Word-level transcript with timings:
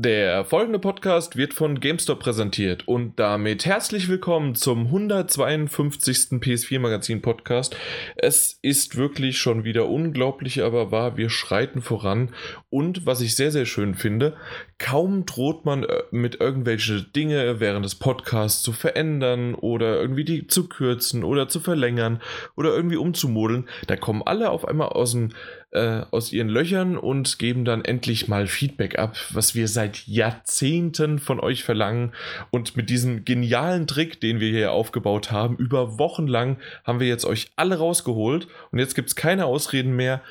Der 0.00 0.44
folgende 0.44 0.78
Podcast 0.78 1.34
wird 1.34 1.52
von 1.54 1.80
GameStop 1.80 2.20
präsentiert 2.20 2.86
und 2.86 3.18
damit 3.18 3.66
herzlich 3.66 4.08
willkommen 4.08 4.54
zum 4.54 4.86
152. 4.86 6.38
PS4 6.38 6.78
Magazin 6.78 7.20
Podcast. 7.20 7.76
Es 8.14 8.60
ist 8.62 8.96
wirklich 8.96 9.38
schon 9.38 9.64
wieder 9.64 9.88
unglaublich, 9.88 10.62
aber 10.62 10.92
wahr, 10.92 11.16
wir 11.16 11.30
schreiten 11.30 11.82
voran 11.82 12.32
und 12.70 13.06
was 13.06 13.20
ich 13.20 13.34
sehr, 13.34 13.50
sehr 13.50 13.66
schön 13.66 13.96
finde, 13.96 14.36
kaum 14.78 15.26
droht 15.26 15.64
man 15.64 15.82
äh, 15.82 16.02
mit 16.12 16.40
irgendwelche 16.40 17.02
Dinge 17.02 17.58
während 17.58 17.84
des 17.84 17.96
Podcasts 17.96 18.62
zu 18.62 18.70
verändern 18.70 19.56
oder 19.56 20.00
irgendwie 20.00 20.24
die 20.24 20.46
zu 20.46 20.68
kürzen 20.68 21.24
oder 21.24 21.48
zu 21.48 21.58
verlängern 21.58 22.22
oder 22.54 22.72
irgendwie 22.72 22.98
umzumodeln. 22.98 23.68
Da 23.88 23.96
kommen 23.96 24.22
alle 24.24 24.50
auf 24.50 24.64
einmal 24.64 24.90
aus 24.90 25.10
dem 25.10 25.30
äh, 25.70 26.02
aus 26.10 26.32
ihren 26.32 26.48
Löchern 26.48 26.96
und 26.96 27.38
geben 27.38 27.64
dann 27.64 27.84
endlich 27.84 28.26
mal 28.26 28.46
Feedback 28.46 28.98
ab, 28.98 29.16
was 29.30 29.54
wir 29.54 29.68
seit 29.68 30.06
Jahrzehnten 30.06 31.18
von 31.18 31.40
euch 31.40 31.64
verlangen. 31.64 32.12
Und 32.50 32.76
mit 32.76 32.88
diesem 32.88 33.24
genialen 33.24 33.86
Trick, 33.86 34.20
den 34.20 34.40
wir 34.40 34.50
hier 34.50 34.72
aufgebaut 34.72 35.30
haben, 35.30 35.56
über 35.56 35.98
Wochen 35.98 36.26
lang 36.26 36.56
haben 36.84 37.00
wir 37.00 37.08
jetzt 37.08 37.26
euch 37.26 37.50
alle 37.56 37.76
rausgeholt. 37.76 38.48
Und 38.70 38.78
jetzt 38.78 38.94
gibt 38.94 39.08
es 39.10 39.16
keine 39.16 39.44
Ausreden 39.44 39.94
mehr, 39.94 40.22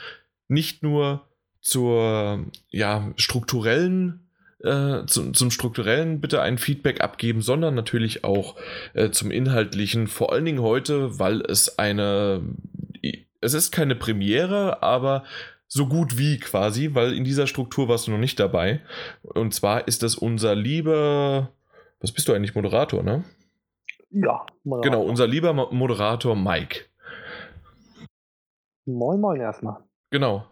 nicht 0.48 0.82
nur 0.82 1.28
zur 1.62 2.46
ja, 2.70 3.12
strukturellen 3.18 4.28
äh, 4.64 5.06
zum, 5.06 5.36
zum, 5.36 5.52
strukturellen 5.52 6.20
bitte 6.20 6.42
ein 6.42 6.58
Feedback 6.58 7.02
abgeben, 7.02 7.44
sondern 7.44 7.76
natürlich 7.76 8.24
auch 8.24 8.56
äh, 8.96 9.12
zum 9.12 9.30
inhaltlichen, 9.30 10.08
vor 10.08 10.34
allen 10.34 10.46
Dingen 10.46 10.62
heute, 10.64 11.20
weil 11.20 11.42
es 11.42 11.78
eine 11.78 12.42
es 13.42 13.54
ist 13.54 13.72
keine 13.72 13.96
Premiere, 13.96 14.82
aber 14.84 15.24
so 15.68 15.88
gut 15.88 16.18
wie 16.18 16.40
quasi, 16.40 16.94
weil 16.94 17.14
in 17.14 17.24
dieser 17.24 17.48
Struktur 17.48 17.90
warst 17.90 18.08
du 18.08 18.12
noch 18.12 18.18
nicht 18.18 18.40
dabei. 18.40 18.82
Und 19.24 19.54
zwar 19.54 19.88
ist 19.88 20.04
das 20.04 20.16
unser 20.16 20.56
lieber, 20.56 21.52
was 22.00 22.12
bist 22.12 22.28
du 22.28 22.34
eigentlich, 22.34 22.56
Moderator, 22.56 23.04
ne? 23.04 23.24
Ja, 24.10 24.46
Moderator. 24.64 24.92
Genau, 24.92 25.04
unser 25.04 25.28
lieber 25.28 25.54
Moderator 25.54 26.36
Mike. 26.36 26.86
Moin, 28.86 29.20
moin 29.20 29.42
erstmal. 29.42 29.84
Genau. 30.10 30.46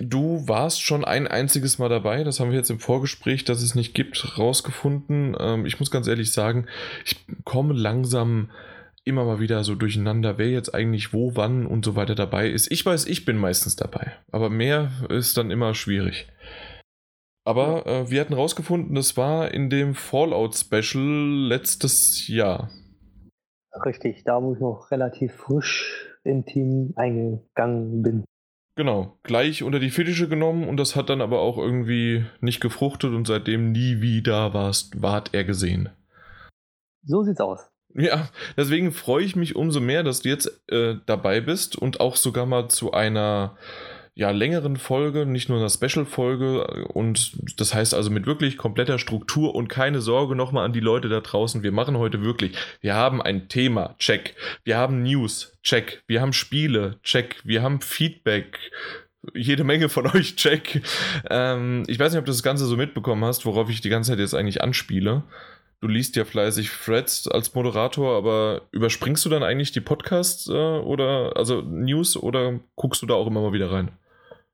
Du 0.00 0.48
warst 0.48 0.82
schon 0.82 1.04
ein 1.04 1.28
einziges 1.28 1.78
Mal 1.78 1.88
dabei, 1.88 2.24
das 2.24 2.40
haben 2.40 2.50
wir 2.50 2.56
jetzt 2.56 2.70
im 2.70 2.80
Vorgespräch, 2.80 3.44
dass 3.44 3.62
es 3.62 3.76
nicht 3.76 3.94
gibt, 3.94 4.38
rausgefunden. 4.38 5.36
Ähm, 5.38 5.66
ich 5.66 5.78
muss 5.78 5.90
ganz 5.90 6.08
ehrlich 6.08 6.32
sagen, 6.32 6.66
ich 7.04 7.24
komme 7.44 7.74
langsam 7.74 8.50
immer 9.04 9.24
mal 9.24 9.40
wieder 9.40 9.64
so 9.64 9.74
durcheinander, 9.74 10.38
wer 10.38 10.50
jetzt 10.50 10.74
eigentlich 10.74 11.12
wo, 11.12 11.36
wann 11.36 11.66
und 11.66 11.84
so 11.84 11.94
weiter 11.94 12.14
dabei 12.14 12.48
ist. 12.48 12.70
Ich 12.72 12.84
weiß, 12.84 13.06
ich 13.06 13.24
bin 13.24 13.36
meistens 13.36 13.76
dabei, 13.76 14.12
aber 14.32 14.50
mehr 14.50 14.90
ist 15.10 15.36
dann 15.36 15.50
immer 15.50 15.74
schwierig. 15.74 16.28
Aber 17.46 17.86
äh, 17.86 18.10
wir 18.10 18.20
hatten 18.20 18.32
rausgefunden, 18.32 18.94
das 18.94 19.16
war 19.16 19.52
in 19.52 19.68
dem 19.68 19.94
Fallout-Special 19.94 21.46
letztes 21.48 22.26
Jahr. 22.26 22.70
Richtig, 23.84 24.24
da 24.24 24.42
wo 24.42 24.54
ich 24.54 24.60
noch 24.60 24.90
relativ 24.90 25.34
frisch 25.34 26.08
im 26.24 26.46
Team 26.46 26.94
eingegangen 26.96 28.02
bin. 28.02 28.24
Genau, 28.76 29.18
gleich 29.22 29.62
unter 29.62 29.78
die 29.78 29.90
Fittiche 29.90 30.28
genommen 30.28 30.66
und 30.66 30.78
das 30.78 30.96
hat 30.96 31.10
dann 31.10 31.20
aber 31.20 31.40
auch 31.40 31.58
irgendwie 31.58 32.24
nicht 32.40 32.60
gefruchtet 32.60 33.12
und 33.12 33.26
seitdem 33.26 33.70
nie 33.70 34.00
wieder 34.00 34.54
warst, 34.54 35.00
ward 35.00 35.32
er 35.32 35.44
gesehen. 35.44 35.90
So 37.04 37.22
sieht's 37.22 37.40
aus. 37.40 37.73
Ja, 37.94 38.28
deswegen 38.56 38.92
freue 38.92 39.24
ich 39.24 39.36
mich 39.36 39.54
umso 39.54 39.80
mehr, 39.80 40.02
dass 40.02 40.20
du 40.20 40.28
jetzt 40.28 40.62
äh, 40.68 40.96
dabei 41.06 41.40
bist 41.40 41.76
und 41.76 42.00
auch 42.00 42.16
sogar 42.16 42.44
mal 42.44 42.68
zu 42.68 42.92
einer 42.92 43.56
ja, 44.16 44.30
längeren 44.30 44.76
Folge, 44.76 45.26
nicht 45.26 45.48
nur 45.48 45.58
einer 45.58 45.70
Special-Folge. 45.70 46.86
Und 46.88 47.32
das 47.58 47.74
heißt 47.74 47.94
also 47.94 48.10
mit 48.10 48.26
wirklich 48.26 48.56
kompletter 48.56 48.98
Struktur 48.98 49.54
und 49.54 49.68
keine 49.68 50.00
Sorge 50.00 50.36
nochmal 50.36 50.64
an 50.64 50.72
die 50.72 50.80
Leute 50.80 51.08
da 51.08 51.20
draußen. 51.20 51.62
Wir 51.62 51.72
machen 51.72 51.98
heute 51.98 52.22
wirklich, 52.22 52.56
wir 52.80 52.94
haben 52.94 53.20
ein 53.20 53.48
Thema, 53.48 53.96
check. 53.98 54.34
Wir 54.62 54.76
haben 54.76 55.02
News, 55.02 55.52
check. 55.62 56.02
Wir 56.06 56.20
haben 56.20 56.32
Spiele, 56.32 56.98
check. 57.02 57.40
Wir 57.44 57.62
haben 57.62 57.80
Feedback, 57.80 58.58
jede 59.34 59.64
Menge 59.64 59.88
von 59.88 60.06
euch, 60.14 60.36
check. 60.36 60.82
Ähm, 61.28 61.82
ich 61.88 61.98
weiß 61.98 62.12
nicht, 62.12 62.18
ob 62.20 62.26
du 62.26 62.32
das 62.32 62.42
Ganze 62.44 62.66
so 62.66 62.76
mitbekommen 62.76 63.24
hast, 63.24 63.46
worauf 63.46 63.68
ich 63.68 63.80
die 63.80 63.88
ganze 63.88 64.12
Zeit 64.12 64.20
jetzt 64.20 64.34
eigentlich 64.34 64.62
anspiele 64.62 65.24
du 65.84 65.88
liest 65.88 66.16
ja 66.16 66.24
fleißig 66.24 66.70
Threads 66.70 67.28
als 67.28 67.54
Moderator, 67.54 68.16
aber 68.16 68.62
überspringst 68.72 69.22
du 69.26 69.28
dann 69.28 69.42
eigentlich 69.42 69.70
die 69.70 69.82
Podcasts 69.82 70.48
äh, 70.48 70.78
oder 70.78 71.36
also 71.36 71.60
News 71.60 72.16
oder 72.16 72.58
guckst 72.74 73.02
du 73.02 73.06
da 73.06 73.14
auch 73.14 73.26
immer 73.26 73.42
mal 73.42 73.52
wieder 73.52 73.70
rein? 73.70 73.90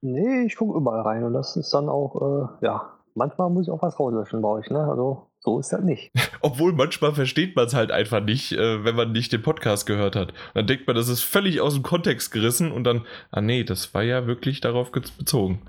Nee, 0.01 0.45
ich 0.47 0.57
gucke 0.57 0.77
überall 0.77 1.03
rein 1.03 1.23
und 1.23 1.33
das 1.33 1.57
ist 1.57 1.73
dann 1.73 1.89
auch, 1.89 2.59
äh, 2.61 2.67
ja, 2.67 2.95
manchmal 3.15 3.49
muss 3.49 3.69
ich 3.69 3.73
auch 3.73 3.81
was 3.81 4.01
rauslöschen 4.01 4.43
bei 4.43 4.49
euch, 4.49 4.71
ne? 4.71 4.81
Also 4.81 5.29
so 5.39 5.61
ist 5.61 5.73
das 5.73 5.83
nicht. 5.83 6.11
Obwohl 6.41 6.73
manchmal 6.73 7.13
versteht 7.13 7.55
man 7.55 7.67
es 7.67 7.75
halt 7.75 7.93
einfach 7.93 8.21
nicht, 8.21 8.51
äh, 8.51 8.85
wenn 8.85 8.97
man 8.97 9.13
nicht 9.13 9.33
den 9.33 9.43
Podcast 9.43 9.87
gehört 9.87 10.17
hat. 10.17 10.33
Dann 10.55 10.67
denkt 10.67 10.89
man, 10.89 10.97
das 10.97 11.09
ist 11.09 11.23
völlig 11.23 11.61
aus 11.61 11.75
dem 11.75 11.85
Kontext 11.85 12.33
gerissen 12.33 12.73
und 12.73 12.83
dann, 12.83 13.03
ah 13.31 13.41
nee, 13.41 13.63
das 13.63 13.95
war 13.95 14.03
ja 14.03 14.27
wirklich 14.27 14.61
darauf 14.61 14.91
bezogen. 14.91 15.63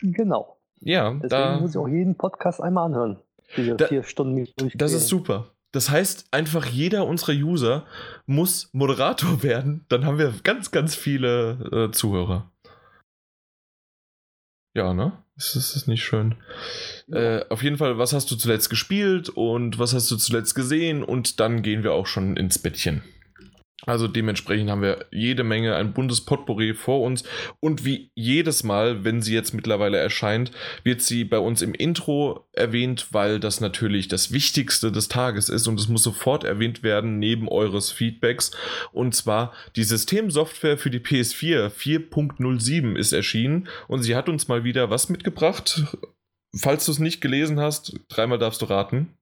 Genau. 0.00 0.58
Ja, 0.78 1.10
Deswegen 1.10 1.28
da 1.28 1.58
muss 1.58 1.70
ich 1.70 1.78
auch 1.78 1.88
jeden 1.88 2.16
Podcast 2.16 2.62
einmal 2.62 2.86
anhören. 2.86 3.18
Diese 3.56 3.76
da, 3.76 3.86
vier 3.86 4.02
Stunden 4.02 4.48
Das 4.74 4.92
ist 4.92 5.08
super. 5.08 5.54
Das 5.72 5.88
heißt, 5.88 6.26
einfach 6.30 6.66
jeder 6.66 7.06
unserer 7.06 7.32
User 7.32 7.86
muss 8.26 8.68
Moderator 8.72 9.42
werden. 9.42 9.84
Dann 9.88 10.04
haben 10.04 10.18
wir 10.18 10.34
ganz, 10.42 10.70
ganz 10.70 10.94
viele 10.94 11.88
äh, 11.88 11.92
Zuhörer. 11.92 12.50
Ja, 14.74 14.94
ne? 14.94 15.12
Das 15.34 15.54
ist 15.54 15.88
nicht 15.88 16.04
schön. 16.04 16.36
Äh, 17.10 17.44
auf 17.48 17.62
jeden 17.62 17.76
Fall, 17.78 17.98
was 17.98 18.12
hast 18.12 18.30
du 18.30 18.36
zuletzt 18.36 18.70
gespielt 18.70 19.28
und 19.28 19.78
was 19.78 19.92
hast 19.92 20.10
du 20.10 20.16
zuletzt 20.16 20.54
gesehen? 20.54 21.02
Und 21.02 21.40
dann 21.40 21.62
gehen 21.62 21.82
wir 21.82 21.92
auch 21.92 22.06
schon 22.06 22.36
ins 22.36 22.58
Bettchen. 22.58 23.02
Also 23.84 24.06
dementsprechend 24.06 24.70
haben 24.70 24.82
wir 24.82 25.06
jede 25.10 25.42
Menge, 25.42 25.74
ein 25.74 25.92
buntes 25.92 26.20
Potpourri 26.20 26.74
vor 26.74 27.02
uns. 27.02 27.24
Und 27.58 27.84
wie 27.84 28.10
jedes 28.14 28.62
Mal, 28.62 29.04
wenn 29.04 29.22
sie 29.22 29.34
jetzt 29.34 29.54
mittlerweile 29.54 29.98
erscheint, 29.98 30.52
wird 30.84 31.02
sie 31.02 31.24
bei 31.24 31.38
uns 31.38 31.62
im 31.62 31.74
Intro 31.74 32.46
erwähnt, 32.52 33.08
weil 33.10 33.40
das 33.40 33.60
natürlich 33.60 34.06
das 34.06 34.32
Wichtigste 34.32 34.92
des 34.92 35.08
Tages 35.08 35.48
ist 35.48 35.66
und 35.66 35.80
es 35.80 35.88
muss 35.88 36.04
sofort 36.04 36.44
erwähnt 36.44 36.84
werden 36.84 37.18
neben 37.18 37.48
eures 37.48 37.90
Feedbacks. 37.90 38.52
Und 38.92 39.16
zwar 39.16 39.52
die 39.74 39.84
Systemsoftware 39.84 40.78
für 40.78 40.90
die 40.90 41.00
PS4 41.00 41.70
4.07 41.70 42.96
ist 42.96 43.12
erschienen 43.12 43.68
und 43.88 44.02
sie 44.02 44.14
hat 44.14 44.28
uns 44.28 44.46
mal 44.46 44.62
wieder 44.62 44.90
was 44.90 45.08
mitgebracht. 45.08 45.98
Falls 46.54 46.86
du 46.86 46.92
es 46.92 46.98
nicht 46.98 47.20
gelesen 47.20 47.58
hast, 47.58 47.98
dreimal 48.08 48.38
darfst 48.38 48.62
du 48.62 48.66
raten. 48.66 49.14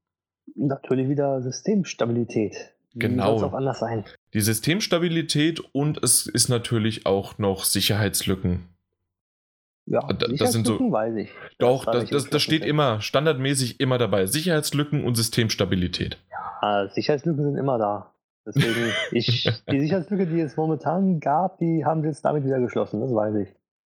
Natürlich 0.55 1.09
wieder 1.09 1.41
Systemstabilität. 1.41 2.75
Genau. 2.95 3.41
Wie 3.41 3.45
auch 3.45 3.53
anders 3.53 3.79
sein? 3.81 4.05
Die 4.35 4.41
Systemstabilität 4.41 5.61
und 5.73 6.03
es 6.03 6.27
ist 6.27 6.49
natürlich 6.49 7.07
auch 7.07 7.39
noch 7.39 7.65
Sicherheitslücken. 7.65 8.69
Ja, 9.87 10.01
da, 10.07 10.29
das 10.29 10.53
sind 10.53 10.67
so. 10.67 10.79
Weiß 10.79 11.17
ich. 11.17 11.31
Doch, 11.59 11.85
das, 11.85 12.11
das, 12.11 12.31
das 12.31 12.43
steht 12.43 12.65
immer, 12.65 13.01
standardmäßig 13.01 13.81
immer 13.81 13.99
dabei. 13.99 14.27
Sicherheitslücken 14.27 15.05
und 15.05 15.17
Systemstabilität. 15.17 16.19
Ja, 16.63 16.89
Sicherheitslücken 16.89 17.45
sind 17.45 17.57
immer 17.57 17.79
da. 17.79 18.13
Deswegen, 18.47 18.93
ich, 19.13 19.51
die 19.71 19.81
Sicherheitslücke, 19.81 20.27
die 20.27 20.41
es 20.41 20.57
momentan 20.57 21.21
gab, 21.21 21.59
die 21.59 21.85
haben 21.85 22.03
sie 22.03 22.09
jetzt 22.09 22.25
damit 22.25 22.45
wieder 22.45 22.61
geschlossen, 22.61 23.01
das 23.01 23.13
weiß 23.13 23.35
ich. 23.37 23.49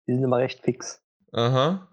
Die 0.07 0.13
sind 0.13 0.23
immer 0.23 0.37
recht 0.37 0.61
fix. 0.61 1.01
Aha. 1.31 1.87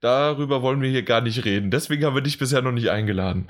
Darüber 0.00 0.62
wollen 0.62 0.80
wir 0.80 0.90
hier 0.90 1.02
gar 1.02 1.20
nicht 1.20 1.44
reden. 1.44 1.70
Deswegen 1.70 2.04
haben 2.04 2.14
wir 2.14 2.22
dich 2.22 2.38
bisher 2.38 2.62
noch 2.62 2.72
nicht 2.72 2.90
eingeladen. 2.90 3.48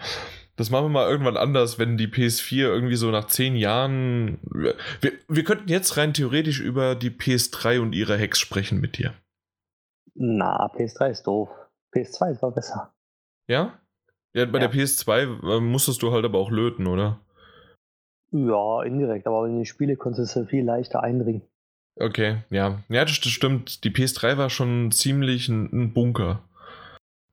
Das 0.57 0.71
machen 0.71 0.85
wir 0.85 0.91
mal 0.91 1.11
irgendwann 1.11 1.37
anders, 1.37 1.79
wenn 1.79 1.97
die 1.97 2.07
PS4 2.07 2.59
irgendwie 2.59 2.95
so 2.97 3.11
nach 3.11 3.27
zehn 3.27 3.57
Jahren. 3.57 4.39
Wir, 5.01 5.13
wir 5.29 5.45
könnten 5.45 5.69
jetzt 5.69 5.97
rein 5.97 6.15
theoretisch 6.15 6.61
über 6.61 6.95
die 6.95 7.11
PS3 7.11 7.81
und 7.81 7.93
ihre 7.93 8.19
Hacks 8.19 8.39
sprechen 8.39 8.81
mit 8.81 8.99
dir. 8.99 9.15
Na, 10.15 10.67
PS3 10.67 11.11
ist 11.11 11.27
doof. 11.27 11.49
PS2 11.93 12.33
ist 12.33 12.43
aber 12.43 12.53
besser. 12.53 12.95
Ja? 13.49 13.79
Ja, 14.33 14.47
bei 14.47 14.61
ja. 14.61 14.69
der 14.69 14.73
PS2 14.73 15.57
äh, 15.57 15.61
musstest 15.61 16.03
du 16.03 16.13
halt 16.13 16.25
aber 16.25 16.39
auch 16.39 16.51
löten, 16.51 16.87
oder? 16.87 17.21
Ja, 18.31 18.83
indirekt, 18.83 19.27
aber 19.27 19.47
in 19.47 19.59
die 19.59 19.67
Spiele 19.67 19.97
konntest 19.97 20.35
du 20.35 20.45
viel 20.45 20.65
leichter 20.65 21.03
eindringen. 21.03 21.43
Okay, 21.97 22.43
ja. 22.51 22.83
Ja, 22.89 23.05
das 23.05 23.15
stimmt. 23.15 23.85
Die 23.85 23.91
PS3 23.91 24.37
war 24.37 24.51
schon 24.51 24.91
ziemlich 24.91 25.49
ein, 25.49 25.71
ein 25.73 25.95
Bunker. 25.95 26.43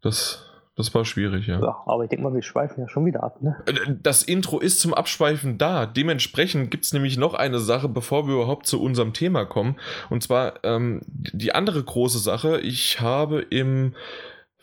Das, 0.02 0.51
das 0.82 0.94
war 0.94 1.06
schwierig, 1.06 1.48
ja. 1.48 1.60
Ja, 1.62 1.84
aber 1.86 2.04
ich 2.04 2.10
denke 2.10 2.24
mal, 2.24 2.34
wir 2.34 2.42
schweifen 2.42 2.82
ja 2.82 2.90
schon 2.90 3.06
wieder 3.06 3.24
ab, 3.24 3.42
ne? 3.42 3.56
Äh, 3.66 3.74
das 4.02 4.24
Intro 4.24 4.60
ist 4.60 4.80
zum 4.80 4.94
Abschweifen 4.94 5.58
da. 5.58 5.86
Dementsprechend 5.86 6.72
gibt 6.72 6.86
es 6.86 6.94
nämlich 6.94 7.18
noch 7.18 7.34
eine 7.34 7.60
Sache, 7.60 7.88
bevor 7.88 8.28
wir 8.28 8.36
überhaupt 8.36 8.68
zu 8.68 8.82
unserem 8.82 9.14
Thema 9.14 9.46
kommen. 9.46 9.78
Und 10.10 10.24
zwar 10.24 10.56
ähm, 10.64 11.02
die 11.08 11.54
andere 11.54 11.84
große 11.84 12.20
Sache. 12.20 12.60
Ich 12.60 13.00
habe 13.00 13.42
im 13.42 13.94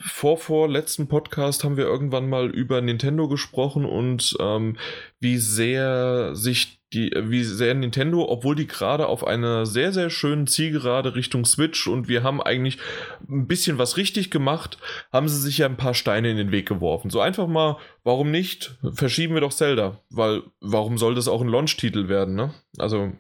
vorvorletzten 0.00 1.09
Podcast 1.09 1.65
haben 1.65 1.76
wir 1.76 1.85
irgendwann 1.85 2.29
mal 2.29 2.50
über 2.50 2.81
Nintendo 2.81 3.29
gesprochen 3.29 3.85
und 3.85 4.37
ähm, 4.41 4.76
wie 5.19 5.38
sehr 5.38 6.35
sich 6.35 6.78
die, 6.93 7.12
wie 7.14 7.44
sehr 7.44 7.75
Nintendo, 7.75 8.26
obwohl 8.29 8.56
die 8.56 8.67
gerade 8.67 9.06
auf 9.06 9.26
einer 9.26 9.67
sehr, 9.67 9.93
sehr 9.93 10.11
schönen 10.11 10.46
Zielgerade 10.46 11.14
Richtung 11.14 11.44
Switch 11.44 11.87
und 11.87 12.08
wir 12.08 12.23
haben 12.23 12.43
eigentlich 12.43 12.79
ein 13.29 13.46
bisschen 13.46 13.79
was 13.79 13.96
richtig 13.96 14.31
gemacht, 14.31 14.79
haben 15.12 15.29
sie 15.29 15.40
sich 15.40 15.58
ja 15.58 15.67
ein 15.67 15.76
paar 15.76 15.94
Steine 15.94 16.31
in 16.31 16.37
den 16.37 16.50
Weg 16.50 16.67
geworfen. 16.67 17.11
So 17.11 17.20
einfach 17.20 17.46
mal, 17.46 17.76
warum 18.05 18.31
nicht? 18.31 18.79
Verschieben 18.93 19.35
wir 19.35 19.43
doch 19.43 19.52
Zelda, 19.52 20.00
weil 20.11 20.43
warum 20.61 20.96
soll 20.96 21.14
das 21.14 21.29
auch 21.29 21.43
ein 21.43 21.49
Launch-Titel 21.49 22.08
werden, 22.08 22.35
ne? 22.35 22.55
Also 22.79 23.12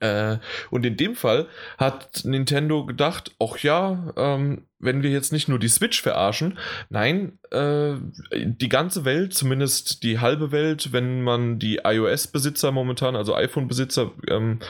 äh, 0.00 0.36
und 0.70 0.84
in 0.84 0.96
dem 0.96 1.14
Fall 1.14 1.46
hat 1.78 2.24
Nintendo 2.24 2.84
gedacht, 2.84 3.34
ach 3.38 3.58
ja, 3.58 4.12
ähm, 4.16 4.66
wenn 4.78 5.02
wir 5.02 5.10
jetzt 5.10 5.32
nicht 5.32 5.48
nur 5.48 5.58
die 5.58 5.68
Switch 5.68 6.02
verarschen, 6.02 6.58
nein, 6.88 7.38
äh, 7.50 7.94
die 8.32 8.68
ganze 8.68 9.04
Welt, 9.04 9.34
zumindest 9.34 10.02
die 10.02 10.20
halbe 10.20 10.52
Welt, 10.52 10.92
wenn 10.92 11.22
man 11.22 11.58
die 11.58 11.80
iOS-Besitzer 11.84 12.70
momentan, 12.70 13.16
also 13.16 13.34
iPhone-Besitzer, 13.34 14.12
ähm, 14.28 14.60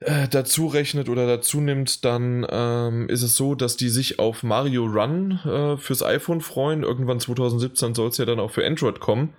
äh, 0.00 0.28
dazu 0.28 0.66
rechnet 0.66 1.08
oder 1.08 1.26
dazu 1.26 1.60
nimmt, 1.60 2.04
dann 2.04 2.46
ähm, 2.50 3.08
ist 3.08 3.22
es 3.22 3.36
so, 3.36 3.54
dass 3.54 3.76
die 3.76 3.90
sich 3.90 4.18
auf 4.18 4.42
Mario 4.42 4.86
Run 4.86 5.38
äh, 5.44 5.76
fürs 5.76 6.02
iPhone 6.02 6.40
freuen. 6.40 6.82
Irgendwann 6.82 7.20
2017 7.20 7.94
soll 7.94 8.08
es 8.08 8.16
ja 8.16 8.24
dann 8.24 8.40
auch 8.40 8.50
für 8.50 8.66
Android 8.66 8.98
kommen. 9.00 9.34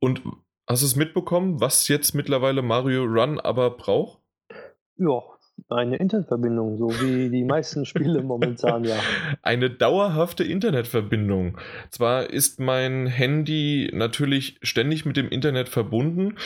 Und 0.00 0.22
Hast 0.66 0.82
du 0.82 0.86
es 0.86 0.96
mitbekommen, 0.96 1.60
was 1.60 1.88
jetzt 1.88 2.14
mittlerweile 2.14 2.62
Mario 2.62 3.04
Run 3.04 3.40
aber 3.40 3.70
braucht? 3.70 4.20
Ja, 4.96 5.20
eine 5.68 5.96
Internetverbindung, 5.96 6.76
so 6.76 6.88
wie 7.00 7.30
die 7.30 7.44
meisten 7.48 7.84
Spiele 7.84 8.22
momentan, 8.22 8.84
ja. 8.84 8.96
Eine 9.42 9.70
dauerhafte 9.70 10.44
Internetverbindung. 10.44 11.58
Zwar 11.90 12.30
ist 12.30 12.60
mein 12.60 13.06
Handy 13.06 13.90
natürlich 13.92 14.58
ständig 14.62 15.04
mit 15.04 15.16
dem 15.16 15.28
Internet 15.28 15.68
verbunden, 15.68 16.36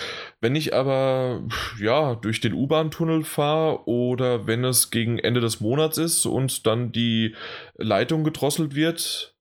wenn 0.40 0.54
ich 0.54 0.74
aber 0.74 1.42
ja 1.80 2.14
durch 2.14 2.40
den 2.40 2.54
U-Bahn-Tunnel 2.54 3.24
fahre 3.24 3.86
oder 3.86 4.46
wenn 4.46 4.64
es 4.64 4.90
gegen 4.90 5.18
Ende 5.18 5.40
des 5.40 5.60
Monats 5.60 5.98
ist 5.98 6.24
und 6.26 6.66
dann 6.66 6.92
die 6.92 7.34
Leitung 7.76 8.24
gedrosselt 8.24 8.74
wird, 8.74 9.35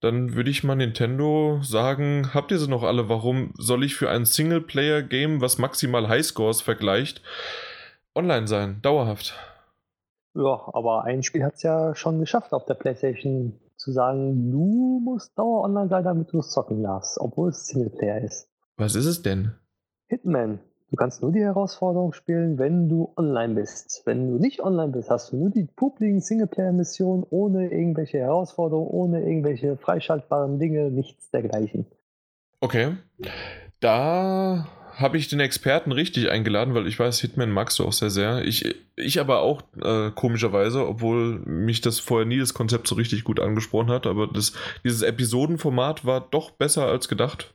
dann 0.00 0.34
würde 0.34 0.50
ich 0.50 0.64
mal 0.64 0.76
Nintendo 0.76 1.60
sagen, 1.62 2.32
habt 2.34 2.52
ihr 2.52 2.58
sie 2.58 2.68
noch 2.68 2.82
alle? 2.82 3.08
Warum 3.08 3.52
soll 3.56 3.84
ich 3.84 3.96
für 3.96 4.10
ein 4.10 4.24
Singleplayer-Game, 4.24 5.40
was 5.40 5.58
maximal 5.58 6.08
Highscores 6.08 6.60
vergleicht, 6.60 7.22
online 8.14 8.46
sein? 8.46 8.80
Dauerhaft. 8.82 9.34
Ja, 10.34 10.70
aber 10.72 11.04
ein 11.04 11.22
Spiel 11.22 11.42
hat 11.44 11.54
es 11.54 11.62
ja 11.62 11.94
schon 11.94 12.20
geschafft 12.20 12.52
auf 12.52 12.64
der 12.64 12.74
Playstation 12.74 13.58
zu 13.76 13.92
sagen, 13.92 14.50
du 14.50 15.00
musst 15.04 15.36
dauer 15.38 15.64
online 15.64 15.88
sein, 15.88 16.04
damit 16.04 16.32
du 16.32 16.40
es 16.40 16.50
zocken 16.50 16.82
darfst, 16.82 17.18
obwohl 17.18 17.50
es 17.50 17.66
Singleplayer 17.66 18.22
ist. 18.22 18.48
Was 18.76 18.94
ist 18.94 19.06
es 19.06 19.22
denn? 19.22 19.52
Hitman. 20.06 20.60
Du 20.90 20.96
kannst 20.96 21.20
nur 21.20 21.32
die 21.32 21.42
Herausforderung 21.42 22.14
spielen, 22.14 22.58
wenn 22.58 22.88
du 22.88 23.12
online 23.16 23.54
bist. 23.54 24.02
Wenn 24.06 24.26
du 24.26 24.38
nicht 24.38 24.60
online 24.60 24.92
bist, 24.92 25.10
hast 25.10 25.32
du 25.32 25.36
nur 25.36 25.50
die 25.50 25.64
publiken 25.64 26.20
Singleplayer-Missionen 26.20 27.26
ohne 27.28 27.70
irgendwelche 27.70 28.18
Herausforderungen, 28.18 28.88
ohne 28.88 29.20
irgendwelche 29.20 29.76
freischaltbaren 29.76 30.58
Dinge, 30.58 30.90
nichts 30.90 31.30
dergleichen. 31.30 31.86
Okay. 32.60 32.96
Da 33.80 34.66
habe 34.94 35.18
ich 35.18 35.28
den 35.28 35.40
Experten 35.40 35.92
richtig 35.92 36.30
eingeladen, 36.30 36.74
weil 36.74 36.88
ich 36.88 36.98
weiß, 36.98 37.20
Hitman 37.20 37.50
magst 37.50 37.78
du 37.78 37.84
auch 37.84 37.92
sehr, 37.92 38.10
sehr. 38.10 38.44
Ich, 38.44 38.74
ich 38.96 39.20
aber 39.20 39.40
auch 39.42 39.62
äh, 39.80 40.10
komischerweise, 40.10 40.88
obwohl 40.88 41.38
mich 41.44 41.82
das 41.82 42.00
vorher 42.00 42.26
nie 42.26 42.38
das 42.38 42.54
Konzept 42.54 42.88
so 42.88 42.96
richtig 42.96 43.22
gut 43.24 43.38
angesprochen 43.38 43.90
hat, 43.90 44.06
aber 44.06 44.26
das, 44.26 44.54
dieses 44.84 45.02
Episodenformat 45.02 46.04
war 46.04 46.26
doch 46.30 46.50
besser 46.50 46.86
als 46.86 47.08
gedacht. 47.08 47.54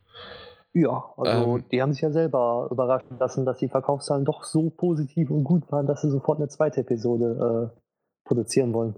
Ja, 0.73 1.13
also 1.17 1.57
ähm, 1.57 1.65
die 1.71 1.81
haben 1.81 1.93
sich 1.93 2.01
ja 2.01 2.11
selber 2.11 2.67
überraschen 2.71 3.19
lassen, 3.19 3.45
dass 3.45 3.59
die 3.59 3.69
Verkaufszahlen 3.69 4.25
doch 4.25 4.43
so 4.43 4.71
positiv 4.71 5.29
und 5.29 5.43
gut 5.43 5.71
waren, 5.71 5.85
dass 5.85 6.01
sie 6.01 6.09
sofort 6.09 6.39
eine 6.39 6.47
zweite 6.47 6.81
Episode 6.81 7.71
äh, 7.71 7.79
produzieren 8.25 8.73
wollen. 8.73 8.95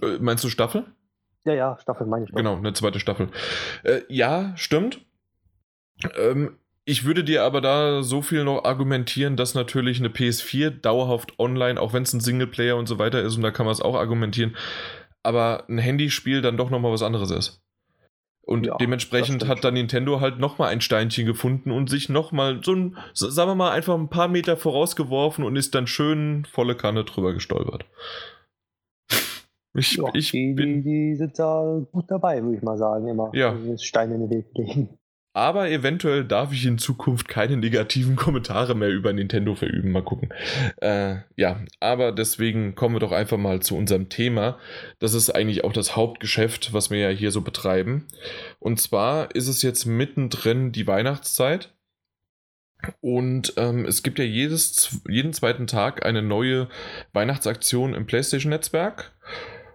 Äh, 0.00 0.18
meinst 0.20 0.44
du 0.44 0.48
Staffel? 0.48 0.84
Ja, 1.44 1.54
ja, 1.54 1.78
Staffel 1.80 2.06
meine 2.06 2.24
ich. 2.24 2.30
Doch. 2.30 2.36
Genau, 2.36 2.56
eine 2.56 2.72
zweite 2.72 3.00
Staffel. 3.00 3.28
Äh, 3.82 4.02
ja, 4.08 4.52
stimmt. 4.56 5.04
Ähm, 6.16 6.56
ich 6.84 7.04
würde 7.04 7.24
dir 7.24 7.42
aber 7.42 7.60
da 7.60 8.02
so 8.02 8.22
viel 8.22 8.44
noch 8.44 8.64
argumentieren, 8.64 9.36
dass 9.36 9.54
natürlich 9.54 9.98
eine 9.98 10.08
PS4 10.08 10.70
dauerhaft 10.70 11.38
online, 11.38 11.80
auch 11.80 11.92
wenn 11.92 12.04
es 12.04 12.12
ein 12.12 12.20
Singleplayer 12.20 12.76
und 12.76 12.86
so 12.86 12.98
weiter 12.98 13.22
ist, 13.22 13.36
und 13.36 13.42
da 13.42 13.50
kann 13.50 13.66
man 13.66 13.72
es 13.72 13.82
auch 13.82 13.94
argumentieren, 13.94 14.56
aber 15.22 15.64
ein 15.68 15.78
Handyspiel 15.78 16.42
dann 16.42 16.56
doch 16.56 16.70
nochmal 16.70 16.92
was 16.92 17.02
anderes 17.02 17.30
ist. 17.30 17.62
Und 18.48 18.64
ja, 18.64 18.76
dementsprechend 18.78 19.46
hat 19.46 19.62
dann 19.62 19.74
Nintendo 19.74 20.22
halt 20.22 20.38
nochmal 20.38 20.70
ein 20.70 20.80
Steinchen 20.80 21.26
gefunden 21.26 21.70
und 21.70 21.90
sich 21.90 22.08
nochmal 22.08 22.60
so 22.64 22.72
ein, 22.72 22.96
sagen 23.12 23.50
wir 23.50 23.54
mal, 23.54 23.72
einfach 23.72 23.94
ein 23.94 24.08
paar 24.08 24.28
Meter 24.28 24.56
vorausgeworfen 24.56 25.44
und 25.44 25.54
ist 25.54 25.74
dann 25.74 25.86
schön 25.86 26.46
volle 26.46 26.74
Kanne 26.74 27.04
drüber 27.04 27.34
gestolpert. 27.34 27.84
Ich, 29.74 29.96
ja, 29.96 30.04
ich 30.14 30.30
die, 30.30 30.54
bin, 30.54 30.82
die, 30.82 31.10
die, 31.10 31.14
sind 31.16 31.38
da 31.38 31.84
gut 31.92 32.06
dabei, 32.10 32.42
würde 32.42 32.56
ich 32.56 32.62
mal 32.62 32.78
sagen, 32.78 33.06
immer. 33.06 33.30
Ja. 33.34 33.54
Steine 33.76 34.14
in 34.14 34.22
den 34.22 34.30
Weg 34.30 34.46
legen. 34.54 34.98
Aber 35.38 35.70
eventuell 35.70 36.24
darf 36.24 36.52
ich 36.52 36.66
in 36.66 36.78
Zukunft 36.78 37.28
keine 37.28 37.56
negativen 37.56 38.16
Kommentare 38.16 38.74
mehr 38.74 38.88
über 38.88 39.12
Nintendo 39.12 39.54
verüben. 39.54 39.92
Mal 39.92 40.02
gucken. 40.02 40.30
Äh, 40.82 41.18
ja, 41.36 41.60
aber 41.78 42.10
deswegen 42.10 42.74
kommen 42.74 42.96
wir 42.96 43.00
doch 43.00 43.12
einfach 43.12 43.36
mal 43.36 43.60
zu 43.60 43.76
unserem 43.76 44.08
Thema. 44.08 44.58
Das 44.98 45.14
ist 45.14 45.30
eigentlich 45.30 45.62
auch 45.62 45.72
das 45.72 45.94
Hauptgeschäft, 45.94 46.72
was 46.72 46.90
wir 46.90 46.98
ja 46.98 47.10
hier 47.10 47.30
so 47.30 47.42
betreiben. 47.42 48.08
Und 48.58 48.80
zwar 48.80 49.32
ist 49.32 49.46
es 49.46 49.62
jetzt 49.62 49.84
mittendrin 49.84 50.72
die 50.72 50.88
Weihnachtszeit. 50.88 51.72
Und 53.00 53.52
ähm, 53.58 53.84
es 53.84 54.02
gibt 54.02 54.18
ja 54.18 54.24
jedes, 54.24 55.02
jeden 55.08 55.32
zweiten 55.32 55.68
Tag 55.68 56.04
eine 56.04 56.20
neue 56.20 56.66
Weihnachtsaktion 57.12 57.94
im 57.94 58.06
PlayStation-Netzwerk. 58.06 59.12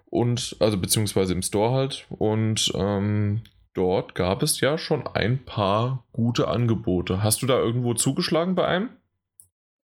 Und, 0.08 0.58
also 0.60 0.78
beziehungsweise 0.78 1.32
im 1.32 1.42
Store 1.42 1.72
halt. 1.72 2.06
Und 2.10 2.70
ähm, 2.76 3.44
dort 3.74 4.16
gab 4.16 4.44
es 4.44 4.60
ja 4.60 4.78
schon 4.78 5.08
ein 5.08 5.44
paar 5.44 6.04
gute 6.12 6.48
Angebote. 6.48 7.24
Hast 7.24 7.42
du 7.42 7.48
da 7.48 7.60
irgendwo 7.60 7.94
zugeschlagen 7.94 8.56
bei 8.56 8.66
einem? 8.66 8.90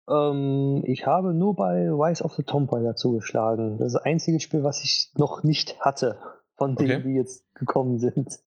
Ähm, 0.10 0.84
ich 0.86 1.06
habe 1.06 1.34
nur 1.34 1.56
bei 1.56 1.90
Rise 1.90 2.24
of 2.24 2.34
the 2.34 2.44
Tomb 2.44 2.72
Raider 2.72 2.96
zugeschlagen. 2.96 3.78
Das 3.78 3.88
ist 3.88 3.94
das 3.94 4.04
einzige 4.04 4.40
Spiel, 4.40 4.64
was 4.64 4.84
ich 4.84 5.12
noch 5.16 5.44
nicht 5.44 5.80
hatte, 5.80 6.18
von 6.56 6.76
denen, 6.76 7.02
okay. 7.02 7.04
die 7.04 7.16
jetzt 7.16 7.44
gekommen 7.56 8.00
sind. 8.00 8.40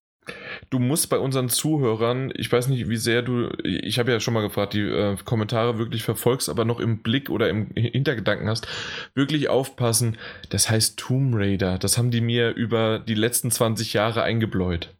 Du 0.69 0.77
musst 0.77 1.09
bei 1.09 1.17
unseren 1.17 1.49
Zuhörern, 1.49 2.31
ich 2.35 2.51
weiß 2.51 2.67
nicht, 2.67 2.87
wie 2.87 2.97
sehr 2.97 3.23
du, 3.23 3.49
ich 3.63 3.97
habe 3.97 4.11
ja 4.11 4.19
schon 4.19 4.35
mal 4.35 4.41
gefragt, 4.41 4.73
die 4.73 4.81
äh, 4.81 5.17
Kommentare 5.25 5.79
wirklich 5.79 6.03
verfolgst, 6.03 6.47
aber 6.47 6.63
noch 6.63 6.79
im 6.79 7.01
Blick 7.01 7.29
oder 7.29 7.49
im 7.49 7.71
Hintergedanken 7.75 8.47
hast, 8.47 8.67
wirklich 9.15 9.49
aufpassen. 9.49 10.17
Das 10.49 10.69
heißt 10.69 10.97
Tomb 10.99 11.35
Raider. 11.35 11.79
Das 11.79 11.97
haben 11.97 12.11
die 12.11 12.21
mir 12.21 12.51
über 12.51 12.99
die 12.99 13.15
letzten 13.15 13.49
20 13.49 13.93
Jahre 13.93 14.21
eingebläut. 14.21 14.95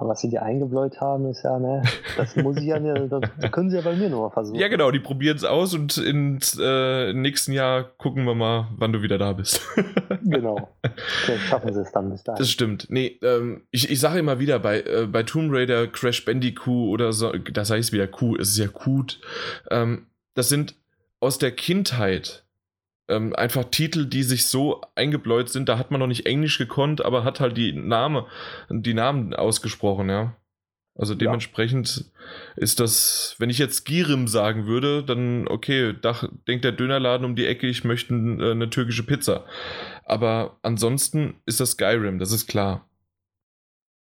Was 0.00 0.20
sie 0.20 0.28
dir 0.28 0.42
eingebläut 0.42 1.00
haben, 1.00 1.26
ist 1.26 1.42
ja, 1.44 1.58
ne, 1.58 1.82
das 2.16 2.34
muss 2.36 2.56
ich 2.56 2.64
ja, 2.64 2.78
das 2.78 3.52
können 3.52 3.70
sie 3.70 3.76
ja 3.76 3.82
bei 3.82 3.94
mir 3.94 4.10
nochmal 4.10 4.30
versuchen. 4.30 4.58
Ja, 4.58 4.68
genau, 4.68 4.90
die 4.90 4.98
probieren 4.98 5.36
es 5.36 5.44
aus 5.44 5.74
und 5.74 5.96
äh, 5.98 7.10
im 7.10 7.22
nächsten 7.22 7.52
Jahr 7.52 7.84
gucken 7.84 8.24
wir 8.24 8.34
mal, 8.34 8.68
wann 8.76 8.92
du 8.92 9.02
wieder 9.02 9.18
da 9.18 9.32
bist. 9.32 9.60
genau. 10.24 10.68
Vielleicht 11.24 11.44
schaffen 11.44 11.72
sie 11.72 11.80
es 11.80 11.92
dann 11.92 12.10
bis 12.10 12.24
dahin. 12.24 12.38
Das 12.38 12.50
stimmt. 12.50 12.86
Nee, 12.90 13.18
ähm, 13.22 13.62
ich, 13.70 13.90
ich 13.90 14.00
sage 14.00 14.18
immer 14.18 14.38
wieder, 14.40 14.58
bei, 14.58 14.80
äh, 14.80 15.06
bei 15.06 15.22
Tomb 15.22 15.52
Raider, 15.52 15.86
Crash 15.86 16.24
Bandicoot 16.24 16.88
oder 16.90 17.12
so, 17.12 17.32
da 17.32 17.64
sage 17.64 17.80
ich 17.80 17.86
es 17.86 17.92
wieder, 17.92 18.08
Q, 18.08 18.36
es 18.36 18.50
ist 18.50 18.58
ja 18.58 18.66
gut. 18.66 19.20
Ähm, 19.70 20.06
das 20.34 20.48
sind 20.48 20.74
aus 21.20 21.38
der 21.38 21.52
Kindheit 21.52 22.43
ähm, 23.08 23.34
einfach 23.34 23.64
Titel, 23.64 24.06
die 24.06 24.22
sich 24.22 24.46
so 24.46 24.80
eingebläut 24.94 25.48
sind, 25.48 25.68
da 25.68 25.78
hat 25.78 25.90
man 25.90 26.00
noch 26.00 26.06
nicht 26.06 26.26
Englisch 26.26 26.58
gekonnt, 26.58 27.04
aber 27.04 27.24
hat 27.24 27.40
halt 27.40 27.56
die 27.56 27.72
Name, 27.72 28.26
die 28.70 28.94
Namen 28.94 29.34
ausgesprochen, 29.34 30.08
ja. 30.08 30.36
Also 30.96 31.16
dementsprechend 31.16 31.96
ja. 31.96 32.04
ist 32.54 32.78
das, 32.78 33.34
wenn 33.38 33.50
ich 33.50 33.58
jetzt 33.58 33.84
Girim 33.84 34.28
sagen 34.28 34.66
würde, 34.66 35.02
dann 35.02 35.48
okay, 35.48 35.92
da 36.00 36.16
denkt 36.46 36.64
der 36.64 36.70
Dönerladen 36.70 37.26
um 37.26 37.34
die 37.34 37.46
Ecke, 37.46 37.66
ich 37.66 37.82
möchte 37.82 38.14
äh, 38.14 38.52
eine 38.52 38.70
türkische 38.70 39.04
Pizza. 39.04 39.44
Aber 40.04 40.56
ansonsten 40.62 41.40
ist 41.46 41.58
das 41.58 41.72
Skyrim, 41.72 42.20
das 42.20 42.30
ist 42.30 42.46
klar. 42.46 42.88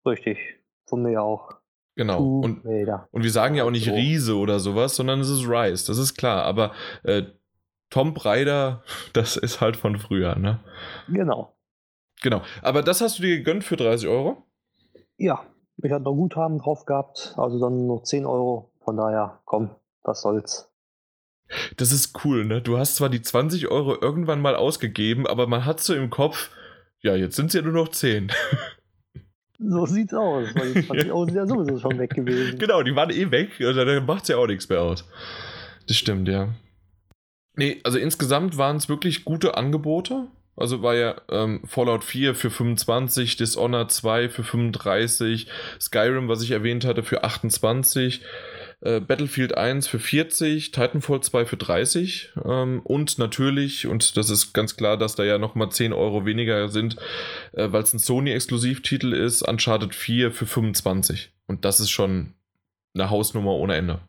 Richtig, 0.07 0.39
von 0.87 1.03
mir 1.03 1.23
auch. 1.23 1.59
Genau. 1.95 2.41
Und, 2.41 2.65
und 2.65 3.23
wir 3.25 3.31
sagen 3.31 3.57
ja 3.57 3.65
auch 3.65 3.73
nicht 3.73 3.89
Riese 3.91 4.37
oder 4.37 4.61
sowas, 4.61 4.95
sondern 4.95 5.21
es 5.21 5.29
ist 5.29 5.49
Rice, 5.49 5.85
das 5.85 5.99
ist 5.99 6.15
klar. 6.15 6.45
Aber 6.45 6.73
äh, 7.03 7.25
Tomb 7.91 8.25
Raider, 8.25 8.83
das 9.13 9.37
ist 9.37 9.61
halt 9.61 9.77
von 9.77 9.99
früher, 9.99 10.37
ne? 10.37 10.61
Genau. 11.09 11.57
Genau. 12.23 12.43
Aber 12.63 12.83
das 12.83 13.01
hast 13.01 13.19
du 13.19 13.23
dir 13.23 13.39
gegönnt 13.39 13.65
für 13.65 13.77
30 13.77 14.09
Euro? 14.09 14.45
Ja, 15.17 15.45
ich 15.83 15.91
hatte 15.91 16.05
noch 16.05 16.15
Guthaben 16.15 16.59
drauf 16.59 16.85
gehabt, 16.85 17.35
also 17.37 17.61
dann 17.61 17.87
noch 17.87 18.03
10 18.03 18.27
Euro. 18.27 18.73
Von 18.85 18.97
daher, 18.97 19.41
komm, 19.45 19.71
was 20.03 20.23
soll's. 20.23 20.71
Das 21.77 21.93
ist 21.93 22.25
cool, 22.25 22.45
ne? 22.45 22.61
Du 22.61 22.79
hast 22.79 22.97
zwar 22.97 23.09
die 23.09 23.23
20 23.23 23.69
Euro 23.69 23.97
irgendwann 24.01 24.41
mal 24.41 24.55
ausgegeben, 24.55 25.27
aber 25.27 25.47
man 25.47 25.65
hat 25.65 25.81
so 25.81 25.95
im 25.95 26.11
Kopf, 26.11 26.51
ja, 27.01 27.15
jetzt 27.15 27.37
sind 27.37 27.47
es 27.47 27.55
ja 27.55 27.63
nur 27.63 27.73
noch 27.73 27.89
10. 27.89 28.33
So 29.61 29.87
sieht's 29.87 30.15
aus, 30.15 30.55
weil 30.55 30.73
die 30.73 30.87
20 30.87 31.11
Euro 31.11 31.25
sind 31.25 31.35
ja 31.35 31.45
sowieso 31.45 31.81
schon 31.81 31.99
weg 31.99 32.11
gewesen. 32.11 32.61
Genau, 32.61 32.85
die 32.85 32.95
waren 32.95 33.11
eh 33.11 33.29
weg, 33.33 33.61
also 33.61 33.85
dann 33.85 34.07
macht's 34.07 34.29
ja 34.29 34.37
auch 34.37 34.47
nichts 34.47 34.69
mehr 34.69 34.81
aus. 34.81 35.05
Das 35.89 35.97
stimmt, 35.97 36.29
ja. 36.29 36.51
Nee, 37.59 37.81
also 37.83 37.99
insgesamt 37.99 38.57
waren 38.57 38.77
es 38.77 38.89
wirklich 38.89 39.25
gute 39.25 39.57
Angebote. 39.57 40.29
Also 40.55 40.81
war 40.81 40.95
ja 40.95 41.21
ähm, 41.29 41.61
Fallout 41.67 42.05
4 42.05 42.37
für 42.37 42.51
25, 42.51 43.37
Dishonored 43.37 43.91
2 43.91 44.29
für 44.29 44.45
35, 44.45 45.49
Skyrim, 45.81 46.29
was 46.29 46.41
ich 46.41 46.53
erwähnt 46.53 46.85
hatte, 46.85 47.03
für 47.03 47.25
28, 47.25 48.23
äh, 48.81 49.01
Battlefield 49.01 49.59
1 49.59 49.89
für 49.89 49.99
40, 49.99 50.71
Titanfall 50.71 51.21
2 51.21 51.47
für 51.47 51.57
30 51.57 52.31
ähm, 52.45 52.81
und 52.85 53.19
natürlich, 53.19 53.89
und 53.89 54.17
das 54.17 54.31
ist 54.31 54.53
ganz 54.53 54.77
klar, 54.77 54.97
dass 54.97 55.17
da 55.17 55.25
ja 55.25 55.39
nochmal 55.39 55.71
10 55.71 55.93
Euro 55.93 56.25
weniger 56.25 56.69
sind, 56.69 56.95
äh, 57.55 57.73
weil 57.73 57.83
es 57.83 57.93
ein 57.93 57.99
Sony-Exklusivtitel 57.99 59.13
ist, 59.13 59.43
Uncharted 59.43 59.97
4 59.97 60.31
für 60.31 60.47
25. 60.47 61.33
Und 61.49 61.65
das 61.65 61.81
ist 61.81 61.91
schon 61.91 62.35
eine 62.95 63.11
Hausnummer 63.11 63.55
ohne 63.55 63.75
Ende. 63.75 64.01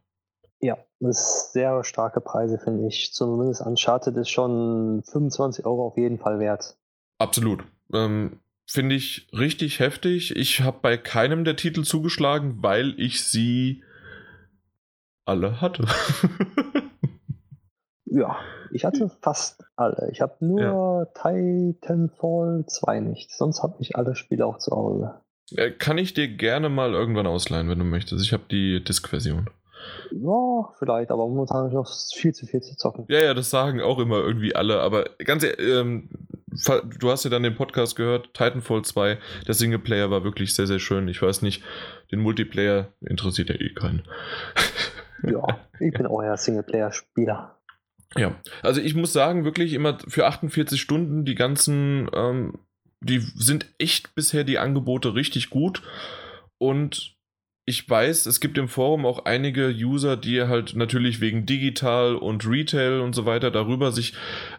Ja, 0.62 0.78
das 1.00 1.20
ist 1.20 1.54
sehr 1.54 1.84
starke 1.84 2.20
Preise, 2.20 2.60
finde 2.60 2.88
ich. 2.88 3.13
Zumindest 3.13 3.62
Uncharted 3.62 4.18
ist 4.18 4.30
schon 4.30 5.04
25 5.04 5.66
Euro 5.66 5.88
auf 5.88 5.98
jeden 5.98 6.20
Fall 6.20 6.39
wert. 6.39 6.78
Absolut. 7.18 7.63
Ähm, 7.94 8.39
finde 8.66 8.96
ich 8.96 9.30
richtig 9.34 9.80
heftig. 9.80 10.36
Ich 10.36 10.62
habe 10.62 10.80
bei 10.82 10.98
keinem 10.98 11.46
der 11.46 11.56
Titel 11.56 11.84
zugeschlagen, 11.84 12.62
weil 12.62 12.94
ich 13.00 13.24
sie 13.24 13.84
alle 15.25 15.62
hatte. 15.62 15.86
ja, 18.06 18.38
ich 18.72 18.84
hatte 18.84 19.10
fast 19.22 19.63
alle. 19.78 20.10
Ich 20.12 20.20
habe 20.20 20.36
nur 20.42 20.62
ja. 20.62 21.06
Titanfall 21.06 22.66
2 22.68 23.00
nicht. 23.00 23.32
Sonst 23.32 23.63
habe 23.63 23.78
ich 23.80 23.96
alle 23.96 24.16
Spiele 24.16 24.46
auch 24.46 24.58
zu 24.58 24.72
Hause. 24.72 25.22
Äh, 25.56 25.72
kann 25.72 25.98
ich 25.98 26.13
dir 26.13 26.28
gerne 26.28 26.70
mal 26.70 26.94
irgendwann 26.94 27.28
ausleihen, 27.28 27.70
wenn 27.70 27.80
du 27.80 27.86
möchtest. 27.86 28.24
Ich 28.24 28.34
habe 28.34 28.44
die 28.51 28.84
Disk-Version. 28.84 29.50
Ja, 30.12 30.74
vielleicht, 30.77 31.12
aber 31.12 31.27
momentan 31.27 31.67
ist 31.67 31.74
noch 31.74 31.89
viel 32.15 32.33
zu 32.33 32.45
viel 32.45 32.62
zu 32.62 32.75
zocken. 32.75 33.05
Ja, 33.09 33.21
ja, 33.21 33.33
das 33.33 33.50
sagen 33.50 33.81
auch 33.81 34.00
immer 34.00 34.17
irgendwie 34.17 34.55
alle, 34.55 34.81
aber 34.81 35.05
ganz 35.19 35.45
ähm, 35.57 36.09
du 37.00 37.12
hast 37.12 37.24
ja 37.24 37.29
dann 37.29 37.43
den 37.43 37.55
Podcast 37.55 37.95
gehört, 37.95 38.33
Titanfall 38.33 38.83
2, 38.83 39.17
der 39.48 39.53
Singleplayer 39.53 40.12
war 40.12 40.24
wirklich 40.24 40.55
sehr, 40.55 40.67
sehr 40.67 40.79
schön. 40.79 41.07
Ich 41.07 41.21
weiß 41.21 41.41
nicht, 41.41 41.63
den 42.12 42.19
Multiplayer 42.19 42.91
interessiert 43.01 43.50
ja 43.50 43.55
eh 43.55 43.74
keinen. 43.74 44.03
ja, 45.24 45.43
ich 45.79 45.93
bin 45.93 46.05
eher 46.05 46.38
Singleplayer-Spieler. 46.38 47.55
Ja, 48.17 48.36
also 48.63 48.81
ich 48.81 48.95
muss 48.95 49.13
sagen, 49.13 49.45
wirklich 49.45 49.74
immer 49.74 50.00
für 50.07 50.25
48 50.25 50.81
Stunden 50.81 51.25
die 51.25 51.36
ganzen, 51.36 52.09
ähm, 52.13 52.53
die 53.01 53.19
sind 53.19 53.67
echt 53.77 54.15
bisher 54.15 54.43
die 54.43 54.57
Angebote 54.57 55.13
richtig 55.13 55.51
gut 55.51 55.83
und 56.57 57.15
ich 57.69 57.88
weiß, 57.88 58.25
es 58.25 58.39
gibt 58.39 58.57
im 58.57 58.67
Forum 58.67 59.05
auch 59.05 59.25
einige 59.25 59.67
User, 59.69 60.17
die 60.17 60.41
halt 60.41 60.75
natürlich 60.75 61.21
wegen 61.21 61.45
digital 61.45 62.15
und 62.15 62.43
Retail 62.47 63.01
und 63.01 63.13
so 63.13 63.27
weiter 63.27 63.51
darüber 63.51 63.91
sich 63.91 64.15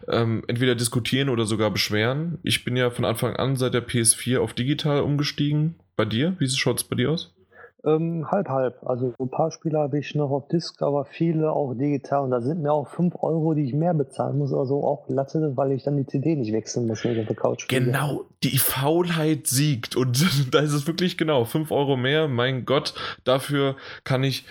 ähm, 0.07 0.45
entweder 0.47 0.75
diskutieren 0.75 1.27
oder 1.27 1.45
sogar 1.45 1.71
beschweren. 1.71 2.39
Ich 2.43 2.63
bin 2.63 2.77
ja 2.77 2.89
von 2.89 3.03
Anfang 3.03 3.35
an 3.35 3.57
seit 3.57 3.73
der 3.73 3.85
PS4 3.85 4.39
auf 4.39 4.53
digital 4.53 5.01
umgestiegen. 5.01 5.75
Bei 5.97 6.05
dir? 6.05 6.37
Wie 6.39 6.47
schaut 6.47 6.77
es 6.77 6.85
bei 6.85 6.95
dir 6.95 7.11
aus? 7.11 7.35
Ähm, 7.83 8.29
halb, 8.29 8.49
halb. 8.49 8.83
Also 8.83 9.13
ein 9.19 9.29
paar 9.29 9.51
Spiele 9.51 9.79
habe 9.79 9.97
ich 9.97 10.13
noch 10.13 10.29
auf 10.29 10.47
Disc, 10.47 10.81
aber 10.81 11.05
viele 11.05 11.51
auch 11.51 11.73
digital. 11.73 12.23
Und 12.23 12.31
da 12.31 12.41
sind 12.41 12.61
mir 12.61 12.71
auch 12.71 12.87
5 12.87 13.15
Euro, 13.21 13.53
die 13.53 13.63
ich 13.63 13.73
mehr 13.73 13.93
bezahlen 13.93 14.37
muss 14.37 14.51
oder 14.51 14.65
so, 14.65 14.83
auch 14.83 15.09
Latte, 15.09 15.53
weil 15.55 15.71
ich 15.71 15.83
dann 15.83 15.97
die 15.97 16.05
CD 16.05 16.35
nicht 16.35 16.53
wechseln 16.53 16.87
muss, 16.87 17.03
wenn 17.03 17.13
ich 17.13 17.19
auf 17.19 17.27
der 17.27 17.35
Couch 17.35 17.61
spiele. 17.61 17.85
Genau, 17.85 18.25
die 18.43 18.57
Faulheit 18.57 19.47
siegt. 19.47 19.95
Und 19.95 20.23
da 20.53 20.59
ist 20.59 20.73
es 20.73 20.85
wirklich 20.85 21.17
genau, 21.17 21.45
5 21.45 21.71
Euro 21.71 21.97
mehr, 21.97 22.27
mein 22.27 22.65
Gott, 22.65 22.93
dafür 23.23 23.75
kann 24.03 24.23
ich, 24.23 24.45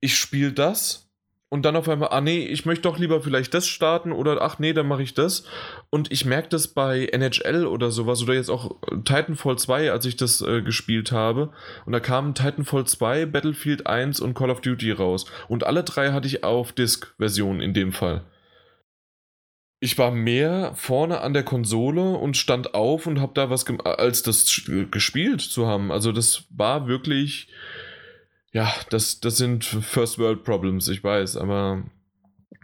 ich 0.00 0.16
spiele 0.16 0.52
das 0.52 1.11
und 1.52 1.66
dann 1.66 1.76
auf 1.76 1.86
einmal, 1.86 2.08
ah 2.12 2.22
nee, 2.22 2.46
ich 2.46 2.64
möchte 2.64 2.84
doch 2.84 2.98
lieber 2.98 3.20
vielleicht 3.20 3.52
das 3.52 3.68
starten 3.68 4.10
oder 4.10 4.40
ach 4.40 4.58
nee, 4.58 4.72
dann 4.72 4.88
mache 4.88 5.02
ich 5.02 5.12
das. 5.12 5.44
Und 5.90 6.10
ich 6.10 6.24
merke 6.24 6.48
das 6.48 6.68
bei 6.68 7.04
NHL 7.04 7.66
oder 7.66 7.90
sowas 7.90 8.22
oder 8.22 8.32
jetzt 8.32 8.48
auch 8.48 8.76
Titanfall 9.04 9.58
2, 9.58 9.92
als 9.92 10.06
ich 10.06 10.16
das 10.16 10.40
äh, 10.40 10.62
gespielt 10.62 11.12
habe. 11.12 11.50
Und 11.84 11.92
da 11.92 12.00
kamen 12.00 12.32
Titanfall 12.34 12.86
2, 12.86 13.26
Battlefield 13.26 13.86
1 13.86 14.20
und 14.20 14.32
Call 14.32 14.48
of 14.48 14.62
Duty 14.62 14.92
raus. 14.92 15.26
Und 15.46 15.66
alle 15.66 15.84
drei 15.84 16.12
hatte 16.12 16.26
ich 16.26 16.42
auf 16.42 16.72
Disk-Version 16.72 17.60
in 17.60 17.74
dem 17.74 17.92
Fall. 17.92 18.24
Ich 19.78 19.98
war 19.98 20.10
mehr 20.10 20.72
vorne 20.74 21.20
an 21.20 21.34
der 21.34 21.42
Konsole 21.42 22.14
und 22.16 22.38
stand 22.38 22.72
auf 22.72 23.06
und 23.06 23.20
habe 23.20 23.34
da 23.34 23.50
was 23.50 23.66
als 23.84 24.22
das 24.22 24.62
gespielt 24.90 25.42
zu 25.42 25.66
haben. 25.66 25.92
Also 25.92 26.12
das 26.12 26.44
war 26.48 26.88
wirklich 26.88 27.48
ja, 28.52 28.70
das, 28.90 29.20
das 29.20 29.36
sind 29.36 29.64
First 29.64 30.18
World 30.18 30.44
Problems, 30.44 30.88
ich 30.88 31.02
weiß, 31.02 31.36
aber. 31.36 31.82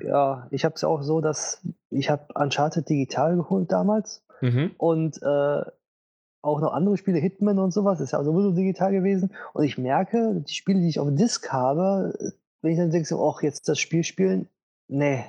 Ja, 0.01 0.47
ich 0.51 0.65
habe 0.65 0.75
es 0.75 0.85
auch 0.85 1.03
so, 1.03 1.21
dass 1.21 1.67
ich 1.91 2.11
habe 2.11 2.33
Uncharted 2.35 2.89
digital 2.89 3.37
geholt 3.37 3.73
damals 3.73 4.23
mhm. 4.41 4.73
und 4.77 5.21
äh, 5.23 5.63
auch 6.43 6.61
noch 6.61 6.73
andere 6.73 6.97
Spiele, 6.97 7.19
Hitman 7.19 7.59
und 7.59 7.73
sowas, 7.73 8.01
ist 8.01 8.13
ja 8.13 8.23
sowieso 8.23 8.53
digital 8.53 8.93
gewesen. 8.93 9.35
Und 9.55 9.65
ich 9.65 9.79
merke, 9.79 10.43
die 10.47 10.55
Spiele, 10.55 10.81
die 10.81 10.89
ich 10.89 11.01
auf 11.01 11.09
Disc 11.11 11.51
habe, 11.51 12.17
wenn 12.63 12.73
ich 12.73 12.79
dann 12.79 12.91
denke, 12.91 13.09
so, 13.09 13.29
ach, 13.29 13.43
jetzt 13.43 13.69
das 13.69 13.79
Spiel 13.79 14.05
spielen, 14.05 14.49
nee. 14.89 15.25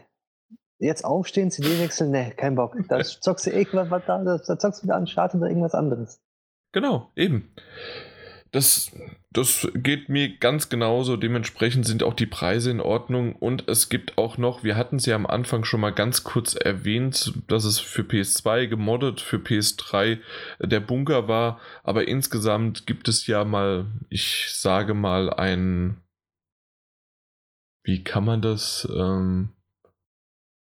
Jetzt 0.78 1.04
aufstehen, 1.04 1.52
CD 1.52 1.80
wechseln, 1.80 2.12
nee, 2.12 2.32
kein 2.32 2.56
Bock. 2.56 2.78
Da 2.88 3.04
zockst 3.04 3.48
du 3.48 3.52
irgendwas 3.52 4.04
da, 4.06 4.24
da 4.24 4.60
zockst 4.60 4.82
du 4.82 4.84
wieder 4.86 4.98
Uncharted 4.98 5.40
oder 5.40 5.50
irgendwas 5.50 5.74
anderes. 5.74 6.22
Genau, 6.72 7.10
eben. 7.16 7.52
Das, 8.52 8.92
das 9.32 9.68
geht 9.76 10.10
mir 10.10 10.38
ganz 10.38 10.70
genauso. 10.70 11.18
Dementsprechend 11.18 11.86
sind 11.86 12.02
auch 12.02 12.16
die 12.16 12.26
Preise 12.26 12.72
in 12.72 12.82
Ordnung. 12.82 13.36
Und 13.36 13.70
es 13.70 13.90
gibt 13.90 14.18
auch 14.18 14.38
noch, 14.38 14.64
wir 14.64 14.76
hatten 14.76 14.96
es 14.96 15.06
ja 15.06 15.16
am 15.16 15.28
Anfang 15.28 15.66
schon 15.66 15.82
mal 15.82 15.92
ganz 15.92 16.24
kurz 16.24 16.56
erwähnt, 16.56 17.34
dass 17.48 17.64
es 17.64 17.80
für 17.80 18.02
PS2 18.02 18.68
gemoddet, 18.68 19.22
für 19.22 19.38
PS3 19.38 20.20
der 20.60 20.80
Bunker 20.80 21.28
war. 21.28 21.60
Aber 21.84 22.08
insgesamt 22.08 22.88
gibt 22.88 23.08
es 23.08 23.28
ja 23.28 23.46
mal, 23.46 23.86
ich 24.10 24.48
sage 24.52 24.96
mal, 24.96 25.32
ein. 25.32 26.02
Wie 27.84 28.04
kann 28.04 28.26
man 28.26 28.42
das? 28.42 28.88
Ähm, 28.92 29.50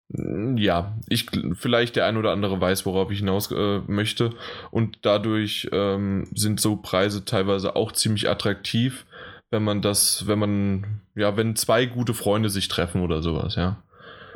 ja, 0.09 0.95
ich 1.09 1.27
vielleicht 1.55 1.97
der 1.97 2.07
ein 2.07 2.17
oder 2.17 2.31
andere 2.31 2.61
weiß, 2.61 2.87
worauf 2.87 3.11
ich 3.11 3.19
hinaus 3.19 3.51
äh, 3.51 3.81
möchte. 3.87 4.31
Und 4.71 4.99
dadurch 5.03 5.69
ähm, 5.73 6.29
sind 6.33 6.61
so 6.61 6.77
Preise 6.77 7.25
teilweise 7.25 7.75
auch 7.75 7.93
ziemlich 7.93 8.29
attraktiv, 8.29 9.05
wenn 9.51 9.65
man 9.65 9.83
das, 9.83 10.27
wenn 10.27 10.39
man, 10.39 11.01
ja, 11.15 11.37
wenn 11.37 11.57
zwei 11.57 11.87
gute 11.87 12.15
Freunde 12.15 12.51
sich 12.51 12.69
treffen 12.69 13.03
oder 13.03 13.23
sowas, 13.23 13.57
ja. 13.57 13.83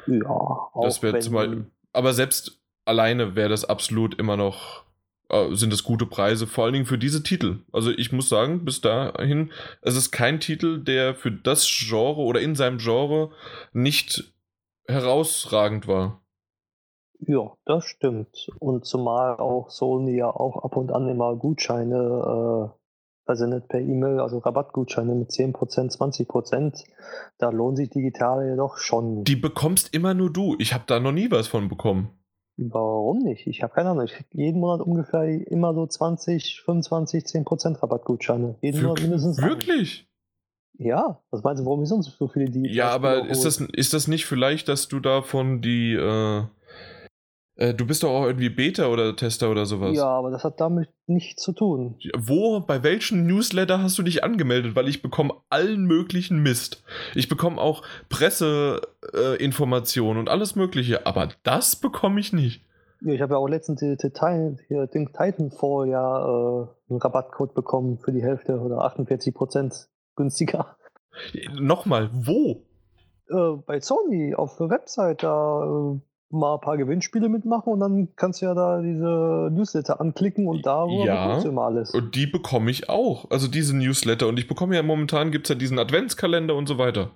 Ja, 0.07 0.29
auch 0.29 0.83
das 0.83 1.03
wäre 1.03 1.21
zum 1.21 1.35
Beispiel, 1.35 1.67
aber 1.93 2.15
selbst 2.15 2.59
alleine 2.85 3.37
wäre 3.37 3.49
das 3.51 3.65
absolut 3.65 4.19
immer 4.19 4.37
noch, 4.37 4.83
äh, 5.29 5.55
sind 5.55 5.73
das 5.73 5.85
gute 5.85 6.07
Preise, 6.07 6.49
vor 6.49 6.65
allen 6.65 6.73
Dingen 6.73 6.87
für 6.87 6.99
diese 6.99 7.23
Titel. 7.23 7.59
Also 7.71 7.91
ich 7.91 8.11
muss 8.11 8.29
sagen, 8.29 8.65
bis 8.65 8.81
dahin, 8.81 9.53
es 9.83 9.95
ist 9.95 10.11
kein 10.11 10.41
Titel, 10.41 10.83
der 10.83 11.15
für 11.15 11.31
das 11.31 11.65
Genre 11.69 12.21
oder 12.21 12.41
in 12.41 12.57
seinem 12.57 12.79
Genre 12.79 13.31
nicht 13.73 14.33
herausragend 14.87 15.87
war. 15.87 16.23
Ja, 17.27 17.53
das 17.67 17.85
stimmt. 17.85 18.49
Und 18.59 18.87
zumal 18.87 19.37
auch 19.37 19.71
Sony 19.71 20.17
ja 20.17 20.31
auch 20.31 20.65
ab 20.65 20.77
und 20.77 20.91
an 20.91 21.09
immer 21.09 21.37
Gutscheine 21.37 22.73
äh, 22.75 22.81
versendet 23.27 23.69
per 23.69 23.81
E-Mail, 23.81 24.21
also 24.21 24.39
Rabattgutscheine 24.39 25.15
mit 25.15 25.31
10%, 25.31 25.55
20%. 25.97 26.85
Da 27.39 27.51
lohnt 27.51 27.77
sich 27.77 27.91
digital 27.91 28.49
ja 28.49 28.57
doch 28.57 28.79
schon. 28.79 29.25
Die 29.25 29.37
bekommst 29.37 29.95
immer 29.95 30.15
nur 30.15 30.33
du. 30.33 30.57
Ich 30.59 30.73
habe 30.73 30.85
da 30.87 30.99
noch 30.99 31.13
nie 31.13 31.31
was 31.31 31.47
von 31.47 31.69
bekommen. 31.69 32.11
Warum 32.57 33.19
nicht? 33.19 33.47
Ich 33.47 33.63
habe 33.63 33.73
keine 33.73 33.91
Ahnung. 33.91 34.05
Ich 34.05 34.13
kriege 34.13 34.29
jeden 34.33 34.61
Monat 34.61 34.87
ungefähr 34.87 35.25
immer 35.51 35.73
so 35.75 35.87
20, 35.87 36.63
25, 36.63 37.25
10% 37.25 37.83
Rabattgutscheine. 37.83 38.57
Jeden 38.61 38.81
Wir 38.81 38.89
Monat 38.89 39.03
mindestens. 39.03 39.41
Wirklich? 39.41 40.10
Ja, 40.83 41.21
was 41.31 41.43
meinst 41.43 41.61
du, 41.61 41.67
warum 41.67 41.85
sonst 41.85 42.17
so 42.19 42.29
viele 42.29 42.47
die. 42.47 42.67
Ja, 42.73 42.89
aber 42.89 43.29
ist 43.29 43.45
das, 43.45 43.61
ist 43.61 43.93
das 43.93 44.09
nicht 44.09 44.25
vielleicht, 44.25 44.67
dass 44.69 44.89
du 44.89 44.99
davon 44.99 45.61
die. 45.61 45.93
Äh, 45.93 46.45
äh, 47.57 47.75
du 47.75 47.87
bist 47.87 48.03
doch 48.03 48.09
auch 48.09 48.25
irgendwie 48.25 48.49
Beta 48.49 48.87
oder 48.87 49.15
Tester 49.15 49.51
oder 49.51 49.67
sowas. 49.67 49.95
Ja, 49.95 50.07
aber 50.07 50.31
das 50.31 50.43
hat 50.43 50.59
damit 50.59 50.89
nichts 51.07 51.43
zu 51.43 51.53
tun. 51.53 51.97
Wo, 52.17 52.61
bei 52.61 52.83
welchen 52.83 53.27
Newsletter 53.27 53.83
hast 53.83 53.99
du 53.99 54.03
dich 54.03 54.25
angemeldet? 54.25 54.75
Weil 54.75 54.89
ich 54.89 55.03
bekomme 55.03 55.35
allen 55.51 55.85
möglichen 55.85 56.43
Mist. 56.43 56.83
Ich 57.15 57.29
bekomme 57.29 57.61
auch 57.61 57.83
Presseinformationen 58.09 60.17
äh, 60.17 60.21
und 60.21 60.31
alles 60.31 60.57
Mögliche, 60.57 61.07
aber 61.07 61.29
das 61.43 61.77
bekomme 61.77 62.21
ich 62.21 62.33
nicht. 62.33 62.65
Ja, 63.03 63.13
ich 63.13 63.21
habe 63.21 63.35
ja 63.35 63.39
auch 63.39 63.49
letztens 63.49 63.81
die, 63.81 63.99
die, 63.99 64.11
hier, 64.69 64.87
den 64.87 65.13
Titanfall 65.13 65.91
ja 65.91 66.25
äh, 66.25 66.67
einen 66.89 67.03
Rabattcode 67.03 67.53
bekommen 67.53 67.99
für 67.99 68.13
die 68.13 68.23
Hälfte 68.23 68.59
oder 68.59 68.79
48 68.79 69.35
Prozent 69.35 69.90
günstiger. 70.17 70.77
Nochmal, 71.55 72.11
wo? 72.13 72.67
Äh, 73.29 73.57
bei 73.67 73.81
Sony 73.81 74.35
auf 74.35 74.57
der 74.57 74.71
Website 74.71 75.23
da 75.23 75.65
äh, 75.65 76.01
mal 76.31 76.55
ein 76.55 76.61
paar 76.61 76.77
Gewinnspiele 76.77 77.29
mitmachen 77.29 77.73
und 77.73 77.81
dann 77.81 78.09
kannst 78.17 78.41
du 78.41 78.47
ja 78.47 78.55
da 78.55 78.81
diese 78.81 79.51
Newsletter 79.53 80.01
anklicken 80.01 80.47
und 80.47 80.65
da 80.65 80.87
ja, 80.87 81.27
bekommst 81.27 81.45
du 81.45 81.51
immer 81.51 81.63
alles. 81.63 81.91
Und 81.91 82.15
die 82.15 82.27
bekomme 82.27 82.71
ich 82.71 82.89
auch. 82.89 83.31
Also 83.31 83.49
diese 83.49 83.77
Newsletter. 83.77 84.29
Und 84.29 84.39
ich 84.39 84.47
bekomme 84.47 84.77
ja 84.77 84.83
momentan 84.83 85.31
gibt 85.33 85.47
es 85.47 85.49
ja 85.51 85.55
diesen 85.57 85.79
Adventskalender 85.79 86.55
und 86.55 86.69
so 86.69 86.79
weiter. 86.79 87.11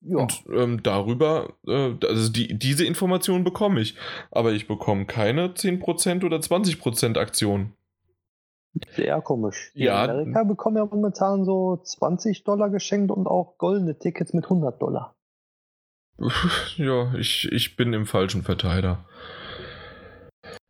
Ja. 0.00 0.18
Und 0.18 0.44
ähm, 0.54 0.82
darüber, 0.82 1.54
äh, 1.66 1.92
also 2.06 2.32
die, 2.32 2.58
diese 2.58 2.86
Information 2.86 3.44
bekomme 3.44 3.80
ich. 3.80 3.94
Aber 4.30 4.52
ich 4.52 4.66
bekomme 4.66 5.04
keine 5.04 5.48
10% 5.48 6.24
oder 6.24 6.38
20% 6.38 7.18
Aktion. 7.18 7.74
Sehr 8.94 9.20
komisch. 9.22 9.72
Die 9.74 9.84
ja. 9.84 10.04
Amerika 10.04 10.44
bekommen 10.44 10.76
ja 10.76 10.84
momentan 10.84 11.44
so 11.44 11.76
20 11.76 12.44
Dollar 12.44 12.70
geschenkt 12.70 13.10
und 13.10 13.26
auch 13.26 13.58
goldene 13.58 13.98
Tickets 13.98 14.32
mit 14.32 14.44
100 14.44 14.80
Dollar. 14.80 15.14
Ja, 16.76 17.14
ich, 17.14 17.50
ich 17.52 17.76
bin 17.76 17.92
im 17.92 18.06
falschen 18.06 18.42
Verteiler. 18.42 19.04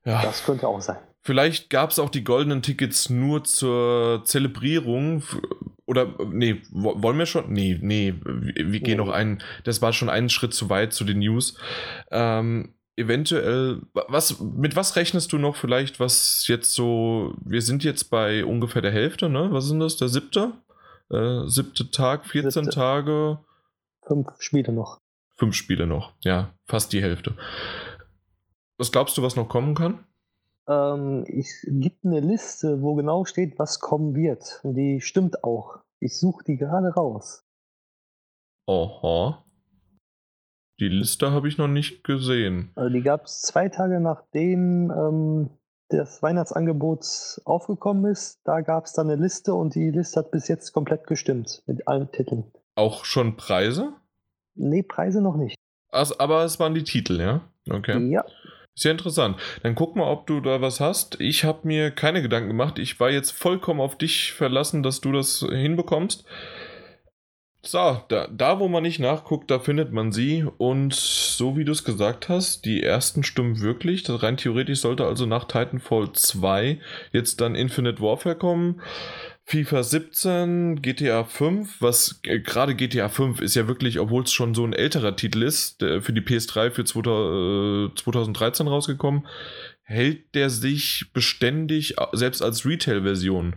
Ja. 0.04 0.22
Das 0.22 0.44
könnte 0.44 0.68
auch 0.68 0.80
sein. 0.80 0.98
Vielleicht 1.22 1.68
gab 1.68 1.90
es 1.90 1.98
auch 1.98 2.08
die 2.08 2.24
goldenen 2.24 2.62
Tickets 2.62 3.10
nur 3.10 3.44
zur 3.44 4.22
Zelebrierung. 4.24 5.22
Oder, 5.84 6.14
nee, 6.30 6.62
wollen 6.70 7.18
wir 7.18 7.26
schon? 7.26 7.52
Nee, 7.52 7.78
nee, 7.82 8.14
wir, 8.24 8.72
wir 8.72 8.80
gehen 8.80 8.98
nee. 8.98 9.04
noch 9.04 9.10
einen. 9.10 9.42
Das 9.64 9.82
war 9.82 9.92
schon 9.92 10.08
einen 10.08 10.30
Schritt 10.30 10.54
zu 10.54 10.70
weit 10.70 10.92
zu 10.92 11.04
den 11.04 11.18
News. 11.18 11.58
Ähm, 12.10 12.74
eventuell, 12.98 13.80
was, 13.92 14.40
mit 14.40 14.76
was 14.76 14.96
rechnest 14.96 15.32
du 15.32 15.38
noch 15.38 15.56
vielleicht, 15.56 16.00
was 16.00 16.46
jetzt 16.48 16.74
so, 16.74 17.34
wir 17.44 17.62
sind 17.62 17.84
jetzt 17.84 18.10
bei 18.10 18.44
ungefähr 18.44 18.82
der 18.82 18.90
Hälfte, 18.90 19.28
ne? 19.28 19.48
Was 19.52 19.66
sind 19.66 19.80
das, 19.80 19.96
der 19.96 20.08
siebte? 20.08 20.52
Äh, 21.10 21.46
siebte 21.46 21.90
Tag, 21.90 22.26
14 22.26 22.64
siebte. 22.64 22.70
Tage. 22.70 23.38
Fünf 24.02 24.28
Spiele 24.38 24.72
noch. 24.72 25.00
Fünf 25.36 25.54
Spiele 25.54 25.86
noch, 25.86 26.12
ja, 26.24 26.52
fast 26.66 26.92
die 26.92 27.02
Hälfte. 27.02 27.34
Was 28.76 28.92
glaubst 28.92 29.16
du, 29.16 29.22
was 29.22 29.36
noch 29.36 29.48
kommen 29.48 29.74
kann? 29.74 30.04
Ähm, 30.68 31.24
es 31.26 31.64
gibt 31.66 32.04
eine 32.04 32.20
Liste, 32.20 32.82
wo 32.82 32.94
genau 32.94 33.24
steht, 33.24 33.58
was 33.58 33.80
kommen 33.80 34.14
wird. 34.14 34.60
Und 34.62 34.74
die 34.74 35.00
stimmt 35.00 35.42
auch. 35.42 35.78
Ich 36.00 36.18
suche 36.18 36.44
die 36.44 36.56
gerade 36.56 36.88
raus. 36.88 37.44
Aha. 38.66 39.42
Die 40.80 40.88
Liste 40.88 41.32
habe 41.32 41.48
ich 41.48 41.58
noch 41.58 41.68
nicht 41.68 42.04
gesehen. 42.04 42.70
Also 42.74 42.92
die 42.92 43.02
gab 43.02 43.24
es 43.24 43.42
zwei 43.42 43.68
Tage 43.68 44.00
nachdem 44.00 44.90
ähm, 44.90 45.50
das 45.88 46.22
Weihnachtsangebot 46.22 47.40
aufgekommen 47.44 48.10
ist. 48.10 48.40
Da 48.44 48.60
gab 48.60 48.84
es 48.84 48.92
dann 48.92 49.10
eine 49.10 49.20
Liste 49.20 49.54
und 49.54 49.74
die 49.74 49.90
Liste 49.90 50.20
hat 50.20 50.30
bis 50.30 50.48
jetzt 50.48 50.72
komplett 50.72 51.06
gestimmt 51.06 51.62
mit 51.66 51.88
allen 51.88 52.10
Titeln. 52.12 52.44
Auch 52.74 53.04
schon 53.04 53.36
Preise? 53.36 53.92
Nee, 54.54 54.82
Preise 54.82 55.20
noch 55.20 55.36
nicht. 55.36 55.56
Also, 55.90 56.16
aber 56.18 56.44
es 56.44 56.60
waren 56.60 56.74
die 56.74 56.84
Titel, 56.84 57.20
ja? 57.20 57.40
Okay. 57.68 58.10
Ja. 58.10 58.24
Sehr 58.74 58.92
interessant. 58.92 59.36
Dann 59.64 59.74
guck 59.74 59.96
mal, 59.96 60.08
ob 60.08 60.28
du 60.28 60.40
da 60.40 60.60
was 60.60 60.78
hast. 60.78 61.20
Ich 61.20 61.44
habe 61.44 61.66
mir 61.66 61.90
keine 61.90 62.22
Gedanken 62.22 62.48
gemacht. 62.48 62.78
Ich 62.78 63.00
war 63.00 63.10
jetzt 63.10 63.32
vollkommen 63.32 63.80
auf 63.80 63.98
dich 63.98 64.32
verlassen, 64.32 64.84
dass 64.84 65.00
du 65.00 65.10
das 65.10 65.40
hinbekommst. 65.40 66.24
So, 67.70 68.02
da, 68.08 68.26
da 68.28 68.60
wo 68.60 68.68
man 68.68 68.82
nicht 68.82 68.98
nachguckt, 68.98 69.50
da 69.50 69.58
findet 69.58 69.92
man 69.92 70.10
sie. 70.10 70.42
Und 70.56 70.94
so 70.94 71.58
wie 71.58 71.66
du 71.66 71.72
es 71.72 71.84
gesagt 71.84 72.30
hast, 72.30 72.64
die 72.64 72.82
ersten 72.82 73.24
stimmen 73.24 73.60
wirklich. 73.60 74.04
Das 74.04 74.22
rein 74.22 74.38
theoretisch 74.38 74.80
sollte 74.80 75.04
also 75.04 75.26
nach 75.26 75.44
Titanfall 75.44 76.12
2 76.14 76.80
jetzt 77.12 77.42
dann 77.42 77.54
Infinite 77.54 78.00
Warfare 78.00 78.36
kommen. 78.36 78.80
FIFA 79.44 79.82
17, 79.82 80.80
GTA 80.80 81.24
5, 81.24 81.82
was 81.82 82.20
äh, 82.24 82.40
gerade 82.40 82.74
GTA 82.74 83.10
5 83.10 83.42
ist 83.42 83.54
ja 83.54 83.68
wirklich, 83.68 83.98
obwohl 83.98 84.22
es 84.22 84.32
schon 84.32 84.54
so 84.54 84.64
ein 84.64 84.72
älterer 84.72 85.14
Titel 85.14 85.42
ist, 85.42 85.82
der, 85.82 86.00
für 86.00 86.14
die 86.14 86.22
PS3 86.22 86.70
für 86.70 86.84
2000, 86.84 87.92
äh, 87.92 88.02
2013 88.02 88.66
rausgekommen, 88.66 89.26
hält 89.82 90.34
der 90.34 90.48
sich 90.48 91.10
beständig, 91.12 91.96
selbst 92.12 92.40
als 92.42 92.64
Retail-Version 92.64 93.56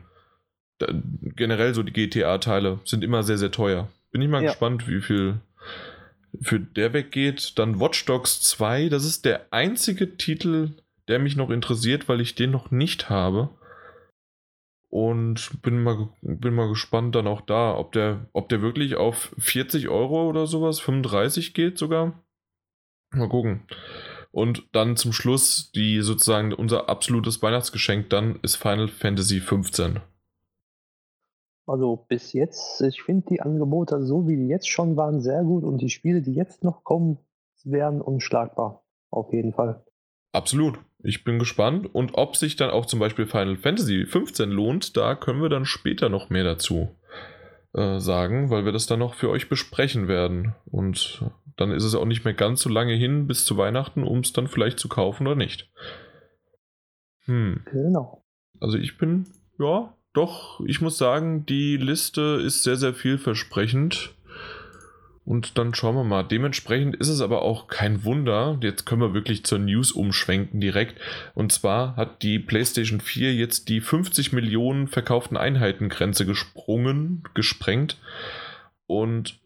generell 1.36 1.74
so 1.74 1.84
die 1.84 1.94
GTA-Teile 1.94 2.80
sind 2.86 3.04
immer 3.04 3.24
sehr, 3.24 3.38
sehr 3.38 3.52
teuer. 3.52 3.90
Bin 4.12 4.22
ich 4.22 4.30
mal 4.30 4.44
ja. 4.44 4.50
gespannt, 4.50 4.88
wie 4.88 5.02
viel 5.02 5.42
für 6.40 6.60
der 6.60 6.94
weggeht. 6.94 7.58
Dann 7.58 7.80
Watch 7.80 8.06
Dogs 8.06 8.42
2, 8.42 8.90
das 8.90 9.06
ist 9.06 9.26
der 9.26 9.48
einzige 9.52 10.18
Titel, 10.18 10.72
der 11.08 11.20
mich 11.20 11.36
noch 11.36 11.50
interessiert, 11.50 12.08
weil 12.08 12.22
ich 12.22 12.36
den 12.36 12.52
noch 12.52 12.72
nicht 12.72 13.10
habe. 13.10 13.50
Und 14.90 15.62
bin 15.62 15.82
mal, 15.82 16.10
bin 16.22 16.54
mal 16.54 16.68
gespannt 16.68 17.16
dann 17.16 17.28
auch 17.28 17.42
da, 17.42 17.78
ob 17.78 17.94
der, 17.94 18.28
ob 18.34 18.50
der 18.50 18.62
wirklich 18.62 18.96
auf 18.96 19.34
40 19.38 19.88
Euro 19.88 20.28
oder 20.28 20.48
sowas, 20.48 20.82
35 20.82 21.54
geht 21.54 21.78
sogar. 21.78 22.22
Mal 23.14 23.30
gucken. 23.30 23.62
Und 24.32 24.64
dann 24.74 24.98
zum 24.98 25.14
Schluss 25.14 25.72
die 25.74 26.02
sozusagen 26.02 26.54
unser 26.54 26.90
absolutes 26.90 27.42
Weihnachtsgeschenk 27.42 28.10
dann 28.10 28.40
ist 28.42 28.56
Final 28.56 28.88
Fantasy 28.88 29.40
15. 29.40 30.00
Also 31.72 32.06
bis 32.10 32.34
jetzt, 32.34 32.82
ich 32.82 33.02
finde 33.02 33.28
die 33.30 33.42
Angebote 33.42 34.04
so 34.04 34.28
wie 34.28 34.36
die 34.36 34.48
jetzt 34.48 34.68
schon 34.68 34.98
waren 34.98 35.22
sehr 35.22 35.42
gut 35.44 35.64
und 35.64 35.78
die 35.78 35.90
Spiele, 35.90 36.22
die 36.22 36.34
jetzt 36.34 36.66
noch 36.66 36.84
kommen, 36.84 37.18
wären 37.64 38.02
unschlagbar. 38.02 38.84
Auf 39.10 39.32
jeden 39.32 39.54
Fall. 39.54 39.82
Absolut. 40.34 40.80
Ich 41.02 41.24
bin 41.24 41.40
gespannt 41.40 41.96
und 41.96 42.16
ob 42.16 42.36
sich 42.36 42.58
dann 42.58 42.72
auch 42.72 42.86
zum 42.86 43.00
Beispiel 43.00 43.26
Final 43.26 43.56
Fantasy 43.56 44.06
15 44.06 44.50
lohnt, 44.50 44.98
da 44.98 45.16
können 45.16 45.42
wir 45.42 45.48
dann 45.48 45.64
später 45.64 46.10
noch 46.10 46.30
mehr 46.30 46.44
dazu 46.44 46.90
äh, 47.74 48.00
sagen, 48.00 48.50
weil 48.50 48.66
wir 48.66 48.74
das 48.74 48.86
dann 48.86 49.00
noch 49.00 49.14
für 49.14 49.30
euch 49.30 49.48
besprechen 49.48 50.10
werden. 50.10 50.54
Und 50.66 51.24
dann 51.56 51.72
ist 51.72 51.86
es 51.86 51.96
auch 51.96 52.06
nicht 52.06 52.26
mehr 52.26 52.34
ganz 52.34 52.60
so 52.60 52.70
lange 52.70 52.96
hin 52.96 53.28
bis 53.28 53.46
zu 53.46 53.56
Weihnachten, 53.56 54.04
um 54.04 54.20
es 54.20 54.34
dann 54.34 54.48
vielleicht 54.48 54.78
zu 54.78 54.90
kaufen 54.90 55.26
oder 55.26 55.38
nicht. 55.38 55.72
Hm. 57.28 57.62
Genau. 57.72 58.26
Also 58.60 58.78
ich 58.78 58.98
bin, 58.98 59.28
ja, 59.58 59.96
doch, 60.14 60.60
ich 60.66 60.82
muss 60.82 60.98
sagen, 60.98 61.46
die 61.46 61.78
Liste 61.78 62.42
ist 62.44 62.64
sehr, 62.64 62.76
sehr 62.76 62.94
vielversprechend. 62.94 64.14
Und 65.24 65.58
dann 65.58 65.74
schauen 65.74 65.96
wir 65.96 66.04
mal. 66.04 66.24
Dementsprechend 66.24 66.96
ist 66.96 67.08
es 67.08 67.22
aber 67.22 67.44
auch 67.44 67.68
kein 67.68 68.04
Wunder. 68.04 68.58
Jetzt 68.62 68.86
können 68.86 69.02
wir 69.02 69.14
wirklich 69.14 69.46
zur 69.46 69.60
News 69.60 69.92
umschwenken 69.92 70.60
direkt. 70.60 71.00
Und 71.36 71.52
zwar 71.52 71.96
hat 71.96 72.24
die 72.24 72.40
PlayStation 72.40 73.00
4 73.00 73.36
jetzt 73.36 73.70
die 73.70 73.82
50 73.82 74.34
Millionen 74.34 74.88
verkauften 74.88 75.38
Einheiten 75.38 75.90
Grenze 75.90 76.26
gesprungen, 76.26 77.24
gesprengt. 77.34 77.98
Und 78.88 79.40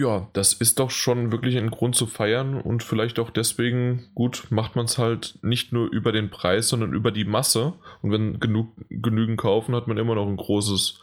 ja, 0.00 0.28
das 0.32 0.54
ist 0.54 0.78
doch 0.78 0.88
schon 0.88 1.30
wirklich 1.30 1.58
ein 1.58 1.70
Grund 1.70 1.94
zu 1.94 2.06
feiern 2.06 2.58
und 2.58 2.82
vielleicht 2.82 3.18
auch 3.18 3.28
deswegen, 3.28 4.08
gut, 4.14 4.46
macht 4.48 4.74
man 4.74 4.86
es 4.86 4.96
halt 4.96 5.38
nicht 5.42 5.74
nur 5.74 5.92
über 5.92 6.10
den 6.10 6.30
Preis, 6.30 6.68
sondern 6.68 6.94
über 6.94 7.10
die 7.10 7.26
Masse. 7.26 7.74
Und 8.00 8.10
wenn 8.10 8.40
genug, 8.40 8.68
genügend 8.88 9.38
kaufen, 9.38 9.76
hat 9.76 9.88
man 9.88 9.98
immer 9.98 10.14
noch 10.14 10.26
ein 10.26 10.38
großes, 10.38 11.00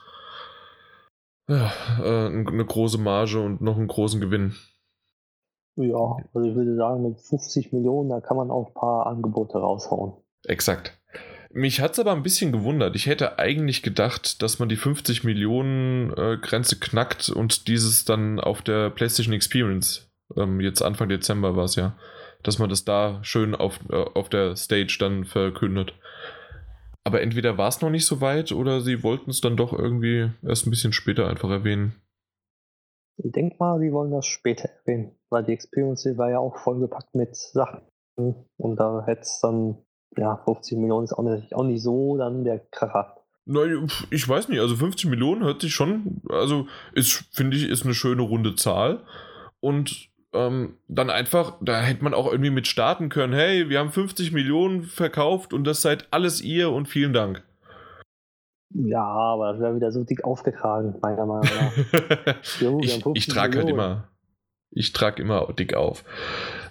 ja, 1.47 1.71
äh, 2.01 2.25
eine 2.25 2.65
große 2.65 2.97
Marge 2.97 3.39
und 3.39 3.61
noch 3.61 3.77
einen 3.77 3.87
großen 3.87 4.19
Gewinn. 4.19 4.55
Ja, 5.75 6.17
also 6.33 6.49
ich 6.49 6.55
würde 6.55 6.75
sagen, 6.75 7.03
mit 7.03 7.21
50 7.21 7.71
Millionen, 7.73 8.09
da 8.09 8.19
kann 8.19 8.35
man 8.35 8.49
auch 8.49 8.69
ein 8.69 8.73
paar 8.73 9.05
Angebote 9.05 9.59
raushauen. 9.59 10.13
Exakt. 10.45 10.99
Mich 11.53 11.79
hat 11.79 11.93
es 11.93 11.99
aber 11.99 12.11
ein 12.11 12.23
bisschen 12.23 12.51
gewundert. 12.51 12.95
Ich 12.95 13.05
hätte 13.05 13.39
eigentlich 13.39 13.81
gedacht, 13.81 14.41
dass 14.41 14.59
man 14.59 14.69
die 14.69 14.75
50 14.75 15.23
Millionen 15.23 16.11
äh, 16.17 16.37
Grenze 16.41 16.79
knackt 16.79 17.29
und 17.29 17.67
dieses 17.67 18.05
dann 18.05 18.39
auf 18.39 18.61
der 18.61 18.89
PlayStation 18.89 19.33
Experience, 19.33 20.11
ähm, 20.35 20.59
jetzt 20.59 20.81
Anfang 20.81 21.09
Dezember 21.09 21.55
war 21.55 21.65
es 21.65 21.75
ja, 21.75 21.97
dass 22.43 22.59
man 22.59 22.69
das 22.69 22.85
da 22.85 23.23
schön 23.23 23.55
auf, 23.55 23.79
äh, 23.89 23.95
auf 23.95 24.29
der 24.29 24.55
Stage 24.55 24.97
dann 24.99 25.25
verkündet. 25.25 25.93
Aber 27.05 27.21
entweder 27.21 27.57
war 27.57 27.69
es 27.69 27.81
noch 27.81 27.89
nicht 27.89 28.05
so 28.05 28.19
weit 28.19 28.51
oder 28.51 28.81
sie 28.81 29.01
wollten 29.01 29.29
es 29.29 29.39
dann 29.39 29.55
doch 29.55 29.71
irgendwie 29.71 30.29
erst 30.45 30.67
ein 30.67 30.71
bisschen 30.71 30.91
später 30.91 31.29
einfach 31.29 31.49
erwähnen. 31.49 31.95
Ich 33.15 33.31
denke 33.31 33.55
mal, 33.59 33.79
sie 33.79 33.91
wollen 33.93 34.11
das 34.11 34.25
später 34.25 34.69
erwähnen, 34.69 35.15
weil 35.29 35.43
die 35.43 35.53
Experience 35.53 36.05
war 36.17 36.29
ja 36.29 36.39
auch 36.39 36.57
vollgepackt 36.57 37.15
mit 37.15 37.35
Sachen. 37.35 37.81
Und 38.15 38.75
da 38.75 39.03
hätte 39.05 39.21
es 39.21 39.39
dann 39.41 39.77
ja, 40.17 40.37
50 40.43 40.77
Millionen 40.77 41.05
ist 41.05 41.13
auch 41.13 41.23
nicht, 41.23 41.55
auch 41.55 41.63
nicht 41.63 41.81
so 41.81 42.17
dann 42.17 42.43
der 42.43 42.59
Kracher. 42.59 43.15
Nein, 43.45 43.87
ich 44.09 44.27
weiß 44.27 44.49
nicht, 44.49 44.59
also 44.59 44.75
50 44.75 45.09
Millionen 45.09 45.43
hört 45.43 45.61
sich 45.61 45.73
schon, 45.73 46.21
also 46.29 46.67
ist, 46.93 47.23
finde 47.31 47.55
ich, 47.55 47.69
ist 47.69 47.85
eine 47.85 47.93
schöne 47.93 48.21
runde 48.21 48.55
Zahl. 48.55 49.03
Und 49.61 50.09
ähm, 50.33 50.77
dann 50.87 51.09
einfach, 51.09 51.57
da 51.61 51.79
hätte 51.79 52.03
man 52.03 52.13
auch 52.13 52.29
irgendwie 52.29 52.49
mit 52.49 52.67
starten 52.67 53.07
können, 53.07 53.33
hey, 53.33 53.69
wir 53.69 53.79
haben 53.79 53.91
50 53.91 54.33
Millionen 54.33 54.83
verkauft 54.83 55.53
und 55.53 55.63
das 55.63 55.81
seid 55.81 56.07
alles 56.11 56.41
ihr 56.41 56.71
und 56.71 56.87
vielen 56.87 57.13
Dank. 57.13 57.43
Ja, 58.73 59.03
aber 59.03 59.53
das 59.53 59.61
wäre 59.61 59.75
wieder 59.75 59.91
so 59.91 60.03
dick 60.03 60.25
aufgetragen, 60.25 60.95
meiner 61.01 61.25
Meinung 61.25 61.47
nach. 61.47 62.35
jo, 62.59 62.79
ich, 62.81 63.05
ich 63.13 63.27
trage 63.27 63.59
halt 63.59 63.69
immer, 63.69 64.09
ich 64.71 64.93
trage 64.93 65.21
immer 65.21 65.53
dick 65.53 65.73
auf. 65.73 66.03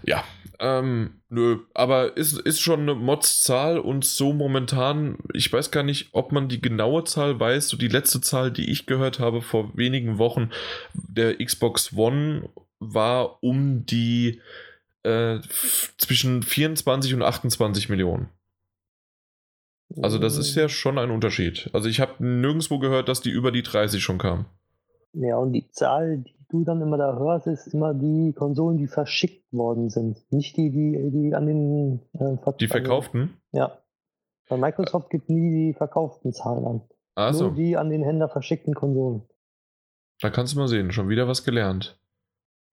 Ja, 0.05 0.25
ähm, 0.59 1.21
nö, 1.29 1.59
aber 1.75 2.17
ist, 2.17 2.39
ist 2.41 2.61
schon 2.61 2.81
eine 2.81 2.95
Mods-Zahl 2.95 3.79
und 3.79 4.05
so 4.05 4.33
momentan, 4.33 5.19
ich 5.35 5.53
weiß 5.53 5.71
gar 5.71 5.83
nicht, 5.83 6.11
ob 6.13 6.33
man 6.33 6.49
die 6.49 6.61
genaue 6.61 7.05
Zahl 7.05 7.39
weiß. 7.39 7.69
So 7.69 7.77
die 7.77 7.89
letzte 7.89 8.21
Zahl, 8.21 8.51
die 8.51 8.71
ich 8.71 8.87
gehört 8.87 9.19
habe 9.19 9.43
vor 9.43 9.77
wenigen 9.77 10.19
Wochen, 10.19 10.51
der 10.95 11.37
Xbox 11.45 11.93
One 11.95 12.49
war 12.79 13.43
um 13.43 13.85
die 13.85 14.41
äh, 15.03 15.41
zwischen 15.99 16.43
24 16.43 17.15
und 17.15 17.23
28 17.23 17.89
Millionen. 17.89 18.29
Also 20.03 20.19
das 20.19 20.37
ist 20.37 20.55
ja 20.57 20.69
schon 20.69 20.99
ein 20.99 21.11
Unterschied. 21.11 21.71
Also 21.73 21.89
ich 21.89 22.01
habe 22.01 22.25
nirgendwo 22.25 22.79
gehört, 22.79 23.09
dass 23.09 23.21
die 23.21 23.31
über 23.31 23.53
die 23.53 23.63
30 23.63 24.03
schon 24.03 24.19
kam. 24.19 24.47
Ja, 25.13 25.37
und 25.37 25.53
die 25.53 25.69
Zahl, 25.71 26.19
die 26.19 26.36
du 26.49 26.65
dann 26.65 26.81
immer 26.81 26.97
da 26.97 27.17
hörst, 27.19 27.47
ist 27.47 27.69
immer 27.69 27.95
die 27.95 28.33
Konsolen, 28.33 28.77
die 28.77 28.87
verschickt 28.87 29.53
worden 29.53 29.91
sind. 29.91 30.25
Nicht 30.33 30.57
die, 30.57 30.71
die, 30.71 31.11
die 31.11 31.35
an 31.35 31.47
den 31.47 32.01
äh, 32.15 32.37
Ver 32.43 32.53
Die 32.53 32.69
verkauften? 32.69 33.37
Ja. 33.53 33.79
Bei 34.49 34.57
Microsoft 34.57 35.11
gibt 35.11 35.29
nie 35.29 35.51
die 35.51 35.75
verkauften 35.75 36.33
Zahlen 36.33 36.65
an. 36.65 36.83
Also. 37.15 37.47
Nur 37.47 37.55
die 37.55 37.77
an 37.77 37.91
den 37.91 38.03
Händler 38.03 38.29
verschickten 38.29 38.75
Konsolen. 38.75 39.23
Da 40.21 40.31
kannst 40.31 40.55
du 40.55 40.59
mal 40.59 40.69
sehen, 40.69 40.93
schon 40.93 41.09
wieder 41.09 41.29
was 41.29 41.45
gelernt. 41.45 41.99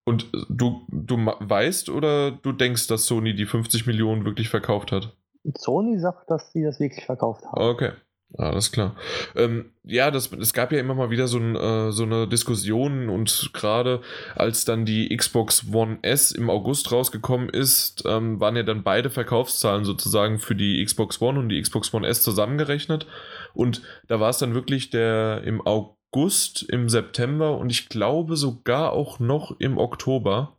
Und 0.05 0.29
du, 0.49 0.85
du 0.89 1.15
weißt 1.15 1.89
oder 1.89 2.31
du 2.31 2.51
denkst, 2.51 2.87
dass 2.87 3.05
Sony 3.05 3.35
die 3.35 3.45
50 3.45 3.87
Millionen 3.87 4.25
wirklich 4.25 4.49
verkauft 4.49 4.91
hat? 4.91 5.15
Sony 5.57 5.99
sagt, 5.99 6.29
dass 6.29 6.51
sie 6.51 6.63
das 6.63 6.79
wirklich 6.79 7.05
verkauft 7.05 7.45
haben. 7.45 7.61
Okay. 7.61 7.91
Alles 8.35 8.71
klar. 8.71 8.95
Ähm, 9.35 9.65
ja, 9.83 10.09
das, 10.09 10.31
es 10.31 10.53
gab 10.53 10.71
ja 10.71 10.79
immer 10.79 10.95
mal 10.95 11.11
wieder 11.11 11.27
so, 11.27 11.37
ein, 11.37 11.55
äh, 11.55 11.91
so 11.91 12.03
eine 12.03 12.27
Diskussion 12.27 13.09
und 13.09 13.51
gerade 13.53 14.01
als 14.35 14.65
dann 14.65 14.85
die 14.85 15.15
Xbox 15.15 15.65
One 15.71 15.99
S 16.01 16.31
im 16.31 16.49
August 16.49 16.91
rausgekommen 16.91 17.49
ist, 17.49 18.03
ähm, 18.07 18.39
waren 18.39 18.55
ja 18.55 18.63
dann 18.63 18.83
beide 18.83 19.11
Verkaufszahlen 19.11 19.85
sozusagen 19.85 20.39
für 20.39 20.55
die 20.55 20.83
Xbox 20.83 21.21
One 21.21 21.39
und 21.39 21.49
die 21.49 21.61
Xbox 21.61 21.93
One 21.93 22.07
S 22.07 22.23
zusammengerechnet. 22.23 23.05
Und 23.53 23.83
da 24.07 24.19
war 24.19 24.31
es 24.31 24.39
dann 24.39 24.55
wirklich 24.55 24.89
der 24.89 25.43
im 25.43 25.61
August, 25.61 26.63
im 26.63 26.89
September 26.89 27.57
und 27.57 27.71
ich 27.71 27.87
glaube 27.87 28.35
sogar 28.35 28.93
auch 28.93 29.19
noch 29.19 29.59
im 29.59 29.77
Oktober 29.77 30.57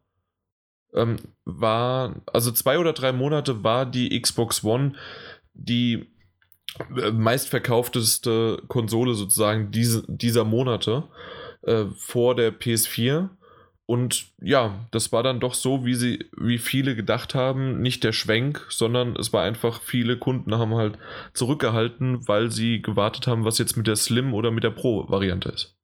ähm, 0.94 1.16
war, 1.44 2.22
also 2.32 2.52
zwei 2.52 2.78
oder 2.78 2.92
drei 2.92 3.10
Monate 3.10 3.64
war 3.64 3.84
die 3.84 4.20
Xbox 4.20 4.62
One 4.62 4.92
die 5.54 6.13
meistverkaufteste 7.12 8.62
Konsole 8.68 9.14
sozusagen 9.14 9.70
diese, 9.70 10.04
dieser 10.08 10.44
Monate 10.44 11.04
äh, 11.62 11.86
vor 11.96 12.34
der 12.34 12.52
PS4. 12.52 13.28
Und 13.86 14.32
ja, 14.40 14.86
das 14.92 15.12
war 15.12 15.22
dann 15.22 15.40
doch 15.40 15.52
so, 15.52 15.84
wie 15.84 15.94
sie, 15.94 16.24
wie 16.38 16.58
viele 16.58 16.96
gedacht 16.96 17.34
haben, 17.34 17.82
nicht 17.82 18.02
der 18.02 18.12
Schwenk, 18.12 18.66
sondern 18.70 19.14
es 19.16 19.32
war 19.32 19.42
einfach, 19.42 19.82
viele 19.82 20.18
Kunden 20.18 20.56
haben 20.56 20.74
halt 20.74 20.98
zurückgehalten, 21.34 22.26
weil 22.26 22.50
sie 22.50 22.80
gewartet 22.80 23.26
haben, 23.26 23.44
was 23.44 23.58
jetzt 23.58 23.76
mit 23.76 23.86
der 23.86 23.96
Slim 23.96 24.32
oder 24.32 24.50
mit 24.50 24.64
der 24.64 24.70
Pro-Variante 24.70 25.50
ist. 25.50 25.76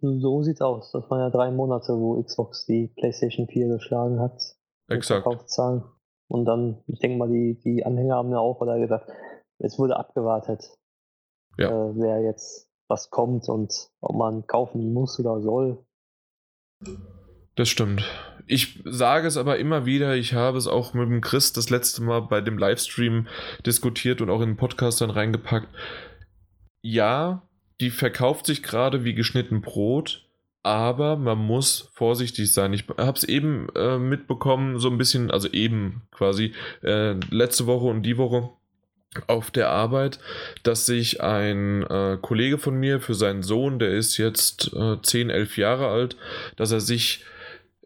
So 0.00 0.42
sieht's 0.42 0.60
aus. 0.60 0.92
Das 0.92 1.10
waren 1.10 1.20
ja 1.20 1.30
drei 1.30 1.50
Monate, 1.50 1.94
wo 1.94 2.22
Xbox 2.22 2.66
die 2.66 2.92
PlayStation 2.96 3.48
4 3.48 3.68
geschlagen 3.68 4.20
hat. 4.20 4.40
Exakt. 4.88 5.26
Und 6.28 6.44
dann, 6.44 6.82
ich 6.86 6.98
denke 6.98 7.18
mal, 7.18 7.28
die, 7.28 7.58
die 7.64 7.84
Anhänger 7.84 8.16
haben 8.16 8.30
ja 8.30 8.38
auch 8.38 8.60
oder 8.60 8.78
gesagt, 8.78 9.10
es 9.62 9.78
wurde 9.78 9.96
abgewartet, 9.96 10.76
ja. 11.56 11.68
äh, 11.68 11.96
wer 11.96 12.20
jetzt 12.22 12.68
was 12.88 13.10
kommt 13.10 13.48
und 13.48 13.72
ob 14.00 14.16
man 14.16 14.46
kaufen 14.46 14.92
muss 14.92 15.18
oder 15.18 15.40
soll. 15.40 15.78
Das 17.54 17.68
stimmt. 17.68 18.02
Ich 18.46 18.82
sage 18.84 19.28
es 19.28 19.36
aber 19.36 19.58
immer 19.58 19.86
wieder, 19.86 20.16
ich 20.16 20.34
habe 20.34 20.58
es 20.58 20.66
auch 20.66 20.94
mit 20.94 21.08
dem 21.08 21.20
Chris 21.20 21.52
das 21.52 21.70
letzte 21.70 22.02
Mal 22.02 22.20
bei 22.20 22.40
dem 22.40 22.58
Livestream 22.58 23.28
diskutiert 23.64 24.20
und 24.20 24.30
auch 24.30 24.40
in 24.40 24.50
den 24.50 24.56
Podcast 24.56 25.00
dann 25.00 25.10
reingepackt. 25.10 25.68
Ja, 26.82 27.42
die 27.80 27.90
verkauft 27.90 28.46
sich 28.46 28.62
gerade 28.62 29.04
wie 29.04 29.14
geschnitten 29.14 29.60
Brot, 29.60 30.28
aber 30.62 31.16
man 31.16 31.38
muss 31.38 31.90
vorsichtig 31.92 32.52
sein. 32.52 32.72
Ich 32.72 32.88
habe 32.88 33.16
es 33.16 33.24
eben 33.24 33.68
äh, 33.76 33.98
mitbekommen, 33.98 34.78
so 34.78 34.90
ein 34.90 34.98
bisschen, 34.98 35.30
also 35.30 35.48
eben 35.48 36.02
quasi, 36.10 36.52
äh, 36.82 37.12
letzte 37.30 37.66
Woche 37.66 37.86
und 37.86 38.02
die 38.02 38.18
Woche 38.18 38.50
auf 39.26 39.50
der 39.50 39.68
Arbeit, 39.68 40.18
dass 40.62 40.86
sich 40.86 41.20
ein 41.22 41.82
äh, 41.82 42.18
Kollege 42.20 42.58
von 42.58 42.74
mir 42.74 43.00
für 43.00 43.14
seinen 43.14 43.42
Sohn, 43.42 43.78
der 43.78 43.90
ist 43.90 44.16
jetzt 44.16 44.72
äh, 44.74 45.00
10, 45.00 45.30
11 45.30 45.58
Jahre 45.58 45.88
alt, 45.88 46.16
dass 46.56 46.72
er 46.72 46.80
sich, 46.80 47.24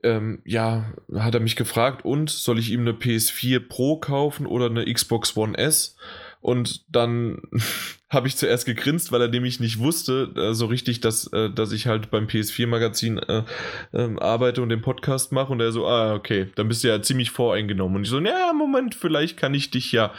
ähm, 0.02 0.40
ja, 0.44 0.92
hat 1.14 1.34
er 1.34 1.40
mich 1.40 1.56
gefragt, 1.56 2.04
und 2.04 2.30
soll 2.30 2.58
ich 2.58 2.70
ihm 2.70 2.82
eine 2.82 2.92
PS4 2.92 3.60
Pro 3.68 3.96
kaufen 3.96 4.46
oder 4.46 4.66
eine 4.66 4.84
Xbox 4.92 5.36
One 5.36 5.58
S? 5.58 5.96
Und 6.46 6.84
dann 6.94 7.42
habe 8.08 8.28
ich 8.28 8.36
zuerst 8.36 8.66
gegrinst, 8.66 9.10
weil 9.10 9.20
er 9.20 9.26
nämlich 9.26 9.58
nicht 9.58 9.80
wusste, 9.80 10.32
äh, 10.36 10.54
so 10.54 10.66
richtig, 10.66 11.00
dass, 11.00 11.26
äh, 11.32 11.50
dass 11.50 11.72
ich 11.72 11.88
halt 11.88 12.08
beim 12.12 12.28
PS4-Magazin 12.28 13.18
äh, 13.18 13.42
ähm, 13.92 14.20
arbeite 14.20 14.62
und 14.62 14.68
den 14.68 14.80
Podcast 14.80 15.32
mache. 15.32 15.52
Und 15.52 15.60
er 15.60 15.72
so, 15.72 15.88
ah, 15.88 16.14
okay, 16.14 16.46
dann 16.54 16.68
bist 16.68 16.84
du 16.84 16.88
ja 16.88 17.02
ziemlich 17.02 17.32
voreingenommen. 17.32 17.96
Und 17.96 18.04
ich 18.04 18.10
so, 18.10 18.20
ja, 18.20 18.52
Moment, 18.52 18.94
vielleicht 18.94 19.36
kann 19.36 19.54
ich 19.54 19.72
dich 19.72 19.90
ja 19.90 20.14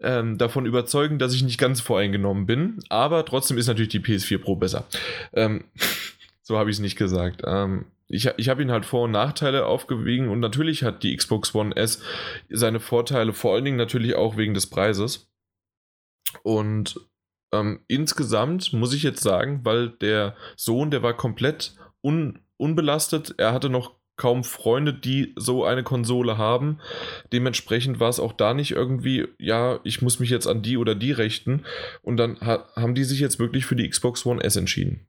ähm, 0.00 0.38
davon 0.38 0.64
überzeugen, 0.64 1.18
dass 1.18 1.34
ich 1.34 1.42
nicht 1.42 1.58
ganz 1.58 1.80
voreingenommen 1.80 2.46
bin. 2.46 2.78
Aber 2.88 3.24
trotzdem 3.24 3.58
ist 3.58 3.66
natürlich 3.66 3.88
die 3.88 3.98
PS4 3.98 4.38
Pro 4.38 4.54
besser. 4.54 4.86
Ähm, 5.32 5.64
so 6.42 6.56
habe 6.56 6.70
ich 6.70 6.76
es 6.76 6.80
nicht 6.80 6.96
gesagt. 6.96 7.42
Ähm, 7.44 7.86
ich, 8.06 8.30
ich 8.36 8.48
habe 8.48 8.62
ihn 8.62 8.70
halt 8.70 8.86
Vor- 8.86 9.06
und 9.06 9.10
Nachteile 9.10 9.66
aufgewiegen 9.66 10.28
und 10.28 10.38
natürlich 10.38 10.84
hat 10.84 11.02
die 11.02 11.16
Xbox 11.16 11.52
One 11.52 11.74
S 11.74 12.00
seine 12.48 12.78
Vorteile, 12.78 13.32
vor 13.32 13.54
allen 13.54 13.64
Dingen 13.64 13.76
natürlich 13.76 14.14
auch 14.14 14.36
wegen 14.36 14.54
des 14.54 14.68
Preises. 14.68 15.33
Und 16.42 17.00
ähm, 17.52 17.80
insgesamt 17.88 18.72
muss 18.72 18.94
ich 18.94 19.02
jetzt 19.02 19.22
sagen, 19.22 19.60
weil 19.64 19.90
der 19.90 20.34
Sohn, 20.56 20.90
der 20.90 21.02
war 21.02 21.16
komplett 21.16 21.76
un, 22.02 22.40
unbelastet. 22.56 23.34
Er 23.38 23.52
hatte 23.52 23.70
noch 23.70 23.96
kaum 24.16 24.44
Freunde, 24.44 24.94
die 24.94 25.32
so 25.36 25.64
eine 25.64 25.82
Konsole 25.82 26.38
haben. 26.38 26.80
Dementsprechend 27.32 27.98
war 28.00 28.08
es 28.08 28.20
auch 28.20 28.32
da 28.32 28.54
nicht 28.54 28.70
irgendwie, 28.70 29.26
ja, 29.38 29.80
ich 29.84 30.02
muss 30.02 30.20
mich 30.20 30.30
jetzt 30.30 30.46
an 30.46 30.62
die 30.62 30.76
oder 30.76 30.94
die 30.94 31.12
richten. 31.12 31.64
Und 32.02 32.16
dann 32.16 32.40
ha 32.40 32.68
haben 32.76 32.94
die 32.94 33.04
sich 33.04 33.20
jetzt 33.20 33.38
wirklich 33.38 33.66
für 33.66 33.76
die 33.76 33.88
Xbox 33.88 34.24
One 34.24 34.42
S 34.42 34.56
entschieden. 34.56 35.08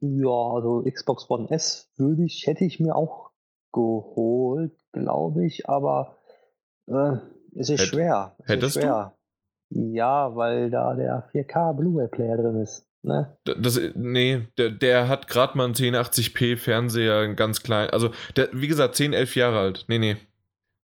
Ja, 0.00 0.28
also 0.28 0.84
Xbox 0.88 1.28
One 1.28 1.50
S 1.50 1.90
würde 1.96 2.24
ich, 2.24 2.46
hätte 2.46 2.64
ich 2.64 2.80
mir 2.80 2.94
auch 2.94 3.30
geholt, 3.72 4.76
glaube 4.92 5.46
ich, 5.46 5.68
aber 5.68 6.18
äh, 6.86 7.16
es 7.54 7.70
ist 7.70 7.80
Hätt, 7.80 7.88
schwer. 7.88 8.36
Es 8.40 8.48
hättest 8.48 8.76
ist 8.76 8.82
schwer. 8.82 9.16
Ja, 9.70 10.34
weil 10.34 10.70
da 10.70 10.94
der 10.94 11.28
4K 11.32 11.74
Blu-ray-Player 11.74 12.36
drin 12.36 12.60
ist. 12.60 12.86
Ne? 13.02 13.36
Das, 13.44 13.80
nee, 13.94 14.46
der, 14.58 14.70
der 14.70 15.08
hat 15.08 15.28
gerade 15.28 15.56
mal 15.56 15.64
einen 15.64 15.74
1080p 15.74 16.56
Fernseher, 16.56 17.34
ganz 17.34 17.62
klein. 17.62 17.88
Also, 17.90 18.10
der, 18.36 18.48
wie 18.52 18.68
gesagt, 18.68 18.96
10, 18.96 19.12
11 19.12 19.36
Jahre 19.36 19.58
alt. 19.58 19.84
Nee, 19.88 19.98
nee. 19.98 20.16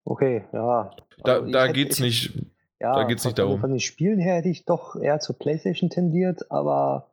Okay, 0.05 0.45
ja. 0.53 0.90
Da, 1.25 1.35
also 1.35 1.51
da 1.51 1.68
geht's 1.68 2.01
ich, 2.01 2.35
nicht. 2.35 2.47
Ja, 2.81 2.97
da 2.97 3.05
geht's 3.05 3.25
nicht 3.25 3.38
darum. 3.38 3.61
Von 3.61 3.71
den 3.71 3.81
Spielen 3.81 4.18
her 4.18 4.35
hätte 4.35 4.49
ich 4.49 4.64
doch 4.64 4.97
eher 4.97 5.21
zur 5.21 5.38
PlayStation 5.38 5.88
tendiert, 5.88 6.51
aber 6.51 7.12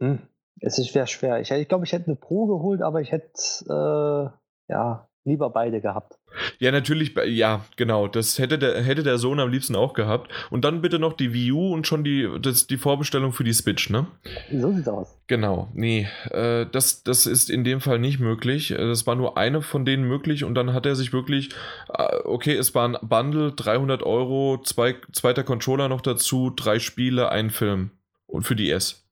hm, 0.00 0.18
es 0.60 0.78
ist 0.78 0.88
schwer 0.88 1.06
schwer. 1.06 1.40
Ich, 1.40 1.50
ich 1.52 1.68
glaube, 1.68 1.84
ich 1.84 1.92
hätte 1.92 2.06
eine 2.06 2.16
Pro 2.16 2.46
geholt, 2.46 2.82
aber 2.82 3.00
ich 3.00 3.12
hätte 3.12 3.30
äh, 3.68 4.72
ja 4.72 5.07
lieber 5.28 5.50
beide 5.50 5.80
gehabt. 5.80 6.18
Ja, 6.58 6.72
natürlich, 6.72 7.14
ja, 7.26 7.64
genau. 7.76 8.08
Das 8.08 8.38
hätte 8.38 8.58
der, 8.58 8.82
hätte 8.82 9.02
der 9.02 9.18
Sohn 9.18 9.40
am 9.40 9.50
liebsten 9.50 9.76
auch 9.76 9.92
gehabt. 9.92 10.30
Und 10.50 10.64
dann 10.64 10.82
bitte 10.82 10.98
noch 10.98 11.12
die 11.12 11.32
Wii 11.32 11.52
U 11.52 11.72
und 11.72 11.86
schon 11.86 12.04
die, 12.04 12.28
das, 12.40 12.66
die 12.66 12.76
Vorbestellung 12.76 13.32
für 13.32 13.44
die 13.44 13.52
Switch, 13.52 13.90
ne? 13.90 14.06
So 14.52 14.72
sieht's 14.72 14.88
aus. 14.88 15.18
Genau, 15.26 15.68
nee, 15.74 16.08
äh, 16.30 16.66
das, 16.72 17.02
das 17.02 17.26
ist 17.26 17.50
in 17.50 17.62
dem 17.62 17.80
Fall 17.80 17.98
nicht 17.98 18.18
möglich. 18.18 18.70
Äh, 18.70 18.76
das 18.76 19.06
war 19.06 19.14
nur 19.14 19.36
eine 19.36 19.62
von 19.62 19.84
denen 19.84 20.04
möglich 20.04 20.44
und 20.44 20.54
dann 20.54 20.72
hat 20.72 20.86
er 20.86 20.96
sich 20.96 21.12
wirklich, 21.12 21.50
äh, 21.92 22.16
okay, 22.24 22.54
es 22.54 22.74
war 22.74 22.88
ein 22.88 22.96
Bundle, 23.02 23.52
300 23.52 24.02
Euro, 24.02 24.60
zwei, 24.64 24.96
zweiter 25.12 25.44
Controller 25.44 25.88
noch 25.88 26.00
dazu, 26.00 26.50
drei 26.50 26.78
Spiele, 26.78 27.28
ein 27.30 27.50
Film. 27.50 27.90
Und 28.26 28.42
für 28.42 28.56
die 28.56 28.70
S. 28.70 29.08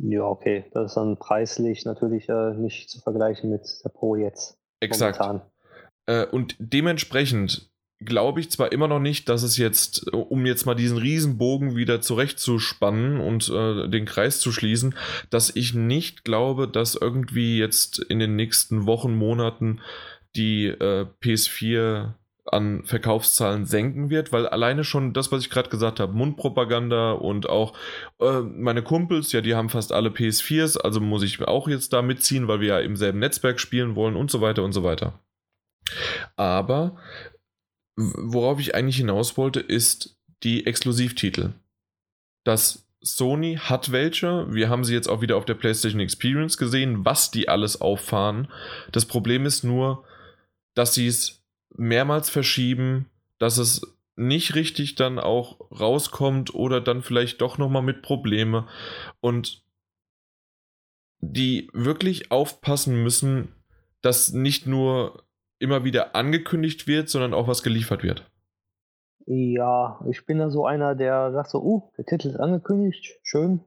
Ja, 0.00 0.24
okay. 0.24 0.64
Das 0.72 0.92
ist 0.92 0.96
dann 0.96 1.16
preislich 1.16 1.84
natürlich 1.84 2.28
äh, 2.28 2.54
nicht 2.54 2.88
zu 2.88 3.00
vergleichen 3.00 3.50
mit 3.50 3.62
der 3.84 3.88
Pro 3.88 4.16
jetzt. 4.16 4.58
Exakt. 4.80 5.20
Äh, 6.06 6.26
und 6.26 6.56
dementsprechend 6.58 7.70
glaube 8.00 8.40
ich 8.40 8.50
zwar 8.50 8.70
immer 8.70 8.86
noch 8.86 9.00
nicht, 9.00 9.28
dass 9.28 9.42
es 9.42 9.56
jetzt, 9.56 10.12
um 10.12 10.46
jetzt 10.46 10.66
mal 10.66 10.74
diesen 10.74 10.98
Riesenbogen 10.98 11.74
wieder 11.74 12.00
zurechtzuspannen 12.00 13.20
und 13.20 13.48
äh, 13.48 13.88
den 13.88 14.04
Kreis 14.04 14.40
zu 14.40 14.52
schließen, 14.52 14.94
dass 15.30 15.54
ich 15.54 15.74
nicht 15.74 16.24
glaube, 16.24 16.68
dass 16.68 16.94
irgendwie 16.94 17.58
jetzt 17.58 17.98
in 17.98 18.20
den 18.20 18.36
nächsten 18.36 18.86
Wochen, 18.86 19.14
Monaten 19.14 19.80
die 20.36 20.66
äh, 20.66 21.06
PS4 21.22 22.14
an 22.52 22.84
Verkaufszahlen 22.84 23.66
senken 23.66 24.10
wird, 24.10 24.32
weil 24.32 24.46
alleine 24.46 24.84
schon 24.84 25.12
das, 25.12 25.30
was 25.32 25.42
ich 25.42 25.50
gerade 25.50 25.70
gesagt 25.70 26.00
habe, 26.00 26.12
Mundpropaganda 26.12 27.12
und 27.12 27.48
auch 27.48 27.74
äh, 28.20 28.40
meine 28.40 28.82
Kumpels, 28.82 29.32
ja, 29.32 29.40
die 29.40 29.54
haben 29.54 29.68
fast 29.68 29.92
alle 29.92 30.10
PS4s, 30.10 30.78
also 30.78 31.00
muss 31.00 31.22
ich 31.22 31.40
auch 31.42 31.68
jetzt 31.68 31.92
da 31.92 32.02
mitziehen, 32.02 32.48
weil 32.48 32.60
wir 32.60 32.68
ja 32.68 32.80
im 32.80 32.96
selben 32.96 33.18
Netzwerk 33.18 33.60
spielen 33.60 33.94
wollen 33.94 34.16
und 34.16 34.30
so 34.30 34.40
weiter 34.40 34.64
und 34.64 34.72
so 34.72 34.84
weiter. 34.84 35.18
Aber 36.36 36.96
worauf 37.96 38.60
ich 38.60 38.74
eigentlich 38.74 38.96
hinaus 38.96 39.36
wollte, 39.36 39.60
ist 39.60 40.18
die 40.42 40.66
Exklusivtitel. 40.66 41.52
Das 42.44 42.86
Sony 43.00 43.58
hat 43.60 43.92
welche. 43.92 44.52
Wir 44.52 44.68
haben 44.68 44.84
sie 44.84 44.94
jetzt 44.94 45.08
auch 45.08 45.20
wieder 45.20 45.36
auf 45.36 45.44
der 45.44 45.54
PlayStation 45.54 46.00
Experience 46.00 46.56
gesehen, 46.58 47.04
was 47.04 47.30
die 47.30 47.48
alles 47.48 47.80
auffahren. 47.80 48.48
Das 48.92 49.04
Problem 49.04 49.46
ist 49.46 49.64
nur, 49.64 50.04
dass 50.74 50.94
sie 50.94 51.06
es 51.06 51.37
mehrmals 51.78 52.28
verschieben, 52.28 53.08
dass 53.38 53.58
es 53.58 53.80
nicht 54.16 54.54
richtig 54.54 54.96
dann 54.96 55.18
auch 55.18 55.60
rauskommt 55.70 56.54
oder 56.54 56.80
dann 56.80 57.02
vielleicht 57.02 57.40
doch 57.40 57.56
nochmal 57.56 57.82
mit 57.82 58.02
Probleme. 58.02 58.66
Und 59.20 59.64
die 61.20 61.70
wirklich 61.72 62.30
aufpassen 62.30 63.02
müssen, 63.02 63.54
dass 64.02 64.32
nicht 64.32 64.66
nur 64.66 65.24
immer 65.58 65.84
wieder 65.84 66.14
angekündigt 66.14 66.86
wird, 66.86 67.08
sondern 67.08 67.34
auch 67.34 67.48
was 67.48 67.62
geliefert 67.62 68.02
wird. 68.02 68.30
Ja, 69.26 70.00
ich 70.08 70.24
bin 70.24 70.38
da 70.38 70.50
so 70.50 70.64
einer, 70.66 70.94
der 70.94 71.32
sagt 71.32 71.50
so, 71.50 71.62
uh, 71.62 71.90
der 71.98 72.06
Titel 72.06 72.28
ist 72.28 72.40
angekündigt, 72.40 73.18
schön. 73.22 73.60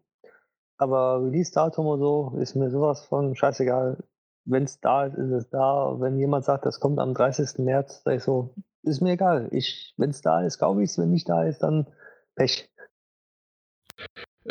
Aber 0.77 1.23
Release-Datum 1.23 1.85
und 1.85 1.99
so 1.99 2.37
ist 2.39 2.55
mir 2.55 2.71
sowas 2.71 3.05
von 3.05 3.35
scheißegal. 3.35 4.03
Wenn 4.45 4.63
es 4.63 4.79
da 4.79 5.05
ist, 5.05 5.15
ist 5.17 5.31
es 5.31 5.49
da. 5.49 5.95
Wenn 5.99 6.17
jemand 6.17 6.45
sagt, 6.45 6.65
das 6.65 6.79
kommt 6.79 6.99
am 6.99 7.13
30. 7.13 7.59
März, 7.59 8.01
sag 8.03 8.15
ich 8.15 8.23
so, 8.23 8.53
ist 8.83 9.01
mir 9.01 9.13
egal. 9.13 9.49
Wenn 9.97 10.09
es 10.09 10.21
da 10.21 10.41
ist, 10.41 10.59
kaufe 10.59 10.81
ich 10.81 10.91
es. 10.91 10.97
Wenn 10.97 11.11
nicht 11.11 11.29
da 11.29 11.43
ist, 11.43 11.59
dann 11.59 11.87
Pech. 12.35 12.69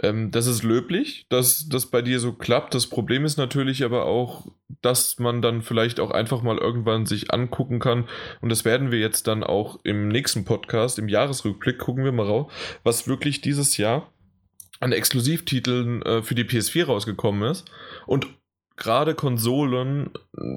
Ähm, 0.03 0.31
das 0.31 0.47
ist 0.47 0.63
löblich, 0.63 1.27
dass 1.29 1.69
das 1.69 1.87
bei 1.87 2.03
dir 2.03 2.21
so 2.21 2.33
klappt. 2.33 2.75
Das 2.75 2.87
Problem 2.87 3.25
ist 3.25 3.37
natürlich 3.37 3.83
aber 3.83 4.07
auch, 4.07 4.47
dass 4.83 5.19
man 5.19 5.43
dann 5.43 5.63
vielleicht 5.63 5.99
auch 5.99 6.13
einfach 6.13 6.43
mal 6.43 6.59
irgendwann 6.59 7.07
sich 7.07 7.33
angucken 7.33 7.81
kann. 7.81 8.09
Und 8.41 8.51
das 8.51 8.65
werden 8.65 8.93
wir 8.93 9.01
jetzt 9.01 9.27
dann 9.27 9.43
auch 9.43 9.81
im 9.83 10.09
nächsten 10.09 10.45
Podcast, 10.45 10.99
im 10.99 11.09
Jahresrückblick, 11.09 11.79
gucken 11.79 12.05
wir 12.05 12.13
mal 12.13 12.27
raus, 12.27 12.53
was 12.85 13.09
wirklich 13.09 13.41
dieses 13.41 13.77
Jahr 13.77 14.13
an 14.79 14.93
Exklusivtiteln 14.93 16.03
äh, 16.03 16.23
für 16.23 16.35
die 16.35 16.45
PS4 16.45 16.87
rausgekommen 16.87 17.51
ist. 17.51 17.71
Und 18.07 18.29
gerade 18.81 19.15
Konsolen 19.15 20.11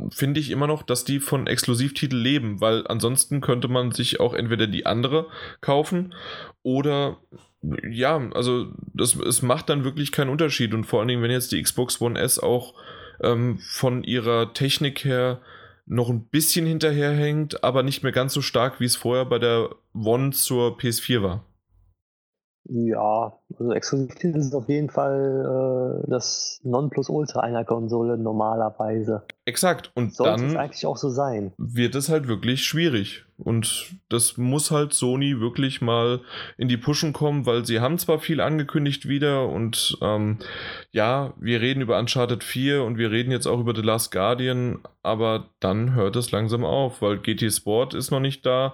finde 0.09 0.39
ich 0.39 0.49
immer 0.49 0.65
noch, 0.65 0.81
dass 0.81 1.05
die 1.05 1.19
von 1.19 1.45
Exklusivtiteln 1.45 2.19
leben, 2.19 2.61
weil 2.61 2.87
ansonsten 2.87 3.41
könnte 3.41 3.67
man 3.67 3.91
sich 3.91 4.19
auch 4.19 4.33
entweder 4.33 4.65
die 4.65 4.87
andere 4.87 5.27
kaufen 5.61 6.15
oder 6.63 7.17
ja, 7.89 8.29
also 8.33 8.67
das, 8.93 9.15
es 9.15 9.41
macht 9.41 9.69
dann 9.69 9.83
wirklich 9.83 10.11
keinen 10.11 10.29
Unterschied. 10.29 10.73
Und 10.73 10.85
vor 10.85 10.99
allen 10.99 11.07
Dingen, 11.07 11.21
wenn 11.21 11.31
jetzt 11.31 11.51
die 11.51 11.61
Xbox 11.61 12.01
One 12.01 12.19
S 12.19 12.39
auch 12.39 12.73
ähm, 13.21 13.57
von 13.59 14.03
ihrer 14.03 14.53
Technik 14.53 15.05
her 15.05 15.39
noch 15.85 16.09
ein 16.09 16.25
bisschen 16.25 16.65
hinterherhängt, 16.65 17.63
aber 17.63 17.83
nicht 17.83 18.03
mehr 18.03 18.11
ganz 18.11 18.33
so 18.33 18.41
stark, 18.41 18.79
wie 18.79 18.85
es 18.85 18.95
vorher 18.95 19.25
bei 19.25 19.39
der 19.39 19.69
One 19.93 20.31
zur 20.31 20.77
PS4 20.77 21.21
war. 21.21 21.45
Ja, 22.65 23.33
also 23.59 23.73
Exklusivität 23.73 24.35
ist 24.35 24.55
auf 24.55 24.69
jeden 24.69 24.89
Fall 24.89 26.01
äh, 26.05 26.09
das 26.09 26.61
Nonplusultra 26.63 27.41
einer 27.41 27.65
Konsole 27.65 28.17
normalerweise. 28.17 29.23
Exakt. 29.43 29.91
Und 29.95 30.15
Sollte 30.15 30.41
dann 30.41 30.49
es 30.51 30.55
eigentlich 30.55 30.85
auch 30.85 30.95
so 30.95 31.09
sein. 31.09 31.51
wird 31.57 31.95
es 31.95 32.07
halt 32.07 32.29
wirklich 32.29 32.63
schwierig. 32.63 33.25
Und 33.37 33.95
das 34.07 34.37
muss 34.37 34.71
halt 34.71 34.93
Sony 34.93 35.41
wirklich 35.41 35.81
mal 35.81 36.21
in 36.57 36.69
die 36.69 36.77
Pushen 36.77 37.11
kommen, 37.11 37.45
weil 37.45 37.65
sie 37.65 37.81
haben 37.81 37.97
zwar 37.97 38.19
viel 38.19 38.39
angekündigt 38.39 39.09
wieder 39.09 39.49
und 39.49 39.97
ähm, 40.01 40.39
ja, 40.91 41.33
wir 41.37 41.59
reden 41.59 41.81
über 41.81 41.99
Uncharted 41.99 42.45
4 42.45 42.83
und 42.83 42.97
wir 42.97 43.11
reden 43.11 43.31
jetzt 43.31 43.47
auch 43.47 43.59
über 43.59 43.75
The 43.75 43.81
Last 43.81 44.11
Guardian, 44.13 44.79
aber 45.01 45.49
dann 45.59 45.93
hört 45.95 46.15
es 46.15 46.31
langsam 46.31 46.63
auf, 46.63 47.01
weil 47.01 47.17
GT 47.17 47.51
Sport 47.51 47.93
ist 47.93 48.11
noch 48.11 48.21
nicht 48.21 48.45
da. 48.45 48.73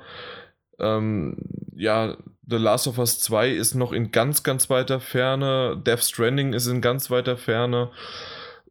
Ähm, 0.78 1.38
ja, 1.76 2.16
The 2.50 2.58
Last 2.58 2.88
of 2.88 2.98
Us 2.98 3.20
2 3.20 3.50
ist 3.50 3.76
noch 3.76 3.92
in 3.92 4.12
ganz, 4.12 4.44
ganz 4.44 4.70
weiter 4.70 5.00
Ferne. 5.00 5.78
Death 5.86 6.04
Stranding 6.04 6.54
ist 6.54 6.68
in 6.68 6.82
ganz 6.82 7.12
weiter 7.12 7.38
Ferne. 7.38 7.92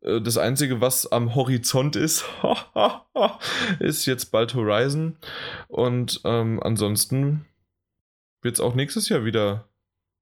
Äh, 0.03 0.21
das 0.21 0.37
Einzige, 0.37 0.81
was 0.81 1.11
am 1.11 1.35
Horizont 1.35 1.95
ist, 1.97 2.25
ist 3.79 4.07
jetzt 4.07 4.27
bald 4.33 4.55
Horizon. 4.55 5.17
Und 5.69 6.21
ähm, 6.25 6.61
ansonsten 6.63 7.47
wird 8.43 8.55
es 8.55 8.61
auch 8.61 8.75
nächstes 8.75 9.09
Jahr 9.09 9.25
wieder 9.25 9.69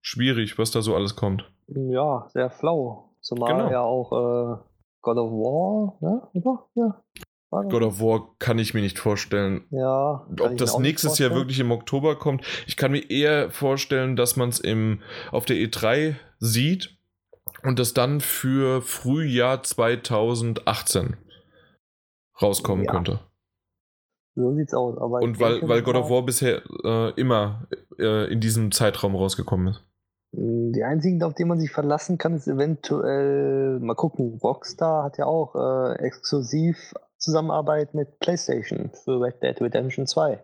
schwierig, 0.02 0.58
was 0.58 0.70
da 0.70 0.82
so 0.82 0.94
alles 0.94 1.16
kommt. 1.16 1.50
Ja, 1.68 2.28
sehr 2.32 2.50
flau. 2.50 3.10
Zumal 3.20 3.54
Genau. 3.54 3.70
ja 3.70 3.80
auch 3.80 4.12
äh, 4.12 4.56
God 5.00 5.16
of 5.16 5.30
War, 5.32 5.96
ne? 6.00 6.28
Oder? 6.34 6.66
Ja. 6.74 7.02
God 7.50 7.82
of 7.82 8.00
War 8.00 8.35
kann 8.38 8.59
ich 8.59 8.74
mir 8.74 8.80
nicht 8.80 8.98
vorstellen. 8.98 9.64
Ja. 9.70 10.26
Ob 10.40 10.56
das 10.56 10.78
nächstes 10.78 11.18
Jahr 11.18 11.30
wirklich 11.30 11.61
im 11.61 11.70
Oktober 11.70 12.16
kommt, 12.16 12.44
ich 12.66 12.76
kann 12.76 12.92
mir 12.92 13.09
eher 13.11 13.50
vorstellen, 13.50 14.16
dass 14.16 14.37
man 14.37 14.48
es 14.50 14.61
auf 15.30 15.44
der 15.44 15.56
E3 15.56 16.16
sieht 16.38 16.96
und 17.62 17.78
das 17.78 17.94
dann 17.94 18.20
für 18.20 18.82
Frühjahr 18.82 19.62
2018 19.62 21.16
rauskommen 22.40 22.85
Ja. 22.85 22.92
könnte. 22.92 23.20
So 24.35 24.52
sieht's 24.54 24.74
aus. 24.74 24.98
Aber 24.98 25.20
Und 25.20 25.40
weil, 25.40 25.66
weil 25.66 25.82
God 25.82 25.96
of 25.96 26.11
War 26.11 26.22
bisher 26.22 26.62
äh, 26.85 27.11
immer 27.18 27.66
äh, 27.98 28.30
in 28.30 28.40
diesem 28.40 28.70
Zeitraum 28.70 29.16
rausgekommen 29.16 29.68
ist. 29.68 29.82
Die 30.32 30.82
einzigen, 30.85 31.22
auf 31.22 31.32
die 31.35 31.46
man 31.46 31.59
sich 31.59 31.70
verlassen 31.70 32.18
kann, 32.18 32.35
ist 32.35 32.46
eventuell, 32.46 33.80
mal 33.80 33.94
gucken, 33.94 34.38
Rockstar 34.42 35.04
hat 35.04 35.16
ja 35.16 35.24
auch 35.24 35.54
äh, 35.54 35.94
exklusiv 36.04 36.92
Zusammenarbeit 37.18 37.94
mit 37.94 38.18
PlayStation 38.20 38.90
für 39.05 39.20
Red 39.20 39.42
Dead 39.42 39.61
Redemption 39.61 40.07
2. 40.07 40.42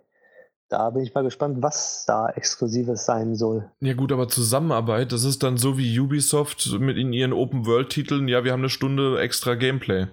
Da 0.69 0.89
bin 0.91 1.03
ich 1.03 1.13
mal 1.15 1.23
gespannt, 1.23 1.59
was 1.61 2.05
da 2.07 2.31
Exklusives 2.31 3.05
sein 3.05 3.35
soll. 3.37 3.71
Ja 3.81 3.93
gut, 3.93 4.11
aber 4.11 4.29
Zusammenarbeit, 4.29 5.13
das 5.13 5.25
ist 5.25 5.43
dann 5.43 5.59
so 5.59 5.77
wie 5.77 6.01
Ubisoft 6.01 6.71
mit 6.81 6.97
in 6.97 7.13
ihren 7.13 7.35
Open-World-Titeln, 7.35 8.27
ja, 8.29 8.43
wir 8.45 8.53
haben 8.53 8.61
eine 8.61 8.71
Stunde 8.71 9.21
extra 9.21 9.55
Gameplay. 9.55 10.07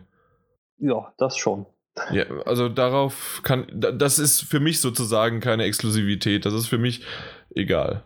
Ja, 0.77 1.13
das 1.17 1.37
schon. 1.37 1.65
Ja, 2.11 2.25
also 2.45 2.67
darauf 2.69 3.41
kann, 3.43 3.67
da- 3.73 3.91
das 3.91 4.19
ist 4.19 4.41
für 4.41 4.59
mich 4.59 4.81
sozusagen 4.81 5.39
keine 5.39 5.63
Exklusivität, 5.63 6.45
das 6.45 6.53
ist 6.53 6.67
für 6.67 6.77
mich 6.77 7.05
egal. 7.55 8.03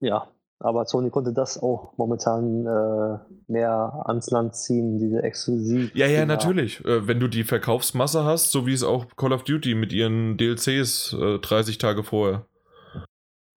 Ja, 0.00 0.28
aber 0.60 0.84
Sony 0.84 1.08
konnte 1.08 1.32
das 1.32 1.60
auch 1.60 1.94
momentan 1.96 2.66
äh, 2.66 3.18
mehr 3.48 4.02
ans 4.04 4.30
Land 4.30 4.54
ziehen, 4.54 4.98
diese 4.98 5.22
exklusiv. 5.22 5.90
Ja, 5.94 6.06
ja, 6.06 6.26
natürlich. 6.26 6.84
Äh, 6.84 7.08
wenn 7.08 7.18
du 7.18 7.28
die 7.28 7.44
Verkaufsmasse 7.44 8.24
hast, 8.24 8.52
so 8.52 8.66
wie 8.66 8.74
es 8.74 8.82
auch 8.84 9.06
Call 9.16 9.32
of 9.32 9.42
Duty 9.44 9.74
mit 9.74 9.92
ihren 9.92 10.36
DLCs 10.36 11.14
äh, 11.14 11.38
30 11.38 11.78
Tage 11.78 12.04
vorher. 12.04 12.44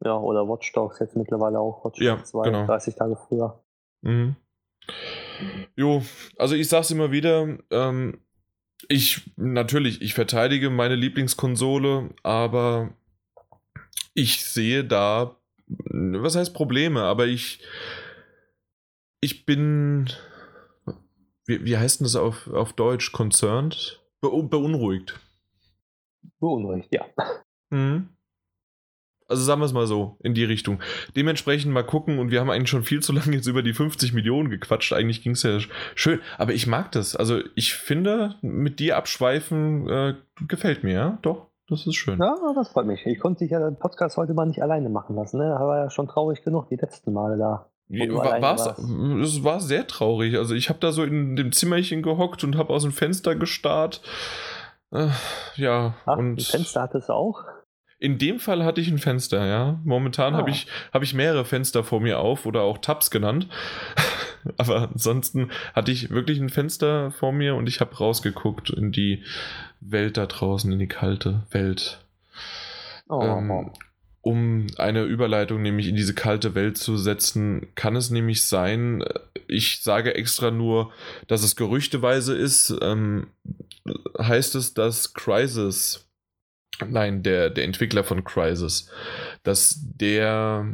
Ja, 0.04 0.18
oder 0.18 0.48
Watch 0.48 0.72
Dogs 0.72 1.00
jetzt 1.00 1.18
mittlerweile 1.18 1.60
auch. 1.60 1.84
Watch 1.84 2.00
Ja, 2.00 2.16
Dogs 2.16 2.30
2, 2.30 2.44
genau. 2.46 2.66
30 2.66 2.96
Tage 2.96 3.18
früher. 3.18 3.62
Mhm. 4.02 4.38
Jo, 5.76 6.04
also 6.38 6.56
ich 6.56 6.70
sag's 6.70 6.92
immer 6.92 7.12
wieder, 7.12 7.58
ähm, 7.70 8.20
ich, 8.88 9.30
natürlich, 9.36 10.02
ich 10.02 10.14
verteidige 10.14 10.70
meine 10.70 10.96
Lieblingskonsole, 10.96 12.10
aber 12.24 12.92
ich 14.14 14.46
sehe 14.46 14.86
da, 14.86 15.38
was 15.78 16.36
heißt 16.36 16.54
Probleme, 16.54 17.04
aber 17.04 17.28
ich, 17.28 17.60
ich 19.22 19.46
bin, 19.46 20.10
wie, 21.46 21.64
wie 21.66 21.78
heißt 21.78 22.00
denn 22.00 22.06
das 22.06 22.16
auf, 22.16 22.48
auf 22.48 22.74
Deutsch, 22.74 23.12
concerned? 23.12 24.02
Be 24.22 24.30
beunruhigt. 24.30 25.20
Beunruhigt, 26.40 26.94
ja. 26.94 27.06
Mhm. 27.70 28.10
Also 29.28 29.44
sagen 29.44 29.62
wir 29.62 29.66
es 29.66 29.74
mal 29.74 29.88
so, 29.88 30.18
in 30.22 30.34
die 30.34 30.44
Richtung. 30.44 30.80
Dementsprechend 31.16 31.74
mal 31.74 31.86
gucken 31.86 32.20
und 32.20 32.30
wir 32.30 32.40
haben 32.40 32.50
eigentlich 32.50 32.70
schon 32.70 32.84
viel 32.84 33.02
zu 33.02 33.14
lange 33.14 33.36
jetzt 33.36 33.48
über 33.48 33.64
die 33.64 33.74
50 33.74 34.14
Millionen 34.14 34.50
gequatscht. 34.50 34.94
Eigentlich 34.94 35.24
ging 35.24 35.32
es 35.32 35.44
ja 35.44 35.60
schön, 35.96 36.20
aber 36.38 36.54
ich 36.54 36.68
mag 36.68 36.92
das. 36.92 37.16
Also 37.16 37.42
ich 37.56 37.74
finde, 37.74 38.36
mit 38.42 38.80
dir 38.80 38.98
abschweifen 38.98 39.90
äh, 39.90 40.16
gefällt 40.48 40.84
mir, 40.84 40.94
ja? 40.94 41.20
Doch, 41.22 41.53
das 41.70 41.88
ist 41.88 41.96
schön. 41.96 42.20
Ja, 42.20 42.36
das 42.56 42.70
freut 42.70 42.86
mich. 42.86 43.06
Ich 43.06 43.20
konnte 43.20 43.44
dich 43.44 43.52
ja 43.52 43.60
den 43.60 43.78
Podcast 43.78 44.18
heute 44.18 44.34
mal 44.34 44.46
nicht 44.46 44.62
alleine 44.62 44.90
machen 44.90 45.16
lassen. 45.16 45.38
Ne? 45.40 45.46
Da 45.50 45.66
war 45.66 45.78
ja 45.86 45.90
schon 45.90 46.08
traurig 46.08 46.44
genug 46.44 46.70
die 46.70 46.76
letzten 46.76 47.14
Male 47.14 47.38
da. 47.38 47.70
War, 47.90 48.42
war's, 48.42 48.66
es 48.66 49.44
war 49.44 49.60
sehr 49.60 49.86
traurig. 49.88 50.38
Also 50.38 50.56
ich 50.56 50.70
habe 50.70 50.80
da 50.80 50.92
so 50.92 51.04
in 51.04 51.36
dem 51.36 51.52
Zimmerchen 51.52 52.02
gehockt 52.02 52.44
und 52.44 52.58
habe 52.58 52.74
aus 52.74 52.84
dem 52.84 52.92
Fenster 52.92 53.36
gestarrt. 53.36 54.02
Äh, 54.92 55.08
ja, 55.56 55.96
Ach, 56.06 56.18
und 56.18 56.38
ein 56.38 56.40
Fenster 56.40 56.82
hattest 56.84 57.10
du 57.10 57.14
auch? 57.14 57.44
In 58.00 58.18
dem 58.18 58.40
Fall 58.40 58.66
hatte 58.66 58.82
ich 58.82 58.90
ein 58.90 58.98
Fenster, 58.98 59.46
ja. 59.46 59.80
Momentan 59.84 60.34
Ah. 60.36 60.38
habe 60.40 60.50
ich, 60.50 60.68
hab 60.92 61.04
ich 61.04 61.14
mehrere 61.14 61.46
Fenster 61.46 61.84
vor 61.84 62.00
mir 62.02 62.20
auf 62.20 62.46
oder 62.46 62.62
auch 62.62 62.78
Tabs 62.80 63.12
genannt. 63.12 63.48
Aber 64.58 64.90
ansonsten 64.92 65.52
hatte 65.74 65.92
ich 65.92 66.10
wirklich 66.10 66.40
ein 66.40 66.50
Fenster 66.50 67.12
vor 67.12 67.32
mir 67.32 67.56
und 67.56 67.68
ich 67.70 67.80
habe 67.80 67.96
rausgeguckt 67.96 68.72
in 68.72 68.92
die 68.92 69.24
Welt 69.92 70.18
da 70.18 70.26
draußen, 70.26 70.72
in 70.72 70.80
die 70.80 70.88
kalte 70.88 71.44
Welt. 71.52 72.00
Oh, 73.08 73.22
Ähm, 73.22 73.72
um 74.22 74.68
eine 74.78 75.04
Überleitung 75.04 75.62
nämlich 75.62 75.88
in 75.90 75.98
diese 75.98 76.14
kalte 76.14 76.56
Welt 76.56 76.78
zu 76.78 76.96
setzen, 76.96 77.68
kann 77.76 77.98
es 77.98 78.10
nämlich 78.10 78.44
sein, 78.44 79.04
ich 79.48 79.82
sage 79.82 80.16
extra 80.16 80.50
nur, 80.50 80.94
dass 81.28 81.44
es 81.44 81.58
gerüchteweise 81.58 82.34
ist, 82.34 82.74
ähm, 82.82 83.28
heißt 84.18 84.56
es, 84.56 84.74
dass 84.74 85.14
Crysis, 85.14 86.08
nein, 86.88 87.22
der, 87.22 87.50
der 87.50 87.66
Entwickler 87.66 88.06
von 88.06 88.24
Crysis, 88.24 88.90
dass 89.44 89.82
der 89.82 90.74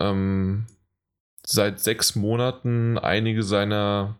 ähm, 0.00 0.64
seit 1.44 1.80
sechs 1.80 2.16
Monaten 2.16 2.96
einige 2.96 3.42
seiner, 3.42 4.18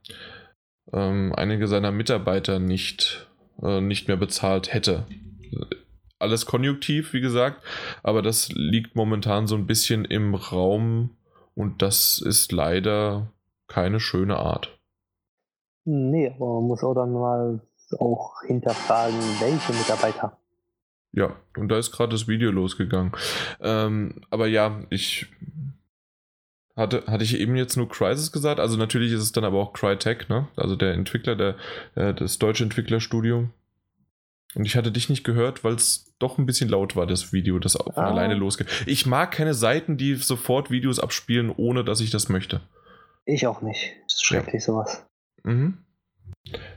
ähm, 0.93 1.33
einige 1.35 1.67
seiner 1.67 1.93
Mitarbeiter 1.93 2.59
nicht, 2.59 3.27
äh, 3.63 3.81
nicht 3.81 4.09
mehr 4.09 4.17
bezahlt 4.17 4.73
hätte 4.73 5.07
alles 6.19 6.47
konjunktiv, 6.47 7.13
wie 7.13 7.21
gesagt, 7.21 7.63
aber 8.03 8.23
das 8.23 8.49
liegt 8.53 8.97
momentan 8.97 9.47
so 9.47 9.55
ein 9.55 9.67
bisschen 9.67 10.05
im 10.05 10.35
Raum 10.35 11.11
und 11.55 11.83
das 11.83 12.19
ist 12.19 12.53
leider 12.53 13.33
keine 13.69 14.01
schöne 14.01 14.37
Art. 14.37 14.79
Nee, 15.85 16.33
aber 16.35 16.61
man 16.61 16.65
muss 16.65 16.83
auch 16.83 16.95
dann 16.95 17.13
mal 17.13 17.61
auch 17.99 18.43
hinterfragen, 18.45 19.19
welche 19.41 19.73
Mitarbeiter. 19.73 20.37
Ja, 21.13 21.37
und 21.57 21.69
da 21.69 21.79
ist 21.79 21.93
gerade 21.93 22.13
das 22.13 22.29
Video 22.29 22.51
losgegangen. 22.51 23.13
Ähm, 23.61 24.23
aber 24.31 24.49
ja, 24.49 24.81
ich 24.91 25.27
hatte, 26.77 27.05
hatte 27.07 27.25
ich 27.25 27.39
eben 27.39 27.57
jetzt 27.57 27.77
nur 27.77 27.89
Crisis 27.89 28.33
gesagt? 28.33 28.61
Also 28.61 28.77
natürlich 28.77 29.13
ist 29.13 29.23
es 29.23 29.33
dann 29.33 29.45
aber 29.45 29.59
auch 29.59 29.73
Crytek, 29.73 30.29
ne? 30.29 30.49
Also 30.57 30.77
der 30.77 30.93
Entwickler, 30.93 31.35
der, 31.35 31.57
äh, 31.95 32.13
das 32.13 32.39
deutsche 32.39 32.65
Entwicklerstudio. 32.65 33.49
Und 34.55 34.65
ich 34.65 34.77
hatte 34.77 34.93
dich 34.93 35.09
nicht 35.09 35.25
gehört, 35.25 35.65
weil 35.65 35.75
es 35.75 36.15
doch 36.19 36.39
ein 36.39 36.47
bisschen 36.47 36.69
laut 36.69 36.97
war, 36.97 37.07
das 37.07 37.33
Video, 37.33 37.59
das 37.59 37.77
auch 37.77 37.93
von 37.93 38.05
ah. 38.05 38.11
alleine 38.11 38.35
losgeht. 38.35 38.69
Ich 38.87 39.07
mag 39.07 39.33
keine 39.33 39.55
Seiten, 39.55 39.97
die 39.97 40.15
sofort 40.15 40.71
Videos 40.71 40.99
abspielen, 40.99 41.51
ohne 41.55 41.85
dass 41.85 42.01
ich 42.01 42.11
das 42.11 42.29
möchte. 42.29 42.61
Ich 43.25 43.47
auch 43.47 43.61
nicht. 43.61 43.93
Das 44.05 44.15
ist 44.15 44.25
schrecklich, 44.25 44.55
ja. 44.55 44.61
sowas. 44.61 45.05
Mhm. 45.45 45.79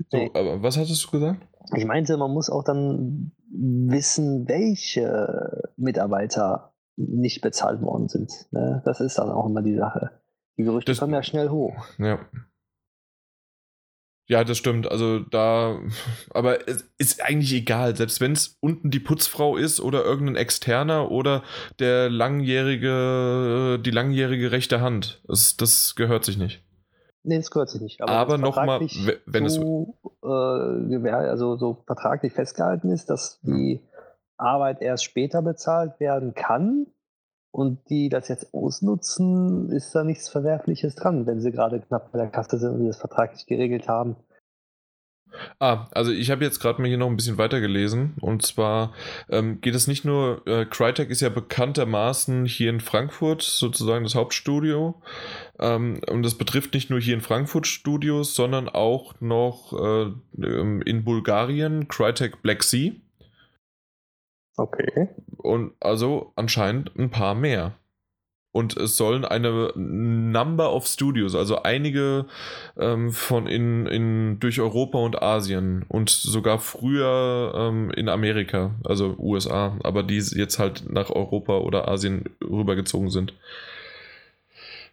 So, 0.10 0.18
nee. 0.18 0.32
aber 0.34 0.64
was 0.64 0.78
hattest 0.78 1.06
du 1.06 1.12
gesagt? 1.12 1.46
Ich 1.76 1.86
meinte, 1.86 2.18
man 2.18 2.32
muss 2.32 2.50
auch 2.50 2.64
dann 2.64 3.32
wissen, 3.52 4.48
welche 4.48 5.62
Mitarbeiter 5.78 6.74
nicht 7.00 7.42
bezahlt 7.42 7.82
worden 7.82 8.08
sind. 8.10 8.32
Ne? 8.52 8.82
Das 8.86 9.00
ist 9.00 9.18
dann 9.18 9.30
auch 9.30 9.46
immer 9.46 9.62
die 9.62 9.76
Sache. 9.76 10.12
Die 10.58 10.64
Gerüchte 10.64 10.92
das, 10.92 11.00
kommen 11.00 11.14
ja 11.14 11.24
schnell 11.24 11.50
hoch. 11.50 11.74
Ja. 11.98 12.20
Ja, 14.28 14.44
das 14.44 14.60
stimmt. 14.60 14.92
Also 14.92 15.20
da, 15.20 15.80
aber 16.30 16.68
es 16.68 16.88
ist 17.00 17.24
eigentlich 17.24 17.52
egal, 17.54 17.96
selbst 17.96 18.22
wenn 18.22 18.34
es 18.34 18.58
unten 18.60 18.92
die 18.92 19.00
Putzfrau 19.00 19.58
ist 19.58 19.80
oder 19.80 20.04
irgendein 20.04 20.36
Externer 20.36 21.10
oder 21.10 21.42
der 21.80 22.12
langjährige, 22.12 23.80
die 23.84 23.90
langjährige 23.90 24.52
rechte 24.52 24.82
Hand. 24.82 25.24
Das, 25.28 25.58
das 25.58 25.96
gehört 25.96 26.26
sich 26.26 26.38
nicht. 26.38 26.64
Nee, 27.24 27.38
das 27.38 27.50
gehört 27.50 27.70
sich 27.70 27.82
nicht. 27.82 28.02
Aber, 28.02 28.12
aber 28.12 28.38
nochmal, 28.38 28.82
wenn 29.26 29.50
so, 29.50 29.96
es. 30.04 31.04
Äh, 31.04 31.10
also 31.10 31.58
so 31.58 31.84
vertraglich 31.86 32.34
festgehalten 32.34 32.92
ist, 32.92 33.10
dass 33.10 33.40
die 33.42 33.82
Arbeit 34.40 34.82
erst 34.82 35.04
später 35.04 35.42
bezahlt 35.42 36.00
werden 36.00 36.34
kann 36.34 36.88
und 37.52 37.90
die 37.90 38.10
das 38.10 38.28
jetzt 38.28 38.54
ausnutzen, 38.54 39.72
ist 39.72 39.94
da 39.94 40.04
nichts 40.04 40.30
Verwerfliches 40.30 40.96
dran, 40.96 41.26
wenn 41.26 41.42
sie 41.42 41.52
gerade 41.52 41.80
knapp 41.80 42.12
bei 42.12 42.20
der 42.20 42.30
Kasse 42.30 42.58
sind 42.58 42.72
und 42.72 42.86
das 42.86 43.00
vertraglich 43.00 43.46
geregelt 43.46 43.88
haben. 43.88 44.16
Ah, 45.60 45.88
also 45.92 46.12
ich 46.12 46.32
habe 46.32 46.44
jetzt 46.44 46.60
gerade 46.60 46.82
mal 46.82 46.88
hier 46.88 46.98
noch 46.98 47.08
ein 47.08 47.16
bisschen 47.16 47.38
weiter 47.38 47.60
gelesen 47.60 48.16
und 48.20 48.42
zwar 48.42 48.94
ähm, 49.30 49.62
geht 49.62 49.76
es 49.76 49.88
nicht 49.88 50.04
nur, 50.04 50.42
äh, 50.48 50.66
Crytek 50.66 51.10
ist 51.10 51.22
ja 51.22 51.30
bekanntermaßen 51.30 52.46
hier 52.46 52.72
in 52.72 52.80
Frankfurt 52.80 53.44
sozusagen 53.44 54.04
das 54.04 54.16
Hauptstudio 54.16 55.02
ähm, 55.60 56.02
und 56.10 56.24
das 56.24 56.36
betrifft 56.36 56.74
nicht 56.74 56.90
nur 56.90 57.00
hier 57.00 57.14
in 57.14 57.22
Frankfurt 57.22 57.68
Studios, 57.68 58.34
sondern 58.34 58.70
auch 58.70 59.14
noch 59.22 59.74
äh, 59.74 60.12
in 60.36 61.04
Bulgarien 61.04 61.88
Crytek 61.88 62.42
Black 62.42 62.64
Sea. 62.64 62.94
Okay. 64.60 65.08
Und 65.38 65.72
also 65.80 66.34
anscheinend 66.36 66.92
ein 66.98 67.10
paar 67.10 67.34
mehr. 67.34 67.76
Und 68.52 68.76
es 68.76 68.98
sollen 68.98 69.24
eine 69.24 69.72
Number 69.76 70.74
of 70.74 70.88
Studios, 70.88 71.36
also 71.36 71.62
einige 71.62 72.26
ähm, 72.78 73.12
von 73.12 73.46
in, 73.46 73.86
in 73.86 74.40
durch 74.40 74.60
Europa 74.60 74.98
und 74.98 75.22
Asien 75.22 75.86
und 75.88 76.10
sogar 76.10 76.58
früher 76.58 77.54
ähm, 77.56 77.92
in 77.92 78.10
Amerika, 78.10 78.76
also 78.84 79.16
USA, 79.20 79.78
aber 79.84 80.02
die 80.02 80.18
jetzt 80.18 80.58
halt 80.58 80.92
nach 80.92 81.12
Europa 81.12 81.60
oder 81.60 81.88
Asien 81.88 82.26
rübergezogen 82.42 83.12
sind. 83.12 83.34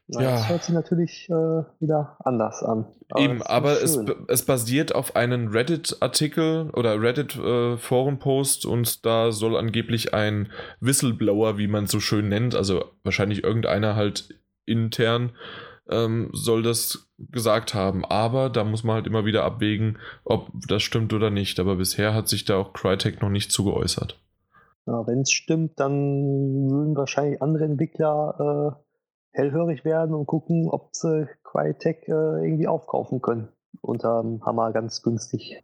Na, 0.09 0.23
ja. 0.23 0.31
Das 0.33 0.49
hört 0.49 0.65
sich 0.65 0.75
natürlich 0.75 1.29
äh, 1.29 1.65
wieder 1.81 2.17
anders 2.21 2.63
an. 2.63 2.87
Aber 3.11 3.21
Eben, 3.21 3.43
aber 3.43 3.83
es, 3.83 3.99
es 4.29 4.45
basiert 4.45 4.95
auf 4.95 5.17
einem 5.17 5.49
Reddit-Artikel 5.49 6.71
oder 6.71 7.01
Reddit-Forum-Post 7.01 8.65
äh, 8.65 8.69
und 8.69 9.05
da 9.05 9.33
soll 9.33 9.57
angeblich 9.57 10.15
ein 10.15 10.53
Whistleblower, 10.81 11.59
wie 11.59 11.67
man 11.67 11.85
es 11.85 11.91
so 11.91 11.99
schön 11.99 12.29
nennt, 12.29 12.55
also 12.55 12.85
wahrscheinlich 13.03 13.43
irgendeiner 13.43 13.97
halt 13.97 14.29
intern, 14.65 15.33
ähm, 15.89 16.31
soll 16.33 16.63
das 16.63 17.09
gesagt 17.19 17.75
haben. 17.75 18.05
Aber 18.05 18.51
da 18.51 18.63
muss 18.65 18.85
man 18.85 18.97
halt 18.97 19.07
immer 19.07 19.25
wieder 19.25 19.45
abwägen, 19.45 19.99
ob 20.25 20.51
das 20.69 20.83
stimmt 20.83 21.13
oder 21.15 21.31
nicht. 21.31 21.59
Aber 21.59 21.77
bisher 21.77 22.15
hat 22.15 22.29
sich 22.29 22.45
da 22.45 22.57
auch 22.57 22.73
Crytek 22.73 23.23
noch 23.23 23.31
nicht 23.31 23.51
zugeäußert. 23.51 24.21
Ja, 24.87 25.05
Wenn 25.07 25.21
es 25.21 25.33
stimmt, 25.33 25.81
dann 25.81 26.71
würden 26.71 26.97
wahrscheinlich 26.97 27.43
andere 27.43 27.65
Entwickler 27.65 28.77
äh, 28.79 28.86
hellhörig 29.37 29.85
werden 29.85 30.15
und 30.15 30.27
gucken, 30.27 30.69
ob 30.71 30.89
sie 30.93 31.29
Crytek 31.45 32.09
äh, 32.09 32.13
irgendwie 32.45 32.67
aufkaufen 32.67 33.21
können. 33.21 33.49
Unter 33.81 34.23
dem 34.23 34.45
Hammer 34.45 34.73
ganz 34.73 35.03
günstig. 35.03 35.63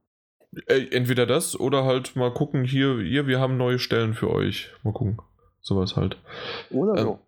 Äh, 0.67 0.87
entweder 0.91 1.27
das 1.27 1.59
oder 1.59 1.85
halt 1.85 2.15
mal 2.15 2.33
gucken, 2.33 2.65
hier, 2.65 3.01
hier, 3.01 3.27
wir 3.27 3.41
haben 3.41 3.57
neue 3.57 3.79
Stellen 3.79 4.15
für 4.15 4.31
euch. 4.31 4.71
Mal 4.83 4.93
gucken. 4.93 5.19
Sowas 5.61 5.97
halt. 5.97 6.19
Oder 6.71 7.01
so. 7.01 7.11
Ähm, 7.13 7.19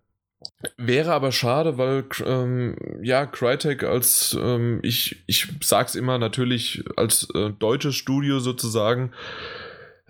wäre 0.76 1.12
aber 1.12 1.33
schade, 1.33 1.78
weil 1.78 2.04
ähm, 2.24 2.76
ja, 3.02 3.26
Crytek 3.26 3.85
als, 3.85 4.37
ähm, 4.38 4.80
ich, 4.83 5.22
ich 5.26 5.48
sag's 5.62 5.94
immer 5.94 6.18
natürlich, 6.18 6.85
als 6.96 7.28
äh, 7.35 7.50
deutsches 7.50 7.94
Studio 7.94 8.40
sozusagen, 8.40 9.12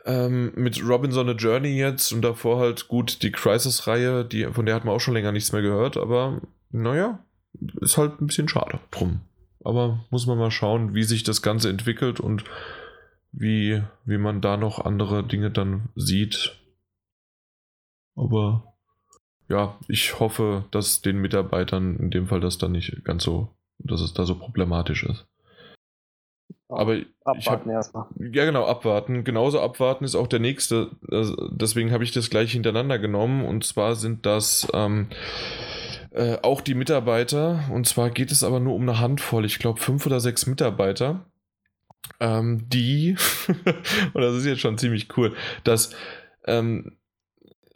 ähm, 0.05 0.53
mit 0.55 0.87
Robinson 0.87 1.29
a 1.29 1.33
Journey 1.33 1.77
jetzt 1.77 2.13
und 2.13 2.23
davor 2.23 2.59
halt 2.59 2.89
gut 2.89 3.23
die 3.23 3.33
Crisis-Reihe, 3.33 4.25
die, 4.25 4.45
von 4.47 4.67
der 4.67 4.75
hat 4.75 4.85
man 4.85 4.95
auch 4.95 5.01
schon 5.01 5.15
länger 5.15 5.33
nichts 5.33 5.53
mehr 5.53 5.63
gehört, 5.63 5.97
aber 5.97 6.41
naja, 6.71 7.25
ist 7.81 7.97
halt 7.97 8.21
ein 8.21 8.27
bisschen 8.27 8.49
schade 8.49 8.81
drum. 8.91 9.21
Aber 9.65 10.05
muss 10.11 10.27
man 10.27 10.39
mal 10.39 10.51
schauen, 10.51 10.95
wie 10.95 11.05
sich 11.05 11.23
das 11.23 11.41
Ganze 11.41 11.71
entwickelt 11.71 12.21
und 12.21 12.45
wie, 13.33 13.83
wie 14.05 14.19
man 14.19 14.41
da 14.41 14.57
noch 14.57 14.79
andere 14.85 15.25
Dinge 15.25 15.51
dann 15.51 15.89
sieht. 15.97 16.59
Aber 18.15 18.75
ja, 19.49 19.79
ich 19.89 20.21
hoffe, 20.21 20.65
dass 20.71 21.01
den 21.01 21.19
Mitarbeitern 21.19 21.97
in 21.97 22.11
dem 22.11 22.27
Fall 22.27 22.41
das 22.41 22.59
dann 22.59 22.73
nicht 22.73 23.05
ganz 23.05 23.25
so, 23.25 23.49
dass 23.79 24.01
es 24.01 24.13
da 24.13 24.25
so 24.25 24.35
problematisch 24.39 25.05
ist. 25.05 25.27
Aber 26.69 26.99
abwarten 27.25 27.71
erstmal. 27.71 28.07
Ja, 28.19 28.45
genau, 28.45 28.67
abwarten. 28.67 29.23
Genauso 29.25 29.61
abwarten 29.61 30.05
ist 30.05 30.15
auch 30.15 30.27
der 30.27 30.41
nächste. 30.41 30.91
Deswegen 31.53 31.93
habe 31.93 32.05
ich 32.05 32.13
das 32.13 32.31
gleich 32.31 32.53
hintereinander 32.53 32.99
genommen. 32.99 33.45
Und 33.45 33.65
zwar 33.65 33.95
sind 33.97 34.27
das 34.27 34.67
ähm, 34.73 35.09
äh, 36.11 36.39
auch 36.43 36.61
die 36.61 36.75
Mitarbeiter. 36.75 37.65
Und 37.71 37.87
zwar 37.87 38.11
geht 38.11 38.33
es 38.33 38.43
aber 38.43 38.61
nur 38.61 38.75
um 38.75 38.83
eine 38.83 39.01
Handvoll. 39.01 39.45
Ich 39.45 39.59
glaube, 39.59 39.81
fünf 39.81 40.07
oder 40.07 40.21
sechs 40.21 40.47
Mitarbeiter, 40.47 41.25
ähm, 42.21 42.69
die, 42.69 43.17
und 44.13 44.23
das 44.23 44.35
ist 44.35 44.47
jetzt 44.47 44.61
schon 44.61 44.79
ziemlich 44.79 45.17
cool, 45.17 45.35
dass 45.65 45.91
ähm, 46.47 46.97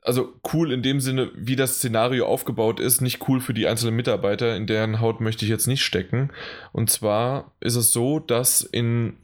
also 0.03 0.35
cool 0.53 0.73
in 0.73 0.83
dem 0.83 1.01
Sinne, 1.01 1.31
wie 1.35 1.57
das 1.57 1.77
Szenario 1.77 2.27
aufgebaut 2.27 2.81
ist, 2.81 3.01
nicht 3.01 3.29
cool 3.29 3.41
für 3.41 3.55
die 3.55 3.67
einzelnen 3.67 3.97
Mitarbeiter, 3.97 4.57
in 4.57 4.67
deren 4.67 5.01
Haut 5.01 5.21
möchte 5.21 5.45
ich 5.45 5.51
jetzt 5.51 5.67
nicht 5.67 5.83
stecken. 5.83 6.31
Und 6.73 6.91
zwar 6.91 7.53
ist 7.61 7.77
es 7.77 7.93
so, 7.93 8.19
dass 8.19 8.63
in 8.63 9.17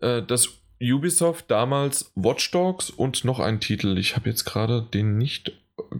äh, 0.00 0.22
das 0.22 0.48
Ubisoft 0.80 1.50
damals 1.50 2.12
Watch 2.14 2.50
Dogs 2.52 2.90
und 2.90 3.24
noch 3.24 3.40
einen 3.40 3.60
Titel, 3.60 3.98
ich 3.98 4.14
habe 4.14 4.28
jetzt 4.28 4.44
gerade 4.44 4.82
den 4.82 5.18
nicht 5.18 5.52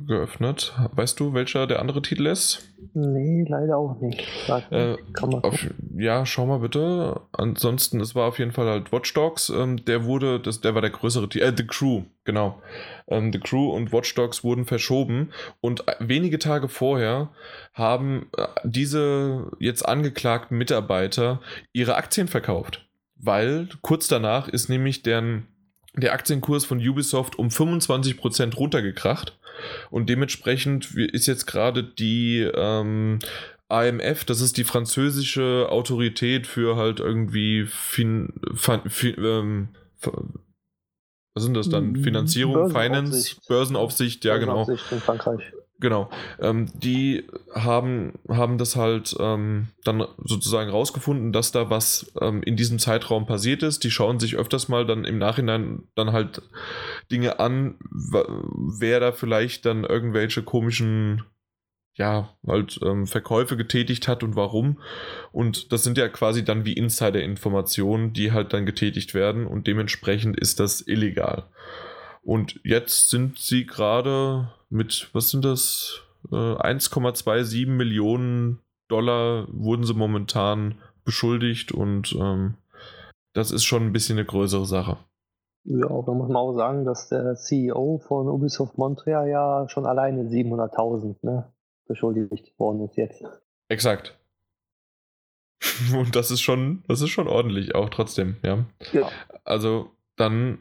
geöffnet. 0.06 0.74
Weißt 0.92 1.18
du, 1.20 1.34
welcher 1.34 1.66
der 1.66 1.80
andere 1.80 2.02
Titel 2.02 2.26
ist? 2.26 2.68
Nee, 2.94 3.44
leider 3.48 3.76
auch 3.76 4.00
nicht. 4.00 4.24
Äh, 4.70 4.96
auf, 5.20 5.66
ja, 5.96 6.26
schau 6.26 6.46
mal 6.46 6.60
bitte. 6.60 7.20
Ansonsten, 7.32 8.00
es 8.00 8.14
war 8.14 8.26
auf 8.26 8.38
jeden 8.38 8.52
Fall 8.52 8.66
halt 8.66 8.92
Watch 8.92 9.12
Dogs. 9.14 9.50
Ähm, 9.50 9.84
der 9.84 10.04
wurde, 10.04 10.40
das, 10.40 10.60
der 10.60 10.74
war 10.74 10.80
der 10.80 10.90
größere 10.90 11.28
Titel. 11.28 11.44
Äh, 11.44 11.52
The 11.56 11.66
Crew, 11.66 12.02
genau. 12.24 12.60
Ähm, 13.06 13.32
The 13.32 13.40
Crew 13.40 13.70
und 13.70 13.92
Watch 13.92 14.14
Dogs 14.14 14.42
wurden 14.44 14.64
verschoben. 14.64 15.30
Und 15.60 15.86
äh, 15.86 15.94
wenige 16.00 16.38
Tage 16.38 16.68
vorher 16.68 17.30
haben 17.74 18.26
äh, 18.36 18.46
diese 18.64 19.50
jetzt 19.58 19.86
angeklagten 19.86 20.56
Mitarbeiter 20.56 21.40
ihre 21.72 21.96
Aktien 21.96 22.28
verkauft. 22.28 22.86
Weil 23.16 23.68
kurz 23.82 24.08
danach 24.08 24.48
ist 24.48 24.68
nämlich 24.68 25.02
deren 25.02 25.46
der 25.94 26.12
Aktienkurs 26.12 26.64
von 26.64 26.78
Ubisoft 26.78 27.38
um 27.38 27.48
25% 27.48 28.54
runtergekracht 28.54 29.38
und 29.90 30.08
dementsprechend 30.08 30.94
ist 30.94 31.26
jetzt 31.26 31.46
gerade 31.46 31.82
die 31.82 32.40
ähm, 32.54 33.18
AMF, 33.68 34.24
das 34.24 34.40
ist 34.40 34.56
die 34.56 34.64
französische 34.64 35.68
Autorität 35.70 36.46
für 36.46 36.76
halt 36.76 37.00
irgendwie 37.00 37.66
fin, 37.66 38.32
fin, 38.54 38.80
fin 38.88 39.14
ähm, 39.18 39.68
was 41.34 41.44
sind 41.44 41.54
das 41.54 41.68
dann? 41.68 41.94
Finanzierung, 41.96 42.54
Börsenaufsicht. 42.54 42.82
Finance, 42.82 43.36
Börsenaufsicht, 43.46 44.24
ja 44.24 44.38
genau. 44.38 44.64
Börsenaufsicht 44.64 44.92
in 44.92 45.00
Frankreich. 45.00 45.52
Genau. 45.80 46.10
Ähm, 46.40 46.66
die 46.74 47.24
haben, 47.54 48.14
haben 48.28 48.58
das 48.58 48.74
halt 48.74 49.14
ähm, 49.20 49.68
dann 49.84 50.04
sozusagen 50.24 50.70
rausgefunden, 50.70 51.32
dass 51.32 51.52
da 51.52 51.70
was 51.70 52.12
ähm, 52.20 52.42
in 52.42 52.56
diesem 52.56 52.80
Zeitraum 52.80 53.26
passiert 53.26 53.62
ist. 53.62 53.84
Die 53.84 53.92
schauen 53.92 54.18
sich 54.18 54.36
öfters 54.36 54.68
mal 54.68 54.86
dann 54.86 55.04
im 55.04 55.18
Nachhinein 55.18 55.84
dann 55.94 56.12
halt 56.12 56.42
Dinge 57.12 57.38
an, 57.38 57.76
wer 57.80 58.98
da 58.98 59.12
vielleicht 59.12 59.66
dann 59.66 59.84
irgendwelche 59.84 60.42
komischen 60.42 61.22
ja, 61.94 62.36
halt 62.46 62.78
ähm, 62.84 63.06
Verkäufe 63.06 63.56
getätigt 63.56 64.08
hat 64.08 64.22
und 64.22 64.36
warum. 64.36 64.80
Und 65.32 65.72
das 65.72 65.82
sind 65.82 65.98
ja 65.98 66.08
quasi 66.08 66.44
dann 66.44 66.64
wie 66.64 66.72
Insider-Informationen, 66.72 68.12
die 68.12 68.32
halt 68.32 68.52
dann 68.52 68.66
getätigt 68.66 69.14
werden 69.14 69.46
und 69.46 69.66
dementsprechend 69.66 70.38
ist 70.38 70.60
das 70.60 70.80
illegal. 70.86 71.44
Und 72.22 72.60
jetzt 72.64 73.10
sind 73.10 73.38
sie 73.38 73.66
gerade 73.66 74.52
mit, 74.70 75.08
was 75.12 75.30
sind 75.30 75.44
das? 75.44 76.02
Äh, 76.30 76.34
1,27 76.34 77.66
Millionen 77.66 78.60
Dollar 78.88 79.46
wurden 79.50 79.84
sie 79.84 79.94
momentan 79.94 80.74
beschuldigt 81.04 81.72
und 81.72 82.16
ähm, 82.18 82.54
das 83.34 83.50
ist 83.50 83.64
schon 83.64 83.84
ein 83.84 83.92
bisschen 83.92 84.18
eine 84.18 84.26
größere 84.26 84.66
Sache. 84.66 84.98
Ja, 85.64 85.88
da 85.88 86.12
muss 86.12 86.28
man 86.28 86.36
auch 86.36 86.54
sagen, 86.54 86.84
dass 86.84 87.08
der 87.08 87.34
CEO 87.34 87.98
von 87.98 88.28
Ubisoft 88.28 88.78
Montreal 88.78 89.28
ja 89.28 89.68
schon 89.68 89.86
alleine 89.86 90.24
700.000 90.24 91.16
ne, 91.22 91.52
beschuldigt 91.86 92.58
worden 92.58 92.84
ist 92.84 92.96
jetzt. 92.96 93.22
Exakt. 93.68 94.18
Und 95.94 96.16
das 96.16 96.30
ist 96.30 96.40
schon, 96.40 96.84
das 96.88 97.00
ist 97.00 97.10
schon 97.10 97.28
ordentlich, 97.28 97.74
auch 97.74 97.90
trotzdem, 97.90 98.36
ja. 98.42 98.64
Ja. 98.92 99.08
Also 99.44 99.90
dann 100.16 100.58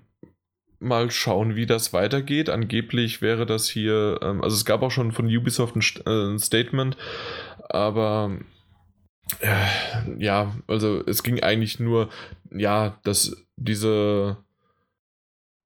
mal 0.80 1.12
schauen, 1.12 1.56
wie 1.56 1.66
das 1.66 1.94
weitergeht. 1.94 2.50
Angeblich 2.50 3.22
wäre 3.22 3.46
das 3.46 3.70
hier, 3.70 4.20
ähm, 4.22 4.44
also 4.44 4.56
es 4.56 4.66
gab 4.66 4.82
auch 4.82 4.92
schon 4.92 5.12
von 5.12 5.26
Ubisoft 5.26 5.76
ein, 5.76 5.84
äh, 6.06 6.34
ein 6.34 6.40
Statement, 6.40 6.98
aber 7.70 8.38
äh, 9.40 9.66
ja, 10.18 10.56
also 10.68 11.04
es 11.06 11.24
ging 11.24 11.42
eigentlich 11.42 11.80
nur, 11.80 12.10
ja, 12.52 13.00
dass 13.04 13.46
diese 13.56 14.38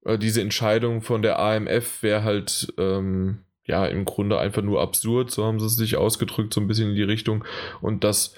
äh, 0.04 0.18
diese 0.18 0.40
Entscheidung 0.40 1.02
von 1.02 1.22
der 1.22 1.38
AMF 1.38 2.02
wäre 2.02 2.24
halt 2.24 2.72
ähm, 2.78 3.44
ja 3.64 3.86
im 3.86 4.04
Grunde 4.04 4.38
einfach 4.38 4.62
nur 4.62 4.80
absurd, 4.80 5.30
so 5.30 5.44
haben 5.44 5.60
sie 5.60 5.66
es 5.66 5.76
sich 5.76 5.96
ausgedrückt, 5.96 6.52
so 6.54 6.60
ein 6.60 6.68
bisschen 6.68 6.90
in 6.90 6.96
die 6.96 7.02
Richtung. 7.02 7.44
Und 7.80 8.04
dass, 8.04 8.34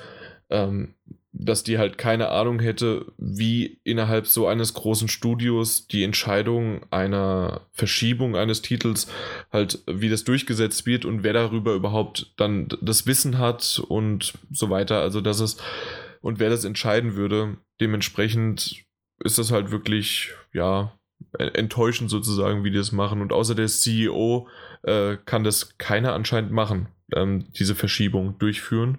ähm, 0.51 0.95
dass 1.37 1.65
die 1.65 1.79
halt 1.79 1.99
keine 1.99 2.29
Ahnung 2.31 2.61
hätte, 2.61 3.07
wie 3.19 3.81
innerhalb 3.83 4.29
so 4.29 4.47
eines 4.47 4.73
großen 4.73 5.09
Studios 5.09 5.89
die 5.89 6.05
Entscheidung 6.05 6.87
einer 6.91 7.63
Verschiebung 7.73 8.37
eines 8.37 8.63
Titels 8.63 9.09
halt, 9.53 9.81
wie 9.87 10.09
das 10.09 10.23
durchgesetzt 10.23 10.87
wird 10.87 11.05
und 11.05 11.25
wer 11.25 11.33
darüber 11.33 11.75
überhaupt 11.75 12.33
dann 12.37 12.69
das 12.81 13.07
Wissen 13.07 13.39
hat 13.39 13.83
und 13.89 14.35
so 14.53 14.71
weiter. 14.71 15.01
Also, 15.01 15.21
dass 15.21 15.41
es 15.41 15.57
und 16.21 16.39
wer 16.39 16.51
das 16.51 16.65
entscheiden 16.65 17.17
würde. 17.17 17.59
Dementsprechend 17.81 18.85
ist 19.19 19.39
das 19.39 19.51
halt 19.51 19.73
wirklich, 19.73 20.33
ja, 20.53 20.97
enttäuschend 21.39 22.11
sozusagen, 22.11 22.63
wie 22.63 22.71
die 22.71 22.79
das 22.79 22.93
machen. 22.93 23.21
Und 23.21 23.33
außer 23.33 23.57
der 23.57 23.67
CEO 23.67 24.49
äh, 24.83 25.17
kann 25.25 25.43
das 25.43 25.77
keiner 25.79 26.13
anscheinend 26.13 26.53
machen, 26.53 26.89
ähm, 27.13 27.47
diese 27.59 27.75
Verschiebung 27.75 28.39
durchführen. 28.39 28.99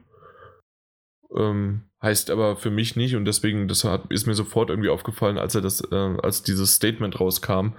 Ähm, 1.36 1.84
heißt 2.06 2.30
aber 2.30 2.56
für 2.56 2.70
mich 2.70 2.96
nicht 2.96 3.16
und 3.16 3.26
deswegen, 3.26 3.68
das 3.68 3.84
hat, 3.84 4.06
ist 4.10 4.28
mir 4.28 4.36
sofort 4.36 4.70
irgendwie 4.70 4.90
aufgefallen, 4.90 5.38
als 5.38 5.56
er 5.56 5.62
das, 5.62 5.82
äh, 5.92 6.18
als 6.22 6.44
dieses 6.44 6.76
Statement 6.76 7.20
rauskam. 7.20 7.74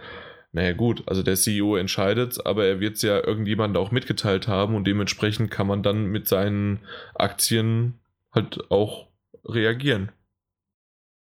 Naja, 0.52 0.72
gut, 0.72 1.04
also 1.06 1.22
der 1.22 1.36
CEO 1.36 1.76
entscheidet, 1.76 2.44
aber 2.44 2.64
er 2.64 2.80
wird 2.80 2.96
es 2.96 3.02
ja 3.02 3.24
irgendjemand 3.24 3.76
auch 3.76 3.90
mitgeteilt 3.90 4.48
haben 4.48 4.74
und 4.74 4.86
dementsprechend 4.86 5.50
kann 5.50 5.66
man 5.66 5.82
dann 5.82 6.06
mit 6.06 6.28
seinen 6.28 6.80
Aktien 7.14 8.00
halt 8.32 8.70
auch 8.70 9.08
reagieren. 9.44 10.12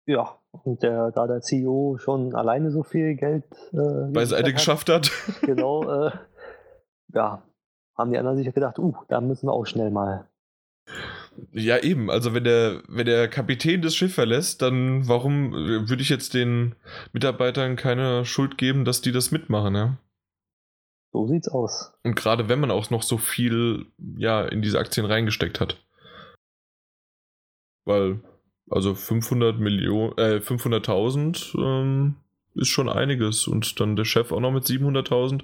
Ja, 0.06 0.38
und 0.50 0.82
der, 0.82 1.12
da 1.12 1.26
der 1.26 1.40
CEO 1.40 1.96
schon 1.98 2.34
alleine 2.34 2.70
so 2.70 2.82
viel 2.82 3.14
Geld 3.14 3.44
äh, 3.72 4.12
beiseite 4.12 4.48
hat, 4.48 4.54
geschafft 4.54 4.88
hat. 4.88 5.10
Genau, 5.42 6.06
äh, 6.06 6.10
ja, 7.14 7.42
haben 7.96 8.10
die 8.10 8.18
anderen 8.18 8.36
sich 8.36 8.52
gedacht, 8.52 8.78
uh, 8.78 8.94
da 9.08 9.20
müssen 9.20 9.46
wir 9.46 9.52
auch 9.52 9.66
schnell 9.66 9.90
mal. 9.90 10.26
Ja, 11.52 11.78
eben. 11.78 12.10
Also 12.10 12.34
wenn 12.34 12.44
der, 12.44 12.82
wenn 12.88 13.06
der 13.06 13.28
Kapitän 13.28 13.82
das 13.82 13.94
Schiff 13.94 14.14
verlässt, 14.14 14.62
dann 14.62 15.08
warum 15.08 15.52
würde 15.52 16.02
ich 16.02 16.08
jetzt 16.08 16.34
den 16.34 16.74
Mitarbeitern 17.12 17.76
keine 17.76 18.24
Schuld 18.24 18.58
geben, 18.58 18.84
dass 18.84 19.00
die 19.00 19.12
das 19.12 19.30
mitmachen, 19.30 19.74
ja? 19.74 19.98
So 21.12 21.26
sieht's 21.26 21.48
aus. 21.48 21.92
Und 22.04 22.16
gerade 22.16 22.48
wenn 22.48 22.60
man 22.60 22.70
auch 22.70 22.90
noch 22.90 23.02
so 23.02 23.18
viel 23.18 23.86
ja, 24.16 24.44
in 24.44 24.62
diese 24.62 24.78
Aktien 24.78 25.04
reingesteckt 25.04 25.60
hat. 25.60 25.76
Weil 27.84 28.20
also 28.70 28.94
500 28.94 29.58
Millionen, 29.58 30.16
äh, 30.16 30.40
500.000 30.40 31.54
ähm, 31.58 32.16
ist 32.54 32.68
schon 32.68 32.88
einiges. 32.88 33.46
Und 33.46 33.78
dann 33.80 33.96
der 33.96 34.04
Chef 34.04 34.32
auch 34.32 34.40
noch 34.40 34.52
mit 34.52 34.64
700.000. 34.64 35.42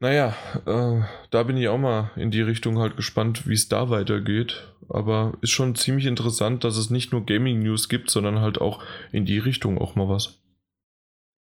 Naja, 0.00 0.34
äh, 0.66 1.00
da 1.30 1.42
bin 1.44 1.56
ich 1.56 1.68
auch 1.68 1.78
mal 1.78 2.10
in 2.16 2.30
die 2.30 2.42
Richtung 2.42 2.78
halt 2.78 2.96
gespannt, 2.96 3.46
wie 3.48 3.54
es 3.54 3.68
da 3.68 3.90
weitergeht. 3.90 4.68
Aber 4.88 5.32
ist 5.40 5.50
schon 5.50 5.74
ziemlich 5.74 6.06
interessant, 6.06 6.62
dass 6.64 6.76
es 6.76 6.90
nicht 6.90 7.12
nur 7.12 7.24
Gaming 7.24 7.62
News 7.62 7.88
gibt, 7.88 8.10
sondern 8.10 8.40
halt 8.40 8.60
auch 8.60 8.82
in 9.12 9.24
die 9.24 9.38
Richtung 9.38 9.78
auch 9.78 9.94
mal 9.94 10.08
was. 10.08 10.38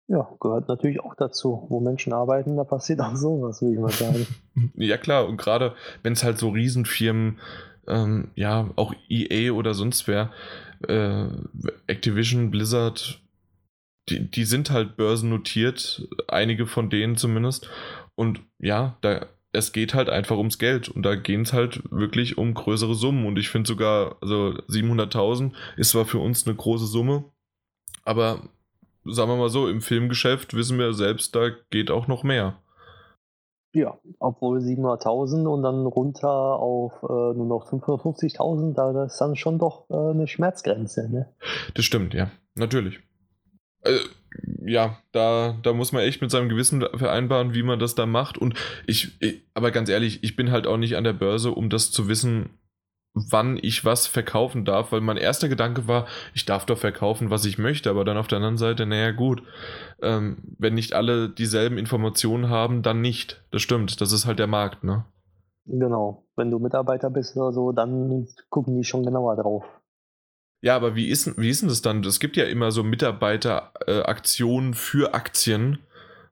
Ja, 0.08 0.28
gehört 0.40 0.68
natürlich 0.68 1.00
auch 1.00 1.14
dazu. 1.14 1.66
Wo 1.68 1.80
Menschen 1.80 2.12
arbeiten, 2.12 2.56
da 2.56 2.64
passiert 2.64 3.00
auch 3.00 3.14
sowas, 3.14 3.62
würde 3.62 3.74
ich 3.74 3.80
mal 3.80 3.90
sagen. 3.90 4.26
ja, 4.74 4.98
klar. 4.98 5.26
Und 5.26 5.36
gerade 5.36 5.74
wenn 6.02 6.14
es 6.14 6.24
halt 6.24 6.38
so 6.38 6.50
Riesenfirmen 6.50 7.38
ähm, 7.86 8.28
ja, 8.34 8.70
auch 8.76 8.94
EA 9.08 9.52
oder 9.52 9.74
sonst 9.74 10.08
wer, 10.08 10.30
äh, 10.88 11.26
Activision, 11.86 12.50
Blizzard, 12.50 13.20
die, 14.08 14.30
die 14.30 14.44
sind 14.44 14.70
halt 14.70 14.96
börsennotiert, 14.96 16.08
einige 16.28 16.66
von 16.66 16.90
denen 16.90 17.16
zumindest. 17.16 17.68
Und 18.20 18.42
ja, 18.58 18.98
da, 19.00 19.24
es 19.50 19.72
geht 19.72 19.94
halt 19.94 20.10
einfach 20.10 20.36
ums 20.36 20.58
Geld 20.58 20.90
und 20.90 21.04
da 21.04 21.14
gehen 21.14 21.40
es 21.40 21.54
halt 21.54 21.82
wirklich 21.90 22.36
um 22.36 22.52
größere 22.52 22.94
Summen. 22.94 23.24
Und 23.24 23.38
ich 23.38 23.48
finde 23.48 23.66
sogar, 23.66 24.16
also 24.20 24.52
700.000 24.68 25.52
ist 25.78 25.92
zwar 25.92 26.04
für 26.04 26.18
uns 26.18 26.46
eine 26.46 26.54
große 26.54 26.84
Summe, 26.84 27.24
aber 28.04 28.42
sagen 29.06 29.30
wir 29.30 29.36
mal 29.36 29.48
so, 29.48 29.68
im 29.68 29.80
Filmgeschäft 29.80 30.52
wissen 30.52 30.78
wir 30.78 30.92
selbst, 30.92 31.34
da 31.34 31.48
geht 31.70 31.90
auch 31.90 32.08
noch 32.08 32.22
mehr. 32.22 32.58
Ja, 33.72 33.98
obwohl 34.18 34.58
700.000 34.58 35.46
und 35.46 35.62
dann 35.62 35.86
runter 35.86 36.28
auf 36.28 36.92
äh, 37.02 37.06
nur 37.06 37.46
noch 37.46 37.72
550.000, 37.72 38.74
da 38.74 39.06
ist 39.06 39.18
dann 39.18 39.34
schon 39.34 39.58
doch 39.58 39.88
äh, 39.88 39.94
eine 39.94 40.26
Schmerzgrenze. 40.26 41.08
Ne? 41.10 41.32
Das 41.72 41.86
stimmt, 41.86 42.12
ja, 42.12 42.30
natürlich. 42.54 43.00
Äh, 43.80 43.96
ja, 44.64 44.98
da, 45.12 45.56
da 45.62 45.72
muss 45.72 45.92
man 45.92 46.02
echt 46.02 46.22
mit 46.22 46.30
seinem 46.30 46.48
Gewissen 46.48 46.84
vereinbaren, 46.94 47.54
wie 47.54 47.62
man 47.62 47.78
das 47.78 47.94
da 47.94 48.06
macht. 48.06 48.38
Und 48.38 48.54
ich, 48.86 49.20
ich, 49.20 49.42
aber 49.54 49.70
ganz 49.70 49.88
ehrlich, 49.88 50.22
ich 50.22 50.36
bin 50.36 50.50
halt 50.50 50.66
auch 50.66 50.76
nicht 50.76 50.96
an 50.96 51.04
der 51.04 51.12
Börse, 51.12 51.50
um 51.50 51.70
das 51.70 51.90
zu 51.90 52.08
wissen, 52.08 52.50
wann 53.12 53.58
ich 53.60 53.84
was 53.84 54.06
verkaufen 54.06 54.64
darf, 54.64 54.92
weil 54.92 55.00
mein 55.00 55.16
erster 55.16 55.48
Gedanke 55.48 55.88
war, 55.88 56.06
ich 56.34 56.46
darf 56.46 56.64
doch 56.66 56.78
verkaufen, 56.78 57.30
was 57.30 57.44
ich 57.44 57.58
möchte, 57.58 57.90
aber 57.90 58.04
dann 58.04 58.16
auf 58.16 58.28
der 58.28 58.36
anderen 58.36 58.56
Seite, 58.56 58.86
naja 58.86 59.10
gut, 59.10 59.42
ähm, 60.00 60.38
wenn 60.58 60.74
nicht 60.74 60.92
alle 60.92 61.28
dieselben 61.28 61.76
Informationen 61.76 62.48
haben, 62.48 62.82
dann 62.82 63.00
nicht. 63.00 63.44
Das 63.50 63.62
stimmt, 63.62 64.00
das 64.00 64.12
ist 64.12 64.26
halt 64.26 64.38
der 64.38 64.46
Markt, 64.46 64.84
ne? 64.84 65.04
Genau, 65.66 66.24
wenn 66.36 66.50
du 66.50 66.58
Mitarbeiter 66.58 67.10
bist 67.10 67.36
oder 67.36 67.52
so, 67.52 67.72
dann 67.72 68.28
gucken 68.48 68.76
die 68.76 68.84
schon 68.84 69.04
genauer 69.04 69.36
drauf. 69.36 69.64
Ja, 70.62 70.76
aber 70.76 70.94
wie 70.94 71.08
ist, 71.08 71.38
wie 71.38 71.48
ist 71.48 71.62
denn 71.62 71.68
das 71.68 71.82
dann? 71.82 72.04
Es 72.04 72.20
gibt 72.20 72.36
ja 72.36 72.44
immer 72.44 72.70
so 72.70 72.82
Mitarbeiteraktionen 72.82 74.72
äh, 74.72 74.76
für 74.76 75.14
Aktien. 75.14 75.78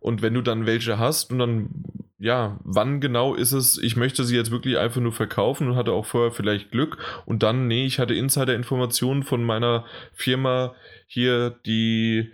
Und 0.00 0.22
wenn 0.22 0.34
du 0.34 0.42
dann 0.42 0.66
welche 0.66 0.98
hast 0.98 1.32
und 1.32 1.38
dann 1.38 1.70
ja, 2.18 2.58
wann 2.64 3.00
genau 3.00 3.34
ist 3.34 3.52
es, 3.52 3.78
ich 3.78 3.96
möchte 3.96 4.24
sie 4.24 4.34
jetzt 4.34 4.50
wirklich 4.50 4.76
einfach 4.78 5.00
nur 5.00 5.12
verkaufen 5.12 5.68
und 5.68 5.76
hatte 5.76 5.92
auch 5.92 6.04
vorher 6.04 6.32
vielleicht 6.32 6.72
Glück 6.72 6.98
und 7.26 7.44
dann, 7.44 7.68
nee, 7.68 7.86
ich 7.86 8.00
hatte 8.00 8.14
Insider-Informationen 8.14 9.22
von 9.22 9.44
meiner 9.44 9.84
Firma 10.12 10.74
hier, 11.06 11.50
die, 11.64 12.32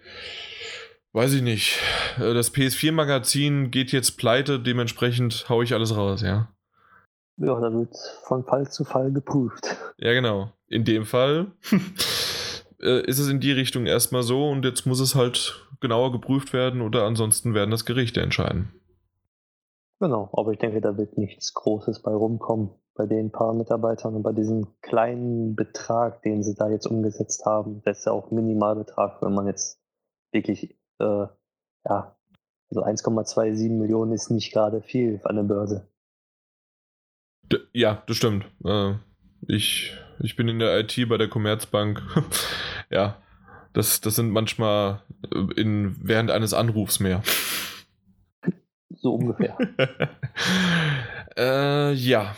weiß 1.12 1.34
ich 1.34 1.42
nicht, 1.42 1.78
äh, 2.16 2.32
das 2.32 2.54
PS4-Magazin 2.54 3.70
geht 3.70 3.92
jetzt 3.92 4.12
pleite, 4.12 4.58
dementsprechend 4.58 5.48
haue 5.50 5.64
ich 5.64 5.74
alles 5.74 5.94
raus, 5.94 6.22
ja. 6.22 6.53
Ja, 7.36 7.58
da 7.60 7.72
wird 7.72 7.96
von 8.22 8.44
Fall 8.44 8.70
zu 8.70 8.84
Fall 8.84 9.12
geprüft. 9.12 9.76
Ja, 9.98 10.12
genau. 10.12 10.50
In 10.68 10.84
dem 10.84 11.04
Fall 11.04 11.48
äh, 12.80 13.04
ist 13.06 13.18
es 13.18 13.28
in 13.28 13.40
die 13.40 13.52
Richtung 13.52 13.86
erstmal 13.86 14.22
so 14.22 14.48
und 14.48 14.64
jetzt 14.64 14.86
muss 14.86 15.00
es 15.00 15.14
halt 15.14 15.68
genauer 15.80 16.12
geprüft 16.12 16.52
werden 16.52 16.80
oder 16.80 17.04
ansonsten 17.04 17.54
werden 17.54 17.70
das 17.70 17.84
Gerichte 17.84 18.20
entscheiden. 18.20 18.72
Genau, 20.00 20.28
aber 20.32 20.52
ich 20.52 20.58
denke, 20.58 20.80
da 20.80 20.96
wird 20.96 21.18
nichts 21.18 21.54
Großes 21.54 22.02
bei 22.02 22.12
rumkommen, 22.12 22.70
bei 22.94 23.06
den 23.06 23.30
paar 23.30 23.54
Mitarbeitern 23.54 24.14
und 24.14 24.22
bei 24.22 24.32
diesem 24.32 24.66
kleinen 24.80 25.56
Betrag, 25.56 26.22
den 26.22 26.42
sie 26.42 26.54
da 26.54 26.68
jetzt 26.68 26.86
umgesetzt 26.86 27.44
haben. 27.46 27.82
Das 27.84 27.98
ist 28.00 28.04
ja 28.06 28.12
auch 28.12 28.30
Minimalbetrag, 28.30 29.22
wenn 29.22 29.34
man 29.34 29.46
jetzt 29.46 29.80
wirklich, 30.32 30.76
äh, 31.00 31.26
ja, 31.86 32.16
also 32.70 32.82
1,27 32.82 33.70
Millionen 33.70 34.12
ist 34.12 34.30
nicht 34.30 34.52
gerade 34.52 34.82
viel 34.82 35.20
an 35.24 35.36
der 35.36 35.42
Börse. 35.44 35.88
D 37.52 37.58
ja, 37.72 38.02
das 38.06 38.16
stimmt. 38.16 38.44
Äh, 38.64 38.94
ich, 39.46 39.96
ich 40.20 40.36
bin 40.36 40.48
in 40.48 40.58
der 40.58 40.78
IT 40.80 41.08
bei 41.08 41.18
der 41.18 41.28
Commerzbank. 41.28 42.02
ja, 42.90 43.18
das, 43.72 44.00
das 44.00 44.16
sind 44.16 44.30
manchmal 44.30 45.02
äh, 45.32 45.60
in, 45.60 45.96
während 46.00 46.30
eines 46.30 46.54
Anrufs 46.54 47.00
mehr. 47.00 47.22
So 48.96 49.14
ungefähr. 49.14 49.56
Äh, 51.36 51.92
ja. 51.94 52.36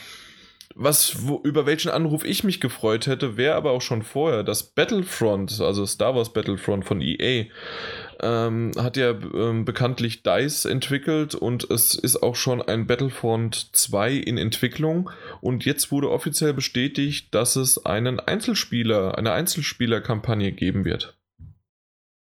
Was, 0.79 1.27
wo, 1.27 1.41
über 1.43 1.65
welchen 1.65 1.91
Anruf 1.91 2.23
ich 2.23 2.45
mich 2.45 2.61
gefreut 2.61 3.07
hätte, 3.07 3.39
wäre 3.39 3.55
aber 3.55 3.71
auch 3.71 3.81
schon 3.81 4.03
vorher, 4.03 4.43
das 4.43 4.63
Battlefront, 4.63 5.59
also 5.61 5.87
Star 5.87 6.15
Wars 6.15 6.35
Battlefront 6.35 6.85
von 6.85 7.01
EA, 7.01 7.47
ähm, 8.21 8.73
hat 8.77 8.99
ja 8.99 9.11
ähm, 9.11 9.65
bekanntlich 9.65 10.23
DICE 10.23 10.67
entwickelt 10.67 11.35
und 11.35 11.71
es 11.71 11.95
ist 11.95 12.23
auch 12.23 12.37
schon 12.37 12.61
ein 12.61 12.87
Battlefront 12.87 13.75
2 13.75 14.13
in 14.13 14.37
Entwicklung 14.37 15.11
und 15.41 15.65
jetzt 15.65 15.91
wurde 15.93 16.11
offiziell 16.11 16.53
bestätigt, 16.53 17.35
dass 17.35 17.57
es 17.57 17.85
einen 17.87 18.21
Einzelspieler, 18.21 19.17
eine 19.17 19.33
Einzelspielerkampagne 19.33 20.53
geben 20.53 20.85
wird. 20.85 21.19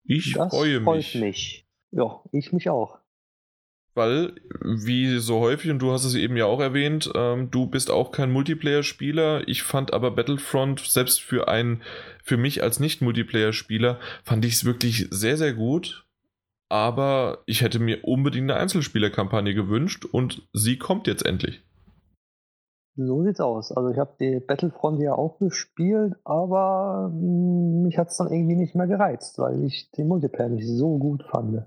Ich 0.04 0.34
Das 0.34 0.50
freue 0.52 0.82
freut 0.82 0.98
mich. 0.98 1.16
mich. 1.16 1.66
Ja, 1.92 2.22
ich 2.32 2.52
mich 2.52 2.70
auch. 2.70 2.99
Weil, 4.00 4.32
wie 4.62 5.20
so 5.20 5.42
häufig, 5.42 5.70
und 5.72 5.80
du 5.80 5.92
hast 5.92 6.06
es 6.06 6.16
eben 6.16 6.38
ja 6.38 6.46
auch 6.46 6.62
erwähnt, 6.62 7.12
ähm, 7.16 7.52
du 7.52 7.68
bist 7.68 7.92
auch 7.92 8.14
kein 8.14 8.32
Multiplayer-Spieler. 8.32 9.46
Ich 9.50 9.64
fand 9.64 9.92
aber 9.92 10.12
Battlefront, 10.12 10.80
selbst 10.80 11.20
für 11.20 11.50
ein, 11.50 11.82
für 12.24 12.38
mich 12.38 12.64
als 12.64 12.80
Nicht-Multiplayer-Spieler, 12.80 14.00
fand 14.24 14.46
ich 14.46 14.54
es 14.54 14.64
wirklich 14.64 15.10
sehr, 15.12 15.36
sehr 15.36 15.52
gut. 15.52 16.08
Aber 16.70 17.40
ich 17.46 17.62
hätte 17.62 17.80
mir 17.80 18.06
unbedingt 18.06 18.50
eine 18.50 18.58
Einzelspieler-Kampagne 18.62 19.54
gewünscht 19.54 20.06
und 20.06 20.48
sie 20.54 20.78
kommt 20.78 21.06
jetzt 21.06 21.26
endlich. 21.26 21.62
So 22.96 23.22
sieht's 23.26 23.42
aus. 23.42 23.74
Also 23.74 23.90
ich 23.90 23.98
habe 23.98 24.14
die 24.18 24.40
Battlefront 24.40 25.02
ja 25.02 25.14
auch 25.14 25.40
gespielt, 25.40 26.16
aber 26.24 27.12
mm, 27.14 27.84
mich 27.84 27.98
hat's 27.98 28.16
dann 28.16 28.32
irgendwie 28.32 28.56
nicht 28.56 28.76
mehr 28.76 28.88
gereizt, 28.88 29.40
weil 29.40 29.62
ich 29.66 29.92
den 29.92 30.08
Multiplayer 30.08 30.48
nicht 30.48 30.70
so 30.70 30.98
gut 30.98 31.26
fand. 31.30 31.66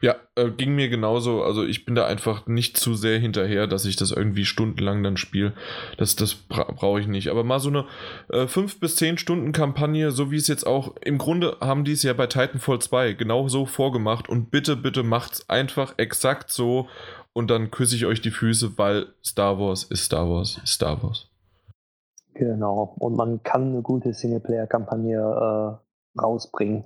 Ja, 0.00 0.16
äh, 0.36 0.50
ging 0.50 0.74
mir 0.74 0.88
genauso. 0.88 1.42
Also 1.42 1.64
ich 1.64 1.84
bin 1.84 1.94
da 1.94 2.06
einfach 2.06 2.46
nicht 2.46 2.76
zu 2.76 2.94
sehr 2.94 3.18
hinterher, 3.18 3.66
dass 3.66 3.84
ich 3.84 3.96
das 3.96 4.10
irgendwie 4.10 4.44
stundenlang 4.44 5.02
dann 5.02 5.16
spiele. 5.16 5.52
Das, 5.96 6.16
das 6.16 6.34
bra 6.34 6.64
brauche 6.64 7.00
ich 7.00 7.06
nicht. 7.06 7.28
Aber 7.28 7.44
mal 7.44 7.60
so 7.60 7.68
eine 7.68 7.86
äh, 8.30 8.46
5 8.46 8.80
bis 8.80 8.96
10 8.96 9.18
Stunden 9.18 9.52
Kampagne, 9.52 10.10
so 10.10 10.30
wie 10.30 10.36
es 10.36 10.48
jetzt 10.48 10.66
auch, 10.66 10.94
im 11.02 11.18
Grunde 11.18 11.56
haben 11.60 11.84
die 11.84 11.92
es 11.92 12.02
ja 12.02 12.12
bei 12.12 12.26
Titanfall 12.26 12.80
2 12.80 13.12
genau 13.14 13.48
so 13.48 13.66
vorgemacht. 13.66 14.28
Und 14.28 14.50
bitte, 14.50 14.76
bitte 14.76 15.02
macht's 15.02 15.48
einfach 15.48 15.94
exakt 15.98 16.50
so. 16.50 16.88
Und 17.32 17.50
dann 17.50 17.70
küsse 17.70 17.96
ich 17.96 18.06
euch 18.06 18.20
die 18.20 18.30
Füße, 18.30 18.76
weil 18.76 19.06
Star 19.24 19.58
Wars 19.58 19.84
ist 19.84 20.04
Star 20.04 20.28
Wars 20.28 20.60
ist 20.62 20.74
Star 20.74 21.02
Wars. 21.02 21.28
Genau. 22.34 22.94
Und 22.98 23.16
man 23.16 23.42
kann 23.42 23.72
eine 23.72 23.82
gute 23.82 24.12
Singleplayer-Kampagne 24.12 25.18
äh, 25.18 26.20
rausbringen 26.20 26.84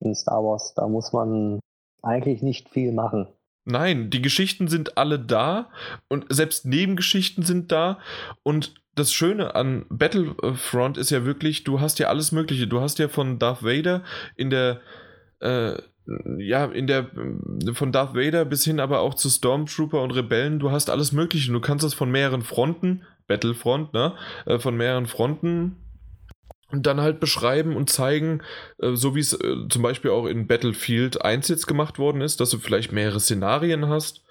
in 0.00 0.14
Star 0.14 0.44
Wars. 0.44 0.74
Da 0.74 0.86
muss 0.88 1.12
man 1.12 1.60
eigentlich 2.04 2.42
nicht 2.42 2.68
viel 2.68 2.92
machen. 2.92 3.26
Nein, 3.64 4.10
die 4.10 4.20
Geschichten 4.20 4.68
sind 4.68 4.98
alle 4.98 5.18
da 5.18 5.70
und 6.08 6.26
selbst 6.28 6.66
Nebengeschichten 6.66 7.44
sind 7.44 7.72
da 7.72 7.98
und 8.42 8.74
das 8.94 9.12
Schöne 9.12 9.54
an 9.54 9.86
Battlefront 9.88 10.98
ist 10.98 11.10
ja 11.10 11.24
wirklich, 11.24 11.64
du 11.64 11.80
hast 11.80 11.98
ja 11.98 12.08
alles 12.08 12.32
Mögliche. 12.32 12.66
Du 12.66 12.80
hast 12.80 12.98
ja 12.98 13.08
von 13.08 13.38
Darth 13.38 13.64
Vader 13.64 14.02
in 14.36 14.50
der, 14.50 14.80
äh, 15.40 15.74
ja, 16.38 16.66
in 16.66 16.86
der, 16.86 17.10
von 17.72 17.90
Darth 17.90 18.14
Vader 18.14 18.44
bis 18.44 18.64
hin 18.64 18.78
aber 18.78 19.00
auch 19.00 19.14
zu 19.14 19.30
Stormtrooper 19.30 20.02
und 20.02 20.12
Rebellen, 20.12 20.58
du 20.58 20.70
hast 20.70 20.90
alles 20.90 21.12
Mögliche. 21.12 21.50
Du 21.50 21.60
kannst 21.60 21.84
das 21.84 21.94
von 21.94 22.10
mehreren 22.10 22.42
Fronten, 22.42 23.02
Battlefront, 23.26 23.94
ne, 23.94 24.14
äh, 24.46 24.58
von 24.58 24.76
mehreren 24.76 25.06
Fronten 25.06 25.76
und 26.74 26.86
dann 26.86 27.00
halt 27.00 27.20
beschreiben 27.20 27.76
und 27.76 27.88
zeigen, 27.88 28.42
äh, 28.78 28.96
so 28.96 29.14
wie 29.14 29.20
es 29.20 29.32
äh, 29.32 29.68
zum 29.68 29.82
Beispiel 29.82 30.10
auch 30.10 30.26
in 30.26 30.48
Battlefield 30.48 31.24
1 31.24 31.46
jetzt 31.46 31.66
gemacht 31.66 32.00
worden 32.00 32.20
ist, 32.20 32.40
dass 32.40 32.50
du 32.50 32.58
vielleicht 32.58 32.90
mehrere 32.90 33.20
Szenarien 33.20 33.88
hast. 33.88 34.24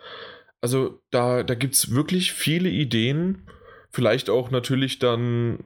Also 0.59 0.99
da, 1.09 1.43
da 1.43 1.55
gibt 1.55 1.75
es 1.75 1.95
wirklich 1.95 2.33
viele 2.33 2.69
Ideen. 2.69 3.47
Vielleicht 3.91 4.29
auch 4.29 4.51
natürlich 4.51 4.99
dann 4.99 5.63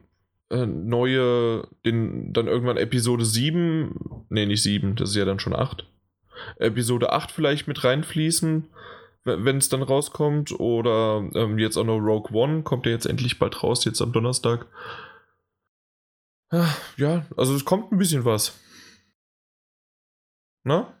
äh, 0.50 0.66
neue, 0.66 1.66
den, 1.84 2.32
dann 2.32 2.46
irgendwann 2.46 2.76
Episode 2.76 3.24
7, 3.24 4.24
nee, 4.28 4.46
nicht 4.46 4.62
7, 4.62 4.94
das 4.94 5.10
ist 5.10 5.16
ja 5.16 5.24
dann 5.24 5.40
schon 5.40 5.56
8. 5.56 5.84
Episode 6.58 7.12
8 7.12 7.32
vielleicht 7.32 7.66
mit 7.66 7.82
reinfließen, 7.82 8.68
wenn 9.24 9.56
es 9.56 9.68
dann 9.68 9.82
rauskommt. 9.82 10.52
Oder 10.60 11.28
ähm, 11.34 11.58
jetzt 11.58 11.76
auch 11.76 11.84
noch 11.84 11.98
Rogue 11.98 12.32
One, 12.32 12.62
kommt 12.62 12.86
ja 12.86 12.92
jetzt 12.92 13.06
endlich 13.06 13.40
bald 13.40 13.64
raus, 13.64 13.84
jetzt 13.84 14.00
am 14.00 14.12
Donnerstag. 14.12 14.66
Ja, 16.50 17.26
also 17.36 17.54
es 17.54 17.64
kommt 17.64 17.92
ein 17.92 17.98
bisschen 17.98 18.24
was. 18.24 18.58
Na? 20.64 20.94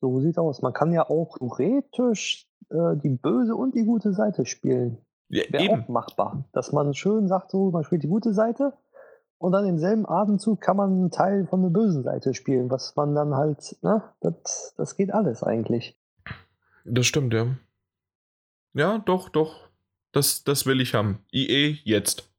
So 0.00 0.20
sieht's 0.20 0.38
aus. 0.38 0.62
Man 0.62 0.72
kann 0.72 0.92
ja 0.92 1.08
auch 1.08 1.38
theoretisch 1.38 2.48
äh, 2.70 2.96
die 2.96 3.10
böse 3.10 3.54
und 3.54 3.74
die 3.74 3.84
gute 3.84 4.12
Seite 4.12 4.46
spielen. 4.46 4.98
Ja, 5.28 5.44
Wäre 5.48 5.64
eben. 5.64 5.84
auch 5.84 5.88
machbar. 5.88 6.44
Dass 6.52 6.72
man 6.72 6.94
schön 6.94 7.28
sagt, 7.28 7.50
so, 7.50 7.70
man 7.70 7.84
spielt 7.84 8.02
die 8.02 8.08
gute 8.08 8.34
Seite 8.34 8.72
und 9.38 9.52
dann 9.52 9.66
im 9.66 9.78
selben 9.78 10.08
Atemzug 10.08 10.60
kann 10.60 10.76
man 10.76 10.90
einen 10.90 11.10
Teil 11.10 11.46
von 11.46 11.62
der 11.62 11.70
bösen 11.70 12.02
Seite 12.02 12.34
spielen, 12.34 12.70
was 12.70 12.96
man 12.96 13.14
dann 13.14 13.34
halt, 13.34 13.76
ne, 13.82 14.02
das, 14.20 14.74
das 14.76 14.96
geht 14.96 15.12
alles 15.12 15.42
eigentlich. 15.42 15.98
Das 16.84 17.06
stimmt, 17.06 17.32
ja. 17.32 17.56
Ja, 18.74 18.98
doch, 18.98 19.28
doch. 19.28 19.68
Das, 20.12 20.44
das 20.44 20.66
will 20.66 20.80
ich 20.80 20.94
haben. 20.94 21.24
IE 21.32 21.78
jetzt. 21.84 22.30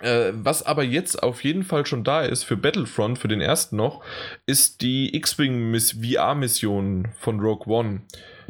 Äh, 0.00 0.32
was 0.34 0.62
aber 0.64 0.82
jetzt 0.82 1.22
auf 1.22 1.44
jeden 1.44 1.62
Fall 1.62 1.86
schon 1.86 2.04
da 2.04 2.22
ist 2.22 2.44
für 2.44 2.56
Battlefront, 2.56 3.18
für 3.18 3.28
den 3.28 3.40
ersten 3.40 3.76
noch, 3.76 4.02
ist 4.46 4.82
die 4.82 5.14
X-Wing 5.16 5.74
VR-Mission 5.74 7.08
von 7.18 7.40
Rogue 7.40 7.66
One. 7.66 8.02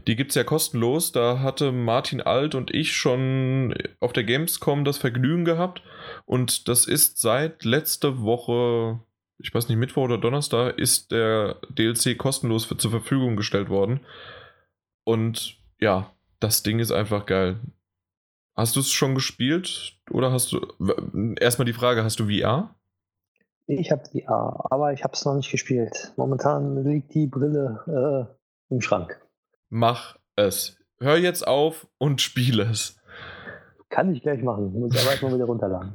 Die 0.06 0.14
gibt 0.14 0.30
es 0.30 0.34
ja 0.36 0.44
kostenlos. 0.44 1.12
Da 1.12 1.40
hatte 1.40 1.72
Martin 1.72 2.20
Alt 2.20 2.54
und 2.54 2.72
ich 2.72 2.92
schon 2.92 3.74
auf 4.00 4.12
der 4.12 4.24
Gamescom 4.24 4.84
das 4.84 4.98
Vergnügen 4.98 5.44
gehabt. 5.44 5.82
Und 6.24 6.68
das 6.68 6.86
ist 6.86 7.18
seit 7.18 7.64
letzter 7.64 8.22
Woche, 8.22 9.00
ich 9.38 9.52
weiß 9.52 9.68
nicht, 9.68 9.78
Mittwoch 9.78 10.04
oder 10.04 10.18
Donnerstag, 10.18 10.78
ist 10.78 11.10
der 11.10 11.56
DLC 11.70 12.16
kostenlos 12.16 12.64
für, 12.64 12.76
zur 12.76 12.90
Verfügung 12.90 13.36
gestellt 13.36 13.68
worden. 13.68 14.00
Und 15.04 15.58
ja, 15.80 16.12
das 16.40 16.62
Ding 16.62 16.78
ist 16.78 16.92
einfach 16.92 17.26
geil. 17.26 17.60
Hast 18.56 18.74
du 18.74 18.80
es 18.80 18.90
schon 18.90 19.14
gespielt? 19.14 19.98
Oder 20.10 20.32
hast 20.32 20.52
du. 20.52 20.60
Erstmal 21.38 21.66
die 21.66 21.74
Frage: 21.74 22.02
Hast 22.02 22.18
du 22.18 22.26
VR? 22.26 22.74
Ich 23.66 23.90
habe 23.90 24.02
VR, 24.04 24.66
aber 24.70 24.92
ich 24.92 25.04
habe 25.04 25.12
es 25.12 25.24
noch 25.24 25.34
nicht 25.34 25.50
gespielt. 25.50 26.12
Momentan 26.16 26.84
liegt 26.84 27.14
die 27.14 27.26
Brille 27.26 28.30
äh, 28.70 28.74
im 28.74 28.80
Schrank. 28.80 29.20
Mach 29.68 30.16
es. 30.36 30.78
Hör 31.00 31.16
jetzt 31.16 31.46
auf 31.46 31.86
und 31.98 32.22
spiele 32.22 32.62
es. 32.62 32.98
Kann 33.88 34.12
ich 34.12 34.22
gleich 34.22 34.42
machen. 34.42 34.72
Muss 34.72 34.94
ich 34.94 35.00
aber 35.00 35.10
erstmal 35.10 35.34
wieder 35.34 35.44
runterladen. 35.44 35.94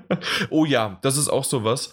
oh 0.50 0.64
ja, 0.64 0.98
das 1.02 1.16
ist 1.16 1.28
auch 1.28 1.44
sowas. 1.44 1.92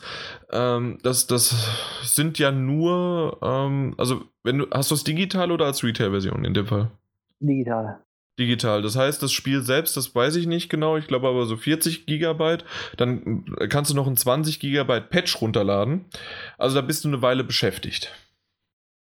Ähm, 0.51 0.97
das, 1.03 1.27
das 1.27 1.55
sind 2.03 2.39
ja 2.39 2.51
nur. 2.51 3.37
Ähm, 3.41 3.93
also, 3.97 4.21
wenn 4.43 4.59
du. 4.59 4.67
Hast 4.71 4.91
du 4.91 4.95
es 4.95 5.03
digital 5.03 5.51
oder 5.51 5.65
als 5.65 5.83
Retail-Version 5.83 6.45
in 6.45 6.53
dem 6.53 6.65
Fall? 6.65 6.91
Digital. 7.39 8.03
Digital. 8.39 8.81
Das 8.81 8.95
heißt, 8.95 9.21
das 9.21 9.31
Spiel 9.31 9.61
selbst, 9.61 9.95
das 9.97 10.15
weiß 10.15 10.35
ich 10.37 10.47
nicht 10.47 10.69
genau, 10.69 10.97
ich 10.97 11.05
glaube 11.07 11.27
aber 11.27 11.45
so 11.45 11.57
40 11.57 12.07
Gigabyte. 12.07 12.65
Dann 12.97 13.45
kannst 13.69 13.91
du 13.91 13.95
noch 13.95 14.07
ein 14.07 14.17
20 14.17 14.59
Gigabyte 14.59 15.09
Patch 15.11 15.39
runterladen. 15.41 16.05
Also 16.57 16.75
da 16.75 16.81
bist 16.81 17.03
du 17.03 17.09
eine 17.09 17.21
Weile 17.21 17.43
beschäftigt. 17.43 18.11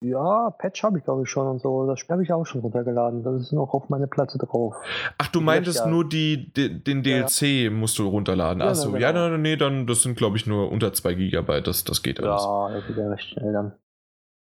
Ja, 0.03 0.51
Patch 0.59 0.83
habe 0.83 0.99
ich 0.99 1.03
glaube 1.05 1.23
ich 1.23 1.29
schon 1.29 1.47
und 1.47 1.59
so. 1.59 1.87
Das 1.87 2.07
habe 2.07 2.21
ich 2.23 2.31
auch 2.31 2.45
schon 2.45 2.61
runtergeladen. 2.61 3.23
Das 3.23 3.41
ist 3.41 3.51
noch 3.51 3.73
auf 3.73 3.89
meine 3.89 4.05
Platte 4.07 4.37
drauf. 4.37 4.75
Ach, 5.17 5.27
du 5.29 5.39
Ja, 5.39 5.45
meintest 5.45 5.79
ja. 5.79 5.87
nur 5.87 6.07
die, 6.07 6.53
die, 6.53 6.83
den 6.83 7.03
Ja. 7.03 7.25
DLC 7.25 7.71
musst 7.71 7.97
du 7.97 8.07
runterladen. 8.07 8.61
Ja, 8.61 8.67
Achso, 8.69 8.89
na, 8.91 8.99
ja, 8.99 9.11
genau. 9.11 9.29
nee, 9.29 9.37
nee, 9.37 9.55
dann, 9.57 9.87
das 9.87 10.03
sind 10.03 10.15
glaube 10.15 10.37
ich 10.37 10.45
nur 10.45 10.71
unter 10.71 10.93
2 10.93 11.15
Gigabyte, 11.15 11.65
das, 11.65 11.83
das 11.83 12.03
geht 12.03 12.19
alles. 12.23 12.43
Ja, 12.43 12.69
das 12.73 12.85
geht 12.85 12.97
ja 12.97 13.09
recht 13.09 13.27
schnell 13.29 13.51
dann. 13.53 13.73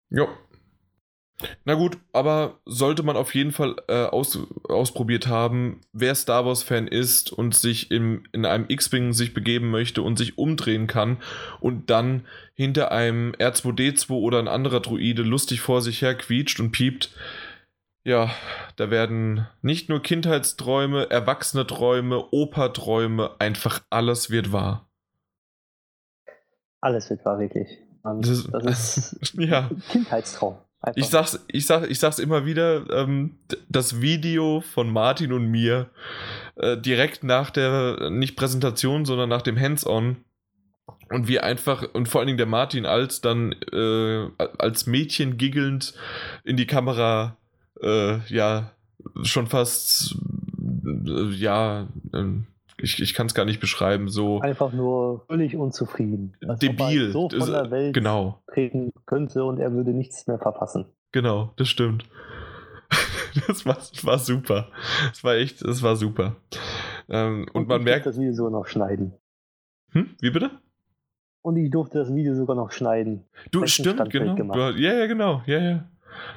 Jo. 0.09 0.27
Na 1.65 1.75
gut, 1.75 1.99
aber 2.13 2.59
sollte 2.65 3.03
man 3.03 3.15
auf 3.15 3.35
jeden 3.35 3.51
Fall 3.51 3.75
äh, 3.87 4.05
aus, 4.05 4.39
ausprobiert 4.67 5.27
haben, 5.27 5.81
wer 5.93 6.15
Star 6.15 6.45
Wars-Fan 6.45 6.87
ist 6.87 7.31
und 7.31 7.53
sich 7.53 7.91
im, 7.91 8.23
in 8.31 8.43
einem 8.45 8.65
X-Wing 8.67 9.13
sich 9.13 9.35
begeben 9.35 9.69
möchte 9.69 10.01
und 10.01 10.17
sich 10.17 10.39
umdrehen 10.39 10.87
kann 10.87 11.17
und 11.59 11.91
dann 11.91 12.25
hinter 12.55 12.91
einem 12.91 13.33
R2D2 13.33 14.09
oder 14.13 14.39
ein 14.39 14.47
anderer 14.47 14.79
Druide 14.79 15.21
lustig 15.21 15.61
vor 15.61 15.81
sich 15.81 16.01
her 16.01 16.15
quietscht 16.15 16.59
und 16.59 16.71
piept, 16.71 17.11
ja, 18.03 18.31
da 18.77 18.89
werden 18.89 19.47
nicht 19.61 19.89
nur 19.89 20.01
Kindheitsträume, 20.01 21.09
erwachsene 21.11 21.67
Träume, 21.67 22.25
Operträume, 22.31 23.35
einfach 23.39 23.81
alles 23.91 24.31
wird 24.31 24.51
wahr. 24.51 24.89
Alles 26.81 27.09
wird 27.11 27.23
wahr, 27.25 27.37
wirklich. 27.37 27.77
Das- 28.03 28.47
das 28.63 28.97
ist 29.21 29.33
Ja. 29.37 29.69
Kindheitstraum. 29.91 30.57
Einfach. 30.81 31.01
Ich 31.01 31.07
sag's, 31.07 31.45
ich, 31.47 31.65
sag, 31.65 31.89
ich 31.89 31.99
sag's 31.99 32.19
immer 32.19 32.45
wieder, 32.45 32.89
ähm, 32.91 33.37
das 33.67 33.99
Video 33.99 34.61
von 34.61 34.91
Martin 34.91 35.33
und 35.33 35.47
mir 35.47 35.89
äh, 36.55 36.77
direkt 36.77 37.23
nach 37.23 37.49
der, 37.49 38.09
nicht 38.11 38.35
Präsentation, 38.35 39.05
sondern 39.05 39.29
nach 39.29 39.41
dem 39.41 39.59
Hands-on 39.59 40.17
und 41.09 41.27
wir 41.27 41.43
einfach, 41.43 41.83
und 41.93 42.07
vor 42.07 42.21
allen 42.21 42.27
Dingen 42.27 42.37
der 42.37 42.45
Martin 42.47 42.85
als 42.85 43.21
dann 43.21 43.53
äh, 43.71 44.29
als 44.57 44.87
Mädchen 44.87 45.37
giggelnd 45.37 45.93
in 46.43 46.57
die 46.57 46.67
Kamera 46.67 47.37
äh, 47.81 48.19
ja, 48.27 48.71
schon 49.23 49.47
fast, 49.47 50.15
äh, 50.85 51.29
ja, 51.33 51.87
ähm, 52.13 52.47
ich, 52.79 53.01
ich 53.01 53.13
kann 53.13 53.27
es 53.27 53.33
gar 53.33 53.45
nicht 53.45 53.59
beschreiben, 53.59 54.07
so. 54.07 54.39
Einfach 54.41 54.71
nur 54.71 55.25
völlig 55.27 55.55
unzufrieden. 55.55 56.35
Debil. 56.61 57.11
so 57.11 57.29
von 57.29 57.51
der 57.51 57.71
Welt 57.71 57.93
genau. 57.93 58.41
treten 58.53 58.91
könnte 59.05 59.43
und 59.43 59.59
er 59.59 59.73
würde 59.73 59.91
nichts 59.91 60.27
mehr 60.27 60.39
verpassen. 60.39 60.85
Genau, 61.11 61.53
das 61.57 61.69
stimmt. 61.69 62.05
Das 63.45 63.67
war, 63.67 63.75
das 63.75 64.03
war 64.03 64.17
super. 64.17 64.69
Das 65.09 65.23
war 65.23 65.35
echt, 65.35 65.63
das 65.63 65.83
war 65.83 65.95
super. 65.95 66.37
Ähm, 67.07 67.45
und, 67.53 67.63
und 67.63 67.67
man 67.67 67.83
merkt. 67.83 68.07
das 68.07 68.17
Video 68.17 68.33
sogar 68.33 68.51
noch 68.51 68.65
schneiden. 68.65 69.13
Hm? 69.91 70.15
Wie 70.21 70.31
bitte? 70.31 70.49
Und 71.43 71.55
ich 71.57 71.69
durfte 71.69 71.99
das 71.99 72.15
Video 72.15 72.33
sogar 72.33 72.55
noch 72.55 72.71
schneiden. 72.71 73.25
Du, 73.51 73.67
stimmt, 73.67 74.09
genau. 74.09 74.35
Du, 74.35 74.59
ja, 74.79 74.93
ja, 74.93 75.05
genau. 75.05 75.43
Ja, 75.45 75.59
ja. 75.59 75.89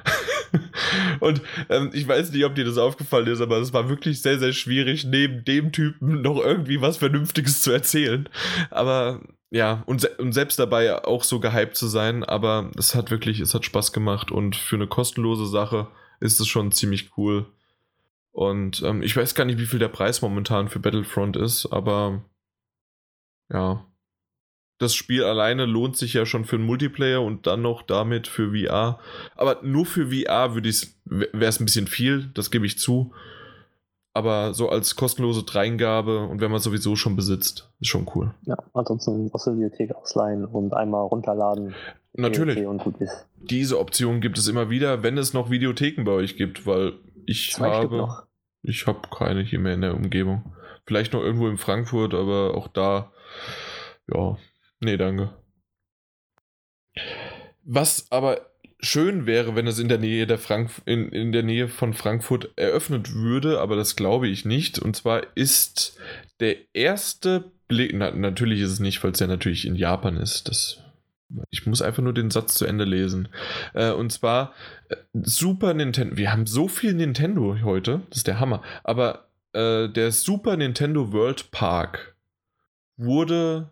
Und 1.19 1.41
ähm, 1.69 1.91
ich 1.93 2.07
weiß 2.07 2.31
nicht, 2.31 2.45
ob 2.45 2.55
dir 2.55 2.65
das 2.65 2.77
aufgefallen 2.77 3.27
ist, 3.27 3.41
aber 3.41 3.57
es 3.57 3.73
war 3.73 3.89
wirklich 3.89 4.21
sehr, 4.21 4.39
sehr 4.39 4.53
schwierig, 4.53 5.05
neben 5.05 5.45
dem 5.45 5.71
Typen 5.71 6.21
noch 6.21 6.37
irgendwie 6.37 6.81
was 6.81 6.97
Vernünftiges 6.97 7.61
zu 7.61 7.71
erzählen. 7.71 8.27
Aber 8.69 9.21
ja, 9.49 9.83
und, 9.85 10.01
se 10.01 10.09
und 10.17 10.33
selbst 10.33 10.59
dabei 10.59 11.03
auch 11.03 11.23
so 11.23 11.39
gehypt 11.39 11.75
zu 11.75 11.87
sein, 11.87 12.23
aber 12.23 12.71
es 12.77 12.95
hat 12.95 13.11
wirklich, 13.11 13.39
es 13.39 13.53
hat 13.53 13.65
Spaß 13.65 13.91
gemacht 13.91 14.31
und 14.31 14.55
für 14.55 14.77
eine 14.77 14.87
kostenlose 14.87 15.45
Sache 15.45 15.87
ist 16.19 16.39
es 16.39 16.47
schon 16.47 16.71
ziemlich 16.71 17.11
cool. 17.17 17.45
Und 18.31 18.81
ähm, 18.83 19.01
ich 19.01 19.15
weiß 19.15 19.35
gar 19.35 19.43
nicht, 19.43 19.59
wie 19.59 19.65
viel 19.65 19.79
der 19.79 19.89
Preis 19.89 20.21
momentan 20.21 20.69
für 20.69 20.79
Battlefront 20.79 21.35
ist, 21.35 21.65
aber 21.65 22.23
ja, 23.51 23.85
das 24.81 24.95
Spiel 24.95 25.23
alleine 25.23 25.65
lohnt 25.65 25.95
sich 25.95 26.13
ja 26.13 26.25
schon 26.25 26.43
für 26.43 26.55
einen 26.55 26.65
Multiplayer 26.65 27.21
und 27.21 27.45
dann 27.45 27.61
noch 27.61 27.83
damit 27.83 28.27
für 28.27 28.51
VR. 28.51 28.99
Aber 29.35 29.59
nur 29.61 29.85
für 29.85 30.07
VR 30.07 30.55
würde 30.55 30.69
ich 30.69 30.95
wäre 31.05 31.45
es 31.45 31.59
ein 31.59 31.65
bisschen 31.65 31.85
viel, 31.87 32.31
das 32.33 32.49
gebe 32.49 32.65
ich 32.65 32.79
zu. 32.79 33.11
Aber 34.13 34.53
so 34.53 34.69
als 34.69 34.95
kostenlose 34.95 35.43
Dreingabe 35.43 36.25
und 36.25 36.41
wenn 36.41 36.51
man 36.51 36.59
sowieso 36.59 36.95
schon 36.95 37.15
besitzt, 37.15 37.69
ist 37.79 37.89
schon 37.89 38.09
cool. 38.15 38.33
Ja, 38.45 38.57
ansonsten 38.73 39.29
aus 39.31 39.45
der 39.45 39.51
Bibliothek 39.51 39.95
ausleihen 39.95 40.45
und 40.45 40.73
einmal 40.73 41.03
runterladen. 41.03 41.75
Natürlich. 42.13 42.65
Und 42.65 42.83
gut 42.83 42.99
ist. 42.99 43.27
Diese 43.37 43.79
Option 43.79 44.19
gibt 44.19 44.37
es 44.37 44.47
immer 44.47 44.69
wieder, 44.69 45.03
wenn 45.03 45.17
es 45.17 45.33
noch 45.33 45.49
Videotheken 45.51 46.03
bei 46.03 46.11
euch 46.11 46.35
gibt, 46.37 46.65
weil 46.65 46.93
ich 47.25 47.51
Zwei 47.51 47.69
habe. 47.69 48.23
Ich 48.63 48.87
habe 48.87 49.01
keine 49.15 49.41
hier 49.41 49.59
mehr 49.59 49.75
in 49.75 49.81
der 49.81 49.95
Umgebung. 49.95 50.55
Vielleicht 50.85 51.13
noch 51.13 51.21
irgendwo 51.21 51.47
in 51.47 51.57
Frankfurt, 51.57 52.13
aber 52.13 52.55
auch 52.55 52.67
da, 52.67 53.11
ja, 54.13 54.37
Nee, 54.81 54.97
danke. 54.97 55.29
Was 57.63 58.11
aber 58.11 58.51
schön 58.79 59.27
wäre, 59.27 59.55
wenn 59.55 59.67
es 59.67 59.79
in 59.79 59.87
der 59.87 59.99
Nähe 59.99 60.25
der 60.25 60.39
Frank 60.39 60.71
in, 60.85 61.09
in 61.09 61.31
der 61.31 61.43
Nähe 61.43 61.67
von 61.67 61.93
Frankfurt 61.93 62.51
eröffnet 62.57 63.13
würde, 63.13 63.59
aber 63.59 63.75
das 63.75 63.95
glaube 63.95 64.27
ich 64.27 64.43
nicht. 64.43 64.79
Und 64.79 64.95
zwar 64.95 65.21
ist 65.35 65.99
der 66.39 66.57
erste 66.73 67.51
Blick, 67.67 67.91
na, 67.93 68.11
natürlich 68.11 68.61
ist 68.61 68.71
es 68.71 68.79
nicht, 68.79 69.03
weil 69.03 69.11
es 69.11 69.19
ja 69.19 69.27
natürlich 69.27 69.65
in 69.65 69.75
Japan 69.75 70.17
ist. 70.17 70.49
Das, 70.49 70.79
ich 71.51 71.67
muss 71.67 71.83
einfach 71.83 72.01
nur 72.01 72.13
den 72.13 72.31
Satz 72.31 72.55
zu 72.55 72.65
Ende 72.65 72.83
lesen. 72.83 73.29
Äh, 73.73 73.91
und 73.91 74.11
zwar 74.11 74.53
äh, 74.89 74.95
Super 75.13 75.75
Nintendo. 75.75 76.17
Wir 76.17 76.31
haben 76.31 76.47
so 76.47 76.67
viel 76.67 76.93
Nintendo 76.95 77.57
heute, 77.61 78.01
das 78.09 78.19
ist 78.19 78.27
der 78.27 78.39
Hammer. 78.39 78.63
Aber 78.83 79.29
äh, 79.53 79.87
der 79.87 80.11
Super 80.11 80.57
Nintendo 80.57 81.13
World 81.13 81.51
Park 81.51 82.15
wurde 82.97 83.69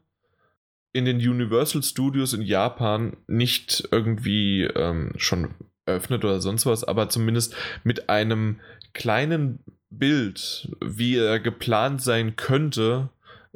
in 0.91 1.05
den 1.05 1.17
Universal 1.17 1.83
Studios 1.83 2.33
in 2.33 2.41
Japan 2.41 3.17
nicht 3.27 3.87
irgendwie 3.91 4.63
ähm, 4.63 5.13
schon 5.17 5.49
eröffnet 5.85 6.23
oder 6.23 6.41
sonst 6.41 6.65
was, 6.65 6.83
aber 6.83 7.09
zumindest 7.09 7.55
mit 7.83 8.09
einem 8.09 8.59
kleinen 8.93 9.59
Bild, 9.89 10.69
wie 10.81 11.17
er 11.17 11.39
geplant 11.39 12.01
sein 12.01 12.35
könnte, 12.35 13.09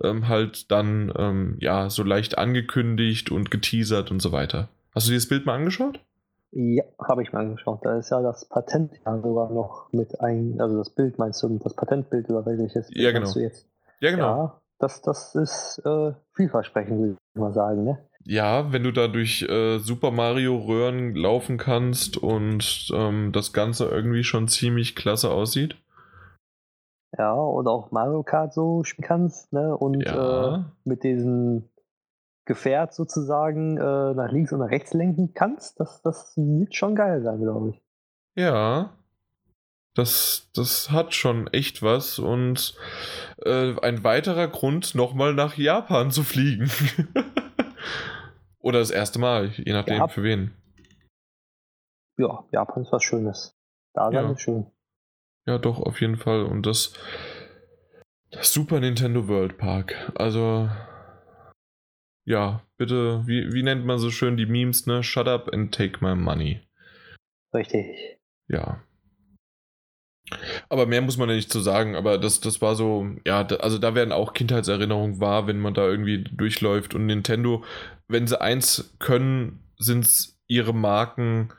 ähm, 0.03 0.27
halt 0.27 0.71
dann 0.71 1.13
ähm, 1.15 1.57
ja 1.59 1.89
so 1.89 2.03
leicht 2.03 2.37
angekündigt 2.37 3.31
und 3.31 3.51
geteasert 3.51 4.11
und 4.11 4.21
so 4.21 4.31
weiter. 4.31 4.69
Hast 4.93 5.07
du 5.07 5.11
dir 5.11 5.17
das 5.17 5.27
Bild 5.27 5.45
mal 5.45 5.55
angeschaut? 5.55 5.99
Ja, 6.51 6.83
habe 6.99 7.23
ich 7.23 7.33
mal 7.33 7.41
angeschaut. 7.41 7.79
Da 7.83 7.97
ist 7.97 8.11
ja 8.11 8.21
das 8.21 8.45
Patent 8.45 8.91
ja 9.05 9.19
sogar 9.19 9.51
noch 9.51 9.89
mit 9.91 10.19
ein, 10.21 10.59
also 10.59 10.77
das 10.77 10.91
Bild 10.91 11.17
meinst 11.17 11.41
du, 11.41 11.57
das 11.57 11.75
Patentbild 11.75 12.29
über 12.29 12.45
welches 12.45 12.89
ja, 12.91 13.11
genau. 13.11 13.31
du 13.31 13.39
jetzt? 13.39 13.67
Ja, 13.99 14.11
genau. 14.11 14.25
Ja, 14.25 14.61
das, 14.77 15.01
das 15.01 15.33
ist 15.33 15.81
äh, 15.85 16.13
vielversprechend, 16.35 16.99
würde 16.99 17.13
ich 17.13 17.39
mal 17.39 17.53
sagen, 17.53 17.83
ne? 17.83 17.99
Ja, 18.25 18.71
wenn 18.71 18.83
du 18.83 18.91
da 18.91 19.07
durch 19.07 19.41
äh, 19.43 19.79
Super 19.79 20.11
Mario 20.11 20.57
Röhren 20.57 21.13
laufen 21.13 21.57
kannst 21.57 22.17
und 22.17 22.89
ähm, 22.95 23.31
das 23.33 23.51
Ganze 23.51 23.89
irgendwie 23.89 24.23
schon 24.23 24.47
ziemlich 24.47 24.95
klasse 24.95 25.29
aussieht. 25.29 25.75
Ja, 27.17 27.33
und 27.33 27.67
auch 27.67 27.91
Mario 27.91 28.23
Kart 28.23 28.53
so 28.53 28.83
spielen 28.83 29.07
kannst, 29.07 29.51
ne? 29.51 29.75
Und 29.77 30.01
ja. 30.01 30.55
äh, 30.55 30.63
mit 30.85 31.03
diesem 31.03 31.69
Gefährt 32.45 32.93
sozusagen 32.93 33.77
äh, 33.77 34.13
nach 34.13 34.31
links 34.31 34.51
und 34.51 34.59
nach 34.59 34.69
rechts 34.69 34.93
lenken 34.93 35.33
kannst, 35.33 35.79
das, 35.79 36.01
das 36.01 36.33
wird 36.35 36.75
schon 36.75 36.95
geil 36.95 37.21
sein, 37.21 37.39
glaube 37.41 37.69
ich. 37.69 37.81
Ja, 38.35 38.97
das, 39.95 40.49
das 40.55 40.89
hat 40.89 41.13
schon 41.13 41.47
echt 41.47 41.83
was 41.83 42.17
und 42.19 42.75
äh, 43.45 43.79
ein 43.81 44.03
weiterer 44.03 44.47
Grund, 44.47 44.95
nochmal 44.95 45.33
nach 45.33 45.57
Japan 45.57 46.11
zu 46.11 46.23
fliegen. 46.23 46.69
Oder 48.59 48.79
das 48.79 48.91
erste 48.91 49.19
Mal, 49.19 49.49
je 49.49 49.73
nachdem 49.73 49.97
ja. 49.97 50.07
für 50.07 50.23
wen. 50.23 50.55
Ja, 52.17 52.45
Japan 52.51 52.83
ist 52.83 52.91
was 52.91 53.03
Schönes. 53.03 53.55
Da 53.93 54.09
ja. 54.09 54.31
ist 54.31 54.41
schön. 54.41 54.71
Ja, 55.45 55.57
doch, 55.57 55.79
auf 55.79 55.99
jeden 56.01 56.17
Fall. 56.17 56.43
Und 56.43 56.65
das, 56.65 56.93
das 58.31 58.53
Super 58.53 58.79
Nintendo 58.79 59.27
World 59.27 59.57
Park. 59.57 60.11
Also, 60.15 60.69
ja, 62.25 62.63
bitte, 62.77 63.27
wie, 63.27 63.51
wie 63.51 63.63
nennt 63.63 63.85
man 63.85 63.99
so 63.99 64.09
schön 64.09 64.37
die 64.37 64.45
Memes, 64.45 64.87
ne? 64.87 65.03
Shut 65.03 65.27
up 65.27 65.53
and 65.53 65.75
take 65.75 66.03
my 66.03 66.15
money. 66.15 66.61
Richtig. 67.53 68.19
Ja, 68.47 68.81
aber 70.69 70.85
mehr 70.85 71.01
muss 71.01 71.17
man 71.17 71.29
ja 71.29 71.35
nicht 71.35 71.51
zu 71.51 71.59
sagen, 71.59 71.95
aber 71.95 72.17
das, 72.17 72.39
das 72.39 72.61
war 72.61 72.75
so, 72.75 73.07
ja, 73.25 73.43
da, 73.43 73.57
also 73.57 73.77
da 73.77 73.95
werden 73.95 74.11
auch 74.11 74.33
Kindheitserinnerungen 74.33 75.19
wahr, 75.19 75.47
wenn 75.47 75.59
man 75.59 75.73
da 75.73 75.87
irgendwie 75.87 76.23
durchläuft. 76.23 76.95
Und 76.95 77.05
Nintendo, 77.05 77.63
wenn 78.07 78.27
sie 78.27 78.39
eins 78.39 78.95
können, 78.99 79.63
sind 79.77 80.05
es 80.05 80.39
ihre 80.47 80.73
Marken 80.73 81.49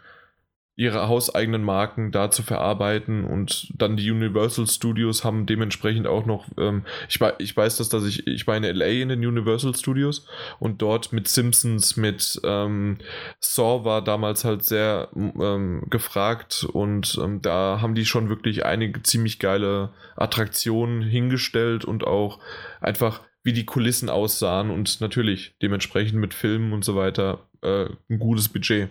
ihre 0.76 1.06
hauseigenen 1.06 1.62
Marken 1.62 2.10
da 2.10 2.32
zu 2.32 2.42
verarbeiten 2.42 3.24
und 3.24 3.72
dann 3.76 3.96
die 3.96 4.10
Universal 4.10 4.66
Studios 4.66 5.22
haben 5.22 5.46
dementsprechend 5.46 6.08
auch 6.08 6.26
noch, 6.26 6.46
ähm, 6.58 6.84
ich, 7.08 7.20
ich 7.38 7.56
weiß 7.56 7.76
das, 7.76 7.88
dass 7.88 8.04
ich, 8.04 8.26
ich 8.26 8.46
war 8.48 8.56
in 8.56 8.64
LA 8.64 8.86
in 8.86 9.08
den 9.08 9.24
Universal 9.24 9.74
Studios 9.76 10.26
und 10.58 10.82
dort 10.82 11.12
mit 11.12 11.28
Simpsons, 11.28 11.96
mit 11.96 12.40
ähm, 12.42 12.98
Saw 13.38 13.84
war 13.84 14.02
damals 14.02 14.44
halt 14.44 14.64
sehr 14.64 15.10
ähm, 15.14 15.84
gefragt 15.90 16.66
und 16.72 17.20
ähm, 17.22 17.40
da 17.40 17.78
haben 17.80 17.94
die 17.94 18.04
schon 18.04 18.28
wirklich 18.28 18.64
einige 18.64 19.00
ziemlich 19.04 19.38
geile 19.38 19.90
Attraktionen 20.16 21.02
hingestellt 21.02 21.84
und 21.84 22.04
auch 22.04 22.40
einfach 22.80 23.20
wie 23.44 23.52
die 23.52 23.66
Kulissen 23.66 24.08
aussahen 24.08 24.70
und 24.70 25.00
natürlich 25.00 25.54
dementsprechend 25.62 26.18
mit 26.18 26.34
Filmen 26.34 26.72
und 26.72 26.84
so 26.84 26.96
weiter 26.96 27.46
äh, 27.62 27.86
ein 28.10 28.18
gutes 28.18 28.48
Budget. 28.48 28.88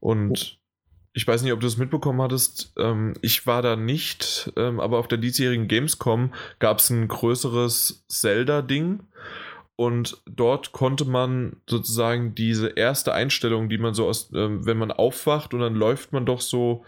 Und 0.00 0.58
ich 1.12 1.26
weiß 1.26 1.42
nicht, 1.42 1.52
ob 1.52 1.60
du 1.60 1.66
es 1.66 1.76
mitbekommen 1.76 2.22
hattest. 2.22 2.72
Ähm, 2.78 3.14
ich 3.20 3.46
war 3.46 3.62
da 3.62 3.76
nicht, 3.76 4.52
ähm, 4.56 4.80
aber 4.80 4.98
auf 4.98 5.08
der 5.08 5.18
diesjährigen 5.18 5.68
Gamescom 5.68 6.32
gab 6.58 6.78
es 6.78 6.90
ein 6.90 7.08
größeres 7.08 8.04
Zelda-Ding. 8.08 9.00
Und 9.76 10.22
dort 10.26 10.72
konnte 10.72 11.06
man 11.06 11.56
sozusagen 11.68 12.34
diese 12.34 12.68
erste 12.68 13.14
Einstellung, 13.14 13.68
die 13.68 13.78
man 13.78 13.94
so 13.94 14.06
aus, 14.06 14.30
ähm, 14.34 14.66
wenn 14.66 14.76
man 14.76 14.92
aufwacht 14.92 15.54
und 15.54 15.60
dann 15.60 15.74
läuft 15.74 16.12
man 16.12 16.26
doch 16.26 16.42
so 16.42 16.84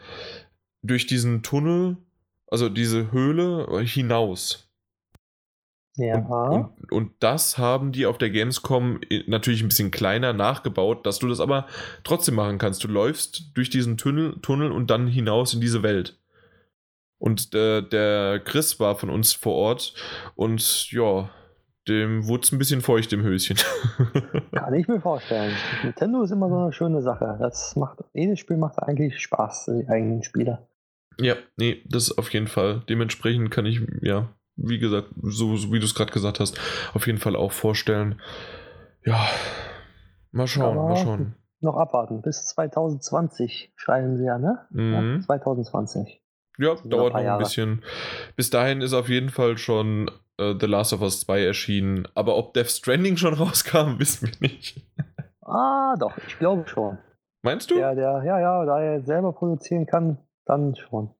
durch 0.82 1.06
diesen 1.06 1.42
Tunnel, 1.42 1.96
also 2.48 2.68
diese 2.68 3.10
Höhle 3.10 3.66
hinaus. 3.82 4.71
Ja. 5.96 6.16
Und, 6.16 6.64
und, 6.80 6.92
und, 6.92 7.12
das 7.20 7.58
haben 7.58 7.92
die 7.92 8.06
auf 8.06 8.16
der 8.16 8.30
Gamescom 8.30 9.00
natürlich 9.26 9.62
ein 9.62 9.68
bisschen 9.68 9.90
kleiner 9.90 10.32
nachgebaut, 10.32 11.04
dass 11.04 11.18
du 11.18 11.28
das 11.28 11.40
aber 11.40 11.66
trotzdem 12.02 12.36
machen 12.36 12.58
kannst. 12.58 12.82
Du 12.82 12.88
läufst 12.88 13.54
durch 13.54 13.68
diesen 13.68 13.98
Tunnel, 13.98 14.38
Tunnel 14.40 14.72
und 14.72 14.90
dann 14.90 15.06
hinaus 15.06 15.52
in 15.52 15.60
diese 15.60 15.82
Welt. 15.82 16.18
Und 17.18 17.54
der, 17.54 17.82
der 17.82 18.40
Chris 18.40 18.80
war 18.80 18.96
von 18.96 19.10
uns 19.10 19.32
vor 19.32 19.54
Ort 19.54 19.94
und 20.34 20.90
ja, 20.90 21.30
dem 21.88 22.26
wurde 22.26 22.42
es 22.44 22.52
ein 22.52 22.58
bisschen 22.58 22.80
feucht 22.80 23.12
im 23.12 23.22
Höschen. 23.22 23.56
Kann 24.52 24.74
ich 24.74 24.88
mir 24.88 25.00
vorstellen. 25.00 25.54
Nintendo 25.82 26.22
ist 26.22 26.30
immer 26.30 26.48
so 26.48 26.56
eine 26.56 26.72
schöne 26.72 27.02
Sache. 27.02 27.36
Das 27.40 27.76
macht, 27.76 27.98
jedes 28.12 28.38
Spiel 28.38 28.56
macht 28.56 28.78
eigentlich 28.78 29.20
Spaß, 29.20 29.66
die 29.66 29.88
eigenen 29.88 30.22
Spieler. 30.22 30.66
Ja, 31.20 31.34
nee, 31.56 31.82
das 31.88 32.16
auf 32.16 32.32
jeden 32.32 32.46
Fall. 32.46 32.82
Dementsprechend 32.88 33.50
kann 33.50 33.66
ich, 33.66 33.80
ja, 34.00 34.28
wie 34.56 34.78
gesagt, 34.78 35.08
so, 35.22 35.56
so 35.56 35.72
wie 35.72 35.78
du 35.78 35.84
es 35.84 35.94
gerade 35.94 36.12
gesagt 36.12 36.40
hast, 36.40 36.58
auf 36.94 37.06
jeden 37.06 37.18
Fall 37.18 37.36
auch 37.36 37.52
vorstellen. 37.52 38.20
Ja, 39.04 39.26
mal 40.30 40.46
schauen, 40.46 40.76
mal 40.76 40.96
schauen. 40.96 41.34
noch 41.60 41.76
abwarten. 41.76 42.22
Bis 42.22 42.46
2020 42.46 43.72
schreiben 43.76 44.16
sie 44.16 44.24
ja, 44.24 44.38
ne? 44.38 44.66
Mhm. 44.70 45.14
Ja, 45.16 45.20
2020. 45.26 46.22
Ja, 46.58 46.74
noch 46.74 46.82
dauert 46.84 47.06
ein 47.06 47.12
paar 47.12 47.22
noch 47.22 47.32
ein 47.32 47.38
bisschen. 47.38 47.84
Bis 48.36 48.50
dahin 48.50 48.82
ist 48.82 48.92
auf 48.92 49.08
jeden 49.08 49.30
Fall 49.30 49.58
schon 49.58 50.10
äh, 50.38 50.54
The 50.58 50.66
Last 50.66 50.92
of 50.92 51.00
Us 51.00 51.20
2 51.20 51.44
erschienen. 51.44 52.06
Aber 52.14 52.36
ob 52.36 52.54
Death 52.54 52.70
Stranding 52.70 53.16
schon 53.16 53.34
rauskam, 53.34 53.98
wissen 53.98 54.28
wir 54.28 54.48
nicht. 54.48 54.86
Ah, 55.42 55.94
doch, 55.98 56.16
ich 56.26 56.38
glaube 56.38 56.68
schon. 56.68 56.98
Meinst 57.42 57.70
du? 57.70 57.74
Der, 57.74 57.94
der, 57.94 58.22
ja, 58.24 58.38
ja, 58.38 58.64
da 58.64 58.80
er 58.80 59.02
selber 59.02 59.32
produzieren 59.32 59.86
kann, 59.86 60.18
dann 60.44 60.76
schon. 60.76 61.10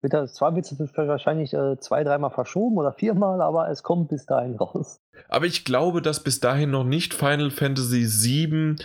Wird 0.00 0.12
das, 0.12 0.34
zwar 0.34 0.54
wird 0.54 0.70
es 0.70 0.78
wahrscheinlich 0.78 1.52
äh, 1.54 1.76
zwei, 1.80 2.04
dreimal 2.04 2.30
verschoben 2.30 2.76
oder 2.78 2.92
viermal, 2.92 3.40
aber 3.42 3.68
es 3.68 3.82
kommt 3.82 4.08
bis 4.08 4.26
dahin 4.26 4.54
raus. 4.56 5.00
Aber 5.28 5.46
ich 5.46 5.64
glaube, 5.64 6.02
dass 6.02 6.22
bis 6.22 6.38
dahin 6.38 6.70
noch 6.70 6.84
nicht 6.84 7.14
Final 7.14 7.50
Fantasy 7.50 8.06
VII 8.06 8.76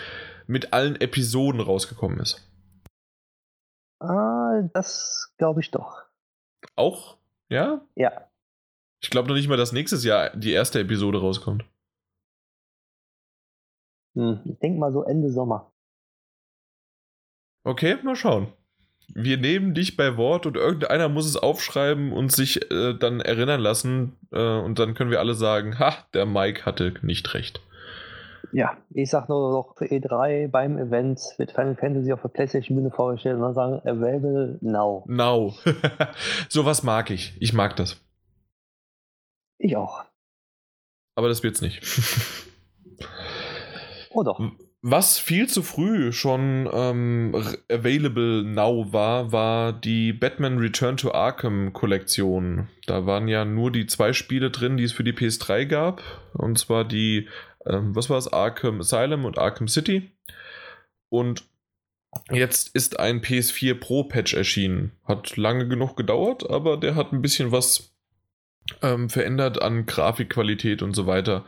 mit 0.48 0.74
allen 0.74 1.00
Episoden 1.00 1.62
rausgekommen 1.62 2.20
ist. 2.20 2.50
Ah, 4.00 4.64
das 4.74 5.34
glaube 5.38 5.62
ich 5.62 5.70
doch. 5.70 6.04
Auch? 6.76 7.18
Ja? 7.50 7.86
Ja. 7.96 8.30
Ich 9.02 9.10
glaube 9.10 9.28
noch 9.28 9.36
nicht 9.36 9.48
mal, 9.48 9.58
dass 9.58 9.72
nächstes 9.72 10.04
Jahr 10.04 10.36
die 10.36 10.52
erste 10.52 10.80
Episode 10.80 11.20
rauskommt. 11.20 11.66
Hm, 14.16 14.42
ich 14.46 14.60
denke 14.60 14.80
mal 14.80 14.92
so 14.92 15.04
Ende 15.04 15.30
Sommer. 15.30 15.72
Okay, 17.66 17.98
mal 18.04 18.16
schauen. 18.16 18.52
Wir 19.14 19.38
nehmen 19.38 19.74
dich 19.74 19.98
bei 19.98 20.18
Wort 20.18 20.46
und 20.46 20.58
irgendeiner 20.58 21.10
muss 21.10 21.26
es 21.26 21.38
aufschreiben 21.38 22.12
und 22.12 22.32
sich 22.32 22.72
äh, 22.72 22.94
dann 22.94 23.20
erinnern 23.20 23.62
lassen. 23.62 24.18
Äh, 24.32 24.42
und 24.42 24.80
dann 24.80 24.94
können 24.94 25.12
wir 25.12 25.20
alle 25.20 25.34
sagen: 25.34 25.80
Ha, 25.80 25.96
der 26.14 26.26
Mike 26.26 26.66
hatte 26.66 26.94
nicht 27.02 27.34
recht. 27.34 27.62
Ja, 28.52 28.78
ich 28.92 29.10
sag 29.10 29.30
nur 29.30 29.52
noch 29.52 29.76
für 29.78 29.86
E3 29.86 30.48
beim 30.48 30.78
Event 30.78 31.20
wird 31.38 31.52
Final 31.52 31.76
Fantasy 31.76 32.14
auf 32.14 32.22
der 32.22 32.30
PlayStation 32.30 32.78
Bühne 32.78 32.92
vorgestellt 32.92 33.38
und 33.38 33.42
dann 33.42 33.54
sagen 33.56 33.80
available 33.88 34.60
now. 34.62 35.04
Now. 35.08 35.56
Sowas 36.50 36.84
mag 36.84 37.10
ich. 37.10 37.36
Ich 37.40 37.54
mag 37.54 37.76
das. 37.76 38.00
Ich 39.58 39.76
auch. 39.76 40.04
Aber 41.16 41.30
das 41.30 41.42
wird's 41.42 41.62
nicht. 41.62 41.82
Oh 44.14 44.24
doch. 44.24 44.40
Was 44.86 45.18
viel 45.18 45.48
zu 45.48 45.64
früh 45.64 46.12
schon 46.12 46.70
ähm, 46.74 47.34
available 47.72 48.44
now 48.44 48.92
war, 48.92 49.32
war 49.32 49.72
die 49.72 50.12
Batman 50.12 50.58
Return 50.58 50.98
to 50.98 51.14
Arkham 51.14 51.72
Kollektion. 51.72 52.68
Da 52.86 53.06
waren 53.06 53.30
ja 53.30 53.46
nur 53.46 53.72
die 53.72 53.88
zwei 53.88 54.12
Spiele 54.12 54.52
drin, 54.52 54.76
die 54.76 54.84
es 54.84 54.92
für 54.92 55.06
die 55.06 55.14
PS3 55.14 55.68
gab. 55.68 56.04
Und 56.34 56.60
zwar 56.60 56.84
die, 56.84 57.30
ähm, 57.66 57.96
was 57.96 58.10
war 58.10 58.18
es, 58.18 58.28
Arkham 58.34 58.82
Asylum 58.82 59.24
und 59.24 59.38
Arkham 59.38 59.70
City. 59.70 60.12
Und 61.08 61.46
jetzt 62.30 62.76
ist 62.76 63.00
ein 63.00 63.22
PS4 63.22 63.76
Pro 63.76 64.04
Patch 64.04 64.34
erschienen. 64.34 64.92
Hat 65.06 65.38
lange 65.38 65.66
genug 65.66 65.96
gedauert, 65.96 66.50
aber 66.50 66.76
der 66.76 66.96
hat 66.96 67.14
ein 67.14 67.22
bisschen 67.22 67.54
was 67.54 67.96
ähm, 68.82 69.10
verändert 69.10 69.62
an 69.62 69.86
Grafikqualität 69.86 70.82
und 70.82 70.94
so 70.94 71.08
weiter. 71.08 71.46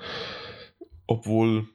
Obwohl 1.05 1.67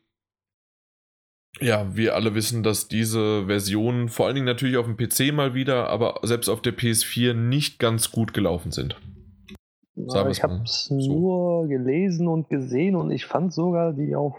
ja, 1.58 1.94
wir 1.96 2.14
alle 2.14 2.34
wissen, 2.34 2.62
dass 2.62 2.88
diese 2.88 3.46
Versionen 3.46 4.08
vor 4.08 4.26
allen 4.26 4.36
Dingen 4.36 4.46
natürlich 4.46 4.76
auf 4.76 4.86
dem 4.86 4.96
PC 4.96 5.34
mal 5.34 5.54
wieder, 5.54 5.88
aber 5.88 6.20
selbst 6.22 6.48
auf 6.48 6.62
der 6.62 6.76
PS4 6.76 7.34
nicht 7.34 7.78
ganz 7.78 8.12
gut 8.12 8.32
gelaufen 8.32 8.70
sind. 8.70 9.00
Wir's 9.94 10.38
ich 10.38 10.42
habe 10.42 10.62
es 10.64 10.84
so. 10.86 10.94
nur 10.94 11.68
gelesen 11.68 12.28
und 12.28 12.48
gesehen 12.48 12.96
und 12.96 13.10
ich 13.10 13.26
fand 13.26 13.52
sogar 13.52 13.92
die 13.92 14.14
auf 14.14 14.34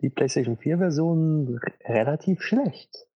die 0.00 0.10
PlayStation 0.10 0.56
4 0.56 0.78
Version 0.78 1.60
relativ 1.84 2.42
schlecht. 2.42 3.08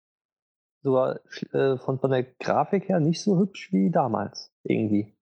Sogar 0.82 1.20
äh, 1.52 1.76
von, 1.78 1.98
von 1.98 2.10
der 2.10 2.22
Grafik 2.22 2.88
her 2.88 3.00
nicht 3.00 3.20
so 3.20 3.38
hübsch 3.38 3.72
wie 3.72 3.90
damals 3.90 4.52
irgendwie. 4.62 5.14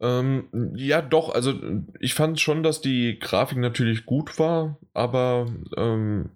Ähm, 0.00 0.72
ja, 0.74 1.00
doch, 1.00 1.34
also 1.34 1.54
ich 2.00 2.14
fand 2.14 2.40
schon, 2.40 2.62
dass 2.62 2.80
die 2.80 3.18
Grafik 3.18 3.58
natürlich 3.58 4.06
gut 4.06 4.38
war, 4.38 4.78
aber 4.92 5.46
ähm, 5.76 6.30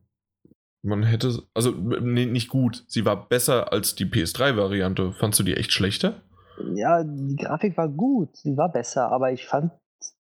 man 0.83 1.03
hätte, 1.03 1.43
also 1.55 1.73
nee, 1.73 2.27
nicht 2.27 2.49
gut, 2.49 2.85
sie 2.87 3.05
war 3.05 3.29
besser 3.29 3.73
als 3.73 3.95
die 3.95 4.07
PS3-Variante. 4.07 5.13
Fandst 5.13 5.41
du 5.41 5.45
die 5.45 5.57
echt 5.57 5.73
schlechter? 5.73 6.23
Ja, 6.75 7.05
die 7.05 7.37
Grafik 7.37 7.77
war 7.77 7.89
gut, 7.89 8.37
sie 8.37 8.57
war 8.57 8.71
besser, 8.71 9.11
aber 9.11 9.33
ich 9.33 9.47
fand 9.47 9.73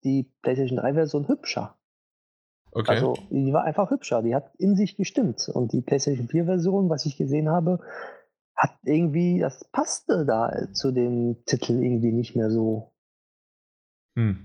die 0.04 0.30
PlayStation 0.42 0.78
3 0.78 0.94
Version 0.94 1.28
hübscher. 1.28 1.74
Okay. 2.72 2.90
Also 2.90 3.14
die 3.30 3.52
war 3.52 3.64
einfach 3.64 3.90
hübscher, 3.90 4.22
die 4.22 4.34
hat 4.34 4.52
in 4.58 4.76
sich 4.76 4.96
gestimmt. 4.96 5.48
Und 5.48 5.72
die 5.72 5.80
PlayStation 5.80 6.28
4 6.28 6.44
Version, 6.44 6.88
was 6.88 7.06
ich 7.06 7.16
gesehen 7.16 7.48
habe, 7.48 7.80
hat 8.54 8.76
irgendwie, 8.84 9.38
das 9.38 9.64
passte 9.70 10.26
da 10.26 10.72
zu 10.72 10.92
dem 10.92 11.44
Titel 11.46 11.82
irgendwie 11.82 12.12
nicht 12.12 12.36
mehr 12.36 12.50
so. 12.50 12.92
Hm. 14.18 14.44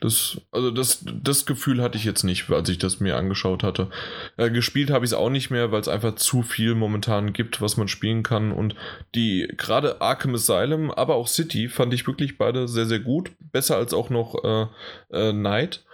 Das, 0.00 0.40
also 0.50 0.70
das, 0.70 1.04
das 1.22 1.44
Gefühl 1.44 1.82
hatte 1.82 1.98
ich 1.98 2.04
jetzt 2.04 2.22
nicht, 2.22 2.50
als 2.50 2.70
ich 2.70 2.78
das 2.78 3.00
mir 3.00 3.18
angeschaut 3.18 3.62
hatte. 3.62 3.90
Äh, 4.38 4.50
gespielt 4.50 4.88
habe 4.88 5.04
ich 5.04 5.10
es 5.10 5.14
auch 5.16 5.28
nicht 5.28 5.50
mehr, 5.50 5.70
weil 5.70 5.82
es 5.82 5.88
einfach 5.88 6.14
zu 6.14 6.40
viel 6.40 6.74
momentan 6.74 7.34
gibt, 7.34 7.60
was 7.60 7.76
man 7.76 7.88
spielen 7.88 8.22
kann. 8.22 8.52
Und 8.52 8.74
die 9.14 9.52
gerade 9.58 10.00
Arkham 10.00 10.34
Asylum, 10.34 10.90
aber 10.90 11.16
auch 11.16 11.28
City 11.28 11.68
fand 11.68 11.92
ich 11.92 12.06
wirklich 12.06 12.38
beide 12.38 12.66
sehr, 12.66 12.86
sehr 12.86 13.00
gut. 13.00 13.32
Besser 13.52 13.76
als 13.76 13.92
auch 13.92 14.08
noch 14.08 14.42
äh, 14.42 14.66
äh, 15.10 15.34
Night. 15.34 15.84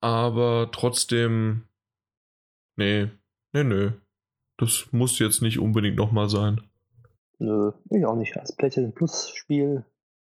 Aber 0.00 0.68
trotzdem, 0.70 1.64
nee, 2.76 3.08
nee, 3.52 3.64
nee. 3.64 3.90
Das 4.58 4.86
muss 4.92 5.18
jetzt 5.18 5.42
nicht 5.42 5.58
unbedingt 5.58 5.96
nochmal 5.96 6.28
sein. 6.28 6.60
Nö, 7.40 7.72
ich 7.90 8.06
auch 8.06 8.14
nicht. 8.14 8.36
Als 8.36 8.54
PlayStation 8.54 8.94
Plus 8.94 9.30
Spiel 9.34 9.84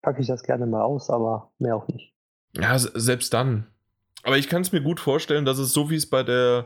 packe 0.05 0.21
ich 0.21 0.27
das 0.27 0.43
gerne 0.43 0.67
mal 0.67 0.83
aus, 0.83 1.09
aber 1.09 1.51
mehr 1.57 1.75
auch 1.75 1.87
nicht. 1.87 2.13
Ja, 2.55 2.77
se- 2.77 2.91
selbst 2.93 3.33
dann. 3.33 3.65
Aber 4.23 4.37
ich 4.37 4.47
kann 4.47 4.61
es 4.61 4.71
mir 4.71 4.81
gut 4.81 4.99
vorstellen, 4.99 5.45
dass 5.45 5.57
es 5.57 5.73
so 5.73 5.89
wie 5.89 5.95
es 5.95 6.09
bei 6.09 6.23
der, 6.23 6.65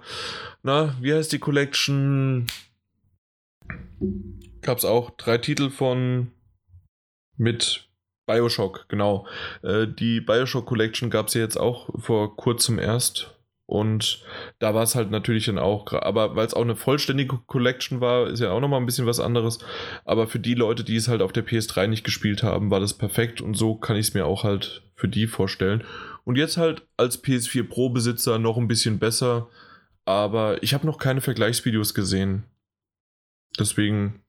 na, 0.62 0.96
wie 1.02 1.14
heißt 1.14 1.32
die 1.32 1.40
Collection? 1.40 2.48
Gab 4.62 4.78
es 4.78 4.86
auch 4.86 5.10
drei 5.12 5.38
Titel 5.38 5.70
von 5.70 6.32
mit 7.38 7.90
Bioshock, 8.28 8.86
genau. 8.90 9.26
Äh, 9.64 9.88
die 9.88 10.20
Bioshock 10.22 10.66
Collection 10.66 11.10
gab 11.10 11.28
es 11.28 11.34
ja 11.34 11.42
jetzt 11.42 11.58
auch 11.58 11.90
vor 11.98 12.36
kurzem 12.36 12.78
erst. 12.78 13.39
Und 13.70 14.24
da 14.58 14.74
war 14.74 14.82
es 14.82 14.96
halt 14.96 15.12
natürlich 15.12 15.46
dann 15.46 15.60
auch, 15.60 15.94
aber 15.94 16.36
weil 16.36 16.48
es 16.48 16.56
auch 16.56 16.64
eine 16.64 16.76
vollständige 16.76 17.38
Collection 17.46 18.02
war, 18.02 18.26
ist 18.26 18.40
ja 18.40 18.50
auch 18.50 18.60
nochmal 18.62 18.80
ein 18.80 18.88
bisschen 18.88 19.06
was 19.06 19.20
anderes. 19.20 19.60
Aber 20.06 20.26
für 20.26 20.40
die 20.40 20.56
Leute, 20.56 20.84
die 20.84 20.96
es 20.96 21.08
halt 21.08 21.22
auf 21.22 21.34
der 21.34 21.46
PS3 21.46 21.86
nicht 21.86 22.04
gespielt 22.04 22.42
haben, 22.42 22.72
war 22.72 22.80
das 22.80 22.96
perfekt 22.96 23.42
und 23.42 23.54
so 23.54 23.76
kann 23.76 23.96
ich 23.96 24.08
es 24.08 24.14
mir 24.16 24.26
auch 24.26 24.44
halt 24.44 24.82
für 24.96 25.08
die 25.08 25.28
vorstellen. 25.28 25.84
Und 26.26 26.36
jetzt 26.36 26.58
halt 26.58 26.88
als 26.98 27.24
PS4 27.24 27.70
Pro-Besitzer 27.70 28.40
noch 28.40 28.58
ein 28.58 28.68
bisschen 28.68 28.98
besser, 28.98 29.50
aber 30.04 30.64
ich 30.64 30.74
habe 30.74 30.88
noch 30.88 30.98
keine 30.98 31.22
Vergleichsvideos 31.22 31.94
gesehen. 31.94 32.46
Deswegen 33.60 34.24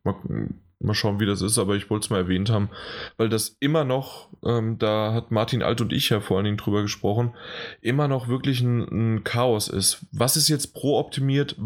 mal, 0.80 0.94
schauen, 0.94 1.20
wie 1.20 1.26
das 1.26 1.42
ist, 1.42 1.58
aber 1.58 1.76
ich 1.76 1.90
wollte 1.90 2.04
es 2.04 2.10
mal 2.10 2.18
erwähnt 2.18 2.50
haben, 2.50 2.70
weil 3.16 3.28
das 3.28 3.56
immer 3.60 3.84
noch, 3.84 4.28
ähm, 4.44 4.78
da 4.78 5.12
hat 5.12 5.30
Martin 5.30 5.62
Alt 5.62 5.80
und 5.80 5.92
ich 5.92 6.08
ja 6.08 6.20
vor 6.20 6.36
allen 6.36 6.44
Dingen 6.44 6.56
drüber 6.56 6.82
gesprochen, 6.82 7.34
immer 7.80 8.08
noch 8.08 8.28
wirklich 8.28 8.60
ein, 8.60 8.80
ein 8.80 9.24
Chaos 9.24 9.68
ist. 9.68 10.06
Was 10.12 10.36
ist 10.36 10.48
jetzt 10.48 10.74
pro-optimiert? 10.74 11.56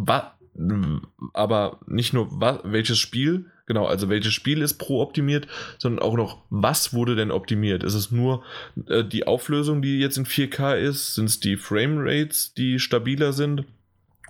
Aber 1.32 1.80
nicht 1.86 2.12
nur 2.12 2.28
welches 2.64 2.98
Spiel, 2.98 3.46
genau, 3.66 3.86
also 3.86 4.08
welches 4.08 4.32
Spiel 4.32 4.62
ist 4.62 4.74
pro-optimiert, 4.74 5.46
sondern 5.78 6.04
auch 6.04 6.14
noch, 6.14 6.42
was 6.50 6.92
wurde 6.92 7.16
denn 7.16 7.30
optimiert? 7.30 7.82
Ist 7.82 7.94
es 7.94 8.10
nur 8.10 8.42
äh, 8.88 9.04
die 9.04 9.26
Auflösung, 9.26 9.82
die 9.82 9.98
jetzt 9.98 10.18
in 10.18 10.26
4K 10.26 10.74
ist? 10.76 11.14
Sind 11.14 11.26
es 11.26 11.40
die 11.40 11.56
Framerates, 11.56 12.54
die 12.54 12.78
stabiler 12.78 13.32
sind? 13.32 13.64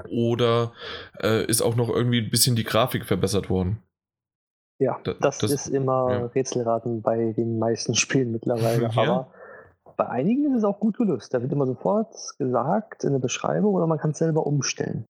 Oder 0.09 0.72
äh, 1.22 1.47
ist 1.47 1.62
auch 1.62 1.76
noch 1.76 1.89
irgendwie 1.89 2.18
ein 2.18 2.30
bisschen 2.30 2.57
die 2.57 2.64
Grafik 2.64 3.05
verbessert 3.07 3.49
worden? 3.49 3.78
Ja, 4.85 5.01
Da- 5.05 5.14
das, 5.20 5.39
das- 5.39 5.51
ist 5.51 5.68
immer 5.68 6.11
ja. 6.12 6.26
Rätselraten 6.26 7.01
bei 7.03 7.32
den 7.32 7.59
meisten 7.59 7.95
Spielen 7.95 8.32
mittlerweile. 8.32 8.91
Ja. 8.95 9.03
Aber 9.03 9.32
bei 9.97 10.09
einigen 10.09 10.45
ist 10.51 10.59
es 10.59 10.64
auch 10.64 10.78
gut 10.80 10.97
gelöst. 10.99 11.32
Da 11.32 11.41
wird 11.41 11.53
immer 11.53 11.66
sofort 11.66 12.14
gesagt 12.39 13.05
in 13.05 13.12
der 13.12 13.18
Beschreibung 13.20 13.74
oder 13.74 13.87
man 13.87 13.99
kann 13.99 14.11
es 14.11 14.18
selber 14.18 14.47
umstellen. 14.47 15.05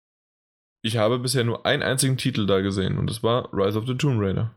Ich 0.83 0.97
habe 0.97 1.17
bisher 1.19 1.43
nur 1.43 1.65
einen 1.65 1.81
einzigen 1.81 2.17
Titel 2.17 2.45
da 2.45 2.59
gesehen 2.61 2.97
und 2.97 3.09
das 3.09 3.23
war 3.23 3.49
Rise 3.53 3.79
of 3.79 3.87
the 3.87 3.95
Tomb 3.95 4.19
Raider. 4.21 4.51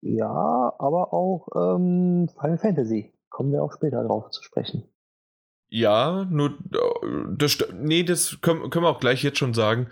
Ja, 0.00 0.74
aber 0.78 1.12
auch 1.12 1.48
ähm, 1.56 2.28
Final 2.40 2.58
Fantasy. 2.58 3.12
Kommen 3.30 3.52
wir 3.52 3.62
auch 3.62 3.72
später 3.72 4.02
drauf 4.04 4.30
zu 4.30 4.42
sprechen. 4.42 4.82
Ja, 5.70 6.24
nur 6.30 6.54
das, 7.36 7.58
nee, 7.74 8.02
das 8.02 8.38
können, 8.40 8.70
können 8.70 8.84
wir 8.84 8.90
auch 8.90 9.00
gleich 9.00 9.22
jetzt 9.22 9.38
schon 9.38 9.54
sagen. 9.54 9.88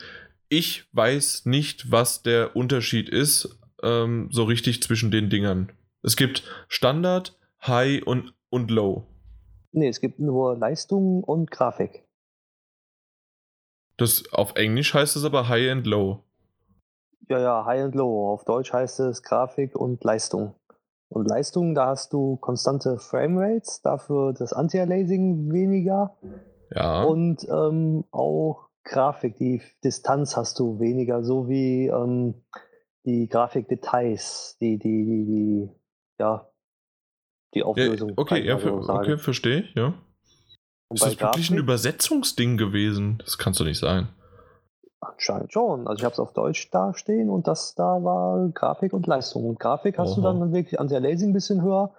Ich 0.48 0.88
weiß 0.92 1.46
nicht, 1.46 1.90
was 1.92 2.22
der 2.22 2.56
Unterschied 2.56 3.08
ist, 3.08 3.58
ähm, 3.86 4.28
so 4.30 4.44
richtig 4.44 4.82
zwischen 4.82 5.10
den 5.10 5.30
Dingern. 5.30 5.72
Es 6.02 6.16
gibt 6.16 6.42
Standard, 6.68 7.38
High 7.66 8.02
und, 8.04 8.34
und 8.50 8.70
Low. 8.70 9.06
Nee, 9.72 9.88
es 9.88 10.00
gibt 10.00 10.18
nur 10.18 10.56
Leistung 10.56 11.22
und 11.22 11.50
Grafik. 11.50 12.04
Das, 13.96 14.24
auf 14.32 14.56
Englisch 14.56 14.92
heißt 14.94 15.16
es 15.16 15.24
aber 15.24 15.48
High 15.48 15.70
and 15.70 15.86
Low. 15.86 16.24
Ja, 17.28 17.40
ja, 17.40 17.64
High 17.64 17.84
and 17.84 17.94
Low. 17.94 18.32
Auf 18.32 18.44
Deutsch 18.44 18.72
heißt 18.72 19.00
es 19.00 19.22
Grafik 19.22 19.74
und 19.74 20.02
Leistung. 20.04 20.54
Und 21.08 21.28
Leistung, 21.28 21.74
da 21.74 21.86
hast 21.86 22.12
du 22.12 22.36
konstante 22.36 22.98
Framerates, 22.98 23.80
dafür 23.82 24.32
das 24.32 24.52
Anti-Aliasing 24.52 25.52
weniger. 25.52 26.16
Ja. 26.74 27.04
Und 27.04 27.46
ähm, 27.48 28.04
auch 28.10 28.68
Grafik, 28.84 29.36
die 29.36 29.62
Distanz 29.84 30.36
hast 30.36 30.58
du 30.58 30.78
weniger, 30.78 31.22
so 31.22 31.48
wie 31.48 31.86
ähm, 31.86 32.34
die 33.06 33.28
Grafikdetails, 33.28 34.56
die, 34.60 34.78
die, 34.78 35.04
die, 35.04 35.24
die, 35.24 35.70
ja, 36.18 36.50
die 37.54 37.62
Auflösung. 37.62 38.10
Ja, 38.10 38.14
okay, 38.18 38.44
ja, 38.44 38.58
so 38.58 38.74
okay, 38.88 39.16
verstehe 39.16 39.60
ich, 39.60 39.74
ja. 39.74 39.94
Und 40.88 40.96
ist 40.96 41.04
das 41.04 41.20
wirklich 41.20 41.50
ein 41.50 41.58
Übersetzungsding 41.58 42.56
gewesen? 42.56 43.18
Das 43.18 43.38
kannst 43.38 43.58
du 43.60 43.64
nicht 43.64 43.78
sein. 43.78 44.08
Anscheinend 45.00 45.52
schon. 45.52 45.86
Also 45.86 46.00
ich 46.00 46.04
habe 46.04 46.12
es 46.12 46.18
auf 46.18 46.32
Deutsch 46.32 46.70
dastehen 46.70 47.30
und 47.30 47.46
das 47.46 47.74
da 47.74 48.02
war 48.02 48.48
Grafik 48.50 48.92
und 48.92 49.06
Leistung. 49.06 49.44
Und 49.44 49.60
Grafik 49.60 49.98
hast 49.98 50.18
Oha. 50.18 50.32
du 50.32 50.40
dann 50.40 50.52
wirklich 50.52 50.80
an 50.80 50.88
der 50.88 51.00
Lasing 51.00 51.30
ein 51.30 51.32
bisschen 51.32 51.62
höher, 51.62 51.94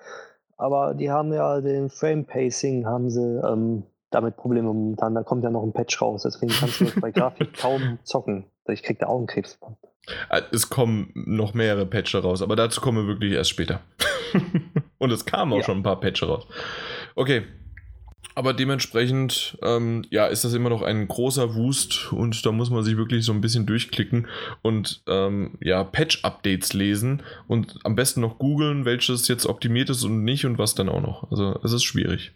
aber 0.57 0.93
die 0.93 1.11
haben 1.11 1.33
ja 1.33 1.61
den 1.61 1.89
Frame 1.89 2.25
Pacing 2.25 2.85
haben 2.85 3.09
sie 3.09 3.21
ähm, 3.21 3.83
damit 4.09 4.37
Probleme 4.37 4.67
momentan. 4.67 5.15
Da 5.15 5.23
kommt 5.23 5.43
ja 5.43 5.49
noch 5.49 5.63
ein 5.63 5.73
Patch 5.73 6.01
raus, 6.01 6.23
deswegen 6.23 6.51
kannst 6.51 6.81
du 6.81 6.99
bei 6.99 7.11
Grafik 7.11 7.53
kaum 7.57 7.99
zocken. 8.03 8.45
Ich 8.73 8.83
krieg 8.83 8.99
da 8.99 9.07
Augenkrebs. 9.07 9.59
Äh, 10.29 10.41
es 10.51 10.69
kommen 10.69 11.11
noch 11.13 11.53
mehrere 11.53 11.85
Patches 11.85 12.23
raus, 12.23 12.41
aber 12.41 12.55
dazu 12.55 12.81
kommen 12.81 12.99
wir 12.99 13.07
wirklich 13.07 13.33
erst 13.33 13.49
später. 13.49 13.81
und 14.97 15.11
es 15.11 15.25
kamen 15.25 15.53
auch 15.53 15.57
ja. 15.57 15.63
schon 15.63 15.77
ein 15.77 15.83
paar 15.83 15.99
Patches 15.99 16.27
raus. 16.27 16.47
Okay, 17.15 17.43
aber 18.37 18.53
dementsprechend, 18.53 19.57
ähm, 19.63 20.05
ja, 20.11 20.27
ist 20.27 20.43
das 20.43 20.53
immer 20.53 20.69
noch 20.69 20.83
ein 20.83 21.07
großer 21.07 21.55
Wust 21.55 22.13
und 22.13 22.45
da 22.45 22.51
muss 22.51 22.69
man 22.69 22.83
sich 22.83 22.95
wirklich 22.95 23.25
so 23.25 23.31
ein 23.31 23.41
bisschen 23.41 23.65
durchklicken 23.65 24.27
und 24.61 25.01
ähm, 25.07 25.57
ja, 25.59 25.83
Patch-Updates 25.83 26.73
lesen 26.73 27.23
und 27.47 27.79
am 27.83 27.95
besten 27.95 28.21
noch 28.21 28.37
googeln, 28.37 28.85
welches 28.85 29.27
jetzt 29.27 29.47
optimiert 29.47 29.89
ist 29.89 30.03
und 30.03 30.23
nicht 30.23 30.45
und 30.45 30.59
was 30.59 30.75
dann 30.75 30.87
auch 30.87 31.01
noch. 31.01 31.31
Also 31.31 31.59
es 31.63 31.73
ist 31.73 31.83
schwierig. 31.83 32.31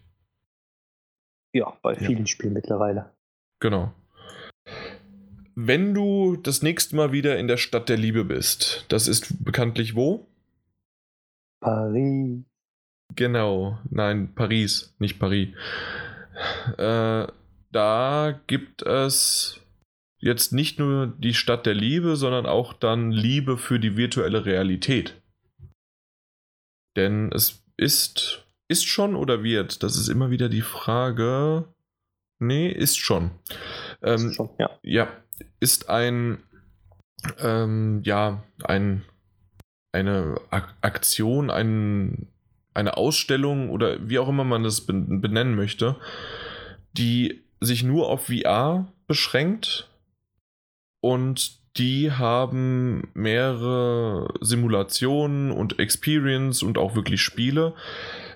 Ja, 1.53 1.77
bei 1.83 1.93
vielen 1.93 2.25
ja. 2.25 2.25
Spielen 2.25 2.53
mittlerweile. 2.53 3.11
Genau. 3.59 3.93
Wenn 5.55 5.93
du 5.93 6.37
das 6.37 6.61
nächste 6.61 6.95
Mal 6.95 7.11
wieder 7.11 7.37
in 7.37 7.47
der 7.47 7.57
Stadt 7.57 7.89
der 7.89 7.97
Liebe 7.97 8.23
bist, 8.23 8.85
das 8.89 9.07
ist 9.07 9.43
bekanntlich 9.43 9.95
wo? 9.95 10.27
Paris. 11.59 12.43
Genau, 13.15 13.77
nein, 13.89 14.33
Paris, 14.33 14.95
nicht 14.99 15.19
Paris. 15.19 15.49
Äh, 16.77 17.27
da 17.71 18.41
gibt 18.47 18.83
es 18.83 19.59
jetzt 20.19 20.53
nicht 20.53 20.79
nur 20.79 21.07
die 21.07 21.33
Stadt 21.33 21.65
der 21.65 21.73
Liebe, 21.73 22.15
sondern 22.15 22.45
auch 22.45 22.73
dann 22.73 23.11
Liebe 23.11 23.57
für 23.57 23.79
die 23.79 23.97
virtuelle 23.97 24.45
Realität. 24.45 25.21
Denn 26.95 27.31
es 27.31 27.63
ist, 27.77 28.45
ist 28.67 28.85
schon 28.85 29.15
oder 29.15 29.43
wird, 29.43 29.83
das 29.83 29.97
ist 29.97 30.07
immer 30.07 30.29
wieder 30.29 30.49
die 30.49 30.61
Frage. 30.61 31.67
Nee, 32.39 32.69
ist 32.69 32.97
schon. 32.97 33.31
Ähm, 34.01 34.29
ist 34.29 34.35
schon 34.35 34.49
ja. 34.59 34.79
ja, 34.83 35.23
ist 35.59 35.89
ein, 35.89 36.39
ähm, 37.39 38.01
ja, 38.03 38.43
ein, 38.63 39.03
eine 39.91 40.35
Aktion, 40.81 41.49
ein 41.49 42.27
eine 42.73 42.97
Ausstellung 42.97 43.69
oder 43.69 43.97
wie 44.07 44.19
auch 44.19 44.29
immer 44.29 44.43
man 44.43 44.63
das 44.63 44.81
benennen 44.81 45.55
möchte, 45.55 45.95
die 46.93 47.41
sich 47.59 47.83
nur 47.83 48.09
auf 48.09 48.27
VR 48.27 48.87
beschränkt 49.07 49.89
und 51.01 51.59
die 51.77 52.11
haben 52.11 53.09
mehrere 53.13 54.33
Simulationen 54.41 55.51
und 55.51 55.79
Experience 55.79 56.63
und 56.63 56.77
auch 56.77 56.95
wirklich 56.95 57.21
Spiele, 57.21 57.73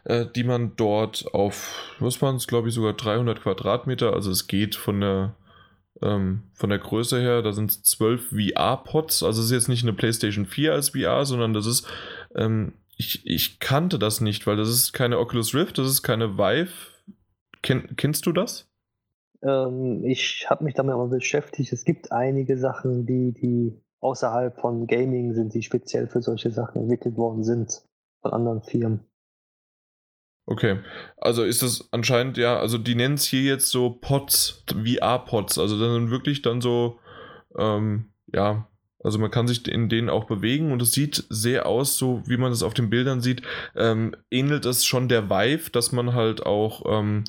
äh, 0.05 0.25
die 0.25 0.45
man 0.45 0.75
dort 0.77 1.33
auf, 1.33 1.93
was 1.99 2.21
waren 2.21 2.37
es, 2.37 2.47
glaube 2.47 2.69
ich, 2.69 2.73
sogar 2.73 2.93
300 2.93 3.41
Quadratmeter, 3.41 4.13
also 4.13 4.31
es 4.31 4.47
geht 4.47 4.75
von 4.75 5.01
der, 5.01 5.35
ähm, 6.01 6.43
von 6.53 6.69
der 6.69 6.79
Größe 6.79 7.19
her, 7.19 7.41
da 7.41 7.51
sind 7.51 7.71
es 7.71 7.83
12 7.83 8.29
VR-Pods, 8.29 9.23
also 9.23 9.41
es 9.41 9.47
ist 9.47 9.51
jetzt 9.51 9.69
nicht 9.69 9.83
eine 9.83 9.93
PlayStation 9.93 10.45
4 10.45 10.73
als 10.73 10.89
VR, 10.89 11.25
sondern 11.25 11.53
das 11.53 11.65
ist 11.65 11.87
ähm, 12.35 12.73
ich, 12.97 13.25
ich 13.25 13.59
kannte 13.59 13.99
das 13.99 14.21
nicht, 14.21 14.47
weil 14.47 14.55
das 14.55 14.69
ist 14.69 14.93
keine 14.93 15.19
Oculus 15.19 15.53
Rift, 15.53 15.77
das 15.77 15.87
ist 15.87 16.03
keine 16.03 16.37
Vive. 16.37 16.71
Ken, 17.61 17.95
kennst 17.97 18.25
du 18.25 18.31
das? 18.31 18.69
Ähm, 19.41 20.03
ich 20.05 20.49
habe 20.49 20.63
mich 20.63 20.75
damit 20.75 20.95
mal 20.95 21.07
beschäftigt. 21.07 21.73
Es 21.73 21.83
gibt 21.83 22.11
einige 22.11 22.57
Sachen, 22.57 23.05
die, 23.05 23.33
die 23.33 23.81
außerhalb 23.99 24.59
von 24.59 24.87
Gaming 24.87 25.33
sind, 25.33 25.53
die 25.53 25.63
speziell 25.63 26.07
für 26.07 26.21
solche 26.21 26.51
Sachen 26.51 26.81
entwickelt 26.83 27.17
worden 27.17 27.43
sind 27.43 27.83
von 28.21 28.31
anderen 28.31 28.61
Firmen. 28.61 29.01
Okay, 30.47 30.77
also 31.17 31.43
ist 31.43 31.63
das 31.63 31.91
anscheinend 31.91 32.37
ja, 32.37 32.59
also 32.59 32.77
die 32.77 32.93
nennen 32.93 33.15
es 33.15 33.25
hier 33.25 33.41
jetzt 33.41 33.69
so 33.69 33.89
Pods, 33.89 34.63
VR-Pods, 34.67 35.57
also 35.57 35.79
dann 35.79 36.11
wirklich 36.11 36.43
dann 36.43 36.61
so, 36.61 36.99
ähm, 37.57 38.11
ja, 38.31 38.67
also 39.03 39.17
man 39.17 39.31
kann 39.31 39.47
sich 39.47 39.67
in 39.67 39.89
denen 39.89 40.09
auch 40.09 40.25
bewegen 40.25 40.71
und 40.71 40.81
es 40.83 40.91
sieht 40.91 41.23
sehr 41.29 41.65
aus, 41.65 41.97
so 41.97 42.21
wie 42.27 42.37
man 42.37 42.51
es 42.51 42.61
auf 42.61 42.75
den 42.75 42.91
Bildern 42.91 43.21
sieht, 43.21 43.41
ähm, 43.75 44.15
ähnelt 44.29 44.65
es 44.65 44.85
schon 44.85 45.09
der 45.09 45.29
Vive, 45.31 45.71
dass 45.71 45.91
man 45.91 46.13
halt 46.13 46.45
auch 46.45 46.83
ähm, 46.87 47.23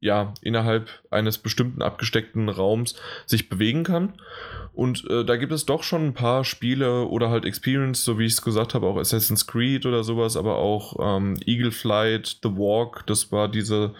ja, 0.00 0.32
innerhalb 0.40 0.88
eines 1.10 1.38
bestimmten 1.38 1.82
abgesteckten 1.82 2.48
Raums 2.48 2.94
sich 3.26 3.48
bewegen 3.48 3.84
kann. 3.84 4.14
Und 4.72 5.08
äh, 5.10 5.24
da 5.24 5.36
gibt 5.36 5.52
es 5.52 5.66
doch 5.66 5.82
schon 5.82 6.06
ein 6.06 6.14
paar 6.14 6.44
Spiele 6.44 7.04
oder 7.04 7.28
halt 7.28 7.44
Experience, 7.44 8.02
so 8.04 8.18
wie 8.18 8.24
ich 8.24 8.32
es 8.32 8.42
gesagt 8.42 8.74
habe, 8.74 8.86
auch 8.86 8.96
Assassin's 8.96 9.46
Creed 9.46 9.84
oder 9.84 10.02
sowas, 10.02 10.36
aber 10.36 10.56
auch 10.56 10.96
ähm, 10.98 11.36
Eagle 11.44 11.72
Flight, 11.72 12.38
The 12.42 12.50
Walk, 12.50 13.06
das 13.06 13.30
war 13.30 13.48
diese 13.48 13.94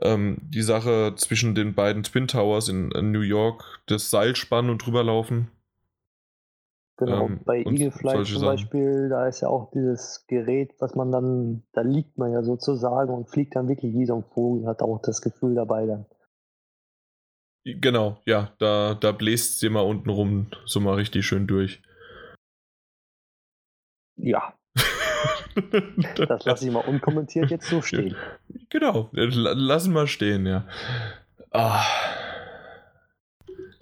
ähm, 0.00 0.38
die 0.42 0.62
Sache 0.62 1.14
zwischen 1.16 1.54
den 1.54 1.74
beiden 1.74 2.02
Twin 2.02 2.28
Towers 2.28 2.68
in, 2.68 2.90
in 2.92 3.12
New 3.12 3.20
York, 3.20 3.64
das 3.86 4.10
Seilspannen 4.10 4.70
und 4.70 4.84
drüberlaufen. 4.84 5.48
Genau, 6.98 7.26
ähm, 7.26 7.40
bei 7.44 7.58
Eaglefly 7.58 8.24
zum 8.24 8.42
Beispiel, 8.42 9.08
da 9.08 9.28
ist 9.28 9.40
ja 9.40 9.48
auch 9.48 9.70
dieses 9.70 10.26
Gerät, 10.26 10.74
was 10.80 10.96
man 10.96 11.12
dann, 11.12 11.62
da 11.72 11.82
liegt 11.82 12.18
man 12.18 12.32
ja 12.32 12.42
sozusagen 12.42 13.14
und 13.14 13.30
fliegt 13.30 13.54
dann 13.54 13.68
wirklich 13.68 13.94
wie 13.94 14.04
so 14.04 14.16
ein 14.16 14.24
Vogel, 14.24 14.66
hat 14.66 14.82
auch 14.82 15.00
das 15.00 15.22
Gefühl 15.22 15.54
dabei 15.54 15.86
dann. 15.86 16.06
Genau, 17.64 18.18
ja, 18.26 18.52
da, 18.58 18.94
da 18.94 19.12
bläst 19.12 19.60
sie 19.60 19.68
mal 19.68 19.82
unten 19.82 20.10
rum 20.10 20.48
so 20.64 20.80
mal 20.80 20.94
richtig 20.94 21.24
schön 21.24 21.46
durch. 21.46 21.82
Ja. 24.16 24.54
das 26.16 26.44
lasse 26.44 26.66
ich 26.66 26.72
mal 26.72 26.80
unkommentiert 26.80 27.50
jetzt 27.50 27.68
so 27.68 27.80
stehen. 27.80 28.16
Genau, 28.70 29.08
lassen 29.12 29.92
wir 29.92 30.08
stehen, 30.08 30.46
ja. 30.46 30.66
Ah. 31.52 31.84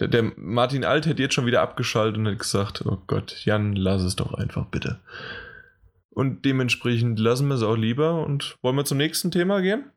Der, 0.01 0.09
der, 0.09 0.33
Martin 0.37 0.85
Alt 0.85 1.07
hätte 1.07 1.23
jetzt 1.23 1.35
schon 1.35 1.47
wieder 1.47 1.63
abgeschaltet 1.63 2.19
und 2.19 2.29
hat 2.29 2.39
gesagt, 2.39 2.85
oh 2.87 2.99
Gott, 3.07 3.45
Jan, 3.45 3.75
lass 3.75 4.03
es 4.03 4.17
doch 4.17 4.35
einfach 4.35 4.67
bitte. 4.67 5.01
Und 6.11 6.45
dementsprechend 6.45 7.19
lassen 7.19 7.49
wir 7.49 7.55
es 7.55 7.63
auch 7.63 7.77
lieber 7.77 8.25
und 8.25 8.57
wollen 8.63 8.77
wir 8.77 8.85
zum 8.85 8.99
nächsten 8.99 9.31
Thema 9.31 9.61
gehen? 9.61 9.91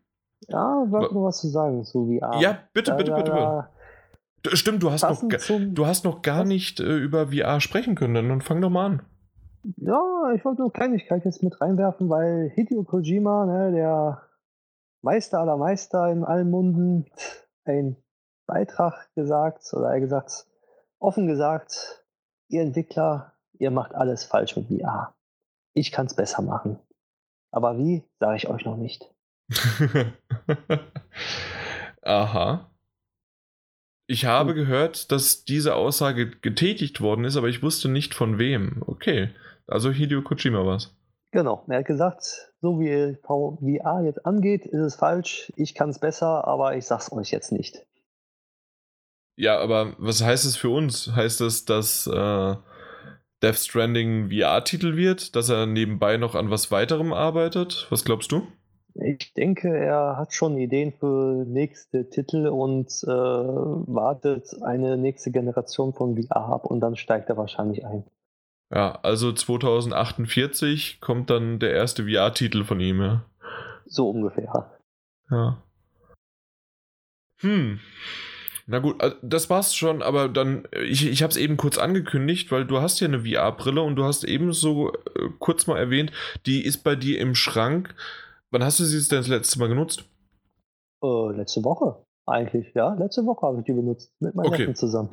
Ja, 0.48 0.84
ich 0.86 0.92
wollte 0.92 1.14
noch 1.14 1.26
was 1.26 1.42
zu 1.42 1.48
sagen 1.48 1.84
zu 1.84 2.08
VR. 2.08 2.40
Ja, 2.40 2.60
bitte, 2.74 2.94
bitte, 2.94 3.14
bitte. 3.14 3.32
bitte. 3.32 4.56
Stimmt, 4.56 4.84
du 4.84 4.92
hast, 4.92 5.04
noch, 5.04 5.22
du 5.22 5.86
hast 5.86 6.06
noch 6.06 6.22
gar 6.22 6.46
nicht 6.46 6.80
äh, 6.80 6.98
über 6.98 7.28
VR 7.28 7.60
sprechen 7.60 7.96
können, 7.96 8.30
dann 8.30 8.42
fang 8.42 8.62
doch 8.62 8.70
mal 8.70 8.86
an. 8.86 9.02
Ja, 9.78 10.32
ich 10.34 10.46
wollte 10.46 10.62
nur 10.62 10.72
Kleinigkeit 10.72 11.26
jetzt 11.26 11.44
mit 11.44 11.60
reinwerfen, 11.60 12.10
weil 12.10 12.50
Hideo 12.56 12.84
Kojima, 12.84 13.46
ne, 13.46 13.72
der 13.74 14.22
Meister 15.02 15.40
aller 15.40 15.58
Meister 15.58 16.10
in 16.10 16.24
allen 16.24 16.50
Munden, 16.50 17.06
ein 17.66 17.98
Beitrag 18.50 19.14
gesagt 19.16 19.62
oder 19.74 19.92
er 19.92 20.00
gesagt, 20.00 20.48
offen 21.00 21.28
gesagt, 21.28 22.04
ihr 22.50 22.64
Entwickler, 22.64 23.34
ihr 23.54 23.72
macht 23.72 23.94
alles 23.94 24.24
falsch 24.24 24.56
mit 24.56 24.68
VR. 24.68 25.16
Ich 25.74 25.92
kann 25.92 26.08
es 26.08 26.16
besser 26.16 26.42
machen. 26.42 26.80
Aber 27.52 27.78
wie, 27.78 28.04
sage 28.20 28.38
ich 28.38 28.50
euch 28.50 28.66
noch 28.66 28.78
nicht. 28.78 29.14
Aha. 32.02 32.72
Ich 34.08 34.26
habe 34.26 34.56
gehört, 34.56 35.12
dass 35.12 35.46
diese 35.46 35.76
Aussage 35.76 36.32
getätigt 36.32 37.02
worden 37.02 37.26
ist, 37.26 37.38
aber 37.38 37.48
ich 37.48 37.62
wusste 37.62 37.90
nicht 37.90 38.16
von 38.16 38.40
wem. 38.40 38.84
Okay, 38.88 39.30
also 39.68 39.92
Hideo 39.92 40.24
Kojima 40.24 40.66
war 40.66 40.78
es. 40.78 40.96
Genau, 41.32 41.64
er 41.68 41.80
hat 41.80 41.86
gesagt, 41.86 42.52
so 42.60 42.80
wie 42.80 43.16
VR 43.22 44.02
jetzt 44.04 44.26
angeht, 44.26 44.66
ist 44.66 44.82
es 44.82 44.96
falsch. 44.96 45.54
Ich 45.56 45.76
kann 45.76 45.92
es 45.92 46.00
besser, 46.00 46.48
aber 46.48 46.76
ich 46.76 46.88
sag's 46.88 47.12
euch 47.12 47.30
jetzt 47.30 47.52
nicht. 47.52 47.86
Ja, 49.40 49.58
aber 49.58 49.94
was 50.00 50.22
heißt 50.22 50.44
es 50.44 50.58
für 50.58 50.68
uns? 50.68 51.16
Heißt 51.16 51.40
es, 51.40 51.64
dass 51.64 52.06
äh, 52.08 52.56
Death 53.42 53.56
Stranding 53.56 54.30
VR-Titel 54.30 54.98
wird, 54.98 55.34
dass 55.34 55.48
er 55.48 55.66
nebenbei 55.66 56.18
noch 56.18 56.36
an 56.36 56.52
was 56.52 56.72
weiterem 56.72 57.14
arbeitet? 57.14 57.88
Was 57.90 58.04
glaubst 58.04 58.34
du? 58.34 58.46
Ich 58.96 59.34
denke, 59.34 59.70
er 59.70 60.18
hat 60.18 60.34
schon 60.34 60.58
Ideen 60.58 60.92
für 60.92 61.46
nächste 61.48 62.10
Titel 62.10 62.48
und 62.48 62.88
äh, 63.04 63.08
wartet 63.08 64.62
eine 64.62 64.98
nächste 64.98 65.32
Generation 65.32 65.94
von 65.94 66.22
VR 66.22 66.36
ab 66.36 66.66
und 66.66 66.82
dann 66.82 66.98
steigt 66.98 67.30
er 67.30 67.38
wahrscheinlich 67.38 67.86
ein. 67.86 68.04
Ja, 68.74 69.00
also 69.04 69.32
2048 69.32 71.00
kommt 71.00 71.30
dann 71.30 71.60
der 71.60 71.72
erste 71.72 72.04
VR-Titel 72.04 72.66
von 72.66 72.82
ihm, 72.82 73.00
ja. 73.00 73.24
So 73.86 74.10
ungefähr. 74.10 74.70
Ja. 75.32 75.64
Hm. 77.38 77.80
Na 78.72 78.78
gut, 78.78 78.98
das 79.24 79.50
war's 79.50 79.74
schon, 79.74 80.04
aber 80.04 80.30
dann, 80.30 80.68
ich, 80.86 81.10
ich 81.10 81.24
habe 81.24 81.32
es 81.32 81.38
eben 81.38 81.58
kurz 81.58 81.80
angekündigt, 81.80 82.52
weil 82.52 82.68
du 82.68 82.80
hast 82.80 83.00
ja 83.00 83.08
eine 83.08 83.26
VR-Brille 83.26 83.82
und 83.82 83.96
du 83.96 84.04
hast 84.04 84.24
eben 84.24 84.54
so 84.54 84.94
äh, 84.94 85.30
kurz 85.40 85.66
mal 85.66 85.80
erwähnt, 85.80 86.12
die 86.46 86.64
ist 86.64 86.84
bei 86.84 86.96
dir 86.96 87.20
im 87.20 87.34
Schrank. 87.34 87.96
Wann 88.52 88.64
hast 88.64 88.80
du 88.80 88.84
sie 88.84 89.10
denn 89.10 89.18
das 89.18 89.28
letzte 89.28 89.58
Mal 89.58 89.70
genutzt? 89.70 90.04
Äh, 91.04 91.32
letzte 91.36 91.64
Woche 91.64 92.06
eigentlich, 92.28 92.72
ja. 92.76 92.94
Letzte 92.94 93.26
Woche 93.26 93.48
habe 93.48 93.58
ich 93.58 93.66
die 93.66 93.74
benutzt, 93.74 94.14
mit 94.20 94.36
meinem 94.36 94.54
okay. 94.54 94.72
zusammen. 94.76 95.10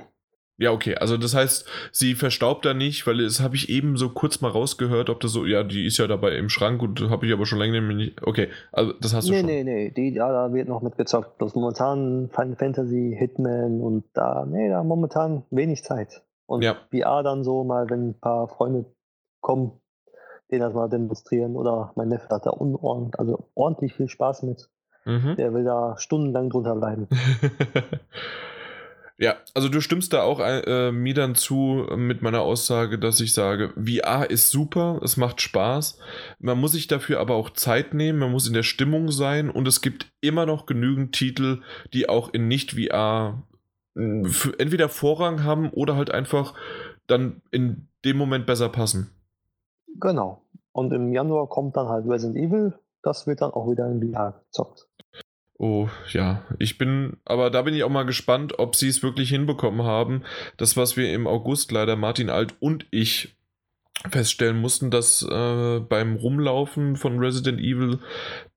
Ja, 0.59 0.71
okay. 0.71 0.95
Also 0.95 1.19
das 1.19 1.35
heißt, 1.35 1.67
sie 1.93 2.15
verstaubt 2.15 2.65
da 2.65 2.73
nicht, 2.73 3.07
weil 3.07 3.19
das 3.19 3.41
habe 3.41 3.57
ich 3.57 3.69
eben 3.69 3.97
so 3.97 4.09
kurz 4.09 4.41
mal 4.41 4.51
rausgehört, 4.51 5.11
ob 5.11 5.21
das 5.21 5.33
so, 5.33 5.45
ja, 5.45 5.63
die 5.63 5.85
ist 5.85 5.99
ja 5.99 6.07
dabei 6.07 6.37
im 6.37 6.49
Schrank 6.49 6.83
und 6.83 7.11
habe 7.11 7.27
ich 7.27 7.33
aber 7.33 7.45
schon 7.45 7.59
länger 7.59 7.81
nicht. 7.81 8.23
Okay, 8.23 8.49
also 8.73 8.93
das 8.95 9.15
hast 9.15 9.29
du 9.29 9.33
nee, 9.33 9.41
schon. 9.41 9.47
Nee, 9.47 9.65
nee, 9.65 9.75
nee, 9.75 9.91
die, 9.91 10.15
ja, 10.17 10.33
da 10.33 10.55
wird 10.55 10.69
noch 10.69 10.81
mitgezockt. 10.81 11.41
Das 11.43 11.55
momentan 11.55 12.31
Final 12.31 12.57
Fantasy, 12.57 13.15
Hitman 13.19 13.83
und 13.83 14.05
da, 14.15 14.47
nee, 14.47 14.71
da 14.71 14.83
momentan 14.83 15.45
wenig 15.51 15.85
Zeit. 15.85 16.23
Und 16.47 16.63
ja. 16.63 16.77
VR 16.91 17.23
dann 17.23 17.45
so 17.45 17.65
mal, 17.65 17.91
wenn 17.91 18.11
ein 18.11 18.21
paar 18.21 18.49
Freunde 18.49 18.87
kommen, 19.41 19.73
denen 20.51 20.63
das 20.63 20.73
mal 20.73 20.89
demonstrieren 20.89 21.57
oder 21.57 21.93
mein 21.97 22.09
Neffe 22.09 22.29
hat 22.31 22.47
da 22.47 22.51
unordentlich, 22.51 23.19
also 23.19 23.51
ordentlich 23.55 23.95
viel 23.95 24.09
Spaß 24.09 24.45
mit. 24.45 24.71
Mhm. 25.05 25.37
Der 25.37 25.53
will 25.53 25.65
da 25.65 25.97
stundenlang 25.99 26.51
drunter 26.51 26.75
bleiben. 26.77 27.09
Ja, 29.19 29.37
also 29.55 29.71
du 29.71 29.81
stimmst 29.81 30.13
da 30.13 30.23
auch 30.23 30.41
äh, 30.41 30.93
mir 30.93 31.15
dann 31.15 31.35
zu 31.35 31.87
mit 31.97 32.21
meiner 32.21 32.43
Aussage, 32.43 32.99
dass 32.99 33.19
ich 33.21 33.33
sage, 33.33 33.73
VR 33.75 34.29
ist 34.29 34.51
super, 34.51 35.01
es 35.03 35.17
macht 35.17 35.41
Spaß. 35.41 35.99
Man 36.39 36.61
muss 36.61 36.73
sich 36.73 36.87
dafür 36.87 37.21
aber 37.21 37.35
auch 37.35 37.51
Zeit 37.51 37.95
nehmen, 37.95 38.19
man 38.19 38.31
muss 38.31 38.47
in 38.47 38.53
der 38.53 38.63
Stimmung 38.63 39.11
sein 39.11 39.49
und 39.49 39.67
es 39.67 39.81
gibt 39.81 40.13
immer 40.21 40.45
noch 40.45 40.67
genügend 40.67 41.13
Titel, 41.15 41.63
die 41.95 42.11
auch 42.11 42.35
in 42.35 42.47
Nicht-VR 42.49 43.43
hm, 43.95 44.31
entweder 44.59 44.91
Vorrang 44.91 45.45
haben 45.45 45.71
oder 45.71 45.97
halt 45.97 46.11
einfach 46.11 46.53
dann 47.07 47.41
in 47.51 47.89
dem 48.05 48.19
Moment 48.19 48.45
besser 48.45 48.69
passen. 48.69 49.11
Genau. 49.99 50.43
Und 50.73 50.93
im 50.93 51.15
Januar 51.15 51.49
kommt 51.49 51.75
dann 51.79 51.89
halt 51.89 52.07
Resident 52.07 52.37
Evil, 52.37 52.75
das 53.03 53.27
wird 53.27 53.41
dann 53.41 53.53
auch 53.53 53.71
wieder 53.71 53.91
in 53.91 54.13
VR 54.13 54.43
gezockt. 54.45 54.89
Oh 55.59 55.89
ja, 56.13 56.45
ich 56.59 56.77
bin, 56.77 57.17
aber 57.25 57.51
da 57.51 57.63
bin 57.63 57.75
ich 57.75 57.83
auch 57.83 57.91
mal 57.91 58.05
gespannt, 58.05 58.59
ob 58.59 58.77
sie 58.77 58.89
es 58.89 59.03
wirklich 59.03 59.31
hinbekommen 59.31 59.87
haben. 59.87 60.23
Das, 60.59 60.77
was 60.77 60.97
wir 60.97 61.13
im 61.15 61.27
August 61.27 61.73
leider 61.73 61.97
Martin 61.97 62.29
Alt 62.29 62.55
und 62.61 62.87
ich 62.91 63.35
feststellen 64.11 64.59
mussten, 64.59 64.91
dass 64.91 65.23
äh, 65.23 65.81
beim 65.81 66.17
Rumlaufen 66.17 66.97
von 66.97 67.19
Resident 67.19 67.59
Evil 67.59 68.01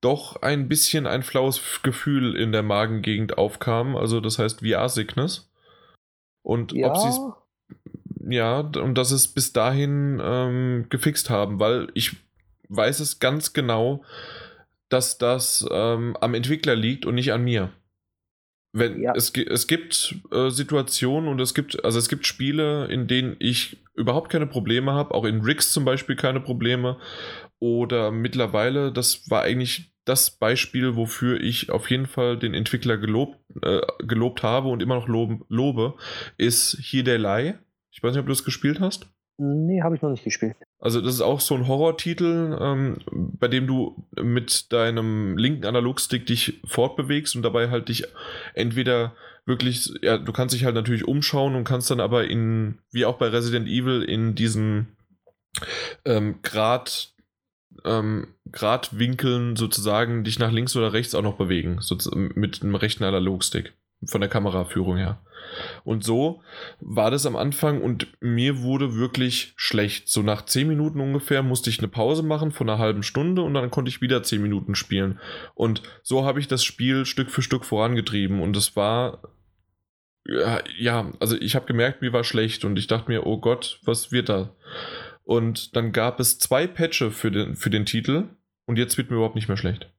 doch 0.02 0.42
ein 0.42 0.68
bisschen 0.68 1.06
ein 1.06 1.22
flaues 1.22 1.80
Gefühl 1.82 2.36
in 2.36 2.52
der 2.52 2.62
Magengegend 2.62 3.38
aufkam. 3.38 3.96
Also 3.96 4.20
das 4.20 4.38
heißt 4.38 4.60
VR-Sickness. 4.60 5.50
Und 6.42 6.72
ja. 6.72 6.88
ob 6.88 6.98
sie 6.98 7.08
es 7.08 7.18
ja, 8.28 8.60
und 8.60 8.96
dass 8.96 9.10
es 9.10 9.28
bis 9.28 9.52
dahin 9.52 10.20
ähm, 10.22 10.86
gefixt 10.90 11.30
haben, 11.30 11.58
weil 11.58 11.88
ich 11.94 12.16
weiß 12.68 13.00
es 13.00 13.18
ganz 13.18 13.54
genau, 13.54 14.04
dass 14.90 15.18
das 15.18 15.66
ähm, 15.70 16.16
am 16.20 16.34
Entwickler 16.34 16.76
liegt 16.76 17.06
und 17.06 17.14
nicht 17.14 17.32
an 17.32 17.42
mir. 17.42 17.72
Wenn, 18.72 19.02
ja. 19.02 19.12
es, 19.16 19.32
es 19.34 19.66
gibt 19.66 20.14
äh, 20.30 20.50
Situationen 20.50 21.28
und 21.28 21.40
es 21.40 21.54
gibt, 21.54 21.84
also 21.84 21.98
es 21.98 22.08
gibt 22.08 22.26
Spiele, 22.26 22.86
in 22.86 23.08
denen 23.08 23.36
ich 23.40 23.78
überhaupt 23.94 24.30
keine 24.30 24.46
Probleme 24.46 24.92
habe, 24.92 25.14
auch 25.14 25.24
in 25.24 25.40
Rigs 25.40 25.72
zum 25.72 25.84
Beispiel 25.84 26.14
keine 26.14 26.40
Probleme. 26.40 26.98
Oder 27.58 28.10
mittlerweile, 28.10 28.92
das 28.92 29.28
war 29.28 29.42
eigentlich 29.42 29.92
das 30.04 30.30
Beispiel, 30.30 30.96
wofür 30.96 31.40
ich 31.40 31.70
auf 31.70 31.90
jeden 31.90 32.06
Fall 32.06 32.38
den 32.38 32.54
Entwickler 32.54 32.96
gelobt, 32.96 33.38
äh, 33.62 33.80
gelobt 34.00 34.42
habe 34.42 34.68
und 34.68 34.82
immer 34.82 34.94
noch 34.94 35.08
lob, 35.08 35.44
lobe, 35.48 35.94
ist 36.38 36.78
Here 36.80 37.04
They 37.04 37.16
Lie. 37.16 37.58
Ich 37.90 38.02
weiß 38.02 38.12
nicht, 38.12 38.20
ob 38.20 38.26
du 38.26 38.32
es 38.32 38.44
gespielt 38.44 38.80
hast. 38.80 39.08
Nee, 39.42 39.80
habe 39.80 39.96
ich 39.96 40.02
noch 40.02 40.10
nicht 40.10 40.22
gespielt. 40.24 40.54
Also 40.80 41.00
das 41.00 41.14
ist 41.14 41.22
auch 41.22 41.40
so 41.40 41.54
ein 41.54 41.66
Horrortitel, 41.66 42.58
ähm, 42.60 42.98
bei 43.10 43.48
dem 43.48 43.66
du 43.66 44.04
mit 44.20 44.70
deinem 44.70 45.38
linken 45.38 45.64
Analogstick 45.64 46.26
dich 46.26 46.60
fortbewegst 46.66 47.34
und 47.36 47.42
dabei 47.42 47.70
halt 47.70 47.88
dich 47.88 48.04
entweder 48.52 49.14
wirklich, 49.46 49.94
ja, 50.02 50.18
du 50.18 50.30
kannst 50.32 50.54
dich 50.54 50.66
halt 50.66 50.74
natürlich 50.74 51.08
umschauen 51.08 51.54
und 51.54 51.64
kannst 51.64 51.90
dann 51.90 52.00
aber 52.00 52.28
in, 52.28 52.80
wie 52.92 53.06
auch 53.06 53.16
bei 53.16 53.28
Resident 53.28 53.66
Evil, 53.66 54.02
in 54.02 54.34
diesen 54.34 54.88
ähm, 56.04 56.42
Grad, 56.42 57.14
ähm, 57.86 58.34
Gradwinkeln 58.52 59.56
sozusagen 59.56 60.22
dich 60.22 60.38
nach 60.38 60.52
links 60.52 60.76
oder 60.76 60.92
rechts 60.92 61.14
auch 61.14 61.22
noch 61.22 61.38
bewegen, 61.38 61.80
mit 62.34 62.60
einem 62.60 62.74
rechten 62.74 63.04
Analogstick 63.04 63.72
von 64.04 64.20
der 64.20 64.28
Kameraführung 64.28 64.98
her. 64.98 65.18
Und 65.84 66.04
so 66.04 66.42
war 66.80 67.10
das 67.10 67.26
am 67.26 67.36
Anfang 67.36 67.80
und 67.82 68.08
mir 68.20 68.62
wurde 68.62 68.94
wirklich 68.94 69.52
schlecht. 69.56 70.08
So 70.08 70.22
nach 70.22 70.44
10 70.44 70.68
Minuten 70.68 71.00
ungefähr 71.00 71.42
musste 71.42 71.70
ich 71.70 71.78
eine 71.78 71.88
Pause 71.88 72.22
machen 72.22 72.52
von 72.52 72.68
einer 72.68 72.78
halben 72.78 73.02
Stunde 73.02 73.42
und 73.42 73.54
dann 73.54 73.70
konnte 73.70 73.88
ich 73.88 74.00
wieder 74.00 74.22
10 74.22 74.42
Minuten 74.42 74.74
spielen. 74.74 75.18
Und 75.54 75.82
so 76.02 76.24
habe 76.24 76.40
ich 76.40 76.48
das 76.48 76.64
Spiel 76.64 77.04
Stück 77.04 77.30
für 77.30 77.42
Stück 77.42 77.64
vorangetrieben 77.64 78.40
und 78.40 78.56
es 78.56 78.76
war 78.76 79.22
ja, 80.78 81.10
also 81.18 81.36
ich 81.36 81.56
habe 81.56 81.66
gemerkt, 81.66 82.02
mir 82.02 82.12
war 82.12 82.24
schlecht 82.24 82.64
und 82.64 82.78
ich 82.78 82.86
dachte 82.86 83.10
mir, 83.10 83.26
oh 83.26 83.38
Gott, 83.38 83.80
was 83.84 84.12
wird 84.12 84.28
da? 84.28 84.54
Und 85.24 85.76
dann 85.76 85.92
gab 85.92 86.20
es 86.20 86.38
zwei 86.38 86.66
Patches 86.66 87.14
für 87.14 87.30
den, 87.30 87.56
für 87.56 87.70
den 87.70 87.86
Titel 87.86 88.28
und 88.66 88.78
jetzt 88.78 88.98
wird 88.98 89.10
mir 89.10 89.16
überhaupt 89.16 89.34
nicht 89.34 89.48
mehr 89.48 89.56
schlecht. 89.56 89.92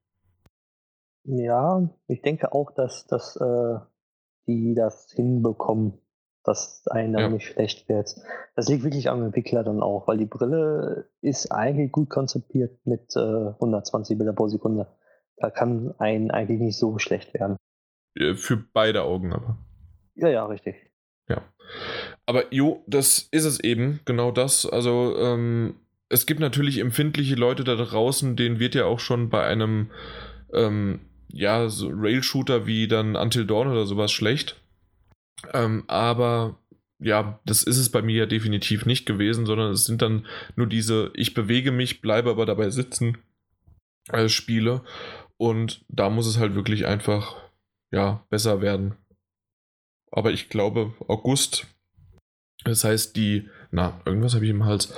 Ja, 1.23 1.89
ich 2.07 2.21
denke 2.21 2.51
auch, 2.51 2.71
dass 2.71 3.05
das 3.07 3.35
äh, 3.35 3.79
die 4.55 4.75
das 4.75 5.11
hinbekommen, 5.11 5.93
dass 6.43 6.87
einem 6.87 7.19
ja. 7.19 7.29
nicht 7.29 7.47
schlecht 7.47 7.87
wird. 7.89 8.15
Das 8.55 8.67
liegt 8.67 8.83
wirklich 8.83 9.09
am 9.09 9.23
Entwickler 9.23 9.63
dann 9.63 9.81
auch, 9.81 10.07
weil 10.07 10.17
die 10.17 10.25
Brille 10.25 11.09
ist 11.21 11.51
eigentlich 11.51 11.91
gut 11.91 12.09
konzipiert 12.09 12.85
mit 12.85 13.15
äh, 13.15 13.19
120 13.19 14.17
Bilder 14.17 14.33
pro 14.33 14.47
Sekunde. 14.47 14.87
Da 15.37 15.49
kann 15.49 15.93
ein 15.97 16.31
eigentlich 16.31 16.59
nicht 16.59 16.77
so 16.77 16.97
schlecht 16.97 17.33
werden. 17.33 17.57
Für 18.35 18.57
beide 18.57 19.03
Augen 19.03 19.33
aber. 19.33 19.57
Ja, 20.15 20.27
ja, 20.27 20.45
richtig. 20.45 20.75
Ja. 21.29 21.41
Aber 22.25 22.53
jo, 22.53 22.83
das 22.87 23.27
ist 23.31 23.45
es 23.45 23.59
eben, 23.59 24.01
genau 24.05 24.31
das. 24.31 24.65
Also, 24.65 25.15
ähm, 25.17 25.75
es 26.09 26.25
gibt 26.25 26.41
natürlich 26.41 26.79
empfindliche 26.79 27.35
Leute 27.35 27.63
da 27.63 27.75
draußen, 27.75 28.35
denen 28.35 28.59
wird 28.59 28.75
ja 28.75 28.85
auch 28.85 28.99
schon 28.99 29.29
bei 29.29 29.45
einem 29.45 29.91
ähm, 30.53 30.99
ja, 31.33 31.69
so 31.69 31.89
Rail-Shooter 31.89 32.65
wie 32.65 32.87
dann 32.87 33.15
Until 33.15 33.45
Dawn 33.45 33.67
oder 33.67 33.85
sowas 33.85 34.11
schlecht. 34.11 34.61
Ähm, 35.53 35.83
aber 35.87 36.59
ja, 36.99 37.39
das 37.45 37.63
ist 37.63 37.77
es 37.77 37.89
bei 37.89 38.01
mir 38.01 38.15
ja 38.15 38.25
definitiv 38.27 38.85
nicht 38.85 39.05
gewesen, 39.05 39.45
sondern 39.45 39.71
es 39.71 39.85
sind 39.85 40.01
dann 40.01 40.27
nur 40.55 40.67
diese, 40.67 41.11
ich 41.15 41.33
bewege 41.33 41.71
mich, 41.71 42.01
bleibe 42.01 42.29
aber 42.29 42.45
dabei 42.45 42.69
sitzen 42.69 43.17
äh, 44.09 44.29
Spiele. 44.29 44.83
Und 45.37 45.83
da 45.87 46.09
muss 46.09 46.27
es 46.27 46.37
halt 46.37 46.53
wirklich 46.53 46.85
einfach, 46.85 47.35
ja, 47.91 48.23
besser 48.29 48.61
werden. 48.61 48.95
Aber 50.11 50.31
ich 50.31 50.49
glaube, 50.49 50.93
August, 51.07 51.65
das 52.63 52.83
heißt, 52.83 53.15
die 53.15 53.49
na, 53.71 53.99
irgendwas 54.05 54.35
habe 54.35 54.45
ich 54.45 54.51
im 54.51 54.65
Hals. 54.65 54.93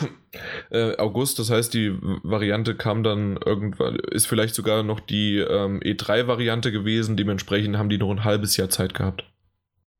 äh, 0.70 0.96
August, 0.98 1.38
das 1.38 1.50
heißt, 1.50 1.72
die 1.72 1.96
Variante 2.22 2.74
kam 2.76 3.02
dann 3.02 3.38
irgendwann, 3.44 3.96
ist 3.96 4.26
vielleicht 4.26 4.54
sogar 4.54 4.82
noch 4.82 5.00
die 5.00 5.38
ähm, 5.38 5.80
E3-Variante 5.80 6.72
gewesen. 6.72 7.16
Dementsprechend 7.16 7.78
haben 7.78 7.88
die 7.88 7.98
noch 7.98 8.10
ein 8.10 8.24
halbes 8.24 8.56
Jahr 8.56 8.68
Zeit 8.70 8.94
gehabt, 8.94 9.24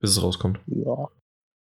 bis 0.00 0.10
es 0.10 0.22
rauskommt. 0.22 0.60
Ja. 0.66 1.08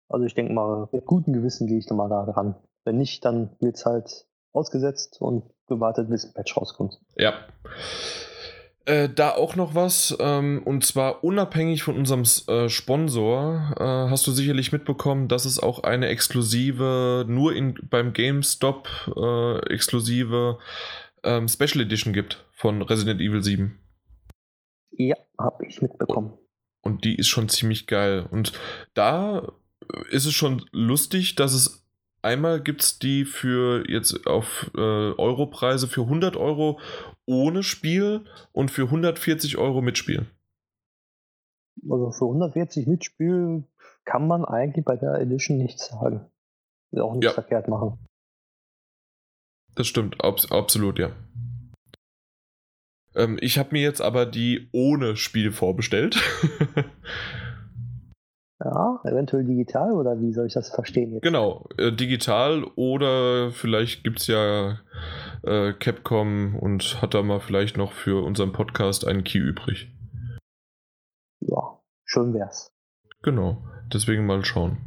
Also 0.10 0.26
ich 0.26 0.34
denke 0.34 0.54
mal, 0.54 0.88
mit 0.92 1.06
gutem 1.06 1.34
Gewissen 1.34 1.68
gehe 1.68 1.78
ich 1.78 1.86
da 1.86 1.94
mal 1.94 2.10
da 2.10 2.26
dran. 2.26 2.56
Wenn 2.86 2.98
nicht, 2.98 3.24
dann 3.24 3.52
wird 3.60 3.76
es 3.76 3.86
halt 3.86 4.26
ausgesetzt 4.54 5.18
und 5.20 5.44
gewartet, 5.68 6.10
bis 6.10 6.26
ein 6.26 6.34
Patch 6.34 6.58
rauskommt. 6.58 6.98
Ja. 7.18 7.34
Äh, 8.88 9.10
da 9.10 9.32
auch 9.32 9.58
noch 9.58 9.76
was, 9.76 10.16
ähm, 10.18 10.62
und 10.64 10.86
zwar 10.86 11.22
unabhängig 11.22 11.84
von 11.84 11.98
unserem 11.98 12.24
äh, 12.48 12.70
Sponsor, 12.70 13.76
äh, 13.78 14.10
hast 14.10 14.26
du 14.26 14.32
sicherlich 14.32 14.72
mitbekommen, 14.72 15.28
dass 15.28 15.44
es 15.44 15.60
auch 15.60 15.84
eine 15.84 16.08
exklusive, 16.08 17.26
nur 17.28 17.54
in, 17.54 17.78
beim 17.90 18.14
GameStop 18.14 18.88
äh, 19.14 19.74
exklusive 19.74 20.60
ähm, 21.26 21.50
Special 21.50 21.82
Edition 21.82 22.14
gibt 22.14 22.46
von 22.54 22.82
Resident 22.82 23.20
Evil 23.20 23.44
7. 23.44 23.78
Ja, 24.92 25.18
habe 25.38 25.66
ich 25.68 25.82
mitbekommen. 25.82 26.38
Und, 26.82 26.94
und 26.94 27.04
die 27.04 27.18
ist 27.18 27.28
schon 27.28 27.50
ziemlich 27.50 27.88
geil. 27.88 28.26
Und 28.32 28.54
da 28.94 29.52
ist 30.12 30.26
es 30.26 30.34
schon 30.34 30.66
lustig, 30.72 31.36
dass 31.36 31.54
es 31.54 31.84
Einmal 32.24 32.62
gibt 32.62 32.82
es 32.82 33.00
die 33.00 33.26
für 33.26 33.90
jetzt 33.90 34.26
auf 34.28 34.72
äh, 34.76 34.80
Europreise 34.80 35.88
für 35.88 36.02
100 36.02 36.36
Euro 36.36 36.80
ohne 37.28 37.62
Spiel 37.62 38.26
und 38.52 38.72
für 38.72 38.84
140 38.84 39.58
Euro 39.58 39.82
mit 39.82 39.98
Spiel. 39.98 40.26
Also 41.84 42.12
für 42.12 42.26
140 42.26 42.88
mit 42.88 43.06
Spiel 43.06 43.64
kann 44.06 44.28
man 44.28 44.46
eigentlich 44.46 44.86
bei 44.86 44.96
der 44.96 45.16
Edition 45.16 45.58
nichts 45.58 45.88
sagen. 45.88 46.26
Will 46.92 47.02
auch 47.02 47.14
nichts 47.14 47.26
ja. 47.26 47.34
verkehrt 47.34 47.68
machen. 47.68 48.00
Das 49.76 49.86
stimmt, 49.86 50.24
abs 50.24 50.52
absolut, 50.52 50.98
ja. 50.98 51.12
Ähm, 53.14 53.38
ich 53.42 53.60
habe 53.60 53.70
mir 53.74 53.82
jetzt 53.82 54.02
aber 54.02 54.26
die 54.26 54.70
ohne 54.72 55.16
Spiel 55.18 55.52
vorbestellt. 55.52 56.18
Ja, 58.64 59.00
eventuell 59.04 59.44
digital 59.44 59.92
oder 59.92 60.20
wie 60.20 60.34
soll 60.34 60.48
ich 60.48 60.54
das 60.54 60.70
verstehen 60.70 61.14
jetzt? 61.14 61.22
Genau, 61.22 61.70
äh, 61.78 61.92
digital 61.92 62.64
oder 62.76 63.52
vielleicht 63.52 64.04
gibt 64.04 64.20
es 64.20 64.28
ja 64.28 64.80
äh, 65.44 65.74
Capcom 65.74 66.56
und 66.56 67.00
hat 67.02 67.14
da 67.14 67.22
mal 67.22 67.40
vielleicht 67.40 67.78
noch 67.78 67.92
für 67.92 68.26
unseren 68.26 68.54
Podcast 68.54 69.06
einen 69.06 69.24
Key 69.24 69.38
übrig. 69.38 69.92
Ja, 71.40 71.80
schön 72.04 72.34
wär's. 72.34 72.72
Genau, 73.22 73.64
deswegen 73.94 74.26
mal 74.26 74.44
schauen. 74.44 74.78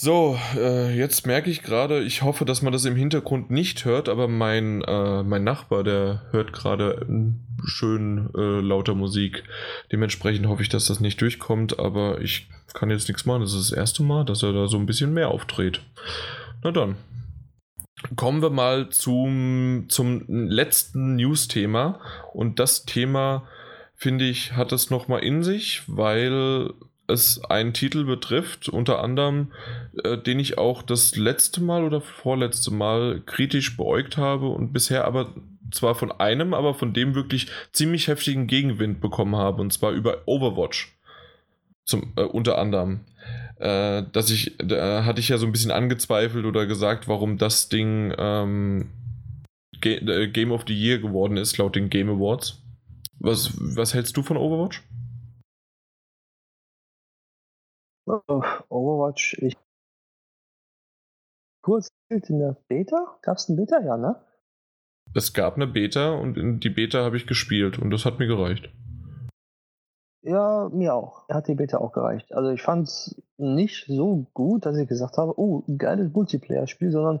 So, 0.00 0.38
äh, 0.54 0.96
jetzt 0.96 1.26
merke 1.26 1.50
ich 1.50 1.64
gerade, 1.64 2.04
ich 2.04 2.22
hoffe, 2.22 2.44
dass 2.44 2.62
man 2.62 2.72
das 2.72 2.84
im 2.84 2.94
Hintergrund 2.94 3.50
nicht 3.50 3.84
hört, 3.84 4.08
aber 4.08 4.28
mein, 4.28 4.80
äh, 4.82 5.24
mein 5.24 5.42
Nachbar, 5.42 5.82
der 5.82 6.22
hört 6.30 6.52
gerade 6.52 7.04
schön 7.64 8.30
äh, 8.36 8.60
lauter 8.60 8.94
Musik. 8.94 9.42
Dementsprechend 9.90 10.46
hoffe 10.46 10.62
ich, 10.62 10.68
dass 10.68 10.86
das 10.86 11.00
nicht 11.00 11.20
durchkommt, 11.20 11.80
aber 11.80 12.20
ich 12.20 12.48
kann 12.74 12.90
jetzt 12.90 13.08
nichts 13.08 13.26
machen. 13.26 13.40
Das 13.40 13.52
ist 13.52 13.72
das 13.72 13.76
erste 13.76 14.04
Mal, 14.04 14.24
dass 14.24 14.44
er 14.44 14.52
da 14.52 14.68
so 14.68 14.76
ein 14.76 14.86
bisschen 14.86 15.12
mehr 15.12 15.30
aufdreht. 15.30 15.80
Na 16.62 16.70
dann. 16.70 16.94
Kommen 18.14 18.40
wir 18.40 18.50
mal 18.50 18.90
zum, 18.90 19.86
zum 19.88 20.22
letzten 20.28 21.16
News-Thema. 21.16 21.98
Und 22.34 22.60
das 22.60 22.84
Thema, 22.84 23.48
finde 23.96 24.26
ich, 24.26 24.52
hat 24.52 24.70
es 24.70 24.90
nochmal 24.90 25.24
in 25.24 25.42
sich, 25.42 25.82
weil 25.88 26.70
es 27.08 27.42
einen 27.44 27.72
Titel 27.72 28.04
betrifft, 28.04 28.68
unter 28.68 29.02
anderem, 29.02 29.52
äh, 30.04 30.16
den 30.18 30.38
ich 30.38 30.58
auch 30.58 30.82
das 30.82 31.16
letzte 31.16 31.62
Mal 31.62 31.84
oder 31.84 32.00
vorletzte 32.00 32.72
Mal 32.72 33.22
kritisch 33.24 33.76
beäugt 33.76 34.16
habe 34.16 34.48
und 34.48 34.72
bisher 34.72 35.04
aber 35.04 35.34
zwar 35.70 35.94
von 35.94 36.12
einem, 36.12 36.54
aber 36.54 36.74
von 36.74 36.92
dem 36.92 37.14
wirklich 37.14 37.48
ziemlich 37.72 38.08
heftigen 38.08 38.46
Gegenwind 38.46 39.00
bekommen 39.00 39.36
habe, 39.36 39.60
und 39.60 39.72
zwar 39.72 39.92
über 39.92 40.22
Overwatch. 40.26 40.94
Zum, 41.84 42.12
äh, 42.16 42.22
unter 42.22 42.58
anderem. 42.58 43.00
Äh, 43.56 44.04
dass 44.12 44.30
ich, 44.30 44.56
da 44.58 45.04
hatte 45.04 45.20
ich 45.20 45.30
ja 45.30 45.38
so 45.38 45.46
ein 45.46 45.52
bisschen 45.52 45.70
angezweifelt 45.70 46.44
oder 46.44 46.66
gesagt, 46.66 47.08
warum 47.08 47.38
das 47.38 47.68
Ding 47.68 48.14
ähm, 48.16 48.90
äh, 49.82 50.28
Game 50.28 50.52
of 50.52 50.64
the 50.66 50.74
Year 50.74 50.98
geworden 50.98 51.36
ist, 51.36 51.56
laut 51.58 51.74
den 51.74 51.90
Game 51.90 52.08
Awards. 52.08 52.62
Was, 53.18 53.54
was 53.58 53.94
hältst 53.94 54.16
du 54.16 54.22
von 54.22 54.36
Overwatch? 54.36 54.82
Overwatch, 58.08 59.34
ich. 59.40 59.56
Kurz 61.62 61.88
in 62.08 62.38
der 62.38 62.56
Beta? 62.68 63.18
Gab 63.22 63.36
es 63.36 63.48
eine 63.48 63.56
Beta? 63.56 63.80
Ja, 63.80 63.96
ne? 63.96 64.16
Es 65.14 65.32
gab 65.32 65.56
eine 65.56 65.66
Beta 65.66 66.12
und 66.12 66.36
in 66.36 66.60
die 66.60 66.70
Beta 66.70 67.04
habe 67.04 67.16
ich 67.16 67.26
gespielt 67.26 67.78
und 67.78 67.90
das 67.90 68.04
hat 68.04 68.18
mir 68.18 68.26
gereicht. 68.26 68.70
Ja, 70.22 70.68
mir 70.72 70.94
auch. 70.94 71.28
Hat 71.28 71.48
die 71.48 71.54
Beta 71.54 71.78
auch 71.78 71.92
gereicht. 71.92 72.32
Also 72.32 72.50
ich 72.50 72.62
fand 72.62 72.88
es 72.88 73.22
nicht 73.36 73.86
so 73.86 74.26
gut, 74.34 74.66
dass 74.66 74.76
ich 74.76 74.88
gesagt 74.88 75.16
habe, 75.16 75.38
oh, 75.38 75.64
geiles 75.78 76.12
Multiplayer-Spiel, 76.12 76.90
sondern 76.90 77.20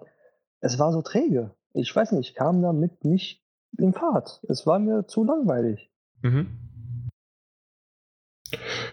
es 0.60 0.78
war 0.78 0.92
so 0.92 1.02
träge. 1.02 1.54
Ich 1.72 1.94
weiß 1.94 2.12
nicht, 2.12 2.30
ich 2.30 2.34
kam 2.34 2.60
damit 2.60 3.04
nicht 3.04 3.42
in 3.78 3.92
Fahrt. 3.92 4.42
Es 4.48 4.66
war 4.66 4.78
mir 4.78 5.06
zu 5.06 5.24
langweilig. 5.24 5.90
Mhm. 6.22 6.67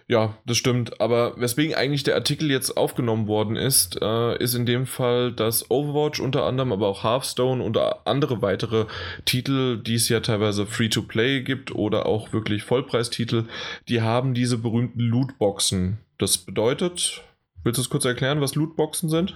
Ja, 0.08 0.38
das 0.46 0.58
stimmt. 0.58 1.00
Aber 1.02 1.40
weswegen 1.40 1.76
eigentlich 1.76 2.04
der 2.04 2.16
Artikel 2.16 2.52
jetzt 2.52 2.78
aufgenommen 2.78 3.28
worden 3.28 3.56
ist, 3.56 4.02
äh, 4.02 4.38
ist 4.38 4.54
in 4.54 4.66
dem 4.66 4.86
Fall, 4.86 5.32
dass 5.32 5.70
Overwatch 5.72 6.20
unter 6.20 6.44
anderem, 6.44 6.72
aber 6.72 6.88
auch 6.88 7.04
Hearthstone 7.04 7.64
und 7.64 7.78
andere 7.78 8.42
weitere 8.42 8.86
Titel, 9.26 9.82
die 9.82 9.96
es 9.96 10.10
ja 10.10 10.20
teilweise 10.20 10.66
Free-to-Play 10.66 11.42
gibt 11.42 11.74
oder 11.74 12.06
auch 12.06 12.34
wirklich 12.34 12.64
Vollpreistitel, 12.64 13.46
die 13.88 14.02
haben 14.02 14.34
diese 14.34 14.58
berühmten 14.58 15.00
Lootboxen. 15.00 16.00
Das 16.18 16.38
bedeutet, 16.38 17.24
willst 17.64 17.78
du 17.78 17.82
es 17.82 17.90
kurz 17.90 18.06
erklären, 18.06 18.42
was 18.42 18.56
Lootboxen 18.56 19.10
sind? 19.10 19.36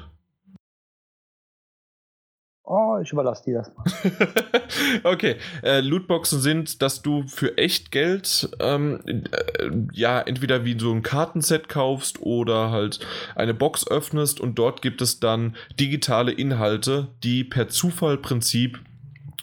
Ich 3.01 3.11
überlasse 3.11 3.43
dir 3.45 3.59
das 3.59 3.71
mal. 3.75 3.85
okay, 5.11 5.35
äh, 5.63 5.81
Lootboxen 5.81 6.39
sind, 6.39 6.81
dass 6.81 7.01
du 7.01 7.27
für 7.27 7.57
echt 7.57 7.91
Geld 7.91 8.49
ähm, 8.59 8.99
äh, 9.05 9.69
ja 9.93 10.19
entweder 10.21 10.65
wie 10.65 10.79
so 10.79 10.91
ein 10.91 11.03
Kartenset 11.03 11.69
kaufst 11.69 12.21
oder 12.21 12.71
halt 12.71 12.99
eine 13.35 13.53
Box 13.53 13.87
öffnest 13.87 14.39
und 14.39 14.55
dort 14.55 14.81
gibt 14.81 15.01
es 15.01 15.19
dann 15.19 15.55
digitale 15.79 16.31
Inhalte, 16.31 17.07
die 17.23 17.43
per 17.43 17.69
Zufallprinzip 17.69 18.79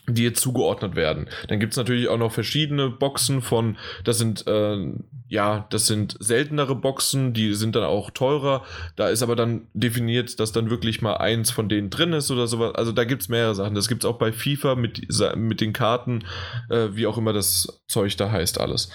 dir 0.09 0.35
zugeordnet 0.35 0.97
werden. 0.97 1.29
Dann 1.49 1.61
gibt 1.61 1.73
es 1.73 1.77
natürlich 1.77 2.09
auch 2.09 2.19
noch 2.19 2.33
verschiedene 2.33 2.91
Boxen 2.91 3.43
von, 3.43 3.77
das 4.05 4.19
sind 4.19 4.47
äh, 4.47 4.93
ja, 5.29 5.67
das 5.71 5.87
sind 5.87 6.17
seltenere 6.21 6.77
Boxen, 6.77 7.33
die 7.33 7.55
sind 7.55 7.75
dann 7.75 7.83
auch 7.83 8.11
teurer. 8.11 8.65
Da 8.95 9.09
ist 9.09 9.23
aber 9.23 9.35
dann 9.35 9.67
definiert, 9.75 10.39
dass 10.39 10.53
dann 10.53 10.71
wirklich 10.71 11.03
mal 11.03 11.17
eins 11.17 11.51
von 11.51 11.69
denen 11.69 11.91
drin 11.91 12.13
ist 12.13 12.31
oder 12.31 12.47
sowas. 12.47 12.75
Also 12.77 12.93
da 12.93 13.05
gibt 13.05 13.23
es 13.23 13.29
mehrere 13.29 13.55
Sachen. 13.55 13.75
Das 13.75 13.89
gibt 13.89 14.05
es 14.05 14.09
auch 14.11 14.19
bei 14.19 14.33
FIFA 14.33 14.77
mit, 14.77 15.09
mit 15.37 15.61
den 15.61 15.73
Karten, 15.73 16.25
äh, 16.71 16.89
wie 16.93 17.07
auch 17.07 17.19
immer 17.19 17.33
das 17.33 17.83
Zeug 17.89 18.17
da 18.17 18.31
heißt, 18.31 18.61
alles. 18.61 18.91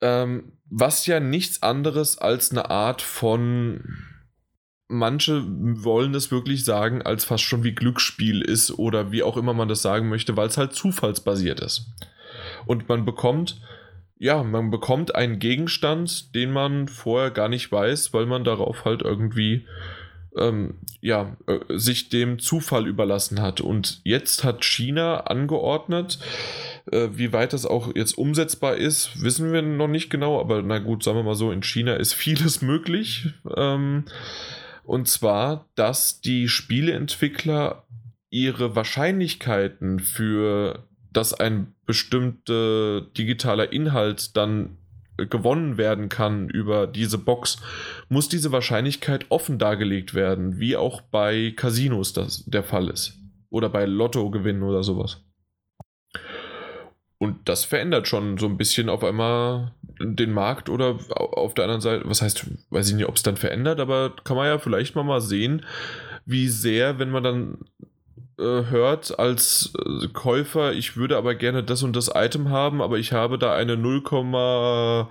Ähm, 0.00 0.52
was 0.70 1.06
ja 1.06 1.18
nichts 1.18 1.62
anderes 1.62 2.18
als 2.18 2.52
eine 2.52 2.70
Art 2.70 3.02
von 3.02 3.80
manche 4.88 5.44
wollen 5.46 6.12
das 6.12 6.30
wirklich 6.30 6.64
sagen, 6.64 7.02
als 7.02 7.24
fast 7.24 7.44
schon 7.44 7.64
wie 7.64 7.74
Glücksspiel 7.74 8.42
ist 8.42 8.70
oder 8.78 9.12
wie 9.12 9.22
auch 9.22 9.36
immer 9.36 9.54
man 9.54 9.68
das 9.68 9.82
sagen 9.82 10.08
möchte, 10.08 10.36
weil 10.36 10.48
es 10.48 10.58
halt 10.58 10.72
zufallsbasiert 10.72 11.60
ist. 11.60 11.86
Und 12.66 12.88
man 12.88 13.04
bekommt 13.04 13.60
ja, 14.20 14.42
man 14.42 14.70
bekommt 14.70 15.14
einen 15.14 15.38
Gegenstand, 15.38 16.34
den 16.34 16.50
man 16.50 16.88
vorher 16.88 17.30
gar 17.30 17.48
nicht 17.48 17.70
weiß, 17.70 18.12
weil 18.12 18.26
man 18.26 18.42
darauf 18.42 18.84
halt 18.84 19.02
irgendwie 19.02 19.64
ähm, 20.36 20.74
ja, 21.00 21.36
äh, 21.46 21.58
sich 21.78 22.08
dem 22.08 22.38
Zufall 22.38 22.86
überlassen 22.86 23.40
hat. 23.40 23.60
Und 23.60 24.00
jetzt 24.04 24.44
hat 24.44 24.64
China 24.64 25.20
angeordnet, 25.20 26.18
äh, 26.90 27.08
wie 27.12 27.32
weit 27.32 27.52
das 27.52 27.64
auch 27.64 27.94
jetzt 27.94 28.18
umsetzbar 28.18 28.76
ist, 28.76 29.22
wissen 29.22 29.52
wir 29.52 29.62
noch 29.62 29.88
nicht 29.88 30.10
genau, 30.10 30.40
aber 30.40 30.62
na 30.62 30.78
gut, 30.78 31.02
sagen 31.02 31.18
wir 31.18 31.24
mal 31.24 31.34
so, 31.34 31.52
in 31.52 31.62
China 31.62 31.94
ist 31.94 32.12
vieles 32.12 32.60
möglich. 32.62 33.28
Ähm, 33.56 34.04
und 34.88 35.06
zwar, 35.06 35.68
dass 35.74 36.22
die 36.22 36.48
Spieleentwickler 36.48 37.84
ihre 38.30 38.74
Wahrscheinlichkeiten 38.74 40.00
für 40.00 40.88
dass 41.12 41.34
ein 41.34 41.74
bestimmter 41.84 43.02
digitaler 43.02 43.70
Inhalt 43.70 44.34
dann 44.34 44.78
gewonnen 45.18 45.76
werden 45.76 46.08
kann 46.08 46.48
über 46.48 46.86
diese 46.86 47.18
Box, 47.18 47.58
muss 48.08 48.30
diese 48.30 48.50
Wahrscheinlichkeit 48.50 49.26
offen 49.28 49.58
dargelegt 49.58 50.14
werden, 50.14 50.58
wie 50.58 50.74
auch 50.74 51.02
bei 51.02 51.52
Casinos 51.54 52.14
das 52.14 52.46
der 52.46 52.62
Fall 52.62 52.88
ist. 52.88 53.18
Oder 53.50 53.68
bei 53.68 53.84
Lottogewinnen 53.84 54.62
oder 54.62 54.82
sowas. 54.82 55.20
Und 57.18 57.46
das 57.46 57.64
verändert 57.64 58.08
schon 58.08 58.38
so 58.38 58.46
ein 58.46 58.56
bisschen 58.56 58.88
auf 58.88 59.04
einmal 59.04 59.74
den 60.00 60.32
Markt 60.32 60.68
oder 60.68 60.98
auf 61.10 61.54
der 61.54 61.64
anderen 61.64 61.80
Seite, 61.80 62.08
was 62.08 62.22
heißt, 62.22 62.46
weiß 62.70 62.88
ich 62.88 62.94
nicht, 62.94 63.08
ob 63.08 63.16
es 63.16 63.22
dann 63.22 63.36
verändert, 63.36 63.80
aber 63.80 64.14
kann 64.24 64.36
man 64.36 64.46
ja 64.46 64.58
vielleicht 64.58 64.94
mal 64.94 65.02
mal 65.02 65.20
sehen, 65.20 65.64
wie 66.24 66.48
sehr, 66.48 66.98
wenn 66.98 67.10
man 67.10 67.22
dann 67.22 67.58
äh, 68.38 68.70
hört 68.70 69.18
als 69.18 69.72
äh, 69.76 70.06
Käufer, 70.08 70.72
ich 70.72 70.96
würde 70.96 71.16
aber 71.16 71.34
gerne 71.34 71.64
das 71.64 71.82
und 71.82 71.96
das 71.96 72.12
Item 72.14 72.50
haben, 72.50 72.80
aber 72.80 72.98
ich 72.98 73.12
habe 73.12 73.36
da 73.36 73.52
eine 73.54 73.76
0, 73.76 75.08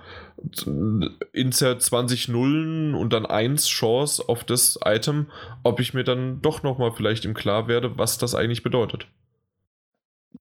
Insert 1.32 1.82
20 1.82 2.28
Nullen 2.28 2.94
und 2.94 3.12
dann 3.12 3.26
1 3.26 3.66
Chance 3.66 4.24
auf 4.28 4.44
das 4.44 4.78
Item, 4.82 5.26
ob 5.62 5.78
ich 5.80 5.92
mir 5.92 6.04
dann 6.04 6.40
doch 6.40 6.62
nochmal 6.62 6.92
vielleicht 6.92 7.26
im 7.26 7.34
Klar 7.34 7.68
werde, 7.68 7.98
was 7.98 8.16
das 8.16 8.34
eigentlich 8.34 8.62
bedeutet. 8.62 9.08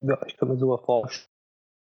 Ja, 0.01 0.17
ich 0.25 0.37
kann 0.37 0.47
mir 0.47 0.57
sogar 0.57 0.79
vorstellen, 0.79 1.27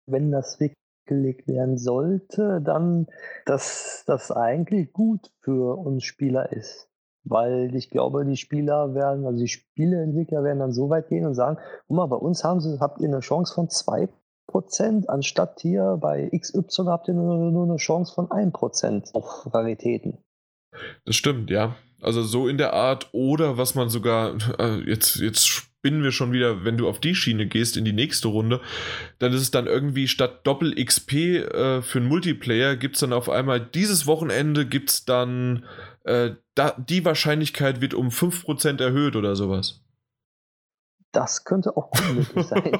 wenn 0.07 0.31
das 0.31 0.59
weggelegt 1.05 1.47
werden 1.47 1.77
sollte, 1.77 2.61
dann, 2.63 3.07
dass 3.45 4.03
das 4.05 4.31
eigentlich 4.31 4.91
gut 4.93 5.31
für 5.41 5.77
uns 5.77 6.03
Spieler 6.03 6.51
ist. 6.51 6.89
Weil 7.23 7.75
ich 7.75 7.89
glaube, 7.89 8.23
die 8.25 8.37
Spieler 8.37 8.93
werden, 8.93 9.25
also 9.25 9.39
die 9.39 9.47
Spieleentwickler 9.47 10.43
werden 10.43 10.59
dann 10.59 10.71
so 10.71 10.89
weit 10.89 11.07
gehen 11.07 11.25
und 11.25 11.33
sagen, 11.33 11.57
guck 11.87 11.97
mal, 11.97 12.05
bei 12.05 12.17
uns 12.17 12.43
haben 12.43 12.59
sie, 12.59 12.79
habt 12.79 13.01
ihr 13.01 13.07
eine 13.07 13.21
Chance 13.21 13.53
von 13.53 13.67
2%, 13.67 15.07
anstatt 15.07 15.59
hier 15.61 15.97
bei 15.99 16.29
XY 16.29 16.85
habt 16.85 17.07
ihr 17.07 17.15
nur, 17.15 17.51
nur 17.51 17.63
eine 17.63 17.77
Chance 17.77 18.13
von 18.13 18.27
1% 18.27 19.13
auf 19.13 19.51
Raritäten. 19.51 20.19
Das 21.05 21.15
stimmt, 21.15 21.49
ja. 21.49 21.75
Also 22.01 22.21
so 22.21 22.47
in 22.47 22.57
der 22.57 22.73
Art 22.73 23.09
oder 23.13 23.57
was 23.57 23.73
man 23.73 23.89
sogar, 23.89 24.35
äh, 24.59 24.87
jetzt, 24.87 25.15
jetzt 25.15 25.74
spinnen 25.85 26.01
wir 26.01 26.11
schon 26.11 26.31
wieder, 26.31 26.65
wenn 26.65 26.77
du 26.77 26.89
auf 26.89 26.99
die 26.99 27.13
Schiene 27.13 27.45
gehst 27.45 27.77
in 27.77 27.85
die 27.85 27.93
nächste 27.93 28.29
Runde, 28.29 28.59
dann 29.19 29.31
ist 29.33 29.41
es 29.41 29.51
dann 29.51 29.67
irgendwie 29.67 30.07
statt 30.07 30.39
Doppel 30.43 30.73
XP 30.83 31.13
äh, 31.13 31.81
für 31.83 31.99
einen 31.99 32.07
Multiplayer 32.07 32.75
gibt 32.75 32.95
es 32.95 33.01
dann 33.01 33.13
auf 33.13 33.29
einmal 33.29 33.59
dieses 33.59 34.07
Wochenende 34.07 34.65
gibt 34.65 34.89
es 34.89 35.05
dann 35.05 35.63
äh, 36.03 36.31
da, 36.55 36.71
die 36.71 37.05
Wahrscheinlichkeit 37.05 37.81
wird 37.81 37.93
um 37.93 38.07
5% 38.07 38.81
erhöht 38.81 39.15
oder 39.15 39.35
sowas. 39.35 39.81
Das 41.11 41.45
könnte 41.45 41.77
auch 41.77 41.91
gut 41.91 42.47
sein. 42.47 42.79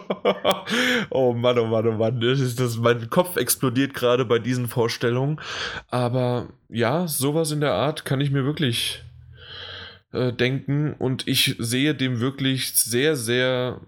oh 1.11 1.33
Mann, 1.33 1.59
oh 1.59 1.67
Mann, 1.67 1.87
oh 1.87 1.91
Mann. 1.91 2.19
Das 2.19 2.39
ist 2.39 2.59
das, 2.59 2.77
mein 2.77 3.11
Kopf 3.11 3.37
explodiert 3.37 3.93
gerade 3.93 4.25
bei 4.25 4.39
diesen 4.39 4.67
Vorstellungen. 4.67 5.39
Aber 5.89 6.47
ja, 6.69 7.07
sowas 7.07 7.51
in 7.51 7.61
der 7.61 7.73
Art 7.73 8.03
kann 8.03 8.19
ich 8.19 8.31
mir 8.31 8.45
wirklich 8.45 9.04
äh, 10.15 10.33
denken. 10.33 10.93
Und 10.93 11.27
ich 11.27 11.55
sehe 11.59 11.93
dem 11.93 12.19
wirklich 12.19 12.73
sehr, 12.73 13.15
sehr 13.15 13.81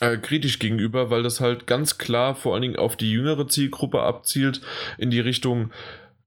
äh, 0.00 0.16
kritisch 0.16 0.58
gegenüber, 0.58 1.10
weil 1.10 1.22
das 1.22 1.40
halt 1.40 1.66
ganz 1.66 1.98
klar 1.98 2.34
vor 2.34 2.54
allen 2.54 2.62
Dingen 2.62 2.76
auf 2.76 2.96
die 2.96 3.10
jüngere 3.10 3.46
Zielgruppe 3.46 4.02
abzielt, 4.02 4.60
in 4.98 5.10
die 5.10 5.20
Richtung, 5.20 5.70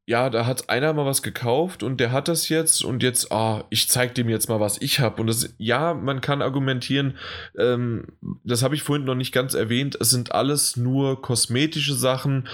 ja, 0.07 0.29
da 0.29 0.45
hat 0.45 0.69
einer 0.69 0.93
mal 0.93 1.05
was 1.05 1.23
gekauft 1.23 1.81
und 1.81 1.99
der 1.99 2.11
hat 2.11 2.27
das 2.27 2.47
jetzt 2.47 2.85
und 2.85 3.01
jetzt, 3.01 3.31
ah, 3.31 3.59
oh, 3.59 3.63
ich 3.71 3.89
zeig 3.89 4.13
dem 4.13 4.29
jetzt 4.29 4.49
mal, 4.49 4.59
was 4.59 4.79
ich 4.81 4.99
habe. 4.99 5.19
Und 5.19 5.27
das, 5.27 5.53
ja, 5.57 5.93
man 5.95 6.21
kann 6.21 6.43
argumentieren, 6.43 7.17
ähm, 7.57 8.05
das 8.43 8.61
habe 8.61 8.75
ich 8.75 8.83
vorhin 8.83 9.05
noch 9.05 9.15
nicht 9.15 9.33
ganz 9.33 9.55
erwähnt, 9.55 9.97
es 9.99 10.11
sind 10.11 10.31
alles 10.31 10.77
nur 10.77 11.21
kosmetische 11.21 11.95
Sachen, 11.95 12.47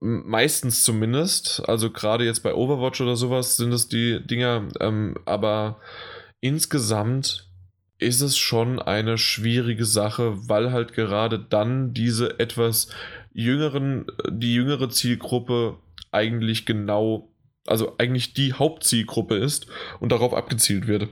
meistens 0.00 0.82
zumindest. 0.82 1.62
Also 1.68 1.90
gerade 1.90 2.24
jetzt 2.24 2.42
bei 2.42 2.54
Overwatch 2.54 3.00
oder 3.00 3.16
sowas 3.16 3.56
sind 3.56 3.72
es 3.72 3.88
die 3.88 4.24
Dinger, 4.26 4.68
ähm, 4.80 5.16
aber 5.24 5.80
insgesamt 6.40 7.48
ist 7.98 8.20
es 8.20 8.36
schon 8.36 8.80
eine 8.80 9.18
schwierige 9.18 9.84
Sache, 9.84 10.48
weil 10.48 10.72
halt 10.72 10.92
gerade 10.92 11.38
dann 11.38 11.94
diese 11.94 12.38
etwas 12.38 12.88
jüngeren, 13.32 14.06
die 14.28 14.54
jüngere 14.54 14.90
Zielgruppe 14.90 15.78
eigentlich 16.12 16.66
genau, 16.66 17.30
also 17.66 17.94
eigentlich 17.98 18.34
die 18.34 18.52
Hauptzielgruppe 18.52 19.36
ist 19.36 19.66
und 20.00 20.12
darauf 20.12 20.34
abgezielt 20.34 20.86
wird. 20.86 21.08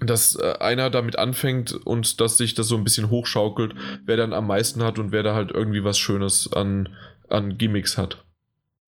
Dass 0.00 0.36
äh, 0.36 0.54
einer 0.60 0.90
damit 0.90 1.18
anfängt 1.18 1.72
und 1.72 2.20
dass 2.20 2.36
sich 2.36 2.54
das 2.54 2.68
so 2.68 2.76
ein 2.76 2.84
bisschen 2.84 3.10
hochschaukelt, 3.10 3.74
wer 4.04 4.16
dann 4.16 4.32
am 4.32 4.46
meisten 4.46 4.82
hat 4.82 4.98
und 4.98 5.12
wer 5.12 5.22
da 5.22 5.34
halt 5.34 5.50
irgendwie 5.52 5.84
was 5.84 5.98
Schönes 5.98 6.52
an, 6.52 6.88
an 7.28 7.56
Gimmicks 7.58 7.98
hat. 7.98 8.24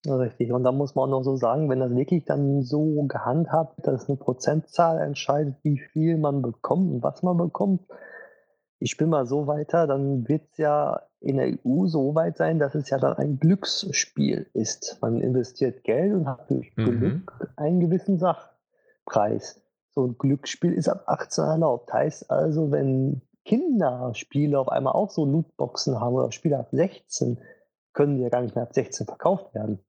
Richtig. 0.06 0.52
Und 0.52 0.62
da 0.62 0.72
muss 0.72 0.94
man 0.94 1.08
auch 1.08 1.18
noch 1.18 1.22
so 1.22 1.36
sagen, 1.36 1.68
wenn 1.68 1.80
das 1.80 1.94
wirklich 1.94 2.24
dann 2.24 2.62
so 2.62 3.04
gehandhabt, 3.08 3.86
dass 3.86 4.08
eine 4.08 4.16
Prozentzahl 4.16 5.00
entscheidet, 5.00 5.56
wie 5.62 5.78
viel 5.78 6.16
man 6.16 6.42
bekommt 6.42 6.92
und 6.92 7.02
was 7.02 7.22
man 7.22 7.36
bekommt, 7.36 7.82
ich 8.78 8.90
spinne 8.90 9.10
mal 9.10 9.26
so 9.26 9.46
weiter, 9.46 9.86
dann 9.86 10.28
wird 10.28 10.42
es 10.52 10.58
ja 10.58 11.00
in 11.20 11.38
der 11.38 11.56
EU 11.64 11.86
so 11.86 12.14
weit 12.14 12.36
sein, 12.36 12.58
dass 12.58 12.74
es 12.74 12.90
ja 12.90 12.98
dann 12.98 13.16
ein 13.16 13.38
Glücksspiel 13.40 14.46
ist. 14.52 14.98
Man 15.00 15.20
investiert 15.20 15.82
Geld 15.82 16.14
und 16.14 16.28
hat 16.28 16.50
durch 16.50 16.76
mhm. 16.76 16.84
Glück 16.84 17.50
einen 17.56 17.80
gewissen 17.80 18.18
Sachpreis. 18.18 19.62
So 19.90 20.06
ein 20.06 20.18
Glücksspiel 20.18 20.72
ist 20.72 20.88
ab 20.88 21.04
18 21.06 21.44
erlaubt. 21.44 21.92
Heißt 21.92 22.30
also, 22.30 22.70
wenn 22.70 23.22
Kinderspiele 23.46 24.58
auf 24.58 24.68
einmal 24.68 24.92
auch 24.92 25.10
so 25.10 25.24
Lootboxen 25.24 25.98
haben 25.98 26.14
oder 26.14 26.32
Spiele 26.32 26.58
ab 26.58 26.68
16, 26.70 27.38
können 27.97 28.16
die 28.16 28.23
ja 28.23 28.28
gar 28.28 28.43
nicht 28.43 28.55
mehr 28.55 28.64
ab 28.64 28.74
16 28.74 29.06
verkauft 29.06 29.52
werden. 29.55 29.81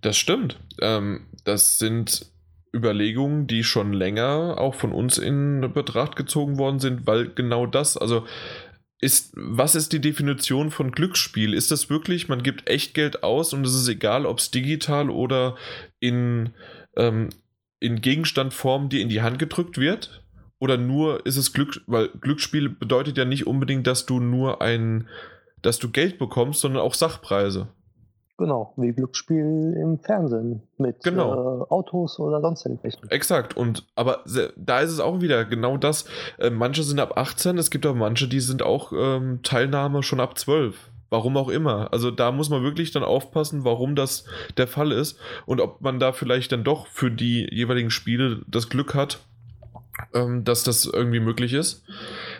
Das 0.00 0.16
stimmt. 0.16 0.58
Ähm, 0.80 1.28
das 1.44 1.78
sind 1.78 2.32
Überlegungen, 2.74 3.46
die 3.46 3.62
schon 3.62 3.92
länger 3.92 4.56
auch 4.58 4.74
von 4.74 4.92
uns 4.92 5.18
in 5.18 5.70
Betracht 5.72 6.16
gezogen 6.16 6.58
worden 6.58 6.80
sind, 6.80 7.06
weil 7.06 7.28
genau 7.28 7.66
das, 7.66 7.96
also 7.96 8.26
ist, 8.98 9.32
was 9.36 9.74
ist 9.74 9.92
die 9.92 10.00
Definition 10.00 10.70
von 10.70 10.92
Glücksspiel? 10.92 11.54
Ist 11.54 11.70
das 11.70 11.90
wirklich, 11.90 12.28
man 12.28 12.42
gibt 12.42 12.68
echt 12.68 12.94
Geld 12.94 13.22
aus 13.22 13.52
und 13.52 13.66
es 13.66 13.74
ist 13.74 13.88
egal, 13.88 14.26
ob 14.26 14.38
es 14.38 14.50
digital 14.50 15.10
oder 15.10 15.56
in, 16.00 16.50
ähm, 16.96 17.28
in 17.80 18.00
Gegenstandform 18.00 18.88
dir 18.88 19.02
in 19.02 19.08
die 19.08 19.22
Hand 19.22 19.38
gedrückt 19.38 19.76
wird? 19.76 20.24
Oder 20.60 20.78
nur 20.78 21.26
ist 21.26 21.36
es 21.36 21.52
Glück, 21.52 21.82
weil 21.86 22.10
Glücksspiel 22.20 22.68
bedeutet 22.68 23.18
ja 23.18 23.24
nicht 23.24 23.48
unbedingt, 23.48 23.88
dass 23.88 24.06
du 24.06 24.20
nur 24.20 24.62
ein, 24.62 25.08
dass 25.62 25.78
du 25.78 25.90
Geld 25.90 26.18
bekommst, 26.18 26.60
sondern 26.60 26.82
auch 26.82 26.94
Sachpreise. 26.94 27.68
Genau, 28.38 28.72
wie 28.76 28.92
Glücksspiel 28.92 29.76
im 29.80 29.98
Fernsehen 30.00 30.62
mit 30.76 31.04
genau. 31.04 31.62
äh, 31.62 31.70
Autos 31.70 32.18
oder 32.18 32.40
sonst 32.40 32.64
irgendwelchen. 32.64 33.08
Exakt, 33.10 33.56
und 33.56 33.86
aber 33.94 34.24
da 34.56 34.80
ist 34.80 34.90
es 34.90 35.00
auch 35.00 35.20
wieder 35.20 35.44
genau 35.44 35.76
das. 35.76 36.06
Äh, 36.38 36.50
manche 36.50 36.82
sind 36.82 36.98
ab 36.98 37.16
18, 37.16 37.58
es 37.58 37.70
gibt 37.70 37.86
auch 37.86 37.94
manche, 37.94 38.26
die 38.26 38.40
sind 38.40 38.62
auch 38.62 38.92
ähm, 38.92 39.40
Teilnahme 39.42 40.02
schon 40.02 40.18
ab 40.18 40.38
12. 40.38 40.90
Warum 41.10 41.36
auch 41.36 41.50
immer. 41.50 41.92
Also 41.92 42.10
da 42.10 42.32
muss 42.32 42.48
man 42.48 42.62
wirklich 42.62 42.90
dann 42.90 43.04
aufpassen, 43.04 43.64
warum 43.64 43.94
das 43.94 44.24
der 44.56 44.66
Fall 44.66 44.92
ist 44.92 45.18
und 45.44 45.60
ob 45.60 45.82
man 45.82 46.00
da 46.00 46.12
vielleicht 46.12 46.52
dann 46.52 46.64
doch 46.64 46.86
für 46.86 47.10
die 47.10 47.46
jeweiligen 47.52 47.90
Spiele 47.90 48.40
das 48.48 48.70
Glück 48.70 48.94
hat, 48.94 49.20
ähm, 50.14 50.44
dass 50.44 50.64
das 50.64 50.84
irgendwie 50.84 51.20
möglich 51.20 51.52
ist. 51.52 51.84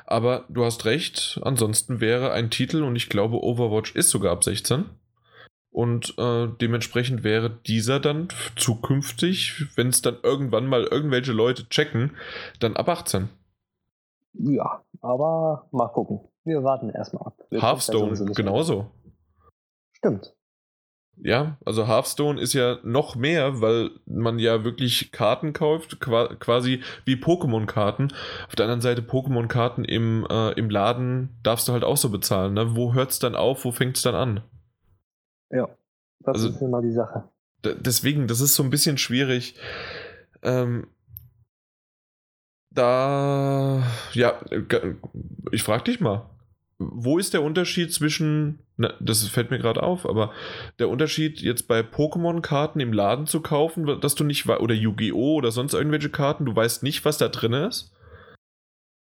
Aber 0.07 0.45
du 0.49 0.65
hast 0.65 0.85
recht, 0.85 1.41
ansonsten 1.43 2.01
wäre 2.01 2.33
ein 2.33 2.51
Titel 2.51 2.83
und 2.83 2.97
ich 2.97 3.09
glaube 3.09 3.43
Overwatch 3.43 3.95
ist 3.95 4.11
sogar 4.11 4.33
ab 4.33 4.45
16 4.45 4.85
und 5.73 6.15
äh, 6.19 6.49
dementsprechend 6.61 7.25
wäre 7.25 7.51
dieser 7.51 7.99
dann 7.99 8.29
zukünftig, 8.57 9.67
wenn 9.75 9.89
es 9.89 10.03
dann 10.03 10.19
irgendwann 10.23 10.67
mal 10.67 10.85
irgendwelche 10.85 11.33
Leute 11.33 11.69
checken, 11.69 12.17
dann 12.61 12.77
ab 12.77 12.89
18. 12.89 13.31
Ja, 14.35 14.83
aber 15.01 15.69
mal 15.73 15.89
gucken. 15.89 16.21
Wir 16.45 16.63
warten 16.63 16.91
erstmal 16.91 17.27
ab. 17.27 17.39
Wir 17.51 17.63
Hearthstone, 17.63 18.33
genauso. 18.35 18.91
Stimmt. 19.93 20.35
Ja, 21.19 21.57
also 21.65 21.87
Hearthstone 21.87 22.41
ist 22.41 22.53
ja 22.53 22.79
noch 22.83 23.15
mehr, 23.15 23.61
weil 23.61 23.91
man 24.07 24.39
ja 24.39 24.65
wirklich 24.65 25.13
Karten 25.13 25.53
kauft, 25.53 26.01
quasi 26.01 26.83
wie 27.05 27.15
Pokémon-Karten. 27.15 28.13
Auf 28.49 28.57
der 28.57 28.65
anderen 28.65 28.81
Seite 28.81 29.03
Pokémon-Karten 29.03 29.85
im, 29.85 30.27
äh, 30.29 30.53
im 30.53 30.71
Laden 30.71 31.29
darfst 31.43 31.69
du 31.69 31.73
halt 31.73 31.85
auch 31.85 31.97
so 31.97 32.11
bezahlen. 32.11 32.55
Ne? 32.55 32.75
Wo 32.75 32.95
hört 32.95 33.11
es 33.11 33.19
dann 33.19 33.37
auf, 33.37 33.65
wo 33.65 33.73
fängt 33.73 33.97
es 33.97 34.03
dann 34.03 34.15
an? 34.15 34.41
Ja, 35.51 35.69
das 36.21 36.37
also, 36.37 36.49
ist 36.49 36.63
immer 36.63 36.83
die 36.83 36.93
Sache. 36.93 37.25
Deswegen, 37.63 38.27
das 38.27 38.41
ist 38.41 38.55
so 38.55 38.63
ein 38.63 38.71
bisschen 38.71 38.99
schwierig. 38.99 39.55
Ähm, 40.43 40.89
da, 42.71 43.83
ja, 44.13 44.41
ich 45.53 45.63
frag 45.63 45.85
dich 45.85 46.01
mal, 46.01 46.29
wo 46.93 47.19
ist 47.19 47.35
der 47.35 47.43
Unterschied 47.43 47.93
zwischen, 47.93 48.61
na, 48.77 48.93
das 49.01 49.27
fällt 49.29 49.51
mir 49.51 49.59
gerade 49.59 49.83
auf, 49.83 50.07
aber 50.07 50.33
der 50.79 50.89
Unterschied 50.89 51.41
jetzt 51.41 51.69
bei 51.69 51.81
Pokémon-Karten 51.81 52.81
im 52.81 52.93
Laden 52.93 53.27
zu 53.27 53.41
kaufen, 53.41 54.01
dass 54.01 54.15
du 54.15 54.25
nicht, 54.25 54.49
oder 54.49 54.75
Yu-Gi-Oh! 54.75 55.37
oder 55.37 55.51
sonst 55.51 55.75
irgendwelche 55.75 56.11
Karten, 56.11 56.45
du 56.45 56.55
weißt 56.55 56.83
nicht, 56.83 57.05
was 57.05 57.19
da 57.19 57.29
drin 57.29 57.53
ist. 57.53 57.93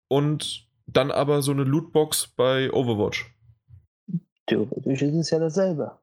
Und 0.08 0.68
dann 0.86 1.10
aber 1.10 1.42
so 1.42 1.52
eine 1.52 1.64
Lootbox 1.64 2.28
bei 2.36 2.70
Overwatch. 2.72 3.34
Theoretisch 4.46 5.02
ist 5.02 5.14
es 5.14 5.30
ja 5.30 5.38
dasselbe 5.38 5.98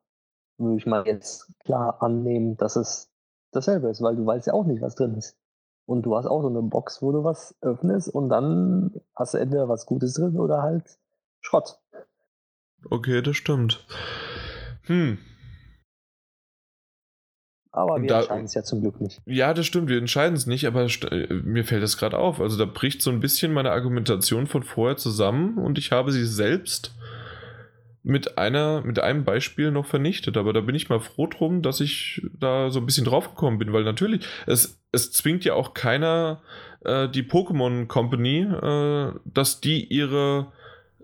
würde 0.61 0.77
ich 0.77 0.85
mal 0.85 1.06
jetzt 1.06 1.52
klar 1.60 2.02
annehmen, 2.02 2.57
dass 2.57 2.76
es 2.76 3.10
dasselbe 3.52 3.89
ist, 3.89 4.02
weil 4.02 4.15
du 4.15 4.26
weißt 4.26 4.48
ja 4.48 4.53
auch 4.53 4.65
nicht, 4.65 4.81
was 4.81 4.95
drin 4.95 5.15
ist. 5.15 5.38
Und 5.85 6.03
du 6.03 6.15
hast 6.15 6.27
auch 6.27 6.41
so 6.41 6.48
eine 6.48 6.61
Box, 6.61 7.02
wo 7.02 7.11
du 7.11 7.23
was 7.23 7.56
öffnest 7.61 8.07
und 8.07 8.30
dann 8.30 9.02
hast 9.15 9.34
du 9.34 9.39
entweder 9.39 9.68
was 9.68 9.85
Gutes 9.85 10.14
drin 10.14 10.39
oder 10.39 10.61
halt 10.61 10.99
Schrott. 11.41 11.77
Okay, 12.89 13.22
das 13.22 13.38
stimmt. 13.38 13.85
Hm. 14.84 15.19
Aber 17.73 18.01
wir 18.01 18.07
da, 18.07 18.19
entscheiden 18.19 18.45
es 18.45 18.53
ja 18.53 18.63
zum 18.63 18.81
Glück 18.81 18.99
nicht. 18.99 19.22
Ja, 19.26 19.53
das 19.53 19.65
stimmt, 19.65 19.88
wir 19.88 19.97
entscheiden 19.97 20.35
es 20.35 20.45
nicht, 20.45 20.68
aber 20.68 20.88
mir 21.30 21.63
fällt 21.63 21.84
das 21.84 21.97
gerade 21.97 22.18
auf. 22.18 22.41
Also 22.41 22.57
da 22.57 22.65
bricht 22.65 23.01
so 23.01 23.11
ein 23.11 23.22
bisschen 23.22 23.53
meine 23.53 23.72
Argumentation 23.72 24.47
von 24.47 24.63
vorher 24.63 24.97
zusammen 24.97 25.57
und 25.57 25.77
ich 25.77 25.91
habe 25.91 26.11
sie 26.11 26.26
selbst 26.26 26.93
mit 28.03 28.38
einer, 28.38 28.81
mit 28.81 28.99
einem 28.99 29.23
Beispiel 29.23 29.72
noch 29.72 29.85
vernichtet. 29.85 30.35
Aber 30.35 30.53
da 30.53 30.61
bin 30.61 30.76
ich 30.76 30.89
mal 30.89 30.99
froh 30.99 31.27
drum, 31.27 31.61
dass 31.61 31.80
ich 31.80 32.22
da 32.38 32.69
so 32.72 32.80
ein 32.80 32.85
bisschen 32.85 33.05
drauf 33.05 33.30
gekommen 33.30 33.57
bin, 33.57 33.72
weil 33.73 33.84
natürlich, 33.84 34.26
es, 34.47 34.81
es 34.91 35.11
zwingt 35.13 35.45
ja 35.45 35.53
auch 35.53 35.73
keiner 35.73 36.41
äh, 36.84 37.07
die 37.07 37.23
Pokémon 37.23 37.88
Company, 37.88 38.41
äh, 38.41 39.13
dass 39.26 39.61
die 39.61 39.85
ihre, 39.85 40.51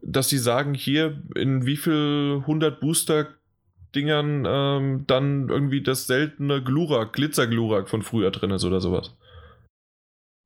dass 0.01 0.29
sie 0.29 0.37
sagen, 0.37 0.73
hier 0.73 1.21
in 1.35 1.65
wie 1.65 1.77
viel 1.77 2.39
100 2.41 2.79
Booster 2.79 3.27
Dingern 3.95 4.45
ähm, 4.47 5.05
dann 5.07 5.49
irgendwie 5.49 5.81
das 5.81 6.07
seltene 6.07 6.63
Glurak, 6.63 7.13
Glitzer-Glurak 7.13 7.89
von 7.89 8.01
früher 8.01 8.31
drin 8.31 8.51
ist 8.51 8.65
oder 8.65 8.79
sowas. 8.81 9.15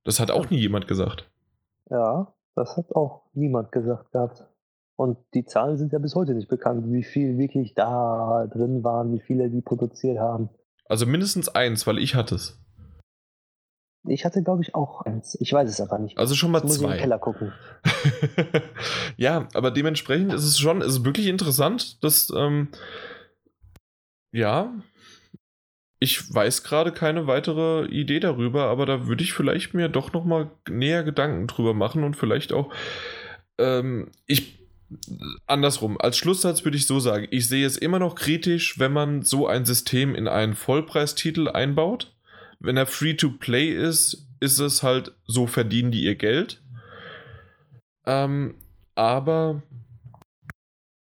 Das 0.04 0.20
hat 0.20 0.32
auch 0.32 0.50
nie 0.50 0.60
jemand 0.60 0.88
gesagt. 0.88 1.30
Ja, 1.90 2.34
das 2.56 2.78
hat 2.78 2.96
auch 2.96 3.24
niemand 3.34 3.72
gesagt 3.72 4.12
gehabt. 4.12 4.46
Und 4.96 5.18
die 5.34 5.46
Zahlen 5.46 5.78
sind 5.78 5.92
ja 5.94 6.00
bis 6.00 6.16
heute 6.16 6.34
nicht 6.34 6.48
bekannt, 6.48 6.92
wie 6.92 7.04
viel 7.04 7.38
wirklich 7.38 7.74
da 7.74 8.48
drin 8.52 8.84
waren, 8.84 9.14
wie 9.14 9.20
viele 9.20 9.50
die 9.50 9.62
produziert 9.62 10.20
haben. 10.20 10.50
Also 10.86 11.06
mindestens 11.06 11.50
eins, 11.50 11.88
weil 11.88 11.98
ich 11.98 12.16
hatte 12.16 12.36
es. 12.36 12.60
Ich 14.04 14.26
hatte, 14.26 14.42
glaube 14.42 14.64
ich, 14.64 14.74
auch 14.74 15.02
eins. 15.02 15.38
Ich 15.40 15.54
weiß 15.54 15.70
es 15.70 15.80
aber 15.80 16.00
nicht. 16.00 16.18
Also 16.18 16.34
schon 16.34 16.52
mal 16.52 16.60
Jetzt 16.60 16.68
muss 16.68 16.76
ich 16.78 16.82
in 16.82 16.88
zwei. 16.88 16.96
den 16.96 17.02
Keller 17.02 17.20
gucken. 17.20 17.54
ja, 19.18 19.48
aber 19.54 19.70
dementsprechend 19.70 20.34
ist 20.34 20.44
es 20.44 20.58
schon, 20.58 20.82
ist 20.82 20.88
es 20.88 21.06
wirklich 21.06 21.28
interessant, 21.28 22.04
dass, 22.04 22.32
ähm, 22.36 22.70
ja, 24.32 24.74
ich 26.00 26.34
weiß 26.34 26.64
gerade 26.64 26.92
keine 26.92 27.28
weitere 27.28 27.86
Idee 27.86 28.20
darüber, 28.20 28.66
aber 28.66 28.88
da 28.88 29.06
würde 29.06 29.24
ich 29.24 29.34
vielleicht 29.34 29.76
mir 29.76 29.88
doch 29.88 30.14
noch 30.14 30.26
mal 30.26 30.50
näher 30.68 31.04
Gedanken 31.04 31.46
drüber 31.46 31.76
machen 31.76 32.04
und 32.04 32.16
vielleicht 32.16 32.54
auch, 32.54 32.74
ähm, 33.60 34.10
ich, 34.26 34.66
andersrum, 35.46 36.02
als 36.02 36.18
Schlusssatz 36.18 36.66
würde 36.66 36.78
ich 36.78 36.88
so 36.88 37.00
sagen, 37.00 37.28
ich 37.30 37.48
sehe 37.48 37.68
es 37.68 37.78
immer 37.78 38.00
noch 38.00 38.16
kritisch, 38.16 38.80
wenn 38.80 38.94
man 38.94 39.22
so 39.22 39.46
ein 39.46 39.64
System 39.64 40.16
in 40.16 40.28
einen 40.28 40.56
Vollpreistitel 40.56 41.48
einbaut. 41.48 42.16
Wenn 42.62 42.78
er 42.78 42.86
Free-to-Play 42.86 43.70
ist, 43.70 44.28
ist 44.40 44.60
es 44.60 44.84
halt, 44.84 45.14
so 45.26 45.48
verdienen 45.48 45.92
die 45.92 46.04
ihr 46.04 46.16
Geld. 46.16 46.62
Ähm, 48.06 48.56
aber 48.96 49.64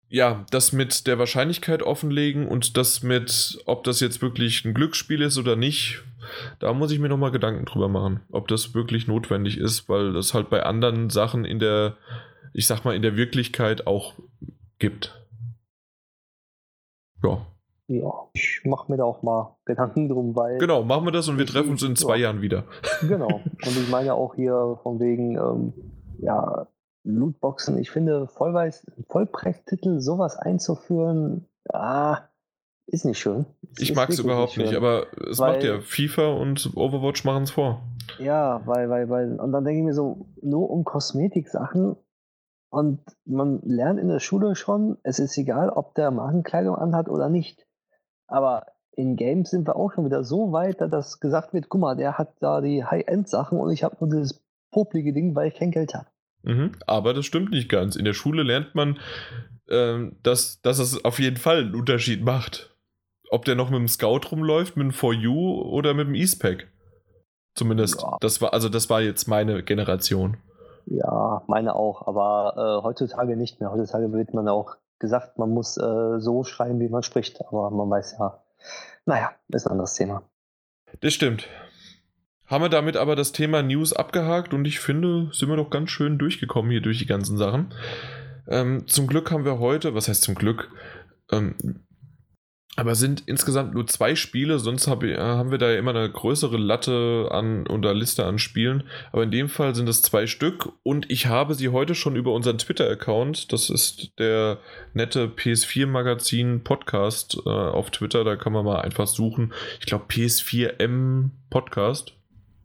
ja, 0.08 0.46
das 0.50 0.72
mit 0.72 1.06
der 1.06 1.18
Wahrscheinlichkeit 1.18 1.82
offenlegen 1.82 2.46
und 2.46 2.76
das 2.76 3.02
mit, 3.02 3.58
ob 3.66 3.84
das 3.84 4.00
jetzt 4.00 4.22
wirklich 4.22 4.64
ein 4.64 4.74
Glücksspiel 4.74 5.20
ist 5.22 5.38
oder 5.38 5.56
nicht, 5.56 6.04
da 6.58 6.72
muss 6.72 6.92
ich 6.92 6.98
mir 6.98 7.08
nochmal 7.08 7.32
Gedanken 7.32 7.64
drüber 7.64 7.88
machen, 7.88 8.20
ob 8.30 8.48
das 8.48 8.74
wirklich 8.74 9.06
notwendig 9.06 9.58
ist, 9.58 9.88
weil 9.88 10.12
das 10.12 10.34
halt 10.34 10.48
bei 10.48 10.62
anderen 10.62 11.10
Sachen 11.10 11.44
in 11.44 11.58
der, 11.58 11.96
ich 12.52 12.66
sag 12.66 12.84
mal, 12.84 12.94
in 12.94 13.02
der 13.02 13.16
Wirklichkeit 13.16 13.86
auch 13.86 14.14
gibt. 14.78 15.20
Ja. 17.22 17.46
Ja, 17.88 18.10
ich 18.32 18.62
mache 18.64 18.90
mir 18.90 18.98
da 18.98 19.04
auch 19.04 19.22
mal 19.22 19.56
Gedanken 19.64 20.08
drum, 20.08 20.34
weil. 20.34 20.58
Genau, 20.58 20.82
machen 20.82 21.04
wir 21.04 21.12
das 21.12 21.28
und 21.28 21.38
wir 21.38 21.46
treffen 21.46 21.70
uns 21.70 21.82
in 21.82 21.94
zwei 21.94 22.16
ja. 22.16 22.24
Jahren 22.24 22.42
wieder. 22.42 22.64
Genau. 23.06 23.26
Und 23.44 23.76
ich 23.78 23.88
meine 23.90 24.14
auch 24.14 24.34
hier 24.34 24.78
von 24.82 24.98
wegen, 24.98 25.36
ähm, 25.36 25.72
ja, 26.18 26.66
Lootboxen. 27.04 27.78
Ich 27.78 27.90
finde, 27.90 28.26
Vollpreis, 28.26 28.84
Vollpreistitel, 29.08 30.00
sowas 30.00 30.36
einzuführen, 30.36 31.46
ah, 31.72 32.22
ist 32.88 33.04
nicht 33.04 33.18
schön. 33.18 33.46
Es 33.76 33.82
Ich 33.82 33.94
mag 33.94 34.08
es 34.10 34.18
überhaupt 34.18 34.56
nicht, 34.56 34.68
schön. 34.70 34.76
aber 34.76 35.06
es 35.30 35.38
Weil- 35.38 35.52
macht 35.52 35.64
ja 35.64 35.80
FIFA 35.80 36.32
und 36.34 36.72
Overwatch 36.74 37.24
machen 37.24 37.44
es 37.44 37.52
vor. 37.52 37.82
Ja, 38.18 38.62
weil, 38.66 38.88
weil, 38.90 39.08
weil, 39.08 39.38
und 39.40 39.52
dann 39.52 39.64
denke 39.64 39.80
ich 39.80 39.84
mir 39.84 39.94
so, 39.94 40.26
nur 40.42 40.70
um 40.70 40.84
Kosmetiksachen 40.84 41.96
und 42.70 43.00
man 43.24 43.60
lernt 43.62 43.98
in 44.00 44.08
der 44.08 44.20
Schule 44.20 44.54
schon, 44.54 44.98
es 45.02 45.18
ist 45.18 45.36
egal, 45.38 45.70
ob 45.70 45.94
der 45.94 46.10
Markenkleidung 46.10 46.76
anhat 46.76 47.08
oder 47.08 47.28
nicht. 47.28 47.65
Aber 48.28 48.66
in 48.92 49.16
Games 49.16 49.50
sind 49.50 49.66
wir 49.66 49.76
auch 49.76 49.92
schon 49.92 50.04
wieder 50.04 50.24
so 50.24 50.52
weit, 50.52 50.80
dass 50.80 51.20
gesagt 51.20 51.52
wird, 51.52 51.68
guck 51.68 51.80
mal, 51.80 51.96
der 51.96 52.18
hat 52.18 52.34
da 52.40 52.60
die 52.60 52.84
High-End-Sachen 52.84 53.58
und 53.58 53.70
ich 53.72 53.84
habe 53.84 53.96
nur 54.00 54.10
dieses 54.10 54.42
poplige 54.70 55.12
Ding, 55.12 55.34
weil 55.34 55.48
ich 55.48 55.54
kein 55.54 55.70
Geld 55.70 55.94
habe. 55.94 56.06
Mhm. 56.42 56.72
Aber 56.86 57.12
das 57.12 57.26
stimmt 57.26 57.50
nicht 57.50 57.68
ganz. 57.68 57.96
In 57.96 58.04
der 58.04 58.14
Schule 58.14 58.42
lernt 58.42 58.74
man, 58.74 58.98
ähm, 59.68 60.16
dass, 60.22 60.60
dass 60.62 60.78
es 60.78 61.04
auf 61.04 61.18
jeden 61.18 61.36
Fall 61.36 61.58
einen 61.58 61.74
Unterschied 61.74 62.24
macht. 62.24 62.74
Ob 63.30 63.44
der 63.44 63.56
noch 63.56 63.70
mit 63.70 63.80
dem 63.80 63.88
Scout 63.88 64.20
rumläuft, 64.30 64.76
mit 64.76 64.84
dem 64.84 64.92
For 64.92 65.12
You 65.12 65.60
oder 65.62 65.94
mit 65.94 66.06
dem 66.06 66.14
E-Spec. 66.14 66.68
Zumindest, 67.54 68.00
Ja. 68.00 68.16
das 68.20 68.40
war, 68.40 68.52
also 68.52 68.68
das 68.68 68.88
war 68.88 69.00
jetzt 69.00 69.26
meine 69.26 69.62
Generation. 69.62 70.36
Ja, 70.86 71.42
meine 71.48 71.74
auch, 71.74 72.06
aber 72.06 72.54
äh, 72.80 72.84
heutzutage 72.84 73.36
nicht 73.36 73.58
mehr. 73.60 73.72
Heutzutage 73.72 74.12
wird 74.12 74.32
man 74.34 74.46
auch 74.48 74.76
gesagt, 74.98 75.38
man 75.38 75.50
muss 75.50 75.76
äh, 75.76 76.18
so 76.20 76.44
schreiben, 76.44 76.80
wie 76.80 76.88
man 76.88 77.02
spricht, 77.02 77.40
aber 77.46 77.70
man 77.70 77.90
weiß 77.90 78.16
ja, 78.18 78.42
naja, 79.04 79.32
ist 79.48 79.66
ein 79.66 79.72
anderes 79.72 79.94
Thema. 79.94 80.22
Das 81.00 81.12
stimmt. 81.12 81.48
Haben 82.46 82.64
wir 82.64 82.68
damit 82.68 82.96
aber 82.96 83.16
das 83.16 83.32
Thema 83.32 83.62
News 83.62 83.92
abgehakt 83.92 84.54
und 84.54 84.64
ich 84.66 84.78
finde, 84.78 85.30
sind 85.32 85.48
wir 85.48 85.56
doch 85.56 85.70
ganz 85.70 85.90
schön 85.90 86.18
durchgekommen 86.18 86.70
hier 86.70 86.80
durch 86.80 86.98
die 86.98 87.06
ganzen 87.06 87.36
Sachen. 87.36 87.74
Ähm, 88.48 88.86
zum 88.86 89.08
Glück 89.08 89.32
haben 89.32 89.44
wir 89.44 89.58
heute, 89.58 89.94
was 89.94 90.08
heißt 90.08 90.22
zum 90.22 90.36
Glück, 90.36 90.70
ähm, 91.32 91.85
aber 92.76 92.94
sind 92.94 93.22
insgesamt 93.26 93.74
nur 93.74 93.86
zwei 93.86 94.14
Spiele, 94.14 94.58
sonst 94.58 94.86
hab, 94.86 95.02
äh, 95.02 95.16
haben 95.16 95.50
wir 95.50 95.56
da 95.56 95.70
ja 95.70 95.78
immer 95.78 95.92
eine 95.92 96.10
größere 96.10 96.58
Latte 96.58 97.28
an 97.30 97.66
oder 97.66 97.94
Liste 97.94 98.26
an 98.26 98.38
Spielen. 98.38 98.84
Aber 99.12 99.22
in 99.22 99.30
dem 99.30 99.48
Fall 99.48 99.74
sind 99.74 99.88
es 99.88 100.02
zwei 100.02 100.26
Stück 100.26 100.72
und 100.82 101.10
ich 101.10 101.26
habe 101.26 101.54
sie 101.54 101.70
heute 101.70 101.94
schon 101.94 102.16
über 102.16 102.32
unseren 102.34 102.58
Twitter-Account, 102.58 103.52
das 103.52 103.70
ist 103.70 104.18
der 104.18 104.58
nette 104.92 105.26
PS4-Magazin 105.26 106.62
Podcast 106.64 107.38
äh, 107.46 107.48
auf 107.48 107.90
Twitter, 107.90 108.24
da 108.24 108.36
kann 108.36 108.52
man 108.52 108.66
mal 108.66 108.82
einfach 108.82 109.06
suchen. 109.06 109.54
Ich 109.80 109.86
glaube 109.86 110.04
PS4M 110.10 111.30
Podcast 111.48 112.12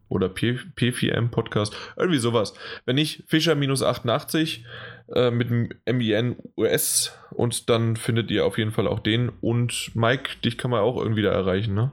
oder 0.10 0.28
P, 0.28 0.60
P4M 0.76 1.30
Podcast, 1.30 1.74
irgendwie 1.96 2.20
sowas. 2.20 2.54
Wenn 2.86 2.96
nicht, 2.96 3.24
Fischer-88 3.28 4.60
äh, 5.14 5.32
mit 5.32 5.50
dem 5.50 5.70
MIN 5.86 6.36
US 6.58 7.18
und 7.32 7.70
dann 7.70 7.96
findet 7.96 8.32
ihr 8.32 8.46
auf 8.46 8.58
jeden 8.58 8.72
Fall 8.72 8.88
auch 8.88 9.00
den. 9.00 9.30
Und 9.30 9.92
Mike, 9.96 10.38
dich 10.44 10.58
kann 10.58 10.72
man 10.72 10.82
auch 10.82 10.98
irgendwie 10.98 11.22
da 11.22 11.32
erreichen, 11.32 11.74
ne? 11.74 11.92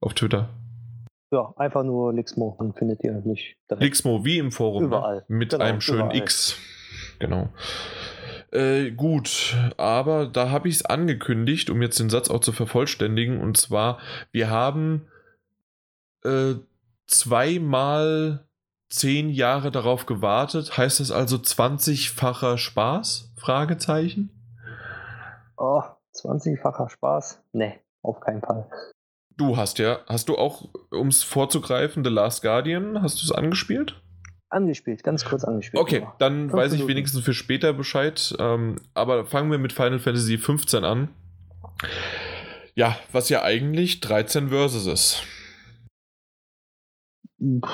Auf 0.00 0.14
Twitter. 0.14 0.50
Ja, 1.32 1.52
einfach 1.56 1.82
nur 1.82 2.12
Lixmo, 2.12 2.54
dann 2.58 2.72
findet 2.74 3.02
ihr 3.02 3.12
mich 3.24 3.56
direkt. 3.68 3.82
Lixmo, 3.82 4.24
wie 4.24 4.38
im 4.38 4.52
Forum. 4.52 4.82
ne? 4.84 4.88
Überall. 4.88 5.24
Mit 5.28 5.50
Genau, 5.50 5.64
einem 5.64 5.80
schönen 5.80 6.02
überall. 6.10 6.16
X. 6.18 6.56
Genau. 7.18 7.48
Äh, 8.52 8.92
gut, 8.92 9.56
aber 9.76 10.26
da 10.26 10.50
habe 10.50 10.68
ich 10.68 10.76
es 10.76 10.84
angekündigt, 10.84 11.68
um 11.68 11.82
jetzt 11.82 11.98
den 11.98 12.10
Satz 12.10 12.30
auch 12.30 12.40
zu 12.40 12.52
vervollständigen. 12.52 13.40
Und 13.40 13.56
zwar, 13.56 13.98
wir 14.30 14.50
haben 14.50 15.08
äh, 16.24 16.54
zweimal 17.08 18.46
zehn 18.88 19.30
Jahre 19.30 19.70
darauf 19.70 20.06
gewartet. 20.06 20.76
Heißt 20.76 21.00
das 21.00 21.10
also 21.10 21.36
20-facher 21.36 22.58
Spaß? 22.58 23.32
Fragezeichen. 23.36 24.30
Oh, 25.56 25.82
20-facher 26.14 26.88
Spaß? 26.90 27.42
Nee, 27.52 27.78
auf 28.02 28.20
keinen 28.20 28.40
Fall. 28.42 28.68
Du 29.36 29.56
hast 29.56 29.78
ja, 29.78 30.00
hast 30.06 30.28
du 30.28 30.36
auch, 30.36 30.68
um 30.90 31.08
es 31.08 31.22
vorzugreifen, 31.22 32.02
The 32.04 32.10
Last 32.10 32.42
Guardian, 32.42 33.02
hast 33.02 33.20
du 33.20 33.24
es 33.24 33.32
angespielt? 33.32 34.00
Angespielt, 34.48 35.02
ganz 35.02 35.24
kurz 35.24 35.44
angespielt. 35.44 35.82
Okay, 35.82 36.00
nur. 36.00 36.14
dann 36.18 36.48
Fünf 36.48 36.52
weiß 36.54 36.72
ich 36.72 36.78
Minuten. 36.78 36.90
wenigstens 36.90 37.24
für 37.24 37.34
später 37.34 37.72
Bescheid. 37.72 38.34
Ähm, 38.38 38.76
aber 38.94 39.26
fangen 39.26 39.50
wir 39.50 39.58
mit 39.58 39.72
Final 39.72 39.98
Fantasy 39.98 40.38
15 40.38 40.84
an. 40.84 41.08
Ja, 42.74 42.96
was 43.12 43.28
ja 43.28 43.42
eigentlich 43.42 44.00
13 44.00 44.48
Versus 44.50 44.86
ist. 44.86 45.22
Pff, 47.42 47.70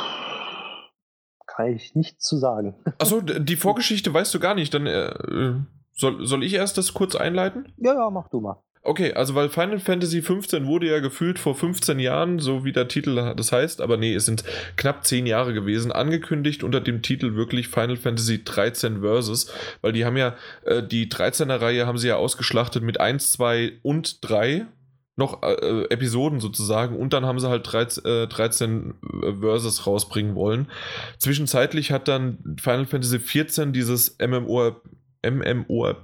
Kann 1.55 1.75
ich 1.75 1.95
nichts 1.95 2.25
zu 2.25 2.37
sagen. 2.37 2.75
Achso, 2.99 3.21
die 3.21 3.57
Vorgeschichte 3.57 4.13
weißt 4.13 4.33
du 4.35 4.41
gar 4.41 4.55
nicht. 4.55 4.73
Dann 4.73 4.87
äh, 4.87 5.09
äh, 5.09 5.55
soll, 5.93 6.27
soll 6.27 6.45
ich 6.45 6.55
erst 6.55 6.79
das 6.79 6.95
kurz 6.95 7.15
einleiten? 7.15 7.73
Ja, 7.77 7.95
ja, 7.95 8.11
mach 8.11 8.29
du 8.29 8.41
mal. 8.41 8.57
Okay, 8.85 9.13
also 9.13 9.37
weil 9.37 9.49
Final 9.49 9.79
Fantasy 9.79 10.23
15 10.23 10.67
wurde 10.67 10.89
ja 10.89 10.99
gefühlt 10.99 11.39
vor 11.39 11.55
15 11.55 12.01
Jahren, 12.01 12.41
so 12.41 12.65
wie 12.65 12.73
der 12.73 12.89
Titel 12.89 13.35
das 13.37 13.53
heißt, 13.53 13.81
aber 13.81 13.97
nee, 13.97 14.13
es 14.13 14.27
sind 14.27 14.43
knapp 14.77 15.07
10 15.07 15.27
Jahre 15.27 15.55
gewesen, 15.55 15.93
angekündigt 15.93 16.65
unter 16.65 16.81
dem 16.81 17.01
Titel 17.01 17.37
wirklich 17.37 17.69
Final 17.69 17.97
Fantasy 17.97 18.43
13 18.43 19.03
Versus, 19.03 19.53
weil 19.83 19.93
die 19.93 20.05
haben 20.05 20.17
ja, 20.17 20.35
äh, 20.65 20.83
die 20.83 21.09
13er 21.09 21.61
Reihe 21.61 21.87
haben 21.87 21.99
sie 21.99 22.09
ja 22.09 22.17
ausgeschlachtet 22.17 22.83
mit 22.83 22.99
1, 22.99 23.31
2 23.31 23.75
und 23.83 24.29
3 24.29 24.67
noch 25.23 25.43
äh, 25.43 25.53
äh, 25.55 25.85
Episoden 25.91 26.41
sozusagen 26.41 26.97
und 26.97 27.13
dann 27.13 27.25
haben 27.27 27.39
sie 27.41 27.49
halt 27.49 27.71
13, 27.71 28.05
äh, 28.05 28.27
13 28.29 28.95
Versus 29.41 29.87
rausbringen 29.87 30.35
wollen. 30.35 30.69
Zwischenzeitlich 31.19 31.93
hat 31.93 32.09
dann 32.09 32.57
Final 32.61 32.87
Fantasy 32.87 33.19
14 33.19 33.73
dieses 33.73 34.17
MMO 34.19 34.77
MMO 35.25 35.95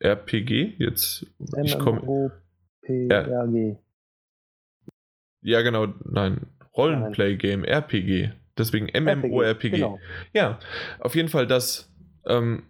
RPG 0.00 0.74
jetzt 0.78 1.26
ich 1.62 1.78
komme 1.78 2.00
MMOPRG. 2.00 3.76
ja 5.42 5.62
genau 5.62 5.86
nein 6.04 6.46
Rollenplay 6.76 7.36
Game 7.36 7.64
RPG 7.64 8.30
deswegen 8.58 8.86
MMORPG 8.86 9.70
Genau. 9.70 9.98
ja 10.34 10.58
auf 11.00 11.14
jeden 11.14 11.28
Fall 11.28 11.46
das 11.46 11.90
ähm, 12.26 12.64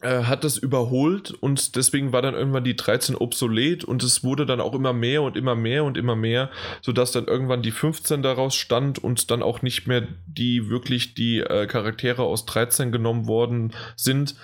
äh, 0.00 0.24
hat 0.24 0.44
das 0.44 0.58
überholt 0.58 1.30
und 1.30 1.74
deswegen 1.74 2.12
war 2.12 2.20
dann 2.20 2.34
irgendwann 2.34 2.64
die 2.64 2.76
13 2.76 3.16
obsolet 3.16 3.82
und 3.82 4.02
es 4.02 4.22
wurde 4.22 4.44
dann 4.44 4.60
auch 4.60 4.74
immer 4.74 4.92
mehr 4.92 5.22
und 5.22 5.36
immer 5.36 5.54
mehr 5.54 5.84
und 5.84 5.96
immer 5.96 6.16
mehr, 6.16 6.50
sodass 6.82 7.12
dann 7.12 7.26
irgendwann 7.26 7.62
die 7.62 7.70
15 7.70 8.22
daraus 8.22 8.54
stand 8.54 9.02
und 9.02 9.30
dann 9.30 9.42
auch 9.42 9.62
nicht 9.62 9.86
mehr 9.86 10.06
die 10.26 10.68
wirklich 10.68 11.14
die 11.14 11.40
äh, 11.40 11.66
Charaktere 11.66 12.22
aus 12.22 12.44
13 12.44 12.92
genommen 12.92 13.26
worden 13.26 13.72
sind. 13.96 14.36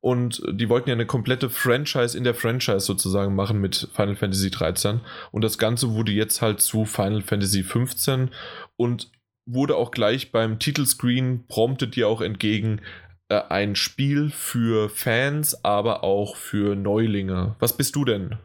Und 0.00 0.42
die 0.50 0.68
wollten 0.68 0.90
ja 0.90 0.94
eine 0.94 1.06
komplette 1.06 1.48
Franchise 1.48 2.16
in 2.16 2.24
der 2.24 2.34
Franchise 2.34 2.80
sozusagen 2.80 3.34
machen 3.34 3.60
mit 3.60 3.88
Final 3.94 4.16
Fantasy 4.16 4.50
13. 4.50 5.00
Und 5.32 5.42
das 5.44 5.56
Ganze 5.56 5.92
wurde 5.94 6.12
jetzt 6.12 6.42
halt 6.42 6.60
zu 6.60 6.84
Final 6.84 7.22
Fantasy 7.22 7.62
15 7.62 8.30
und 8.76 9.10
wurde 9.46 9.76
auch 9.76 9.90
gleich 9.90 10.32
beim 10.32 10.58
Titelscreen 10.58 11.44
promptet 11.48 11.96
dir 11.96 12.08
auch 12.08 12.20
entgegen, 12.20 12.80
äh, 13.28 13.40
ein 13.48 13.74
Spiel 13.74 14.30
für 14.30 14.88
Fans, 14.88 15.64
aber 15.64 16.04
auch 16.04 16.36
für 16.36 16.76
Neulinge. 16.76 17.56
Was 17.58 17.76
bist 17.76 17.96
du 17.96 18.04
denn? 18.04 18.36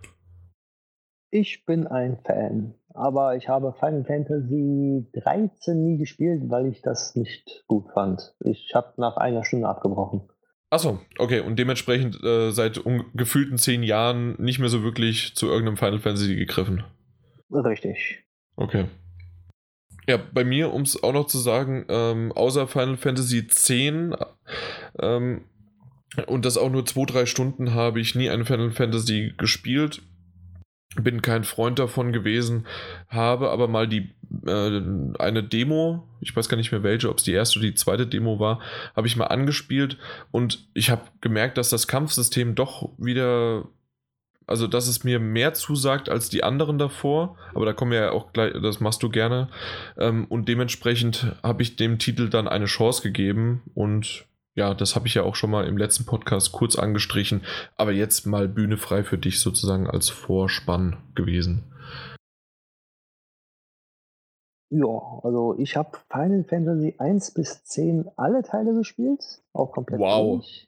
Ich 1.31 1.65
bin 1.65 1.85
ein 1.87 2.17
Fan. 2.25 2.73
aber 2.95 3.35
ich 3.35 3.47
habe 3.47 3.73
Final 3.79 4.03
Fantasy 4.03 5.05
13 5.13 5.83
nie 5.83 5.97
gespielt, 5.97 6.49
weil 6.49 6.67
ich 6.67 6.81
das 6.81 7.15
nicht 7.15 7.63
gut 7.67 7.85
fand. 7.93 8.33
Ich 8.39 8.71
habe 8.73 8.93
nach 8.97 9.15
einer 9.17 9.45
Stunde 9.45 9.67
abgebrochen. 9.67 10.21
Achso, 10.71 10.99
okay, 11.17 11.39
und 11.39 11.57
dementsprechend 11.57 12.23
äh, 12.23 12.51
seit 12.51 12.81
gefühlten 13.15 13.57
zehn 13.57 13.83
Jahren 13.83 14.35
nicht 14.41 14.59
mehr 14.59 14.69
so 14.69 14.83
wirklich 14.83 15.35
zu 15.35 15.47
irgendeinem 15.47 15.77
Final 15.77 15.99
Fantasy 15.99 16.35
gegriffen. 16.35 16.83
Richtig. 17.51 18.23
Okay. 18.55 18.85
Ja, 20.09 20.17
bei 20.17 20.43
mir, 20.43 20.73
um 20.73 20.81
es 20.81 21.03
auch 21.03 21.13
noch 21.13 21.27
zu 21.27 21.37
sagen, 21.37 21.85
ähm, 21.87 22.31
außer 22.31 22.67
Final 22.67 22.97
Fantasy 22.97 23.37
X 23.37 23.69
ähm, 23.69 25.41
und 26.25 26.45
das 26.45 26.57
auch 26.57 26.71
nur 26.71 26.83
zwei, 26.87 27.05
drei 27.05 27.27
Stunden 27.27 27.75
habe 27.75 27.99
ich 27.99 28.15
nie 28.15 28.27
ein 28.27 28.43
Final 28.43 28.71
Fantasy 28.71 29.35
gespielt. 29.37 30.01
Bin 30.95 31.21
kein 31.21 31.43
Freund 31.43 31.77
davon 31.77 32.11
gewesen, 32.11 32.65
habe 33.07 33.51
aber 33.51 33.67
mal 33.67 33.87
die 33.87 34.09
äh, 34.47 34.81
eine 35.19 35.43
Demo, 35.43 36.07
ich 36.21 36.35
weiß 36.35 36.49
gar 36.49 36.57
nicht 36.57 36.71
mehr 36.71 36.81
welche, 36.81 37.11
ob 37.11 37.19
es 37.19 37.23
die 37.25 37.33
erste 37.33 37.59
oder 37.59 37.67
die 37.67 37.75
zweite 37.75 38.07
Demo 38.07 38.39
war, 38.39 38.61
habe 38.95 39.05
ich 39.05 39.15
mal 39.15 39.27
angespielt 39.27 39.99
und 40.31 40.67
ich 40.73 40.89
habe 40.89 41.03
gemerkt, 41.21 41.59
dass 41.59 41.69
das 41.69 41.87
Kampfsystem 41.87 42.55
doch 42.55 42.89
wieder 42.97 43.65
also 44.49 44.67
dass 44.67 44.87
es 44.87 45.03
mir 45.03 45.19
mehr 45.19 45.53
zusagt 45.53 46.09
als 46.09 46.29
die 46.29 46.43
anderen 46.43 46.77
davor, 46.77 47.37
aber 47.53 47.65
da 47.65 47.73
kommen 47.73 47.91
wir 47.91 47.99
ja 47.99 48.11
auch 48.11 48.33
gleich, 48.33 48.53
das 48.61 48.79
machst 48.79 49.03
du 49.03 49.09
gerne. 49.09 49.49
Ähm, 49.97 50.25
und 50.27 50.47
dementsprechend 50.49 51.35
habe 51.43 51.61
ich 51.61 51.75
dem 51.75 51.99
Titel 51.99 52.29
dann 52.29 52.47
eine 52.47 52.65
Chance 52.65 53.03
gegeben 53.03 53.61
und 53.75 54.25
ja, 54.55 54.73
das 54.73 54.95
habe 54.95 55.07
ich 55.07 55.13
ja 55.13 55.23
auch 55.23 55.35
schon 55.35 55.51
mal 55.51 55.67
im 55.67 55.77
letzten 55.77 56.05
Podcast 56.05 56.51
kurz 56.51 56.75
angestrichen, 56.77 57.41
aber 57.77 57.91
jetzt 57.91 58.25
mal 58.25 58.47
Bühne 58.47 58.77
frei 58.77 59.03
für 59.03 59.17
dich 59.17 59.39
sozusagen 59.39 59.87
als 59.87 60.09
Vorspann 60.09 60.97
gewesen. 61.15 61.63
Ja, 64.71 65.19
also 65.23 65.55
ich 65.57 65.75
habe 65.75 65.97
Final 66.11 66.43
Fantasy 66.43 66.95
1 66.97 67.33
bis 67.33 67.63
10 67.63 68.09
alle 68.17 68.43
Teile 68.43 68.73
gespielt, 68.73 69.41
auch 69.53 69.71
komplett 69.71 69.99
wow. 69.99 70.37
durch. 70.37 70.67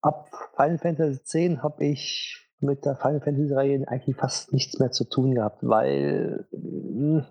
Ab 0.00 0.30
Final 0.56 0.78
Fantasy 0.78 1.22
10 1.22 1.62
habe 1.62 1.84
ich 1.84 2.47
mit 2.60 2.84
der 2.84 2.96
Final 2.96 3.20
Fantasy-Reihe 3.20 3.86
eigentlich 3.88 4.16
fast 4.16 4.52
nichts 4.52 4.78
mehr 4.78 4.90
zu 4.90 5.04
tun 5.04 5.34
gehabt, 5.34 5.58
weil 5.62 6.46
hm, 6.52 7.24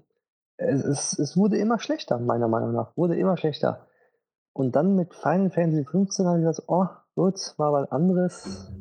es, 0.58 1.18
es, 1.18 1.38
wurde 1.38 1.58
immer 1.58 1.80
schlechter, 1.80 2.20
meiner 2.20 2.48
Meinung 2.48 2.74
nach. 2.74 2.96
Wurde 2.98 3.18
immer 3.18 3.38
schlechter. 3.38 3.88
Und 4.54 4.76
dann 4.76 4.96
mit 4.96 5.14
Final 5.14 5.52
Fantasy 5.52 5.86
15 5.86 6.26
habe 6.26 6.40
ich 6.40 6.46
gesagt, 6.46 6.68
oh, 6.68 6.88
gut, 7.16 7.54
mal 7.58 7.74
was 7.74 7.92
anderes, 7.92 8.72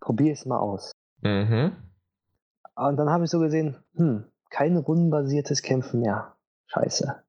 probiere 0.00 0.32
es 0.32 0.44
mal 0.46 0.58
aus. 0.58 0.92
Mhm. 1.22 1.72
Und 2.74 2.96
dann 2.96 3.10
habe 3.10 3.24
ich 3.24 3.30
so 3.30 3.38
gesehen, 3.38 3.76
hm, 3.94 4.24
kein 4.50 4.76
rundenbasiertes 4.76 5.62
Kämpfen 5.62 6.00
mehr. 6.00 6.34
Scheiße 6.66 7.22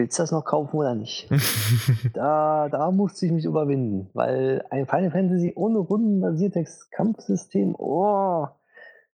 willst 0.00 0.18
du 0.18 0.22
das 0.22 0.32
noch 0.32 0.44
kaufen 0.44 0.76
oder 0.76 0.94
nicht? 0.94 1.28
da, 2.14 2.68
da 2.70 2.90
musste 2.90 3.26
ich 3.26 3.32
mich 3.32 3.44
überwinden, 3.44 4.08
weil 4.14 4.64
ein 4.70 4.86
Final 4.86 5.10
Fantasy 5.10 5.52
ohne 5.54 5.78
rundenbasiertes 5.78 6.88
Kampfsystem, 6.90 7.74
oh, 7.76 8.48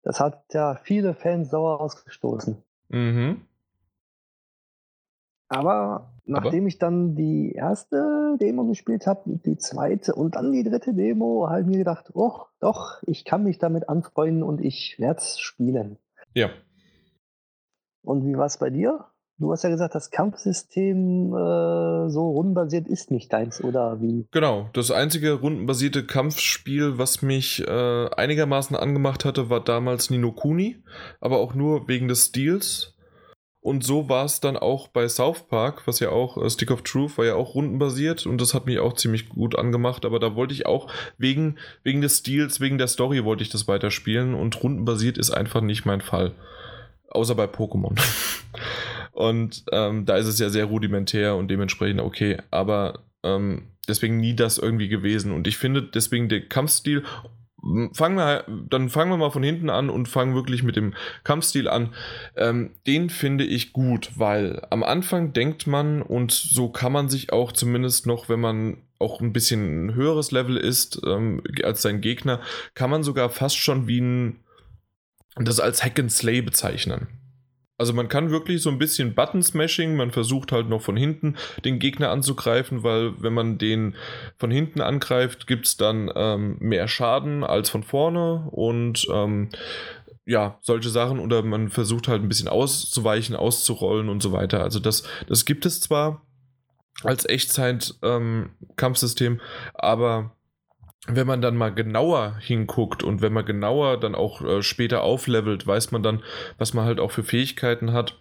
das 0.02 0.20
hat 0.20 0.44
ja 0.52 0.76
viele 0.76 1.14
Fans 1.14 1.50
sauer 1.50 1.80
ausgestoßen. 1.80 2.62
Mhm. 2.88 3.40
Aber 5.48 6.12
nachdem 6.24 6.60
Aber? 6.60 6.68
ich 6.68 6.78
dann 6.78 7.16
die 7.16 7.52
erste 7.52 8.36
Demo 8.40 8.64
gespielt 8.64 9.06
habe, 9.08 9.38
die 9.44 9.58
zweite 9.58 10.14
und 10.14 10.36
dann 10.36 10.52
die 10.52 10.62
dritte 10.62 10.94
Demo, 10.94 11.48
habe 11.48 11.62
ich 11.62 11.66
mir 11.66 11.78
gedacht, 11.78 12.10
oh, 12.14 12.42
doch, 12.60 13.02
ich 13.06 13.24
kann 13.24 13.42
mich 13.42 13.58
damit 13.58 13.88
anfreunden 13.88 14.44
und 14.44 14.60
ich 14.60 14.96
werde 14.98 15.18
es 15.18 15.40
spielen. 15.40 15.98
Ja. 16.34 16.50
Und 18.02 18.24
wie 18.24 18.36
war 18.36 18.46
es 18.46 18.58
bei 18.58 18.70
dir? 18.70 19.06
Du 19.38 19.52
hast 19.52 19.64
ja 19.64 19.68
gesagt, 19.68 19.94
das 19.94 20.10
Kampfsystem 20.10 21.34
äh, 21.34 22.08
so 22.08 22.30
rundenbasiert 22.30 22.88
ist 22.88 23.10
nicht 23.10 23.30
deins, 23.30 23.62
oder 23.62 24.00
wie? 24.00 24.26
Genau, 24.30 24.70
das 24.72 24.90
einzige 24.90 25.34
rundenbasierte 25.34 26.06
Kampfspiel, 26.06 26.96
was 26.96 27.20
mich 27.20 27.62
äh, 27.66 28.08
einigermaßen 28.16 28.74
angemacht 28.74 29.26
hatte, 29.26 29.50
war 29.50 29.62
damals 29.62 30.08
Nino 30.08 30.32
Kuni, 30.32 30.82
aber 31.20 31.36
auch 31.38 31.54
nur 31.54 31.86
wegen 31.86 32.08
des 32.08 32.26
Stils. 32.26 32.94
Und 33.60 33.84
so 33.84 34.08
war 34.08 34.24
es 34.24 34.40
dann 34.40 34.56
auch 34.56 34.88
bei 34.88 35.06
South 35.08 35.48
Park, 35.48 35.86
was 35.86 36.00
ja 36.00 36.08
auch, 36.08 36.42
äh, 36.42 36.48
Stick 36.48 36.70
of 36.70 36.80
Truth 36.80 37.18
war 37.18 37.26
ja 37.26 37.34
auch 37.34 37.54
rundenbasiert 37.54 38.24
und 38.24 38.40
das 38.40 38.54
hat 38.54 38.64
mich 38.64 38.78
auch 38.78 38.94
ziemlich 38.94 39.28
gut 39.28 39.58
angemacht, 39.58 40.06
aber 40.06 40.18
da 40.18 40.34
wollte 40.34 40.54
ich 40.54 40.64
auch 40.64 40.90
wegen, 41.18 41.56
wegen 41.82 42.00
des 42.00 42.18
Stils, 42.18 42.60
wegen 42.60 42.78
der 42.78 42.86
Story 42.86 43.22
wollte 43.24 43.42
ich 43.42 43.50
das 43.50 43.68
weiterspielen 43.68 44.34
und 44.34 44.62
rundenbasiert 44.62 45.18
ist 45.18 45.30
einfach 45.30 45.60
nicht 45.60 45.84
mein 45.84 46.00
Fall. 46.00 46.32
Außer 47.10 47.34
bei 47.34 47.44
Pokémon. 47.44 48.00
Und 49.16 49.64
ähm, 49.72 50.04
da 50.04 50.16
ist 50.18 50.26
es 50.26 50.38
ja 50.38 50.50
sehr 50.50 50.66
rudimentär 50.66 51.36
und 51.36 51.50
dementsprechend 51.50 52.02
okay. 52.02 52.36
Aber 52.50 52.98
ähm, 53.22 53.62
deswegen 53.88 54.18
nie 54.18 54.36
das 54.36 54.58
irgendwie 54.58 54.88
gewesen. 54.88 55.32
Und 55.32 55.46
ich 55.46 55.56
finde 55.56 55.82
deswegen 55.82 56.28
der 56.28 56.46
Kampfstil. 56.46 57.02
Fangen 57.94 58.16
wir, 58.16 58.44
dann 58.68 58.90
fangen 58.90 59.10
wir 59.10 59.16
mal 59.16 59.30
von 59.30 59.42
hinten 59.42 59.70
an 59.70 59.88
und 59.88 60.06
fangen 60.06 60.34
wirklich 60.34 60.62
mit 60.62 60.76
dem 60.76 60.92
Kampfstil 61.24 61.66
an. 61.66 61.94
Ähm, 62.36 62.72
den 62.86 63.08
finde 63.08 63.44
ich 63.44 63.72
gut, 63.72 64.10
weil 64.16 64.60
am 64.68 64.82
Anfang 64.84 65.32
denkt 65.32 65.66
man, 65.66 66.02
und 66.02 66.30
so 66.30 66.68
kann 66.68 66.92
man 66.92 67.08
sich 67.08 67.32
auch 67.32 67.52
zumindest 67.52 68.06
noch, 68.06 68.28
wenn 68.28 68.38
man 68.38 68.82
auch 68.98 69.22
ein 69.22 69.32
bisschen 69.32 69.86
ein 69.86 69.94
höheres 69.94 70.30
Level 70.30 70.58
ist 70.58 71.00
ähm, 71.06 71.42
als 71.62 71.80
sein 71.80 72.02
Gegner, 72.02 72.42
kann 72.74 72.90
man 72.90 73.02
sogar 73.02 73.30
fast 73.30 73.56
schon 73.56 73.88
wie 73.88 74.02
ein 74.02 74.40
das 75.36 75.58
als 75.58 75.82
Hack 75.82 75.98
and 75.98 76.12
Slay 76.12 76.42
bezeichnen. 76.42 77.08
Also 77.78 77.92
man 77.92 78.08
kann 78.08 78.30
wirklich 78.30 78.62
so 78.62 78.70
ein 78.70 78.78
bisschen 78.78 79.14
Button-Smashing, 79.14 79.96
man 79.96 80.10
versucht 80.10 80.50
halt 80.50 80.66
noch 80.68 80.80
von 80.80 80.96
hinten 80.96 81.36
den 81.64 81.78
Gegner 81.78 82.10
anzugreifen, 82.10 82.82
weil 82.82 83.12
wenn 83.22 83.34
man 83.34 83.58
den 83.58 83.96
von 84.38 84.50
hinten 84.50 84.80
angreift, 84.80 85.46
gibt 85.46 85.66
es 85.66 85.76
dann 85.76 86.10
ähm, 86.14 86.56
mehr 86.58 86.88
Schaden 86.88 87.44
als 87.44 87.68
von 87.68 87.82
vorne 87.82 88.48
und 88.50 89.06
ähm, 89.12 89.50
ja, 90.24 90.58
solche 90.62 90.88
Sachen 90.88 91.20
oder 91.20 91.42
man 91.42 91.68
versucht 91.68 92.08
halt 92.08 92.22
ein 92.22 92.28
bisschen 92.28 92.48
auszuweichen, 92.48 93.36
auszurollen 93.36 94.08
und 94.08 94.22
so 94.22 94.32
weiter. 94.32 94.62
Also 94.62 94.80
das, 94.80 95.02
das 95.28 95.44
gibt 95.44 95.66
es 95.66 95.80
zwar 95.80 96.22
als 97.02 97.28
Echtzeit-Kampfsystem, 97.28 99.32
ähm, 99.34 99.40
aber 99.74 100.35
wenn 101.06 101.26
man 101.26 101.40
dann 101.40 101.56
mal 101.56 101.72
genauer 101.72 102.36
hinguckt 102.40 103.02
und 103.02 103.20
wenn 103.22 103.32
man 103.32 103.44
genauer 103.44 103.98
dann 103.98 104.14
auch 104.14 104.42
äh, 104.42 104.62
später 104.62 105.02
auflevelt, 105.02 105.66
weiß 105.66 105.92
man 105.92 106.02
dann, 106.02 106.22
was 106.58 106.74
man 106.74 106.84
halt 106.84 107.00
auch 107.00 107.12
für 107.12 107.22
Fähigkeiten 107.22 107.92
hat, 107.92 108.18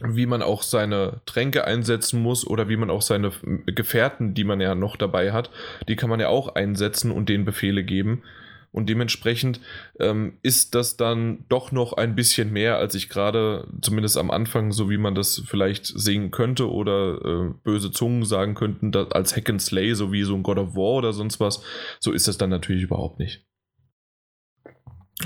wie 0.00 0.26
man 0.26 0.42
auch 0.42 0.62
seine 0.62 1.20
Tränke 1.26 1.64
einsetzen 1.64 2.22
muss 2.22 2.46
oder 2.46 2.68
wie 2.68 2.76
man 2.76 2.90
auch 2.90 3.02
seine 3.02 3.32
Gefährten, 3.66 4.34
die 4.34 4.44
man 4.44 4.60
ja 4.60 4.74
noch 4.74 4.96
dabei 4.96 5.32
hat, 5.32 5.50
die 5.88 5.96
kann 5.96 6.10
man 6.10 6.20
ja 6.20 6.28
auch 6.28 6.54
einsetzen 6.54 7.10
und 7.10 7.28
denen 7.28 7.44
Befehle 7.44 7.84
geben. 7.84 8.22
Und 8.70 8.88
dementsprechend 8.88 9.60
ähm, 9.98 10.38
ist 10.42 10.74
das 10.74 10.96
dann 10.96 11.44
doch 11.48 11.72
noch 11.72 11.94
ein 11.94 12.14
bisschen 12.14 12.52
mehr, 12.52 12.76
als 12.76 12.94
ich 12.94 13.08
gerade, 13.08 13.66
zumindest 13.80 14.18
am 14.18 14.30
Anfang, 14.30 14.72
so 14.72 14.90
wie 14.90 14.98
man 14.98 15.14
das 15.14 15.42
vielleicht 15.46 15.86
sehen 15.86 16.30
könnte 16.30 16.70
oder 16.70 17.18
äh, 17.24 17.54
böse 17.64 17.90
Zungen 17.90 18.24
sagen 18.24 18.54
könnten, 18.54 18.94
als 18.94 19.36
Hack 19.36 19.48
and 19.48 19.62
Slay, 19.62 19.94
so 19.94 20.12
wie 20.12 20.22
so 20.22 20.34
ein 20.34 20.42
God 20.42 20.58
of 20.58 20.74
War 20.74 20.98
oder 20.98 21.12
sonst 21.12 21.40
was. 21.40 21.62
So 21.98 22.12
ist 22.12 22.28
das 22.28 22.38
dann 22.38 22.50
natürlich 22.50 22.82
überhaupt 22.82 23.18
nicht. 23.18 23.44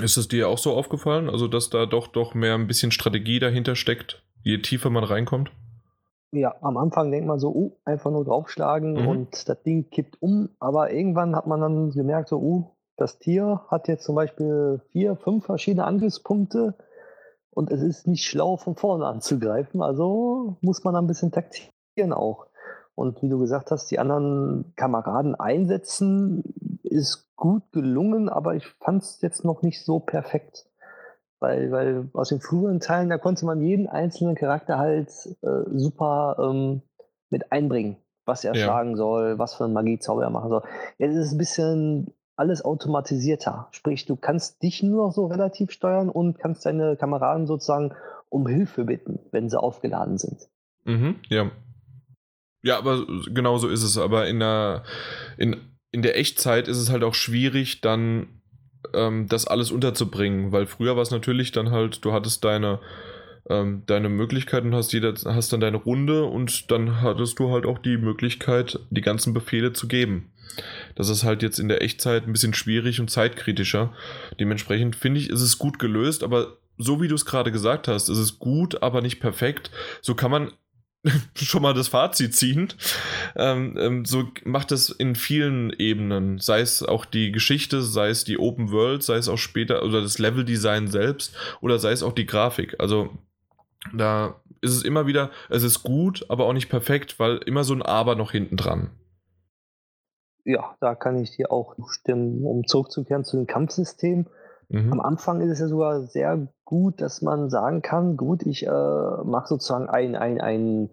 Ist 0.01 0.17
es 0.17 0.27
dir 0.27 0.49
auch 0.49 0.57
so 0.57 0.73
aufgefallen? 0.73 1.29
Also, 1.29 1.47
dass 1.47 1.69
da 1.69 1.85
doch 1.85 2.07
doch 2.07 2.33
mehr 2.33 2.55
ein 2.55 2.67
bisschen 2.67 2.91
Strategie 2.91 3.39
dahinter 3.39 3.75
steckt, 3.75 4.23
je 4.41 4.57
tiefer 4.59 4.89
man 4.89 5.03
reinkommt? 5.03 5.51
Ja, 6.31 6.55
am 6.61 6.77
Anfang 6.77 7.11
denkt 7.11 7.27
man 7.27 7.37
so, 7.37 7.53
uh, 7.53 7.77
einfach 7.85 8.09
nur 8.09 8.25
draufschlagen 8.25 8.93
mhm. 8.93 9.07
und 9.07 9.47
das 9.47 9.61
Ding 9.61 9.91
kippt 9.91 10.19
um, 10.19 10.49
aber 10.59 10.91
irgendwann 10.91 11.35
hat 11.35 11.45
man 11.45 11.61
dann 11.61 11.91
gemerkt, 11.91 12.29
so, 12.29 12.39
uh, 12.39 12.71
das 12.97 13.19
Tier 13.19 13.61
hat 13.69 13.87
jetzt 13.87 14.03
zum 14.03 14.15
Beispiel 14.15 14.81
vier, 14.91 15.15
fünf 15.15 15.45
verschiedene 15.45 15.85
Angriffspunkte 15.85 16.75
und 17.49 17.71
es 17.71 17.81
ist 17.81 18.07
nicht 18.07 18.25
schlau, 18.25 18.57
von 18.57 18.75
vorne 18.75 19.05
anzugreifen. 19.05 19.81
Also 19.81 20.57
muss 20.61 20.83
man 20.83 20.95
ein 20.95 21.07
bisschen 21.07 21.31
taktieren 21.31 22.13
auch. 22.13 22.47
Und 22.95 23.21
wie 23.21 23.29
du 23.29 23.39
gesagt 23.39 23.71
hast, 23.71 23.89
die 23.89 23.99
anderen 23.99 24.73
Kameraden 24.75 25.35
einsetzen 25.35 26.43
ist 26.83 27.35
gut 27.35 27.63
gelungen, 27.71 28.29
aber 28.29 28.55
ich 28.55 28.67
fand 28.67 29.01
es 29.01 29.21
jetzt 29.21 29.43
noch 29.43 29.61
nicht 29.63 29.83
so 29.83 29.99
perfekt. 29.99 30.67
Weil, 31.39 31.71
weil 31.71 32.09
aus 32.13 32.29
den 32.29 32.39
früheren 32.39 32.79
Teilen, 32.79 33.09
da 33.09 33.17
konnte 33.17 33.45
man 33.45 33.61
jeden 33.61 33.87
einzelnen 33.87 34.35
Charakter 34.35 34.77
halt 34.77 35.09
äh, 35.41 35.63
super 35.73 36.37
ähm, 36.39 36.83
mit 37.29 37.51
einbringen, 37.51 37.97
was 38.25 38.45
er 38.45 38.55
ja. 38.55 38.63
schlagen 38.63 38.95
soll, 38.95 39.39
was 39.39 39.55
für 39.55 39.65
einen 39.65 39.73
Magiezauber 39.73 40.23
er 40.23 40.29
machen 40.29 40.49
soll. 40.49 40.63
Jetzt 40.99 41.15
ist 41.15 41.27
es 41.27 41.31
ein 41.33 41.37
bisschen 41.37 42.13
alles 42.35 42.63
automatisierter. 42.65 43.67
Sprich, 43.71 44.05
du 44.05 44.15
kannst 44.15 44.61
dich 44.63 44.83
nur 44.83 45.07
noch 45.07 45.13
so 45.13 45.27
relativ 45.27 45.71
steuern 45.71 46.09
und 46.09 46.39
kannst 46.39 46.65
deine 46.65 46.95
Kameraden 46.95 47.47
sozusagen 47.47 47.93
um 48.29 48.47
Hilfe 48.47 48.85
bitten, 48.85 49.19
wenn 49.31 49.49
sie 49.49 49.59
aufgeladen 49.59 50.17
sind. 50.17 50.49
Mhm, 50.85 51.19
ja. 51.29 51.51
Ja, 52.63 52.77
aber 52.77 53.05
genau 53.31 53.57
so 53.57 53.67
ist 53.67 53.83
es. 53.83 53.97
Aber 53.97 54.27
in 54.27 54.39
der, 54.39 54.83
in, 55.37 55.57
in 55.91 56.01
der 56.01 56.17
Echtzeit 56.17 56.67
ist 56.67 56.77
es 56.77 56.89
halt 56.89 57.03
auch 57.03 57.13
schwierig, 57.13 57.81
dann 57.81 58.41
ähm, 58.93 59.27
das 59.27 59.47
alles 59.47 59.71
unterzubringen, 59.71 60.51
weil 60.51 60.65
früher 60.65 60.95
war 60.95 61.03
es 61.03 61.11
natürlich 61.11 61.51
dann 61.51 61.71
halt, 61.71 62.03
du 62.03 62.13
hattest 62.13 62.43
deine, 62.43 62.79
ähm, 63.49 63.83
deine 63.85 64.09
Möglichkeiten, 64.09 64.73
hast, 64.73 64.93
jeder, 64.93 65.13
hast 65.25 65.51
dann 65.51 65.59
deine 65.59 65.77
Runde 65.77 66.25
und 66.25 66.71
dann 66.71 67.01
hattest 67.01 67.39
du 67.39 67.51
halt 67.51 67.65
auch 67.65 67.79
die 67.79 67.97
Möglichkeit, 67.97 68.79
die 68.89 69.01
ganzen 69.01 69.33
Befehle 69.33 69.73
zu 69.73 69.87
geben. 69.87 70.31
Das 70.95 71.09
ist 71.09 71.23
halt 71.23 71.41
jetzt 71.41 71.59
in 71.59 71.67
der 71.67 71.81
Echtzeit 71.81 72.27
ein 72.27 72.31
bisschen 72.31 72.53
schwierig 72.53 72.99
und 72.99 73.09
zeitkritischer. 73.09 73.93
Dementsprechend 74.39 74.95
finde 74.95 75.19
ich, 75.19 75.29
ist 75.29 75.41
es 75.41 75.57
gut 75.57 75.79
gelöst, 75.79 76.23
aber 76.23 76.57
so 76.77 77.01
wie 77.01 77.07
du 77.07 77.15
es 77.15 77.25
gerade 77.25 77.51
gesagt 77.51 77.87
hast, 77.87 78.09
ist 78.09 78.17
es 78.17 78.39
gut, 78.39 78.81
aber 78.81 79.01
nicht 79.01 79.19
perfekt. 79.19 79.71
So 80.01 80.15
kann 80.15 80.31
man 80.31 80.51
schon 81.35 81.61
mal 81.61 81.73
das 81.73 81.89
Fazit 81.89 82.35
ziehen. 82.35 82.69
Ähm, 83.35 83.77
ähm, 83.77 84.05
so 84.05 84.29
macht 84.45 84.71
es 84.71 84.89
in 84.89 85.15
vielen 85.15 85.71
Ebenen, 85.77 86.39
sei 86.39 86.61
es 86.61 86.83
auch 86.83 87.05
die 87.05 87.31
Geschichte, 87.31 87.81
sei 87.81 88.09
es 88.09 88.23
die 88.23 88.39
Open 88.39 88.71
World, 88.71 89.03
sei 89.03 89.15
es 89.15 89.27
auch 89.27 89.37
später 89.37 89.83
oder 89.83 90.01
das 90.01 90.19
Leveldesign 90.19 90.87
selbst 90.87 91.35
oder 91.61 91.79
sei 91.79 91.91
es 91.91 92.03
auch 92.03 92.13
die 92.13 92.25
Grafik. 92.25 92.75
Also 92.79 93.17
da 93.93 94.35
ist 94.61 94.75
es 94.75 94.83
immer 94.83 95.07
wieder, 95.07 95.29
es 95.49 95.63
ist 95.63 95.83
gut, 95.83 96.25
aber 96.29 96.45
auch 96.45 96.53
nicht 96.53 96.69
perfekt, 96.69 97.19
weil 97.19 97.37
immer 97.39 97.63
so 97.63 97.73
ein 97.73 97.81
Aber 97.81 98.15
noch 98.15 98.31
hinten 98.31 98.55
dran. 98.55 98.91
Ja, 100.45 100.75
da 100.79 100.95
kann 100.95 101.17
ich 101.17 101.35
dir 101.35 101.51
auch 101.51 101.75
stimmen, 101.89 102.45
um 102.45 102.65
zurückzukehren 102.65 103.23
zu 103.23 103.37
dem 103.37 103.47
Kampfsystem. 103.47 104.27
Mhm. 104.69 104.91
Am 104.91 104.99
Anfang 104.99 105.41
ist 105.41 105.51
es 105.51 105.59
ja 105.59 105.67
sogar 105.67 106.01
sehr 106.03 106.47
gut, 106.65 107.01
dass 107.01 107.21
man 107.21 107.49
sagen 107.49 107.81
kann, 107.81 108.17
gut, 108.17 108.43
ich 108.43 108.65
äh, 108.65 108.69
mache 108.69 109.47
sozusagen 109.47 109.89
ein, 109.89 110.15
ein, 110.15 110.41
ein 110.41 110.89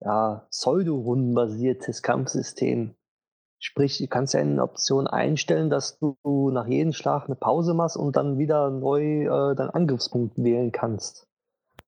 ja, 0.00 0.46
pseudo-rundenbasiertes 0.50 2.02
Kampfsystem. 2.02 2.94
Sprich, 3.58 3.98
du 3.98 4.06
kannst 4.08 4.34
ja 4.34 4.40
eine 4.40 4.62
Option 4.62 5.06
einstellen, 5.06 5.70
dass 5.70 5.98
du 5.98 6.16
nach 6.50 6.66
jedem 6.66 6.92
Schlag 6.92 7.26
eine 7.26 7.36
Pause 7.36 7.72
machst 7.72 7.96
und 7.96 8.16
dann 8.16 8.38
wieder 8.38 8.70
neu 8.70 9.24
äh, 9.24 9.54
deinen 9.54 9.70
Angriffspunkt 9.70 10.36
wählen 10.36 10.70
kannst. 10.70 11.26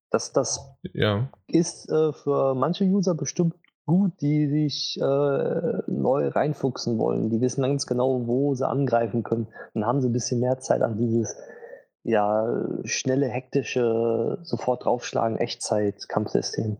Das, 0.09 0.31
das 0.31 0.59
ja. 0.93 1.29
ist 1.47 1.89
äh, 1.89 2.13
für 2.13 2.55
manche 2.55 2.85
User 2.85 3.13
bestimmt 3.13 3.55
gut, 3.85 4.13
die 4.21 4.47
sich 4.47 4.97
äh, 5.01 5.81
neu 5.87 6.27
reinfuchsen 6.27 6.97
wollen. 6.97 7.29
Die 7.29 7.41
wissen 7.41 7.63
ganz 7.63 7.87
genau, 7.87 8.27
wo 8.27 8.53
sie 8.53 8.67
angreifen 8.67 9.23
können. 9.23 9.47
Dann 9.73 9.85
haben 9.85 10.01
sie 10.01 10.09
ein 10.09 10.13
bisschen 10.13 10.39
mehr 10.39 10.59
Zeit 10.59 10.81
an 10.81 10.97
dieses 10.97 11.35
ja, 12.03 12.47
schnelle, 12.85 13.27
hektische, 13.27 14.39
sofort 14.43 14.85
draufschlagen, 14.85 15.37
Echtzeit-Kampfsystem. 15.37 16.77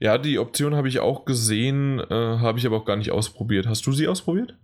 Ja, 0.00 0.18
die 0.18 0.38
Option 0.38 0.74
habe 0.74 0.88
ich 0.88 1.00
auch 1.00 1.24
gesehen, 1.24 2.00
äh, 2.00 2.14
habe 2.38 2.58
ich 2.58 2.66
aber 2.66 2.76
auch 2.76 2.84
gar 2.84 2.96
nicht 2.96 3.12
ausprobiert. 3.12 3.66
Hast 3.66 3.86
du 3.86 3.92
sie 3.92 4.08
ausprobiert? 4.08 4.56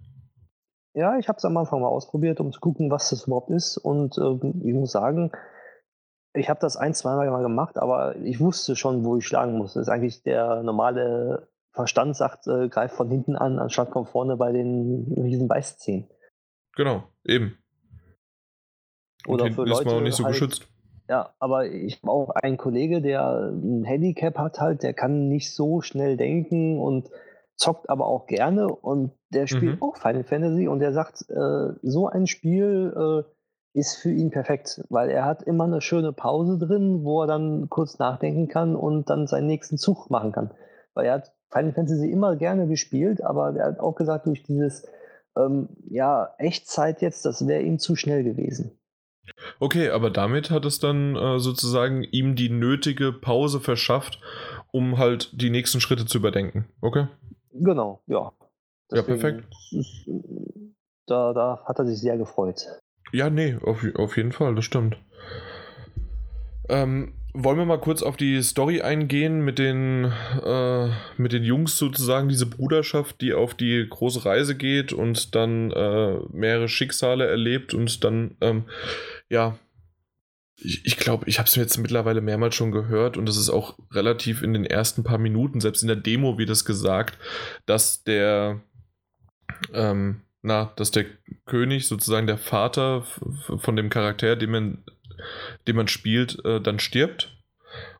Ja, 0.95 1.19
ich 1.19 1.28
habe 1.28 1.39
es 1.39 1.45
am 1.45 1.57
Anfang 1.57 1.81
mal 1.81 1.89
ausprobiert, 1.89 2.41
um 2.41 2.53
zu 2.53 2.61
gucken, 2.61 2.91
was 2.91 3.11
das 3.11 3.27
überhaupt 3.27 3.51
ist. 3.51 3.77
Und 3.78 4.16
äh, 4.19 4.69
ich 4.69 4.74
muss 4.74 4.93
sagen, 4.93 5.32
ich 6.35 6.51
habe 6.51 6.61
das 6.61 6.77
ein, 6.77 6.94
zwei 6.94 7.15
Mal 7.15 7.43
gemacht, 7.43 7.78
aber 7.78 8.16
ich 8.16 8.40
wusste 8.40 8.77
schon, 8.77 9.05
wo 9.05 9.16
ich 9.16 9.27
schlagen 9.27 9.56
muss. 9.56 9.74
Das 9.74 9.82
ist 9.82 9.89
eigentlich 9.89 10.23
der 10.23 10.62
normale 10.62 11.48
Verstand 11.73 12.16
sagt, 12.16 12.47
äh, 12.47 12.69
greift 12.69 12.97
von 12.97 13.09
hinten 13.09 13.36
an, 13.36 13.59
anstatt 13.59 13.90
von 13.93 14.06
vorne 14.06 14.36
bei 14.36 14.52
den 14.52 15.12
riesen 15.16 15.48
Beißzähnen. 15.48 16.09
Genau, 16.77 17.05
eben. 17.24 17.59
Und 19.27 19.40
Oder 19.40 19.52
für 19.52 19.65
Leute 19.65 19.81
ist 19.81 19.85
man 19.86 19.94
auch 19.94 20.01
nicht 20.01 20.16
so 20.16 20.24
halt, 20.24 20.35
geschützt. 20.35 20.69
Ja, 21.09 21.35
aber 21.39 21.66
ich 21.66 22.02
habe 22.02 22.12
auch 22.12 22.31
einen 22.31 22.56
Kollege, 22.56 23.01
der 23.01 23.51
ein 23.52 23.85
Handicap 23.85 24.36
hat 24.39 24.61
halt, 24.61 24.82
der 24.82 24.94
kann 24.94 25.28
nicht 25.28 25.52
so 25.52 25.82
schnell 25.82 26.16
denken 26.16 26.78
und 26.78 27.11
zockt 27.56 27.89
aber 27.89 28.06
auch 28.06 28.27
gerne 28.27 28.69
und 28.69 29.12
der 29.32 29.47
spielt 29.47 29.77
mhm. 29.77 29.82
auch 29.82 29.97
Final 29.97 30.24
Fantasy 30.24 30.66
und 30.66 30.81
der 30.81 30.93
sagt, 30.93 31.28
äh, 31.28 31.73
so 31.82 32.09
ein 32.09 32.27
Spiel 32.27 32.93
äh, 32.97 33.34
ist 33.75 33.97
für 33.97 34.11
ihn 34.11 34.31
perfekt, 34.31 34.81
weil 34.89 35.11
er 35.11 35.25
hat 35.25 35.43
immer 35.43 35.65
eine 35.65 35.81
schöne 35.81 36.13
Pause 36.13 36.59
drin, 36.59 37.05
wo 37.05 37.23
er 37.23 37.27
dann 37.27 37.69
kurz 37.69 37.99
nachdenken 37.99 38.49
kann 38.49 38.77
und 38.77 39.11
dann 39.11 39.27
seinen 39.27 39.49
nächsten 39.49 39.79
Zug 39.79 40.11
machen 40.11 40.33
kann. 40.33 40.53
Weil 40.95 41.07
er 41.07 41.15
hat 41.15 41.33
Final 41.51 41.73
Fantasy 41.73 42.11
immer 42.11 42.37
gerne 42.37 42.69
gespielt, 42.69 43.23
aber 43.23 43.55
er 43.57 43.67
hat 43.67 43.81
auch 43.81 43.97
gesagt, 43.97 44.27
durch 44.27 44.45
dieses 44.45 44.87
ähm, 45.37 45.69
ja, 45.91 46.35
Echtzeit 46.39 47.03
jetzt, 47.03 47.25
das 47.27 47.47
wäre 47.49 47.63
ihm 47.63 47.81
zu 47.81 47.97
schnell 47.97 48.23
gewesen. 48.23 48.79
Okay, 49.59 49.91
aber 49.91 50.11
damit 50.11 50.51
hat 50.51 50.65
es 50.65 50.79
dann 50.79 51.17
äh, 51.17 51.39
sozusagen 51.41 52.05
ihm 52.05 52.37
die 52.37 52.51
nötige 52.51 53.13
Pause 53.13 53.59
verschafft, 53.61 54.21
um 54.71 54.99
halt 54.99 55.31
die 55.41 55.51
nächsten 55.51 55.81
Schritte 55.81 56.07
zu 56.07 56.19
überdenken. 56.19 56.69
Okay? 56.81 57.09
Genau, 57.53 58.03
ja. 58.07 58.33
Deswegen 58.91 59.09
ja, 59.09 59.17
perfekt. 59.17 59.55
Ist, 59.73 60.09
da, 61.07 61.33
da 61.33 61.63
hat 61.65 61.79
er 61.79 61.87
sich 61.87 61.99
sehr 61.99 62.19
gefreut. 62.19 62.67
Ja, 63.15 63.31
nee, 63.31 63.57
auf, 63.62 63.85
auf 63.95 64.16
jeden 64.16 64.32
Fall, 64.32 64.57
das 64.57 64.65
stimmt. 64.65 64.97
Ähm, 66.69 67.12
wollen 67.32 67.59
wir 67.59 67.65
mal 67.65 67.81
kurz 67.81 68.03
auf 68.03 68.16
die 68.16 68.43
Story 68.43 68.82
eingehen 68.82 69.45
mit 69.45 69.61
den, 69.61 70.12
äh, 70.45 70.89
mit 71.16 71.31
den 71.31 71.45
Jungs 71.45 71.78
sozusagen, 71.78 72.28
diese 72.28 72.47
Bruderschaft, 72.47 73.20
die 73.20 73.32
auf 73.32 73.55
die 73.55 73.86
große 73.89 74.24
Reise 74.24 74.57
geht 74.57 74.93
und 74.93 75.36
dann 75.36 75.70
äh, 75.70 76.19
mehrere 76.32 76.66
Schicksale 76.66 77.28
erlebt 77.28 77.73
und 77.73 78.03
dann, 78.03 78.36
ähm, 78.41 78.65
ja, 79.28 79.61
ich, 80.57 80.85
ich 80.85 80.97
glaube, 80.97 81.28
ich 81.28 81.39
habe 81.39 81.47
es 81.47 81.55
jetzt 81.55 81.78
mittlerweile 81.78 82.20
mehrmals 82.20 82.57
schon 82.57 82.73
gehört 82.73 83.16
und 83.16 83.28
es 83.28 83.36
ist 83.36 83.51
auch 83.51 83.78
relativ 83.93 84.43
in 84.43 84.53
den 84.53 84.66
ersten 84.66 85.05
paar 85.05 85.19
Minuten, 85.19 85.61
selbst 85.61 85.82
in 85.82 85.89
der 85.89 85.97
Demo 85.97 86.36
wird 86.36 86.51
es 86.51 86.65
gesagt, 86.65 87.16
dass 87.65 88.03
der, 88.03 88.61
ähm, 89.73 90.23
na, 90.45 90.73
dass 90.77 90.91
der 90.91 91.07
König, 91.47 91.89
sozusagen 91.89 92.27
der 92.27 92.37
Vater 92.37 93.03
von 93.57 93.77
dem 93.77 93.89
Charakter, 93.89 94.37
den 94.37 94.51
man, 94.51 94.85
den 95.66 95.75
man 95.75 95.89
spielt, 95.89 96.45
äh, 96.45 96.61
dann 96.61 96.79
stirbt 96.79 97.35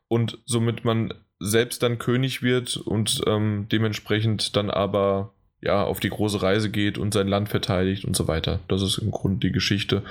und 0.07 0.37
somit 0.45 0.85
man 0.85 1.13
selbst 1.39 1.81
dann 1.81 1.97
König 1.97 2.43
wird 2.43 2.77
und 2.77 3.21
ähm, 3.25 3.67
dementsprechend 3.71 4.55
dann 4.55 4.69
aber 4.69 5.33
ja 5.59 5.83
auf 5.83 5.99
die 5.99 6.09
große 6.09 6.41
Reise 6.43 6.69
geht 6.69 6.99
und 6.99 7.15
sein 7.15 7.27
Land 7.27 7.49
verteidigt 7.49 8.05
und 8.05 8.15
so 8.15 8.27
weiter. 8.27 8.59
Das 8.67 8.83
ist 8.83 8.99
im 8.99 9.09
Grunde 9.09 9.47
die 9.47 9.51
Geschichte. 9.51 10.03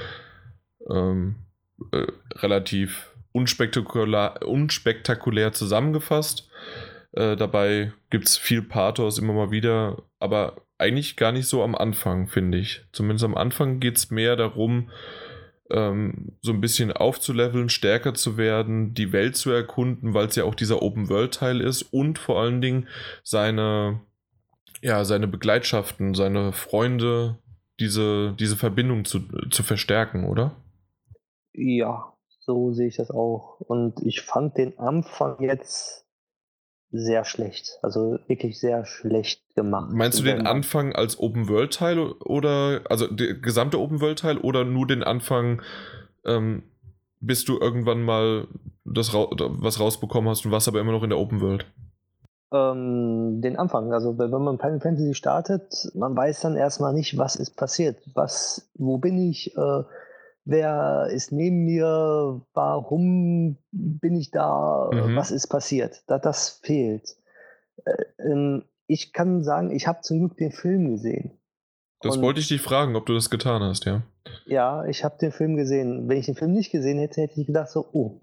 Ähm, 0.90 1.36
äh, 1.92 2.06
relativ 2.32 3.12
unspektakulär, 3.30 4.40
unspektakulär 4.44 5.52
zusammengefasst. 5.52 6.48
Äh, 7.12 7.36
dabei 7.36 7.92
gibt 8.10 8.26
es 8.26 8.36
viel 8.36 8.62
Pathos 8.62 9.18
immer 9.18 9.34
mal 9.34 9.52
wieder, 9.52 10.02
aber 10.18 10.63
eigentlich 10.78 11.16
gar 11.16 11.32
nicht 11.32 11.48
so 11.48 11.62
am 11.62 11.74
Anfang, 11.74 12.26
finde 12.26 12.58
ich. 12.58 12.84
Zumindest 12.92 13.24
am 13.24 13.36
Anfang 13.36 13.80
geht 13.80 13.96
es 13.96 14.10
mehr 14.10 14.36
darum, 14.36 14.90
ähm, 15.70 16.36
so 16.42 16.52
ein 16.52 16.60
bisschen 16.60 16.92
aufzuleveln, 16.92 17.68
stärker 17.68 18.14
zu 18.14 18.36
werden, 18.36 18.94
die 18.94 19.12
Welt 19.12 19.36
zu 19.36 19.50
erkunden, 19.50 20.14
weil 20.14 20.26
es 20.26 20.36
ja 20.36 20.44
auch 20.44 20.54
dieser 20.54 20.82
Open-World-Teil 20.82 21.60
ist 21.60 21.82
und 21.82 22.18
vor 22.18 22.40
allen 22.40 22.60
Dingen 22.60 22.88
seine, 23.22 24.00
ja, 24.82 25.04
seine 25.04 25.28
Begleitschaften, 25.28 26.14
seine 26.14 26.52
Freunde, 26.52 27.38
diese, 27.80 28.34
diese 28.38 28.56
Verbindung 28.56 29.04
zu, 29.04 29.20
zu 29.50 29.62
verstärken, 29.62 30.24
oder? 30.24 30.56
Ja, 31.52 32.12
so 32.40 32.72
sehe 32.72 32.88
ich 32.88 32.96
das 32.96 33.10
auch. 33.10 33.60
Und 33.60 34.00
ich 34.04 34.20
fand 34.20 34.58
den 34.58 34.78
Anfang 34.78 35.40
jetzt 35.40 36.03
sehr 36.94 37.24
schlecht. 37.24 37.78
Also 37.82 38.20
wirklich 38.28 38.60
sehr 38.60 38.86
schlecht 38.86 39.42
gemacht. 39.56 39.92
Meinst 39.92 40.20
du 40.20 40.22
den 40.22 40.46
Anfang 40.46 40.94
als 40.94 41.18
Open 41.18 41.48
World 41.48 41.74
Teil 41.74 41.98
oder 41.98 42.82
also 42.88 43.08
der 43.08 43.34
gesamte 43.34 43.80
Open 43.80 44.00
World 44.00 44.20
Teil 44.20 44.38
oder 44.38 44.64
nur 44.64 44.86
den 44.86 45.02
Anfang, 45.02 45.60
ähm, 46.24 46.62
bis 47.20 47.44
du 47.44 47.58
irgendwann 47.58 48.02
mal 48.02 48.46
das 48.84 49.12
ra 49.12 49.26
was 49.28 49.80
rausbekommen 49.80 50.30
hast 50.30 50.46
und 50.46 50.52
was 50.52 50.68
aber 50.68 50.80
immer 50.80 50.92
noch 50.92 51.02
in 51.02 51.10
der 51.10 51.18
Open 51.18 51.40
World? 51.40 51.66
Ähm, 52.52 53.40
den 53.40 53.56
Anfang. 53.56 53.92
Also 53.92 54.16
wenn 54.16 54.30
man 54.30 54.58
Final 54.58 54.80
Fantasy 54.80 55.14
startet, 55.14 55.90
man 55.94 56.16
weiß 56.16 56.42
dann 56.42 56.56
erstmal 56.56 56.94
nicht, 56.94 57.18
was 57.18 57.34
ist 57.34 57.56
passiert. 57.56 57.96
Was, 58.14 58.70
wo 58.74 58.98
bin 58.98 59.18
ich? 59.18 59.56
Äh, 59.56 59.82
wer 60.44 61.08
ist 61.10 61.32
neben 61.32 61.64
mir, 61.64 62.42
warum 62.52 63.56
bin 63.72 64.14
ich 64.14 64.30
da, 64.30 64.90
mhm. 64.92 65.16
was 65.16 65.30
ist 65.30 65.48
passiert. 65.48 66.02
Da, 66.06 66.18
das 66.18 66.60
fehlt. 66.62 67.16
Äh, 67.84 68.04
ähm, 68.18 68.64
ich 68.86 69.12
kann 69.12 69.42
sagen, 69.42 69.70
ich 69.70 69.86
habe 69.86 70.02
zum 70.02 70.20
Glück 70.20 70.36
den 70.36 70.52
Film 70.52 70.90
gesehen. 70.90 71.38
Das 72.00 72.16
Und, 72.16 72.22
wollte 72.22 72.40
ich 72.40 72.48
dich 72.48 72.60
fragen, 72.60 72.96
ob 72.96 73.06
du 73.06 73.14
das 73.14 73.30
getan 73.30 73.62
hast, 73.62 73.86
ja. 73.86 74.02
Ja, 74.46 74.84
ich 74.84 75.04
habe 75.04 75.16
den 75.18 75.32
Film 75.32 75.56
gesehen. 75.56 76.08
Wenn 76.08 76.18
ich 76.18 76.26
den 76.26 76.34
Film 76.34 76.52
nicht 76.52 76.70
gesehen 76.70 76.98
hätte, 76.98 77.22
hätte 77.22 77.40
ich 77.40 77.46
gedacht 77.46 77.70
so, 77.70 77.86
oh, 77.92 78.20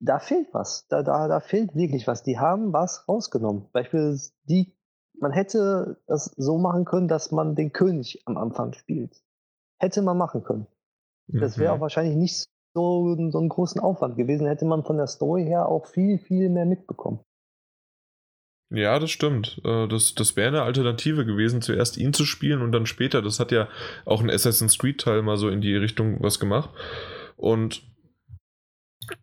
da 0.00 0.18
fehlt 0.18 0.48
was. 0.52 0.86
Da, 0.88 1.02
da, 1.02 1.28
da 1.28 1.40
fehlt 1.40 1.74
wirklich 1.74 2.06
was. 2.06 2.22
Die 2.22 2.38
haben 2.38 2.72
was 2.72 3.06
rausgenommen. 3.08 3.68
Beispielsweise 3.72 4.32
die, 4.44 4.74
man 5.20 5.32
hätte 5.32 6.02
das 6.06 6.24
so 6.36 6.58
machen 6.58 6.84
können, 6.84 7.08
dass 7.08 7.30
man 7.30 7.54
den 7.54 7.72
König 7.72 8.22
am 8.24 8.36
Anfang 8.36 8.72
spielt. 8.72 9.22
Hätte 9.78 10.02
man 10.02 10.16
machen 10.16 10.42
können. 10.42 10.66
Das 11.40 11.58
wäre 11.58 11.72
auch 11.72 11.76
mhm. 11.76 11.82
wahrscheinlich 11.82 12.16
nicht 12.16 12.46
so, 12.74 13.16
so 13.30 13.38
einen 13.38 13.48
großen 13.48 13.80
Aufwand 13.80 14.16
gewesen, 14.16 14.46
hätte 14.46 14.64
man 14.64 14.84
von 14.84 14.96
der 14.96 15.06
Story 15.06 15.44
her 15.44 15.68
auch 15.68 15.86
viel, 15.86 16.18
viel 16.18 16.48
mehr 16.48 16.66
mitbekommen. 16.66 17.20
Ja, 18.70 18.98
das 18.98 19.10
stimmt. 19.10 19.60
Äh, 19.64 19.86
das, 19.88 20.14
das 20.14 20.34
wäre 20.36 20.48
eine 20.48 20.62
Alternative 20.62 21.26
gewesen, 21.26 21.60
zuerst 21.60 21.98
ihn 21.98 22.14
zu 22.14 22.24
spielen 22.24 22.62
und 22.62 22.72
dann 22.72 22.86
später. 22.86 23.20
Das 23.20 23.38
hat 23.38 23.52
ja 23.52 23.68
auch 24.06 24.22
ein 24.22 24.30
Assassin's 24.30 24.78
Creed-Teil 24.78 25.22
mal 25.22 25.36
so 25.36 25.48
in 25.50 25.60
die 25.60 25.76
Richtung 25.76 26.22
was 26.22 26.40
gemacht. 26.40 26.70
Und 27.36 27.82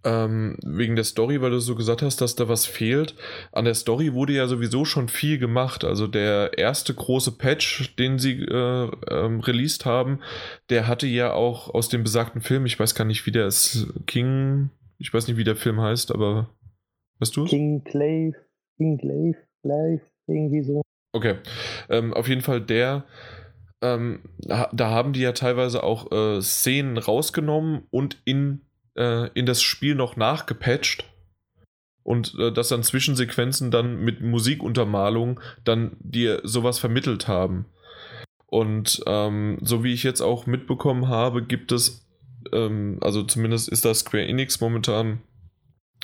ähm, 0.03 0.57
wegen 0.64 0.95
der 0.95 1.06
Story, 1.06 1.41
weil 1.41 1.51
du 1.51 1.60
so 1.60 1.76
gesagt 1.76 2.01
hast, 2.01 2.22
dass 2.22 2.35
da 2.35 2.47
was 2.47 2.65
fehlt. 2.65 3.15
An 3.51 3.65
der 3.65 3.73
Story 3.73 4.14
wurde 4.14 4.34
ja 4.34 4.47
sowieso 4.47 4.85
schon 4.85 5.10
viel 5.10 5.38
gemacht. 5.38 5.84
Also 5.84 6.07
der 6.07 6.57
erste 6.57 6.93
große 6.93 7.38
Patch, 7.38 7.95
den 7.97 8.19
sie 8.19 8.41
äh, 8.41 8.91
ähm, 9.10 9.39
released 9.41 9.85
haben, 9.85 10.19
der 10.69 10.88
hatte 10.88 11.07
ja 11.07 11.34
auch 11.34 11.73
aus 11.73 11.89
dem 11.89 12.03
besagten 12.03 12.41
Film, 12.41 12.65
ich 12.65 12.80
weiß 12.80 12.95
gar 12.95 13.06
nicht, 13.06 13.26
wie 13.26 13.31
der 13.31 13.47
ist, 13.47 13.88
King, 14.07 14.69
ich 14.97 15.14
weiß 15.14 15.27
nicht, 15.27 15.38
wie 15.38 15.43
der 15.43 15.56
Film 15.56 15.80
heißt, 15.81 16.11
aber 16.11 16.49
weißt 17.19 17.35
du 17.35 17.45
King 17.45 17.84
Clave, 17.84 18.34
King 18.77 18.97
Clave, 18.97 19.38
Clave, 19.61 20.01
irgendwie 20.27 20.64
so. 20.64 20.81
Okay, 21.11 21.35
ähm, 21.89 22.14
auf 22.14 22.27
jeden 22.27 22.41
Fall 22.41 22.61
der 22.61 23.06
ähm, 23.81 24.23
da 24.39 24.89
haben 24.89 25.14
die 25.14 25.22
ja 25.22 25.31
teilweise 25.31 25.84
auch 25.84 26.11
äh, 26.11 26.41
Szenen 26.41 26.97
rausgenommen 26.97 27.84
und 27.91 28.22
in 28.26 28.61
äh, 28.99 29.30
in 29.34 29.45
das 29.45 29.61
Spiel 29.61 29.95
noch 29.95 30.17
nachgepatcht 30.17 31.05
und 32.03 32.35
äh, 32.38 32.51
dass 32.51 32.69
dann 32.69 32.84
Zwischensequenzen 32.84 33.71
dann 33.71 34.03
mit 34.03 34.21
Musikuntermalung 34.21 35.39
dann 35.63 35.95
dir 35.99 36.41
sowas 36.43 36.77
vermittelt 36.77 37.27
haben. 37.27 37.65
Und 38.45 39.01
ähm, 39.05 39.59
so 39.61 39.84
wie 39.84 39.93
ich 39.93 40.03
jetzt 40.03 40.21
auch 40.21 40.45
mitbekommen 40.45 41.07
habe, 41.07 41.43
gibt 41.43 41.71
es, 41.71 42.07
ähm, 42.51 42.97
also 43.01 43.23
zumindest 43.23 43.69
ist 43.69 43.85
das 43.85 43.99
Square 43.99 44.26
Enix 44.26 44.59
momentan 44.59 45.21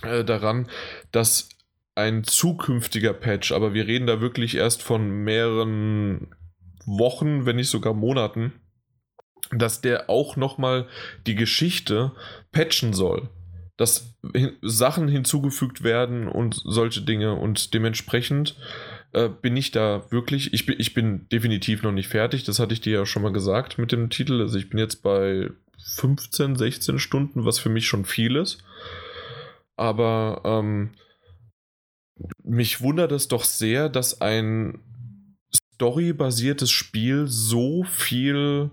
äh, 0.03 0.23
daran, 0.23 0.69
dass 1.11 1.49
ein 1.95 2.23
zukünftiger 2.23 3.13
Patch, 3.13 3.51
aber 3.51 3.73
wir 3.73 3.88
reden 3.88 4.05
da 4.05 4.22
wirklich 4.22 4.55
erst 4.55 4.84
von 4.84 5.09
mehreren 5.09 6.27
Wochen, 6.85 7.45
wenn 7.45 7.55
nicht 7.55 7.69
sogar 7.69 7.93
Monaten, 7.93 8.53
dass 9.51 9.81
der 9.81 10.09
auch 10.09 10.35
nochmal 10.35 10.88
die 11.26 11.35
Geschichte 11.35 12.11
patchen 12.51 12.93
soll. 12.93 13.30
Dass 13.77 14.15
Sachen 14.61 15.07
hinzugefügt 15.07 15.84
werden 15.84 16.27
und 16.27 16.55
solche 16.63 17.01
Dinge 17.01 17.34
und 17.34 17.73
dementsprechend 17.73 18.55
äh, 19.11 19.30
bin 19.30 19.57
ich 19.57 19.72
da 19.72 20.05
wirklich, 20.11 20.53
ich 20.53 20.65
bin, 20.65 20.76
ich 20.80 20.93
bin 20.93 21.27
definitiv 21.30 21.84
noch 21.84 21.91
nicht 21.91 22.07
fertig, 22.07 22.43
das 22.43 22.59
hatte 22.59 22.73
ich 22.73 22.81
dir 22.81 22.93
ja 22.93 23.05
schon 23.05 23.22
mal 23.22 23.34
gesagt 23.34 23.77
mit 23.77 23.91
dem 23.91 24.09
Titel. 24.09 24.41
Also 24.41 24.57
ich 24.57 24.69
bin 24.69 24.80
jetzt 24.80 25.03
bei 25.03 25.49
15, 25.77 26.55
16 26.55 26.99
Stunden, 26.99 27.45
was 27.45 27.59
für 27.59 27.69
mich 27.69 27.88
schon 27.88 28.05
viel 28.05 28.35
ist. 28.35 28.63
Aber 29.76 30.41
ähm, 30.45 30.91
mich 32.43 32.81
wundert 32.81 33.11
es 33.11 33.27
doch 33.27 33.43
sehr, 33.43 33.89
dass 33.89 34.22
ein 34.22 34.80
storybasiertes 35.76 36.72
Spiel 36.72 37.27
so 37.27 37.84
viel 37.84 38.72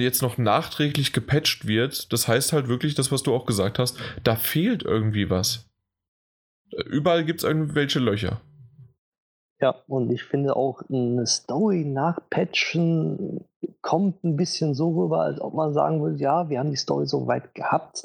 jetzt 0.00 0.22
noch 0.22 0.38
nachträglich 0.38 1.12
gepatcht 1.12 1.66
wird, 1.66 2.12
das 2.12 2.28
heißt 2.28 2.52
halt 2.52 2.68
wirklich 2.68 2.94
das, 2.94 3.12
was 3.12 3.22
du 3.22 3.34
auch 3.34 3.46
gesagt 3.46 3.78
hast, 3.78 3.98
da 4.22 4.36
fehlt 4.36 4.82
irgendwie 4.82 5.30
was. 5.30 5.66
Überall 6.86 7.24
gibt 7.24 7.40
es 7.40 7.44
irgendwelche 7.44 8.00
Löcher. 8.00 8.40
Ja, 9.60 9.76
und 9.86 10.10
ich 10.10 10.24
finde 10.24 10.56
auch 10.56 10.82
eine 10.90 11.26
Story 11.26 11.84
nachpatchen 11.84 13.44
kommt 13.80 14.24
ein 14.24 14.36
bisschen 14.36 14.74
so 14.74 14.90
rüber, 14.90 15.20
als 15.20 15.40
ob 15.40 15.54
man 15.54 15.72
sagen 15.72 16.02
will, 16.02 16.20
ja, 16.20 16.48
wir 16.48 16.58
haben 16.58 16.70
die 16.70 16.76
Story 16.76 17.06
so 17.06 17.26
weit 17.26 17.54
gehabt, 17.54 18.04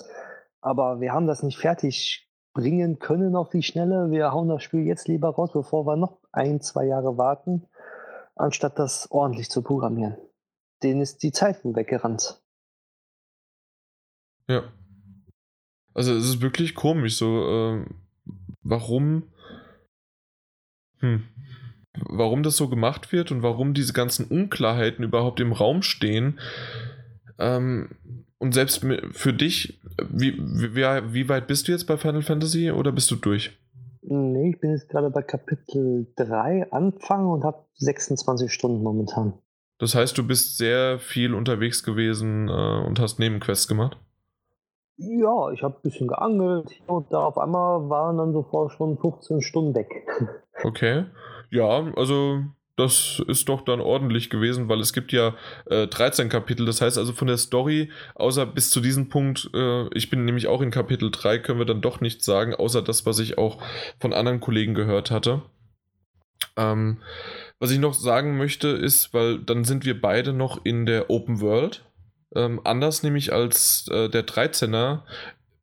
aber 0.61 1.01
wir 1.01 1.11
haben 1.11 1.27
das 1.27 1.43
nicht 1.43 1.57
fertig 1.57 2.29
bringen 2.53 2.99
können 2.99 3.35
auf 3.35 3.49
die 3.49 3.63
Schnelle. 3.63 4.11
Wir 4.11 4.31
hauen 4.31 4.49
das 4.49 4.63
Spiel 4.63 4.85
jetzt 4.85 5.07
lieber 5.07 5.29
raus, 5.29 5.51
bevor 5.53 5.85
wir 5.85 5.95
noch 5.95 6.19
ein, 6.31 6.61
zwei 6.61 6.85
Jahre 6.85 7.17
warten, 7.17 7.65
anstatt 8.35 8.77
das 8.77 9.09
ordentlich 9.11 9.49
zu 9.49 9.61
programmieren 9.61 10.17
denen 10.83 11.01
ist 11.01 11.23
die 11.23 11.31
Zeit 11.31 11.63
weggerannt. 11.63 12.41
Ja. 14.47 14.63
Also 15.93 16.13
es 16.13 16.25
ist 16.25 16.41
wirklich 16.41 16.75
komisch, 16.75 17.17
so, 17.17 17.25
äh, 17.47 17.85
warum, 18.61 19.23
hm, 20.99 21.23
warum 21.93 22.43
das 22.43 22.57
so 22.57 22.69
gemacht 22.69 23.11
wird 23.11 23.31
und 23.31 23.43
warum 23.43 23.73
diese 23.73 23.93
ganzen 23.93 24.25
Unklarheiten 24.25 25.03
überhaupt 25.03 25.39
im 25.39 25.51
Raum 25.51 25.81
stehen. 25.81 26.39
Ähm, 27.37 27.89
und 28.37 28.53
selbst 28.53 28.85
für 29.11 29.33
dich, 29.33 29.81
wie, 30.09 30.37
wie, 30.39 30.73
wie 30.75 31.29
weit 31.29 31.47
bist 31.47 31.67
du 31.67 31.73
jetzt 31.73 31.85
bei 31.85 31.97
Final 31.97 32.21
Fantasy 32.21 32.71
oder 32.71 32.91
bist 32.91 33.11
du 33.11 33.15
durch? 33.15 33.57
Nee, 34.01 34.51
ich 34.51 34.61
bin 34.61 34.71
jetzt 34.71 34.87
gerade 34.87 35.09
bei 35.09 35.21
Kapitel 35.21 36.07
3 36.15 36.71
Anfang 36.71 37.27
und 37.27 37.43
habe 37.43 37.65
26 37.75 38.51
Stunden 38.51 38.81
momentan. 38.81 39.33
Das 39.79 39.95
heißt, 39.95 40.17
du 40.17 40.27
bist 40.27 40.57
sehr 40.57 40.99
viel 40.99 41.33
unterwegs 41.33 41.83
gewesen 41.83 42.49
äh, 42.49 42.51
und 42.85 42.99
hast 42.99 43.17
Nebenquests 43.17 43.67
gemacht? 43.67 43.97
Ja, 44.97 45.51
ich 45.51 45.63
habe 45.63 45.77
ein 45.77 45.81
bisschen 45.81 46.09
geangelt 46.09 46.69
und 46.85 47.11
da 47.11 47.19
auf 47.19 47.37
einmal 47.37 47.89
waren 47.89 48.17
dann 48.17 48.33
sofort 48.33 48.73
schon 48.73 48.97
15 48.97 49.41
Stunden 49.41 49.75
weg. 49.75 50.05
Okay. 50.61 51.05
Ja, 51.51 51.89
also 51.95 52.43
das 52.75 53.21
ist 53.27 53.47
doch 53.47 53.61
dann 53.61 53.79
ordentlich 53.79 54.29
gewesen, 54.29 54.67
weil 54.67 54.81
es 54.81 54.91
gibt 54.91 55.13
ja 55.13 55.35
äh, 55.67 55.87
13 55.87 56.27
Kapitel. 56.27 56.65
Das 56.65 56.81
heißt 56.81 56.97
also 56.97 57.13
von 57.13 57.27
der 57.27 57.37
Story, 57.37 57.91
außer 58.15 58.45
bis 58.45 58.69
zu 58.69 58.81
diesem 58.81 59.07
Punkt, 59.07 59.49
äh, 59.53 59.87
ich 59.93 60.09
bin 60.09 60.25
nämlich 60.25 60.47
auch 60.47 60.59
in 60.61 60.69
Kapitel 60.69 61.11
3, 61.11 61.39
können 61.39 61.59
wir 61.59 61.65
dann 61.65 61.79
doch 61.81 62.01
nichts 62.01 62.25
sagen, 62.25 62.53
außer 62.53 62.81
das, 62.81 63.05
was 63.05 63.19
ich 63.19 63.37
auch 63.37 63.61
von 64.01 64.11
anderen 64.11 64.41
Kollegen 64.41 64.73
gehört 64.73 65.11
hatte. 65.11 65.43
Ähm, 66.57 66.97
was 67.59 67.71
ich 67.71 67.79
noch 67.79 67.93
sagen 67.93 68.37
möchte, 68.37 68.69
ist, 68.69 69.13
weil 69.13 69.39
dann 69.39 69.65
sind 69.65 69.85
wir 69.85 69.99
beide 69.99 70.33
noch 70.33 70.63
in 70.65 70.85
der 70.85 71.09
Open 71.09 71.41
World. 71.41 71.85
Ähm, 72.35 72.61
anders 72.63 73.03
nämlich 73.03 73.33
als 73.33 73.87
äh, 73.89 74.09
der 74.09 74.25
13er 74.25 75.01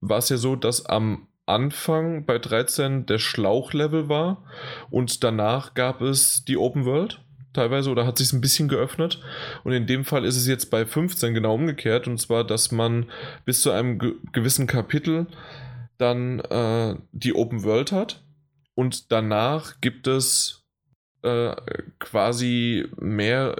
war 0.00 0.18
es 0.18 0.28
ja 0.28 0.36
so, 0.36 0.56
dass 0.56 0.86
am 0.86 1.28
Anfang 1.46 2.26
bei 2.26 2.38
13 2.38 3.06
der 3.06 3.18
Schlauchlevel 3.18 4.08
war 4.08 4.44
und 4.90 5.22
danach 5.22 5.74
gab 5.74 6.00
es 6.00 6.44
die 6.44 6.56
Open 6.56 6.84
World 6.84 7.20
teilweise 7.56 7.90
oder 7.90 8.06
hat 8.06 8.18
sich 8.18 8.32
ein 8.32 8.40
bisschen 8.40 8.68
geöffnet. 8.68 9.20
Und 9.64 9.72
in 9.72 9.86
dem 9.86 10.04
Fall 10.04 10.24
ist 10.24 10.36
es 10.36 10.46
jetzt 10.46 10.70
bei 10.70 10.86
15 10.86 11.34
genau 11.34 11.54
umgekehrt. 11.54 12.06
Und 12.06 12.20
zwar, 12.20 12.44
dass 12.44 12.70
man 12.70 13.10
bis 13.44 13.62
zu 13.62 13.70
einem 13.70 13.98
ge 13.98 14.12
gewissen 14.32 14.66
Kapitel 14.66 15.26
dann 15.98 16.40
äh, 16.40 16.96
die 17.12 17.34
Open 17.34 17.64
World 17.64 17.92
hat. 17.92 18.22
Und 18.74 19.10
danach 19.10 19.80
gibt 19.80 20.06
es 20.06 20.55
äh, 21.26 21.56
quasi 21.98 22.86
mehr, 23.00 23.56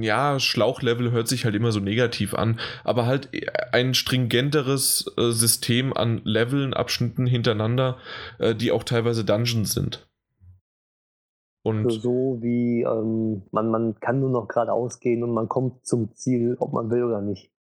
ja, 0.00 0.40
Schlauchlevel 0.40 1.12
hört 1.12 1.28
sich 1.28 1.44
halt 1.44 1.54
immer 1.54 1.72
so 1.72 1.80
negativ 1.80 2.34
an, 2.34 2.58
aber 2.84 3.06
halt 3.06 3.30
ein 3.72 3.94
stringenteres 3.94 5.12
äh, 5.16 5.30
System 5.30 5.92
an 5.92 6.20
Leveln, 6.24 6.74
Abschnitten 6.74 7.26
hintereinander, 7.26 7.98
äh, 8.38 8.54
die 8.54 8.72
auch 8.72 8.82
teilweise 8.82 9.24
Dungeons 9.24 9.72
sind. 9.72 10.08
Und 11.62 11.90
so 11.90 12.38
wie 12.40 12.82
ähm, 12.82 13.42
man, 13.50 13.70
man 13.70 14.00
kann 14.00 14.20
nur 14.20 14.30
noch 14.30 14.48
geradeaus 14.48 15.00
gehen 15.00 15.22
und 15.22 15.32
man 15.32 15.48
kommt 15.48 15.86
zum 15.86 16.14
Ziel, 16.14 16.56
ob 16.58 16.72
man 16.72 16.90
will 16.90 17.04
oder 17.04 17.20
nicht. 17.20 17.52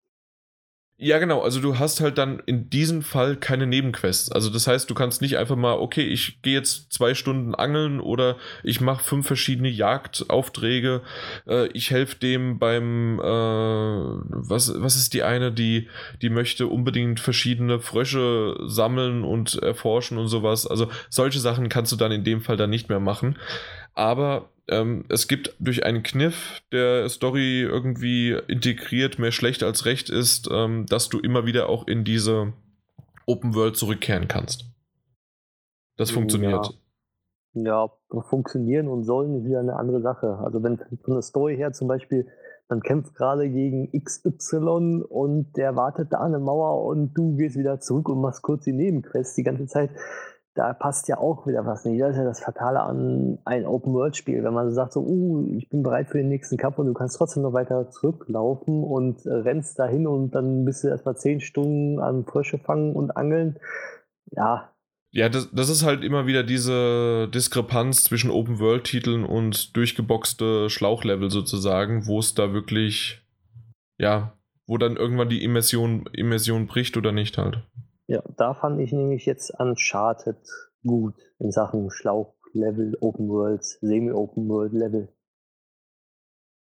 Ja, 1.00 1.20
genau. 1.20 1.42
Also 1.42 1.62
du 1.62 1.78
hast 1.78 2.02
halt 2.02 2.18
dann 2.18 2.40
in 2.48 2.72
diesem 2.72 3.04
Fall 3.04 3.36
keine 3.36 3.68
Nebenquests. 3.68 4.32
Also 4.32 4.50
das 4.50 4.66
heißt, 4.66 4.90
du 4.90 4.96
kannst 4.96 5.22
nicht 5.22 5.38
einfach 5.38 5.56
mal, 5.56 5.74
okay, 5.74 6.02
ich 6.02 6.42
gehe 6.42 6.56
jetzt 6.56 6.92
zwei 6.92 7.14
Stunden 7.14 7.54
angeln 7.54 8.00
oder 8.00 8.38
ich 8.64 8.82
mache 8.82 9.04
fünf 9.04 9.28
verschiedene 9.28 9.70
Jagdaufträge. 9.70 11.04
Äh, 11.48 11.68
ich 11.68 11.92
helfe 11.92 12.16
dem 12.16 12.58
beim, 12.58 13.20
äh, 13.20 13.24
was, 13.24 14.74
was 14.82 14.96
ist 14.96 15.14
die 15.14 15.22
eine, 15.22 15.52
die, 15.52 15.88
die 16.24 16.32
möchte 16.32 16.66
unbedingt 16.66 17.20
verschiedene 17.20 17.80
Frösche 17.80 18.58
sammeln 18.66 19.24
und 19.24 19.54
erforschen 19.62 20.18
und 20.18 20.30
sowas. 20.30 20.66
Also 20.66 20.90
solche 21.10 21.40
Sachen 21.40 21.70
kannst 21.70 21.92
du 21.92 21.96
dann 21.96 22.12
in 22.12 22.24
dem 22.24 22.42
Fall 22.42 22.58
dann 22.58 22.72
nicht 22.72 22.90
mehr 22.90 23.00
machen. 23.00 23.38
Aber 23.98 24.50
ähm, 24.68 25.06
es 25.10 25.28
gibt 25.28 25.56
durch 25.60 25.84
einen 25.84 26.04
Kniff, 26.04 26.62
der 26.72 27.10
Story 27.10 27.62
irgendwie 27.62 28.38
integriert, 28.48 29.18
mehr 29.18 29.32
schlecht 29.32 29.64
als 29.64 29.86
recht 29.86 30.12
ist, 30.12 30.48
ähm, 30.52 30.86
dass 30.86 31.10
du 31.10 31.20
immer 31.20 31.48
wieder 31.48 31.68
auch 31.68 31.88
in 31.88 32.04
diese 32.04 32.54
Open 33.26 33.56
World 33.56 33.76
zurückkehren 33.76 34.28
kannst. 34.28 34.66
Das 35.98 36.12
funktioniert. 36.12 36.80
Ja. 37.54 37.90
ja, 38.14 38.22
funktionieren 38.22 38.88
und 38.88 39.04
sollen 39.04 39.40
ist 39.40 39.46
wieder 39.46 39.62
eine 39.62 39.78
andere 39.78 40.02
Sache. 40.02 40.38
Also 40.44 40.62
wenn 40.62 40.78
von 40.78 41.16
der 41.16 41.24
Story 41.24 41.58
her 41.58 41.74
zum 41.74 41.88
Beispiel, 41.88 42.28
man 42.70 42.82
kämpft 42.82 43.16
gerade 43.16 43.50
gegen 43.50 43.90
XY 44.00 45.06
und 45.10 45.58
der 45.58 45.76
wartet 45.76 46.14
da 46.14 46.18
an 46.18 46.34
der 46.34 46.42
Mauer 46.42 46.86
und 46.86 47.16
du 47.16 47.36
gehst 47.36 47.58
wieder 47.58 47.80
zurück 47.80 48.10
und 48.10 48.22
machst 48.22 48.44
kurz 48.44 48.66
die 48.66 48.74
Nebenquests 48.74 49.34
die 49.34 49.44
ganze 49.44 49.66
Zeit 49.66 49.90
da 50.58 50.74
passt 50.74 51.08
ja 51.08 51.20
auch 51.20 51.46
wieder 51.46 51.66
was 51.66 51.86
nicht. 51.86 52.02
Das 52.02 52.12
ist 52.12 52.18
ja 52.18 52.24
das 52.24 52.40
Fatale 52.40 52.82
an 52.82 53.38
ein 53.46 53.66
Open-World-Spiel, 53.66 54.44
wenn 54.44 54.54
man 54.54 54.74
sagt 54.74 54.94
so, 54.94 55.02
uh, 55.02 55.48
ich 55.56 55.70
bin 55.70 55.84
bereit 55.84 56.10
für 56.10 56.18
den 56.18 56.30
nächsten 56.30 56.58
Cup 56.58 56.80
und 56.80 56.88
du 56.88 56.94
kannst 56.94 57.18
trotzdem 57.18 57.44
noch 57.44 57.54
weiter 57.54 57.92
zurücklaufen 57.92 58.84
und 58.84 59.24
äh, 59.26 59.34
rennst 59.34 59.78
dahin 59.78 60.08
und 60.08 60.32
dann 60.34 60.66
bist 60.66 60.84
du 60.84 60.88
erstmal 60.88 61.16
zehn 61.16 61.42
Stunden 61.42 62.00
an 62.00 62.26
Frösche 62.26 62.58
fangen 62.58 62.96
und 62.96 63.12
angeln. 63.12 63.60
Ja. 64.32 64.72
Ja, 65.12 65.30
das, 65.30 65.52
das 65.52 65.70
ist 65.70 65.86
halt 65.86 66.04
immer 66.04 66.26
wieder 66.26 66.44
diese 66.44 67.30
Diskrepanz 67.34 68.04
zwischen 68.04 68.32
Open-World-Titeln 68.32 69.26
und 69.26 69.76
durchgeboxte 69.78 70.70
Schlauchlevel 70.70 71.30
sozusagen, 71.30 72.08
wo 72.08 72.20
es 72.20 72.34
da 72.34 72.52
wirklich, 72.52 73.22
ja, 74.00 74.34
wo 74.66 74.78
dann 74.78 74.98
irgendwann 74.98 75.30
die 75.30 75.44
Immersion, 75.44 76.10
Immersion 76.14 76.66
bricht 76.66 76.98
oder 76.98 77.12
nicht 77.12 77.38
halt. 77.38 77.64
Ja, 78.08 78.24
da 78.38 78.54
fand 78.54 78.80
ich 78.80 78.92
nämlich 78.92 79.26
jetzt 79.26 79.52
Uncharted 79.60 80.38
gut 80.86 81.16
in 81.40 81.52
Sachen 81.52 81.92
Schlauchlevel, 81.92 82.98
Open 83.02 83.28
World, 83.28 83.64
Semi-Open 83.64 84.48
World 84.48 84.74
Level. 84.74 85.10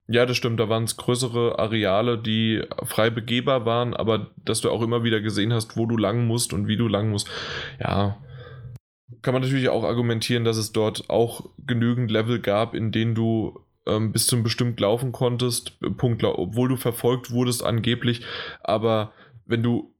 Ja, 0.09 0.25
das 0.25 0.37
stimmt. 0.37 0.59
Da 0.59 0.69
waren 0.69 0.83
es 0.83 0.97
größere 0.97 1.59
Areale, 1.59 2.17
die 2.17 2.63
frei 2.83 3.09
begehbar 3.09 3.65
waren, 3.65 3.93
aber 3.93 4.31
dass 4.43 4.61
du 4.61 4.69
auch 4.69 4.81
immer 4.81 5.03
wieder 5.03 5.19
gesehen 5.19 5.53
hast, 5.53 5.75
wo 5.77 5.85
du 5.85 5.97
lang 5.97 6.27
musst 6.27 6.53
und 6.53 6.67
wie 6.67 6.77
du 6.77 6.87
lang 6.87 7.09
musst. 7.09 7.29
Ja, 7.79 8.17
kann 9.21 9.33
man 9.33 9.41
natürlich 9.41 9.69
auch 9.69 9.83
argumentieren, 9.83 10.43
dass 10.43 10.57
es 10.57 10.71
dort 10.71 11.09
auch 11.09 11.49
genügend 11.65 12.11
Level 12.11 12.39
gab, 12.39 12.73
in 12.73 12.91
denen 12.91 13.15
du 13.15 13.59
ähm, 13.85 14.11
bis 14.11 14.27
zum 14.27 14.43
bestimmt 14.43 14.79
laufen 14.79 15.11
konntest, 15.11 15.79
Punkt, 15.97 16.23
obwohl 16.23 16.69
du 16.69 16.75
verfolgt 16.75 17.31
wurdest 17.31 17.63
angeblich, 17.63 18.25
aber 18.61 19.13
wenn 19.45 19.63
du 19.63 19.93
äh, 19.95 19.96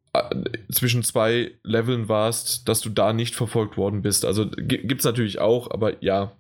zwischen 0.72 1.04
zwei 1.04 1.52
Leveln 1.64 2.10
warst, 2.10 2.68
dass 2.68 2.82
du 2.82 2.90
da 2.90 3.14
nicht 3.14 3.36
verfolgt 3.36 3.78
worden 3.78 4.02
bist. 4.02 4.26
Also 4.26 4.48
gibt 4.50 5.00
es 5.00 5.06
natürlich 5.06 5.40
auch, 5.40 5.72
aber 5.72 6.04
ja, 6.04 6.32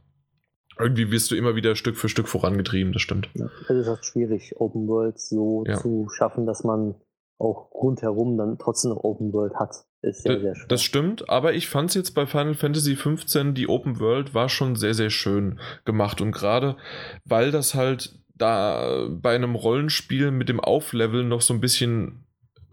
irgendwie 0.79 1.11
wirst 1.11 1.31
du 1.31 1.35
immer 1.35 1.55
wieder 1.55 1.75
Stück 1.75 1.97
für 1.97 2.09
Stück 2.09 2.27
vorangetrieben, 2.27 2.93
das 2.93 3.01
stimmt. 3.01 3.29
Ja, 3.33 3.49
es 3.63 3.69
ist 3.69 3.87
halt 3.87 4.05
schwierig, 4.05 4.53
Open 4.57 4.87
World 4.87 5.19
so 5.19 5.63
ja. 5.67 5.77
zu 5.77 6.07
schaffen, 6.09 6.45
dass 6.45 6.63
man 6.63 6.95
auch 7.39 7.71
rundherum 7.71 8.37
dann 8.37 8.57
trotzdem 8.57 8.91
noch 8.91 9.03
Open 9.03 9.31
World 9.33 9.55
hat. 9.55 9.85
Ist 10.01 10.23
sehr, 10.23 10.39
sehr 10.39 10.55
schwer. 10.55 10.67
Das 10.67 10.83
stimmt, 10.83 11.29
aber 11.29 11.53
ich 11.53 11.67
fand 11.67 11.89
es 11.89 11.95
jetzt 11.95 12.11
bei 12.11 12.25
Final 12.25 12.53
Fantasy 12.53 12.95
XV, 12.95 13.53
die 13.53 13.67
Open 13.67 13.99
World 13.99 14.33
war 14.33 14.49
schon 14.49 14.75
sehr, 14.75 14.93
sehr 14.93 15.09
schön 15.09 15.59
gemacht. 15.85 16.21
Und 16.21 16.31
gerade 16.31 16.77
weil 17.25 17.51
das 17.51 17.73
halt 17.73 18.19
da 18.35 19.07
bei 19.09 19.33
einem 19.33 19.55
Rollenspiel 19.55 20.31
mit 20.31 20.49
dem 20.49 20.59
Aufleveln 20.59 21.27
noch 21.27 21.41
so 21.41 21.53
ein 21.53 21.61
bisschen, 21.61 22.26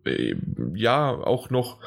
äh, 0.04 0.36
ja, 0.74 1.10
auch 1.10 1.50
noch 1.50 1.78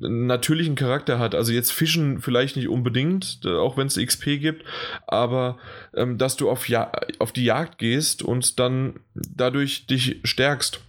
natürlichen 0.00 0.76
Charakter 0.76 1.18
hat. 1.18 1.34
Also 1.34 1.52
jetzt 1.52 1.72
Fischen 1.72 2.20
vielleicht 2.20 2.56
nicht 2.56 2.68
unbedingt, 2.68 3.40
auch 3.46 3.76
wenn 3.76 3.88
es 3.88 3.96
XP 3.96 4.40
gibt, 4.40 4.64
aber 5.06 5.58
ähm, 5.94 6.18
dass 6.18 6.36
du 6.36 6.50
auf, 6.50 6.68
ja 6.68 6.92
auf 7.18 7.32
die 7.32 7.44
Jagd 7.44 7.78
gehst 7.78 8.22
und 8.22 8.58
dann 8.58 9.00
dadurch 9.14 9.86
dich 9.86 10.20
stärkst 10.24 10.80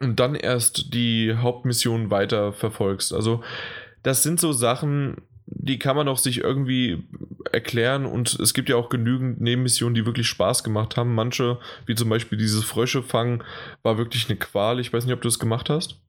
und 0.00 0.18
dann 0.18 0.34
erst 0.34 0.92
die 0.94 1.34
Hauptmission 1.36 2.10
weiter 2.10 2.52
verfolgst. 2.52 3.12
Also 3.12 3.42
das 4.02 4.22
sind 4.22 4.40
so 4.40 4.52
Sachen, 4.52 5.18
die 5.46 5.78
kann 5.78 5.96
man 5.96 6.08
auch 6.08 6.18
sich 6.18 6.38
irgendwie 6.38 7.08
erklären 7.52 8.06
und 8.06 8.38
es 8.40 8.54
gibt 8.54 8.68
ja 8.68 8.76
auch 8.76 8.88
genügend 8.88 9.40
Nebenmissionen, 9.40 9.94
die 9.94 10.06
wirklich 10.06 10.26
Spaß 10.28 10.64
gemacht 10.64 10.96
haben. 10.96 11.14
Manche, 11.14 11.58
wie 11.86 11.94
zum 11.94 12.08
Beispiel 12.08 12.38
dieses 12.38 12.64
Frösche 12.64 13.02
fangen, 13.02 13.42
war 13.82 13.98
wirklich 13.98 14.28
eine 14.28 14.38
Qual. 14.38 14.80
Ich 14.80 14.92
weiß 14.92 15.04
nicht, 15.04 15.14
ob 15.14 15.20
du 15.20 15.28
es 15.28 15.38
gemacht 15.38 15.70
hast. 15.70 16.00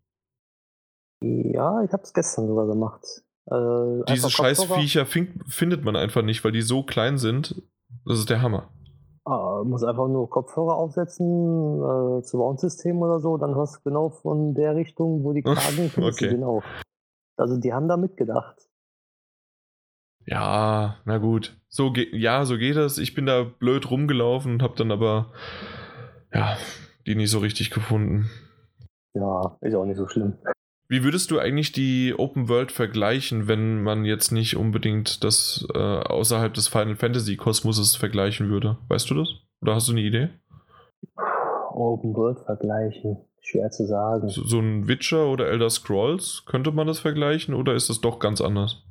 Ja, 1.21 1.83
ich 1.83 1.91
habe 1.93 2.03
es 2.03 2.13
gestern 2.13 2.47
sogar 2.47 2.67
gemacht. 2.67 3.03
Äh, 3.49 4.13
Diese 4.13 4.29
Scheißviecher 4.29 5.05
findet 5.05 5.83
man 5.83 5.95
einfach 5.95 6.21
nicht, 6.21 6.43
weil 6.43 6.51
die 6.51 6.61
so 6.61 6.83
klein 6.83 7.17
sind. 7.17 7.61
Das 8.05 8.19
ist 8.19 8.29
der 8.29 8.41
Hammer. 8.41 8.69
Ah, 9.25 9.63
muss 9.63 9.83
einfach 9.83 10.09
nur 10.09 10.29
Kopfhörer 10.29 10.75
aufsetzen, 10.75 11.25
äh, 11.25 12.21
Surround-System 12.23 13.01
oder 13.01 13.21
so, 13.21 13.37
dann 13.37 13.55
hörst 13.55 13.77
du 13.77 13.89
genau 13.89 14.09
von 14.09 14.53
der 14.53 14.75
Richtung, 14.75 15.23
wo 15.23 15.31
die 15.31 15.43
Kragen 15.43 15.91
okay. 15.97 16.29
genau. 16.29 16.61
Also 17.37 17.57
die 17.57 17.73
haben 17.73 17.87
da 17.87 17.95
mitgedacht. 17.95 18.62
Ja, 20.25 20.97
na 21.05 21.17
gut. 21.17 21.57
So 21.67 21.93
ja, 22.11 22.45
so 22.45 22.57
geht 22.57 22.75
das. 22.75 22.97
Ich 22.97 23.13
bin 23.13 23.25
da 23.25 23.43
blöd 23.43 23.89
rumgelaufen 23.89 24.53
und 24.53 24.63
hab 24.63 24.75
dann 24.75 24.91
aber 24.91 25.31
ja, 26.33 26.57
die 27.05 27.15
nicht 27.15 27.31
so 27.31 27.39
richtig 27.39 27.71
gefunden. 27.71 28.29
Ja, 29.13 29.57
ist 29.61 29.75
auch 29.75 29.85
nicht 29.85 29.97
so 29.97 30.07
schlimm. 30.07 30.37
Wie 30.89 31.03
würdest 31.03 31.31
du 31.31 31.39
eigentlich 31.39 31.71
die 31.71 32.13
Open 32.17 32.49
World 32.49 32.71
vergleichen, 32.71 33.47
wenn 33.47 33.81
man 33.81 34.05
jetzt 34.05 34.31
nicht 34.31 34.57
unbedingt 34.57 35.23
das 35.23 35.65
äh, 35.73 35.77
außerhalb 35.79 36.53
des 36.53 36.67
Final 36.67 36.95
Fantasy 36.95 37.35
Kosmoses 37.35 37.95
vergleichen 37.95 38.49
würde? 38.49 38.77
Weißt 38.89 39.09
du 39.09 39.15
das? 39.15 39.29
Oder 39.61 39.75
hast 39.75 39.87
du 39.87 39.93
eine 39.93 40.01
Idee? 40.01 40.29
Open 41.71 42.13
World 42.13 42.39
vergleichen, 42.45 43.17
schwer 43.41 43.71
zu 43.71 43.87
sagen. 43.87 44.29
So, 44.29 44.43
so 44.43 44.59
ein 44.59 44.87
Witcher 44.87 45.27
oder 45.27 45.47
Elder 45.47 45.69
Scrolls, 45.69 46.43
könnte 46.45 46.71
man 46.71 46.85
das 46.87 46.99
vergleichen 46.99 47.55
oder 47.55 47.73
ist 47.73 47.89
das 47.89 48.01
doch 48.01 48.19
ganz 48.19 48.41
anders? 48.41 48.83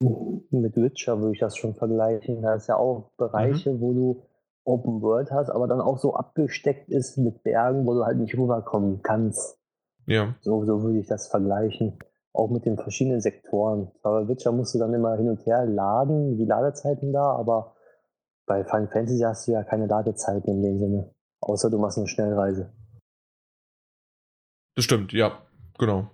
Mit 0.00 0.76
Witcher 0.76 1.20
würde 1.20 1.32
ich 1.32 1.40
das 1.40 1.56
schon 1.56 1.74
vergleichen. 1.74 2.42
Da 2.42 2.54
ist 2.54 2.68
ja 2.68 2.76
auch 2.76 3.10
Bereiche, 3.16 3.72
mhm. 3.72 3.80
wo 3.80 3.92
du 3.92 4.22
Open 4.64 5.00
World 5.02 5.30
hast, 5.30 5.50
aber 5.50 5.66
dann 5.66 5.80
auch 5.80 5.98
so 5.98 6.14
abgesteckt 6.14 6.90
ist 6.90 7.16
mit 7.16 7.42
Bergen, 7.42 7.86
wo 7.86 7.94
du 7.94 8.04
halt 8.04 8.18
nicht 8.18 8.36
rüberkommen 8.36 9.02
kannst. 9.02 9.58
Ja. 10.06 10.34
So, 10.40 10.64
so 10.64 10.82
würde 10.82 11.00
ich 11.00 11.06
das 11.06 11.28
vergleichen. 11.28 11.98
Auch 12.32 12.50
mit 12.50 12.66
den 12.66 12.76
verschiedenen 12.76 13.20
Sektoren. 13.20 13.90
Bei 14.02 14.28
Witcher 14.28 14.52
musst 14.52 14.74
du 14.74 14.78
dann 14.78 14.92
immer 14.92 15.16
hin 15.16 15.30
und 15.30 15.44
her 15.46 15.66
laden, 15.66 16.36
die 16.36 16.44
Ladezeiten 16.44 17.12
da, 17.12 17.32
aber 17.32 17.74
bei 18.46 18.64
Final 18.64 18.88
Fantasy 18.88 19.20
hast 19.20 19.48
du 19.48 19.52
ja 19.52 19.64
keine 19.64 19.86
Ladezeiten 19.86 20.50
in 20.50 20.62
dem 20.62 20.78
Sinne. 20.78 21.14
Außer 21.40 21.70
du 21.70 21.78
machst 21.78 21.98
eine 21.98 22.06
Schnellreise. 22.06 22.72
Das 24.76 24.84
stimmt, 24.84 25.12
ja, 25.12 25.42
genau. 25.78 26.10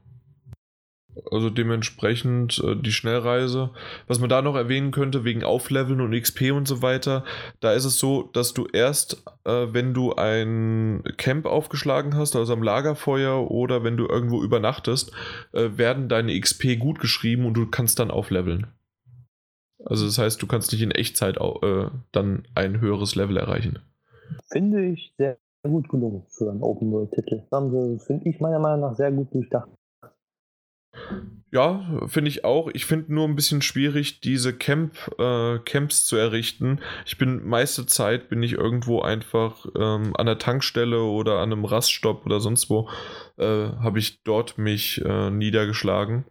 Also 1.31 1.51
dementsprechend 1.51 2.63
äh, 2.65 2.77
die 2.77 2.93
Schnellreise. 2.93 3.71
Was 4.07 4.19
man 4.19 4.29
da 4.29 4.43
noch 4.43 4.57
erwähnen 4.57 4.91
könnte, 4.91 5.25
wegen 5.25 5.45
Aufleveln 5.45 6.01
und 6.01 6.13
XP 6.13 6.53
und 6.53 6.67
so 6.67 6.83
weiter, 6.83 7.25
da 7.61 7.73
ist 7.73 7.85
es 7.85 7.99
so, 7.99 8.25
dass 8.33 8.53
du 8.55 8.67
erst, 8.73 9.23
äh, 9.45 9.67
wenn 9.71 9.95
du 9.95 10.15
ein 10.15 11.03
Camp 11.17 11.47
aufgeschlagen 11.47 12.17
hast, 12.17 12.37
also 12.37 12.53
am 12.53 12.63
Lagerfeuer 12.63 13.51
oder 13.51 13.85
wenn 13.85 13.97
du 13.97 14.07
irgendwo 14.07 14.43
übernachtest, 14.43 15.13
äh, 15.53 15.71
werden 15.77 16.09
deine 16.09 16.39
XP 16.39 16.77
gut 16.79 16.99
geschrieben 16.99 17.47
und 17.47 17.55
du 17.55 17.67
kannst 17.67 17.99
dann 17.99 18.11
aufleveln. 18.11 18.67
Also 19.85 20.07
das 20.07 20.19
heißt, 20.19 20.41
du 20.41 20.47
kannst 20.47 20.73
nicht 20.73 20.83
in 20.83 20.91
Echtzeit 20.91 21.37
äh, 21.37 21.87
dann 22.13 22.45
ein 22.55 22.81
höheres 22.81 23.15
Level 23.15 23.37
erreichen. 23.37 23.81
Finde 24.51 24.87
ich 24.87 25.13
sehr 25.19 25.39
gut 25.63 25.89
gelungen 25.89 26.25
für 26.29 26.51
einen 26.51 26.63
Open-World-Titel. 26.63 27.43
Finde 27.99 28.29
ich 28.29 28.41
meiner 28.41 28.59
Meinung 28.59 28.81
nach 28.81 28.97
sehr 28.97 29.13
gut 29.13 29.33
durchdacht. 29.33 29.69
Ja, 31.55 32.03
finde 32.09 32.31
ich 32.31 32.45
auch. 32.45 32.69
Ich 32.75 32.85
finde 32.85 33.15
nur 33.15 33.29
ein 33.29 33.37
bisschen 33.37 33.63
schwierig, 33.63 34.21
diese 34.21 34.53
Camp, 34.53 34.97
äh, 35.21 35.61
Camps 35.61 36.05
zu 36.05 36.17
errichten. 36.17 36.81
Ich 37.07 37.17
bin 37.17 37.47
meiste 37.47 37.87
Zeit 37.87 38.29
bin 38.29 38.43
ich 38.43 38.55
irgendwo 38.55 39.03
einfach 39.03 39.65
ähm, 39.79 40.17
an 40.17 40.27
der 40.27 40.39
Tankstelle 40.39 41.03
oder 41.03 41.39
an 41.39 41.53
einem 41.53 41.65
Raststopp 41.65 42.27
oder 42.27 42.41
sonst 42.41 42.71
wo, 42.71 42.89
äh, 43.37 43.45
habe 43.45 44.01
ich 44.01 44.25
dort 44.25 44.59
mich 44.59 45.01
äh, 45.05 45.31
niedergeschlagen. 45.31 46.25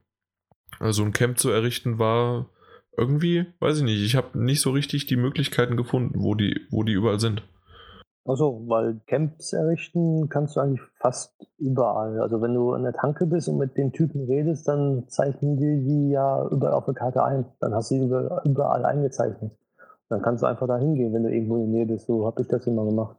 Also 0.79 1.03
ein 1.03 1.13
Camp 1.13 1.39
zu 1.39 1.51
errichten 1.51 1.99
war 1.99 2.49
irgendwie, 2.97 3.45
weiß 3.59 3.77
ich 3.77 3.83
nicht, 3.83 4.01
ich 4.01 4.15
habe 4.15 4.37
nicht 4.37 4.59
so 4.59 4.71
richtig 4.71 5.05
die 5.05 5.15
Möglichkeiten 5.15 5.77
gefunden, 5.77 6.15
wo 6.21 6.35
die, 6.35 6.67
wo 6.69 6.83
die 6.83 6.93
überall 6.93 7.21
sind. 7.21 7.43
Also, 8.25 8.63
weil 8.67 9.01
Camps 9.05 9.51
errichten 9.51 10.29
kannst 10.29 10.55
du 10.55 10.61
eigentlich 10.61 10.81
fast 10.99 11.35
überall. 11.57 12.21
Also 12.21 12.41
wenn 12.41 12.53
du 12.53 12.71
an 12.71 12.83
der 12.83 12.93
Tanke 12.93 13.25
bist 13.25 13.49
und 13.49 13.57
mit 13.57 13.75
den 13.77 13.91
Typen 13.91 14.25
redest, 14.25 14.65
dann 14.67 15.09
zeichnen 15.09 15.57
die 15.57 15.83
die 15.83 16.09
ja 16.11 16.47
überall 16.49 16.73
auf 16.73 16.85
der 16.85 16.93
Karte 16.93 17.21
ein. 17.21 17.45
Dann 17.59 17.73
hast 17.73 17.91
du 17.91 17.95
die 17.95 18.49
überall 18.49 18.85
eingezeichnet. 18.85 19.51
Dann 20.07 20.21
kannst 20.21 20.41
du 20.41 20.47
einfach 20.47 20.67
da 20.67 20.77
hingehen, 20.77 21.13
wenn 21.13 21.23
du 21.23 21.33
irgendwo 21.33 21.57
in 21.57 21.71
der 21.71 21.79
Nähe 21.79 21.85
bist. 21.85 22.07
So 22.07 22.25
habe 22.25 22.41
ich 22.41 22.47
das 22.47 22.65
immer 22.65 22.85
gemacht. 22.85 23.17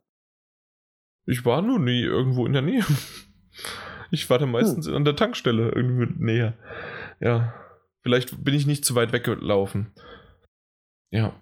Ich 1.27 1.45
war 1.45 1.61
nur 1.61 1.79
nie 1.79 2.03
irgendwo 2.03 2.47
in 2.47 2.53
der 2.53 2.63
Nähe. 2.63 2.85
Ich 4.11 4.31
war 4.31 4.39
dann 4.39 4.53
meistens 4.53 4.87
hm. 4.87 4.95
an 4.95 5.05
der 5.05 5.17
Tankstelle 5.17 5.73
irgendwie 5.75 6.07
näher. 6.19 6.55
Ja. 7.21 7.53
Vielleicht 8.03 8.45
bin 8.45 8.55
ich 8.55 8.67
nicht 8.67 8.85
zu 8.85 8.95
weit 8.95 9.13
weggelaufen. 9.13 9.93
Ja. 11.11 11.33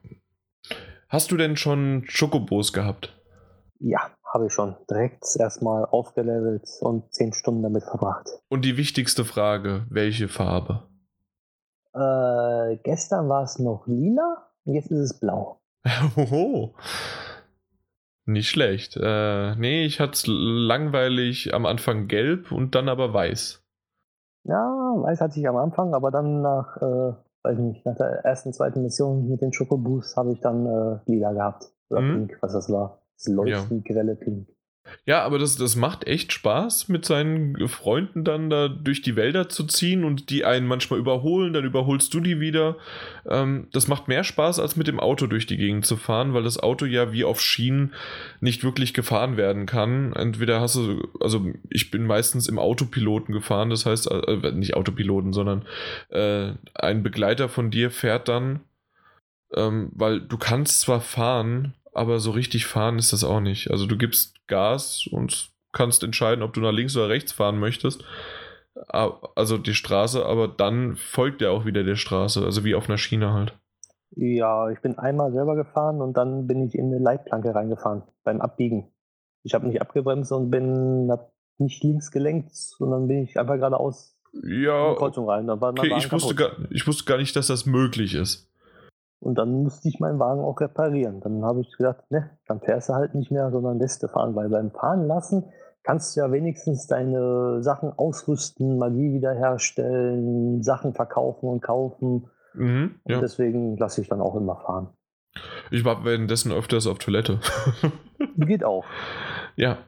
Hast 1.08 1.32
du 1.32 1.36
denn 1.36 1.56
schon 1.56 2.04
Schokobos 2.06 2.72
gehabt? 2.72 3.21
Ja, 3.84 4.10
habe 4.32 4.46
ich 4.46 4.52
schon. 4.52 4.76
Direkt 4.88 5.24
erstmal 5.36 5.84
aufgelevelt 5.84 6.68
und 6.80 7.12
zehn 7.12 7.32
Stunden 7.32 7.64
damit 7.64 7.82
verbracht. 7.82 8.28
Und 8.48 8.64
die 8.64 8.76
wichtigste 8.76 9.24
Frage, 9.24 9.86
welche 9.90 10.28
Farbe? 10.28 10.84
Äh, 11.92 12.76
gestern 12.84 13.28
war 13.28 13.42
es 13.42 13.58
noch 13.58 13.88
lila 13.88 14.46
und 14.64 14.74
jetzt 14.74 14.92
ist 14.92 14.98
es 15.00 15.18
blau. 15.18 15.60
Hoho. 16.16 16.74
Nicht 18.24 18.50
schlecht. 18.50 18.96
Äh, 18.96 19.56
nee, 19.56 19.84
ich 19.84 19.98
hatte 19.98 20.12
es 20.12 20.24
langweilig 20.28 21.52
am 21.52 21.66
Anfang 21.66 22.06
gelb 22.06 22.52
und 22.52 22.76
dann 22.76 22.88
aber 22.88 23.12
weiß. 23.12 23.64
Ja, 24.44 24.64
weiß 24.64 25.20
hatte 25.20 25.40
ich 25.40 25.48
am 25.48 25.56
Anfang, 25.56 25.92
aber 25.92 26.12
dann 26.12 26.40
nach, 26.40 26.76
äh, 26.76 27.14
weiß 27.42 27.58
nicht, 27.58 27.84
nach 27.84 27.96
der 27.96 28.24
ersten, 28.24 28.52
zweiten 28.52 28.82
Mission 28.82 29.28
mit 29.28 29.42
den 29.42 29.52
Schokoboosts 29.52 30.16
habe 30.16 30.32
ich 30.32 30.40
dann 30.40 30.66
äh, 30.66 31.10
lila 31.10 31.32
gehabt. 31.32 31.64
Oder 31.90 32.00
mhm. 32.00 32.28
pink, 32.28 32.38
was 32.40 32.52
das 32.52 32.70
war. 32.70 33.01
Das 33.24 33.32
leuchtend 33.32 33.86
ja. 33.86 33.94
grelle 33.94 34.16
Pink. 34.16 34.48
Ja, 35.04 35.22
aber 35.22 35.38
das, 35.38 35.56
das 35.56 35.76
macht 35.76 36.06
echt 36.06 36.32
Spaß, 36.32 36.88
mit 36.88 37.04
seinen 37.04 37.68
Freunden 37.68 38.24
dann 38.24 38.50
da 38.50 38.68
durch 38.68 39.00
die 39.00 39.14
Wälder 39.14 39.48
zu 39.48 39.64
ziehen 39.64 40.04
und 40.04 40.28
die 40.30 40.44
einen 40.44 40.66
manchmal 40.66 40.98
überholen, 40.98 41.52
dann 41.52 41.64
überholst 41.64 42.12
du 42.14 42.20
die 42.20 42.40
wieder. 42.40 42.76
Ähm, 43.28 43.68
das 43.72 43.86
macht 43.86 44.08
mehr 44.08 44.24
Spaß, 44.24 44.58
als 44.58 44.76
mit 44.76 44.88
dem 44.88 44.98
Auto 44.98 45.26
durch 45.28 45.46
die 45.46 45.56
Gegend 45.56 45.86
zu 45.86 45.96
fahren, 45.96 46.34
weil 46.34 46.42
das 46.42 46.58
Auto 46.58 46.84
ja 46.84 47.12
wie 47.12 47.24
auf 47.24 47.40
Schienen 47.40 47.94
nicht 48.40 48.64
wirklich 48.64 48.92
gefahren 48.92 49.36
werden 49.36 49.66
kann. 49.66 50.12
Entweder 50.14 50.60
hast 50.60 50.74
du, 50.74 51.08
also 51.20 51.46
ich 51.70 51.90
bin 51.92 52.04
meistens 52.04 52.48
im 52.48 52.58
Autopiloten 52.58 53.32
gefahren, 53.32 53.70
das 53.70 53.86
heißt, 53.86 54.10
äh, 54.10 54.52
nicht 54.52 54.74
Autopiloten, 54.74 55.32
sondern 55.32 55.64
äh, 56.10 56.52
ein 56.74 57.02
Begleiter 57.04 57.48
von 57.48 57.70
dir 57.70 57.92
fährt 57.92 58.28
dann, 58.28 58.60
ähm, 59.54 59.90
weil 59.94 60.20
du 60.20 60.38
kannst 60.38 60.80
zwar 60.80 61.00
fahren, 61.00 61.74
aber 61.92 62.20
so 62.20 62.30
richtig 62.30 62.66
fahren 62.66 62.98
ist 62.98 63.12
das 63.12 63.24
auch 63.24 63.40
nicht. 63.40 63.70
Also 63.70 63.86
du 63.86 63.96
gibst 63.96 64.46
Gas 64.46 65.06
und 65.10 65.50
kannst 65.72 66.02
entscheiden, 66.02 66.42
ob 66.42 66.52
du 66.52 66.60
nach 66.60 66.72
links 66.72 66.96
oder 66.96 67.08
rechts 67.08 67.32
fahren 67.32 67.58
möchtest. 67.58 68.04
Also 68.88 69.58
die 69.58 69.74
Straße, 69.74 70.24
aber 70.24 70.48
dann 70.48 70.96
folgt 70.96 71.42
er 71.42 71.52
auch 71.52 71.66
wieder 71.66 71.84
der 71.84 71.96
Straße, 71.96 72.42
also 72.42 72.64
wie 72.64 72.74
auf 72.74 72.88
einer 72.88 72.98
Schiene 72.98 73.32
halt. 73.32 73.54
Ja, 74.14 74.70
ich 74.70 74.80
bin 74.80 74.98
einmal 74.98 75.32
selber 75.32 75.56
gefahren 75.56 76.00
und 76.00 76.16
dann 76.16 76.46
bin 76.46 76.66
ich 76.66 76.74
in 76.74 76.86
eine 76.86 76.98
Leitplanke 76.98 77.54
reingefahren 77.54 78.02
beim 78.24 78.40
Abbiegen. 78.40 78.88
Ich 79.42 79.54
habe 79.54 79.66
nicht 79.66 79.80
abgebremst 79.80 80.32
und 80.32 80.50
bin 80.50 81.10
nicht 81.58 81.82
links 81.82 82.10
gelenkt, 82.10 82.54
sondern 82.54 83.08
bin 83.08 83.24
ich 83.24 83.38
einfach 83.38 83.56
geradeaus 83.56 84.16
ja, 84.32 84.88
in 84.88 84.94
die 84.94 84.98
Kreuzung 84.98 85.28
rein. 85.28 85.48
okay, 85.50 85.94
ich 85.96 86.10
wusste, 86.10 86.34
gar, 86.34 86.50
ich 86.70 86.86
wusste 86.86 87.04
gar 87.04 87.18
nicht, 87.18 87.36
dass 87.36 87.48
das 87.48 87.66
möglich 87.66 88.14
ist. 88.14 88.50
Und 89.22 89.36
dann 89.38 89.62
musste 89.62 89.88
ich 89.88 90.00
meinen 90.00 90.18
Wagen 90.18 90.40
auch 90.40 90.60
reparieren. 90.60 91.20
Dann 91.20 91.44
habe 91.44 91.60
ich 91.60 91.76
gedacht, 91.76 92.10
ne, 92.10 92.30
dann 92.48 92.60
fährst 92.60 92.88
du 92.88 92.94
halt 92.94 93.14
nicht 93.14 93.30
mehr, 93.30 93.52
sondern 93.52 93.78
lässt 93.78 94.02
du 94.02 94.08
fahren. 94.08 94.34
Weil 94.34 94.48
beim 94.48 94.72
Fahren 94.72 95.06
lassen 95.06 95.44
kannst 95.84 96.16
du 96.16 96.20
ja 96.20 96.32
wenigstens 96.32 96.88
deine 96.88 97.62
Sachen 97.62 97.92
ausrüsten, 97.92 98.78
Magie 98.78 99.12
wiederherstellen, 99.12 100.64
Sachen 100.64 100.92
verkaufen 100.94 101.48
und 101.48 101.60
kaufen. 101.60 102.30
Mhm, 102.54 102.96
ja. 103.06 103.16
Und 103.16 103.22
deswegen 103.22 103.76
lasse 103.76 104.00
ich 104.00 104.08
dann 104.08 104.20
auch 104.20 104.34
immer 104.34 104.56
fahren. 104.56 104.88
Ich 105.70 105.84
war 105.84 106.04
währenddessen 106.04 106.50
öfters 106.50 106.88
auf 106.88 106.98
Toilette. 106.98 107.38
Geht 108.36 108.64
auch. 108.64 108.84
Ja, 109.54 109.78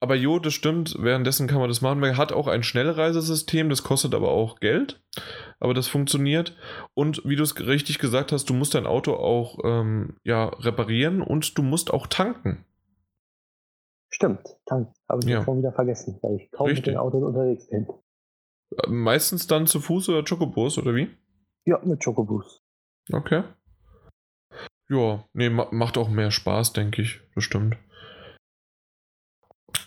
aber 0.00 0.14
jo, 0.14 0.38
das 0.38 0.52
stimmt, 0.52 0.96
währenddessen 0.98 1.46
kann 1.46 1.60
man 1.60 1.68
das 1.68 1.80
machen. 1.80 2.00
Man 2.00 2.16
hat 2.16 2.32
auch 2.32 2.46
ein 2.46 2.62
Schnellreisesystem, 2.62 3.70
das 3.70 3.82
kostet 3.82 4.14
aber 4.14 4.30
auch 4.30 4.60
Geld, 4.60 5.02
aber 5.60 5.74
das 5.74 5.88
funktioniert. 5.88 6.56
Und 6.94 7.22
wie 7.24 7.36
du 7.36 7.42
es 7.42 7.58
richtig 7.58 7.98
gesagt 7.98 8.32
hast, 8.32 8.50
du 8.50 8.54
musst 8.54 8.74
dein 8.74 8.86
Auto 8.86 9.14
auch 9.14 9.58
ähm, 9.64 10.18
ja, 10.22 10.46
reparieren 10.48 11.22
und 11.22 11.56
du 11.56 11.62
musst 11.62 11.92
auch 11.92 12.06
tanken. 12.06 12.64
Stimmt, 14.10 14.46
tanken. 14.66 14.92
Habe 15.08 15.20
ich 15.24 15.30
ja. 15.30 15.42
schon 15.42 15.58
wieder 15.58 15.72
vergessen, 15.72 16.18
weil 16.22 16.36
ich 16.36 16.50
kaum 16.52 16.66
richtig. 16.66 16.86
mit 16.86 16.94
den 16.94 16.98
Autos 16.98 17.22
unterwegs 17.22 17.68
bin. 17.68 17.86
Meistens 18.86 19.46
dann 19.46 19.66
zu 19.66 19.80
Fuß 19.80 20.08
oder 20.10 20.22
Chocobus 20.22 20.78
oder 20.78 20.94
wie? 20.94 21.08
Ja, 21.64 21.80
mit 21.84 22.04
Chocobus. 22.04 22.62
Okay. 23.12 23.42
Ja, 24.88 25.24
nee, 25.32 25.48
macht 25.48 25.96
auch 25.96 26.08
mehr 26.08 26.30
Spaß, 26.30 26.74
denke 26.74 27.02
ich, 27.02 27.20
bestimmt. 27.34 27.76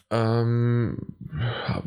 Ähm, 0.10 1.00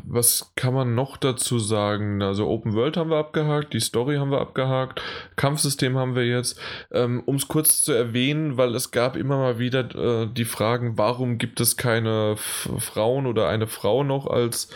was 0.05 0.53
kann 0.55 0.75
man 0.75 0.93
noch 0.93 1.17
dazu 1.17 1.57
sagen? 1.57 2.21
Also 2.21 2.47
Open 2.47 2.73
World 2.73 2.95
haben 2.95 3.09
wir 3.09 3.17
abgehakt, 3.17 3.73
die 3.73 3.79
Story 3.79 4.17
haben 4.17 4.29
wir 4.29 4.41
abgehakt, 4.41 5.01
Kampfsystem 5.35 5.97
haben 5.97 6.15
wir 6.15 6.25
jetzt. 6.25 6.59
Ähm, 6.91 7.23
um 7.25 7.35
es 7.37 7.47
kurz 7.47 7.81
zu 7.81 7.93
erwähnen, 7.93 8.57
weil 8.57 8.75
es 8.75 8.91
gab 8.91 9.15
immer 9.17 9.37
mal 9.37 9.57
wieder 9.57 9.95
äh, 9.95 10.27
die 10.31 10.45
Fragen, 10.45 10.97
warum 10.99 11.39
gibt 11.39 11.59
es 11.59 11.77
keine 11.77 12.33
F 12.33 12.69
Frauen 12.77 13.25
oder 13.25 13.47
eine 13.47 13.65
Frau 13.65 14.03
noch 14.03 14.27
als, 14.27 14.69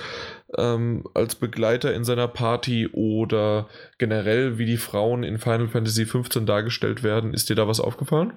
ähm, 0.57 1.03
als 1.13 1.35
Begleiter 1.35 1.93
in 1.93 2.03
seiner 2.03 2.27
Party 2.27 2.87
oder 2.87 3.67
generell, 3.99 4.57
wie 4.57 4.65
die 4.65 4.77
Frauen 4.77 5.23
in 5.23 5.37
Final 5.37 5.67
Fantasy 5.67 6.05
XV 6.05 6.45
dargestellt 6.45 7.03
werden. 7.03 7.33
Ist 7.35 7.49
dir 7.49 7.55
da 7.55 7.67
was 7.67 7.79
aufgefallen? 7.79 8.33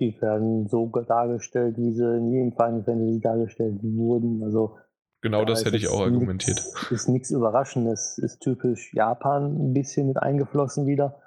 Die 0.00 0.16
werden 0.20 0.66
so 0.68 0.86
dargestellt, 1.06 1.76
wie 1.76 1.92
sie 1.92 2.16
in 2.16 2.32
jedem 2.32 2.52
Final 2.52 2.82
Fantasy 2.84 3.20
dargestellt 3.20 3.80
wurden. 3.82 4.42
Also 4.42 4.78
genau 5.20 5.44
das 5.44 5.64
hätte 5.64 5.76
ich 5.76 5.88
auch 5.88 6.00
argumentiert. 6.00 6.56
Nix, 6.56 6.90
ist 6.90 7.08
nichts 7.08 7.30
Überraschendes, 7.30 8.16
ist 8.18 8.40
typisch 8.40 8.94
Japan 8.94 9.54
ein 9.56 9.74
bisschen 9.74 10.08
mit 10.08 10.16
eingeflossen 10.16 10.86
wieder. 10.86 11.20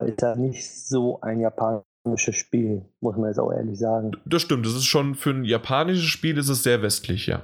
Ist 0.00 0.20
ja 0.20 0.34
nicht 0.34 0.68
so 0.68 1.20
ein 1.20 1.40
japanisches 1.40 2.34
Spiel, 2.34 2.86
muss 3.00 3.16
man 3.16 3.28
jetzt 3.28 3.38
auch 3.38 3.52
ehrlich 3.52 3.78
sagen. 3.78 4.12
Das 4.24 4.42
stimmt, 4.42 4.66
das 4.66 4.74
ist 4.74 4.86
schon 4.86 5.14
für 5.14 5.30
ein 5.30 5.44
japanisches 5.44 6.04
Spiel 6.04 6.38
ist 6.38 6.48
es 6.48 6.64
sehr 6.64 6.82
westlich, 6.82 7.26
ja. 7.26 7.42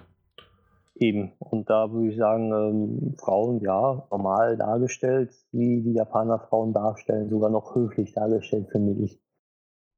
Eben. 0.99 1.33
Und 1.39 1.69
da 1.69 1.93
würde 1.93 2.09
ich 2.09 2.17
sagen, 2.17 2.51
ähm, 2.53 3.15
Frauen, 3.19 3.61
ja, 3.61 4.07
normal 4.11 4.57
dargestellt, 4.57 5.31
wie 5.53 5.83
die 5.83 5.93
Japaner 5.93 6.39
Frauen 6.39 6.73
darstellen, 6.73 7.29
sogar 7.29 7.51
noch 7.51 7.75
höflich 7.75 8.13
dargestellt, 8.15 8.69
finde 8.73 9.05
ich. 9.05 9.21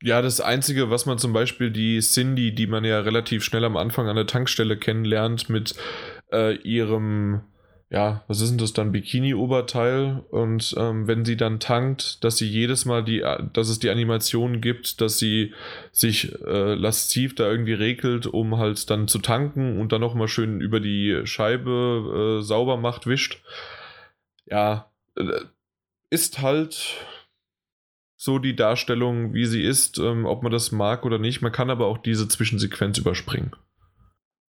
Ja, 0.02 0.22
das 0.22 0.40
Einzige, 0.40 0.90
was 0.90 1.06
man 1.06 1.18
zum 1.18 1.32
Beispiel 1.32 1.70
die 1.70 1.98
Cindy, 2.00 2.54
die 2.54 2.68
man 2.68 2.84
ja 2.84 3.00
relativ 3.00 3.42
schnell 3.42 3.64
am 3.64 3.76
Anfang 3.76 4.08
an 4.08 4.14
der 4.14 4.26
Tankstelle 4.26 4.76
kennenlernt, 4.76 5.48
mit 5.48 5.74
äh, 6.32 6.54
ihrem, 6.58 7.40
ja, 7.90 8.22
was 8.28 8.40
ist 8.40 8.50
denn 8.50 8.58
das 8.58 8.72
dann, 8.72 8.92
Bikini-Oberteil 8.92 10.22
und 10.30 10.72
ähm, 10.78 11.08
wenn 11.08 11.24
sie 11.24 11.36
dann 11.36 11.58
tankt, 11.58 12.22
dass 12.22 12.36
sie 12.36 12.46
jedes 12.46 12.84
Mal 12.84 13.02
die, 13.02 13.24
dass 13.52 13.68
es 13.68 13.80
die 13.80 13.90
Animation 13.90 14.60
gibt, 14.60 15.00
dass 15.00 15.18
sie 15.18 15.52
sich 15.90 16.32
äh, 16.46 16.74
lasziv 16.74 17.34
da 17.34 17.50
irgendwie 17.50 17.74
regelt, 17.74 18.28
um 18.28 18.56
halt 18.56 18.88
dann 18.90 19.08
zu 19.08 19.18
tanken 19.18 19.80
und 19.80 19.90
dann 19.90 20.00
nochmal 20.00 20.28
schön 20.28 20.60
über 20.60 20.78
die 20.78 21.22
Scheibe 21.24 22.38
äh, 22.38 22.42
sauber 22.44 22.76
macht, 22.76 23.08
wischt. 23.08 23.42
Ja, 24.46 24.92
äh, 25.16 25.40
ist 26.10 26.40
halt 26.40 27.04
so 28.20 28.40
die 28.40 28.56
Darstellung, 28.56 29.32
wie 29.32 29.46
sie 29.46 29.62
ist, 29.62 29.98
ähm, 29.98 30.26
ob 30.26 30.42
man 30.42 30.50
das 30.50 30.72
mag 30.72 31.06
oder 31.06 31.18
nicht. 31.18 31.40
Man 31.40 31.52
kann 31.52 31.70
aber 31.70 31.86
auch 31.86 31.98
diese 31.98 32.26
Zwischensequenz 32.28 32.98
überspringen. 32.98 33.52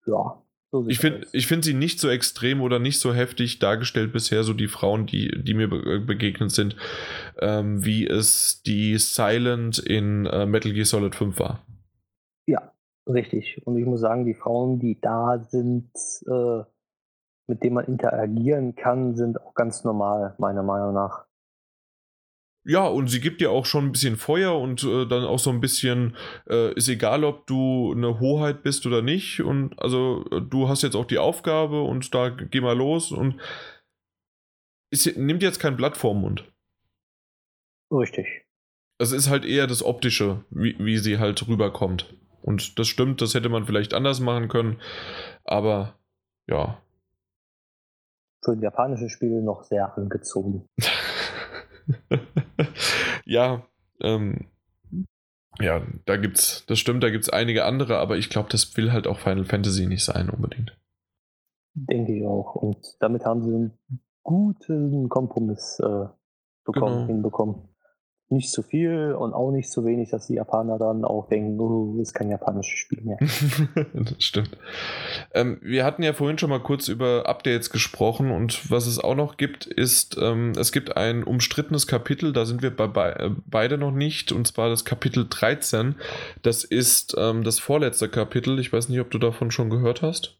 Ja. 0.06 0.42
So 0.72 0.86
ich 0.86 0.98
finde 0.98 1.26
find 1.26 1.64
sie 1.64 1.74
nicht 1.74 2.00
so 2.00 2.08
extrem 2.08 2.62
oder 2.62 2.78
nicht 2.78 3.00
so 3.00 3.12
heftig 3.12 3.58
dargestellt 3.58 4.12
bisher, 4.12 4.44
so 4.44 4.54
die 4.54 4.68
Frauen, 4.68 5.04
die, 5.04 5.42
die 5.42 5.52
mir 5.52 5.68
be 5.68 6.00
begegnet 6.00 6.52
sind, 6.52 6.76
ähm, 7.40 7.84
wie 7.84 8.06
es 8.06 8.62
die 8.62 8.96
Silent 8.96 9.78
in 9.78 10.26
äh, 10.26 10.46
Metal 10.46 10.72
Gear 10.72 10.86
Solid 10.86 11.14
5 11.14 11.38
war. 11.38 11.66
Ja, 12.46 12.72
richtig. 13.06 13.60
Und 13.66 13.76
ich 13.76 13.84
muss 13.84 14.00
sagen, 14.00 14.24
die 14.24 14.34
Frauen, 14.34 14.78
die 14.78 14.98
da 15.00 15.44
sind, 15.50 15.90
äh, 16.26 16.62
mit 17.46 17.62
denen 17.62 17.74
man 17.74 17.86
interagieren 17.86 18.74
kann, 18.74 19.16
sind 19.16 19.40
auch 19.42 19.54
ganz 19.54 19.84
normal, 19.84 20.34
meiner 20.38 20.62
Meinung 20.62 20.94
nach. 20.94 21.26
Ja, 22.64 22.86
und 22.86 23.08
sie 23.08 23.20
gibt 23.20 23.40
dir 23.40 23.50
auch 23.50 23.64
schon 23.64 23.86
ein 23.86 23.92
bisschen 23.92 24.16
Feuer 24.16 24.58
und 24.58 24.84
äh, 24.84 25.06
dann 25.06 25.24
auch 25.24 25.38
so 25.38 25.50
ein 25.50 25.60
bisschen, 25.60 26.16
äh, 26.48 26.74
ist 26.74 26.88
egal, 26.88 27.24
ob 27.24 27.46
du 27.46 27.92
eine 27.96 28.20
Hoheit 28.20 28.62
bist 28.62 28.84
oder 28.86 29.00
nicht. 29.00 29.40
Und 29.40 29.80
also 29.80 30.26
äh, 30.30 30.42
du 30.42 30.68
hast 30.68 30.82
jetzt 30.82 30.94
auch 30.94 31.06
die 31.06 31.18
Aufgabe 31.18 31.80
und 31.82 32.14
da 32.14 32.28
geh 32.28 32.60
mal 32.60 32.76
los 32.76 33.12
und 33.12 33.40
ist, 34.90 35.16
nimmt 35.16 35.42
jetzt 35.42 35.58
kein 35.58 35.76
Blatt 35.76 35.96
vorm 35.96 36.20
Mund. 36.20 36.44
Richtig. 37.90 38.26
Es 38.98 39.12
ist 39.12 39.30
halt 39.30 39.46
eher 39.46 39.66
das 39.66 39.82
Optische, 39.82 40.44
wie, 40.50 40.76
wie 40.78 40.98
sie 40.98 41.18
halt 41.18 41.46
rüberkommt. 41.48 42.14
Und 42.42 42.78
das 42.78 42.88
stimmt, 42.88 43.22
das 43.22 43.34
hätte 43.34 43.48
man 43.48 43.64
vielleicht 43.64 43.94
anders 43.94 44.20
machen 44.20 44.48
können, 44.48 44.80
aber 45.44 45.98
ja. 46.46 46.82
Für 48.42 48.52
ein 48.52 48.62
japanisches 48.62 49.12
Spiel 49.12 49.42
noch 49.42 49.64
sehr 49.64 49.96
angezogen. 49.96 50.66
ja, 53.24 53.62
ähm, 54.00 54.46
ja, 55.58 55.82
da 56.06 56.16
gibt's, 56.16 56.64
das 56.66 56.78
stimmt, 56.78 57.02
da 57.02 57.10
gibt 57.10 57.24
es 57.24 57.30
einige 57.30 57.64
andere, 57.64 57.98
aber 57.98 58.16
ich 58.16 58.30
glaube, 58.30 58.48
das 58.50 58.76
will 58.76 58.92
halt 58.92 59.06
auch 59.06 59.18
Final 59.18 59.44
Fantasy 59.44 59.86
nicht 59.86 60.04
sein 60.04 60.30
unbedingt. 60.30 60.76
Denke 61.74 62.16
ich 62.16 62.26
auch. 62.26 62.54
Und 62.54 62.96
damit 63.00 63.24
haben 63.24 63.42
sie 63.42 63.54
einen 63.54 63.78
guten 64.22 65.08
Kompromiss 65.08 65.78
äh, 65.80 66.06
bekommen, 66.64 66.94
genau. 66.94 67.06
hinbekommen 67.06 67.69
nicht 68.30 68.50
zu 68.52 68.62
viel 68.62 69.12
und 69.12 69.34
auch 69.34 69.50
nicht 69.50 69.70
zu 69.70 69.84
wenig, 69.84 70.10
dass 70.10 70.28
die 70.28 70.34
Japaner 70.34 70.78
dann 70.78 71.04
auch 71.04 71.28
denken, 71.28 71.58
oh, 71.60 72.00
ist 72.00 72.14
kein 72.14 72.30
japanisches 72.30 72.78
Spiel 72.78 73.02
mehr. 73.02 73.18
das 73.92 74.22
stimmt. 74.22 74.56
Ähm, 75.34 75.58
wir 75.62 75.84
hatten 75.84 76.02
ja 76.02 76.12
vorhin 76.12 76.38
schon 76.38 76.50
mal 76.50 76.60
kurz 76.60 76.88
über 76.88 77.28
Updates 77.28 77.70
gesprochen 77.70 78.30
und 78.30 78.70
was 78.70 78.86
es 78.86 78.98
auch 78.98 79.16
noch 79.16 79.36
gibt, 79.36 79.66
ist, 79.66 80.16
ähm, 80.20 80.52
es 80.56 80.70
gibt 80.70 80.96
ein 80.96 81.24
umstrittenes 81.24 81.88
Kapitel, 81.88 82.32
da 82.32 82.46
sind 82.46 82.62
wir 82.62 82.74
bei, 82.74 82.86
bei 82.86 83.10
äh, 83.12 83.30
beide 83.46 83.78
noch 83.78 83.92
nicht, 83.92 84.30
und 84.30 84.46
zwar 84.46 84.68
das 84.68 84.84
Kapitel 84.84 85.26
13. 85.28 85.96
Das 86.42 86.62
ist 86.62 87.16
ähm, 87.18 87.42
das 87.42 87.58
vorletzte 87.58 88.08
Kapitel. 88.08 88.60
Ich 88.60 88.72
weiß 88.72 88.88
nicht, 88.88 89.00
ob 89.00 89.10
du 89.10 89.18
davon 89.18 89.50
schon 89.50 89.70
gehört 89.70 90.02
hast. 90.02 90.36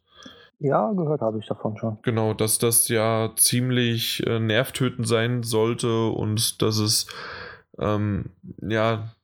Ja, 0.59 0.91
gehört 0.91 1.21
habe 1.21 1.39
ich 1.39 1.47
davon 1.47 1.75
schon. 1.77 1.97
Genau, 2.03 2.35
dass 2.35 2.59
das 2.59 2.87
ja 2.87 3.31
ziemlich 3.35 4.25
äh, 4.27 4.39
nervtötend 4.39 5.07
sein 5.07 5.41
sollte 5.41 6.09
und 6.09 6.61
dass 6.61 6.77
es 6.77 7.07
ähm, 7.79 8.31
ja, 8.61 9.15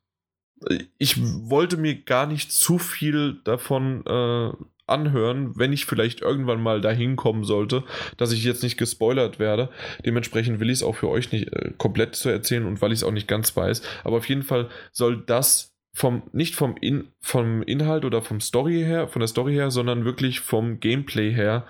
ich 0.97 1.21
wollte 1.21 1.77
mir 1.77 1.95
gar 1.95 2.25
nicht 2.25 2.51
zu 2.51 2.79
viel 2.79 3.39
davon 3.43 4.03
äh, 4.05 4.51
anhören, 4.87 5.57
wenn 5.57 5.73
ich 5.73 5.85
vielleicht 5.85 6.21
irgendwann 6.21 6.61
mal 6.61 6.81
dahin 6.81 7.15
kommen 7.15 7.43
sollte, 7.43 7.83
dass 8.15 8.31
ich 8.31 8.43
jetzt 8.43 8.63
nicht 8.63 8.77
gespoilert 8.77 9.37
werde. 9.37 9.69
Dementsprechend 10.05 10.59
will 10.59 10.69
ich 10.69 10.77
es 10.77 10.83
auch 10.83 10.95
für 10.95 11.09
euch 11.09 11.31
nicht 11.31 11.53
äh, 11.53 11.73
komplett 11.77 12.15
zu 12.15 12.29
erzählen 12.29 12.65
und 12.65 12.81
weil 12.81 12.91
ich 12.91 12.99
es 12.99 13.03
auch 13.03 13.11
nicht 13.11 13.27
ganz 13.27 13.55
weiß. 13.55 13.81
Aber 14.03 14.17
auf 14.17 14.29
jeden 14.29 14.43
Fall 14.43 14.69
soll 14.91 15.21
das 15.25 15.75
vom, 15.93 16.23
nicht 16.31 16.55
vom, 16.55 16.75
In, 16.79 17.09
vom 17.19 17.61
Inhalt 17.63 18.05
oder 18.05 18.21
vom 18.21 18.39
Story 18.39 18.83
her, 18.83 19.07
von 19.07 19.19
der 19.19 19.27
Story 19.27 19.53
her, 19.53 19.71
sondern 19.71 20.05
wirklich 20.05 20.39
vom 20.39 20.79
Gameplay 20.79 21.33
her 21.33 21.65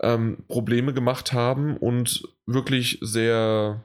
ähm, 0.00 0.44
Probleme 0.48 0.92
gemacht 0.92 1.32
haben 1.32 1.76
und 1.76 2.28
wirklich 2.46 2.98
sehr, 3.00 3.84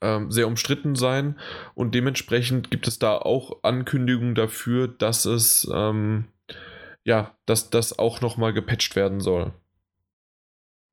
ähm, 0.00 0.30
sehr 0.30 0.46
umstritten 0.46 0.94
sein. 0.94 1.38
Und 1.74 1.94
dementsprechend 1.94 2.70
gibt 2.70 2.88
es 2.88 2.98
da 2.98 3.16
auch 3.16 3.62
Ankündigungen 3.62 4.34
dafür, 4.34 4.88
dass 4.88 5.24
es 5.24 5.68
ähm, 5.72 6.26
ja, 7.04 7.36
dass 7.46 7.70
das 7.70 7.98
auch 7.98 8.20
nochmal 8.20 8.52
gepatcht 8.52 8.96
werden 8.96 9.20
soll. 9.20 9.52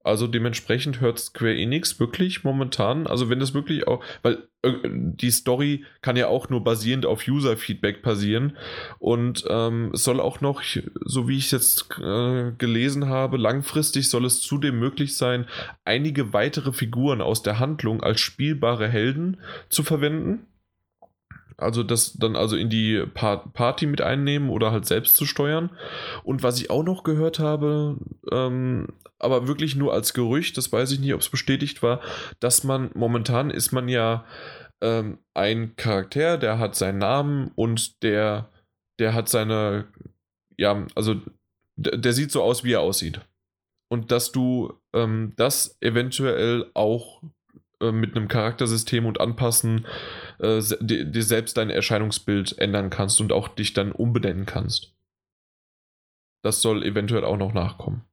Also 0.01 0.27
dementsprechend 0.27 1.01
hört 1.01 1.19
Square 1.19 1.57
Enix 1.57 1.99
wirklich 1.99 2.45
momentan, 2.45 3.05
also 3.05 3.29
wenn 3.29 3.39
das 3.39 3.53
wirklich 3.53 3.85
auch, 3.85 4.01
weil 4.21 4.47
äh, 4.61 4.71
die 4.85 5.29
Story 5.29 5.83
kann 6.01 6.15
ja 6.15 6.27
auch 6.27 6.49
nur 6.49 6.63
basierend 6.63 7.05
auf 7.05 7.27
User-Feedback 7.27 8.01
passieren 8.01 8.57
und 8.99 9.43
ähm, 9.49 9.91
es 9.93 10.05
soll 10.05 10.21
auch 10.21 10.39
noch, 10.39 10.61
so 11.05 11.27
wie 11.27 11.37
ich 11.37 11.51
jetzt 11.51 11.89
äh, 11.99 12.51
gelesen 12.57 13.07
habe, 13.07 13.35
langfristig 13.35 14.09
soll 14.09 14.23
es 14.23 14.41
zudem 14.41 14.79
möglich 14.79 15.17
sein, 15.17 15.47
einige 15.83 16.31
weitere 16.31 16.71
Figuren 16.71 17.21
aus 17.21 17.43
der 17.43 17.59
Handlung 17.59 18.01
als 18.01 18.21
spielbare 18.21 18.87
Helden 18.87 19.41
zu 19.67 19.83
verwenden 19.83 20.47
also 21.59 21.83
das 21.83 22.13
dann 22.13 22.35
also 22.35 22.55
in 22.55 22.69
die 22.69 23.03
Party 23.13 23.85
mit 23.85 24.01
einnehmen 24.01 24.49
oder 24.49 24.71
halt 24.71 24.85
selbst 24.85 25.15
zu 25.15 25.25
steuern. 25.25 25.69
Und 26.23 26.43
was 26.43 26.59
ich 26.59 26.69
auch 26.69 26.83
noch 26.83 27.03
gehört 27.03 27.39
habe, 27.39 27.97
ähm, 28.31 28.87
aber 29.19 29.47
wirklich 29.47 29.75
nur 29.75 29.93
als 29.93 30.13
Gerücht, 30.13 30.57
das 30.57 30.71
weiß 30.71 30.91
ich 30.91 30.99
nicht, 30.99 31.13
ob 31.13 31.21
es 31.21 31.29
bestätigt 31.29 31.83
war, 31.83 32.01
dass 32.39 32.63
man 32.63 32.91
momentan 32.93 33.49
ist 33.49 33.71
man 33.71 33.89
ja 33.89 34.25
ähm, 34.81 35.19
ein 35.33 35.75
Charakter, 35.75 36.37
der 36.37 36.59
hat 36.59 36.75
seinen 36.75 36.99
Namen 36.99 37.51
und 37.55 38.01
der, 38.03 38.49
der 38.99 39.13
hat 39.13 39.29
seine, 39.29 39.87
ja, 40.57 40.85
also 40.95 41.15
der, 41.75 41.97
der 41.97 42.13
sieht 42.13 42.31
so 42.31 42.41
aus, 42.41 42.63
wie 42.63 42.73
er 42.73 42.81
aussieht. 42.81 43.21
Und 43.91 44.11
dass 44.11 44.31
du 44.31 44.73
ähm, 44.93 45.33
das 45.35 45.77
eventuell 45.81 46.69
auch 46.73 47.21
äh, 47.81 47.91
mit 47.91 48.15
einem 48.15 48.27
Charaktersystem 48.27 49.05
und 49.05 49.19
Anpassen 49.19 49.85
äh, 50.39 50.61
dir 50.81 51.23
selbst 51.23 51.57
dein 51.57 51.69
Erscheinungsbild 51.69 52.57
ändern 52.57 52.89
kannst 52.89 53.21
und 53.21 53.31
auch 53.31 53.47
dich 53.47 53.73
dann 53.73 53.91
umbenennen 53.91 54.45
kannst. 54.45 54.95
Das 56.41 56.61
soll 56.61 56.83
eventuell 56.83 57.25
auch 57.25 57.37
noch 57.37 57.53
nachkommen. 57.53 58.05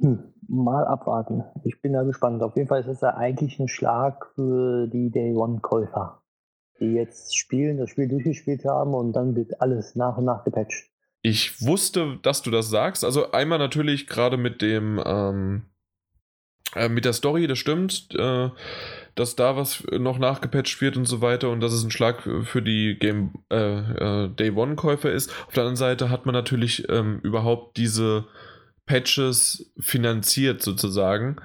Hm, 0.00 0.32
mal 0.48 0.86
abwarten. 0.86 1.44
Ich 1.64 1.82
bin 1.82 1.92
da 1.92 2.02
gespannt. 2.02 2.42
Auf 2.42 2.56
jeden 2.56 2.68
Fall 2.68 2.80
ist 2.80 2.88
es 2.88 3.00
ja 3.02 3.14
eigentlich 3.16 3.58
ein 3.58 3.68
Schlag 3.68 4.26
für 4.34 4.86
die 4.86 5.10
Day 5.10 5.34
One-Käufer, 5.34 6.22
die 6.80 6.92
jetzt 6.92 7.36
spielen, 7.36 7.76
das 7.76 7.90
Spiel 7.90 8.08
durchgespielt 8.08 8.64
haben 8.64 8.94
und 8.94 9.12
dann 9.12 9.36
wird 9.36 9.60
alles 9.60 9.94
nach 9.96 10.16
und 10.16 10.24
nach 10.24 10.44
gepatcht. 10.44 10.90
Ich 11.22 11.60
wusste, 11.66 12.18
dass 12.22 12.40
du 12.40 12.50
das 12.50 12.70
sagst. 12.70 13.04
Also 13.04 13.32
einmal 13.32 13.58
natürlich 13.58 14.06
gerade 14.06 14.38
mit 14.38 14.62
dem 14.62 14.98
ähm, 15.04 15.66
äh, 16.74 16.88
mit 16.88 17.04
der 17.04 17.12
Story, 17.12 17.46
das 17.46 17.58
stimmt. 17.58 18.08
Äh, 18.14 18.48
dass 19.14 19.36
da 19.36 19.56
was 19.56 19.84
noch 19.90 20.18
nachgepatcht 20.18 20.80
wird 20.80 20.96
und 20.96 21.06
so 21.06 21.20
weiter 21.20 21.50
und 21.50 21.60
dass 21.60 21.72
es 21.72 21.84
ein 21.84 21.90
Schlag 21.90 22.22
für 22.44 22.62
die 22.62 22.96
Game 22.98 23.32
äh, 23.50 24.24
äh, 24.24 24.28
Day 24.28 24.50
One 24.50 24.76
Käufer 24.76 25.12
ist. 25.12 25.30
Auf 25.46 25.54
der 25.54 25.62
anderen 25.62 25.76
Seite 25.76 26.10
hat 26.10 26.26
man 26.26 26.34
natürlich 26.34 26.88
ähm, 26.88 27.20
überhaupt 27.22 27.76
diese 27.76 28.26
Patches 28.86 29.72
finanziert 29.78 30.62
sozusagen. 30.62 31.36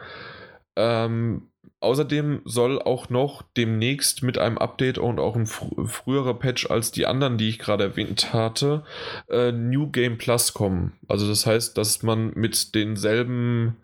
Ähm, 0.76 1.50
außerdem 1.80 2.42
soll 2.46 2.82
auch 2.82 3.10
noch 3.10 3.44
demnächst 3.56 4.24
mit 4.24 4.38
einem 4.38 4.58
Update 4.58 4.98
und 4.98 5.20
auch 5.20 5.36
ein 5.36 5.46
fr 5.46 5.86
früherer 5.86 6.34
Patch 6.34 6.70
als 6.70 6.92
die 6.92 7.06
anderen, 7.06 7.38
die 7.38 7.50
ich 7.50 7.60
gerade 7.60 7.84
erwähnt 7.84 8.34
hatte, 8.34 8.84
äh, 9.30 9.52
New 9.52 9.92
Game 9.92 10.18
Plus 10.18 10.54
kommen. 10.54 10.94
Also 11.08 11.28
das 11.28 11.46
heißt, 11.46 11.78
dass 11.78 12.04
man 12.04 12.32
mit 12.36 12.74
denselben 12.76 13.78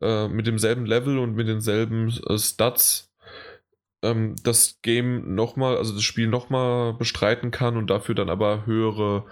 äh, 0.00 0.28
mit 0.28 0.46
demselben 0.46 0.86
Level 0.86 1.18
und 1.18 1.34
mit 1.34 1.48
denselben 1.48 2.08
äh, 2.26 2.38
Stats 2.38 3.09
ähm, 4.02 4.34
das 4.42 4.80
Game 4.82 5.34
nochmal, 5.34 5.76
also 5.76 5.94
das 5.94 6.02
Spiel 6.02 6.28
nochmal 6.28 6.94
bestreiten 6.94 7.50
kann 7.50 7.76
und 7.76 7.90
dafür 7.90 8.14
dann 8.14 8.30
aber 8.30 8.66
höhere, 8.66 9.24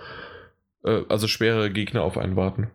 äh, 0.84 1.02
also 1.08 1.26
schwerere 1.26 1.70
Gegner 1.70 2.02
auf 2.02 2.18
einen 2.18 2.36
warten. 2.36 2.70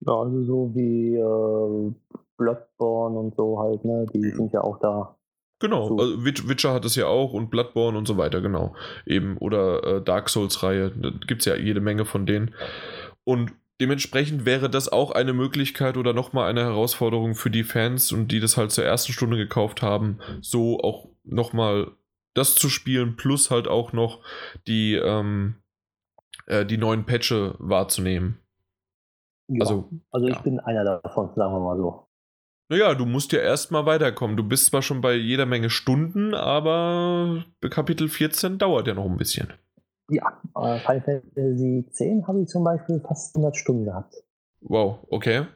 Ja, 0.00 0.14
also 0.14 0.42
so 0.44 0.70
wie 0.74 1.16
äh, 1.16 1.92
Bloodborne 2.36 3.18
und 3.18 3.36
so 3.36 3.58
halt, 3.60 3.84
ne? 3.84 4.06
Die 4.12 4.30
sind 4.30 4.52
ja 4.52 4.62
auch 4.62 4.78
da. 4.80 5.16
Genau, 5.60 5.88
so. 5.88 5.96
also 5.96 6.24
Witcher 6.24 6.72
hat 6.72 6.84
es 6.84 6.96
ja 6.96 7.06
auch 7.06 7.32
und 7.32 7.50
Bloodborne 7.50 7.96
und 7.96 8.08
so 8.08 8.16
weiter, 8.16 8.40
genau. 8.40 8.74
Eben, 9.06 9.38
oder 9.38 9.84
äh, 9.84 10.02
Dark 10.02 10.28
Souls-Reihe, 10.28 10.90
da 10.90 11.10
gibt 11.26 11.42
es 11.42 11.44
ja 11.46 11.54
jede 11.54 11.80
Menge 11.80 12.04
von 12.04 12.26
denen. 12.26 12.52
Und 13.22 13.52
Dementsprechend 13.82 14.44
wäre 14.44 14.70
das 14.70 14.88
auch 14.88 15.10
eine 15.10 15.32
Möglichkeit 15.32 15.96
oder 15.96 16.12
nochmal 16.12 16.48
eine 16.48 16.60
Herausforderung 16.60 17.34
für 17.34 17.50
die 17.50 17.64
Fans 17.64 18.12
und 18.12 18.28
die 18.28 18.38
das 18.38 18.56
halt 18.56 18.70
zur 18.70 18.84
ersten 18.84 19.12
Stunde 19.12 19.36
gekauft 19.36 19.82
haben, 19.82 20.20
so 20.40 20.78
auch 20.78 21.08
nochmal 21.24 21.90
das 22.32 22.54
zu 22.54 22.68
spielen, 22.68 23.16
plus 23.16 23.50
halt 23.50 23.66
auch 23.66 23.92
noch 23.92 24.20
die, 24.68 24.94
ähm, 24.94 25.56
äh, 26.46 26.64
die 26.64 26.78
neuen 26.78 27.06
Patche 27.06 27.56
wahrzunehmen. 27.58 28.38
Ja, 29.48 29.62
also, 29.62 29.90
also 30.12 30.28
ich 30.28 30.36
ja. 30.36 30.42
bin 30.42 30.60
einer 30.60 31.00
davon, 31.02 31.34
sagen 31.34 31.52
wir 31.52 31.58
mal 31.58 31.76
so. 31.76 32.06
Naja, 32.68 32.94
du 32.94 33.04
musst 33.04 33.32
ja 33.32 33.40
erstmal 33.40 33.84
weiterkommen. 33.84 34.36
Du 34.36 34.44
bist 34.44 34.66
zwar 34.66 34.82
schon 34.82 35.00
bei 35.00 35.14
jeder 35.14 35.44
Menge 35.44 35.70
Stunden, 35.70 36.34
aber 36.34 37.44
Kapitel 37.68 38.08
14 38.08 38.58
dauert 38.58 38.86
ja 38.86 38.94
noch 38.94 39.06
ein 39.06 39.16
bisschen. 39.16 39.52
Ja, 40.12 40.38
äh, 40.56 40.78
Final 40.80 41.00
Fantasy 41.00 41.86
10 41.90 42.26
habe 42.26 42.42
ich 42.42 42.48
zum 42.48 42.64
Beispiel 42.64 43.00
fast 43.00 43.34
100 43.34 43.56
Stunden 43.56 43.86
gehabt. 43.86 44.14
Wow, 44.60 44.98
okay. 45.08 45.46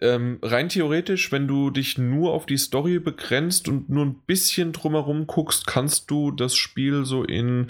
Ähm, 0.00 0.38
rein 0.42 0.68
theoretisch, 0.68 1.32
wenn 1.32 1.48
du 1.48 1.70
dich 1.70 1.98
nur 1.98 2.32
auf 2.32 2.46
die 2.46 2.56
Story 2.56 3.00
begrenzt 3.00 3.68
und 3.68 3.88
nur 3.88 4.06
ein 4.06 4.20
bisschen 4.26 4.72
drumherum 4.72 5.26
guckst, 5.26 5.66
kannst 5.66 6.10
du 6.10 6.30
das 6.30 6.54
Spiel 6.54 7.04
so 7.04 7.24
in, 7.24 7.66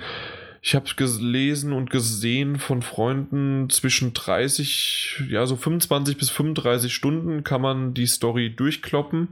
ich 0.61 0.75
habe 0.75 0.87
gelesen 0.97 1.73
und 1.73 1.89
gesehen 1.89 2.57
von 2.57 2.83
Freunden, 2.83 3.71
zwischen 3.71 4.13
30, 4.13 5.23
ja, 5.31 5.47
so 5.47 5.57
25 5.57 6.19
bis 6.19 6.29
35 6.29 6.93
Stunden 6.93 7.45
kann 7.45 7.63
man 7.63 7.95
die 7.95 8.07
Story 8.07 8.55
durchkloppen. 8.55 9.29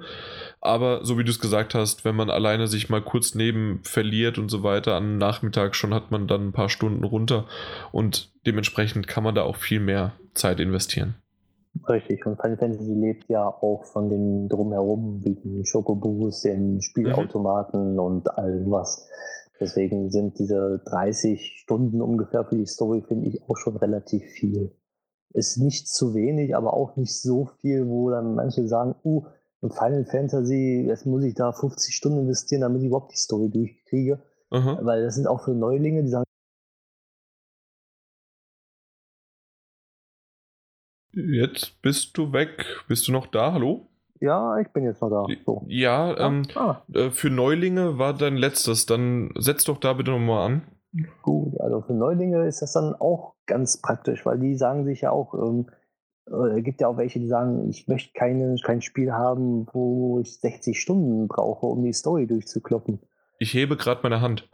Aber 0.67 1.05
so 1.05 1.19
wie 1.19 1.25
du 1.25 1.31
es 1.31 1.41
gesagt 1.41 1.75
hast, 1.75 2.05
wenn 2.05 2.15
man 2.15 2.31
alleine 2.31 2.67
sich 2.67 2.91
mal 2.91 3.03
kurz 3.03 3.35
neben 3.35 3.81
verliert 3.83 4.39
und 4.39 4.51
so 4.51 4.63
weiter, 4.63 4.95
am 4.95 5.19
Nachmittag 5.19 5.75
schon 5.75 5.95
hat 5.95 6.11
man 6.11 6.27
dann 6.27 6.49
ein 6.49 6.53
paar 6.53 6.69
Stunden 6.69 7.05
runter 7.05 7.47
und 7.93 8.33
dementsprechend 8.47 9.07
kann 9.07 9.25
man 9.25 9.35
da 9.35 9.43
auch 9.43 9.57
viel 9.57 9.81
mehr 9.81 10.13
Zeit 10.35 10.61
investieren. 10.61 11.15
Richtig, 11.89 12.25
und 12.27 12.41
Final 12.41 12.57
Fantasy 12.57 12.95
lebt 12.95 13.29
ja 13.29 13.47
auch 13.47 13.85
von 13.85 14.09
dem 14.09 14.49
Drumherum, 14.49 15.23
wie 15.25 15.35
den 15.35 15.65
Schokobus, 15.65 16.43
den 16.43 16.81
Spielautomaten 16.81 17.93
mhm. 17.93 17.99
und 17.99 18.39
all 18.39 18.65
was. 18.67 19.09
Deswegen 19.61 20.11
sind 20.11 20.39
diese 20.39 20.83
30 20.85 21.61
Stunden 21.63 22.03
ungefähr 22.03 22.45
für 22.45 22.57
die 22.57 22.67
Story, 22.67 23.03
finde 23.07 23.29
ich, 23.29 23.43
auch 23.49 23.57
schon 23.57 23.77
relativ 23.77 24.25
viel. 24.25 24.73
Ist 25.33 25.59
nicht 25.59 25.89
zu 25.89 26.15
wenig, 26.15 26.57
aber 26.57 26.75
auch 26.75 26.97
nicht 26.97 27.21
so 27.21 27.51
viel, 27.61 27.89
wo 27.89 28.11
dann 28.11 28.35
manche 28.35 28.67
sagen, 28.67 28.95
uh, 29.05 29.25
und 29.61 29.75
Final 29.75 30.05
Fantasy, 30.05 30.85
jetzt 30.87 31.07
muss 31.07 31.25
ich 31.25 31.35
da 31.35 31.53
50 31.53 31.95
Stunden 31.95 32.21
investieren, 32.21 32.61
damit 32.61 32.83
ich 32.83 32.89
überhaupt 32.89 33.13
die 33.13 33.17
Story 33.17 33.51
durchkriege. 33.51 34.23
Aha. 34.51 34.79
Weil 34.83 35.03
das 35.03 35.15
sind 35.15 35.27
auch 35.27 35.45
für 35.45 35.55
Neulinge, 35.55 36.03
die 36.03 36.11
sagen, 36.11 36.25
Jetzt 41.13 41.81
bist 41.81 42.19
du 42.19 42.35
weg. 42.35 42.85
Bist 42.89 43.09
du 43.09 43.13
noch 43.13 43.27
da? 43.27 43.55
Hallo? 43.55 43.89
Ja, 44.21 44.59
ich 44.59 44.69
bin 44.69 44.85
jetzt 44.85 45.01
noch 45.01 45.09
da. 45.09 45.25
So. 45.47 45.65
Ja, 45.67 46.15
ähm, 46.19 46.43
ah. 46.55 46.83
Äh, 46.93 47.11
für 47.11 47.31
Neulinge 47.31 47.99
war 47.99 48.13
dein 48.13 48.37
letztes. 48.37 48.85
Dann 48.85 49.33
setz 49.35 49.65
doch 49.65 49.79
da 49.79 49.95
bitte 49.95 50.11
nochmal 50.11 50.47
an. 50.47 50.63
Gut, 51.23 51.59
also 51.61 51.81
für 51.83 51.95
Neulinge 51.95 52.47
ist 52.47 52.61
das 52.61 52.73
dann 52.73 52.95
auch 52.95 53.35
ganz 53.47 53.81
praktisch, 53.81 54.25
weil 54.25 54.39
die 54.39 54.57
sagen 54.57 54.85
sich 54.85 55.03
ja 55.03 55.11
auch, 55.11 55.35
ähm, 55.35 55.69
es 56.27 56.65
gibt 56.65 56.81
ja 56.81 56.89
auch 56.89 56.97
welche, 56.97 57.21
die 57.21 57.29
sagen, 57.29 57.69
ich 57.69 57.87
möchte 57.89 58.13
keine, 58.15 58.57
kein 58.63 58.83
Spiel 58.83 59.13
haben, 59.13 59.67
wo 59.73 60.21
ich 60.21 60.39
60 60.41 60.81
Stunden 60.81 61.29
brauche, 61.29 61.67
um 61.67 61.85
die 61.85 61.93
Story 61.93 62.27
durchzukloppen. 62.27 63.01
Ich 63.39 63.53
hebe 63.53 63.77
gerade 63.77 64.01
meine 64.03 64.23
Hand. 64.23 64.49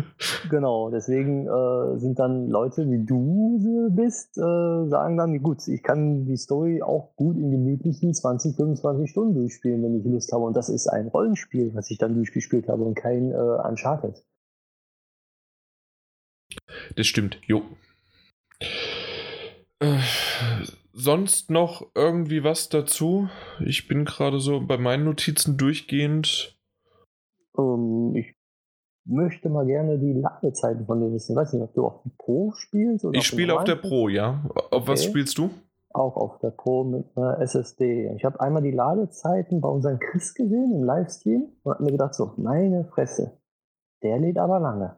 genau, 0.50 0.90
deswegen 0.90 1.46
äh, 1.46 1.98
sind 1.98 2.18
dann 2.18 2.48
Leute 2.48 2.88
wie 2.90 3.02
du 3.02 3.88
bist, 3.90 4.36
äh, 4.36 4.88
sagen 4.88 5.16
dann, 5.16 5.42
gut, 5.42 5.66
ich 5.66 5.82
kann 5.82 6.26
die 6.26 6.36
Story 6.36 6.82
auch 6.82 7.16
gut 7.16 7.36
in 7.36 7.50
gemütlichen 7.50 8.12
20, 8.12 8.54
25 8.56 9.10
Stunden 9.10 9.34
durchspielen, 9.34 9.82
wenn 9.82 9.98
ich 9.98 10.04
Lust 10.04 10.32
habe. 10.32 10.44
Und 10.44 10.54
das 10.54 10.68
ist 10.68 10.86
ein 10.86 11.08
Rollenspiel, 11.08 11.74
was 11.74 11.90
ich 11.90 11.98
dann 11.98 12.14
durchgespielt 12.14 12.68
habe 12.68 12.84
und 12.84 12.94
kein 12.94 13.32
äh, 13.32 13.34
Uncharted. 13.34 14.22
Das 16.94 17.06
stimmt, 17.06 17.40
jo. 17.46 17.62
Sonst 20.98 21.50
noch 21.50 21.86
irgendwie 21.94 22.42
was 22.42 22.70
dazu? 22.70 23.28
Ich 23.60 23.86
bin 23.86 24.06
gerade 24.06 24.40
so 24.40 24.62
bei 24.66 24.78
meinen 24.78 25.04
Notizen 25.04 25.58
durchgehend. 25.58 26.58
Um, 27.52 28.14
ähm, 28.14 28.16
ich 28.16 28.34
möchte 29.04 29.50
mal 29.50 29.66
gerne 29.66 29.98
die 29.98 30.14
Ladezeiten 30.14 30.86
von 30.86 31.00
dir 31.00 31.12
wissen. 31.12 31.32
Ich 31.32 31.36
weiß 31.36 31.52
nicht, 31.52 31.62
ob 31.62 31.74
du 31.74 31.84
auf 31.84 32.00
Pro 32.16 32.52
spielst 32.56 33.04
oder 33.04 33.18
Ich 33.18 33.26
spiele 33.26 33.54
auf 33.54 33.64
der 33.64 33.76
Pro, 33.76 34.08
ja. 34.08 34.42
Auf 34.54 34.72
okay. 34.72 34.88
was 34.88 35.04
spielst 35.04 35.36
du? 35.36 35.50
Auch 35.92 36.16
auf 36.16 36.38
der 36.38 36.50
Pro 36.50 36.84
mit 36.84 37.04
einer 37.14 37.40
SSD. 37.40 38.14
Ich 38.16 38.24
habe 38.24 38.40
einmal 38.40 38.62
die 38.62 38.70
Ladezeiten 38.70 39.60
bei 39.60 39.68
unserem 39.68 39.98
Chris 39.98 40.32
gesehen 40.32 40.72
im 40.74 40.82
Livestream 40.82 41.48
und 41.62 41.74
habe 41.74 41.84
mir 41.84 41.92
gedacht, 41.92 42.14
so, 42.14 42.32
meine 42.38 42.86
Fresse, 42.86 43.38
der 44.02 44.18
lädt 44.18 44.38
aber 44.38 44.60
lange. 44.60 44.96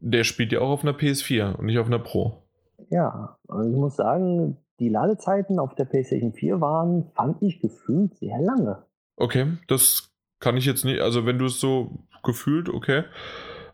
Der 0.00 0.24
spielt 0.24 0.52
ja 0.52 0.60
auch 0.60 0.68
auf 0.68 0.82
einer 0.82 0.92
PS4 0.92 1.56
und 1.56 1.64
nicht 1.64 1.78
auf 1.78 1.86
einer 1.86 2.00
Pro. 2.00 2.42
Ja, 2.90 3.38
und 3.46 3.70
ich 3.70 3.76
muss 3.76 3.96
sagen, 3.96 4.58
die 4.78 4.88
Ladezeiten 4.88 5.58
auf 5.58 5.74
der 5.74 5.84
PlayStation 5.84 6.32
4 6.32 6.60
waren, 6.60 7.10
fand 7.14 7.42
ich 7.42 7.60
gefühlt 7.60 8.16
sehr 8.16 8.38
lange. 8.38 8.84
Okay, 9.16 9.46
das 9.66 10.10
kann 10.40 10.56
ich 10.56 10.64
jetzt 10.64 10.84
nicht, 10.84 11.00
also 11.00 11.26
wenn 11.26 11.38
du 11.38 11.46
es 11.46 11.60
so 11.60 11.98
gefühlt, 12.22 12.68
okay. 12.68 13.04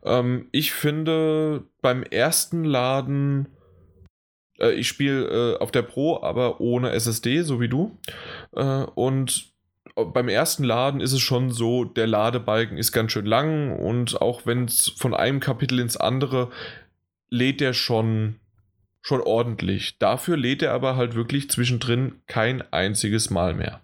Ähm, 0.03 0.49
ich 0.53 0.73
finde 0.73 1.65
beim 1.83 2.03
ersten 2.03 2.65
Laden, 2.65 3.49
äh, 4.59 4.73
ich 4.73 4.89
spiele 4.89 5.55
äh, 5.55 5.59
auf 5.59 5.71
der 5.71 5.83
Pro, 5.83 6.23
aber 6.23 6.61
ohne 6.61 6.91
SSD, 6.91 7.43
so 7.43 7.61
wie 7.61 7.69
du. 7.69 7.99
Äh, 8.53 8.85
und 8.95 9.53
beim 9.95 10.29
ersten 10.29 10.65
Laden 10.65 11.01
ist 11.01 11.13
es 11.13 11.21
schon 11.21 11.51
so, 11.51 11.85
der 11.85 12.07
Ladebalken 12.07 12.79
ist 12.79 12.93
ganz 12.93 13.13
schön 13.13 13.27
lang 13.27 13.79
und 13.79 14.21
auch 14.21 14.45
wenn 14.45 14.65
es 14.65 14.89
von 14.97 15.15
einem 15.15 15.41
Kapitel 15.41 15.79
ins 15.79 15.97
andere 15.97 16.51
lädt 17.29 17.63
er 17.63 17.75
schon 17.75 18.41
schon 19.05 19.21
ordentlich. 19.21 19.99
Dafür 19.99 20.37
lädt 20.37 20.63
er 20.63 20.73
aber 20.73 20.97
halt 20.97 21.15
wirklich 21.15 21.51
zwischendrin 21.51 22.23
kein 22.27 22.65
einziges 22.73 23.31
Mal 23.31 23.55
mehr. 23.55 23.81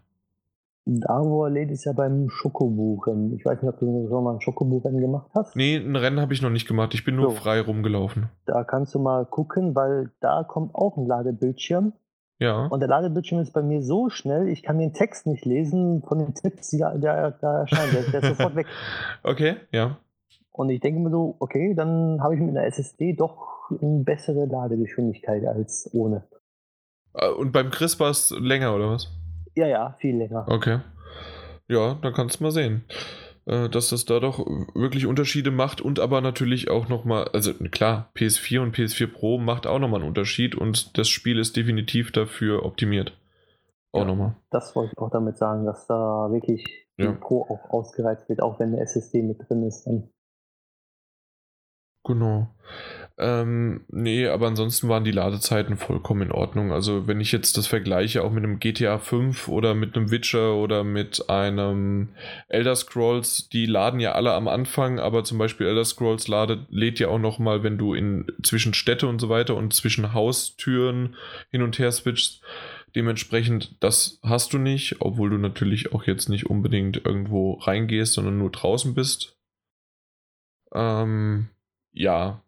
Da, 0.87 1.23
wo 1.23 1.45
er 1.45 1.51
lädt, 1.51 1.71
ist 1.71 1.85
ja 1.85 1.93
beim 1.93 2.31
Schokobuchen. 2.31 3.37
Ich 3.37 3.45
weiß 3.45 3.61
nicht, 3.61 3.71
ob 3.71 3.79
du 3.79 4.09
schon 4.09 4.25
mal 4.25 4.35
ein 4.35 4.41
Schokobuchen 4.41 4.99
gemacht 4.99 5.31
hast. 5.35 5.55
Nee, 5.55 5.77
ein 5.77 5.95
Rennen 5.95 6.21
habe 6.21 6.33
ich 6.33 6.41
noch 6.41 6.51
nicht 6.51 6.67
gemacht. 6.67 6.95
Ich 6.95 7.05
bin 7.05 7.17
nur 7.17 7.31
so. 7.31 7.37
frei 7.37 7.61
rumgelaufen. 7.61 8.31
Da 8.47 8.65
kannst 8.65 8.95
du 8.95 8.99
mal 8.99 9.27
gucken, 9.27 9.75
weil 9.75 10.11
da 10.21 10.43
kommt 10.43 10.75
auch 10.75 10.97
ein 10.97 11.07
Ladebildschirm. 11.07 11.93
Ja. 12.39 12.67
Und 12.69 12.81
der 12.81 12.89
Ladebildschirm 12.89 13.43
ist 13.43 13.53
bei 13.53 13.63
mir 13.63 13.83
so 13.83 14.09
schnell, 14.09 14.49
ich 14.49 14.63
kann 14.63 14.79
den 14.79 14.95
Text 14.95 15.27
nicht 15.27 15.45
lesen 15.45 16.03
von 16.03 16.19
den 16.19 16.35
Tipps, 16.35 16.71
die 16.71 16.79
da, 16.79 16.97
da, 16.97 17.31
da 17.31 17.61
erscheinen. 17.61 17.93
Der, 17.93 18.03
der 18.05 18.23
ist 18.23 18.39
sofort 18.39 18.57
weg. 18.57 18.67
Okay, 19.23 19.57
ja. 19.71 19.99
Und 20.61 20.69
ich 20.69 20.81
denke 20.81 21.01
mir 21.01 21.09
so, 21.09 21.37
okay, 21.39 21.73
dann 21.75 22.21
habe 22.21 22.35
ich 22.35 22.41
mit 22.43 22.51
einer 22.51 22.67
SSD 22.67 23.15
doch 23.15 23.71
eine 23.71 24.05
bessere 24.05 24.45
Ladegeschwindigkeit 24.45 25.47
als 25.47 25.89
ohne. 25.95 26.29
Äh, 27.15 27.31
und 27.31 27.53
beim 27.53 27.71
Chris 27.71 27.99
war 27.99 28.11
es 28.11 28.29
länger, 28.39 28.75
oder 28.75 28.91
was? 28.91 29.09
Ja, 29.57 29.67
ja, 29.67 29.97
viel 30.01 30.19
länger. 30.19 30.45
Okay. 30.51 30.81
Ja, 31.67 31.95
dann 32.03 32.13
kannst 32.13 32.41
du 32.41 32.45
mal 32.45 32.51
sehen, 32.51 32.85
äh, 33.47 33.71
dass 33.71 33.89
das 33.89 34.05
da 34.05 34.21
doch 34.21 34.39
wirklich 34.75 35.07
Unterschiede 35.07 35.51
macht 35.51 35.81
und 35.81 35.99
aber 35.99 36.21
natürlich 36.21 36.71
auch 36.71 36.91
nochmal, 36.91 37.29
also 37.33 37.55
klar, 37.55 38.11
PS4 38.15 38.61
und 38.61 38.77
PS4 38.77 39.07
Pro 39.07 39.39
macht 39.39 39.67
auch 39.67 39.79
nochmal 39.79 40.01
einen 40.01 40.11
Unterschied 40.11 40.55
und 40.55 40.99
das 40.99 41.09
Spiel 41.09 41.39
ist 41.39 41.57
definitiv 41.57 42.13
dafür 42.13 42.67
optimiert. 42.67 43.17
Auch 43.93 44.01
ja, 44.01 44.05
nochmal. 44.05 44.37
Das 44.51 44.77
wollte 44.77 44.93
ich 44.93 44.99
auch 44.99 45.11
damit 45.11 45.39
sagen, 45.39 45.65
dass 45.65 45.87
da 45.87 46.29
wirklich 46.31 46.87
ja. 46.99 47.13
Pro 47.13 47.45
auch 47.45 47.71
ausgereizt 47.71 48.29
wird, 48.29 48.43
auch 48.43 48.61
wenn 48.61 48.75
eine 48.75 48.83
SSD 48.83 49.23
mit 49.23 49.49
drin 49.49 49.67
ist. 49.67 49.87
Dann 49.87 50.11
Genau. 52.05 52.49
Ähm, 53.19 53.85
nee, 53.89 54.27
aber 54.27 54.47
ansonsten 54.47 54.89
waren 54.89 55.05
die 55.05 55.11
Ladezeiten 55.11 55.77
vollkommen 55.77 56.23
in 56.23 56.33
Ordnung. 56.33 56.73
Also 56.73 57.07
wenn 57.07 57.21
ich 57.21 57.33
jetzt 57.33 57.59
das 57.59 57.67
vergleiche 57.67 58.25
auch 58.25 58.33
mit 58.33 58.43
einem 58.43 58.59
GTA 58.59 58.99
5 58.99 59.49
oder 59.49 59.75
mit 59.75 59.95
einem 59.95 60.11
Witcher 60.11 60.55
oder 60.55 60.85
mit 60.85 61.29
einem 61.29 62.09
Elder 62.49 62.75
Scrolls, 62.75 63.51
die 63.51 63.67
laden 63.67 64.01
ja 64.01 64.13
alle 64.13 64.33
am 64.33 64.49
Anfang, 64.49 64.99
aber 64.99 65.25
zum 65.25 65.37
Beispiel 65.37 65.67
Elder 65.67 65.85
Scrolls 65.85 66.29
ladet, 66.29 66.61
lädt 66.71 66.99
ja 66.99 67.09
auch 67.09 67.19
nochmal, 67.19 67.63
wenn 67.63 67.77
du 67.77 67.93
in 67.93 68.33
zwischen 68.43 68.73
Städte 68.73 69.07
und 69.07 69.19
so 69.19 69.29
weiter 69.29 69.55
und 69.55 69.75
zwischen 69.75 70.15
Haustüren 70.15 71.17
hin 71.51 71.61
und 71.61 71.79
her 71.79 71.93
switchst. 71.93 72.41
Dementsprechend, 72.95 73.77
das 73.81 74.19
hast 74.23 74.55
du 74.55 74.59
nicht, 74.59 74.97
obwohl 75.01 75.29
du 75.29 75.37
natürlich 75.37 75.93
auch 75.93 76.05
jetzt 76.05 76.31
nicht 76.31 76.47
unbedingt 76.47 77.05
irgendwo 77.05 77.55
reingehst, 77.55 78.15
sondern 78.15 78.39
nur 78.39 78.51
draußen 78.51 78.95
bist. 78.95 79.37
Ähm, 80.73 81.51
ja. 81.93 82.43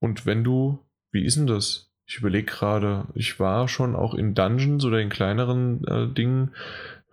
Und 0.00 0.26
wenn 0.26 0.44
du, 0.44 0.78
wie 1.12 1.24
ist 1.24 1.36
denn 1.36 1.46
das? 1.46 1.90
Ich 2.06 2.18
überlege 2.18 2.46
gerade, 2.46 3.06
ich 3.14 3.40
war 3.40 3.66
schon 3.68 3.96
auch 3.96 4.14
in 4.14 4.34
Dungeons 4.34 4.84
oder 4.84 5.00
in 5.00 5.08
kleineren 5.08 5.84
äh, 5.86 6.06
Dingen, 6.12 6.54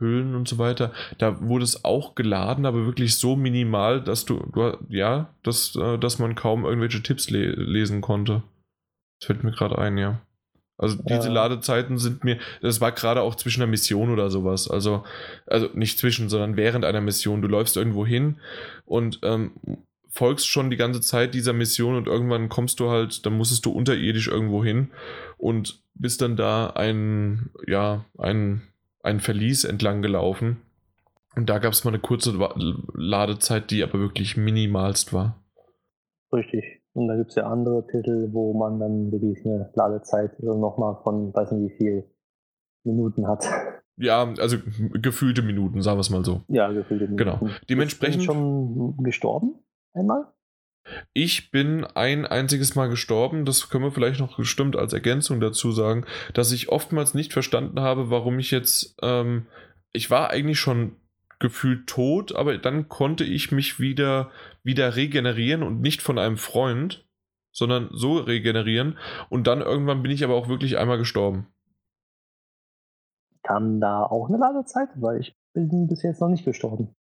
Höhlen 0.02 0.36
und 0.36 0.48
so 0.48 0.58
weiter. 0.58 0.92
Da 1.20 1.42
wurde 1.42 1.64
es 1.64 1.86
auch 1.86 2.16
geladen, 2.16 2.66
aber 2.66 2.86
wirklich 2.86 3.16
so 3.16 3.36
minimal, 3.36 4.02
dass 4.02 4.26
du, 4.26 4.40
du 4.52 4.78
ja, 4.90 5.34
dass, 5.44 5.76
äh, 5.76 5.98
dass 5.98 6.20
man 6.20 6.36
kaum 6.36 6.66
irgendwelche 6.66 7.04
Tipps 7.04 7.30
le 7.30 7.52
lesen 7.52 8.02
konnte. 8.02 8.44
Das 9.20 9.28
fällt 9.28 9.44
mir 9.44 9.52
gerade 9.52 9.78
ein, 9.78 9.98
ja. 9.98 10.20
Also 10.78 10.98
diese 11.04 11.28
ja. 11.28 11.34
Ladezeiten 11.34 12.00
sind 12.00 12.24
mir, 12.24 12.40
das 12.62 12.82
war 12.82 12.92
gerade 12.92 13.22
auch 13.22 13.36
zwischen 13.36 13.62
einer 13.62 13.70
Mission 13.70 14.10
oder 14.10 14.32
sowas. 14.32 14.68
Also, 14.68 15.04
also 15.46 15.70
nicht 15.76 16.00
zwischen, 16.00 16.28
sondern 16.28 16.58
während 16.58 16.84
einer 16.84 17.02
Mission. 17.02 17.44
Du 17.44 17.48
läufst 17.48 17.78
irgendwo 17.78 18.04
hin 18.04 18.40
und 18.86 19.20
ähm, 19.22 19.52
folgst 20.12 20.48
schon 20.48 20.70
die 20.70 20.78
ganze 20.78 21.02
Zeit 21.02 21.34
dieser 21.34 21.54
Mission 21.54 21.96
und 21.96 22.08
irgendwann 22.08 22.50
kommst 22.50 22.80
du 22.80 22.90
halt, 22.90 23.26
dann 23.26 23.38
musstest 23.38 23.66
du 23.66 23.72
unterirdisch 23.72 24.28
irgendwo 24.28 24.64
hin 24.64 24.92
und 25.38 25.82
bist 25.94 26.22
dann 26.22 26.36
da 26.36 26.68
ein, 26.72 27.50
ja, 27.66 28.06
ein, 28.18 28.62
ein 29.02 29.20
Verlies 29.20 29.64
entlang 29.64 30.02
gelaufen. 30.02 30.62
Und 31.36 31.50
da 31.50 31.60
gab 31.60 31.72
es 31.72 31.86
mal 31.86 31.92
eine 31.92 32.00
kurze 32.00 32.38
Ladezeit, 32.94 33.72
die 33.72 33.84
aber 33.84 34.00
wirklich 34.00 34.36
minimalst 34.36 35.14
war. 35.14 35.42
Richtig. 36.34 36.82
Und 36.94 37.08
da 37.08 37.16
gibt 37.16 37.30
es 37.30 37.36
ja 37.36 37.50
andere 37.50 37.88
Titel, 37.88 38.30
wo 38.34 38.54
man 38.54 38.80
dann 38.80 39.12
wirklich 39.14 39.46
eine 39.46 39.72
Ladezeit 39.76 40.44
nochmal 40.44 40.98
von, 41.04 41.34
weiß 41.34 41.54
nicht 41.54 41.72
wie 41.72 41.78
viel 41.78 42.04
Minuten 42.84 43.28
hat. 43.28 43.46
Ja, 43.96 44.34
also 44.40 44.58
gefühlte 44.94 45.42
Minuten, 45.42 45.82
sagen 45.82 45.98
wir 45.98 46.02
es 46.02 46.10
mal 46.10 46.26
so. 46.26 46.42
Ja, 46.50 46.70
gefühlte 46.72 47.06
Minuten. 47.06 47.18
Genau. 47.18 47.40
Dementsprechend. 47.70 48.18
Bist 48.18 48.28
du 48.28 48.34
schon 48.34 48.98
gestorben? 49.04 49.56
Einmal? 49.94 50.32
Ich 51.14 51.52
bin 51.52 51.86
ein 51.86 52.26
einziges 52.26 52.76
Mal 52.76 52.90
gestorben. 52.90 53.46
Das 53.46 53.70
können 53.70 53.84
wir 53.84 53.92
vielleicht 53.92 54.20
noch 54.20 54.38
bestimmt 54.38 54.76
als 54.76 54.94
Ergänzung 54.94 55.40
dazu 55.40 55.72
sagen, 55.72 56.06
dass 56.34 56.52
ich 56.52 56.70
oftmals 56.70 57.14
nicht 57.14 57.34
verstanden 57.34 57.80
habe, 57.80 58.10
warum 58.10 58.40
ich 58.40 58.52
jetzt. 58.52 58.96
Ähm, 59.02 59.48
ich 59.94 60.10
war 60.10 60.30
eigentlich 60.30 60.60
schon 60.60 60.96
gefühlt 61.40 61.88
tot, 61.88 62.34
aber 62.36 62.58
dann 62.58 62.88
konnte 62.88 63.24
ich 63.24 63.52
mich 63.52 63.80
wieder, 63.80 64.32
wieder 64.64 64.96
regenerieren 64.96 65.64
und 65.64 65.82
nicht 65.82 66.02
von 66.02 66.18
einem 66.18 66.38
Freund, 66.38 67.06
sondern 67.52 67.90
so 67.92 68.18
regenerieren. 68.18 68.98
Und 69.30 69.48
dann 69.48 69.62
irgendwann 69.62 70.02
bin 70.02 70.12
ich 70.12 70.24
aber 70.24 70.36
auch 70.36 70.48
wirklich 70.48 70.78
einmal 70.78 70.98
gestorben. 70.98 71.48
Kam 73.44 73.82
da 73.82 74.04
auch 74.04 74.30
eine 74.30 74.38
Ladezeit? 74.38 74.90
Weil 74.96 75.20
ich 75.20 75.36
bin 75.54 75.88
bis 75.88 76.04
jetzt 76.04 76.22
noch 76.22 76.30
nicht 76.30 76.46
gestorben. 76.46 76.96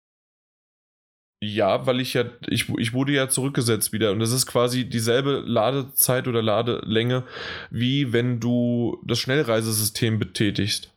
Ja, 1.39 1.85
weil 1.85 1.99
ich 1.99 2.15
ja, 2.15 2.23
ich, 2.47 2.67
ich 2.79 2.93
wurde 2.93 3.11
ja 3.11 3.29
zurückgesetzt 3.29 3.93
wieder 3.93 4.11
und 4.11 4.19
das 4.19 4.31
ist 4.31 4.47
quasi 4.47 4.89
dieselbe 4.89 5.43
Ladezeit 5.45 6.27
oder 6.27 6.41
Ladelänge, 6.41 7.23
wie 7.69 8.11
wenn 8.11 8.39
du 8.39 8.97
das 9.05 9.19
Schnellreisesystem 9.19 10.17
betätigst. 10.17 10.91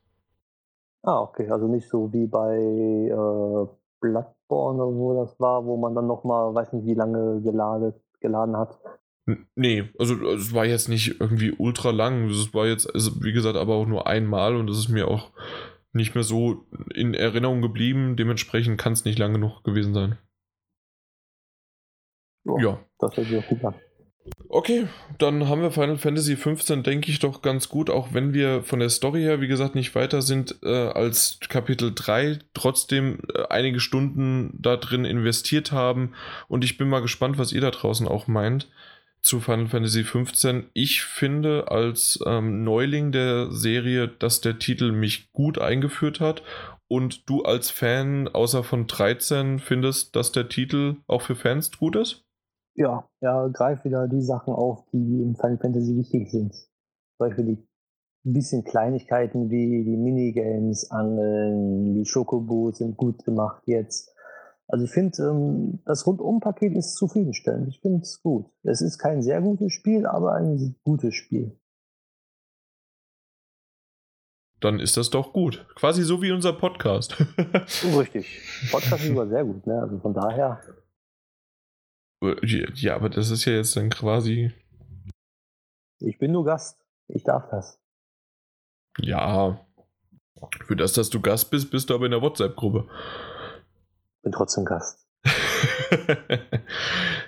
Ah, 1.02 1.20
okay, 1.20 1.48
also 1.50 1.68
nicht 1.68 1.88
so 1.88 2.12
wie 2.12 2.26
bei 2.26 2.56
äh, 2.56 3.66
Bloodborne, 4.00 4.82
wo 4.96 5.22
das 5.22 5.38
war, 5.38 5.64
wo 5.66 5.76
man 5.76 5.94
dann 5.94 6.06
nochmal, 6.06 6.54
weiß 6.54 6.72
nicht 6.72 6.86
wie 6.86 6.94
lange 6.94 7.42
geladet, 7.42 7.96
geladen 8.20 8.56
hat. 8.56 8.78
Nee, 9.54 9.90
also 9.98 10.14
es 10.30 10.54
war 10.54 10.64
jetzt 10.64 10.88
nicht 10.88 11.20
irgendwie 11.20 11.52
ultra 11.52 11.90
lang. 11.90 12.28
Es 12.28 12.52
war 12.54 12.66
jetzt, 12.66 12.92
also 12.92 13.22
wie 13.22 13.32
gesagt, 13.32 13.56
aber 13.56 13.74
auch 13.74 13.86
nur 13.86 14.06
einmal 14.06 14.56
und 14.56 14.66
das 14.66 14.78
ist 14.78 14.88
mir 14.88 15.08
auch 15.08 15.30
nicht 15.92 16.14
mehr 16.14 16.24
so 16.24 16.64
in 16.94 17.14
Erinnerung 17.14 17.62
geblieben. 17.62 18.16
Dementsprechend 18.16 18.78
kann 18.78 18.92
es 18.92 19.04
nicht 19.04 19.18
lang 19.18 19.32
genug 19.32 19.62
gewesen 19.62 19.94
sein. 19.94 20.18
Oh, 22.44 22.58
ja. 22.58 22.78
Das 22.98 23.16
hört 23.16 23.28
sich 23.28 23.46
gut 23.46 23.64
an. 23.64 23.74
Okay, 24.48 24.86
dann 25.18 25.48
haben 25.48 25.62
wir 25.62 25.70
Final 25.70 25.96
Fantasy 25.96 26.36
15, 26.36 26.82
denke 26.82 27.10
ich 27.10 27.20
doch 27.20 27.40
ganz 27.40 27.68
gut, 27.68 27.88
auch 27.88 28.12
wenn 28.12 28.34
wir 28.34 28.62
von 28.62 28.80
der 28.80 28.90
Story 28.90 29.22
her, 29.22 29.40
wie 29.40 29.46
gesagt, 29.46 29.74
nicht 29.74 29.94
weiter 29.94 30.22
sind 30.22 30.56
äh, 30.62 30.88
als 30.88 31.38
Kapitel 31.48 31.92
3, 31.94 32.40
trotzdem 32.52 33.20
äh, 33.34 33.44
einige 33.48 33.80
Stunden 33.80 34.52
da 34.60 34.76
drin 34.76 35.04
investiert 35.04 35.72
haben. 35.72 36.14
Und 36.48 36.64
ich 36.64 36.78
bin 36.78 36.88
mal 36.88 37.00
gespannt, 37.00 37.38
was 37.38 37.52
ihr 37.52 37.60
da 37.60 37.70
draußen 37.70 38.08
auch 38.08 38.26
meint 38.26 38.68
zu 39.20 39.40
Final 39.40 39.68
Fantasy 39.68 40.04
15. 40.04 40.66
Ich 40.72 41.02
finde 41.02 41.70
als 41.70 42.18
ähm, 42.26 42.64
Neuling 42.64 43.12
der 43.12 43.50
Serie, 43.52 44.08
dass 44.08 44.40
der 44.40 44.58
Titel 44.58 44.92
mich 44.92 45.30
gut 45.32 45.58
eingeführt 45.58 46.20
hat. 46.20 46.42
Und 46.88 47.28
du 47.28 47.42
als 47.42 47.70
Fan, 47.70 48.26
außer 48.26 48.64
von 48.64 48.86
13, 48.88 49.60
findest, 49.60 50.16
dass 50.16 50.32
der 50.32 50.48
Titel 50.48 50.96
auch 51.06 51.22
für 51.22 51.36
Fans 51.36 51.70
gut 51.70 51.94
ist? 51.94 52.24
Ja, 52.74 53.08
er 53.20 53.50
greift 53.50 53.84
wieder 53.84 54.08
die 54.08 54.22
Sachen 54.22 54.54
auf, 54.54 54.84
die 54.92 55.22
in 55.22 55.36
Final 55.36 55.58
Fantasy 55.58 55.96
wichtig 55.96 56.30
sind. 56.30 56.54
Zum 56.54 57.28
Beispiel 57.28 57.44
die 57.44 57.68
bisschen 58.22 58.64
Kleinigkeiten 58.64 59.50
wie 59.50 59.84
die 59.84 59.96
Minigames, 59.96 60.90
Angeln, 60.90 61.94
die 61.94 62.04
Schokobos 62.04 62.78
sind 62.78 62.96
gut 62.96 63.24
gemacht 63.24 63.62
jetzt. 63.66 64.14
Also 64.68 64.84
ich 64.84 64.90
finde, 64.90 65.22
ähm, 65.22 65.80
das 65.84 66.06
Rundum-Paket 66.06 66.76
ist 66.76 66.94
zufriedenstellend. 66.96 67.68
Ich 67.68 67.80
finde 67.80 68.02
es 68.02 68.22
gut. 68.22 68.46
Es 68.62 68.80
ist 68.80 68.98
kein 68.98 69.22
sehr 69.22 69.40
gutes 69.40 69.72
Spiel, 69.72 70.06
aber 70.06 70.34
ein 70.34 70.76
gutes 70.84 71.14
Spiel. 71.14 71.56
Dann 74.60 74.78
ist 74.78 74.96
das 74.96 75.08
doch 75.10 75.32
gut. 75.32 75.66
Quasi 75.74 76.02
so 76.02 76.22
wie 76.22 76.30
unser 76.30 76.52
Podcast. 76.52 77.16
Richtig. 77.98 78.42
Podcast 78.70 79.02
ist 79.02 79.08
sogar 79.08 79.26
sehr 79.26 79.44
gut, 79.44 79.66
ne? 79.66 79.80
Also 79.80 79.98
von 79.98 80.12
daher. 80.12 80.60
Ja, 82.22 82.96
aber 82.96 83.08
das 83.08 83.30
ist 83.30 83.46
ja 83.46 83.54
jetzt 83.54 83.76
dann 83.76 83.90
quasi. 83.90 84.52
Ich 86.00 86.18
bin 86.18 86.32
nur 86.32 86.44
Gast. 86.44 86.78
Ich 87.08 87.24
darf 87.24 87.48
das. 87.50 87.80
Ja. 88.98 89.66
Für 90.66 90.76
das, 90.76 90.92
dass 90.92 91.10
du 91.10 91.20
Gast 91.20 91.50
bist, 91.50 91.70
bist 91.70 91.90
du 91.90 91.94
aber 91.94 92.06
in 92.06 92.12
der 92.12 92.22
WhatsApp-Gruppe. 92.22 92.88
Bin 94.22 94.32
trotzdem 94.32 94.64
Gast. 94.64 95.06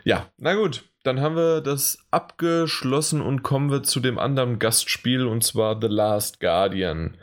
ja, 0.04 0.30
na 0.36 0.54
gut. 0.54 0.91
Dann 1.02 1.20
haben 1.20 1.34
wir 1.34 1.60
das 1.60 1.98
abgeschlossen 2.12 3.20
und 3.20 3.42
kommen 3.42 3.70
wir 3.70 3.82
zu 3.82 3.98
dem 3.98 4.18
anderen 4.18 4.60
Gastspiel 4.60 5.26
und 5.26 5.42
zwar 5.42 5.80
The 5.80 5.88
Last 5.88 6.38
Guardian. 6.38 7.16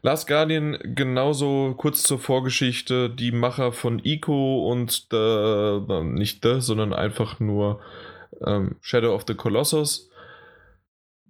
Last 0.00 0.28
Guardian, 0.28 0.78
genauso 0.82 1.74
kurz 1.76 2.02
zur 2.02 2.18
Vorgeschichte, 2.18 3.10
die 3.10 3.32
Macher 3.32 3.72
von 3.72 4.00
Ico 4.02 4.70
und 4.70 5.08
the, 5.10 5.80
nicht 6.04 6.42
The, 6.42 6.60
sondern 6.60 6.94
einfach 6.94 7.38
nur 7.38 7.80
ähm, 8.46 8.76
Shadow 8.80 9.14
of 9.14 9.24
the 9.26 9.34
Colossus 9.34 10.07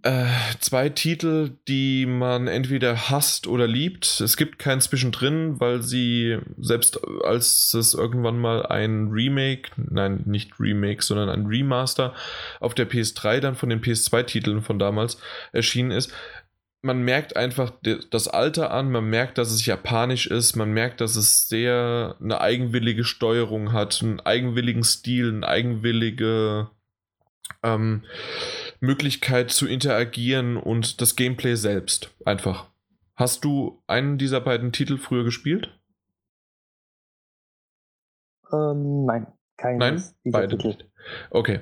äh, 0.02 0.26
zwei 0.60 0.88
Titel, 0.90 1.56
die 1.66 2.06
man 2.06 2.46
entweder 2.46 3.10
hasst 3.10 3.46
oder 3.46 3.66
liebt. 3.66 4.20
Es 4.20 4.36
gibt 4.36 4.58
kein 4.58 4.80
Zwischendrin, 4.80 5.58
weil 5.60 5.82
sie 5.82 6.38
selbst 6.56 7.00
als 7.24 7.74
es 7.74 7.94
irgendwann 7.94 8.38
mal 8.38 8.64
ein 8.66 9.08
Remake, 9.08 9.70
nein, 9.76 10.22
nicht 10.24 10.60
Remake, 10.60 11.02
sondern 11.02 11.28
ein 11.28 11.46
Remaster 11.46 12.14
auf 12.60 12.74
der 12.74 12.88
PS3 12.88 13.40
dann 13.40 13.56
von 13.56 13.70
den 13.70 13.80
PS2-Titeln 13.80 14.62
von 14.62 14.78
damals 14.78 15.18
erschienen 15.52 15.90
ist, 15.90 16.12
man 16.80 17.02
merkt 17.02 17.36
einfach 17.36 17.72
das 18.10 18.28
Alter 18.28 18.70
an, 18.70 18.92
man 18.92 19.04
merkt, 19.10 19.38
dass 19.38 19.50
es 19.50 19.66
japanisch 19.66 20.28
ist, 20.28 20.54
man 20.54 20.72
merkt, 20.72 21.00
dass 21.00 21.16
es 21.16 21.48
sehr 21.48 22.14
eine 22.22 22.40
eigenwillige 22.40 23.04
Steuerung 23.04 23.72
hat, 23.72 24.00
einen 24.02 24.20
eigenwilligen 24.20 24.84
Stil, 24.84 25.28
eine 25.28 25.48
eigenwillige 25.48 26.70
ähm, 27.62 28.04
Möglichkeit 28.80 29.50
zu 29.50 29.66
interagieren 29.66 30.56
und 30.56 31.00
das 31.00 31.16
Gameplay 31.16 31.56
selbst 31.56 32.14
einfach. 32.24 32.66
Hast 33.14 33.44
du 33.44 33.82
einen 33.86 34.18
dieser 34.18 34.40
beiden 34.40 34.72
Titel 34.72 34.96
früher 34.96 35.24
gespielt? 35.24 35.76
Ähm, 38.52 39.04
nein, 39.04 39.26
keinen. 39.56 39.78
Nein, 39.78 40.02
beide 40.24 40.56
Titel. 40.56 40.68
nicht. 40.68 40.86
Okay. 41.30 41.60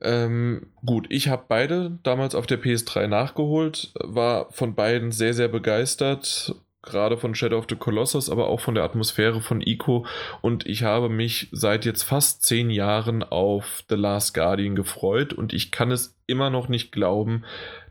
Ähm, 0.00 0.72
gut, 0.84 1.06
ich 1.10 1.28
habe 1.28 1.44
beide 1.46 1.98
damals 2.02 2.34
auf 2.34 2.46
der 2.46 2.60
PS3 2.60 3.06
nachgeholt, 3.06 3.92
war 4.00 4.50
von 4.50 4.74
beiden 4.74 5.12
sehr, 5.12 5.32
sehr 5.32 5.46
begeistert 5.46 6.56
gerade 6.82 7.16
von 7.16 7.34
Shadow 7.34 7.58
of 7.58 7.66
the 7.68 7.76
Colossus, 7.76 8.28
aber 8.28 8.48
auch 8.48 8.60
von 8.60 8.74
der 8.74 8.84
Atmosphäre 8.84 9.40
von 9.40 9.60
Ico. 9.60 10.06
Und 10.40 10.66
ich 10.66 10.82
habe 10.82 11.08
mich 11.08 11.48
seit 11.52 11.84
jetzt 11.84 12.02
fast 12.02 12.42
zehn 12.42 12.70
Jahren 12.70 13.22
auf 13.22 13.84
The 13.88 13.94
Last 13.94 14.34
Guardian 14.34 14.74
gefreut 14.74 15.32
und 15.32 15.52
ich 15.52 15.70
kann 15.70 15.90
es 15.90 16.18
immer 16.26 16.50
noch 16.50 16.68
nicht 16.68 16.92
glauben, 16.92 17.44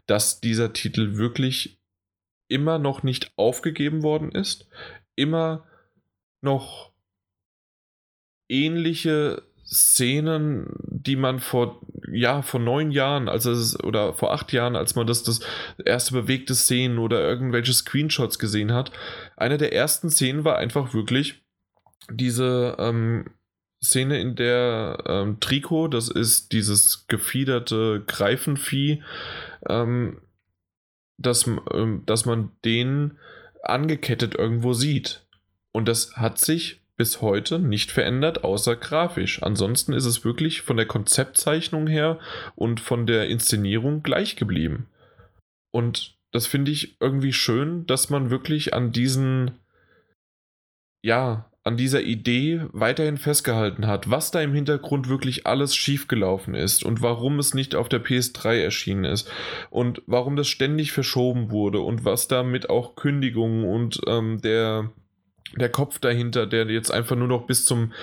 dass 0.07 0.41
dieser 0.41 0.73
Titel 0.73 1.15
wirklich 1.15 1.80
immer 2.49 2.80
noch 2.80 3.01
nicht 3.01 3.31
aufgegeben 3.38 4.03
worden 4.03 4.31
ist, 4.31 4.68
immer 5.15 5.65
noch 6.41 6.91
ähnliche 8.49 9.43
Szenen, 9.72 10.76
die 10.84 11.15
man 11.15 11.39
vor, 11.39 11.81
ja, 12.11 12.41
vor 12.41 12.60
neun 12.60 12.91
Jahren, 12.91 13.30
also 13.30 13.52
oder 13.85 14.14
vor 14.14 14.34
acht 14.34 14.52
Jahren, 14.52 14.76
als 14.76 14.95
man 14.95 15.07
das, 15.07 15.23
das 15.23 15.39
erste 15.85 16.14
bewegte 16.14 16.56
Szenen 16.56 16.98
oder 16.98 17.22
irgendwelche 17.22 17.72
Screenshots 17.72 18.38
gesehen 18.38 18.73
hat. 18.73 18.91
Eine 19.38 19.57
der 19.57 19.73
ersten 19.73 20.10
Szenen 20.10 20.43
war 20.43 20.57
einfach 20.57 20.93
wirklich 20.93 21.41
diese 22.11 22.76
ähm, 22.80 23.26
Szene, 23.81 24.19
in 24.19 24.35
der 24.35 25.03
ähm, 25.07 25.39
Trikot, 25.39 25.88
das 25.88 26.10
ist 26.10 26.52
dieses 26.52 27.07
gefiederte 27.07 28.03
Greifenvieh, 28.06 29.02
ähm, 29.69 30.22
dass, 31.18 31.48
ähm, 31.48 32.03
dass 32.06 32.26
man 32.26 32.52
den 32.65 33.18
angekettet 33.64 34.35
irgendwo 34.35 34.73
sieht. 34.73 35.26
Und 35.72 35.88
das 35.88 36.18
hat 36.18 36.39
sich 36.39 36.81
bis 37.02 37.19
heute 37.19 37.57
nicht 37.57 37.90
verändert, 37.91 38.44
außer 38.44 38.76
grafisch. 38.76 39.41
Ansonsten 39.41 39.91
ist 39.91 40.06
es 40.06 40.23
wirklich 40.23 40.61
von 40.61 40.78
der 40.78 40.86
Konzeptzeichnung 40.86 41.88
her 41.88 42.19
und 42.53 42.80
von 42.80 43.07
der 43.07 43.28
Inszenierung 43.28 44.03
gleich 44.03 44.36
geblieben. 44.36 44.86
Und 45.72 46.15
das 46.32 46.45
finde 46.45 46.69
ich 46.69 46.98
irgendwie 46.99 47.34
schön, 47.34 47.88
dass 47.88 48.11
man 48.11 48.30
wirklich 48.30 48.76
an 48.76 48.91
diesen, 48.91 49.49
ja, 51.02 51.49
an 51.64 51.76
dieser 51.76 52.03
Idee 52.03 52.68
weiterhin 52.72 53.18
festgehalten 53.18 53.88
hat, 53.88 54.11
was 54.11 54.30
da 54.30 54.40
im 54.40 54.53
Hintergrund 54.53 55.10
wirklich 55.10 55.48
alles 55.48 55.76
schiefgelaufen 55.76 56.53
ist 56.53 56.86
und 56.86 57.02
warum 57.02 57.40
es 57.40 57.56
nicht 57.56 57.73
auf 57.73 57.90
der 57.90 58.03
PS3 58.03 58.61
erschienen 58.61 59.06
ist 59.06 59.28
und 59.72 60.03
warum 60.06 60.36
das 60.36 60.49
ständig 60.49 60.91
verschoben 60.91 61.49
wurde 61.49 61.80
und 61.80 62.06
was 62.06 62.28
damit 62.28 62.69
auch 62.69 62.95
Kündigungen 62.95 63.64
und 63.64 64.02
ähm, 64.06 64.40
der 64.40 64.91
der 65.55 65.69
Kopf 65.69 65.99
dahinter, 65.99 66.47
der 66.47 66.65
jetzt 66.68 66.91
einfach 66.91 67.15
nur 67.15 67.27
noch 67.27 67.45
bis 67.45 67.65
zum, 67.65 67.93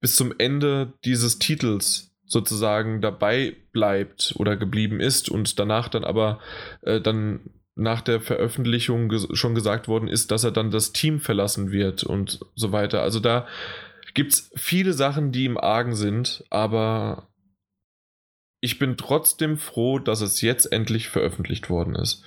bis 0.00 0.16
zum 0.16 0.34
Ende 0.38 0.94
dieses 1.04 1.38
Titels 1.38 2.14
sozusagen 2.26 3.00
dabei 3.00 3.56
bleibt 3.72 4.34
oder 4.36 4.56
geblieben 4.56 5.00
ist 5.00 5.30
und 5.30 5.58
danach 5.58 5.88
dann 5.88 6.04
aber 6.04 6.40
äh, 6.82 7.00
dann 7.00 7.40
nach 7.74 8.00
der 8.00 8.20
Veröffentlichung 8.20 9.08
ges 9.08 9.28
schon 9.32 9.54
gesagt 9.54 9.88
worden 9.88 10.08
ist, 10.08 10.30
dass 10.30 10.44
er 10.44 10.50
dann 10.50 10.70
das 10.70 10.92
Team 10.92 11.20
verlassen 11.20 11.70
wird 11.70 12.02
und 12.02 12.40
so 12.54 12.72
weiter. 12.72 13.02
Also 13.02 13.20
da 13.20 13.46
gibt 14.14 14.32
es 14.32 14.50
viele 14.56 14.92
Sachen, 14.92 15.32
die 15.32 15.44
im 15.44 15.56
Argen 15.56 15.94
sind, 15.94 16.44
aber 16.50 17.28
ich 18.60 18.78
bin 18.78 18.96
trotzdem 18.96 19.56
froh, 19.56 20.00
dass 20.00 20.20
es 20.20 20.40
jetzt 20.40 20.72
endlich 20.72 21.08
veröffentlicht 21.08 21.70
worden 21.70 21.94
ist. 21.94 22.24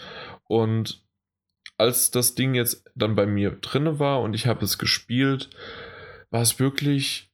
Und 0.47 1.03
als 1.81 2.11
das 2.11 2.35
Ding 2.35 2.53
jetzt 2.53 2.85
dann 2.95 3.15
bei 3.15 3.25
mir 3.25 3.51
drinne 3.51 3.99
war 3.99 4.21
und 4.21 4.35
ich 4.35 4.45
habe 4.47 4.63
es 4.63 4.77
gespielt, 4.77 5.49
war 6.29 6.41
es 6.41 6.59
wirklich, 6.59 7.31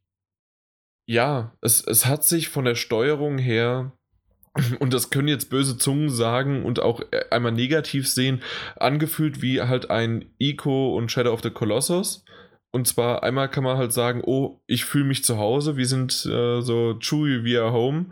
ja, 1.06 1.53
es, 1.61 1.86
es 1.86 2.06
hat 2.06 2.24
sich 2.24 2.48
von 2.48 2.65
der 2.65 2.76
Steuerung 2.76 3.38
her, 3.38 3.91
und 4.80 4.94
das 4.94 5.10
können 5.10 5.28
jetzt 5.28 5.49
böse 5.49 5.78
Zungen 5.78 6.10
sagen 6.10 6.64
und 6.64 6.80
auch 6.80 7.02
einmal 7.30 7.52
negativ 7.52 8.07
sehen, 8.07 8.41
angefühlt 8.78 9.41
wie 9.41 9.61
halt 9.61 9.90
ein 9.90 10.34
Ico 10.40 10.95
und 10.95 11.11
Shadow 11.11 11.34
of 11.34 11.44
the 11.44 11.49
Colossus. 11.49 12.24
Und 12.72 12.88
zwar 12.88 13.24
einmal 13.24 13.49
kann 13.49 13.64
man 13.64 13.78
halt 13.78 13.94
sagen, 13.94 14.22
oh, 14.26 14.61
ich 14.68 14.86
fühle 14.86 15.06
mich 15.06 15.24
zu 15.24 15.38
Hause, 15.38 15.78
wir 15.78 15.88
sind 15.88 16.26
äh, 16.26 16.61
so 16.61 16.98
Chewy 16.99 17.44
we 17.44 17.61
are 17.61 17.72
home 17.72 18.07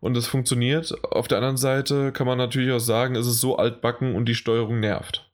und 0.00 0.16
es 0.16 0.26
funktioniert. 0.26 0.94
Auf 1.04 1.28
der 1.28 1.38
anderen 1.38 1.56
Seite 1.56 2.12
kann 2.12 2.26
man 2.26 2.38
natürlich 2.38 2.72
auch 2.72 2.80
sagen, 2.80 3.14
es 3.14 3.26
ist 3.26 3.40
so 3.40 3.56
altbacken 3.56 4.14
und 4.14 4.26
die 4.26 4.34
Steuerung 4.34 4.80
nervt. 4.80 5.30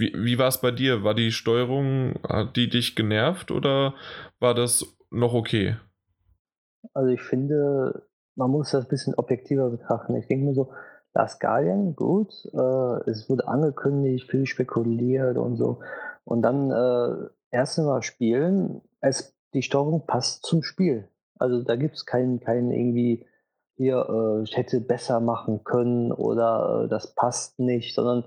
Wie, 0.00 0.14
wie 0.16 0.38
war 0.38 0.48
es 0.48 0.62
bei 0.62 0.70
dir? 0.70 1.04
War 1.04 1.12
die 1.12 1.30
Steuerung, 1.30 2.14
hat 2.26 2.56
die 2.56 2.70
dich 2.70 2.96
genervt 2.96 3.50
oder 3.50 3.94
war 4.38 4.54
das 4.54 4.96
noch 5.10 5.34
okay? 5.34 5.76
Also 6.94 7.10
ich 7.10 7.20
finde, 7.20 8.06
man 8.34 8.50
muss 8.50 8.70
das 8.70 8.86
ein 8.86 8.88
bisschen 8.88 9.14
objektiver 9.14 9.68
betrachten. 9.68 10.16
Ich 10.16 10.26
denke 10.26 10.46
mir 10.46 10.54
so, 10.54 10.72
Last 11.12 11.38
Guardian, 11.38 11.94
gut, 11.96 12.32
äh, 12.54 13.10
es 13.10 13.28
wurde 13.28 13.46
angekündigt, 13.46 14.30
viel 14.30 14.46
spekuliert 14.46 15.36
und 15.36 15.56
so. 15.56 15.80
Und 16.24 16.40
dann 16.40 16.70
äh, 16.70 17.28
erst 17.50 17.78
einmal 17.78 18.02
spielen, 18.02 18.80
es, 19.00 19.36
die 19.52 19.62
Steuerung 19.62 20.06
passt 20.06 20.46
zum 20.46 20.62
Spiel. 20.62 21.10
Also 21.38 21.62
da 21.62 21.76
gibt 21.76 21.96
es 21.96 22.06
keinen 22.06 22.40
kein 22.40 22.70
irgendwie, 22.70 23.26
hier, 23.76 24.06
äh, 24.08 24.44
ich 24.44 24.56
hätte 24.56 24.80
besser 24.80 25.20
machen 25.20 25.62
können 25.62 26.10
oder 26.10 26.84
äh, 26.84 26.88
das 26.88 27.14
passt 27.14 27.58
nicht, 27.58 27.94
sondern 27.94 28.24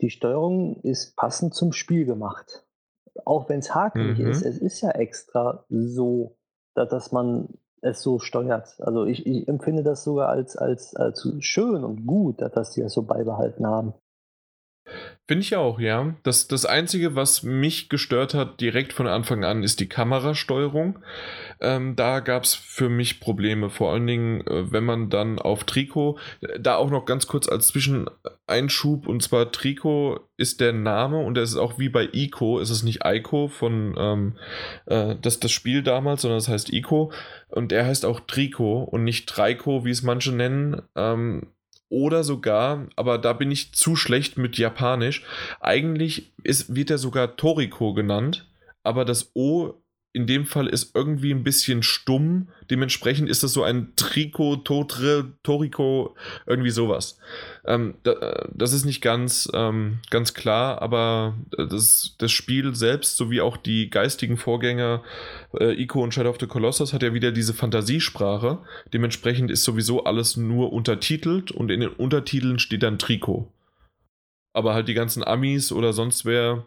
die 0.00 0.10
Steuerung 0.10 0.80
ist 0.82 1.16
passend 1.16 1.54
zum 1.54 1.72
Spiel 1.72 2.04
gemacht. 2.04 2.66
Auch 3.24 3.48
wenn 3.48 3.58
es 3.58 3.74
hakelig 3.74 4.18
mhm. 4.18 4.30
ist, 4.30 4.42
es 4.42 4.58
ist 4.58 4.80
ja 4.80 4.90
extra 4.90 5.64
so, 5.68 6.36
dass 6.74 7.12
man 7.12 7.48
es 7.82 8.02
so 8.02 8.18
steuert. 8.18 8.80
Also 8.80 9.04
ich, 9.04 9.26
ich 9.26 9.48
empfinde 9.48 9.82
das 9.82 10.04
sogar 10.04 10.28
als, 10.28 10.56
als, 10.56 10.94
als 10.96 11.26
schön 11.40 11.84
und 11.84 12.06
gut, 12.06 12.40
dass 12.40 12.72
die 12.72 12.82
das 12.82 12.92
so 12.92 13.02
beibehalten 13.02 13.66
haben. 13.66 13.94
Finde 15.30 15.42
ich 15.42 15.54
auch, 15.54 15.78
ja. 15.78 16.16
Das, 16.24 16.48
das 16.48 16.66
Einzige, 16.66 17.14
was 17.14 17.44
mich 17.44 17.88
gestört 17.88 18.34
hat, 18.34 18.60
direkt 18.60 18.92
von 18.92 19.06
Anfang 19.06 19.44
an, 19.44 19.62
ist 19.62 19.78
die 19.78 19.88
Kamerasteuerung. 19.88 20.98
Ähm, 21.60 21.94
da 21.94 22.18
gab 22.18 22.42
es 22.42 22.56
für 22.56 22.88
mich 22.88 23.20
Probleme. 23.20 23.70
Vor 23.70 23.92
allen 23.92 24.08
Dingen, 24.08 24.40
äh, 24.48 24.72
wenn 24.72 24.82
man 24.82 25.08
dann 25.08 25.38
auf 25.38 25.62
Trikot, 25.62 26.18
da 26.58 26.74
auch 26.74 26.90
noch 26.90 27.04
ganz 27.04 27.28
kurz 27.28 27.48
als 27.48 27.68
Zwischeneinschub, 27.68 29.06
und 29.06 29.22
zwar 29.22 29.52
Trikot 29.52 30.18
ist 30.36 30.60
der 30.60 30.72
Name 30.72 31.18
und 31.18 31.38
es 31.38 31.50
ist 31.50 31.58
auch 31.58 31.78
wie 31.78 31.90
bei 31.90 32.08
Ico, 32.12 32.58
ist 32.58 32.70
es 32.70 32.82
nicht 32.82 33.02
Ico 33.04 33.46
von 33.46 33.94
ähm, 33.96 34.36
äh, 34.86 35.14
das, 35.22 35.38
das 35.38 35.52
Spiel 35.52 35.84
damals, 35.84 36.22
sondern 36.22 36.38
es 36.38 36.48
heißt 36.48 36.72
Ico. 36.72 37.12
Und 37.46 37.70
er 37.70 37.86
heißt 37.86 38.04
auch 38.04 38.18
Trikot 38.18 38.82
und 38.82 39.04
nicht 39.04 39.28
Traiko, 39.28 39.84
wie 39.84 39.90
es 39.90 40.02
manche 40.02 40.32
nennen. 40.32 40.82
Ähm, 40.96 41.46
oder 41.90 42.24
sogar, 42.24 42.86
aber 42.96 43.18
da 43.18 43.34
bin 43.34 43.50
ich 43.50 43.74
zu 43.74 43.96
schlecht 43.96 44.38
mit 44.38 44.56
Japanisch. 44.56 45.22
Eigentlich 45.60 46.32
ist, 46.42 46.74
wird 46.74 46.90
er 46.90 46.98
sogar 46.98 47.36
Toriko 47.36 47.92
genannt, 47.92 48.48
aber 48.82 49.04
das 49.04 49.32
O 49.34 49.74
in 50.12 50.26
dem 50.26 50.44
Fall 50.44 50.66
ist 50.66 50.94
irgendwie 50.96 51.30
ein 51.32 51.44
bisschen 51.44 51.84
stumm. 51.84 52.48
Dementsprechend 52.68 53.28
ist 53.28 53.44
das 53.44 53.52
so 53.52 53.62
ein 53.62 53.92
Triko, 53.94 54.56
Totre, 54.56 55.34
Toriko, 55.44 56.16
irgendwie 56.46 56.70
sowas. 56.70 57.18
Ähm, 57.64 57.94
da, 58.02 58.48
das 58.52 58.72
ist 58.72 58.84
nicht 58.84 59.02
ganz, 59.02 59.48
ähm, 59.54 60.00
ganz 60.10 60.34
klar, 60.34 60.82
aber 60.82 61.36
das, 61.56 62.16
das 62.18 62.32
Spiel 62.32 62.74
selbst 62.74 63.16
sowie 63.16 63.40
auch 63.40 63.56
die 63.56 63.88
geistigen 63.88 64.36
Vorgänger 64.36 65.04
äh, 65.58 65.80
Ico 65.80 66.02
und 66.02 66.12
Shadow 66.12 66.30
of 66.30 66.40
the 66.40 66.48
Colossus 66.48 66.92
hat 66.92 67.04
ja 67.04 67.14
wieder 67.14 67.30
diese 67.30 67.54
Fantasiesprache. 67.54 68.58
Dementsprechend 68.92 69.50
ist 69.50 69.62
sowieso 69.62 70.04
alles 70.04 70.36
nur 70.36 70.72
untertitelt 70.72 71.52
und 71.52 71.70
in 71.70 71.80
den 71.80 71.90
Untertiteln 71.90 72.58
steht 72.58 72.82
dann 72.82 72.98
Triko. 72.98 73.52
Aber 74.52 74.74
halt 74.74 74.88
die 74.88 74.94
ganzen 74.94 75.22
Amis 75.22 75.70
oder 75.70 75.92
sonst 75.92 76.24
wer 76.24 76.66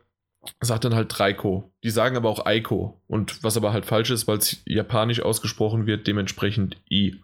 sagt 0.61 0.85
dann 0.85 0.95
halt 0.95 1.09
Traiko. 1.09 1.71
Die 1.83 1.89
sagen 1.89 2.17
aber 2.17 2.29
auch 2.29 2.45
Aiko. 2.45 3.01
Und 3.07 3.43
was 3.43 3.57
aber 3.57 3.73
halt 3.73 3.85
falsch 3.85 4.09
ist, 4.09 4.27
weil 4.27 4.37
es 4.37 4.61
japanisch 4.65 5.21
ausgesprochen 5.21 5.85
wird, 5.85 6.07
dementsprechend 6.07 6.77
I. 6.89 7.21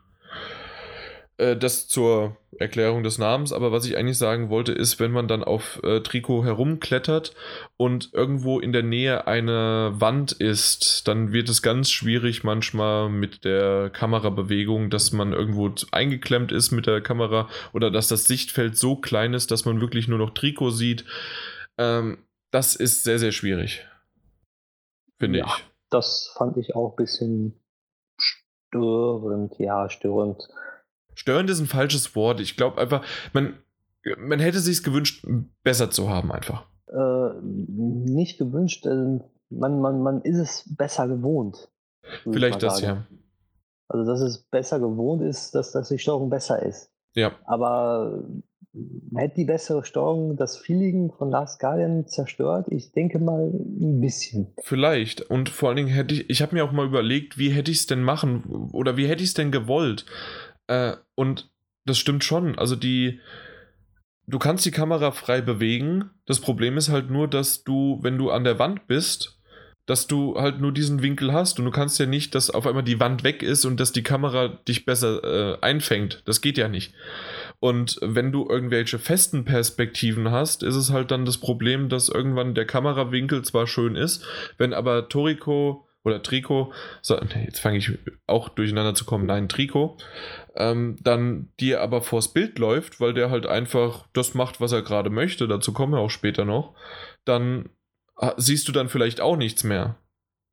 Äh, 1.39 1.55
das 1.55 1.87
zur 1.87 2.37
Erklärung 2.57 3.03
des 3.03 3.17
Namens, 3.17 3.53
aber 3.53 3.71
was 3.71 3.85
ich 3.85 3.95
eigentlich 3.95 4.17
sagen 4.17 4.49
wollte, 4.49 4.73
ist, 4.73 4.99
wenn 4.99 5.11
man 5.11 5.29
dann 5.29 5.43
auf 5.43 5.79
äh, 5.83 6.01
Trikot 6.01 6.43
herumklettert 6.43 7.33
und 7.77 8.09
irgendwo 8.13 8.59
in 8.59 8.73
der 8.73 8.83
Nähe 8.83 9.27
eine 9.27 9.93
Wand 9.93 10.33
ist, 10.33 11.07
dann 11.07 11.31
wird 11.31 11.47
es 11.47 11.61
ganz 11.61 11.89
schwierig 11.89 12.43
manchmal 12.43 13.09
mit 13.09 13.45
der 13.45 13.89
Kamerabewegung, 13.89 14.89
dass 14.89 15.13
man 15.13 15.31
irgendwo 15.31 15.73
eingeklemmt 15.91 16.51
ist 16.51 16.71
mit 16.71 16.87
der 16.87 16.99
Kamera 16.99 17.47
oder 17.71 17.89
dass 17.89 18.09
das 18.09 18.25
Sichtfeld 18.25 18.77
so 18.77 18.97
klein 18.97 19.33
ist, 19.33 19.51
dass 19.51 19.63
man 19.63 19.79
wirklich 19.79 20.09
nur 20.09 20.19
noch 20.19 20.31
Trikot 20.31 20.71
sieht. 20.71 21.05
Ähm, 21.77 22.17
das 22.51 22.75
ist 22.75 23.03
sehr, 23.03 23.19
sehr 23.19 23.31
schwierig. 23.31 23.85
Finde 25.19 25.39
ja, 25.39 25.45
ich. 25.45 25.65
Das 25.89 26.31
fand 26.35 26.57
ich 26.57 26.75
auch 26.75 26.91
ein 26.91 26.95
bisschen 26.95 27.59
störend. 28.17 29.55
Ja, 29.57 29.89
störend. 29.89 30.47
Störend 31.13 31.49
ist 31.49 31.59
ein 31.59 31.67
falsches 31.67 32.15
Wort. 32.15 32.39
Ich 32.39 32.55
glaube 32.55 32.79
einfach, 32.79 33.05
man, 33.33 33.59
man 34.17 34.39
hätte 34.39 34.59
sich 34.59 34.83
gewünscht, 34.83 35.25
besser 35.63 35.91
zu 35.91 36.09
haben, 36.09 36.31
einfach. 36.31 36.65
Äh, 36.87 37.41
nicht 37.41 38.37
gewünscht, 38.37 38.85
äh, 38.85 39.19
man, 39.49 39.81
man, 39.81 40.01
man 40.01 40.21
ist 40.21 40.37
es 40.37 40.75
besser 40.75 41.07
gewohnt. 41.07 41.69
Vielleicht 42.23 42.63
das, 42.63 42.81
ja. 42.81 43.05
Also, 43.87 44.05
dass 44.05 44.21
es 44.21 44.43
besser 44.43 44.79
gewohnt 44.79 45.21
ist, 45.21 45.53
dass, 45.55 45.71
dass 45.71 45.89
die 45.89 45.99
Steuerung 45.99 46.29
besser 46.29 46.61
ist. 46.61 46.91
Ja. 47.15 47.31
Aber 47.45 48.23
hätte 49.15 49.35
die 49.35 49.45
bessere 49.45 49.83
Steuerung 49.83 50.37
das 50.37 50.57
Feeling 50.57 51.11
von 51.11 51.29
Last 51.29 51.59
Guardian 51.59 52.07
zerstört? 52.07 52.67
Ich 52.69 52.91
denke 52.91 53.19
mal 53.19 53.51
ein 53.51 53.99
bisschen. 53.99 54.53
Vielleicht. 54.63 55.21
Und 55.21 55.49
vor 55.49 55.69
allen 55.69 55.77
Dingen 55.77 55.89
hätte 55.89 56.13
ich, 56.13 56.29
ich 56.29 56.41
habe 56.41 56.55
mir 56.55 56.63
auch 56.63 56.71
mal 56.71 56.85
überlegt, 56.85 57.37
wie 57.37 57.49
hätte 57.49 57.71
ich 57.71 57.79
es 57.79 57.87
denn 57.87 58.03
machen 58.03 58.69
oder 58.71 58.97
wie 58.97 59.07
hätte 59.07 59.23
ich 59.23 59.29
es 59.29 59.33
denn 59.33 59.51
gewollt? 59.51 60.05
Äh, 60.67 60.93
und 61.15 61.51
das 61.85 61.97
stimmt 61.97 62.23
schon. 62.23 62.57
Also 62.57 62.75
die, 62.75 63.19
du 64.27 64.37
kannst 64.37 64.65
die 64.65 64.71
Kamera 64.71 65.11
frei 65.11 65.41
bewegen. 65.41 66.11
Das 66.25 66.39
Problem 66.39 66.77
ist 66.77 66.89
halt 66.89 67.09
nur, 67.09 67.27
dass 67.27 67.63
du, 67.63 67.99
wenn 68.01 68.17
du 68.17 68.29
an 68.29 68.43
der 68.43 68.59
Wand 68.59 68.87
bist, 68.87 69.39
dass 69.89 70.05
du 70.05 70.35
halt 70.35 70.61
nur 70.61 70.71
diesen 70.71 71.01
Winkel 71.01 71.33
hast 71.33 71.57
und 71.57 71.65
du 71.65 71.71
kannst 71.71 71.97
ja 71.97 72.05
nicht, 72.05 72.35
dass 72.35 72.51
auf 72.51 72.67
einmal 72.67 72.83
die 72.83 72.99
Wand 72.99 73.23
weg 73.23 73.41
ist 73.41 73.65
und 73.65 73.79
dass 73.79 73.91
die 73.91 74.03
Kamera 74.03 74.47
dich 74.47 74.85
besser 74.85 75.23
äh, 75.23 75.57
einfängt. 75.61 76.21
Das 76.25 76.41
geht 76.41 76.59
ja 76.59 76.67
nicht. 76.67 76.93
Und 77.59 77.99
wenn 78.01 78.31
du 78.31 78.47
irgendwelche 78.47 78.99
festen 78.99 79.43
Perspektiven 79.43 80.31
hast, 80.31 80.63
ist 80.63 80.75
es 80.75 80.91
halt 80.91 81.11
dann 81.11 81.25
das 81.25 81.37
Problem, 81.37 81.89
dass 81.89 82.07
irgendwann 82.07 82.55
der 82.55 82.65
Kamerawinkel 82.65 83.43
zwar 83.43 83.67
schön 83.67 83.95
ist, 83.95 84.25
wenn 84.57 84.73
aber 84.73 85.09
Toriko 85.09 85.85
oder 86.03 86.23
Trikot, 86.23 86.71
so, 87.01 87.17
jetzt 87.17 87.59
fange 87.59 87.77
ich 87.77 87.91
auch 88.25 88.49
durcheinander 88.49 88.95
zu 88.95 89.03
kommen, 89.03 89.25
nein, 89.25 89.49
Trikot, 89.49 89.97
ähm, 90.55 90.97
dann 91.01 91.49
dir 91.59 91.81
aber 91.81 92.01
vors 92.01 92.33
Bild 92.33 92.57
läuft, 92.57 93.01
weil 93.01 93.13
der 93.13 93.29
halt 93.29 93.45
einfach 93.45 94.07
das 94.13 94.33
macht, 94.33 94.61
was 94.61 94.71
er 94.71 94.81
gerade 94.81 95.09
möchte, 95.09 95.47
dazu 95.47 95.73
kommen 95.73 95.93
wir 95.93 95.99
auch 95.99 96.09
später 96.09 96.45
noch, 96.45 96.73
dann 97.25 97.69
ah, 98.15 98.33
siehst 98.37 98.67
du 98.67 98.71
dann 98.71 98.87
vielleicht 98.87 99.19
auch 99.19 99.35
nichts 99.35 99.65
mehr. 99.65 99.97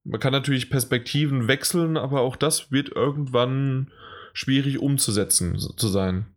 Man 0.03 0.21
kann 0.21 0.33
natürlich 0.33 0.71
Perspektiven 0.71 1.49
wechseln, 1.49 1.97
aber 1.97 2.21
auch 2.21 2.37
das 2.37 2.71
wird 2.73 2.91
irgendwann 2.91 3.93
schwierig 4.35 4.81
umzusetzen 4.81 5.59
zu 5.59 5.89
sein. 5.89 6.36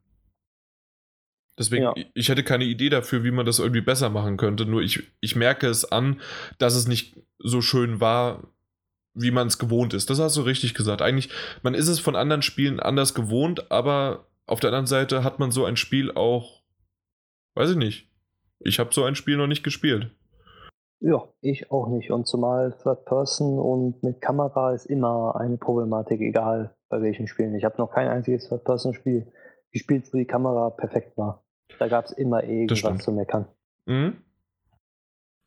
Deswegen, 1.59 1.83
ja. 1.83 1.93
ich 2.13 2.29
hätte 2.29 2.43
keine 2.43 2.63
Idee 2.63 2.89
dafür, 2.89 3.25
wie 3.25 3.31
man 3.31 3.45
das 3.45 3.59
irgendwie 3.59 3.81
besser 3.81 4.09
machen 4.09 4.37
könnte. 4.37 4.65
Nur 4.65 4.81
ich, 4.81 5.03
ich 5.19 5.35
merke 5.35 5.67
es 5.67 5.91
an, 5.91 6.21
dass 6.57 6.73
es 6.73 6.87
nicht 6.87 7.21
so 7.37 7.61
schön 7.61 7.99
war, 7.99 8.47
wie 9.13 9.31
man 9.31 9.47
es 9.47 9.59
gewohnt 9.59 9.93
ist. 9.93 10.09
Das 10.09 10.19
hast 10.19 10.37
du 10.37 10.41
richtig 10.41 10.73
gesagt. 10.73 11.01
Eigentlich, 11.01 11.29
man 11.61 11.73
ist 11.73 11.89
es 11.89 11.99
von 11.99 12.15
anderen 12.15 12.41
Spielen 12.41 12.79
anders 12.79 13.13
gewohnt, 13.13 13.71
aber 13.71 14.25
auf 14.45 14.61
der 14.61 14.69
anderen 14.69 14.87
Seite 14.87 15.25
hat 15.25 15.39
man 15.39 15.51
so 15.51 15.65
ein 15.65 15.75
Spiel 15.75 16.11
auch, 16.11 16.63
weiß 17.55 17.71
ich 17.71 17.77
nicht. 17.77 18.09
Ich 18.59 18.79
habe 18.79 18.93
so 18.93 19.03
ein 19.03 19.15
Spiel 19.15 19.35
noch 19.35 19.47
nicht 19.47 19.63
gespielt. 19.63 20.11
Ja, 21.01 21.27
ich 21.41 21.71
auch 21.71 21.87
nicht. 21.87 22.11
Und 22.11 22.25
zumal 22.25 22.73
Third 22.83 23.03
Person 23.05 23.59
und 23.59 24.01
mit 24.01 24.21
Kamera 24.21 24.73
ist 24.73 24.85
immer 24.85 25.35
eine 25.35 25.57
Problematik, 25.57 26.21
egal 26.21 26.73
bei 26.89 27.01
welchen 27.01 27.27
Spielen. 27.27 27.55
Ich 27.55 27.65
habe 27.65 27.77
noch 27.77 27.91
kein 27.91 28.07
einziges 28.07 28.47
Third 28.47 28.63
Person 28.63 28.93
Spiel 28.93 29.31
gespielt, 29.71 30.09
wo 30.13 30.17
die 30.17 30.25
Kamera 30.25 30.69
perfekt 30.69 31.17
war. 31.17 31.43
Da 31.77 31.87
gab 31.87 32.05
es 32.05 32.11
immer 32.11 32.43
irgendwas 32.43 33.03
zu 33.03 33.11
meckern. 33.11 33.45
Mhm. 33.85 34.17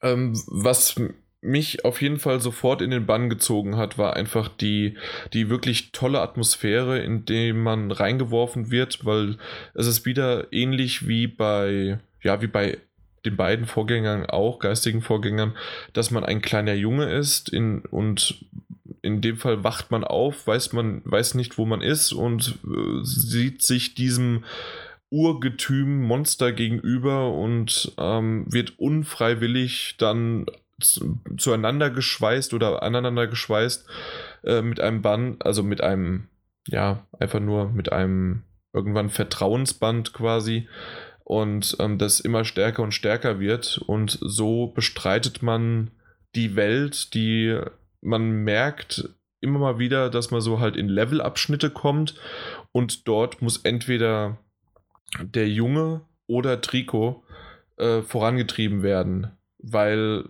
Ähm, 0.03 0.41
was 0.47 0.97
mich 1.43 1.85
auf 1.85 2.01
jeden 2.01 2.19
Fall 2.19 2.41
sofort 2.41 2.81
in 2.81 2.91
den 2.91 3.05
Bann 3.05 3.29
gezogen 3.29 3.77
hat, 3.77 3.99
war 3.99 4.15
einfach 4.15 4.49
die, 4.49 4.97
die 5.33 5.51
wirklich 5.51 5.91
tolle 5.91 6.21
Atmosphäre, 6.21 7.01
in 7.01 7.25
die 7.25 7.53
man 7.53 7.91
reingeworfen 7.91 8.71
wird, 8.71 9.05
weil 9.05 9.37
es 9.75 9.89
ist 9.89 10.07
wieder 10.07 10.53
ähnlich 10.53 11.09
wie 11.09 11.27
bei, 11.27 11.99
ja, 12.23 12.41
wie 12.41 12.47
bei 12.47 12.79
den 13.25 13.37
beiden 13.37 13.67
Vorgängern 13.67 14.27
auch, 14.27 14.61
geistigen 14.61 15.03
Vorgängern, 15.03 15.57
dass 15.93 16.11
man 16.11 16.25
ein 16.25 16.43
kleiner 16.43 16.75
Junge 16.75 17.13
ist 17.13 17.49
in, 17.49 17.81
und 17.81 18.45
in 19.03 19.21
dem 19.21 19.37
Fall 19.37 19.65
wacht 19.65 19.91
man 19.91 20.05
auf, 20.05 20.47
weiß 20.47 20.73
man, 20.73 21.03
weiß 21.05 21.35
nicht, 21.35 21.59
wo 21.59 21.67
man 21.67 21.81
ist 21.83 22.13
und 22.13 22.59
äh, 22.65 23.03
sieht 23.03 23.63
sich 23.63 23.95
diesem 23.95 24.45
Urgetüm 25.13 26.03
Monster 26.03 26.53
gegenüber 26.53 27.33
und 27.35 27.93
ähm, 27.99 28.47
wird 28.51 28.79
unfreiwillig 28.79 29.97
dann 29.99 30.47
zueinander 31.37 31.91
geschweißt 31.91 32.55
oder 32.55 32.83
aneinander 32.83 33.27
geschweißt 33.27 33.87
äh, 34.45 34.63
mit 34.63 34.81
einem 34.81 35.03
Band, 35.03 35.45
also 35.45 35.63
mit 35.63 35.83
einem, 35.83 36.29
ja, 36.67 37.07
einfach 37.21 37.41
nur 37.41 37.69
mit 37.69 37.93
einem 37.93 38.43
irgendwann 38.73 39.11
Vertrauensband 39.11 40.15
quasi. 40.15 40.67
Und 41.25 41.77
ähm, 41.79 41.99
das 41.99 42.19
immer 42.19 42.45
stärker 42.45 42.83
und 42.83 42.93
stärker 42.93 43.39
wird. 43.39 43.79
Und 43.87 44.19
so 44.21 44.69
bestreitet 44.69 45.43
man 45.43 45.91
die 46.35 46.57
Welt, 46.57 47.13
die 47.13 47.61
man 48.01 48.31
merkt 48.31 49.11
immer 49.43 49.59
mal 49.59 49.79
wieder, 49.79 50.09
dass 50.09 50.31
man 50.31 50.41
so 50.41 50.59
halt 50.59 50.77
in 50.77 50.89
Levelabschnitte 50.89 51.69
kommt. 51.69 52.15
Und 52.73 53.07
dort 53.07 53.43
muss 53.43 53.59
entweder 53.59 54.39
der 55.21 55.49
Junge 55.49 56.03
oder 56.27 56.61
Trikot 56.61 57.23
äh, 57.77 58.03
vorangetrieben 58.03 58.83
werden, 58.83 59.33
weil 59.59 60.25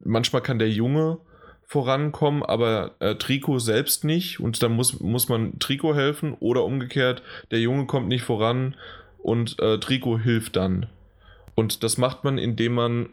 manchmal 0.00 0.42
kann 0.42 0.58
der 0.58 0.70
Junge 0.70 1.18
vorankommen, 1.64 2.42
aber 2.44 2.94
äh, 3.00 3.16
Trikot 3.16 3.58
selbst 3.58 4.04
nicht 4.04 4.38
und 4.38 4.62
dann 4.62 4.72
muss, 4.72 5.00
muss 5.00 5.28
man 5.28 5.58
Trikot 5.58 5.94
helfen 5.94 6.34
oder 6.38 6.64
umgekehrt, 6.64 7.22
der 7.50 7.60
Junge 7.60 7.86
kommt 7.86 8.08
nicht 8.08 8.22
voran 8.22 8.76
und 9.18 9.58
äh, 9.58 9.78
Trikot 9.78 10.20
hilft 10.20 10.56
dann. 10.56 10.86
Und 11.56 11.82
das 11.82 11.98
macht 11.98 12.22
man, 12.22 12.38
indem 12.38 12.74
man 12.74 13.08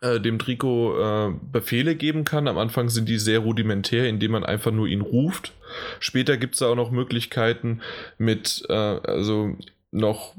äh, 0.00 0.18
dem 0.20 0.38
Trikot 0.40 0.98
äh, 0.98 1.34
Befehle 1.52 1.94
geben 1.94 2.24
kann. 2.24 2.48
Am 2.48 2.58
Anfang 2.58 2.88
sind 2.88 3.08
die 3.08 3.18
sehr 3.18 3.38
rudimentär, 3.38 4.08
indem 4.08 4.32
man 4.32 4.44
einfach 4.44 4.72
nur 4.72 4.88
ihn 4.88 5.00
ruft. 5.00 5.52
Später 6.00 6.36
gibt 6.36 6.56
es 6.56 6.62
auch 6.62 6.74
noch 6.74 6.90
Möglichkeiten 6.90 7.80
mit, 8.18 8.64
äh, 8.68 8.72
also 8.72 9.56
noch 9.92 10.34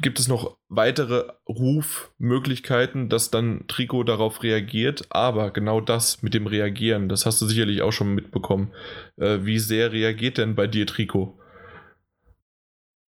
gibt 0.00 0.18
es 0.18 0.28
noch 0.28 0.56
weitere 0.68 1.24
Rufmöglichkeiten, 1.48 3.08
dass 3.08 3.30
dann 3.30 3.64
Trikot 3.66 4.04
darauf 4.04 4.42
reagiert. 4.42 5.06
Aber 5.10 5.50
genau 5.50 5.80
das 5.80 6.22
mit 6.22 6.34
dem 6.34 6.46
Reagieren, 6.46 7.08
das 7.08 7.26
hast 7.26 7.40
du 7.40 7.46
sicherlich 7.46 7.82
auch 7.82 7.92
schon 7.92 8.14
mitbekommen. 8.14 8.72
Äh, 9.16 9.38
wie 9.42 9.58
sehr 9.58 9.92
reagiert 9.92 10.38
denn 10.38 10.54
bei 10.54 10.66
dir 10.66 10.86
Trikot? 10.86 11.38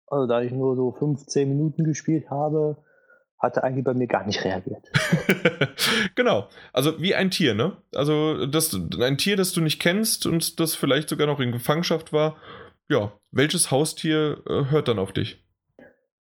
Also 0.07 0.27
da 0.27 0.43
ich 0.43 0.53
nur 0.53 0.75
so 0.75 0.93
15 0.93 1.49
Minuten 1.49 1.85
gespielt 1.85 2.31
habe, 2.31 2.79
hat 3.39 3.57
er 3.57 3.65
eigentlich 3.65 3.85
bei 3.85 3.95
mir 3.95 4.07
gar 4.07 4.27
nicht 4.27 4.45
reagiert. 4.45 4.91
genau. 6.15 6.49
Also 6.73 7.01
wie 7.01 7.15
ein 7.15 7.31
Tier, 7.31 7.55
ne? 7.55 7.77
Also 7.95 8.47
das, 8.47 8.79
ein 9.01 9.19
Tier, 9.19 9.37
das 9.37 9.53
du 9.53 9.61
nicht 9.61 9.81
kennst 9.81 10.27
und 10.27 10.61
das 10.61 10.75
vielleicht 10.75 11.09
sogar 11.09 11.27
noch 11.27 11.41
in 11.41 11.53
Gefangenschaft 11.53 12.13
war. 12.13 12.37
Ja, 12.89 13.13
welches 13.31 13.71
Haustier 13.71 14.43
äh, 14.47 14.65
hört 14.71 14.89
dann 14.89 14.99
auf 14.99 15.13
dich? 15.13 15.40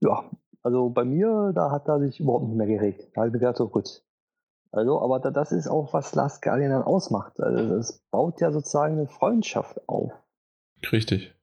Ja, 0.00 0.24
also 0.62 0.90
bei 0.90 1.04
mir, 1.04 1.52
da 1.54 1.70
hat 1.70 1.88
er 1.88 2.00
sich 2.00 2.20
überhaupt 2.20 2.46
nicht 2.46 2.56
mehr 2.56 2.66
geregt. 2.66 3.08
Da 3.14 3.20
habe 3.20 3.28
ich 3.28 3.32
mir 3.32 3.40
gedacht, 3.40 3.56
so 3.56 3.68
gut. 3.68 4.02
Also, 4.72 5.00
aber 5.00 5.18
da, 5.18 5.30
das 5.30 5.52
ist 5.52 5.68
auch, 5.68 5.92
was 5.92 6.14
Last 6.14 6.42
Guardian 6.42 6.70
dann 6.70 6.82
ausmacht. 6.82 7.40
Also 7.40 7.74
es 7.76 8.00
baut 8.10 8.40
ja 8.40 8.52
sozusagen 8.52 8.94
eine 8.94 9.08
Freundschaft 9.08 9.88
auf. 9.88 10.12
Richtig. 10.92 11.34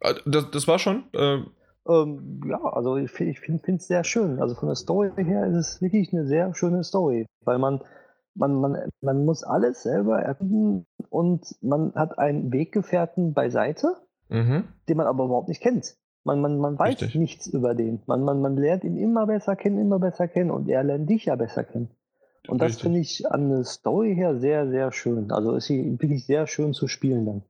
Äh, 0.00 0.14
das, 0.24 0.50
das 0.50 0.68
war 0.68 0.78
schon. 0.78 1.04
Äh, 1.12 1.42
ähm, 1.88 2.40
ja, 2.48 2.62
also 2.64 2.96
ich, 2.96 3.12
ich 3.20 3.40
finde 3.40 3.62
es 3.76 3.86
sehr 3.86 4.04
schön. 4.04 4.40
Also 4.40 4.54
von 4.54 4.68
der 4.68 4.76
Story 4.76 5.10
her 5.16 5.46
ist 5.46 5.56
es 5.56 5.82
wirklich 5.82 6.12
eine 6.12 6.26
sehr 6.26 6.54
schöne 6.54 6.82
Story, 6.82 7.26
weil 7.44 7.58
man, 7.58 7.82
man, 8.34 8.54
man, 8.54 8.88
man 9.02 9.24
muss 9.24 9.44
alles 9.44 9.82
selber 9.82 10.20
erfinden 10.20 10.86
und 11.10 11.56
man 11.62 11.94
hat 11.94 12.18
einen 12.18 12.52
Weggefährten 12.52 13.34
beiseite, 13.34 13.96
mhm. 14.28 14.64
den 14.88 14.96
man 14.96 15.06
aber 15.06 15.26
überhaupt 15.26 15.48
nicht 15.48 15.62
kennt. 15.62 15.96
Man, 16.26 16.40
man, 16.40 16.58
man 16.58 16.76
weiß 16.76 17.02
Richtig. 17.02 17.14
nichts 17.14 17.46
über 17.46 17.76
den. 17.76 18.02
Man, 18.06 18.24
man, 18.24 18.40
man 18.40 18.56
lernt 18.56 18.82
ihn 18.82 18.96
immer 18.96 19.26
besser 19.26 19.54
kennen, 19.54 19.78
immer 19.78 20.00
besser 20.00 20.26
kennen 20.26 20.50
und 20.50 20.68
er 20.68 20.82
lernt 20.82 21.08
dich 21.08 21.26
ja 21.26 21.36
besser 21.36 21.62
kennen. 21.62 21.88
Und 22.48 22.60
Richtig. 22.60 22.76
das 22.76 22.82
finde 22.82 22.98
ich 22.98 23.30
an 23.30 23.48
der 23.48 23.62
Story 23.62 24.16
her 24.16 24.36
sehr, 24.40 24.68
sehr 24.68 24.90
schön. 24.90 25.30
Also 25.30 25.54
ist 25.54 25.66
sie 25.66 25.98
wirklich 26.00 26.26
sehr 26.26 26.48
schön 26.48 26.74
zu 26.74 26.88
spielen 26.88 27.26
dann. 27.26 27.42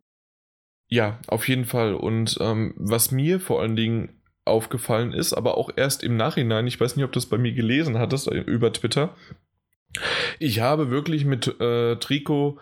Ja, 0.89 1.19
auf 1.27 1.49
jeden 1.49 1.65
Fall. 1.65 1.95
Und 1.95 2.37
ähm, 2.41 2.75
was 2.77 3.11
mir 3.11 3.41
vor 3.41 3.63
allen 3.63 3.77
Dingen 3.77 4.21
aufgefallen 4.45 5.15
ist, 5.15 5.33
aber 5.33 5.57
auch 5.57 5.71
erst 5.75 6.05
im 6.05 6.19
Nachhinein, 6.19 6.67
ich 6.67 6.79
weiß 6.79 6.97
nicht, 6.97 7.05
ob 7.05 7.13
du 7.13 7.19
das 7.19 7.27
bei 7.27 7.39
mir 7.39 7.55
gelesen 7.55 7.99
hattest 7.99 8.29
äh, 8.29 8.41
über 8.41 8.73
Twitter, 8.75 9.15
ich 10.39 10.61
habe 10.61 10.91
wirklich 10.91 11.25
mit 11.25 11.61
äh, 11.61 11.97
Trico 11.97 12.59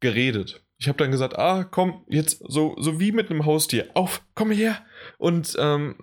geredet. 0.00 0.62
Ich 0.78 0.88
habe 0.88 0.98
dann 0.98 1.10
gesagt, 1.10 1.38
ah, 1.38 1.64
komm, 1.64 2.04
jetzt 2.08 2.42
so, 2.46 2.76
so 2.78 3.00
wie 3.00 3.12
mit 3.12 3.30
einem 3.30 3.44
Haustier, 3.44 3.88
auf, 3.94 4.22
komm 4.34 4.52
her. 4.52 4.78
Und 5.18 5.56
ähm, 5.58 5.96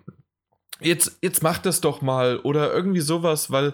jetzt, 0.81 1.17
jetzt 1.21 1.43
mach 1.43 1.59
das 1.59 1.81
doch 1.81 2.01
mal 2.01 2.39
oder 2.39 2.73
irgendwie 2.73 2.99
sowas, 2.99 3.51
weil 3.51 3.73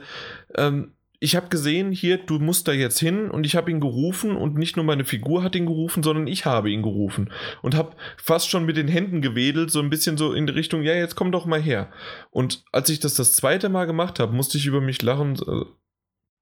ähm, 0.55 0.93
ich 1.23 1.35
habe 1.35 1.49
gesehen, 1.49 1.91
hier, 1.91 2.17
du 2.17 2.39
musst 2.39 2.67
da 2.67 2.71
jetzt 2.71 2.99
hin 2.99 3.29
und 3.29 3.45
ich 3.45 3.55
habe 3.55 3.69
ihn 3.69 3.79
gerufen 3.79 4.35
und 4.35 4.57
nicht 4.57 4.75
nur 4.75 4.83
meine 4.83 5.05
Figur 5.05 5.43
hat 5.43 5.55
ihn 5.55 5.67
gerufen, 5.67 6.01
sondern 6.01 6.25
ich 6.25 6.45
habe 6.45 6.71
ihn 6.71 6.81
gerufen 6.81 7.31
und 7.61 7.75
habe 7.75 7.95
fast 8.17 8.49
schon 8.49 8.65
mit 8.65 8.75
den 8.75 8.87
Händen 8.87 9.21
gewedelt, 9.21 9.69
so 9.69 9.79
ein 9.81 9.91
bisschen 9.91 10.17
so 10.17 10.33
in 10.33 10.47
die 10.47 10.53
Richtung, 10.53 10.81
ja, 10.81 10.95
jetzt 10.95 11.15
komm 11.15 11.31
doch 11.31 11.45
mal 11.45 11.61
her. 11.61 11.91
Und 12.31 12.63
als 12.71 12.89
ich 12.89 12.99
das 12.99 13.13
das 13.13 13.33
zweite 13.33 13.69
Mal 13.69 13.85
gemacht 13.85 14.19
habe, 14.19 14.33
musste 14.33 14.57
ich 14.57 14.65
über 14.65 14.81
mich 14.81 15.03
lachen, 15.03 15.35
äh, 15.35 15.65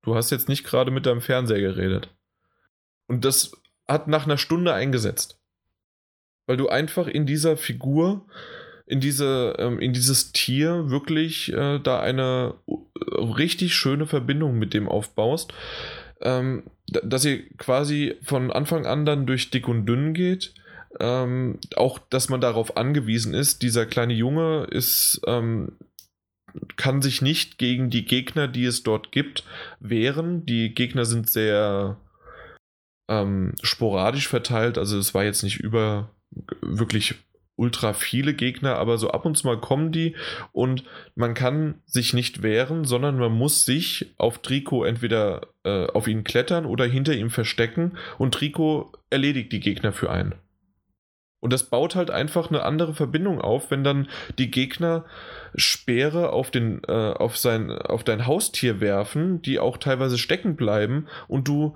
du 0.02 0.16
hast 0.16 0.32
jetzt 0.32 0.48
nicht 0.48 0.64
gerade 0.64 0.92
mit 0.92 1.06
deinem 1.06 1.22
Fernseher 1.22 1.60
geredet. 1.60 2.16
Und 3.08 3.26
das 3.26 3.52
hat 3.90 4.08
nach 4.08 4.26
einer 4.26 4.38
Stunde 4.38 4.74
eingesetzt. 4.74 5.40
Weil 6.48 6.58
du 6.58 6.70
einfach 6.70 7.08
in 7.08 7.26
dieser 7.26 7.58
Figur 7.58 8.26
in, 8.90 9.00
diese, 9.00 9.56
ähm, 9.60 9.80
in 9.80 9.94
dieses 9.94 10.32
Tier 10.32 10.90
wirklich 10.90 11.54
äh, 11.54 11.80
da 11.80 12.00
eine 12.00 12.56
äh, 12.68 13.22
richtig 13.22 13.76
schöne 13.76 14.08
Verbindung 14.08 14.58
mit 14.58 14.74
dem 14.74 14.90
aufbaust. 14.90 15.54
Ähm, 16.22 16.64
dass 16.88 17.24
ihr 17.24 17.48
quasi 17.58 18.16
von 18.24 18.52
Anfang 18.52 18.86
an 18.88 19.06
dann 19.06 19.28
durch 19.28 19.52
dick 19.52 19.68
und 19.68 19.86
dünn 19.86 20.14
geht. 20.14 20.56
Ähm, 21.00 21.60
auch, 21.76 22.00
dass 22.00 22.30
man 22.30 22.42
darauf 22.42 22.78
angewiesen 22.78 23.36
ist, 23.36 23.62
dieser 23.62 23.86
kleine 23.86 24.14
Junge 24.14 24.66
ist, 24.72 25.22
ähm, 25.28 25.74
kann 26.76 27.04
sich 27.04 27.22
nicht 27.22 27.60
gegen 27.60 27.92
die 27.92 28.06
Gegner, 28.06 28.48
die 28.48 28.66
es 28.66 28.82
dort 28.82 29.12
gibt, 29.12 29.44
wehren. 29.80 30.48
Die 30.48 30.74
Gegner 30.74 31.06
sind 31.06 31.30
sehr 31.30 31.98
ähm, 33.10 33.54
sporadisch 33.62 34.30
verteilt, 34.30 34.78
also 34.78 34.98
es 34.98 35.14
war 35.14 35.26
jetzt 35.26 35.44
nicht 35.44 35.60
über 35.60 36.12
wirklich 36.62 37.16
ultra 37.60 37.92
viele 37.92 38.34
Gegner, 38.34 38.78
aber 38.78 38.98
so 38.98 39.10
ab 39.12 39.26
und 39.26 39.38
zu 39.38 39.46
mal 39.46 39.60
kommen 39.60 39.92
die. 39.92 40.16
Und 40.54 40.86
man 41.16 41.34
kann 41.34 41.82
sich 41.86 42.14
nicht 42.14 42.42
wehren, 42.42 42.86
sondern 42.86 43.18
man 43.18 43.34
muss 43.34 43.66
sich 43.66 44.14
auf 44.18 44.40
Trico 44.42 44.86
entweder 44.86 45.42
äh, 45.66 45.88
auf 45.88 46.08
ihn 46.08 46.24
klettern 46.24 46.66
oder 46.66 46.86
hinter 46.86 47.14
ihm 47.14 47.30
verstecken. 47.30 47.98
Und 48.18 48.34
Trico 48.34 48.94
erledigt 49.10 49.52
die 49.52 49.60
Gegner 49.60 49.92
für 49.92 50.10
einen. 50.10 50.36
Und 51.42 51.52
das 51.52 51.70
baut 51.70 51.96
halt 51.96 52.12
einfach 52.12 52.50
eine 52.50 52.64
andere 52.64 52.94
Verbindung 52.94 53.42
auf, 53.42 53.72
wenn 53.72 53.84
dann 53.84 54.08
die 54.38 54.52
Gegner 54.52 55.06
Speere 55.56 56.32
auf, 56.32 56.52
den, 56.52 56.82
äh, 56.88 56.92
auf, 56.92 57.38
sein, 57.38 57.72
auf 57.72 58.04
dein 58.04 58.26
Haustier 58.26 58.80
werfen, 58.80 59.42
die 59.42 59.60
auch 59.60 59.78
teilweise 59.78 60.18
stecken 60.18 60.56
bleiben 60.56 61.08
und 61.28 61.48
du 61.48 61.76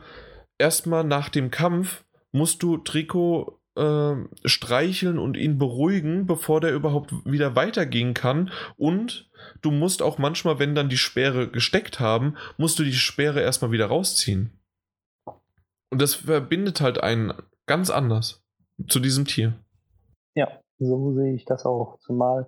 erstmal 0.57 1.03
nach 1.03 1.29
dem 1.29 1.51
Kampf 1.51 2.03
musst 2.31 2.63
du 2.63 2.77
Trico 2.77 3.59
äh, 3.75 4.15
streicheln 4.45 5.17
und 5.17 5.37
ihn 5.37 5.57
beruhigen, 5.57 6.25
bevor 6.25 6.61
der 6.61 6.73
überhaupt 6.73 7.13
wieder 7.25 7.55
weitergehen 7.55 8.13
kann. 8.13 8.51
Und 8.77 9.29
du 9.61 9.71
musst 9.71 10.01
auch 10.01 10.17
manchmal, 10.17 10.59
wenn 10.59 10.75
dann 10.75 10.89
die 10.89 10.97
Speere 10.97 11.49
gesteckt 11.49 11.99
haben, 11.99 12.35
musst 12.57 12.79
du 12.79 12.83
die 12.83 12.93
Speere 12.93 13.41
erstmal 13.41 13.71
wieder 13.71 13.87
rausziehen. 13.87 14.59
Und 15.89 16.01
das 16.01 16.15
verbindet 16.15 16.81
halt 16.81 17.03
einen 17.03 17.33
ganz 17.65 17.89
anders 17.89 18.43
zu 18.87 18.99
diesem 18.99 19.25
Tier. 19.25 19.53
Ja, 20.35 20.47
so 20.79 21.13
sehe 21.13 21.35
ich 21.35 21.45
das 21.45 21.65
auch. 21.65 21.99
Zumal 21.99 22.47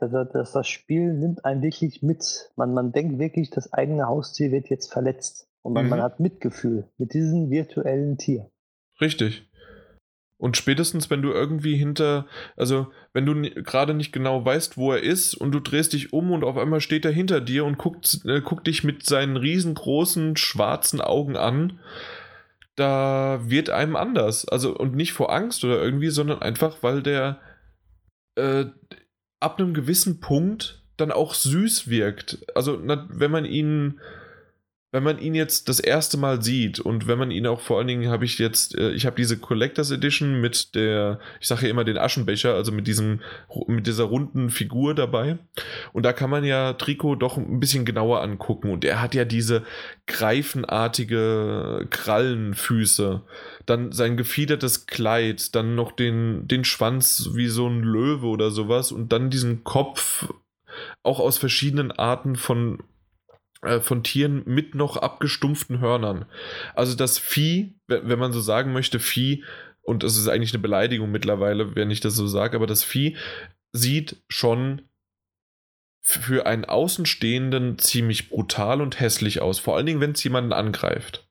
dass 0.00 0.52
das 0.52 0.66
Spiel 0.66 1.12
nimmt 1.12 1.44
einen 1.44 1.62
wirklich 1.62 2.02
mit. 2.02 2.50
Man, 2.56 2.72
man 2.72 2.92
denkt 2.92 3.18
wirklich, 3.18 3.50
das 3.50 3.72
eigene 3.72 4.06
Haustier 4.06 4.50
wird 4.50 4.68
jetzt 4.68 4.92
verletzt. 4.92 5.48
Und 5.62 5.74
man, 5.74 5.84
mhm. 5.84 5.90
man 5.90 6.02
hat 6.02 6.20
Mitgefühl 6.20 6.88
mit 6.98 7.14
diesem 7.14 7.50
virtuellen 7.50 8.18
Tier. 8.18 8.50
Richtig. 9.00 9.46
Und 10.40 10.56
spätestens, 10.56 11.10
wenn 11.10 11.20
du 11.20 11.32
irgendwie 11.32 11.76
hinter, 11.76 12.26
also 12.56 12.90
wenn 13.12 13.26
du 13.26 13.42
gerade 13.62 13.92
nicht 13.92 14.10
genau 14.10 14.42
weißt, 14.42 14.78
wo 14.78 14.92
er 14.92 15.02
ist 15.02 15.34
und 15.34 15.52
du 15.52 15.60
drehst 15.60 15.92
dich 15.92 16.14
um 16.14 16.32
und 16.32 16.44
auf 16.44 16.56
einmal 16.56 16.80
steht 16.80 17.04
er 17.04 17.10
hinter 17.10 17.42
dir 17.42 17.66
und 17.66 17.76
guckt, 17.76 18.20
äh, 18.24 18.40
guckt 18.40 18.66
dich 18.66 18.82
mit 18.82 19.04
seinen 19.04 19.36
riesengroßen 19.36 20.38
schwarzen 20.38 21.02
Augen 21.02 21.36
an, 21.36 21.78
da 22.74 23.40
wird 23.44 23.68
einem 23.68 23.96
anders. 23.96 24.48
Also 24.48 24.74
und 24.74 24.94
nicht 24.94 25.12
vor 25.12 25.30
Angst 25.30 25.62
oder 25.62 25.82
irgendwie, 25.82 26.08
sondern 26.08 26.40
einfach, 26.40 26.82
weil 26.82 27.02
der 27.02 27.38
äh, 28.36 28.64
ab 29.40 29.58
einem 29.58 29.74
gewissen 29.74 30.20
Punkt 30.20 30.82
dann 30.96 31.12
auch 31.12 31.34
süß 31.34 31.88
wirkt. 31.88 32.46
Also 32.54 32.80
na, 32.82 33.06
wenn 33.10 33.30
man 33.30 33.44
ihn 33.44 34.00
wenn 34.92 35.04
man 35.04 35.18
ihn 35.18 35.36
jetzt 35.36 35.68
das 35.68 35.78
erste 35.78 36.16
Mal 36.16 36.42
sieht 36.42 36.80
und 36.80 37.06
wenn 37.06 37.18
man 37.18 37.30
ihn 37.30 37.46
auch 37.46 37.60
vor 37.60 37.78
allen 37.78 37.86
Dingen 37.86 38.10
habe 38.10 38.24
ich 38.24 38.38
jetzt, 38.38 38.76
äh, 38.76 38.90
ich 38.90 39.06
habe 39.06 39.14
diese 39.14 39.38
Collectors 39.38 39.92
Edition 39.92 40.40
mit 40.40 40.74
der, 40.74 41.20
ich 41.40 41.46
sage 41.46 41.66
ja 41.66 41.70
immer 41.70 41.84
den 41.84 41.96
Aschenbecher, 41.96 42.54
also 42.54 42.72
mit 42.72 42.88
diesem, 42.88 43.20
mit 43.68 43.86
dieser 43.86 44.04
runden 44.04 44.50
Figur 44.50 44.94
dabei. 44.94 45.38
Und 45.92 46.04
da 46.04 46.12
kann 46.12 46.28
man 46.28 46.42
ja 46.44 46.72
Trikot 46.72 47.14
doch 47.16 47.36
ein 47.36 47.60
bisschen 47.60 47.84
genauer 47.84 48.20
angucken. 48.20 48.72
Und 48.72 48.84
er 48.84 49.00
hat 49.00 49.14
ja 49.14 49.24
diese 49.24 49.62
greifenartige 50.08 51.86
Krallenfüße, 51.90 53.22
dann 53.66 53.92
sein 53.92 54.16
gefiedertes 54.16 54.86
Kleid, 54.86 55.54
dann 55.54 55.76
noch 55.76 55.92
den, 55.92 56.48
den 56.48 56.64
Schwanz 56.64 57.30
wie 57.34 57.46
so 57.46 57.68
ein 57.68 57.82
Löwe 57.82 58.26
oder 58.26 58.50
sowas 58.50 58.90
und 58.90 59.12
dann 59.12 59.30
diesen 59.30 59.62
Kopf 59.62 60.32
auch 61.04 61.20
aus 61.20 61.38
verschiedenen 61.38 61.92
Arten 61.92 62.34
von 62.34 62.82
von 63.80 64.02
Tieren 64.02 64.42
mit 64.46 64.74
noch 64.74 64.96
abgestumpften 64.96 65.80
Hörnern. 65.80 66.24
Also 66.74 66.96
das 66.96 67.18
Vieh, 67.18 67.74
wenn 67.86 68.18
man 68.18 68.32
so 68.32 68.40
sagen 68.40 68.72
möchte, 68.72 68.98
Vieh, 68.98 69.44
und 69.82 70.02
das 70.02 70.16
ist 70.16 70.28
eigentlich 70.28 70.52
eine 70.52 70.62
Beleidigung 70.62 71.10
mittlerweile, 71.10 71.74
wenn 71.74 71.90
ich 71.90 72.00
das 72.00 72.14
so 72.14 72.26
sage, 72.26 72.56
aber 72.56 72.66
das 72.66 72.84
Vieh 72.84 73.16
sieht 73.72 74.22
schon 74.28 74.82
für 76.00 76.46
einen 76.46 76.64
Außenstehenden 76.64 77.78
ziemlich 77.78 78.30
brutal 78.30 78.80
und 78.80 78.98
hässlich 78.98 79.42
aus. 79.42 79.58
Vor 79.58 79.76
allen 79.76 79.86
Dingen, 79.86 80.00
wenn 80.00 80.12
es 80.12 80.24
jemanden 80.24 80.52
angreift. 80.52 81.29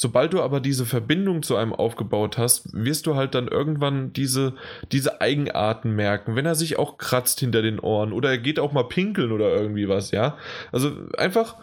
Sobald 0.00 0.32
du 0.32 0.40
aber 0.40 0.60
diese 0.60 0.86
Verbindung 0.86 1.42
zu 1.42 1.56
einem 1.56 1.72
aufgebaut 1.72 2.38
hast, 2.38 2.72
wirst 2.72 3.06
du 3.06 3.16
halt 3.16 3.34
dann 3.34 3.48
irgendwann 3.48 4.12
diese, 4.12 4.54
diese 4.92 5.20
Eigenarten 5.20 5.90
merken. 5.90 6.36
Wenn 6.36 6.46
er 6.46 6.54
sich 6.54 6.78
auch 6.78 6.98
kratzt 6.98 7.40
hinter 7.40 7.62
den 7.62 7.80
Ohren 7.80 8.12
oder 8.12 8.30
er 8.30 8.38
geht 8.38 8.60
auch 8.60 8.70
mal 8.70 8.84
pinkeln 8.84 9.32
oder 9.32 9.52
irgendwie 9.52 9.88
was, 9.88 10.12
ja. 10.12 10.38
Also 10.70 10.92
einfach, 11.18 11.56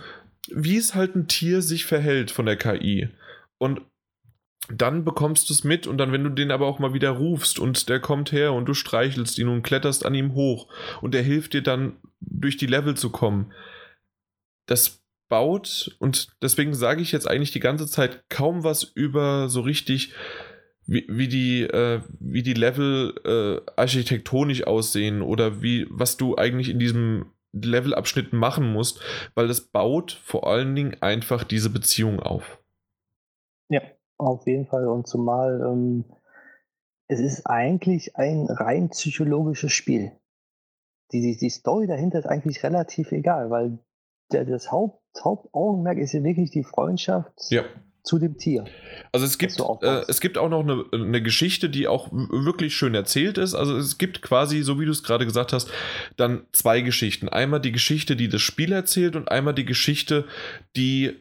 wie 0.49 0.75
es 0.75 0.95
halt 0.95 1.15
ein 1.15 1.29
Tier 1.29 1.61
sich 1.61 1.85
verhält 1.85 2.29
von 2.29 2.45
der 2.45 2.57
KI. 2.57 3.07
Und 3.57 3.79
dann 4.67 5.05
bekommst 5.05 5.49
du 5.49 5.53
es 5.53 5.63
mit 5.63 5.87
und 5.87 5.97
dann, 5.97 6.11
wenn 6.11 6.25
du 6.25 6.29
den 6.29 6.51
aber 6.51 6.67
auch 6.67 6.79
mal 6.79 6.93
wieder 6.93 7.11
rufst 7.11 7.57
und 7.57 7.87
der 7.87 8.01
kommt 8.01 8.33
her 8.33 8.51
und 8.51 8.65
du 8.65 8.73
streichelst 8.73 9.37
ihn 9.37 9.47
und 9.47 9.63
kletterst 9.63 10.05
an 10.05 10.13
ihm 10.13 10.33
hoch 10.33 10.67
und 11.01 11.13
der 11.13 11.21
hilft 11.21 11.53
dir 11.53 11.63
dann 11.63 11.93
durch 12.19 12.57
die 12.57 12.65
Level 12.65 12.97
zu 12.97 13.11
kommen, 13.11 13.53
das 14.65 15.04
baut 15.27 15.95
und 15.99 16.35
deswegen 16.41 16.73
sage 16.73 17.01
ich 17.01 17.11
jetzt 17.11 17.27
eigentlich 17.27 17.51
die 17.51 17.59
ganze 17.59 17.87
Zeit 17.87 18.23
kaum 18.29 18.63
was 18.63 18.83
über 18.83 19.49
so 19.49 19.61
richtig, 19.61 20.13
wie, 20.85 21.05
wie 21.09 21.27
die, 21.27 21.63
äh, 21.63 22.01
wie 22.19 22.43
die 22.43 22.53
Level 22.53 23.13
äh, 23.25 23.71
architektonisch 23.75 24.65
aussehen 24.65 25.21
oder 25.21 25.61
wie, 25.61 25.87
was 25.89 26.17
du 26.17 26.35
eigentlich 26.35 26.69
in 26.69 26.79
diesem 26.79 27.31
Levelabschnitt 27.53 28.33
machen 28.33 28.71
musst, 28.71 29.01
weil 29.33 29.47
das 29.47 29.61
baut 29.61 30.11
vor 30.11 30.47
allen 30.47 30.75
Dingen 30.75 30.97
einfach 31.01 31.43
diese 31.43 31.69
Beziehung 31.69 32.19
auf. 32.19 32.61
Ja, 33.69 33.81
auf 34.17 34.45
jeden 34.45 34.67
Fall. 34.67 34.87
Und 34.87 35.07
zumal 35.07 35.61
ähm, 35.61 36.05
es 37.07 37.19
ist 37.19 37.45
eigentlich 37.45 38.15
ein 38.15 38.47
rein 38.49 38.89
psychologisches 38.89 39.71
Spiel. 39.71 40.11
Die, 41.11 41.21
die, 41.21 41.37
die 41.37 41.49
Story 41.49 41.87
dahinter 41.87 42.19
ist 42.19 42.25
eigentlich 42.25 42.63
relativ 42.63 43.11
egal, 43.11 43.49
weil 43.49 43.79
der, 44.31 44.45
das 44.45 44.71
Haupt, 44.71 45.01
Hauptaugenmerk 45.23 45.97
ist 45.97 46.13
ja 46.13 46.23
wirklich 46.23 46.51
die 46.51 46.63
Freundschaft 46.63 47.31
ja. 47.49 47.63
zu 48.03 48.19
dem 48.19 48.37
Tier. 48.37 48.65
Also 49.11 49.25
es 49.25 49.37
gibt, 49.37 49.59
äh, 49.81 50.03
es 50.07 50.21
gibt 50.21 50.37
auch 50.37 50.49
noch 50.49 50.61
eine, 50.61 50.85
eine, 50.91 51.21
Geschichte, 51.21 51.69
die 51.69 51.87
auch 51.87 52.11
wirklich 52.11 52.75
schön 52.75 52.95
erzählt 52.95 53.37
ist. 53.37 53.53
Also 53.53 53.77
es 53.77 53.97
gibt 53.97 54.21
quasi, 54.21 54.61
so 54.61 54.79
wie 54.79 54.85
du 54.85 54.91
es 54.91 55.03
gerade 55.03 55.25
gesagt 55.25 55.53
hast, 55.53 55.69
dann 56.17 56.45
zwei 56.51 56.81
Geschichten. 56.81 57.29
Einmal 57.29 57.61
die 57.61 57.71
Geschichte, 57.71 58.15
die 58.15 58.29
das 58.29 58.41
Spiel 58.41 58.71
erzählt 58.71 59.15
und 59.15 59.29
einmal 59.29 59.53
die 59.53 59.65
Geschichte, 59.65 60.25
die 60.75 61.13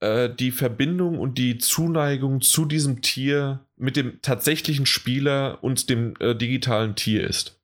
äh, 0.00 0.28
die 0.28 0.50
Verbindung 0.50 1.18
und 1.18 1.38
die 1.38 1.58
Zuneigung 1.58 2.42
zu 2.42 2.66
diesem 2.66 3.00
Tier 3.00 3.60
mit 3.76 3.96
dem 3.96 4.20
tatsächlichen 4.20 4.86
Spieler 4.86 5.58
und 5.62 5.88
dem 5.88 6.14
äh, 6.20 6.34
digitalen 6.34 6.96
Tier 6.96 7.26
ist. 7.26 7.58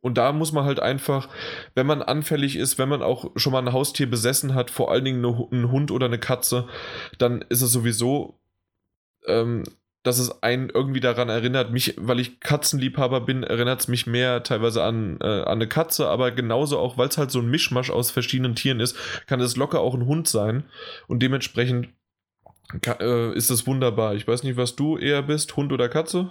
Und 0.00 0.16
da 0.16 0.32
muss 0.32 0.52
man 0.52 0.64
halt 0.64 0.80
einfach, 0.80 1.28
wenn 1.74 1.86
man 1.86 2.02
anfällig 2.02 2.56
ist, 2.56 2.78
wenn 2.78 2.88
man 2.88 3.02
auch 3.02 3.30
schon 3.36 3.52
mal 3.52 3.58
ein 3.58 3.72
Haustier 3.72 4.08
besessen 4.10 4.54
hat, 4.54 4.70
vor 4.70 4.90
allen 4.90 5.04
Dingen 5.04 5.24
einen 5.24 5.70
Hund 5.70 5.90
oder 5.90 6.06
eine 6.06 6.18
Katze, 6.18 6.68
dann 7.18 7.42
ist 7.48 7.60
es 7.60 7.70
sowieso 7.70 8.40
ähm, 9.26 9.64
dass 10.02 10.18
es 10.18 10.42
einen 10.42 10.70
irgendwie 10.70 11.00
daran 11.00 11.28
erinnert, 11.28 11.72
mich, 11.72 11.94
weil 11.98 12.20
ich 12.20 12.40
Katzenliebhaber 12.40 13.20
bin, 13.20 13.42
erinnert 13.42 13.80
es 13.80 13.88
mich 13.88 14.06
mehr 14.06 14.42
teilweise 14.42 14.82
an, 14.82 15.18
äh, 15.20 15.26
an 15.26 15.58
eine 15.58 15.68
Katze, 15.68 16.08
aber 16.08 16.30
genauso 16.30 16.78
auch, 16.78 16.96
weil 16.96 17.08
es 17.08 17.18
halt 17.18 17.30
so 17.30 17.40
ein 17.40 17.50
Mischmasch 17.50 17.90
aus 17.90 18.10
verschiedenen 18.10 18.54
Tieren 18.54 18.80
ist, 18.80 18.96
kann 19.26 19.40
es 19.40 19.56
locker 19.56 19.80
auch 19.80 19.94
ein 19.94 20.06
Hund 20.06 20.26
sein 20.26 20.64
und 21.06 21.22
dementsprechend 21.22 21.90
kann, 22.80 23.00
äh, 23.00 23.34
ist 23.34 23.50
es 23.50 23.66
wunderbar. 23.66 24.14
Ich 24.14 24.26
weiß 24.26 24.42
nicht, 24.42 24.56
was 24.56 24.74
du 24.74 24.96
eher 24.96 25.22
bist, 25.22 25.56
Hund 25.56 25.72
oder 25.72 25.88
Katze? 25.88 26.30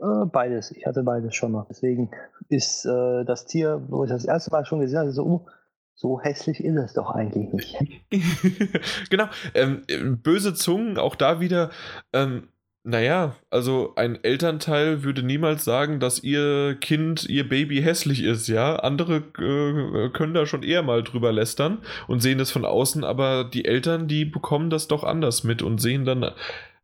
Äh, 0.00 0.26
beides. 0.26 0.70
Ich 0.70 0.86
hatte 0.86 1.02
beides 1.02 1.34
schon 1.34 1.52
mal. 1.52 1.66
Deswegen 1.68 2.10
ist 2.48 2.84
äh, 2.84 3.24
das 3.24 3.46
Tier, 3.46 3.82
wo 3.88 4.04
ich 4.04 4.10
das 4.10 4.24
erste 4.24 4.50
Mal 4.50 4.64
schon 4.64 4.80
gesehen 4.80 4.98
habe, 4.98 5.12
so, 5.12 5.46
so 5.94 6.20
hässlich 6.20 6.62
ist 6.62 6.76
es 6.76 6.92
doch 6.94 7.10
eigentlich 7.10 7.52
nicht. 7.52 7.76
genau. 9.10 9.26
Ähm, 9.54 9.82
böse 10.22 10.54
Zungen, 10.54 10.98
auch 10.98 11.16
da 11.16 11.40
wieder. 11.40 11.70
Ähm, 12.12 12.48
naja, 12.84 13.34
also 13.50 13.92
ein 13.96 14.22
Elternteil 14.22 15.02
würde 15.02 15.22
niemals 15.22 15.64
sagen, 15.64 16.00
dass 16.00 16.22
ihr 16.22 16.76
Kind, 16.80 17.28
ihr 17.28 17.46
Baby 17.46 17.82
hässlich 17.82 18.22
ist, 18.22 18.48
ja. 18.48 18.76
Andere 18.76 19.16
äh, 19.16 20.08
können 20.10 20.32
da 20.32 20.46
schon 20.46 20.62
eher 20.62 20.82
mal 20.82 21.02
drüber 21.02 21.32
lästern 21.32 21.78
und 22.06 22.20
sehen 22.20 22.38
das 22.38 22.50
von 22.50 22.64
außen, 22.64 23.04
aber 23.04 23.44
die 23.44 23.66
Eltern, 23.66 24.08
die 24.08 24.24
bekommen 24.24 24.70
das 24.70 24.88
doch 24.88 25.04
anders 25.04 25.44
mit 25.44 25.60
und 25.60 25.82
sehen 25.82 26.06
dann, 26.06 26.30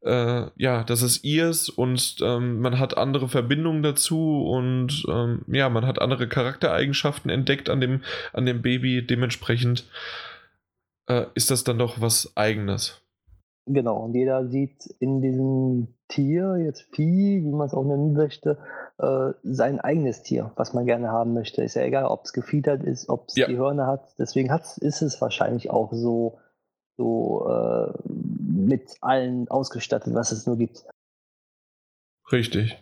äh, 0.04 0.46
ja, 0.56 0.84
das 0.84 1.02
ist 1.02 1.24
ihrs 1.24 1.68
und 1.68 2.18
ähm, 2.22 2.60
man 2.60 2.78
hat 2.78 2.96
andere 2.96 3.28
Verbindungen 3.28 3.82
dazu 3.82 4.46
und 4.46 5.04
ähm, 5.08 5.42
ja, 5.48 5.68
man 5.68 5.86
hat 5.86 6.00
andere 6.00 6.28
Charaktereigenschaften 6.28 7.30
entdeckt 7.30 7.70
an 7.70 7.80
dem, 7.80 8.02
an 8.32 8.46
dem 8.46 8.62
Baby. 8.62 9.06
Dementsprechend 9.06 9.88
äh, 11.08 11.24
ist 11.34 11.50
das 11.50 11.64
dann 11.64 11.78
doch 11.78 12.00
was 12.00 12.32
Eigenes. 12.36 13.00
Genau, 13.66 13.96
und 13.96 14.14
jeder 14.14 14.46
sieht 14.48 14.84
in 15.00 15.22
diesem 15.22 15.88
Tier, 16.08 16.58
jetzt 16.58 16.82
Vieh, 16.94 17.42
wie 17.42 17.50
man 17.50 17.66
es 17.66 17.72
auch 17.72 17.84
nennen 17.84 18.12
möchte, 18.12 18.58
äh, 18.98 19.32
sein 19.42 19.80
eigenes 19.80 20.22
Tier, 20.22 20.52
was 20.56 20.74
man 20.74 20.84
gerne 20.84 21.08
haben 21.08 21.32
möchte. 21.32 21.62
Ist 21.62 21.74
ja 21.74 21.82
egal, 21.82 22.04
ob 22.04 22.24
es 22.24 22.34
gefiedert 22.34 22.82
ist, 22.82 23.08
ob 23.08 23.28
es 23.28 23.36
ja. 23.36 23.46
die 23.46 23.56
Hörner 23.56 23.86
hat. 23.86 24.04
Deswegen 24.18 24.52
hat's, 24.52 24.76
ist 24.76 25.00
es 25.00 25.18
wahrscheinlich 25.22 25.70
auch 25.70 25.94
so, 25.94 26.38
so 26.96 27.48
äh, 27.48 27.92
mit 28.08 28.96
allen 29.00 29.48
ausgestattet, 29.48 30.14
was 30.14 30.32
es 30.32 30.46
nur 30.46 30.56
gibt. 30.56 30.84
Richtig. 32.30 32.76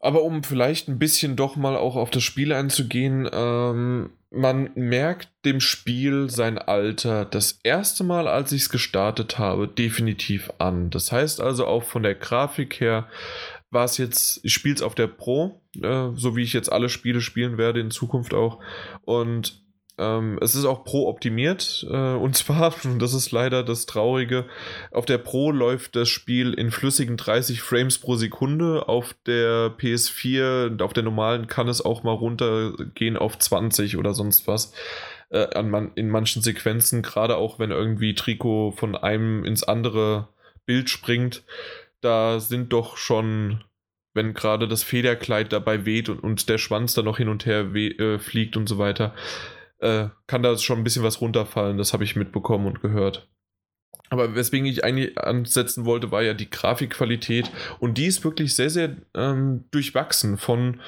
Aber 0.00 0.22
um 0.22 0.42
vielleicht 0.42 0.88
ein 0.88 0.98
bisschen 0.98 1.36
doch 1.36 1.56
mal 1.56 1.76
auch 1.76 1.94
auf 1.94 2.10
das 2.10 2.22
Spiel 2.22 2.52
einzugehen, 2.52 3.28
ähm, 3.30 4.10
man 4.30 4.70
merkt 4.74 5.28
dem 5.44 5.60
Spiel 5.60 6.30
sein 6.30 6.56
Alter 6.56 7.24
das 7.24 7.60
erste 7.62 8.02
Mal, 8.04 8.26
als 8.26 8.52
ich 8.52 8.62
es 8.62 8.70
gestartet 8.70 9.38
habe, 9.38 9.68
definitiv 9.68 10.50
an. 10.58 10.88
Das 10.88 11.12
heißt 11.12 11.40
also 11.40 11.66
auch 11.66 11.82
von 11.82 12.02
der 12.02 12.14
Grafik 12.14 12.80
her 12.80 13.08
war 13.70 13.84
es 13.84 13.98
jetzt, 13.98 14.40
ich 14.42 14.54
spiele 14.54 14.74
es 14.74 14.82
auf 14.82 14.94
der 14.94 15.06
Pro, 15.06 15.60
äh, 15.80 16.08
so 16.14 16.34
wie 16.34 16.42
ich 16.42 16.52
jetzt 16.52 16.72
alle 16.72 16.88
Spiele 16.88 17.20
spielen 17.20 17.58
werde 17.58 17.80
in 17.80 17.90
Zukunft 17.90 18.34
auch. 18.34 18.58
Und 19.04 19.62
ähm, 19.98 20.38
es 20.40 20.54
ist 20.54 20.64
auch 20.64 20.84
Pro 20.84 21.08
optimiert 21.08 21.86
äh, 21.88 22.14
und 22.14 22.36
zwar, 22.36 22.74
das 22.98 23.14
ist 23.14 23.32
leider 23.32 23.62
das 23.62 23.86
Traurige, 23.86 24.46
auf 24.90 25.04
der 25.04 25.18
Pro 25.18 25.50
läuft 25.50 25.96
das 25.96 26.08
Spiel 26.08 26.54
in 26.54 26.70
flüssigen 26.70 27.16
30 27.16 27.60
Frames 27.60 27.98
pro 27.98 28.16
Sekunde, 28.16 28.88
auf 28.88 29.14
der 29.26 29.76
PS4 29.76 30.66
und 30.66 30.82
auf 30.82 30.92
der 30.92 31.02
normalen 31.02 31.46
kann 31.46 31.68
es 31.68 31.84
auch 31.84 32.02
mal 32.02 32.12
runtergehen 32.12 33.16
auf 33.16 33.38
20 33.38 33.96
oder 33.96 34.14
sonst 34.14 34.46
was. 34.46 34.72
Äh, 35.30 35.54
an 35.54 35.70
man, 35.70 35.92
in 35.94 36.08
manchen 36.08 36.42
Sequenzen, 36.42 37.02
gerade 37.02 37.36
auch 37.36 37.58
wenn 37.58 37.70
irgendwie 37.70 38.14
Trikot 38.14 38.72
von 38.72 38.96
einem 38.96 39.44
ins 39.44 39.62
andere 39.62 40.28
Bild 40.66 40.90
springt, 40.90 41.44
da 42.00 42.40
sind 42.40 42.72
doch 42.72 42.96
schon 42.96 43.64
wenn 44.12 44.34
gerade 44.34 44.66
das 44.66 44.82
Federkleid 44.82 45.52
dabei 45.52 45.86
weht 45.86 46.08
und, 46.08 46.18
und 46.18 46.48
der 46.48 46.58
Schwanz 46.58 46.94
dann 46.94 47.04
noch 47.04 47.18
hin 47.18 47.28
und 47.28 47.46
her 47.46 47.72
äh, 47.74 48.18
fliegt 48.18 48.56
und 48.56 48.68
so 48.68 48.76
weiter 48.76 49.14
äh, 49.80 50.08
kann 50.26 50.42
da 50.42 50.56
schon 50.56 50.78
ein 50.78 50.84
bisschen 50.84 51.02
was 51.02 51.20
runterfallen. 51.20 51.78
Das 51.78 51.92
habe 51.92 52.04
ich 52.04 52.16
mitbekommen 52.16 52.66
und 52.66 52.80
gehört. 52.80 53.28
Aber 54.10 54.34
weswegen 54.34 54.66
ich 54.66 54.84
eigentlich 54.84 55.18
ansetzen 55.18 55.84
wollte, 55.84 56.10
war 56.10 56.22
ja 56.22 56.34
die 56.34 56.50
Grafikqualität. 56.50 57.50
Und 57.78 57.96
die 57.96 58.06
ist 58.06 58.24
wirklich 58.24 58.54
sehr, 58.54 58.70
sehr 58.70 58.96
ähm, 59.14 59.64
durchwachsen 59.70 60.36
von 60.36 60.80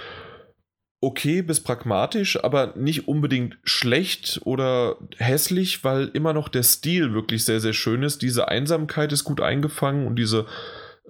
okay 1.00 1.42
bis 1.42 1.60
pragmatisch, 1.60 2.42
aber 2.42 2.74
nicht 2.76 3.08
unbedingt 3.08 3.58
schlecht 3.64 4.40
oder 4.44 4.96
hässlich, 5.16 5.82
weil 5.82 6.08
immer 6.14 6.32
noch 6.32 6.48
der 6.48 6.62
Stil 6.62 7.12
wirklich 7.12 7.44
sehr, 7.44 7.60
sehr 7.60 7.72
schön 7.72 8.02
ist. 8.02 8.22
Diese 8.22 8.48
Einsamkeit 8.48 9.12
ist 9.12 9.24
gut 9.24 9.40
eingefangen 9.40 10.06
und 10.06 10.16
diese 10.16 10.46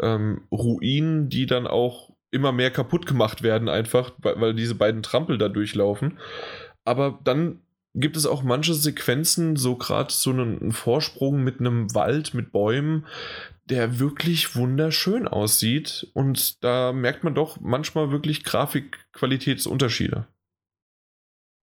ähm, 0.00 0.42
Ruinen, 0.50 1.28
die 1.28 1.44
dann 1.44 1.66
auch 1.66 2.10
immer 2.30 2.52
mehr 2.52 2.70
kaputt 2.70 3.06
gemacht 3.06 3.42
werden, 3.42 3.68
einfach, 3.68 4.12
weil, 4.18 4.40
weil 4.40 4.54
diese 4.54 4.74
beiden 4.74 5.02
Trampel 5.02 5.36
da 5.36 5.48
durchlaufen. 5.48 6.18
Aber 6.84 7.20
dann 7.22 7.60
gibt 7.94 8.16
es 8.16 8.26
auch 8.26 8.42
manche 8.42 8.74
Sequenzen, 8.74 9.56
so 9.56 9.76
gerade 9.76 10.12
so 10.12 10.30
einen 10.30 10.72
Vorsprung 10.72 11.42
mit 11.42 11.60
einem 11.60 11.94
Wald, 11.94 12.34
mit 12.34 12.52
Bäumen, 12.52 13.06
der 13.68 13.98
wirklich 13.98 14.56
wunderschön 14.56 15.28
aussieht. 15.28 16.10
Und 16.14 16.62
da 16.64 16.92
merkt 16.92 17.24
man 17.24 17.34
doch 17.34 17.60
manchmal 17.60 18.10
wirklich 18.10 18.44
Grafikqualitätsunterschiede. 18.44 20.26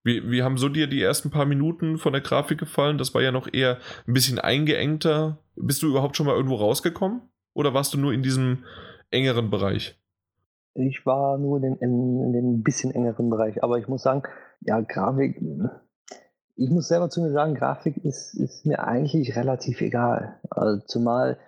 Wie, 0.02 0.30
wie 0.30 0.42
haben 0.42 0.56
so 0.56 0.68
dir 0.68 0.86
die 0.86 1.02
ersten 1.02 1.30
paar 1.30 1.44
Minuten 1.44 1.98
von 1.98 2.12
der 2.12 2.22
Grafik 2.22 2.58
gefallen? 2.58 2.96
Das 2.96 3.12
war 3.14 3.20
ja 3.20 3.32
noch 3.32 3.52
eher 3.52 3.78
ein 4.06 4.14
bisschen 4.14 4.38
eingeengter. 4.38 5.38
Bist 5.56 5.82
du 5.82 5.88
überhaupt 5.88 6.16
schon 6.16 6.26
mal 6.26 6.36
irgendwo 6.36 6.56
rausgekommen? 6.56 7.20
Oder 7.52 7.74
warst 7.74 7.92
du 7.92 7.98
nur 7.98 8.12
in 8.12 8.22
diesem 8.22 8.64
engeren 9.10 9.50
Bereich? 9.50 10.00
Ich 10.74 11.04
war 11.04 11.36
nur 11.36 11.58
in, 11.62 11.76
in, 11.76 12.22
in 12.22 12.32
dem 12.32 12.62
bisschen 12.62 12.92
engeren 12.92 13.28
Bereich. 13.28 13.62
Aber 13.62 13.78
ich 13.78 13.88
muss 13.88 14.02
sagen, 14.02 14.22
ja, 14.60 14.80
Grafik, 14.80 15.38
ich 16.60 16.68
muss 16.68 16.88
selber 16.88 17.08
zu 17.08 17.22
mir 17.22 17.32
sagen, 17.32 17.54
Grafik 17.54 18.04
ist, 18.04 18.34
ist 18.34 18.66
mir 18.66 18.84
eigentlich 18.84 19.34
relativ 19.34 19.80
egal. 19.80 20.38
Also 20.50 20.84
zumal 20.84 21.38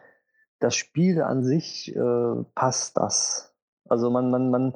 das 0.59 0.74
Spiel 0.74 1.20
an 1.20 1.44
sich 1.44 1.94
äh, 1.94 2.44
passt 2.55 2.97
das. 2.97 3.55
Also 3.86 4.09
man, 4.09 4.30
man, 4.30 4.51
man, 4.51 4.74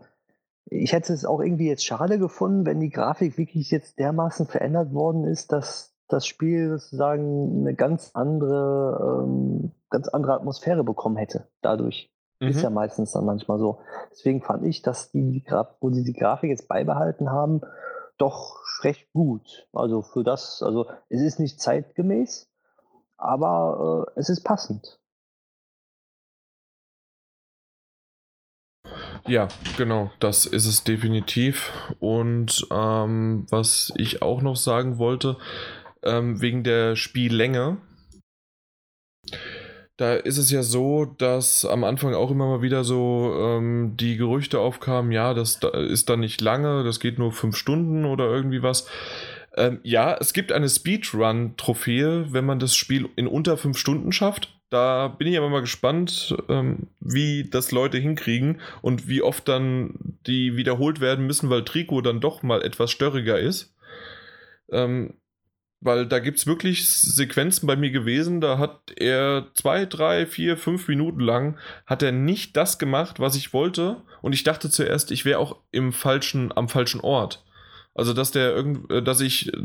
ich 0.66 0.92
hätte 0.92 1.14
es 1.14 1.24
auch 1.24 1.40
irgendwie 1.40 1.68
jetzt 1.68 1.86
schade 1.86 2.18
gefunden, 2.18 2.66
wenn 2.66 2.80
die 2.80 2.90
Grafik 2.90 3.38
wirklich 3.38 3.70
jetzt 3.70 3.98
dermaßen 3.98 4.46
verändert 4.46 4.92
worden 4.92 5.24
ist, 5.24 5.52
dass 5.52 5.94
das 6.06 6.26
Spiel 6.26 6.68
sozusagen 6.68 7.60
eine 7.60 7.74
ganz 7.74 8.10
andere, 8.12 9.22
ähm, 9.24 9.72
ganz 9.88 10.08
andere 10.08 10.34
Atmosphäre 10.34 10.84
bekommen 10.84 11.16
hätte. 11.16 11.48
Dadurch 11.62 12.12
mhm. 12.40 12.48
ist 12.48 12.60
ja 12.60 12.68
meistens 12.68 13.12
dann 13.12 13.24
manchmal 13.24 13.58
so. 13.58 13.78
Deswegen 14.10 14.42
fand 14.42 14.66
ich, 14.66 14.82
dass 14.82 15.10
die, 15.12 15.42
wo 15.80 15.90
sie 15.90 16.04
die 16.04 16.12
Grafik 16.12 16.50
jetzt 16.50 16.68
beibehalten 16.68 17.30
haben, 17.30 17.62
doch 18.18 18.60
recht 18.82 19.12
gut. 19.12 19.68
Also 19.72 20.02
für 20.02 20.24
das, 20.24 20.62
also 20.62 20.86
es 21.08 21.22
ist 21.22 21.40
nicht 21.40 21.60
zeitgemäß, 21.60 22.48
aber 23.16 24.06
äh, 24.16 24.20
es 24.20 24.28
ist 24.28 24.42
passend. 24.42 24.98
Ja, 29.26 29.48
genau, 29.76 30.10
das 30.20 30.46
ist 30.46 30.66
es 30.66 30.84
definitiv. 30.84 31.72
Und 31.98 32.66
ähm, 32.70 33.46
was 33.50 33.92
ich 33.96 34.22
auch 34.22 34.40
noch 34.40 34.56
sagen 34.56 34.98
wollte, 34.98 35.36
ähm, 36.02 36.40
wegen 36.40 36.62
der 36.62 36.94
Spiellänge, 36.94 37.78
da 39.96 40.14
ist 40.14 40.36
es 40.36 40.50
ja 40.50 40.62
so, 40.62 41.06
dass 41.06 41.64
am 41.64 41.82
Anfang 41.84 42.14
auch 42.14 42.30
immer 42.30 42.46
mal 42.46 42.62
wieder 42.62 42.84
so 42.84 43.34
ähm, 43.38 43.96
die 43.96 44.16
Gerüchte 44.16 44.60
aufkamen, 44.60 45.10
ja, 45.10 45.32
das 45.32 45.60
ist 45.88 46.10
dann 46.10 46.20
nicht 46.20 46.40
lange, 46.40 46.84
das 46.84 47.00
geht 47.00 47.18
nur 47.18 47.32
fünf 47.32 47.56
Stunden 47.56 48.04
oder 48.04 48.26
irgendwie 48.26 48.62
was. 48.62 48.86
Ähm, 49.56 49.80
ja, 49.82 50.14
es 50.20 50.34
gibt 50.34 50.52
eine 50.52 50.68
Speedrun-Trophäe, 50.68 52.26
wenn 52.30 52.44
man 52.44 52.58
das 52.58 52.76
Spiel 52.76 53.08
in 53.16 53.26
unter 53.26 53.56
fünf 53.56 53.78
Stunden 53.78 54.12
schafft. 54.12 54.52
Da 54.68 55.08
bin 55.08 55.28
ich 55.28 55.38
aber 55.38 55.48
mal 55.48 55.60
gespannt, 55.60 56.36
ähm, 56.48 56.88
wie 57.00 57.44
das 57.44 57.70
Leute 57.70 57.96
hinkriegen 57.98 58.60
und 58.82 59.08
wie 59.08 59.22
oft 59.22 59.48
dann 59.48 59.94
die 60.26 60.56
wiederholt 60.56 61.00
werden 61.00 61.26
müssen, 61.26 61.48
weil 61.48 61.64
Trico 61.64 62.02
dann 62.02 62.20
doch 62.20 62.42
mal 62.42 62.62
etwas 62.62 62.90
störriger 62.90 63.38
ist. 63.38 63.74
Ähm, 64.70 65.14
weil 65.80 66.06
da 66.06 66.18
gibt 66.18 66.38
es 66.38 66.46
wirklich 66.46 66.88
Sequenzen 66.88 67.66
bei 67.66 67.76
mir 67.76 67.90
gewesen, 67.90 68.40
da 68.40 68.58
hat 68.58 68.92
er 68.96 69.46
zwei, 69.54 69.84
drei, 69.84 70.26
vier, 70.26 70.56
fünf 70.56 70.88
Minuten 70.88 71.20
lang, 71.20 71.58
hat 71.86 72.02
er 72.02 72.12
nicht 72.12 72.56
das 72.56 72.78
gemacht, 72.78 73.20
was 73.20 73.36
ich 73.36 73.52
wollte. 73.52 74.02
Und 74.22 74.32
ich 74.32 74.42
dachte 74.42 74.70
zuerst, 74.70 75.10
ich 75.10 75.24
wäre 75.24 75.38
auch 75.38 75.56
im 75.72 75.92
falschen, 75.92 76.56
am 76.56 76.68
falschen 76.68 77.00
Ort. 77.00 77.44
Also, 77.94 78.12
dass 78.12 78.30
der 78.30 78.54
irgend, 78.54 78.90
äh, 78.90 79.02
dass 79.02 79.20
ich 79.20 79.52
äh, 79.52 79.58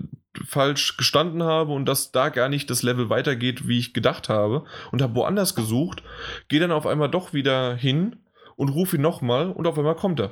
falsch 0.46 0.96
gestanden 0.96 1.44
habe 1.44 1.74
und 1.74 1.86
dass 1.86 2.12
da 2.12 2.30
gar 2.30 2.48
nicht 2.48 2.70
das 2.70 2.82
Level 2.82 3.10
weitergeht, 3.10 3.68
wie 3.68 3.80
ich 3.80 3.94
gedacht 3.94 4.30
habe. 4.30 4.64
Und 4.92 5.02
habe 5.02 5.16
woanders 5.16 5.56
gesucht, 5.56 6.04
gehe 6.48 6.60
dann 6.60 6.72
auf 6.72 6.88
einmal 6.88 7.10
doch 7.10 7.34
wieder 7.34 7.76
hin 7.76 8.18
und 8.56 8.70
rufe 8.70 8.96
ihn 8.96 9.02
nochmal 9.02 9.52
und 9.52 9.68
auf 9.68 9.78
einmal 9.78 9.96
kommt 9.96 10.20
er. 10.22 10.32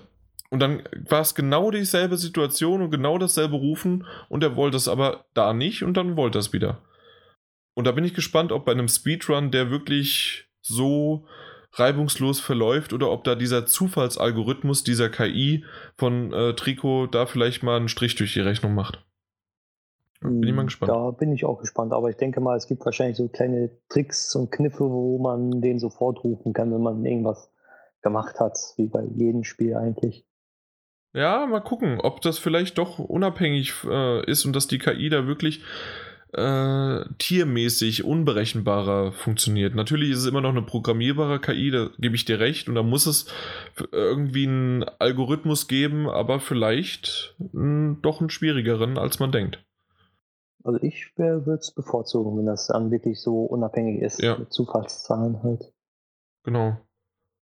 Und 0.50 0.60
dann 0.60 0.84
war 1.08 1.22
es 1.22 1.36
genau 1.36 1.70
dieselbe 1.70 2.18
Situation 2.18 2.82
und 2.82 2.90
genau 2.90 3.18
dasselbe 3.18 3.56
Rufen 3.56 4.06
und 4.30 4.44
er 4.44 4.56
wollte 4.56 4.78
es 4.78 4.88
aber 4.88 5.26
da 5.34 5.54
nicht 5.54 5.84
und 5.84 5.96
dann 5.96 6.18
wollte 6.18 6.40
er 6.40 6.42
es 6.42 6.54
wieder. 6.54 6.82
Und 7.76 7.86
da 7.86 7.92
bin 7.92 8.04
ich 8.04 8.14
gespannt, 8.14 8.52
ob 8.52 8.66
bei 8.66 8.72
einem 8.72 8.88
Speedrun 8.88 9.52
der 9.52 9.70
wirklich 9.70 10.50
so 10.62 11.26
reibungslos 11.74 12.40
verläuft 12.40 12.94
oder 12.94 13.12
ob 13.12 13.24
da 13.24 13.36
dieser 13.36 13.66
Zufallsalgorithmus 13.66 14.84
dieser 14.84 15.10
KI 15.10 15.64
von 15.98 16.34
äh, 16.34 16.56
Trico 16.56 17.06
da 17.06 17.28
vielleicht 17.28 17.62
mal 17.62 17.78
einen 17.78 17.88
Strich 17.88 18.16
durch 18.16 18.34
die 18.34 18.40
Rechnung 18.40 18.74
macht. 18.74 19.06
Bin 20.22 20.44
ich 20.44 20.54
mal 20.54 20.66
gespannt. 20.66 20.92
Da 20.92 21.12
bin 21.12 21.32
ich 21.32 21.46
auch 21.46 21.60
gespannt, 21.60 21.94
aber 21.94 22.10
ich 22.10 22.18
denke 22.18 22.42
mal, 22.42 22.58
es 22.58 22.68
gibt 22.68 22.84
wahrscheinlich 22.84 23.16
so 23.16 23.30
kleine 23.30 23.70
Tricks 23.88 24.36
und 24.36 24.52
Kniffe, 24.52 24.84
wo 24.90 25.18
man 25.18 25.62
den 25.62 25.80
sofort 25.80 26.24
rufen 26.26 26.52
kann, 26.52 26.74
wenn 26.74 26.82
man 26.82 27.06
irgendwas 27.06 27.54
gemacht 28.02 28.40
hat, 28.40 28.58
wie 28.76 28.88
bei 28.88 29.06
jedem 29.06 29.46
Spiel 29.46 29.76
eigentlich. 29.76 30.26
Ja, 31.14 31.46
mal 31.48 31.62
gucken, 31.62 32.00
ob 32.00 32.22
das 32.22 32.38
vielleicht 32.38 32.78
doch 32.78 33.00
unabhängig 33.00 33.74
äh, 33.86 34.26
ist 34.30 34.46
und 34.46 34.56
dass 34.56 34.68
die 34.68 34.78
KI 34.78 35.10
da 35.10 35.26
wirklich 35.26 35.64
äh, 36.34 37.06
tiermäßig 37.18 38.04
unberechenbarer 38.04 39.12
funktioniert. 39.12 39.74
Natürlich 39.74 40.12
ist 40.12 40.20
es 40.20 40.26
immer 40.28 40.42
noch 40.42 40.52
eine 40.52 40.62
programmierbare 40.62 41.40
KI, 41.40 41.72
da 41.72 41.90
gebe 41.98 42.16
ich 42.16 42.26
dir 42.26 42.40
recht, 42.40 42.70
und 42.70 42.76
da 42.76 42.84
muss 42.84 43.08
es 43.08 43.26
irgendwie 43.92 44.48
einen 44.48 44.84
Algorithmus 45.00 45.68
geben, 45.68 46.08
aber 46.08 46.40
vielleicht 46.40 47.36
mh, 47.40 47.52
hm, 47.54 48.00
doch 48.04 48.20
einen 48.20 48.30
schwierigeren, 48.30 49.00
als 49.00 49.20
man 49.20 49.32
denkt. 49.32 49.64
Also 50.64 50.80
ich 50.84 51.18
würde 51.18 51.54
es 51.54 51.72
bevorzugen, 51.72 52.38
wenn 52.38 52.46
das 52.46 52.68
dann 52.68 52.92
wirklich 52.92 53.20
so 53.20 53.46
unabhängig 53.46 54.02
ist, 54.02 54.22
ja. 54.22 54.38
mit 54.38 54.54
Zufallszahlen 54.54 55.42
halt. 55.42 55.74
Genau. 56.44 56.78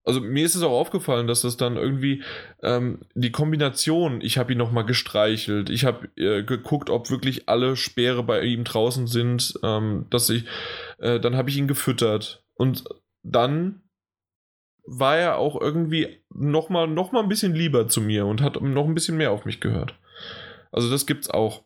Also 0.07 0.21
mir 0.21 0.45
ist 0.45 0.55
es 0.55 0.63
auch 0.63 0.71
aufgefallen, 0.71 1.27
dass 1.27 1.41
das 1.41 1.57
dann 1.57 1.75
irgendwie 1.75 2.23
ähm, 2.63 2.99
die 3.13 3.34
Kombination, 3.34 4.21
ich 4.21 4.38
habe 4.38 4.53
ihn 4.53 4.57
nochmal 4.57 4.85
gestreichelt, 4.85 5.69
ich 5.69 5.84
habe 5.84 6.07
äh, 6.15 6.43
geguckt, 6.43 6.89
ob 6.89 7.09
wirklich 7.09 7.49
alle 7.49 7.75
Speere 7.75 8.23
bei 8.23 8.41
ihm 8.43 8.63
draußen 8.63 9.07
sind, 9.07 9.59
ähm, 9.63 10.05
dass 10.09 10.29
ich, 10.29 10.45
äh, 10.99 11.19
dann 11.19 11.35
habe 11.35 11.49
ich 11.49 11.57
ihn 11.57 11.67
gefüttert 11.67 12.41
und 12.53 12.85
dann 13.21 13.81
war 14.85 15.17
er 15.17 15.38
auch 15.39 15.59
irgendwie 15.59 16.23
nochmal 16.34 16.88
noch 16.88 17.11
mal 17.11 17.21
ein 17.21 17.29
bisschen 17.29 17.53
lieber 17.53 17.89
zu 17.89 17.99
mir 17.99 18.25
und 18.27 18.41
hat 18.41 18.61
noch 18.61 18.85
ein 18.85 18.95
bisschen 18.95 19.17
mehr 19.17 19.31
auf 19.31 19.43
mich 19.43 19.59
gehört. 19.59 19.93
Also 20.71 20.89
das 20.89 21.05
gibt's 21.05 21.29
auch. 21.29 21.65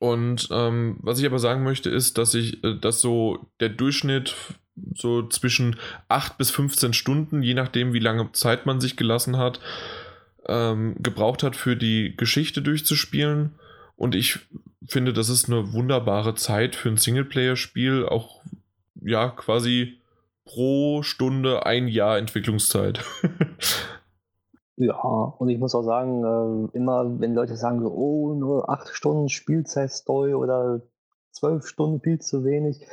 Und 0.00 0.48
ähm, 0.50 0.98
was 1.02 1.20
ich 1.20 1.26
aber 1.26 1.38
sagen 1.38 1.62
möchte, 1.62 1.88
ist, 1.88 2.18
dass 2.18 2.34
ich, 2.34 2.64
äh, 2.64 2.76
dass 2.80 3.00
so 3.00 3.46
der 3.60 3.68
Durchschnitt 3.68 4.34
so 4.94 5.26
zwischen 5.28 5.76
8 6.08 6.38
bis 6.38 6.50
15 6.50 6.92
Stunden, 6.92 7.42
je 7.42 7.54
nachdem, 7.54 7.92
wie 7.92 7.98
lange 7.98 8.32
Zeit 8.32 8.66
man 8.66 8.80
sich 8.80 8.96
gelassen 8.96 9.36
hat, 9.36 9.60
ähm, 10.46 10.96
gebraucht 10.98 11.42
hat, 11.42 11.56
für 11.56 11.76
die 11.76 12.16
Geschichte 12.16 12.62
durchzuspielen. 12.62 13.54
Und 13.96 14.14
ich 14.14 14.40
finde, 14.86 15.12
das 15.12 15.28
ist 15.28 15.48
eine 15.48 15.72
wunderbare 15.72 16.34
Zeit 16.34 16.74
für 16.74 16.88
ein 16.88 16.96
Singleplayer-Spiel, 16.96 18.06
auch 18.06 18.42
ja, 19.00 19.28
quasi 19.28 19.98
pro 20.44 21.02
Stunde 21.02 21.66
ein 21.66 21.88
Jahr 21.88 22.18
Entwicklungszeit. 22.18 23.04
ja, 24.76 24.94
und 24.94 25.48
ich 25.48 25.58
muss 25.58 25.74
auch 25.74 25.82
sagen, 25.82 26.24
äh, 26.24 26.76
immer 26.76 27.20
wenn 27.20 27.34
Leute 27.34 27.56
sagen, 27.56 27.84
oh, 27.84 28.34
nur 28.34 28.68
8 28.68 28.88
Stunden 28.88 29.28
Spielzeit-Story 29.28 30.34
oder 30.34 30.80
12 31.32 31.66
Stunden 31.66 32.00
viel 32.00 32.20
zu 32.20 32.44
wenig, 32.44 32.84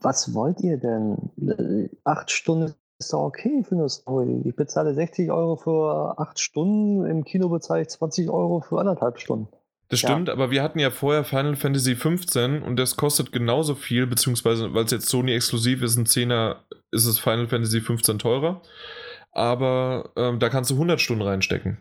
was 0.00 0.34
wollt 0.34 0.60
ihr 0.60 0.78
denn? 0.78 1.90
Acht 2.04 2.30
Stunden 2.30 2.74
ist 2.98 3.12
doch 3.12 3.24
okay 3.24 3.64
für 3.64 3.74
eine 3.74 3.88
Story. 3.88 4.42
Ich 4.44 4.56
bezahle 4.56 4.94
60 4.94 5.30
Euro 5.30 5.56
für 5.56 6.18
acht 6.18 6.38
Stunden, 6.38 7.06
im 7.06 7.24
Kino 7.24 7.48
bezahle 7.48 7.82
ich 7.82 7.88
20 7.88 8.30
Euro 8.30 8.60
für 8.60 8.78
anderthalb 8.78 9.18
Stunden. 9.18 9.48
Das 9.88 10.00
stimmt, 10.00 10.28
ja. 10.28 10.34
aber 10.34 10.50
wir 10.50 10.62
hatten 10.62 10.78
ja 10.78 10.90
vorher 10.90 11.24
Final 11.24 11.56
Fantasy 11.56 11.94
15 11.94 12.62
und 12.62 12.76
das 12.76 12.96
kostet 12.96 13.32
genauso 13.32 13.74
viel, 13.74 14.06
beziehungsweise 14.06 14.72
weil 14.72 14.84
es 14.84 14.90
jetzt 14.90 15.08
Sony 15.08 15.32
exklusiv 15.32 15.82
ist, 15.82 15.96
ein 15.96 16.06
Zehner, 16.06 16.64
ist 16.90 17.04
es 17.04 17.18
Final 17.18 17.48
Fantasy 17.48 17.80
15 17.80 18.18
teurer. 18.18 18.62
Aber 19.30 20.10
ähm, 20.16 20.38
da 20.38 20.48
kannst 20.48 20.70
du 20.70 20.74
100 20.74 21.00
Stunden 21.00 21.22
reinstecken. 21.22 21.78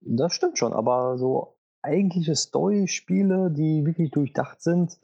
Das 0.00 0.34
stimmt 0.34 0.58
schon, 0.58 0.72
aber 0.72 1.16
so 1.18 1.56
eigentliche 1.82 2.34
Story-Spiele, 2.34 3.50
die 3.50 3.84
wirklich 3.86 4.10
durchdacht 4.10 4.62
sind, 4.62 4.98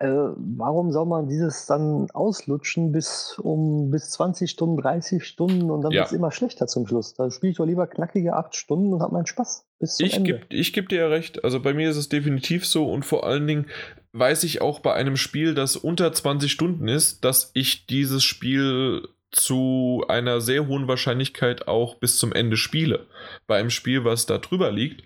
äh, 0.00 0.08
warum 0.08 0.92
soll 0.92 1.04
man 1.04 1.28
dieses 1.28 1.66
dann 1.66 2.10
auslutschen 2.12 2.90
bis 2.90 3.38
um 3.38 3.90
bis 3.90 4.08
20 4.10 4.50
Stunden, 4.50 4.80
30 4.80 5.22
Stunden 5.22 5.70
und 5.70 5.82
dann 5.82 5.92
ja. 5.92 6.00
wird 6.00 6.06
es 6.06 6.12
immer 6.14 6.32
schlechter 6.32 6.66
zum 6.66 6.86
Schluss? 6.86 7.12
Da 7.12 7.30
spiele 7.30 7.50
ich 7.50 7.58
doch 7.58 7.66
lieber 7.66 7.86
knackige 7.86 8.32
8 8.34 8.56
Stunden 8.56 8.94
und 8.94 9.02
habe 9.02 9.12
meinen 9.12 9.26
Spaß. 9.26 9.66
Bis 9.78 9.96
zum 9.96 10.06
ich 10.06 10.24
gebe 10.24 10.46
geb 10.48 10.88
dir 10.88 11.00
ja 11.00 11.08
recht. 11.08 11.44
Also 11.44 11.60
bei 11.60 11.74
mir 11.74 11.90
ist 11.90 11.98
es 11.98 12.08
definitiv 12.08 12.66
so 12.66 12.90
und 12.90 13.04
vor 13.04 13.26
allen 13.26 13.46
Dingen 13.46 13.66
weiß 14.12 14.44
ich 14.44 14.62
auch 14.62 14.80
bei 14.80 14.94
einem 14.94 15.16
Spiel, 15.16 15.54
das 15.54 15.76
unter 15.76 16.10
20 16.10 16.50
Stunden 16.50 16.88
ist, 16.88 17.22
dass 17.26 17.50
ich 17.52 17.84
dieses 17.84 18.24
Spiel 18.24 19.06
zu 19.30 20.02
einer 20.08 20.40
sehr 20.40 20.66
hohen 20.66 20.88
Wahrscheinlichkeit 20.88 21.68
auch 21.68 21.96
bis 21.96 22.16
zum 22.16 22.32
Ende 22.32 22.56
spiele. 22.56 23.06
Bei 23.46 23.58
einem 23.58 23.70
Spiel, 23.70 24.04
was 24.06 24.24
da 24.24 24.38
drüber 24.38 24.72
liegt, 24.72 25.04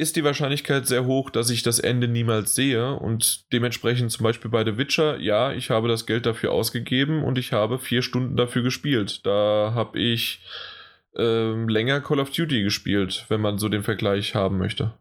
ist 0.00 0.16
die 0.16 0.24
Wahrscheinlichkeit 0.24 0.86
sehr 0.86 1.04
hoch, 1.04 1.28
dass 1.28 1.50
ich 1.50 1.62
das 1.62 1.78
Ende 1.78 2.08
niemals 2.08 2.54
sehe 2.54 2.94
und 2.94 3.52
dementsprechend 3.52 4.10
zum 4.10 4.24
Beispiel 4.24 4.50
bei 4.50 4.64
The 4.64 4.78
Witcher, 4.78 5.18
ja, 5.18 5.52
ich 5.52 5.68
habe 5.68 5.88
das 5.88 6.06
Geld 6.06 6.24
dafür 6.24 6.52
ausgegeben 6.52 7.22
und 7.22 7.36
ich 7.36 7.52
habe 7.52 7.78
vier 7.78 8.00
Stunden 8.00 8.34
dafür 8.34 8.62
gespielt. 8.62 9.26
Da 9.26 9.72
habe 9.74 9.98
ich 9.98 10.42
ähm, 11.16 11.68
länger 11.68 12.00
Call 12.00 12.18
of 12.18 12.30
Duty 12.30 12.62
gespielt, 12.62 13.26
wenn 13.28 13.42
man 13.42 13.58
so 13.58 13.68
den 13.68 13.82
Vergleich 13.82 14.34
haben 14.34 14.56
möchte. 14.56 14.94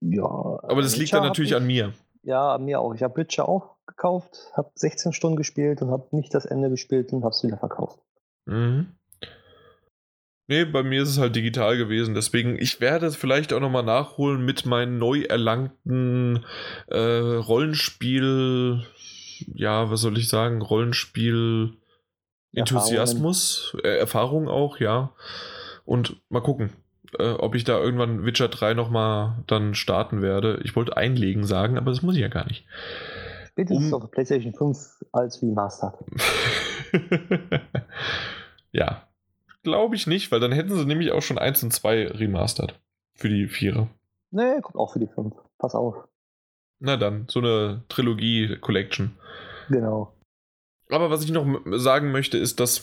Ja. 0.00 0.24
Aber 0.24 0.82
das 0.82 0.98
liegt 0.98 1.14
dann 1.14 1.22
natürlich 1.22 1.52
ich, 1.52 1.56
an 1.56 1.66
mir. 1.66 1.94
Ja, 2.22 2.54
an 2.54 2.66
mir 2.66 2.80
auch. 2.80 2.94
Ich 2.94 3.02
habe 3.02 3.16
Witcher 3.16 3.48
auch 3.48 3.76
gekauft, 3.86 4.52
habe 4.54 4.70
16 4.74 5.14
Stunden 5.14 5.36
gespielt 5.36 5.80
und 5.80 5.90
habe 5.90 6.14
nicht 6.14 6.34
das 6.34 6.44
Ende 6.44 6.68
gespielt 6.68 7.14
und 7.14 7.22
habe 7.24 7.32
es 7.32 7.42
wieder 7.42 7.56
verkauft. 7.56 7.98
Mhm. 8.44 8.88
Nee, 10.46 10.64
bei 10.66 10.82
mir 10.82 11.02
ist 11.02 11.08
es 11.08 11.18
halt 11.18 11.36
digital 11.36 11.78
gewesen. 11.78 12.14
Deswegen, 12.14 12.58
ich 12.58 12.80
werde 12.80 13.06
es 13.06 13.16
vielleicht 13.16 13.52
auch 13.52 13.60
nochmal 13.60 13.82
nachholen 13.82 14.44
mit 14.44 14.66
meinen 14.66 14.98
neu 14.98 15.22
erlangten 15.22 16.44
äh, 16.88 16.98
Rollenspiel, 16.98 18.84
ja, 19.54 19.90
was 19.90 20.02
soll 20.02 20.18
ich 20.18 20.28
sagen, 20.28 20.60
Rollenspiel 20.60 21.78
Enthusiasmus, 22.52 23.76
äh, 23.82 23.98
Erfahrung 23.98 24.48
auch, 24.48 24.78
ja. 24.78 25.12
Und 25.84 26.20
mal 26.28 26.40
gucken, 26.40 26.70
äh, 27.18 27.32
ob 27.32 27.54
ich 27.54 27.64
da 27.64 27.78
irgendwann 27.78 28.24
Witcher 28.24 28.48
3 28.48 28.74
nochmal 28.74 29.42
dann 29.46 29.74
starten 29.74 30.22
werde. 30.22 30.60
Ich 30.62 30.76
wollte 30.76 30.96
einlegen 30.96 31.44
sagen, 31.44 31.78
aber 31.78 31.90
das 31.90 32.02
muss 32.02 32.14
ich 32.14 32.20
ja 32.20 32.28
gar 32.28 32.46
nicht. 32.46 32.66
Spätestens 33.48 33.92
um, 33.92 34.02
auf 34.02 34.10
PlayStation 34.10 34.52
5 34.52 35.04
als 35.12 35.42
Remastered. 35.42 35.94
ja, 38.72 39.06
Glaube 39.64 39.96
ich 39.96 40.06
nicht, 40.06 40.30
weil 40.30 40.40
dann 40.40 40.52
hätten 40.52 40.74
sie 40.76 40.84
nämlich 40.84 41.10
auch 41.10 41.22
schon 41.22 41.38
1 41.38 41.64
und 41.64 41.72
2 41.72 42.08
remastered. 42.08 42.78
Für 43.14 43.28
die 43.28 43.48
Vierer. 43.48 43.88
Nee, 44.30 44.60
kommt 44.60 44.76
auch 44.76 44.92
für 44.92 45.00
die 45.00 45.08
5. 45.08 45.34
Pass 45.58 45.74
auf. 45.74 45.96
Na 46.80 46.96
dann, 46.96 47.26
so 47.28 47.40
eine 47.40 47.82
Trilogie-Collection. 47.88 49.16
Genau. 49.70 50.12
Aber 50.90 51.10
was 51.10 51.24
ich 51.24 51.30
noch 51.30 51.46
sagen 51.72 52.12
möchte, 52.12 52.36
ist, 52.36 52.60
dass 52.60 52.82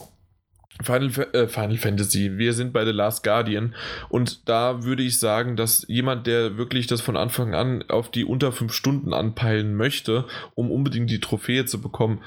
Final, 0.82 1.12
äh, 1.34 1.48
Final 1.48 1.78
Fantasy, 1.78 2.38
wir 2.38 2.54
sind 2.54 2.74
bei 2.74 2.86
The 2.86 2.92
Last 2.92 3.24
Guardian 3.24 3.76
und 4.10 4.48
da 4.50 4.84
würde 4.84 5.04
ich 5.04 5.20
sagen, 5.20 5.56
dass 5.56 5.86
jemand, 5.88 6.26
der 6.26 6.58
wirklich 6.58 6.88
das 6.88 7.02
von 7.02 7.18
Anfang 7.18 7.54
an 7.54 7.84
auf 7.90 8.10
die 8.10 8.26
unter 8.26 8.52
5 8.52 8.74
Stunden 8.74 9.14
anpeilen 9.14 9.76
möchte, 9.76 10.26
um 10.56 10.72
unbedingt 10.72 11.12
die 11.12 11.20
Trophäe 11.20 11.66
zu 11.66 11.82
bekommen, 11.82 12.24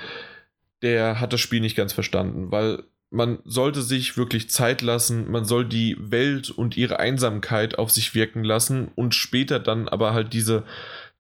der 0.83 1.21
hat 1.21 1.33
das 1.33 1.41
Spiel 1.41 1.61
nicht 1.61 1.77
ganz 1.77 1.93
verstanden, 1.93 2.53
weil 2.53 2.85
man 3.11 3.39
sollte 3.45 3.83
sich 3.83 4.17
wirklich 4.17 4.51
Zeit 4.51 4.83
lassen, 4.83 5.31
man 5.31 5.45
soll 5.45 5.65
die 5.65 5.97
Welt 5.99 6.51
und 6.51 6.77
ihre 6.77 6.99
Einsamkeit 6.99 7.79
auf 7.79 7.91
sich 7.91 8.15
wirken 8.15 8.45
lassen 8.45 8.91
und 8.95 9.15
später 9.15 9.61
dann 9.61 9.89
aber 9.89 10.15
halt 10.15 10.33
diese 10.33 10.65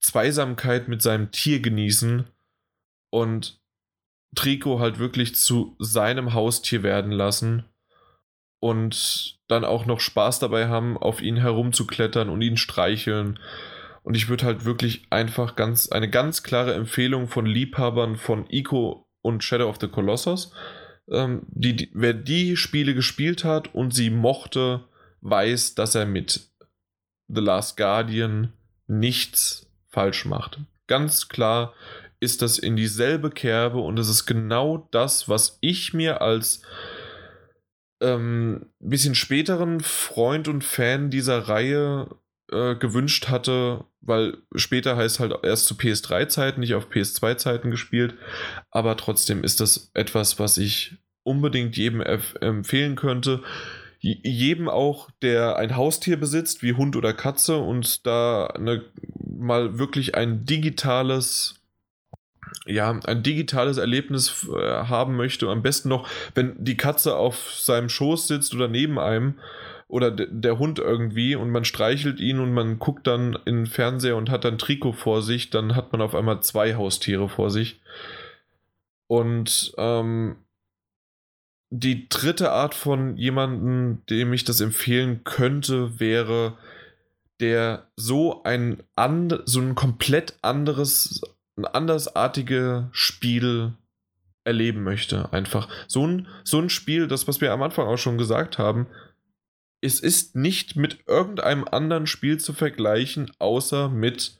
Zweisamkeit 0.00 0.88
mit 0.88 1.02
seinem 1.02 1.30
Tier 1.30 1.60
genießen 1.60 2.24
und 3.10 3.60
Trico 4.34 4.80
halt 4.80 4.98
wirklich 4.98 5.36
zu 5.36 5.76
seinem 5.78 6.34
Haustier 6.34 6.82
werden 6.82 7.12
lassen 7.12 7.64
und 8.60 9.38
dann 9.46 9.64
auch 9.64 9.86
noch 9.86 10.00
Spaß 10.00 10.38
dabei 10.38 10.68
haben, 10.68 10.96
auf 10.96 11.20
ihn 11.20 11.36
herumzuklettern 11.36 12.28
und 12.28 12.40
ihn 12.42 12.56
streicheln. 12.56 13.38
Und 14.02 14.16
ich 14.16 14.28
würde 14.28 14.44
halt 14.44 14.64
wirklich 14.64 15.06
einfach 15.10 15.54
ganz 15.54 15.90
eine 15.90 16.08
ganz 16.08 16.42
klare 16.42 16.74
Empfehlung 16.74 17.28
von 17.28 17.46
Liebhabern 17.46 18.16
von 18.16 18.46
Ico 18.50 19.06
und 19.22 19.44
Shadow 19.44 19.68
of 19.68 19.78
the 19.80 19.88
Colossus. 19.88 20.52
Ähm, 21.10 21.42
die, 21.48 21.76
die, 21.76 21.90
wer 21.92 22.14
die 22.14 22.56
Spiele 22.56 22.94
gespielt 22.94 23.44
hat 23.44 23.74
und 23.74 23.92
sie 23.92 24.10
mochte, 24.10 24.84
weiß, 25.20 25.74
dass 25.74 25.94
er 25.94 26.06
mit 26.06 26.50
The 27.28 27.40
Last 27.40 27.76
Guardian 27.76 28.52
nichts 28.86 29.66
falsch 29.88 30.24
macht. 30.24 30.60
Ganz 30.86 31.28
klar 31.28 31.74
ist 32.20 32.42
das 32.42 32.58
in 32.58 32.76
dieselbe 32.76 33.30
Kerbe 33.30 33.78
und 33.78 33.98
es 33.98 34.08
ist 34.08 34.26
genau 34.26 34.88
das, 34.90 35.28
was 35.28 35.58
ich 35.60 35.92
mir 35.92 36.22
als 36.22 36.62
ähm, 38.00 38.66
bisschen 38.78 39.14
späteren 39.14 39.80
Freund 39.80 40.48
und 40.48 40.64
Fan 40.64 41.10
dieser 41.10 41.48
Reihe 41.48 42.08
äh, 42.50 42.74
gewünscht 42.74 43.28
hatte, 43.28 43.84
weil 44.00 44.38
später 44.54 44.96
heißt 44.96 45.20
halt 45.20 45.34
erst 45.42 45.66
zu 45.66 45.74
PS3-Zeiten, 45.74 46.60
nicht 46.60 46.74
auf 46.74 46.90
PS2-Zeiten 46.90 47.70
gespielt, 47.70 48.14
aber 48.70 48.96
trotzdem 48.96 49.44
ist 49.44 49.60
das 49.60 49.90
etwas, 49.94 50.38
was 50.38 50.58
ich 50.58 50.96
unbedingt 51.22 51.76
jedem 51.76 52.00
empfehlen 52.00 52.96
könnte. 52.96 53.42
Jedem 53.98 54.68
auch, 54.68 55.08
der 55.22 55.56
ein 55.56 55.76
Haustier 55.76 56.18
besitzt, 56.18 56.62
wie 56.62 56.74
Hund 56.74 56.94
oder 56.94 57.14
Katze 57.14 57.56
und 57.56 58.06
da 58.06 58.46
eine, 58.48 58.84
mal 59.24 59.78
wirklich 59.78 60.14
ein 60.14 60.44
digitales 60.44 61.54
ja, 62.66 62.98
ein 63.06 63.22
digitales 63.22 63.78
Erlebnis 63.78 64.46
äh, 64.48 64.84
haben 64.84 65.16
möchte, 65.16 65.48
am 65.48 65.62
besten 65.62 65.88
noch, 65.88 66.08
wenn 66.34 66.54
die 66.62 66.76
Katze 66.76 67.16
auf 67.16 67.52
seinem 67.54 67.88
Schoß 67.88 68.28
sitzt 68.28 68.54
oder 68.54 68.68
neben 68.68 68.98
einem 68.98 69.34
oder 69.88 70.10
der 70.10 70.58
Hund 70.58 70.78
irgendwie 70.78 71.36
und 71.36 71.50
man 71.50 71.64
streichelt 71.64 72.20
ihn 72.20 72.40
und 72.40 72.52
man 72.52 72.78
guckt 72.78 73.06
dann 73.06 73.38
in 73.44 73.56
den 73.56 73.66
Fernseher 73.66 74.16
und 74.16 74.30
hat 74.30 74.44
dann 74.44 74.58
Trikot 74.58 74.92
vor 74.92 75.22
sich, 75.22 75.50
dann 75.50 75.76
hat 75.76 75.92
man 75.92 76.00
auf 76.00 76.14
einmal 76.14 76.40
zwei 76.42 76.74
Haustiere 76.74 77.28
vor 77.28 77.50
sich. 77.50 77.80
Und 79.06 79.74
ähm, 79.76 80.36
die 81.70 82.08
dritte 82.08 82.52
Art 82.52 82.74
von 82.74 83.16
jemandem, 83.16 84.02
dem 84.08 84.32
ich 84.32 84.44
das 84.44 84.60
empfehlen 84.60 85.22
könnte, 85.24 86.00
wäre 86.00 86.56
der 87.40 87.86
so 87.96 88.42
ein, 88.44 88.82
and, 88.94 89.40
so 89.44 89.60
ein 89.60 89.74
komplett 89.74 90.38
anderes 90.42 91.20
ein 91.56 91.66
andersartige 91.66 92.88
Spiel 92.92 93.74
erleben 94.44 94.82
möchte. 94.82 95.32
Einfach 95.32 95.68
so 95.86 96.06
ein, 96.06 96.26
so 96.42 96.58
ein 96.58 96.68
Spiel, 96.68 97.08
das, 97.08 97.28
was 97.28 97.40
wir 97.40 97.52
am 97.52 97.62
Anfang 97.62 97.86
auch 97.86 97.96
schon 97.96 98.18
gesagt 98.18 98.58
haben, 98.58 98.86
es 99.84 100.00
ist 100.00 100.34
nicht 100.34 100.76
mit 100.76 101.06
irgendeinem 101.06 101.64
anderen 101.70 102.06
Spiel 102.06 102.40
zu 102.40 102.54
vergleichen, 102.54 103.30
außer 103.38 103.90
mit 103.90 104.38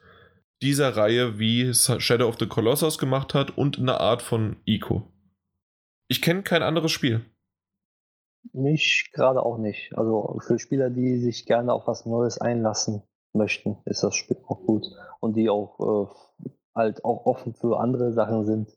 dieser 0.63 0.97
Reihe, 0.97 1.39
wie 1.39 1.75
Shadow 1.75 2.27
of 2.27 2.39
the 2.39 2.47
Colossus 2.47 2.97
gemacht 2.97 3.35
hat 3.35 3.57
und 3.59 3.79
eine 3.79 4.01
Art 4.01 4.23
von 4.23 4.57
Ico. 4.65 5.13
Ich 6.09 6.23
kenne 6.23 6.43
kein 6.43 6.63
anderes 6.63 6.93
Spiel. 6.93 7.27
Mich 8.53 9.11
gerade 9.13 9.45
auch 9.45 9.59
nicht. 9.59 9.93
Also 9.97 10.39
für 10.47 10.59
Spieler, 10.59 10.89
die 10.89 11.19
sich 11.19 11.45
gerne 11.45 11.75
auf 11.75 11.87
was 11.87 12.07
Neues 12.07 12.39
einlassen 12.39 13.03
möchten, 13.35 13.77
ist 13.85 14.03
das 14.03 14.15
Spiel 14.15 14.39
auch 14.47 14.65
gut. 14.65 14.87
Und 15.21 15.37
die 15.37 15.51
auch 15.51 16.09
äh, 16.09 16.49
halt 16.75 17.05
auch 17.05 17.27
offen 17.27 17.55
für 17.55 17.79
andere 17.81 18.13
Sachen 18.13 18.47
sind, 18.47 18.75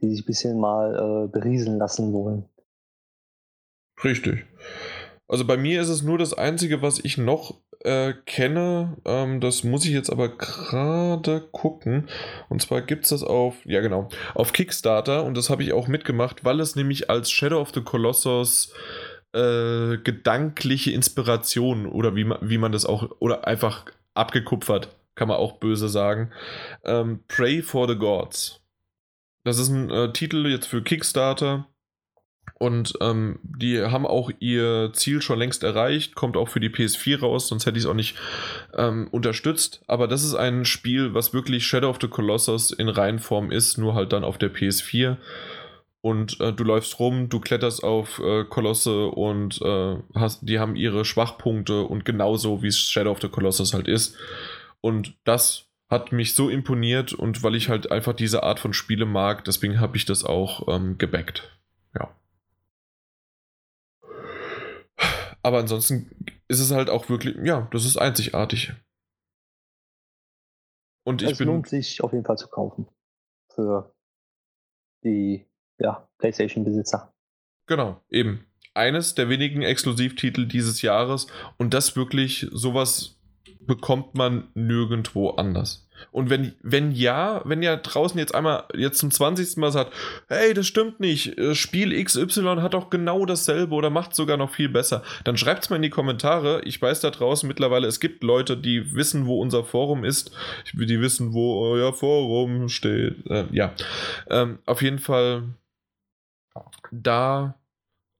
die 0.00 0.08
sich 0.08 0.22
ein 0.22 0.26
bisschen 0.26 0.60
mal 0.60 0.94
äh, 0.94 1.28
berieseln 1.28 1.78
lassen 1.78 2.14
wollen. 2.14 2.48
Richtig. 4.02 4.46
Also 5.28 5.44
bei 5.44 5.56
mir 5.56 5.80
ist 5.80 5.88
es 5.88 6.02
nur 6.02 6.18
das 6.18 6.34
Einzige, 6.34 6.82
was 6.82 6.98
ich 6.98 7.18
noch 7.18 7.60
äh, 7.80 8.12
kenne. 8.26 8.96
Ähm, 9.04 9.40
das 9.40 9.64
muss 9.64 9.84
ich 9.84 9.92
jetzt 9.92 10.10
aber 10.10 10.28
gerade 10.28 11.40
gucken. 11.52 12.08
Und 12.48 12.62
zwar 12.62 12.82
gibt 12.82 13.04
es 13.04 13.10
das 13.10 13.22
auf, 13.22 13.56
ja 13.64 13.80
genau, 13.80 14.08
auf 14.34 14.52
Kickstarter. 14.52 15.24
Und 15.24 15.36
das 15.36 15.50
habe 15.50 15.62
ich 15.62 15.72
auch 15.72 15.88
mitgemacht, 15.88 16.44
weil 16.44 16.60
es 16.60 16.76
nämlich 16.76 17.10
als 17.10 17.30
Shadow 17.30 17.60
of 17.60 17.72
the 17.74 17.82
Colossus 17.82 18.72
äh, 19.32 19.98
gedankliche 19.98 20.92
Inspiration 20.92 21.86
oder 21.86 22.14
wie 22.14 22.24
man, 22.24 22.38
wie 22.42 22.58
man 22.58 22.72
das 22.72 22.86
auch, 22.86 23.10
oder 23.18 23.46
einfach 23.46 23.84
abgekupfert 24.14 24.96
kann 25.16 25.28
man 25.28 25.38
auch 25.38 25.58
böse 25.58 25.88
sagen. 25.88 26.30
Ähm, 26.84 27.20
Pray 27.26 27.62
for 27.62 27.88
the 27.88 27.96
Gods. 27.96 28.60
Das 29.42 29.58
ist 29.58 29.68
ein 29.68 29.90
äh, 29.90 30.12
Titel 30.12 30.46
jetzt 30.46 30.66
für 30.66 30.82
Kickstarter. 30.82 31.66
Und 32.54 32.94
ähm, 33.02 33.38
die 33.42 33.82
haben 33.82 34.06
auch 34.06 34.30
ihr 34.40 34.90
Ziel 34.94 35.20
schon 35.20 35.38
längst 35.38 35.62
erreicht, 35.62 36.14
kommt 36.14 36.36
auch 36.36 36.48
für 36.48 36.60
die 36.60 36.70
PS4 36.70 37.20
raus, 37.20 37.48
sonst 37.48 37.66
hätte 37.66 37.76
ich 37.76 37.84
es 37.84 37.90
auch 37.90 37.94
nicht 37.94 38.16
ähm, 38.74 39.08
unterstützt. 39.10 39.82
Aber 39.86 40.08
das 40.08 40.24
ist 40.24 40.34
ein 40.34 40.64
Spiel, 40.64 41.12
was 41.12 41.34
wirklich 41.34 41.66
Shadow 41.66 41.90
of 41.90 41.98
the 42.00 42.08
Colossus 42.08 42.70
in 42.70 42.88
Reihenform 42.88 43.50
ist, 43.50 43.76
nur 43.76 43.94
halt 43.94 44.12
dann 44.12 44.24
auf 44.24 44.38
der 44.38 44.52
PS4. 44.52 45.18
Und 46.00 46.40
äh, 46.40 46.52
du 46.52 46.64
läufst 46.64 46.98
rum, 46.98 47.28
du 47.28 47.40
kletterst 47.40 47.82
auf 47.82 48.20
äh, 48.20 48.44
Kolosse 48.44 49.06
und 49.08 49.60
äh, 49.60 49.96
hast, 50.14 50.48
die 50.48 50.58
haben 50.58 50.76
ihre 50.76 51.04
Schwachpunkte 51.04 51.82
und 51.82 52.04
genauso 52.04 52.62
wie 52.62 52.68
es 52.68 52.78
Shadow 52.78 53.10
of 53.10 53.20
the 53.20 53.28
Colossus 53.28 53.74
halt 53.74 53.88
ist. 53.88 54.16
Und 54.80 55.14
das 55.24 55.66
hat 55.90 56.12
mich 56.12 56.34
so 56.34 56.48
imponiert 56.48 57.12
und 57.12 57.42
weil 57.42 57.54
ich 57.54 57.68
halt 57.68 57.90
einfach 57.90 58.12
diese 58.12 58.42
Art 58.44 58.60
von 58.60 58.72
Spiele 58.72 59.04
mag, 59.04 59.44
deswegen 59.44 59.80
habe 59.80 59.96
ich 59.96 60.04
das 60.04 60.24
auch 60.24 60.68
ähm, 60.68 60.96
gebackt. 60.98 61.56
Aber 65.46 65.60
ansonsten 65.60 66.10
ist 66.48 66.58
es 66.58 66.72
halt 66.72 66.90
auch 66.90 67.08
wirklich, 67.08 67.36
ja, 67.44 67.68
das 67.70 67.84
ist 67.84 67.96
einzigartig. 67.96 68.72
Und 71.04 71.22
ich 71.22 71.30
es 71.30 71.38
bin. 71.38 71.46
lohnt 71.46 71.68
sich 71.68 72.02
auf 72.02 72.12
jeden 72.12 72.24
Fall 72.24 72.36
zu 72.36 72.48
kaufen. 72.48 72.88
Für 73.54 73.94
die 75.04 75.46
ja, 75.78 76.08
PlayStation-Besitzer. 76.18 77.14
Genau, 77.66 78.02
eben. 78.10 78.44
Eines 78.74 79.14
der 79.14 79.28
wenigen 79.28 79.62
Exklusivtitel 79.62 80.48
dieses 80.48 80.82
Jahres 80.82 81.28
und 81.58 81.74
das 81.74 81.94
wirklich 81.94 82.48
sowas 82.50 83.20
bekommt 83.60 84.16
man 84.16 84.50
nirgendwo 84.54 85.30
anders. 85.30 85.85
Und 86.12 86.30
wenn, 86.30 86.54
wenn 86.62 86.92
ja, 86.92 87.42
wenn 87.44 87.62
ja 87.62 87.76
draußen 87.76 88.18
jetzt 88.18 88.34
einmal 88.34 88.64
jetzt 88.74 88.98
zum 88.98 89.10
20. 89.10 89.56
Mal 89.56 89.72
sagt, 89.72 89.92
hey, 90.28 90.54
das 90.54 90.66
stimmt 90.66 91.00
nicht, 91.00 91.38
äh, 91.38 91.54
Spiel 91.54 92.02
XY 92.02 92.56
hat 92.60 92.74
doch 92.74 92.90
genau 92.90 93.26
dasselbe 93.26 93.74
oder 93.74 93.90
macht 93.90 94.14
sogar 94.14 94.36
noch 94.36 94.50
viel 94.50 94.68
besser, 94.68 95.02
dann 95.24 95.36
schreibt 95.36 95.64
es 95.64 95.70
mal 95.70 95.76
in 95.76 95.82
die 95.82 95.90
Kommentare. 95.90 96.62
Ich 96.64 96.80
weiß 96.80 97.00
da 97.00 97.10
draußen 97.10 97.46
mittlerweile, 97.46 97.86
es 97.86 98.00
gibt 98.00 98.22
Leute, 98.22 98.56
die 98.56 98.94
wissen, 98.94 99.26
wo 99.26 99.40
unser 99.40 99.64
Forum 99.64 100.04
ist, 100.04 100.30
die 100.72 101.00
wissen, 101.00 101.32
wo 101.32 101.60
euer 101.60 101.92
Forum 101.92 102.68
steht. 102.68 103.26
Äh, 103.28 103.44
ja, 103.52 103.72
ähm, 104.30 104.58
auf 104.66 104.82
jeden 104.82 104.98
Fall 104.98 105.44
da 106.90 107.58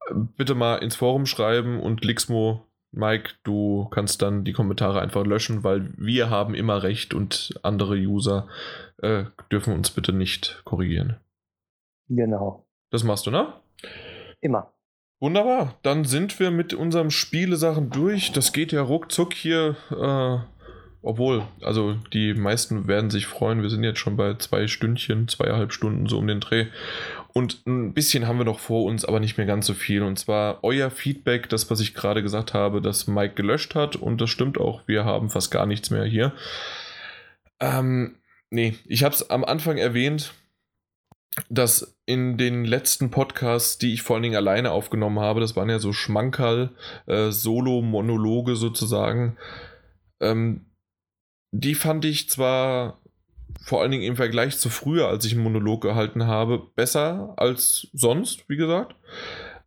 äh, 0.09 0.15
bitte 0.37 0.55
mal 0.55 0.77
ins 0.77 0.97
Forum 0.97 1.27
schreiben 1.27 1.81
und 1.81 2.05
Lixmo 2.05 2.66
Mike, 2.97 3.35
du 3.45 3.89
kannst 3.91 4.23
dann 4.23 4.45
die 4.45 4.53
Kommentare 4.53 5.01
einfach 5.01 5.25
löschen, 5.25 5.65
weil 5.65 5.93
wir 5.97 6.31
haben 6.31 6.55
immer 6.55 6.83
recht 6.83 7.15
und 7.15 7.59
andere 7.63 7.95
User 7.95 8.49
äh, 9.03 9.25
dürfen 9.53 9.75
uns 9.75 9.91
bitte 9.91 10.13
nicht 10.13 10.63
korrigieren. 10.65 11.17
Genau. 12.09 12.67
Das 12.91 13.05
machst 13.05 13.27
du, 13.27 13.31
ne? 13.31 13.53
Immer. 14.41 14.73
Wunderbar. 15.21 15.75
Dann 15.83 16.05
sind 16.05 16.39
wir 16.41 16.51
mit 16.51 16.75
unserem 16.75 17.11
Spielesachen 17.11 17.91
durch. 17.91 18.33
Das 18.33 18.53
geht 18.53 18.73
ja 18.73 18.83
ruckzuck 18.83 19.35
hier. 19.35 19.77
Äh, 19.91 20.39
obwohl, 21.03 21.45
also 21.63 21.95
die 22.13 22.35
meisten 22.35 22.89
werden 22.89 23.11
sich 23.11 23.27
freuen. 23.27 23.63
Wir 23.63 23.71
sind 23.71 23.85
jetzt 23.85 24.01
schon 24.01 24.17
bei 24.17 24.35
zwei 24.35 24.67
Stündchen, 24.67 25.29
zweieinhalb 25.29 25.73
Stunden 25.73 26.07
so 26.09 26.19
um 26.19 26.27
den 26.27 26.41
Dreh. 26.41 26.67
Und 27.37 27.67
ein 27.67 27.93
bisschen 27.93 28.27
haben 28.27 28.39
wir 28.39 28.47
noch 28.47 28.61
vor 28.61 28.85
uns, 28.85 29.05
aber 29.05 29.21
nicht 29.21 29.37
mehr 29.37 29.45
ganz 29.45 29.67
so 29.67 29.75
viel. 29.75 30.03
Und 30.03 30.19
zwar 30.19 30.65
euer 30.65 30.91
Feedback, 30.91 31.51
das, 31.51 31.71
was 31.71 31.81
ich 31.81 31.93
gerade 31.93 32.23
gesagt 32.23 32.55
habe, 32.55 32.81
dass 32.81 33.09
Mike 33.09 33.35
gelöscht 33.35 33.75
hat. 33.75 33.95
Und 33.95 34.23
das 34.23 34.31
stimmt 34.31 34.57
auch, 34.59 34.89
wir 34.89 35.05
haben 35.05 35.29
fast 35.29 35.51
gar 35.51 35.67
nichts 35.67 35.91
mehr 35.91 36.05
hier. 36.07 36.33
Ähm, 37.61 38.17
nee, 38.49 38.77
ich 38.87 39.05
habe 39.05 39.15
es 39.15 39.29
am 39.29 39.45
Anfang 39.45 39.77
erwähnt. 39.77 40.33
dass 41.51 41.99
in 42.07 42.39
den 42.39 42.65
letzten 42.65 43.11
Podcasts, 43.11 43.79
die 43.79 43.93
ich 43.93 44.03
vor 44.03 44.17
allen 44.17 44.23
Dingen 44.23 44.37
alleine 44.37 44.71
aufgenommen 44.71 45.21
habe, 45.21 45.41
das 45.41 45.57
waren 45.57 45.69
ja 45.69 45.79
so 45.79 45.93
Schmankerl, 45.93 46.71
äh, 47.07 47.31
Solo-Monologe 47.31 48.57
sozusagen, 48.57 49.37
ähm, 50.21 50.67
die 51.53 51.75
fand 51.75 52.05
ich 52.05 52.31
zwar 52.31 53.01
vor 53.61 53.83
allen 53.83 53.91
Dingen 53.91 54.05
im 54.05 54.17
Vergleich 54.17 54.59
zu 54.59 54.69
früher, 54.69 55.09
als 55.09 55.25
ich 55.25 55.35
einen 55.35 55.43
Monolog 55.43 55.83
gehalten 55.83 56.27
habe, 56.27 56.63
besser 56.75 57.35
als 57.37 57.89
sonst, 57.93 58.49
wie 58.49 58.57
gesagt. 58.57 58.95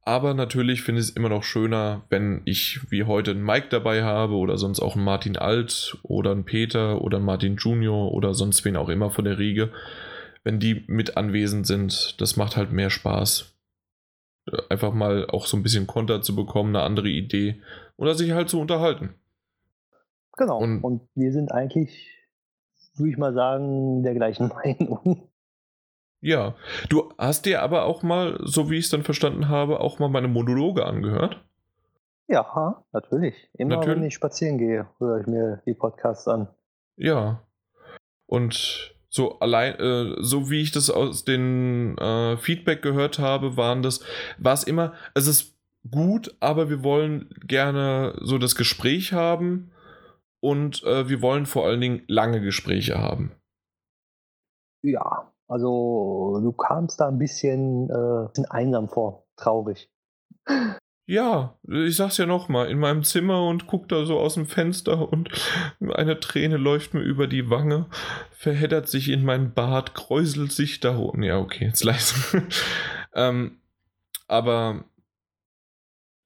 Aber 0.04 0.34
natürlich 0.34 0.82
finde 0.82 1.02
ich 1.02 1.10
es 1.10 1.16
immer 1.16 1.30
noch 1.30 1.44
schöner, 1.44 2.04
wenn 2.10 2.42
ich 2.46 2.80
wie 2.90 3.04
heute 3.04 3.32
einen 3.32 3.44
Mike 3.44 3.68
dabei 3.70 4.04
habe 4.04 4.36
oder 4.36 4.58
sonst 4.58 4.80
auch 4.80 4.96
einen 4.96 5.06
Martin 5.06 5.38
Alt 5.38 5.98
oder 6.04 6.32
einen 6.32 6.46
Peter 6.46 7.02
oder 7.02 7.18
einen 7.18 7.26
Martin 7.26 7.58
Junior 7.58 8.12
oder 8.12 8.34
sonst 8.34 8.66
wen 8.66 8.76
auch 8.76 8.90
immer 8.90 9.12
von 9.12 9.26
der 9.26 9.38
Riege. 9.38 9.72
Wenn 10.44 10.60
die 10.60 10.84
mit 10.88 11.18
anwesend 11.18 11.68
sind, 11.68 12.20
das 12.22 12.38
macht 12.38 12.58
halt 12.58 12.72
mehr 12.72 12.90
Spaß. 12.90 13.54
Einfach 14.70 14.94
mal 14.94 15.28
auch 15.28 15.46
so 15.46 15.58
ein 15.58 15.64
bisschen 15.64 15.86
Konter 15.86 16.22
zu 16.22 16.36
bekommen, 16.36 16.76
eine 16.76 16.86
andere 16.86 17.10
Idee 17.10 17.62
oder 17.98 18.16
sich 18.16 18.32
halt 18.32 18.50
zu 18.50 18.60
unterhalten. 18.60 19.14
Genau. 20.38 20.58
Und, 20.58 20.82
und 20.82 21.02
wir 21.14 21.32
sind 21.34 21.52
eigentlich, 21.52 22.10
würde 23.00 23.12
ich 23.12 23.18
mal 23.18 23.34
sagen, 23.34 24.04
der 24.04 24.14
gleichen 24.14 24.48
Meinung. 24.64 25.30
Ja, 26.22 26.56
du 26.90 27.14
hast 27.18 27.46
dir 27.46 27.62
aber 27.62 27.86
auch 27.86 28.04
mal, 28.04 28.38
so 28.44 28.70
wie 28.70 28.78
ich 28.78 28.86
es 28.86 28.92
dann 28.92 29.04
verstanden 29.04 29.48
habe, 29.48 29.80
auch 29.80 30.00
mal 30.00 30.10
meine 30.10 30.28
Monologe 30.28 30.86
angehört. 30.86 31.42
Ja, 32.28 32.84
natürlich. 32.92 33.50
Immer 33.54 33.78
natürlich. 33.78 33.98
wenn 33.98 34.08
ich 34.08 34.14
spazieren 34.14 34.58
gehe, 34.58 34.88
höre 35.00 35.22
ich 35.22 35.28
mir 35.28 35.62
die 35.66 35.74
Podcasts 35.74 36.28
an. 36.28 36.48
Ja. 36.96 37.42
Und 38.28 38.94
so 39.10 39.40
allein, 39.40 39.76
äh, 39.80 40.16
so 40.20 40.52
wie 40.52 40.62
ich 40.62 40.72
das 40.72 40.92
aus 40.92 41.26
den 41.26 41.98
äh, 41.98 42.38
Feedback 42.38 42.84
gehört 42.84 43.18
habe, 43.18 43.58
waren 43.58 43.82
das, 43.82 44.02
war 44.38 44.54
es 44.54 44.64
immer, 44.64 44.94
es 45.16 45.26
ist 45.26 45.56
gut, 45.90 46.36
aber 46.40 46.70
wir 46.70 46.84
wollen 46.84 47.30
gerne 47.48 48.16
so 48.22 48.38
das 48.38 48.56
Gespräch 48.56 49.14
haben 49.14 49.72
und 50.40 50.84
äh, 50.84 51.10
wir 51.10 51.22
wollen 51.22 51.46
vor 51.46 51.66
allen 51.66 51.82
Dingen 51.82 52.04
lange 52.08 52.42
Gespräche 52.42 52.98
haben. 52.98 53.32
Ja, 54.82 55.32
also 55.48 56.40
du 56.42 56.52
kamst 56.54 57.00
da 57.00 57.08
ein 57.08 57.18
bisschen, 57.18 57.90
äh, 57.90 58.28
bisschen 58.28 58.46
einsam 58.46 58.88
vor, 58.88 59.26
traurig. 59.36 59.90
Ja, 61.10 61.58
ich 61.68 61.96
sag's 61.96 62.18
ja 62.18 62.28
nochmal, 62.28 62.70
in 62.70 62.78
meinem 62.78 63.04
Zimmer 63.04 63.48
und 63.48 63.66
guck 63.66 63.90
da 63.90 64.06
so 64.06 64.20
aus 64.20 64.36
dem 64.36 64.46
Fenster 64.46 65.12
und 65.12 65.32
eine 65.96 66.20
Träne 66.20 66.58
läuft 66.58 66.94
mir 66.94 67.02
über 67.02 67.26
die 67.26 67.50
Wange, 67.50 67.88
verheddert 68.30 68.88
sich 68.88 69.10
in 69.10 69.26
mein 69.26 69.56
Bart, 69.56 69.96
kräuselt 69.96 70.52
sich 70.52 70.82
da 70.82 71.00
oben. 71.00 71.24
Ja, 71.24 71.40
okay, 71.40 71.66
jetzt 71.66 71.84
leise. 71.84 72.44
ähm, 73.16 73.58
aber 74.28 74.86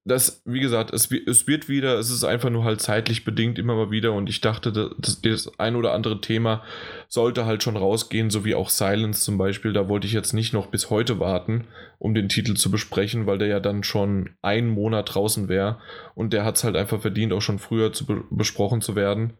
das, 0.05 0.41
wie 0.45 0.59
gesagt, 0.59 0.91
es, 0.93 1.09
es 1.11 1.47
wird 1.47 1.69
wieder, 1.69 1.97
es 1.97 2.09
ist 2.09 2.25
einfach 2.25 2.49
nur 2.49 2.65
halt 2.65 2.81
zeitlich 2.81 3.23
bedingt 3.23 3.57
immer 3.57 3.75
mal 3.75 3.89
wieder 3.89 4.11
und 4.11 4.29
ich 4.29 4.41
dachte, 4.41 4.71
das, 4.71 5.21
das 5.21 5.59
ein 5.59 5.77
oder 5.77 5.93
andere 5.93 6.19
Thema 6.19 6.61
sollte 7.07 7.45
halt 7.45 7.63
schon 7.63 7.77
rausgehen, 7.77 8.29
so 8.29 8.43
wie 8.43 8.53
auch 8.53 8.69
Silence 8.69 9.21
zum 9.21 9.37
Beispiel. 9.37 9.71
Da 9.71 9.87
wollte 9.87 10.05
ich 10.05 10.13
jetzt 10.13 10.33
nicht 10.33 10.53
noch 10.53 10.67
bis 10.67 10.89
heute 10.89 11.19
warten, 11.19 11.67
um 11.99 12.13
den 12.13 12.27
Titel 12.27 12.55
zu 12.55 12.69
besprechen, 12.69 13.27
weil 13.27 13.37
der 13.37 13.47
ja 13.47 13.59
dann 13.61 13.83
schon 13.83 14.31
einen 14.41 14.69
Monat 14.69 15.15
draußen 15.15 15.47
wäre 15.47 15.79
und 16.15 16.33
der 16.33 16.43
hat 16.43 16.57
es 16.57 16.65
halt 16.65 16.75
einfach 16.75 16.99
verdient, 16.99 17.31
auch 17.31 17.41
schon 17.41 17.59
früher 17.59 17.93
zu 17.93 18.05
be 18.05 18.23
besprochen 18.29 18.81
zu 18.81 18.95
werden. 18.95 19.37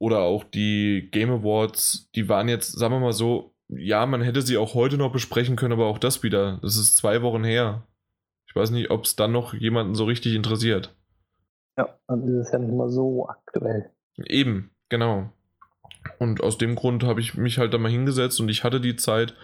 Oder 0.00 0.20
auch 0.20 0.44
die 0.44 1.08
Game 1.10 1.30
Awards, 1.30 2.08
die 2.14 2.28
waren 2.28 2.48
jetzt, 2.48 2.78
sagen 2.78 2.94
wir 2.94 3.00
mal 3.00 3.12
so, 3.12 3.54
ja, 3.68 4.06
man 4.06 4.22
hätte 4.22 4.40
sie 4.42 4.56
auch 4.56 4.74
heute 4.74 4.96
noch 4.96 5.12
besprechen 5.12 5.56
können, 5.56 5.72
aber 5.72 5.86
auch 5.86 5.98
das 5.98 6.22
wieder, 6.22 6.58
das 6.62 6.76
ist 6.76 6.96
zwei 6.96 7.20
Wochen 7.20 7.44
her. 7.44 7.87
Weiß 8.58 8.70
nicht, 8.72 8.90
ob 8.90 9.04
es 9.04 9.14
dann 9.14 9.30
noch 9.30 9.54
jemanden 9.54 9.94
so 9.94 10.04
richtig 10.04 10.34
interessiert. 10.34 10.94
Ja, 11.78 11.88
dann 12.08 12.26
ist 12.26 12.46
es 12.46 12.52
ja 12.52 12.58
nicht 12.58 12.74
mal 12.74 12.90
so 12.90 13.28
aktuell. 13.28 13.90
Eben, 14.16 14.70
genau. 14.88 15.30
Und 16.18 16.42
aus 16.42 16.58
dem 16.58 16.74
Grund 16.74 17.04
habe 17.04 17.20
ich 17.20 17.36
mich 17.36 17.58
halt 17.58 17.72
da 17.72 17.78
mal 17.78 17.90
hingesetzt 17.90 18.40
und 18.40 18.48
ich 18.48 18.64
hatte 18.64 18.80
die 18.80 18.96
Zeit 18.96 19.34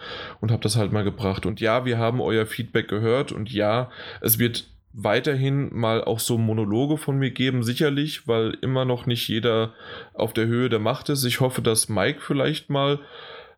und 0.41 0.51
habe 0.51 0.61
das 0.63 0.75
halt 0.75 0.91
mal 0.91 1.05
gebracht. 1.05 1.45
Und 1.45 1.61
ja, 1.61 1.85
wir 1.85 1.97
haben 1.97 2.19
euer 2.19 2.45
Feedback 2.45 2.89
gehört 2.89 3.31
und 3.31 3.51
ja, 3.51 3.89
es 4.19 4.37
wird 4.37 4.67
weiterhin 4.91 5.73
mal 5.73 6.03
auch 6.03 6.19
so 6.19 6.37
Monologe 6.37 6.97
von 6.97 7.17
mir 7.17 7.31
geben, 7.31 7.63
sicherlich, 7.63 8.27
weil 8.27 8.57
immer 8.61 8.83
noch 8.83 9.05
nicht 9.05 9.29
jeder 9.29 9.73
auf 10.13 10.33
der 10.33 10.47
Höhe 10.47 10.69
der 10.69 10.79
Macht 10.79 11.07
ist. 11.07 11.23
Ich 11.23 11.39
hoffe, 11.39 11.61
dass 11.61 11.87
Mike 11.87 12.19
vielleicht 12.19 12.69
mal 12.69 12.99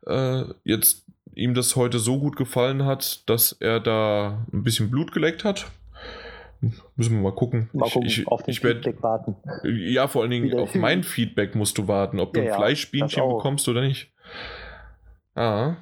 äh, 0.06 0.44
jetzt 0.64 1.07
ihm 1.38 1.54
das 1.54 1.76
heute 1.76 2.00
so 2.00 2.20
gut 2.20 2.36
gefallen 2.36 2.86
hat, 2.86 3.28
dass 3.30 3.54
er 3.54 3.80
da 3.80 4.46
ein 4.52 4.64
bisschen 4.64 4.90
Blut 4.90 5.12
geleckt 5.12 5.44
hat. 5.44 5.68
Müssen 6.96 7.16
wir 7.16 7.22
mal 7.22 7.36
gucken. 7.36 7.70
Mal 7.74 7.88
gucken, 7.90 8.08
ich, 8.08 8.28
auf 8.28 8.42
den 8.42 8.52
ich 8.52 8.62
Feedback 8.62 8.86
werd, 8.86 9.04
warten. 9.04 9.36
Ja, 9.64 10.08
vor 10.08 10.24
allen 10.24 10.32
Dingen 10.32 10.58
auf 10.58 10.74
mein 10.74 11.04
Feedback 11.04 11.54
musst 11.54 11.78
du 11.78 11.88
warten, 11.88 12.20
ob 12.20 12.34
du 12.34 12.44
ja, 12.44 12.54
ein 12.54 12.58
Fleischbienchen 12.58 13.30
bekommst 13.30 13.70
oder 13.70 13.82
nicht. 13.82 14.12
Ah. 15.36 15.76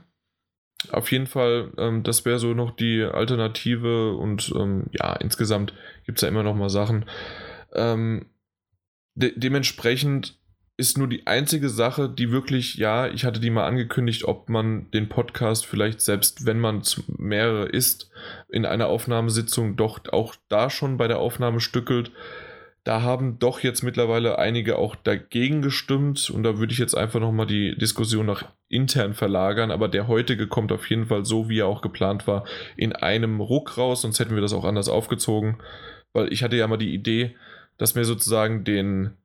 Auf 0.92 1.12
jeden 1.12 1.28
Fall, 1.28 1.72
ähm, 1.78 2.04
das 2.04 2.26
wäre 2.26 2.40
so 2.40 2.54
noch 2.54 2.76
die 2.76 3.02
Alternative 3.02 4.18
und 4.18 4.54
ähm, 4.56 4.88
ja, 4.92 5.14
insgesamt 5.14 5.74
gibt 6.06 6.18
es 6.18 6.22
ja 6.24 6.28
immer 6.28 6.44
noch 6.44 6.56
mal 6.56 6.70
Sachen. 6.70 7.06
Ähm, 7.74 8.26
de 9.16 9.34
dementsprechend 9.38 10.38
ist 10.78 10.98
nur 10.98 11.08
die 11.08 11.26
einzige 11.26 11.70
Sache, 11.70 12.10
die 12.10 12.32
wirklich, 12.32 12.76
ja, 12.76 13.08
ich 13.08 13.24
hatte 13.24 13.40
die 13.40 13.50
mal 13.50 13.66
angekündigt, 13.66 14.26
ob 14.26 14.50
man 14.50 14.92
den 14.92 15.08
Podcast 15.08 15.66
vielleicht 15.66 16.02
selbst, 16.02 16.46
wenn 16.46 16.60
man 16.60 16.82
mehrere 17.08 17.68
ist, 17.68 18.10
in 18.50 18.66
einer 18.66 18.88
Aufnahmesitzung 18.88 19.78
doch 19.78 20.02
auch 20.12 20.36
da 20.50 20.70
schon 20.70 20.98
bei 20.98 21.08
der 21.08 21.20
Aufnahme 21.20 21.62
stückelt. 21.62 22.12
Da 22.84 23.02
haben 23.02 23.40
doch 23.40 23.62
jetzt 23.62 23.84
mittlerweile 23.84 24.38
einige 24.38 24.78
auch 24.78 24.96
dagegen 24.96 25.62
gestimmt 25.62 26.30
und 26.30 26.44
da 26.44 26.60
würde 26.60 26.74
ich 26.74 26.78
jetzt 26.78 26.96
einfach 26.96 27.20
nochmal 27.20 27.48
die 27.48 27.76
Diskussion 27.78 28.26
nach 28.26 28.46
intern 28.68 29.14
verlagern, 29.14 29.72
aber 29.72 29.88
der 29.88 30.08
heutige 30.08 30.48
kommt 30.48 30.72
auf 30.72 30.90
jeden 30.90 31.08
Fall 31.08 31.26
so, 31.26 31.50
wie 31.50 31.60
er 31.60 31.68
auch 31.68 31.82
geplant 31.82 32.28
war, 32.28 32.46
in 32.76 32.94
einem 32.94 33.40
Ruck 33.40 33.78
raus, 33.78 34.02
sonst 34.02 34.20
hätten 34.20 34.36
wir 34.36 34.42
das 34.42 34.54
auch 34.54 34.66
anders 34.66 34.90
aufgezogen, 34.90 35.58
weil 36.14 36.32
ich 36.32 36.44
hatte 36.44 36.58
ja 36.58 36.68
mal 36.68 36.78
die 36.78 36.94
Idee, 36.94 37.36
dass 37.78 37.96
wir 37.96 38.06
sozusagen 38.06 38.64
den 38.66 39.18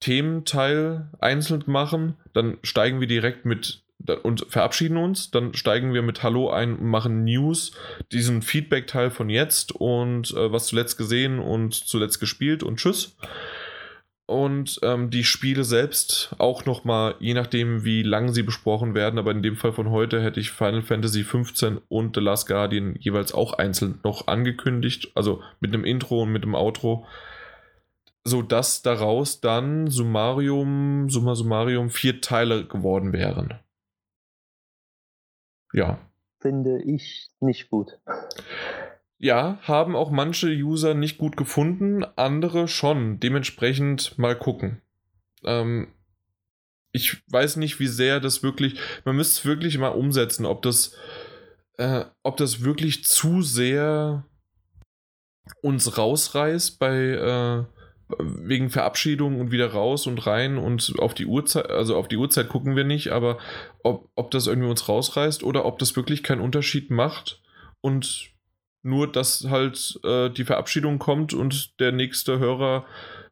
Thementeil 0.00 1.08
einzeln 1.20 1.64
machen, 1.66 2.16
dann 2.32 2.58
steigen 2.62 3.00
wir 3.00 3.06
direkt 3.06 3.44
mit 3.44 3.82
und 4.22 4.46
verabschieden 4.48 4.96
uns, 4.96 5.30
dann 5.30 5.54
steigen 5.54 5.92
wir 5.92 6.02
mit 6.02 6.22
Hallo 6.22 6.50
ein 6.50 6.76
und 6.76 6.86
machen 6.86 7.24
News, 7.24 7.72
diesen 8.12 8.42
Feedback-Teil 8.42 9.10
von 9.10 9.28
jetzt 9.28 9.72
und 9.72 10.30
äh, 10.30 10.50
was 10.50 10.68
zuletzt 10.68 10.96
gesehen 10.96 11.38
und 11.38 11.74
zuletzt 11.74 12.18
gespielt 12.18 12.62
und 12.62 12.78
tschüss. 12.78 13.16
Und 14.26 14.78
ähm, 14.84 15.10
die 15.10 15.24
Spiele 15.24 15.64
selbst 15.64 16.36
auch 16.38 16.64
nochmal, 16.64 17.16
je 17.18 17.34
nachdem 17.34 17.84
wie 17.84 18.02
lang 18.02 18.32
sie 18.32 18.44
besprochen 18.44 18.94
werden, 18.94 19.18
aber 19.18 19.32
in 19.32 19.42
dem 19.42 19.56
Fall 19.56 19.72
von 19.72 19.90
heute 19.90 20.22
hätte 20.22 20.38
ich 20.38 20.52
Final 20.52 20.82
Fantasy 20.82 21.24
15 21.24 21.80
und 21.88 22.14
The 22.14 22.22
Last 22.22 22.46
Guardian 22.46 22.94
jeweils 23.00 23.34
auch 23.34 23.54
einzeln 23.54 23.98
noch 24.04 24.28
angekündigt, 24.28 25.10
also 25.16 25.42
mit 25.58 25.74
einem 25.74 25.84
Intro 25.84 26.22
und 26.22 26.30
mit 26.30 26.44
einem 26.44 26.54
Outro 26.54 27.06
sodass 28.24 28.82
daraus 28.82 29.40
dann 29.40 29.88
Summarium, 29.88 31.08
summa 31.08 31.34
summarum, 31.34 31.90
vier 31.90 32.20
Teile 32.20 32.66
geworden 32.66 33.12
wären. 33.12 33.58
Ja. 35.72 35.98
Finde 36.40 36.82
ich 36.82 37.30
nicht 37.40 37.70
gut. 37.70 37.98
Ja, 39.18 39.58
haben 39.62 39.96
auch 39.96 40.10
manche 40.10 40.48
User 40.48 40.94
nicht 40.94 41.18
gut 41.18 41.36
gefunden, 41.36 42.04
andere 42.16 42.68
schon. 42.68 43.20
Dementsprechend 43.20 44.18
mal 44.18 44.36
gucken. 44.36 44.80
Ähm, 45.44 45.88
ich 46.92 47.22
weiß 47.30 47.56
nicht, 47.56 47.78
wie 47.80 47.86
sehr 47.86 48.20
das 48.20 48.42
wirklich. 48.42 48.80
Man 49.04 49.16
müsste 49.16 49.40
es 49.40 49.44
wirklich 49.44 49.78
mal 49.78 49.88
umsetzen, 49.88 50.46
ob 50.46 50.62
das, 50.62 50.96
äh, 51.76 52.04
ob 52.22 52.38
das 52.38 52.64
wirklich 52.64 53.04
zu 53.04 53.42
sehr 53.42 54.24
uns 55.62 55.98
rausreißt 55.98 56.78
bei, 56.78 56.96
äh, 56.96 57.79
wegen 58.18 58.70
Verabschiedung 58.70 59.40
und 59.40 59.50
wieder 59.50 59.72
raus 59.72 60.06
und 60.06 60.26
rein 60.26 60.58
und 60.58 60.94
auf 60.98 61.14
die 61.14 61.26
Uhrzeit, 61.26 61.70
also 61.70 61.96
auf 61.96 62.08
die 62.08 62.16
Uhrzeit 62.16 62.48
gucken 62.48 62.76
wir 62.76 62.84
nicht, 62.84 63.10
aber 63.10 63.38
ob, 63.82 64.08
ob 64.14 64.30
das 64.30 64.46
irgendwie 64.46 64.68
uns 64.68 64.88
rausreißt 64.88 65.42
oder 65.42 65.64
ob 65.64 65.78
das 65.78 65.96
wirklich 65.96 66.22
keinen 66.22 66.40
Unterschied 66.40 66.90
macht 66.90 67.40
und 67.80 68.30
nur, 68.82 69.10
dass 69.10 69.46
halt 69.50 70.00
äh, 70.04 70.30
die 70.30 70.44
Verabschiedung 70.44 70.98
kommt 70.98 71.34
und 71.34 71.78
der 71.80 71.92
nächste 71.92 72.38
Hörer 72.38 72.86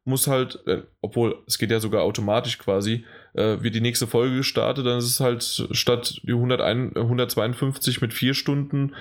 muss 0.05 0.27
halt, 0.27 0.67
äh, 0.67 0.83
obwohl 1.01 1.43
es 1.47 1.59
geht 1.59 1.71
ja 1.71 1.81
sogar 1.81 2.03
automatisch 2.03 2.59
quasi, 2.59 3.05
äh, 3.35 3.63
wird 3.63 3.75
die 3.75 3.81
nächste 3.81 4.07
Folge 4.07 4.37
gestartet, 4.37 4.87
dann 4.87 4.99
ist 4.99 5.07
es 5.07 5.21
halt 5.21 5.43
statt 5.73 6.21
die 6.23 6.33
101, 6.33 6.97
152 6.97 8.01
mit 8.01 8.13
vier 8.13 8.35
Stunden, 8.35 8.95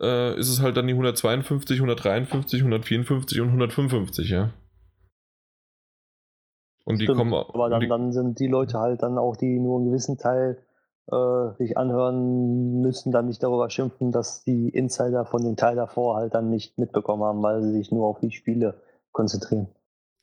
äh, 0.00 0.38
ist 0.38 0.48
es 0.48 0.60
halt 0.60 0.76
dann 0.76 0.86
die 0.86 0.92
152, 0.92 1.78
153, 1.78 2.60
154 2.60 3.40
und 3.40 3.48
155, 3.48 4.30
ja. 4.30 4.52
Und 6.86 7.00
die 7.00 7.04
Stimmt, 7.04 7.18
kommen 7.18 7.34
Aber 7.34 7.68
dann, 7.68 7.88
dann 7.88 8.12
sind 8.12 8.38
die 8.38 8.46
Leute 8.46 8.78
halt 8.78 9.02
dann 9.02 9.18
auch, 9.18 9.36
die 9.36 9.58
nur 9.58 9.78
einen 9.78 9.86
gewissen 9.90 10.18
Teil 10.18 10.56
äh, 11.10 11.52
sich 11.58 11.76
anhören 11.76 12.80
müssen, 12.80 13.10
dann 13.10 13.26
nicht 13.26 13.42
darüber 13.42 13.68
schimpfen, 13.70 14.12
dass 14.12 14.44
die 14.44 14.68
Insider 14.68 15.26
von 15.26 15.42
den 15.42 15.56
Teil 15.56 15.74
davor 15.74 16.16
halt 16.16 16.34
dann 16.34 16.48
nicht 16.48 16.78
mitbekommen 16.78 17.24
haben, 17.24 17.42
weil 17.42 17.60
sie 17.62 17.72
sich 17.72 17.90
nur 17.90 18.06
auf 18.06 18.20
die 18.20 18.30
Spiele 18.30 18.80
konzentrieren. 19.10 19.66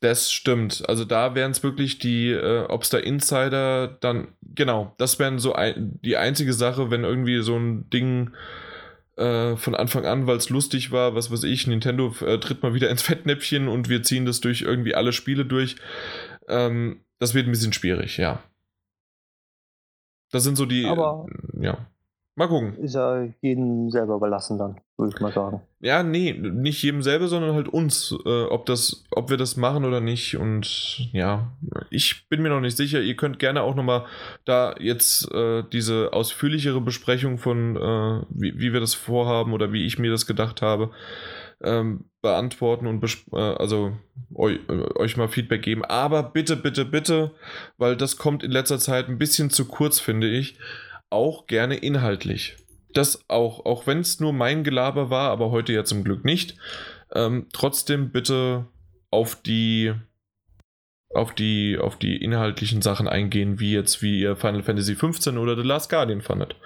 Das 0.00 0.32
stimmt. 0.32 0.82
Also 0.88 1.04
da 1.04 1.34
wären 1.34 1.50
es 1.50 1.62
wirklich 1.62 1.98
die, 1.98 2.30
äh, 2.30 2.64
ob 2.68 2.82
es 2.82 2.90
da 2.90 2.98
Insider 2.98 3.88
dann, 3.88 4.28
genau, 4.42 4.92
das 4.96 5.18
wären 5.18 5.38
so 5.38 5.52
ein, 5.52 5.98
die 6.02 6.16
einzige 6.16 6.54
Sache, 6.54 6.90
wenn 6.90 7.04
irgendwie 7.04 7.42
so 7.42 7.56
ein 7.56 7.90
Ding 7.90 8.30
äh, 9.16 9.56
von 9.56 9.74
Anfang 9.74 10.06
an, 10.06 10.26
weil 10.26 10.36
es 10.36 10.50
lustig 10.50 10.90
war, 10.92 11.14
was 11.14 11.30
weiß 11.30 11.44
ich, 11.44 11.66
Nintendo 11.66 12.12
äh, 12.20 12.38
tritt 12.38 12.62
mal 12.62 12.74
wieder 12.74 12.90
ins 12.90 13.02
Fettnäpfchen 13.02 13.68
und 13.68 13.88
wir 13.88 14.02
ziehen 14.02 14.26
das 14.26 14.40
durch 14.40 14.62
irgendwie 14.62 14.94
alle 14.94 15.12
Spiele 15.12 15.44
durch. 15.44 15.76
Ähm, 16.48 17.00
das 17.18 17.34
wird 17.34 17.46
ein 17.46 17.52
bisschen 17.52 17.72
schwierig, 17.72 18.16
ja. 18.18 18.42
Das 20.30 20.42
sind 20.42 20.56
so 20.56 20.66
die. 20.66 20.84
Aber 20.86 21.26
ja. 21.60 21.78
Mal 22.36 22.48
gucken. 22.48 22.76
Ist 22.78 22.96
ja 22.96 23.28
jedem 23.42 23.90
selber 23.90 24.16
überlassen 24.16 24.58
dann, 24.58 24.80
würde 24.96 25.14
ich 25.14 25.20
mal 25.20 25.32
sagen. 25.32 25.60
Ja, 25.78 26.02
nee, 26.02 26.32
nicht 26.32 26.82
jedem 26.82 27.00
selber, 27.00 27.28
sondern 27.28 27.54
halt 27.54 27.68
uns, 27.68 28.12
äh, 28.26 28.44
ob, 28.46 28.66
das, 28.66 29.04
ob 29.12 29.30
wir 29.30 29.36
das 29.36 29.56
machen 29.56 29.84
oder 29.84 30.00
nicht. 30.00 30.36
Und 30.36 31.12
ja, 31.12 31.52
ich 31.90 32.28
bin 32.28 32.42
mir 32.42 32.48
noch 32.48 32.60
nicht 32.60 32.76
sicher. 32.76 33.00
Ihr 33.00 33.14
könnt 33.14 33.38
gerne 33.38 33.62
auch 33.62 33.76
nochmal 33.76 34.06
da 34.44 34.74
jetzt 34.80 35.30
äh, 35.32 35.62
diese 35.72 36.12
ausführlichere 36.12 36.80
Besprechung 36.80 37.38
von, 37.38 37.76
äh, 37.76 38.26
wie, 38.30 38.58
wie 38.58 38.72
wir 38.72 38.80
das 38.80 38.94
vorhaben 38.94 39.52
oder 39.52 39.72
wie 39.72 39.86
ich 39.86 40.00
mir 40.00 40.10
das 40.10 40.26
gedacht 40.26 40.60
habe, 40.60 40.90
ähm, 41.64 42.04
beantworten 42.22 42.86
und 42.86 43.04
äh, 43.32 43.36
also 43.36 43.96
euch, 44.34 44.58
äh, 44.68 44.98
euch 44.98 45.16
mal 45.16 45.28
Feedback 45.28 45.62
geben. 45.62 45.84
Aber 45.84 46.22
bitte, 46.22 46.56
bitte, 46.56 46.84
bitte, 46.84 47.32
weil 47.76 47.96
das 47.96 48.16
kommt 48.16 48.42
in 48.42 48.50
letzter 48.50 48.78
Zeit 48.78 49.08
ein 49.08 49.18
bisschen 49.18 49.50
zu 49.50 49.66
kurz, 49.66 50.00
finde 50.00 50.28
ich 50.28 50.58
auch 51.10 51.46
gerne 51.46 51.76
inhaltlich. 51.76 52.56
Das 52.92 53.28
auch, 53.28 53.64
auch 53.64 53.86
wenn 53.86 54.00
es 54.00 54.20
nur 54.20 54.32
mein 54.32 54.64
Gelaber 54.64 55.10
war, 55.10 55.30
aber 55.30 55.50
heute 55.50 55.72
ja 55.72 55.84
zum 55.84 56.04
Glück 56.04 56.24
nicht. 56.24 56.56
Ähm, 57.14 57.48
trotzdem 57.52 58.10
bitte 58.10 58.66
auf 59.10 59.40
die 59.40 59.94
auf 61.14 61.32
die 61.32 61.78
auf 61.78 61.96
die 61.96 62.16
inhaltlichen 62.16 62.82
Sachen 62.82 63.06
eingehen, 63.06 63.60
wie 63.60 63.72
jetzt 63.72 64.02
wie 64.02 64.20
ihr 64.20 64.36
Final 64.36 64.62
Fantasy 64.62 64.96
15 64.96 65.38
oder 65.38 65.56
The 65.56 65.62
Last 65.62 65.90
Guardian 65.90 66.22
fandet. 66.22 66.56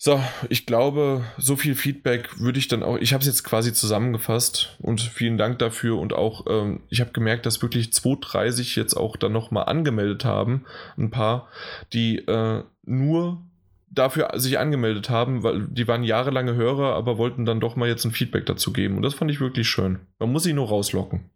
So, 0.00 0.22
ich 0.48 0.64
glaube, 0.64 1.24
so 1.38 1.56
viel 1.56 1.74
Feedback 1.74 2.38
würde 2.38 2.60
ich 2.60 2.68
dann 2.68 2.84
auch. 2.84 2.98
Ich 2.98 3.12
habe 3.12 3.20
es 3.20 3.26
jetzt 3.26 3.42
quasi 3.42 3.72
zusammengefasst 3.72 4.76
und 4.78 5.00
vielen 5.00 5.38
Dank 5.38 5.58
dafür. 5.58 5.98
Und 5.98 6.12
auch, 6.12 6.46
ähm, 6.48 6.82
ich 6.88 7.00
habe 7.00 7.10
gemerkt, 7.10 7.46
dass 7.46 7.62
wirklich 7.62 7.92
230 7.92 8.76
jetzt 8.76 8.94
auch 8.94 9.16
dann 9.16 9.32
nochmal 9.32 9.64
angemeldet 9.64 10.24
haben. 10.24 10.64
Ein 10.96 11.10
paar, 11.10 11.48
die 11.92 12.18
äh, 12.18 12.62
nur 12.84 13.42
dafür 13.90 14.30
sich 14.38 14.60
angemeldet 14.60 15.10
haben, 15.10 15.42
weil 15.42 15.66
die 15.66 15.88
waren 15.88 16.04
jahrelange 16.04 16.54
Hörer, 16.54 16.94
aber 16.94 17.18
wollten 17.18 17.44
dann 17.44 17.58
doch 17.58 17.74
mal 17.74 17.88
jetzt 17.88 18.04
ein 18.04 18.12
Feedback 18.12 18.46
dazu 18.46 18.72
geben. 18.72 18.96
Und 18.96 19.02
das 19.02 19.14
fand 19.14 19.32
ich 19.32 19.40
wirklich 19.40 19.68
schön. 19.68 19.98
Man 20.20 20.30
muss 20.30 20.44
sie 20.44 20.52
nur 20.52 20.68
rauslocken. 20.68 21.28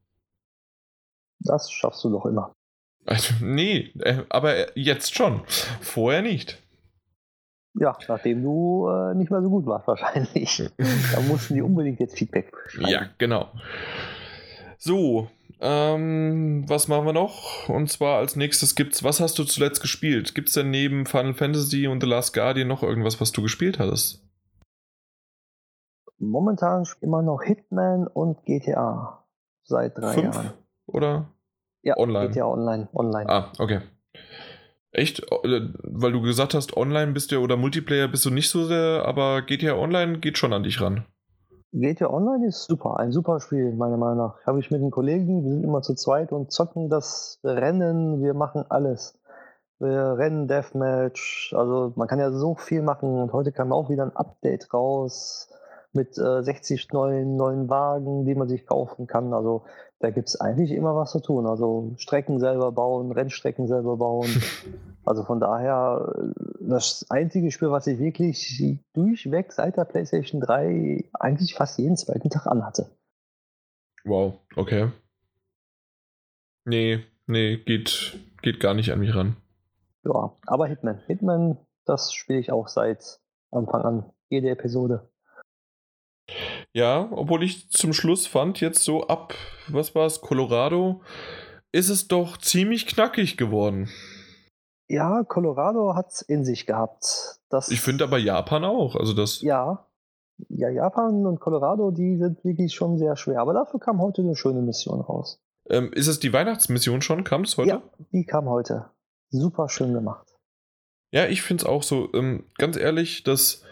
Das 1.41 1.69
schaffst 1.73 2.05
du 2.05 2.11
doch 2.11 2.27
immer. 2.27 2.53
Also, 3.07 3.35
nee, 3.41 3.93
äh, 3.99 4.23
aber 4.29 4.79
jetzt 4.79 5.17
schon. 5.17 5.43
Vorher 5.81 6.23
nicht. 6.23 6.63
Ja, 7.75 7.97
nachdem 8.07 8.43
du 8.43 8.89
äh, 8.89 9.15
nicht 9.15 9.31
mehr 9.31 9.43
so 9.43 9.49
gut 9.49 9.67
warst 9.67 9.87
wahrscheinlich. 9.87 10.63
da 10.77 11.21
mussten 11.23 11.55
die 11.55 11.63
unbedingt 11.63 12.01
jetzt 12.01 12.19
Feedback 12.19 12.53
schreiben. 12.67 12.89
Ja, 12.89 13.07
genau. 13.19 13.49
So, 14.77 15.29
ähm, 15.61 16.65
was 16.69 16.89
machen 16.89 17.07
wir 17.07 17.13
noch? 17.13 17.69
Und 17.69 17.89
zwar 17.89 18.19
als 18.19 18.35
nächstes 18.35 18.75
gibt's, 18.75 19.05
was 19.05 19.21
hast 19.21 19.39
du 19.39 19.45
zuletzt 19.45 19.81
gespielt? 19.81 20.35
Gibt 20.35 20.49
es 20.49 20.55
denn 20.55 20.71
neben 20.71 21.07
Final 21.07 21.35
Fantasy 21.35 21.87
und 21.87 22.03
The 22.03 22.09
Last 22.09 22.35
Guardian 22.35 22.67
noch 22.67 22.83
irgendwas, 22.83 23.21
was 23.21 23.31
du 23.31 23.43
gespielt 23.43 23.79
hattest? 23.79 24.23
Momentan 26.19 26.85
immer 27.01 27.23
noch 27.23 27.43
Hitman 27.43 28.09
und 28.09 28.45
GTA. 28.45 29.25
Seit 29.65 29.97
drei 29.97 30.15
Fünf, 30.15 30.35
Jahren. 30.35 30.53
Oder? 30.87 31.27
Ja, 31.83 31.97
online. 31.97 32.29
GTA 32.29 32.47
Online. 32.47 32.89
online. 32.93 33.29
Ah, 33.29 33.53
okay. 33.59 33.81
Echt? 34.93 35.21
Äh, 35.21 35.69
weil 35.83 36.13
du 36.13 36.21
gesagt 36.21 36.55
hast, 36.55 36.77
online 36.77 37.13
bist 37.13 37.33
du 37.33 37.39
oder 37.39 37.57
Multiplayer 37.57 38.09
bist 38.09 38.25
du 38.25 38.31
nicht 38.31 38.51
so 38.51 38.65
sehr, 38.65 39.05
aber 39.07 39.43
GTA 39.43 39.75
Online 39.75 40.19
geht 40.19 40.39
schon 40.39 40.53
an 40.53 40.63
dich 40.63 40.81
ran. 40.81 41.07
GTA 41.73 42.11
Online 42.11 42.47
ist 42.47 42.67
super, 42.67 43.01
ein 43.01 43.13
super 43.13 43.41
Spiel, 43.41 43.73
meiner 43.73 43.97
Meinung 43.97 44.19
nach. 44.19 44.47
Habe 44.47 44.61
ich 44.61 44.71
mit 44.71 44.83
einem 44.83 44.91
Kollegen, 44.91 45.43
wir 45.43 45.53
sind 45.53 45.65
immer 45.65 45.81
zu 45.81 45.95
zweit 45.95 46.31
und 46.31 46.53
zocken 46.53 46.91
das 46.91 47.41
Rennen, 47.43 48.23
wir 48.23 48.35
machen 48.35 48.67
alles. 48.69 49.19
Wir 49.79 50.17
rennen 50.19 50.47
Deathmatch, 50.47 51.55
also 51.57 51.95
man 51.97 52.07
kann 52.07 52.21
ja 52.21 52.31
so 52.31 52.55
viel 52.55 52.83
machen 52.83 53.19
und 53.19 53.33
heute 53.33 53.53
kam 53.53 53.73
auch 53.73 53.89
wieder 53.89 54.05
ein 54.05 54.15
Update 54.15 54.73
raus 54.75 55.49
mit 55.95 56.17
äh, 56.19 56.43
60 56.43 56.93
neuen, 56.93 57.37
neuen 57.37 57.69
Wagen, 57.69 58.27
die 58.27 58.35
man 58.35 58.49
sich 58.49 58.67
kaufen 58.67 59.07
kann. 59.07 59.33
Also 59.33 59.65
da 60.03 60.11
gibt 60.11 60.29
es 60.29 60.41
eigentlich 60.41 60.73
immer 60.73 60.97
was 60.97 61.13
zu 61.13 61.21
tun. 61.21 61.47
Also 61.47 61.95
Strecken 61.97 62.41
selber 62.41 62.73
bauen, 62.73 63.13
Rennstrecken 63.13 63.69
selber 63.69 63.97
bauen. 63.97 64.29
also 65.05 65.23
von 65.23 65.39
daher, 65.39 66.13
das 66.59 67.07
einzige 67.09 67.53
Spiel, 67.53 67.71
was 67.71 67.87
ich 67.87 68.01
wirklich 68.01 68.81
durchweg 68.95 69.53
seit 69.53 69.77
der 69.77 69.85
PlayStation 69.85 70.41
3 70.41 71.09
eigentlich 71.15 71.55
fast 71.55 71.79
jeden 71.79 71.97
zweiten 71.97 72.31
Tag 72.31 72.49
anhatte. 72.49 72.91
Wow, 74.05 74.41
okay. 74.57 74.91
Nee, 76.65 77.05
nee, 77.29 77.59
geht, 77.59 78.19
geht 78.43 78.59
gar 78.59 78.75
nicht 78.75 78.91
an 78.91 78.99
mich 78.99 79.15
ran. 79.15 79.37
Ja, 80.05 80.37
aber 80.47 80.67
Hitman. 80.67 80.99
Hitman, 81.07 81.59
das 81.85 82.13
spiele 82.13 82.41
ich 82.41 82.51
auch 82.51 82.67
seit 82.67 83.21
Anfang 83.53 83.83
an. 83.83 84.13
Jede 84.31 84.51
Episode. 84.51 85.12
Ja, 86.73 87.09
obwohl 87.11 87.43
ich 87.43 87.71
zum 87.71 87.93
Schluss 87.93 88.27
fand, 88.27 88.61
jetzt 88.61 88.85
so 88.85 89.07
ab, 89.07 89.35
was 89.69 89.95
war 89.95 90.07
es, 90.07 90.21
Colorado, 90.21 91.03
ist 91.73 91.89
es 91.89 92.09
doch 92.09 92.39
ziemlich 92.39 92.87
knackig 92.87 93.37
geworden. 93.37 93.89
Ja, 94.89 95.23
Colorado 95.25 95.95
hat 95.95 96.09
es 96.11 96.23
in 96.23 96.45
sich 96.45 96.67
gehabt. 96.67 97.41
Das, 97.49 97.71
ich 97.71 97.81
finde 97.81 98.05
aber 98.05 98.19
Japan 98.19 98.65
auch. 98.65 98.97
Also 98.97 99.13
das 99.13 99.41
ja, 99.43 99.87
ja, 100.49 100.69
Japan 100.69 101.27
und 101.27 101.41
Colorado, 101.41 101.91
die 101.91 102.17
sind 102.17 102.45
wirklich 102.45 102.75
schon 102.75 102.99
sehr 102.99 103.17
schwer. 103.17 103.41
Aber 103.41 103.55
dafür 103.55 103.81
kam 103.81 104.01
heute 104.01 104.23
eine 104.23 104.37
schöne 104.37 104.63
Mission 104.63 105.01
raus. 105.01 105.41
Ähm, 105.69 105.93
ist 105.93 106.09
es 106.09 106.21
die 106.21 106.33
Weihnachtsmission 106.33 107.03
schon? 107.03 107.25
Kam 107.25 107.43
es 107.43 107.57
heute? 107.57 107.71
Ja, 107.71 107.83
die 108.13 108.25
kam 108.25 108.49
heute. 108.49 108.91
Super 109.31 109.69
schön 109.69 109.93
gemacht. 109.93 110.27
Ja, 111.13 111.27
ich 111.27 111.43
finde 111.43 111.63
es 111.63 111.69
auch 111.69 111.83
so. 111.83 112.13
Ähm, 112.15 112.45
ganz 112.59 112.77
ehrlich, 112.77 113.23
das 113.23 113.63
äh, 113.63 113.67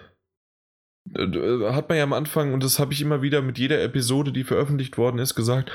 hat 1.16 1.88
man 1.88 1.98
ja 1.98 2.04
am 2.04 2.12
Anfang, 2.12 2.54
und 2.54 2.62
das 2.62 2.78
habe 2.78 2.92
ich 2.92 3.02
immer 3.02 3.22
wieder 3.22 3.42
mit 3.42 3.58
jeder 3.58 3.82
Episode, 3.82 4.32
die 4.32 4.44
veröffentlicht 4.44 4.96
worden 4.96 5.18
ist, 5.18 5.34
gesagt, 5.34 5.70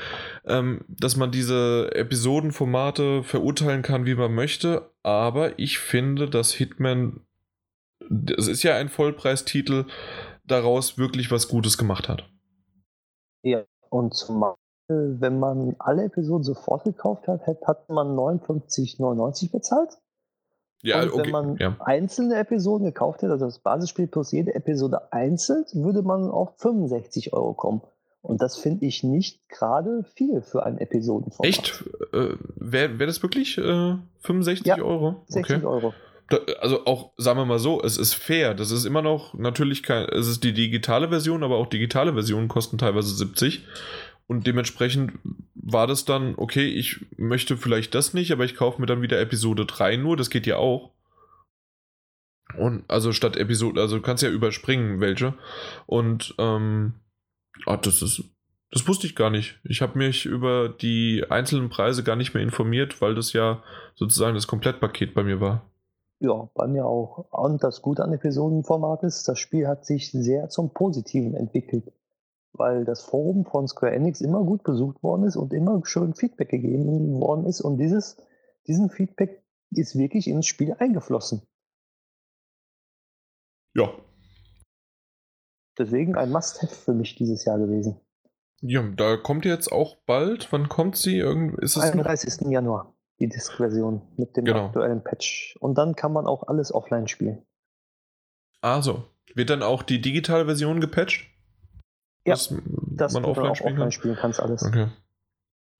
ähm, 0.46 0.84
dass 0.88 1.16
man 1.16 1.30
diese 1.30 1.90
Episodenformate 1.94 3.22
verurteilen 3.22 3.82
kann, 3.82 4.06
wie 4.06 4.14
man 4.14 4.34
möchte, 4.34 4.90
aber 5.02 5.58
ich 5.58 5.78
finde, 5.78 6.28
dass 6.30 6.52
Hitman, 6.52 7.20
es 8.36 8.48
ist 8.48 8.62
ja 8.62 8.76
ein 8.76 8.88
Vollpreistitel, 8.88 9.84
daraus 10.44 10.96
wirklich 10.96 11.30
was 11.30 11.48
Gutes 11.48 11.76
gemacht 11.76 12.08
hat. 12.08 12.28
Ja, 13.42 13.64
und 13.90 14.14
zumal, 14.14 14.54
wenn 14.88 15.38
man 15.38 15.76
alle 15.78 16.04
Episoden 16.04 16.44
sofort 16.44 16.84
gekauft 16.84 17.28
hat, 17.28 17.46
hat 17.46 17.88
man 17.88 18.16
59,99 18.16 19.52
bezahlt. 19.52 19.98
Ja, 20.86 21.02
und 21.02 21.12
okay. 21.12 21.24
wenn 21.24 21.30
man 21.30 21.56
ja. 21.58 21.76
einzelne 21.80 22.36
Episoden 22.36 22.86
gekauft 22.86 23.22
hätte, 23.22 23.32
also 23.32 23.46
das 23.46 23.58
Basisspiel 23.58 24.06
plus 24.06 24.32
jede 24.32 24.54
Episode 24.54 25.12
einzeln, 25.12 25.64
würde 25.72 26.02
man 26.02 26.30
auf 26.30 26.56
65 26.58 27.32
Euro 27.32 27.54
kommen. 27.54 27.82
Und 28.22 28.42
das 28.42 28.56
finde 28.56 28.86
ich 28.86 29.04
nicht 29.04 29.48
gerade 29.48 30.04
viel 30.14 30.42
für 30.42 30.66
ein 30.66 30.78
Episodenformat. 30.78 31.48
Echt? 31.48 31.84
Äh, 32.12 32.34
Wäre 32.56 32.98
wär 32.98 33.06
das 33.06 33.22
wirklich 33.22 33.56
äh, 33.56 33.96
65 34.20 34.66
ja, 34.66 34.78
Euro? 34.82 35.22
60 35.28 35.56
okay. 35.56 35.66
Euro. 35.66 35.94
Da, 36.28 36.38
also 36.60 36.86
auch, 36.86 37.12
sagen 37.16 37.38
wir 37.38 37.44
mal 37.44 37.60
so, 37.60 37.80
es 37.82 37.96
ist 37.96 38.14
fair. 38.14 38.54
Das 38.54 38.72
ist 38.72 38.84
immer 38.84 39.00
noch 39.00 39.34
natürlich 39.34 39.84
kein, 39.84 40.08
es 40.08 40.26
ist 40.26 40.42
die 40.42 40.52
digitale 40.52 41.08
Version, 41.08 41.44
aber 41.44 41.56
auch 41.56 41.68
digitale 41.68 42.14
Versionen 42.14 42.48
kosten 42.48 42.78
teilweise 42.78 43.14
70. 43.14 43.64
Und 44.28 44.46
dementsprechend 44.46 45.12
war 45.54 45.86
das 45.86 46.04
dann, 46.04 46.34
okay, 46.36 46.66
ich 46.66 47.06
möchte 47.16 47.56
vielleicht 47.56 47.94
das 47.94 48.14
nicht, 48.14 48.32
aber 48.32 48.44
ich 48.44 48.56
kaufe 48.56 48.80
mir 48.80 48.86
dann 48.86 49.02
wieder 49.02 49.20
Episode 49.20 49.66
3 49.66 49.96
nur, 49.96 50.16
das 50.16 50.30
geht 50.30 50.46
ja 50.46 50.56
auch. 50.56 50.90
Und 52.58 52.84
also 52.88 53.12
statt 53.12 53.36
Episode, 53.36 53.80
also 53.80 53.96
du 53.96 54.02
kannst 54.02 54.22
ja 54.22 54.30
überspringen, 54.30 55.00
welche. 55.00 55.34
Und 55.86 56.34
ähm, 56.38 56.94
ah, 57.66 57.76
das 57.76 58.02
ist, 58.02 58.22
das 58.70 58.86
wusste 58.86 59.06
ich 59.06 59.16
gar 59.16 59.30
nicht. 59.30 59.58
Ich 59.64 59.82
habe 59.82 59.98
mich 59.98 60.26
über 60.26 60.68
die 60.68 61.24
einzelnen 61.28 61.68
Preise 61.68 62.02
gar 62.02 62.16
nicht 62.16 62.34
mehr 62.34 62.42
informiert, 62.42 63.00
weil 63.00 63.14
das 63.14 63.32
ja 63.32 63.62
sozusagen 63.94 64.34
das 64.34 64.46
Komplettpaket 64.46 65.14
bei 65.14 65.22
mir 65.22 65.40
war. 65.40 65.62
Ja, 66.18 66.48
bei 66.54 66.66
mir 66.66 66.86
auch. 66.86 67.26
Und 67.30 67.62
das 67.62 67.82
Gute 67.82 68.02
an 68.02 68.12
Episodenformat 68.12 69.02
ist, 69.02 69.28
das 69.28 69.38
Spiel 69.38 69.68
hat 69.68 69.84
sich 69.84 70.10
sehr 70.10 70.48
zum 70.48 70.70
Positiven 70.70 71.34
entwickelt 71.34 71.92
weil 72.58 72.84
das 72.84 73.02
Forum 73.02 73.44
von 73.44 73.68
Square 73.68 73.92
Enix 73.92 74.20
immer 74.20 74.42
gut 74.44 74.62
besucht 74.62 75.02
worden 75.02 75.24
ist 75.24 75.36
und 75.36 75.52
immer 75.52 75.80
schön 75.84 76.14
Feedback 76.14 76.48
gegeben 76.48 77.20
worden 77.20 77.46
ist. 77.46 77.60
Und 77.60 77.78
dieses, 77.78 78.16
diesen 78.66 78.90
Feedback 78.90 79.42
ist 79.70 79.96
wirklich 79.96 80.28
ins 80.28 80.46
Spiel 80.46 80.74
eingeflossen. 80.78 81.42
Ja. 83.74 83.92
Deswegen 85.78 86.16
ein 86.16 86.30
Must-Have 86.30 86.74
für 86.74 86.94
mich 86.94 87.16
dieses 87.16 87.44
Jahr 87.44 87.58
gewesen. 87.58 88.00
Ja, 88.62 88.82
da 88.82 89.16
kommt 89.16 89.44
jetzt 89.44 89.70
auch 89.70 89.96
bald. 90.06 90.50
Wann 90.50 90.68
kommt 90.68 90.96
sie? 90.96 91.18
Irgend, 91.18 91.58
ist 91.60 91.76
es 91.76 91.82
31. 91.82 92.40
Noch? 92.40 92.50
Januar, 92.50 92.94
die 93.20 93.28
Disk-Version 93.28 94.00
mit 94.16 94.36
dem 94.36 94.46
genau. 94.46 94.66
aktuellen 94.66 95.04
Patch. 95.04 95.56
Und 95.60 95.76
dann 95.76 95.94
kann 95.94 96.12
man 96.12 96.26
auch 96.26 96.44
alles 96.48 96.72
offline 96.72 97.06
spielen. 97.06 97.42
Also, 98.62 99.04
wird 99.34 99.50
dann 99.50 99.62
auch 99.62 99.82
die 99.82 100.00
digitale 100.00 100.46
Version 100.46 100.80
gepatcht? 100.80 101.30
Ja, 102.26 102.34
dass 102.34 102.54
das 102.96 103.14
man 103.14 103.24
offline, 103.24 103.54
spielen, 103.54 103.72
offline 103.72 103.76
kann? 103.76 103.92
spielen 103.92 104.16
kannst 104.16 104.40
alles. 104.40 104.62
Okay. 104.62 104.88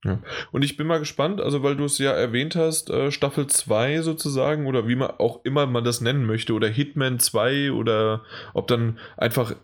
Ja. 0.04 0.20
Und 0.52 0.62
ich 0.62 0.76
bin 0.76 0.86
mal 0.86 0.98
gespannt, 0.98 1.40
also 1.40 1.62
weil 1.62 1.76
du 1.76 1.84
es 1.84 1.98
ja 1.98 2.12
erwähnt 2.12 2.54
hast, 2.54 2.90
äh, 2.90 3.10
Staffel 3.10 3.46
2 3.46 4.02
sozusagen, 4.02 4.66
oder 4.66 4.86
wie 4.86 4.94
man 4.94 5.10
auch 5.18 5.44
immer 5.44 5.66
man 5.66 5.84
das 5.84 6.00
nennen 6.00 6.26
möchte, 6.26 6.52
oder 6.52 6.68
Hitman 6.68 7.18
2, 7.18 7.72
oder 7.72 8.22
ob 8.54 8.68
dann 8.68 8.98
einfach 9.16 9.56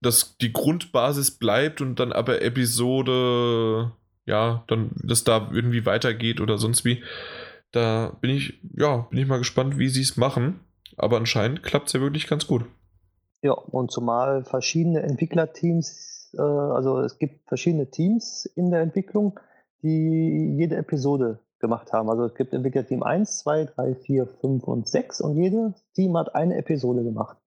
das 0.00 0.36
die 0.38 0.52
Grundbasis 0.52 1.32
bleibt 1.32 1.80
und 1.80 2.00
dann 2.00 2.12
aber 2.12 2.42
Episode, 2.42 3.92
ja, 4.24 4.64
dann 4.66 4.90
das 5.02 5.24
da 5.24 5.50
irgendwie 5.52 5.86
weitergeht 5.86 6.40
oder 6.40 6.58
sonst 6.58 6.84
wie. 6.84 7.02
Da 7.70 8.16
bin 8.20 8.30
ich, 8.30 8.58
ja, 8.76 9.06
bin 9.10 9.18
ich 9.18 9.28
mal 9.28 9.38
gespannt, 9.38 9.78
wie 9.78 9.88
sie 9.88 10.02
es 10.02 10.16
machen. 10.16 10.60
Aber 10.96 11.16
anscheinend 11.16 11.62
klappt 11.62 11.88
es 11.88 11.92
ja 11.92 12.00
wirklich 12.00 12.26
ganz 12.26 12.46
gut. 12.46 12.64
Ja, 13.42 13.52
und 13.52 13.90
zumal 13.90 14.44
verschiedene 14.44 15.02
Entwicklerteams, 15.02 16.34
äh, 16.36 16.42
also 16.42 17.00
es 17.00 17.18
gibt 17.18 17.48
verschiedene 17.48 17.90
Teams 17.90 18.46
in 18.54 18.70
der 18.70 18.80
Entwicklung, 18.80 19.40
die 19.82 20.56
jede 20.56 20.76
Episode 20.76 21.40
gemacht 21.58 21.92
haben. 21.92 22.10
Also 22.10 22.24
es 22.24 22.34
gibt 22.34 22.52
Entwicklerteam 22.52 23.02
1, 23.02 23.38
2, 23.38 23.64
3, 23.66 23.94
4, 23.94 24.26
5 24.26 24.64
und 24.64 24.88
6 24.88 25.20
und 25.20 25.36
jedes 25.36 25.72
Team 25.94 26.16
hat 26.16 26.34
eine 26.34 26.56
Episode 26.56 27.02
gemacht. 27.02 27.38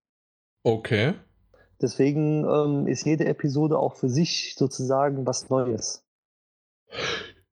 Okay. 0.64 1.14
Deswegen 1.82 2.46
ähm, 2.46 2.88
ist 2.88 3.06
jede 3.06 3.26
Episode 3.26 3.78
auch 3.78 3.96
für 3.96 4.10
sich 4.10 4.56
sozusagen 4.56 5.28
was 5.28 5.50
Neues. 5.50 6.06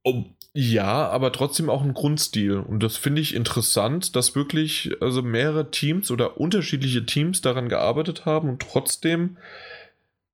Oh, 0.03 0.23
ja, 0.53 1.07
aber 1.07 1.31
trotzdem 1.31 1.69
auch 1.69 1.81
ein 1.81 1.93
Grundstil. 1.93 2.57
Und 2.57 2.83
das 2.83 2.97
finde 2.97 3.21
ich 3.21 3.35
interessant, 3.35 4.15
dass 4.15 4.35
wirklich 4.35 4.91
also 4.99 5.21
mehrere 5.21 5.71
Teams 5.71 6.11
oder 6.11 6.39
unterschiedliche 6.39 7.05
Teams 7.05 7.41
daran 7.41 7.69
gearbeitet 7.69 8.25
haben 8.25 8.49
und 8.49 8.61
trotzdem 8.61 9.37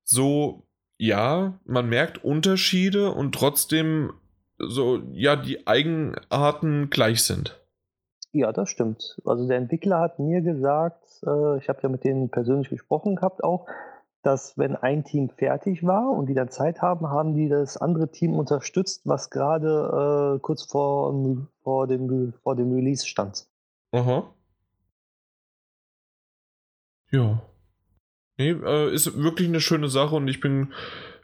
so, 0.04 0.64
ja, 0.98 1.60
man 1.66 1.90
merkt 1.90 2.24
Unterschiede 2.24 3.12
und 3.12 3.36
trotzdem 3.36 4.14
so, 4.58 5.02
ja, 5.12 5.36
die 5.36 5.68
Eigenarten 5.68 6.90
gleich 6.90 7.24
sind. 7.24 7.60
Ja, 8.32 8.52
das 8.52 8.70
stimmt. 8.70 9.20
Also 9.26 9.48
der 9.48 9.58
Entwickler 9.58 10.00
hat 10.00 10.20
mir 10.20 10.42
gesagt, 10.42 11.04
äh, 11.26 11.58
ich 11.58 11.70
habe 11.70 11.80
ja 11.84 11.90
mit 11.90 12.04
denen 12.04 12.30
persönlich 12.30 12.70
gesprochen 12.70 13.16
gehabt 13.16 13.44
auch, 13.44 13.68
dass 14.24 14.58
wenn 14.58 14.76
ein 14.76 15.04
Team 15.04 15.30
fertig 15.30 15.86
war 15.86 16.12
und 16.12 16.28
die 16.28 16.34
dann 16.34 16.50
Zeit 16.50 16.82
haben, 16.82 17.10
haben 17.10 17.34
die 17.34 17.50
das 17.50 17.78
andere 17.78 18.12
Team 18.12 18.34
unterstützt, 18.34 19.02
was 19.06 19.30
gerade 19.30 20.36
äh, 20.36 20.40
kurz 20.40 20.64
vor, 20.64 21.14
vor, 21.64 21.88
dem, 21.88 22.34
vor 22.44 22.56
dem 22.56 22.74
Release 22.74 23.06
stand. 23.06 23.48
Aha. 23.92 24.30
Ja. 27.12 27.42
Nee, 28.38 28.52
äh, 28.52 28.94
ist 28.94 29.18
wirklich 29.18 29.48
eine 29.48 29.62
schöne 29.62 29.90
Sache 29.90 30.16
und 30.16 30.28
ich 30.28 30.40
bin 30.40 30.74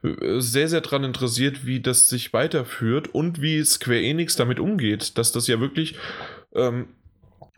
äh, 0.04 0.40
sehr, 0.40 0.68
sehr 0.68 0.82
daran 0.82 1.04
interessiert, 1.04 1.66
wie 1.66 1.82
das 1.82 2.08
sich 2.08 2.34
weiterführt 2.34 3.14
und 3.14 3.42
wie 3.42 3.64
Square 3.64 4.02
Enix 4.02 4.36
damit 4.36 4.60
umgeht, 4.60 5.18
dass 5.18 5.32
das 5.32 5.48
ja 5.48 5.60
wirklich 5.60 5.98
ähm, 6.54 6.88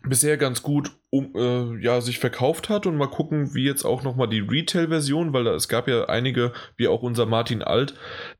bisher 0.08 0.36
ganz 0.36 0.62
gut 0.62 0.90
um, 1.10 1.32
äh, 1.34 1.82
ja, 1.82 2.00
sich 2.00 2.18
verkauft 2.18 2.68
hat 2.68 2.86
und 2.86 2.96
mal 2.96 3.08
gucken, 3.08 3.54
wie 3.54 3.64
jetzt 3.64 3.84
auch 3.84 4.02
nochmal 4.02 4.28
die 4.28 4.40
Retail-Version, 4.40 5.32
weil 5.32 5.44
da, 5.44 5.54
es 5.54 5.68
gab 5.68 5.88
ja 5.88 6.06
einige, 6.08 6.52
wie 6.76 6.88
auch 6.88 7.02
unser 7.02 7.26
Martin 7.26 7.62
Alt, 7.62 7.94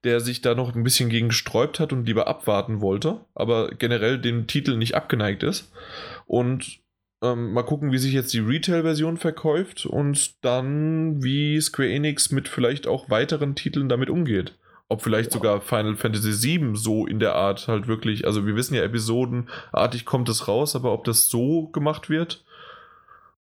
der 0.04 0.20
sich 0.20 0.40
da 0.40 0.54
noch 0.54 0.74
ein 0.74 0.84
bisschen 0.84 1.08
gegen 1.08 1.28
gesträubt 1.28 1.80
hat 1.80 1.92
und 1.92 2.06
lieber 2.06 2.26
abwarten 2.28 2.80
wollte, 2.80 3.20
aber 3.34 3.70
generell 3.70 4.18
den 4.18 4.46
Titel 4.46 4.76
nicht 4.76 4.94
abgeneigt 4.94 5.42
ist. 5.42 5.72
Und 6.26 6.80
ähm, 7.22 7.52
mal 7.52 7.62
gucken, 7.62 7.92
wie 7.92 7.98
sich 7.98 8.12
jetzt 8.12 8.32
die 8.34 8.40
Retail-Version 8.40 9.16
verkauft 9.16 9.86
und 9.86 10.44
dann, 10.44 11.22
wie 11.22 11.60
Square 11.60 11.90
Enix 11.90 12.30
mit 12.30 12.48
vielleicht 12.48 12.86
auch 12.86 13.08
weiteren 13.10 13.54
Titeln 13.54 13.88
damit 13.88 14.10
umgeht. 14.10 14.58
Ob 14.88 15.02
vielleicht 15.02 15.32
ja. 15.32 15.38
sogar 15.38 15.60
Final 15.60 15.96
Fantasy 15.96 16.60
VII 16.60 16.76
so 16.76 17.06
in 17.06 17.18
der 17.18 17.34
Art 17.34 17.66
halt 17.66 17.88
wirklich, 17.88 18.24
also 18.24 18.46
wir 18.46 18.54
wissen 18.54 18.74
ja, 18.74 18.82
episodenartig 18.82 20.04
kommt 20.04 20.28
es 20.28 20.46
raus, 20.46 20.76
aber 20.76 20.92
ob 20.92 21.04
das 21.04 21.28
so 21.28 21.68
gemacht 21.68 22.08
wird? 22.08 22.44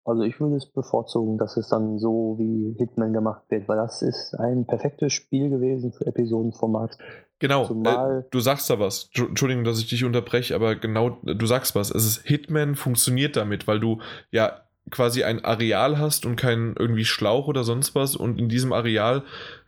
Also 0.05 0.21
ich 0.21 0.39
würde 0.39 0.55
es 0.55 0.67
bevorzugen, 0.67 1.39
dass 1.39 1.57
es 1.57 1.69
dann 1.69 1.97
so 1.97 2.35
wie 2.37 2.75
Hitman 2.77 3.11
gemacht 3.11 3.41
wird, 3.49 3.67
weil 3.67 3.77
das 3.77 4.03
ist 4.03 4.35
ein 4.35 4.65
perfektes 4.65 5.13
Spiel 5.13 5.49
gewesen 5.49 5.93
für 5.93 6.05
Episodenformat. 6.05 6.97
Genau, 7.39 7.65
äh, 7.83 8.23
du 8.29 8.39
sagst 8.39 8.69
da 8.69 8.79
was. 8.79 9.09
Entschuldigung, 9.13 9.63
dass 9.63 9.79
ich 9.79 9.89
dich 9.89 10.03
unterbreche, 10.03 10.55
aber 10.55 10.75
genau, 10.75 11.17
du 11.23 11.45
sagst 11.45 11.75
was. 11.75 11.89
Es 11.89 12.05
ist 12.05 12.25
Hitman 12.25 12.75
funktioniert 12.75 13.35
damit, 13.35 13.67
weil 13.67 13.79
du 13.79 13.99
ja 14.31 14.61
quasi 14.91 15.23
ein 15.23 15.43
Areal 15.43 15.97
hast 15.97 16.25
und 16.25 16.35
kein 16.35 16.75
irgendwie 16.77 17.05
Schlauch 17.05 17.47
oder 17.47 17.63
sonst 17.63 17.95
was 17.95 18.15
und 18.15 18.39
in 18.39 18.47
diesem 18.47 18.71
Areal 18.71 19.23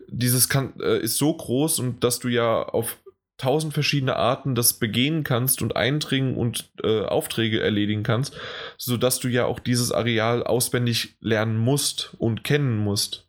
dieses 0.08 0.50
kann, 0.50 0.74
äh, 0.80 1.00
ist 1.00 1.18
so 1.18 1.34
groß 1.34 1.80
und 1.80 2.04
dass 2.04 2.20
du 2.20 2.28
ja 2.28 2.64
auf 2.64 2.98
tausend 3.38 3.74
verschiedene 3.74 4.16
Arten 4.16 4.56
das 4.56 4.74
begehen 4.74 5.24
kannst 5.24 5.62
und 5.62 5.76
eindringen 5.76 6.36
und 6.36 6.72
äh, 6.84 7.04
Aufträge 7.04 7.62
erledigen 7.62 8.04
kannst, 8.04 8.36
sodass 8.78 9.20
du 9.20 9.28
ja 9.28 9.46
auch 9.46 9.60
dieses 9.60 9.92
Areal 9.92 10.44
auswendig 10.44 11.16
lernen 11.22 11.58
musst 11.58 12.16
und 12.18 12.44
kennen 12.44 12.78
musst. 12.78 13.28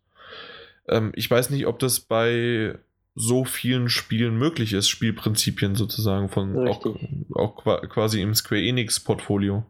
Ähm, 0.88 1.12
ich 1.14 1.30
weiß 1.30 1.50
nicht, 1.50 1.66
ob 1.66 1.78
das 1.78 2.00
bei 2.00 2.78
so 3.14 3.44
vielen 3.44 3.88
Spielen 3.88 4.38
möglich 4.38 4.72
ist, 4.72 4.88
Spielprinzipien 4.88 5.74
sozusagen 5.74 6.28
von 6.28 6.68
auch, 6.68 6.86
auch, 7.34 7.56
quasi 7.88 8.22
im 8.22 8.34
Square 8.34 8.62
Enix 8.62 9.00
Portfolio. 9.00 9.64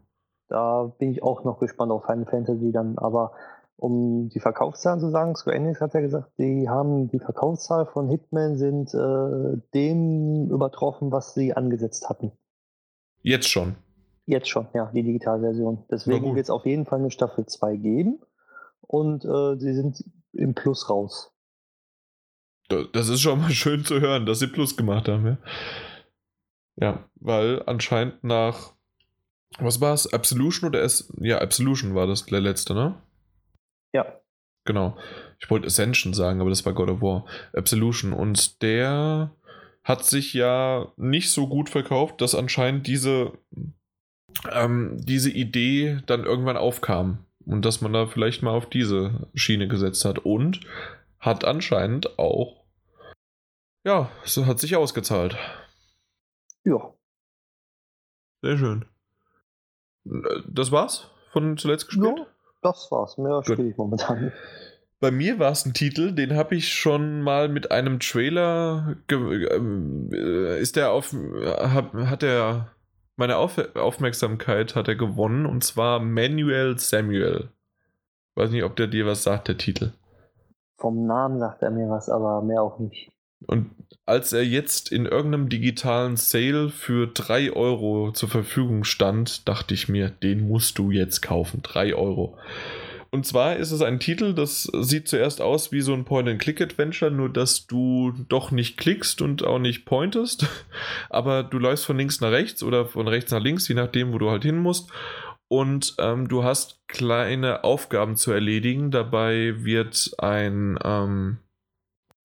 Da 0.47 0.91
bin 0.99 1.11
ich 1.11 1.21
auch 1.21 1.43
noch 1.43 1.59
gespannt 1.59 1.91
auf 1.91 2.05
Final 2.05 2.25
Fantasy 2.25 2.71
dann, 2.71 2.97
aber 2.97 3.33
um 3.79 4.29
die 4.29 4.39
Verkaufszahlen 4.39 4.99
zu 4.99 5.09
sagen, 5.09 5.35
Square 5.35 5.55
Enix 5.55 5.79
hat 5.79 5.93
ja 5.93 6.01
gesagt, 6.01 6.31
die 6.37 6.67
haben 6.67 7.09
die 7.09 7.19
Verkaufszahl 7.19 7.85
von 7.85 8.09
Hitman 8.09 8.57
sind 8.57 8.93
äh, 8.93 9.57
dem 9.73 10.49
übertroffen, 10.49 11.11
was 11.11 11.33
sie 11.33 11.53
angesetzt 11.53 12.09
hatten. 12.09 12.31
Jetzt 13.21 13.47
schon. 13.47 13.75
Jetzt 14.25 14.49
schon, 14.49 14.67
ja, 14.73 14.91
die 14.93 15.03
Digitalversion. 15.03 15.85
Deswegen 15.89 16.35
wird 16.35 16.43
es 16.43 16.49
auf 16.49 16.65
jeden 16.65 16.85
Fall 16.85 16.99
eine 16.99 17.09
Staffel 17.09 17.45
2 17.45 17.77
geben 17.77 18.19
und 18.81 19.25
äh, 19.25 19.57
sie 19.57 19.73
sind 19.73 20.03
im 20.33 20.53
Plus 20.53 20.89
raus. 20.89 21.33
Das 22.67 23.09
ist 23.09 23.21
schon 23.21 23.39
mal 23.39 23.49
schön 23.49 23.85
zu 23.85 23.99
hören, 24.01 24.25
dass 24.25 24.39
sie 24.39 24.47
Plus 24.47 24.75
gemacht 24.75 25.07
haben, 25.07 25.25
ja. 25.25 25.37
Ja, 26.75 27.09
weil 27.15 27.63
anscheinend 27.65 28.23
nach 28.23 28.73
was 29.57 29.81
war 29.81 29.93
es? 29.93 30.13
Absolution 30.13 30.69
oder 30.69 30.81
es? 30.81 31.11
Ja, 31.19 31.39
Absolution 31.39 31.95
war 31.95 32.07
das 32.07 32.25
der 32.25 32.39
letzte, 32.39 32.73
ne? 32.73 32.95
Ja. 33.93 34.19
Genau. 34.65 34.97
Ich 35.39 35.49
wollte 35.49 35.67
Ascension 35.67 36.13
sagen, 36.13 36.41
aber 36.41 36.49
das 36.49 36.65
war 36.65 36.73
God 36.73 36.89
of 36.89 37.01
War. 37.01 37.25
Absolution. 37.53 38.13
Und 38.13 38.61
der 38.61 39.31
hat 39.83 40.05
sich 40.05 40.33
ja 40.33 40.91
nicht 40.97 41.31
so 41.31 41.47
gut 41.47 41.69
verkauft, 41.69 42.21
dass 42.21 42.35
anscheinend 42.35 42.85
diese, 42.85 43.33
ähm, 44.51 44.97
diese 44.99 45.31
Idee 45.31 46.01
dann 46.05 46.25
irgendwann 46.25 46.57
aufkam. 46.57 47.25
Und 47.45 47.65
dass 47.65 47.81
man 47.81 47.93
da 47.93 48.05
vielleicht 48.05 48.43
mal 48.43 48.51
auf 48.51 48.69
diese 48.69 49.27
Schiene 49.33 49.67
gesetzt 49.67 50.05
hat. 50.05 50.19
Und 50.19 50.61
hat 51.19 51.45
anscheinend 51.45 52.19
auch, 52.19 52.63
ja, 53.83 54.11
es 54.23 54.37
hat 54.37 54.59
sich 54.59 54.75
ausgezahlt. 54.75 55.35
Ja. 56.63 56.93
Sehr 58.41 58.57
schön. 58.57 58.85
Das 60.47 60.71
war's 60.71 61.09
von 61.31 61.57
zuletzt 61.57 61.87
gespielt? 61.87 62.19
Ja, 62.19 62.27
das 62.61 62.89
war's. 62.91 63.17
Mehr 63.17 63.41
spiele 63.43 63.69
ich 63.69 63.77
momentan 63.77 64.25
nicht. 64.25 64.35
Bei 64.99 65.11
mir 65.11 65.39
war 65.39 65.51
es 65.51 65.65
ein 65.65 65.73
Titel, 65.73 66.11
den 66.11 66.35
habe 66.35 66.55
ich 66.55 66.73
schon 66.73 67.21
mal 67.21 67.47
mit 67.47 67.71
einem 67.71 67.99
Trailer. 67.99 68.97
Äh, 69.09 70.59
ist 70.59 70.75
der 70.75 70.91
auf. 70.91 71.13
Hat, 71.13 71.93
hat 71.93 72.23
er. 72.23 72.71
Meine 73.15 73.35
auf 73.37 73.57
Aufmerksamkeit 73.75 74.75
hat 74.75 74.87
er 74.87 74.95
gewonnen 74.95 75.45
und 75.45 75.63
zwar 75.63 75.99
Manuel 75.99 76.77
Samuel. 76.77 77.49
Weiß 78.35 78.49
nicht, 78.49 78.63
ob 78.63 78.77
der 78.77 78.87
dir 78.87 79.05
was 79.05 79.23
sagt, 79.23 79.49
der 79.49 79.57
Titel. 79.57 79.91
Vom 80.77 81.05
Namen 81.05 81.39
sagt 81.39 81.61
er 81.61 81.71
mir 81.71 81.89
was, 81.89 82.09
aber 82.09 82.41
mehr 82.41 82.61
auch 82.61 82.79
nicht. 82.79 83.11
Und 83.45 83.71
als 84.05 84.33
er 84.33 84.43
jetzt 84.43 84.91
in 84.91 85.05
irgendeinem 85.05 85.49
digitalen 85.49 86.17
Sale 86.17 86.69
für 86.69 87.07
3 87.07 87.53
Euro 87.53 88.11
zur 88.11 88.29
Verfügung 88.29 88.83
stand, 88.83 89.47
dachte 89.47 89.73
ich 89.73 89.87
mir, 89.87 90.09
den 90.09 90.47
musst 90.47 90.77
du 90.77 90.91
jetzt 90.91 91.21
kaufen. 91.21 91.61
3 91.61 91.93
Euro. 91.93 92.37
Und 93.11 93.25
zwar 93.25 93.55
ist 93.55 93.71
es 93.71 93.81
ein 93.81 93.99
Titel, 93.99 94.33
das 94.33 94.63
sieht 94.81 95.07
zuerst 95.07 95.41
aus 95.41 95.71
wie 95.71 95.81
so 95.81 95.93
ein 95.93 96.05
Point-and-Click-Adventure, 96.05 97.09
nur 97.09 97.29
dass 97.29 97.65
du 97.65 98.13
doch 98.29 98.51
nicht 98.51 98.77
klickst 98.77 99.21
und 99.21 99.43
auch 99.43 99.57
nicht 99.57 99.85
pointest, 99.85 100.47
aber 101.09 101.43
du 101.43 101.57
läufst 101.57 101.85
von 101.85 101.97
links 101.97 102.21
nach 102.21 102.31
rechts 102.31 102.61
oder 102.61 102.85
von 102.85 103.07
rechts 103.07 103.31
nach 103.31 103.41
links, 103.41 103.67
je 103.67 103.75
nachdem, 103.75 104.13
wo 104.13 104.19
du 104.19 104.29
halt 104.29 104.43
hin 104.43 104.57
musst. 104.57 104.91
und 105.47 105.95
ähm, 105.97 106.27
du 106.27 106.43
hast 106.43 106.79
kleine 106.87 107.63
Aufgaben 107.63 108.15
zu 108.15 108.31
erledigen. 108.31 108.91
Dabei 108.91 109.63
wird 109.63 110.11
ein, 110.19 110.77
ähm, 110.83 111.39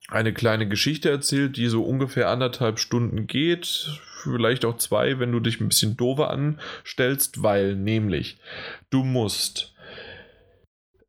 eine 0.08 0.34
kleine 0.34 0.68
Geschichte 0.68 1.10
erzählt, 1.10 1.56
die 1.56 1.66
so 1.66 1.82
ungefähr 1.84 2.28
anderthalb 2.28 2.78
Stunden 2.78 3.26
geht. 3.26 4.00
Vielleicht 4.22 4.64
auch 4.64 4.76
zwei, 4.76 5.18
wenn 5.18 5.32
du 5.32 5.40
dich 5.40 5.60
ein 5.60 5.68
bisschen 5.68 5.96
doofer 5.96 6.30
anstellst, 6.30 7.42
weil 7.42 7.76
nämlich 7.76 8.38
du 8.90 9.02
musst 9.02 9.74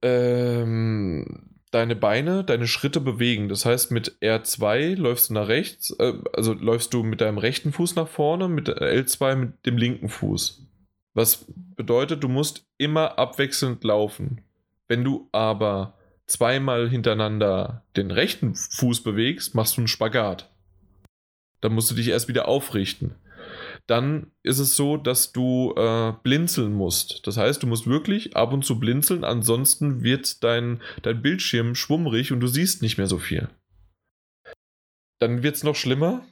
ähm, 0.02 1.56
deine 1.72 1.96
Beine, 1.96 2.44
deine 2.44 2.68
Schritte 2.68 3.02
bewegen. 3.02 3.50
Das 3.50 3.66
heißt, 3.66 3.92
mit 3.92 4.18
R2 4.22 4.96
läufst 4.96 5.30
du 5.30 5.34
nach 5.34 5.48
rechts, 5.48 5.92
äh, 6.00 6.14
also 6.34 6.54
läufst 6.54 6.94
du 6.94 7.04
mit 7.04 7.22
deinem 7.22 7.38
rechten 7.38 7.74
Fuß 7.74 7.96
nach 7.96 8.08
vorne, 8.08 8.48
mit 8.48 8.70
L2 8.70 9.36
mit 9.36 9.66
dem 9.66 9.78
linken 9.78 10.10
Fuß. 10.10 10.66
Was 11.14 11.46
bedeutet, 11.76 12.24
du 12.24 12.30
musst 12.30 12.66
immer 12.78 13.18
abwechselnd 13.18 13.84
laufen. 13.84 14.42
Wenn 14.88 15.04
du 15.04 15.28
aber 15.32 15.95
zweimal 16.28 16.90
hintereinander 16.90 17.86
den 17.96 18.12
rechten 18.12 18.56
Fuß 18.56 19.04
bewegst, 19.04 19.56
machst 19.56 19.78
du 19.78 19.82
einen 19.82 19.88
Spagat. 19.88 20.50
Dann 21.62 21.74
musst 21.74 21.92
du 21.92 21.96
dich 21.96 22.10
erst 22.10 22.28
wieder 22.28 22.48
aufrichten 22.48 23.16
dann 23.88 24.32
ist 24.42 24.60
es 24.60 24.76
so, 24.76 24.98
dass 24.98 25.32
du 25.32 25.74
äh, 25.76 26.14
blinzeln 26.24 26.74
musst. 26.74 27.26
Das 27.28 27.38
heißt, 27.38 27.62
du 27.62 27.68
musst 27.68 27.88
wirklich 27.88 28.36
ab 28.36 28.52
und 28.52 28.66
zu 28.66 28.80
blinzeln, 28.80 29.24
ansonsten 29.24 30.04
wird 30.04 30.44
dein, 30.44 30.82
dein 31.04 31.22
Bildschirm 31.22 31.76
schwummrig 31.76 32.32
und 32.32 32.40
du 32.40 32.48
siehst 32.48 32.82
nicht 32.82 32.98
mehr 32.98 33.08
so 33.08 33.20
viel. 33.20 33.48
Dann 35.20 35.44
wird 35.44 35.56
es 35.56 35.64
noch 35.64 35.76
schlimmer. 35.76 36.26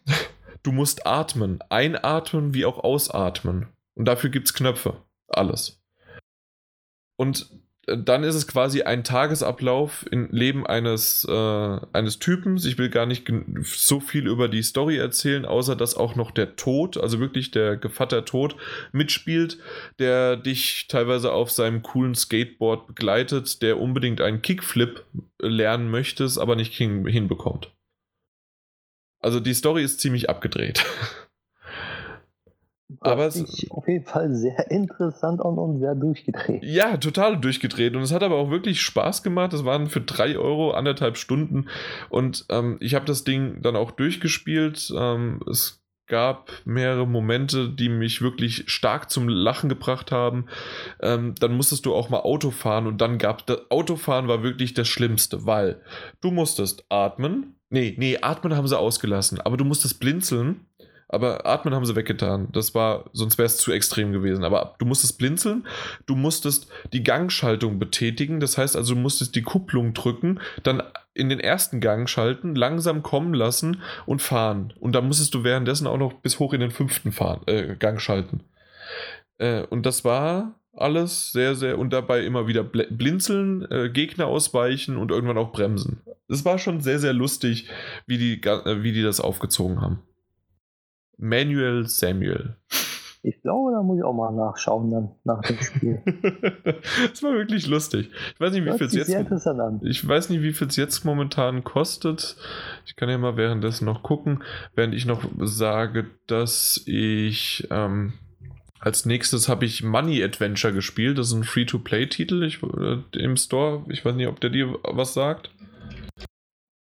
Du 0.63 0.71
musst 0.71 1.05
atmen. 1.05 1.59
Einatmen 1.69 2.53
wie 2.53 2.65
auch 2.65 2.83
ausatmen. 2.83 3.67
Und 3.95 4.05
dafür 4.05 4.29
gibt 4.29 4.47
es 4.47 4.53
Knöpfe. 4.53 5.03
Alles. 5.27 5.81
Und 7.17 7.49
dann 7.85 8.23
ist 8.23 8.35
es 8.35 8.47
quasi 8.47 8.83
ein 8.83 9.03
Tagesablauf 9.03 10.05
im 10.09 10.29
Leben 10.31 10.65
eines, 10.65 11.25
äh, 11.29 11.79
eines 11.91 12.17
Typens. 12.19 12.63
Ich 12.65 12.77
will 12.77 12.89
gar 12.89 13.05
nicht 13.05 13.29
so 13.63 13.99
viel 13.99 14.27
über 14.27 14.47
die 14.47 14.63
Story 14.63 14.97
erzählen, 14.97 15.45
außer 15.45 15.75
dass 15.75 15.95
auch 15.95 16.15
noch 16.15 16.31
der 16.31 16.55
Tod, 16.55 16.97
also 16.97 17.19
wirklich 17.19 17.51
der 17.51 17.75
Gevatter 17.75 18.23
Tod, 18.23 18.55
mitspielt, 18.93 19.57
der 19.99 20.37
dich 20.37 20.87
teilweise 20.87 21.33
auf 21.33 21.51
seinem 21.51 21.83
coolen 21.83 22.15
Skateboard 22.15 22.87
begleitet, 22.87 23.61
der 23.61 23.79
unbedingt 23.79 24.21
einen 24.21 24.41
Kickflip 24.41 25.03
lernen 25.41 25.91
möchte, 25.91 26.29
aber 26.37 26.55
nicht 26.55 26.73
hin 26.73 27.05
hinbekommt. 27.05 27.73
Also 29.19 29.41
die 29.41 29.53
Story 29.53 29.83
ist 29.83 29.99
ziemlich 29.99 30.29
abgedreht. 30.29 30.85
Aber 33.01 33.27
es 33.27 33.35
ist 33.35 33.71
auf 33.71 33.87
jeden 33.87 34.05
Fall 34.05 34.33
sehr 34.33 34.69
interessant 34.71 35.41
und, 35.41 35.57
und 35.57 35.79
sehr 35.79 35.95
durchgedreht. 35.95 36.63
Ja, 36.63 36.97
total 36.97 37.39
durchgedreht. 37.39 37.95
Und 37.95 38.01
es 38.01 38.13
hat 38.13 38.23
aber 38.23 38.35
auch 38.35 38.49
wirklich 38.49 38.81
Spaß 38.81 39.23
gemacht. 39.23 39.53
Es 39.53 39.65
waren 39.65 39.87
für 39.87 40.01
drei 40.01 40.37
Euro 40.37 40.71
anderthalb 40.71 41.17
Stunden. 41.17 41.67
Und 42.09 42.45
ähm, 42.49 42.77
ich 42.79 42.95
habe 42.95 43.05
das 43.05 43.23
Ding 43.23 43.61
dann 43.61 43.75
auch 43.75 43.91
durchgespielt. 43.91 44.93
Ähm, 44.95 45.39
es 45.49 45.83
gab 46.07 46.51
mehrere 46.65 47.07
Momente, 47.07 47.69
die 47.69 47.89
mich 47.89 48.21
wirklich 48.21 48.65
stark 48.67 49.09
zum 49.09 49.27
Lachen 49.27 49.69
gebracht 49.69 50.11
haben. 50.11 50.45
Ähm, 51.01 51.33
dann 51.39 51.55
musstest 51.55 51.85
du 51.85 51.93
auch 51.95 52.09
mal 52.09 52.19
Auto 52.19 52.51
fahren 52.51 52.87
und 52.87 52.99
dann 52.99 53.17
gab 53.17 53.45
das 53.47 53.71
Autofahren 53.71 54.27
war 54.27 54.43
wirklich 54.43 54.73
das 54.73 54.87
Schlimmste, 54.87 55.45
weil 55.45 55.81
du 56.21 56.31
musstest 56.31 56.85
atmen. 56.89 57.55
Nee, 57.69 57.95
nee, 57.97 58.19
atmen 58.21 58.55
haben 58.55 58.67
sie 58.67 58.77
ausgelassen, 58.77 59.41
aber 59.41 59.57
du 59.57 59.65
musstest 59.65 59.99
blinzeln 59.99 60.67
aber 61.13 61.45
atmen 61.45 61.73
haben 61.73 61.85
sie 61.85 61.95
weggetan. 61.95 62.49
Das 62.51 62.73
war, 62.73 63.05
sonst 63.13 63.37
wäre 63.37 63.45
es 63.45 63.57
zu 63.57 63.71
extrem 63.71 64.11
gewesen. 64.11 64.43
Aber 64.43 64.75
du 64.79 64.85
musstest 64.85 65.17
blinzeln, 65.17 65.67
du 66.05 66.15
musstest 66.15 66.67
die 66.91 67.03
Gangschaltung 67.03 67.79
betätigen. 67.79 68.39
Das 68.39 68.57
heißt 68.57 68.75
also, 68.75 68.95
du 68.95 68.99
musstest 68.99 69.35
die 69.35 69.43
Kupplung 69.43 69.93
drücken, 69.93 70.39
dann 70.63 70.83
in 71.13 71.29
den 71.29 71.39
ersten 71.39 71.79
Gang 71.79 72.09
schalten, 72.09 72.55
langsam 72.55 73.03
kommen 73.03 73.33
lassen 73.33 73.81
und 74.05 74.21
fahren. 74.21 74.73
Und 74.79 74.93
dann 74.95 75.07
musstest 75.07 75.33
du 75.33 75.43
währenddessen 75.43 75.87
auch 75.87 75.97
noch 75.97 76.13
bis 76.13 76.39
hoch 76.39 76.53
in 76.53 76.59
den 76.59 76.71
fünften 76.71 77.11
fahren, 77.11 77.41
äh, 77.45 77.75
Gang 77.75 78.01
schalten. 78.01 78.41
Äh, 79.37 79.63
und 79.63 79.85
das 79.85 80.03
war 80.03 80.55
alles 80.75 81.31
sehr, 81.31 81.53
sehr 81.53 81.77
und 81.77 81.93
dabei 81.93 82.25
immer 82.25 82.47
wieder 82.47 82.63
blinzeln, 82.63 83.69
äh, 83.69 83.89
Gegner 83.89 84.25
ausweichen 84.25 84.97
und 84.97 85.11
irgendwann 85.11 85.37
auch 85.37 85.51
bremsen. 85.51 86.01
Es 86.27 86.45
war 86.45 86.57
schon 86.57 86.81
sehr, 86.81 86.97
sehr 86.97 87.13
lustig, 87.13 87.69
wie 88.07 88.17
die, 88.17 88.41
äh, 88.41 88.81
wie 88.81 88.91
die 88.91 89.03
das 89.03 89.19
aufgezogen 89.19 89.81
haben. 89.81 90.01
Manuel 91.17 91.87
Samuel. 91.87 92.55
Ich 93.25 93.41
glaube, 93.41 93.71
da 93.71 93.81
muss 93.81 93.99
ich 93.99 94.03
auch 94.03 94.13
mal 94.13 94.33
nachschauen 94.33 94.91
dann 94.91 95.11
nach 95.23 95.41
dem 95.43 95.57
Spiel. 95.57 96.01
das 97.09 97.23
war 97.23 97.33
wirklich 97.33 97.67
lustig. 97.67 98.09
Ich 98.33 98.39
weiß 98.39 98.51
nicht, 98.51 98.65
wie 98.65 98.77
viel 98.77 98.87
es 98.87 98.93
jetzt. 98.93 99.09
Ich 99.81 100.05
weiß 100.05 100.29
nicht, 100.29 100.41
wie 100.41 100.51
viel 100.51 100.67
es 100.67 100.75
jetzt 100.75 101.05
momentan 101.05 101.63
kostet. 101.63 102.35
Ich 102.85 102.97
kann 102.97 103.07
ja 103.09 103.17
mal 103.17 103.37
währenddessen 103.37 103.85
noch 103.85 104.03
gucken, 104.03 104.43
während 104.75 104.93
ich 104.93 105.05
noch 105.05 105.23
sage, 105.39 106.07
dass 106.27 106.83
ich 106.85 107.65
ähm, 107.71 108.11
als 108.81 109.05
nächstes 109.05 109.47
habe 109.47 109.63
ich 109.63 109.81
Money 109.81 110.21
Adventure 110.21 110.73
gespielt. 110.73 111.17
Das 111.17 111.27
ist 111.27 111.33
ein 111.33 111.45
Free-to-Play-Titel 111.45 112.43
äh, 112.43 113.17
im 113.17 113.37
Store. 113.37 113.85
Ich 113.87 114.03
weiß 114.03 114.15
nicht, 114.15 114.27
ob 114.27 114.41
der 114.41 114.49
dir 114.49 114.77
was 114.83 115.13
sagt. 115.13 115.49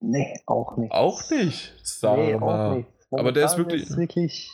Nee, 0.01 0.35
auch 0.47 0.77
nicht. 0.77 0.91
Auch 0.91 1.31
nicht? 1.31 1.73
Sag 1.85 2.19
nee, 2.19 2.37
mal. 2.37 2.71
Auch 2.71 2.77
nicht. 2.79 2.89
Momentan 3.13 3.21
aber 3.21 3.33
der 3.33 3.45
ist 3.45 3.59
wirklich. 3.59 3.83
Ist 3.83 3.97
wirklich 3.97 4.51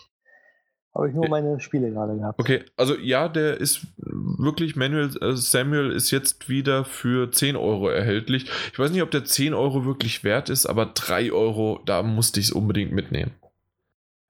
habe 0.98 1.10
ich 1.10 1.14
nur 1.14 1.28
meine 1.28 1.60
Spiele 1.60 1.90
gerade 1.90 2.16
gehabt. 2.16 2.40
Okay, 2.40 2.64
also 2.76 2.96
ja, 2.96 3.28
der 3.28 3.58
ist 3.58 3.86
wirklich, 3.96 4.74
Manuel 4.74 5.10
äh, 5.22 5.36
Samuel 5.36 5.92
ist 5.92 6.10
jetzt 6.10 6.48
wieder 6.48 6.84
für 6.84 7.30
10 7.30 7.54
Euro 7.54 7.88
erhältlich. 7.88 8.46
Ich 8.72 8.78
weiß 8.78 8.90
nicht, 8.90 9.02
ob 9.02 9.12
der 9.12 9.24
10 9.24 9.54
Euro 9.54 9.84
wirklich 9.84 10.24
wert 10.24 10.50
ist, 10.50 10.66
aber 10.66 10.86
3 10.86 11.30
Euro, 11.30 11.80
da 11.86 12.02
musste 12.02 12.40
ich 12.40 12.46
es 12.46 12.52
unbedingt 12.52 12.90
mitnehmen. 12.90 13.30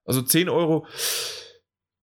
Also 0.05 0.21
10 0.21 0.47
Euro 0.47 0.85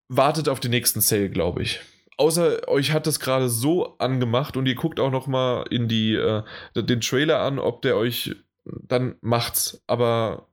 wartet 0.10 0.50
auf 0.50 0.60
den 0.60 0.72
nächsten 0.72 1.00
Sale, 1.00 1.30
glaube 1.30 1.62
ich. 1.62 1.80
Außer 2.18 2.68
euch 2.68 2.92
hat 2.92 3.08
das 3.08 3.22
gerade 3.22 3.50
so 3.50 3.98
angemacht 4.00 4.58
und 4.58 4.66
ihr 4.66 4.76
guckt 4.76 5.00
auch 5.00 5.12
noch 5.12 5.28
mal 5.28 5.66
in 5.70 5.88
die, 5.88 6.16
äh, 6.16 6.44
den 6.76 7.00
Trailer 7.00 7.40
an, 7.40 7.58
ob 7.58 7.82
der 7.84 7.96
euch 7.96 8.36
dann 8.66 9.16
macht's. 9.22 9.82
Aber 9.88 10.48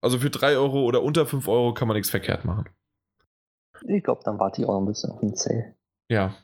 also 0.00 0.18
für 0.18 0.30
3 0.30 0.56
Euro 0.56 0.82
oder 0.82 1.02
unter 1.02 1.26
5 1.26 1.48
Euro 1.48 1.74
kann 1.74 1.88
man 1.88 1.96
nichts 1.96 2.10
verkehrt 2.10 2.44
machen. 2.44 2.68
Ich 3.86 4.02
glaube, 4.02 4.22
dann 4.24 4.38
warte 4.38 4.62
ich 4.62 4.68
auch 4.68 4.78
ein 4.78 4.86
bisschen 4.86 5.10
auf 5.10 5.20
den 5.20 5.36
Sale. 5.36 5.74
Ja. 6.08 6.34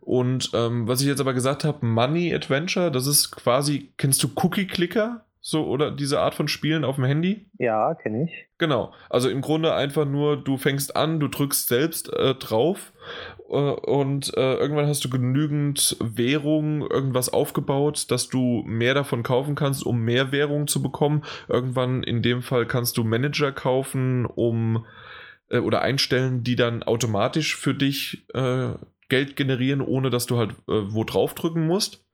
Und 0.00 0.50
ähm, 0.54 0.88
was 0.88 1.02
ich 1.02 1.06
jetzt 1.06 1.20
aber 1.20 1.34
gesagt 1.34 1.64
habe, 1.64 1.84
Money 1.84 2.34
Adventure, 2.34 2.90
das 2.90 3.06
ist 3.06 3.30
quasi, 3.30 3.92
kennst 3.96 4.22
du 4.22 4.30
Cookie 4.36 4.66
Clicker? 4.66 5.26
So, 5.42 5.66
oder 5.66 5.90
diese 5.90 6.20
Art 6.20 6.34
von 6.34 6.48
Spielen 6.48 6.84
auf 6.84 6.96
dem 6.96 7.04
Handy? 7.04 7.46
Ja, 7.58 7.94
kenne 7.94 8.24
ich. 8.24 8.48
Genau. 8.58 8.92
Also 9.08 9.30
im 9.30 9.40
Grunde 9.40 9.74
einfach 9.74 10.04
nur, 10.04 10.36
du 10.36 10.58
fängst 10.58 10.96
an, 10.96 11.18
du 11.18 11.28
drückst 11.28 11.68
selbst 11.68 12.12
äh, 12.12 12.34
drauf 12.34 12.92
und 13.56 14.32
äh, 14.36 14.54
irgendwann 14.54 14.86
hast 14.86 15.04
du 15.04 15.10
genügend 15.10 15.96
Währung, 15.98 16.82
irgendwas 16.82 17.32
aufgebaut, 17.32 18.10
dass 18.10 18.28
du 18.28 18.62
mehr 18.64 18.94
davon 18.94 19.24
kaufen 19.24 19.56
kannst, 19.56 19.84
um 19.84 20.00
mehr 20.02 20.30
Währung 20.30 20.68
zu 20.68 20.80
bekommen. 20.80 21.24
Irgendwann 21.48 22.04
in 22.04 22.22
dem 22.22 22.42
Fall 22.42 22.64
kannst 22.66 22.96
du 22.96 23.02
Manager 23.02 23.50
kaufen, 23.50 24.26
um 24.26 24.86
äh, 25.48 25.58
oder 25.58 25.82
einstellen, 25.82 26.44
die 26.44 26.54
dann 26.54 26.84
automatisch 26.84 27.56
für 27.56 27.74
dich 27.74 28.24
äh, 28.34 28.68
Geld 29.08 29.34
generieren, 29.34 29.80
ohne 29.80 30.10
dass 30.10 30.26
du 30.26 30.38
halt 30.38 30.52
äh, 30.68 30.92
wo 30.92 31.02
drauf 31.02 31.34
drücken 31.34 31.66
musst. 31.66 32.04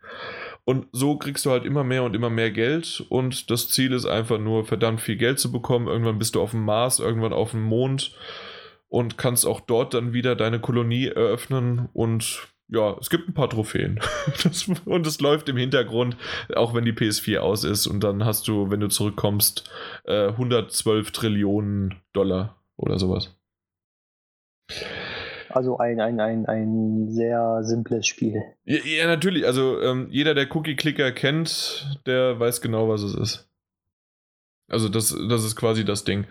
Und 0.65 0.87
so 0.93 1.17
kriegst 1.17 1.45
du 1.45 1.51
halt 1.51 1.67
immer 1.67 1.85
mehr 1.85 2.03
und 2.03 2.17
immer 2.17 2.31
mehr 2.31 2.51
Geld. 2.51 3.05
Und 3.11 3.51
das 3.51 3.69
Ziel 3.69 3.93
ist 3.93 4.07
einfach 4.07 4.39
nur, 4.39 4.65
verdammt 4.65 5.03
viel 5.03 5.17
Geld 5.17 5.39
zu 5.39 5.53
bekommen. 5.53 5.87
Irgendwann 5.87 6.19
bist 6.19 6.35
du 6.35 6.41
auf 6.41 6.53
dem 6.53 6.65
Mars, 6.65 6.99
irgendwann 6.99 7.35
auf 7.35 7.51
dem 7.51 7.63
Mond 7.63 8.17
und 8.89 9.19
kannst 9.19 9.47
auch 9.47 9.61
dort 9.61 9.95
dann 9.95 10.13
wieder 10.13 10.37
deine 10.37 10.61
Kolonie 10.61 11.09
eröffnen. 11.09 11.89
Und 11.93 12.49
ja, 12.69 12.97
es 13.01 13.11
gibt 13.11 13.29
ein 13.29 13.35
paar 13.35 13.51
Trophäen. 13.51 14.01
Das, 14.43 14.69
und 14.85 15.07
es 15.07 15.21
läuft 15.21 15.49
im 15.49 15.57
Hintergrund, 15.57 16.17
auch 16.55 16.75
wenn 16.75 16.85
die 16.85 16.93
PS4 16.93 17.39
aus 17.39 17.65
ist. 17.65 17.87
Und 17.87 18.03
dann 18.03 18.25
hast 18.25 18.49
du, 18.49 18.71
wenn 18.71 18.81
du 18.81 18.89
zurückkommst, 18.89 19.71
äh, 20.05 20.29
112 20.29 21.11
Trillionen 21.11 21.95
Dollar 22.13 22.61
oder 22.77 22.99
sowas. 22.99 23.37
Also 25.49 25.79
ein, 25.79 26.01
ein, 26.01 26.21
ein, 26.21 26.47
ein 26.47 27.11
sehr 27.11 27.63
simples 27.63 28.07
Spiel. 28.07 28.43
Ja, 28.65 28.79
ja 28.85 29.07
natürlich. 29.07 29.47
Also 29.47 29.81
ähm, 29.81 30.09
jeder, 30.11 30.35
der 30.35 30.55
Cookie-Clicker 30.55 31.13
kennt, 31.13 32.01
der 32.07 32.39
weiß 32.39 32.61
genau, 32.61 32.89
was 32.89 33.03
es 33.03 33.15
ist. 33.15 33.49
Also 34.69 34.89
das, 34.89 35.17
das 35.29 35.45
ist 35.45 35.57
quasi 35.57 35.85
das 35.85 36.05
Ding. 36.05 36.27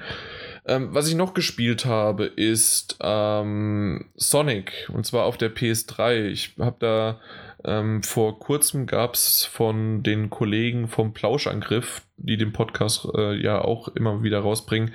Ähm, 0.67 0.89
was 0.93 1.07
ich 1.07 1.15
noch 1.15 1.33
gespielt 1.33 1.85
habe, 1.85 2.25
ist 2.25 2.97
ähm, 3.01 4.09
Sonic. 4.15 4.89
Und 4.91 5.05
zwar 5.05 5.25
auf 5.25 5.37
der 5.37 5.53
PS3. 5.53 6.25
Ich 6.25 6.55
habe 6.59 6.77
da 6.79 7.19
ähm, 7.65 8.03
vor 8.03 8.39
kurzem 8.39 8.85
gab 8.85 9.15
es 9.15 9.43
von 9.43 10.03
den 10.03 10.29
Kollegen 10.29 10.87
vom 10.87 11.13
Plauschangriff, 11.13 12.03
die 12.17 12.37
den 12.37 12.53
Podcast 12.53 13.07
äh, 13.15 13.35
ja 13.35 13.59
auch 13.61 13.87
immer 13.89 14.23
wieder 14.23 14.39
rausbringen, 14.39 14.93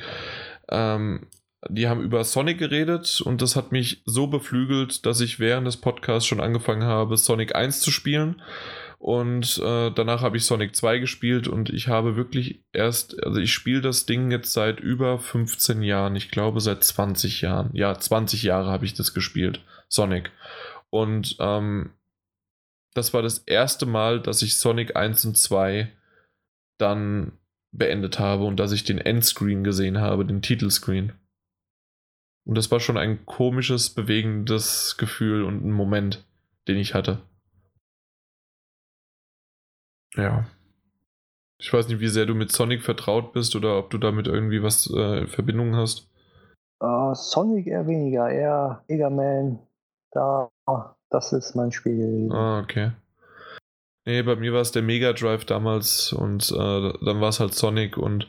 ähm, 0.68 1.26
die 1.68 1.88
haben 1.88 2.00
über 2.00 2.24
Sonic 2.24 2.58
geredet 2.58 3.20
und 3.20 3.42
das 3.42 3.54
hat 3.54 3.70
mich 3.70 4.02
so 4.06 4.28
beflügelt, 4.28 5.04
dass 5.04 5.20
ich 5.20 5.40
während 5.40 5.66
des 5.66 5.76
Podcasts 5.76 6.26
schon 6.26 6.40
angefangen 6.40 6.84
habe, 6.84 7.16
Sonic 7.16 7.54
1 7.54 7.80
zu 7.80 7.90
spielen. 7.90 8.40
Und 9.00 9.56
äh, 9.64 9.90
danach 9.90 10.20
habe 10.20 10.36
ich 10.36 10.44
Sonic 10.44 10.76
2 10.76 10.98
gespielt 10.98 11.48
und 11.48 11.70
ich 11.70 11.88
habe 11.88 12.16
wirklich 12.16 12.62
erst, 12.74 13.24
also 13.24 13.40
ich 13.40 13.50
spiele 13.50 13.80
das 13.80 14.04
Ding 14.04 14.30
jetzt 14.30 14.52
seit 14.52 14.78
über 14.78 15.18
15 15.18 15.80
Jahren, 15.80 16.16
ich 16.16 16.30
glaube 16.30 16.60
seit 16.60 16.84
20 16.84 17.40
Jahren. 17.40 17.70
Ja, 17.72 17.98
20 17.98 18.42
Jahre 18.42 18.70
habe 18.70 18.84
ich 18.84 18.92
das 18.92 19.14
gespielt, 19.14 19.64
Sonic. 19.88 20.30
Und 20.90 21.36
ähm, 21.40 21.94
das 22.92 23.14
war 23.14 23.22
das 23.22 23.38
erste 23.38 23.86
Mal, 23.86 24.20
dass 24.20 24.42
ich 24.42 24.58
Sonic 24.58 24.94
1 24.94 25.24
und 25.24 25.38
2 25.38 25.90
dann 26.76 27.32
beendet 27.72 28.18
habe 28.18 28.44
und 28.44 28.60
dass 28.60 28.72
ich 28.72 28.84
den 28.84 28.98
Endscreen 28.98 29.64
gesehen 29.64 29.98
habe, 29.98 30.26
den 30.26 30.42
Titelscreen. 30.42 31.14
Und 32.44 32.54
das 32.54 32.70
war 32.70 32.80
schon 32.80 32.98
ein 32.98 33.24
komisches, 33.24 33.88
bewegendes 33.88 34.98
Gefühl 34.98 35.42
und 35.42 35.64
ein 35.64 35.72
Moment, 35.72 36.22
den 36.68 36.76
ich 36.76 36.92
hatte. 36.92 37.22
Ja. 40.16 40.46
Ich 41.58 41.72
weiß 41.72 41.88
nicht, 41.88 42.00
wie 42.00 42.08
sehr 42.08 42.26
du 42.26 42.34
mit 42.34 42.52
Sonic 42.52 42.82
vertraut 42.82 43.32
bist 43.32 43.54
oder 43.54 43.78
ob 43.78 43.90
du 43.90 43.98
damit 43.98 44.26
irgendwie 44.26 44.62
was 44.62 44.90
äh, 44.92 45.20
in 45.20 45.26
Verbindung 45.26 45.76
hast. 45.76 46.08
Uh, 46.82 47.14
Sonic 47.14 47.66
eher 47.66 47.86
weniger, 47.86 48.30
eher 48.30 48.82
Mega 48.88 49.10
Man. 49.10 49.58
Da, 50.12 50.50
das 51.10 51.32
ist 51.32 51.54
mein 51.54 51.70
Spiel. 51.70 52.30
Ah, 52.32 52.60
okay. 52.60 52.92
Nee, 54.06 54.22
bei 54.22 54.36
mir 54.36 54.54
war 54.54 54.62
es 54.62 54.72
der 54.72 54.82
Mega 54.82 55.12
Drive 55.12 55.44
damals 55.44 56.12
und 56.12 56.50
äh, 56.50 56.54
dann 57.04 57.20
war 57.20 57.28
es 57.28 57.38
halt 57.38 57.54
Sonic 57.54 57.98
und 57.98 58.26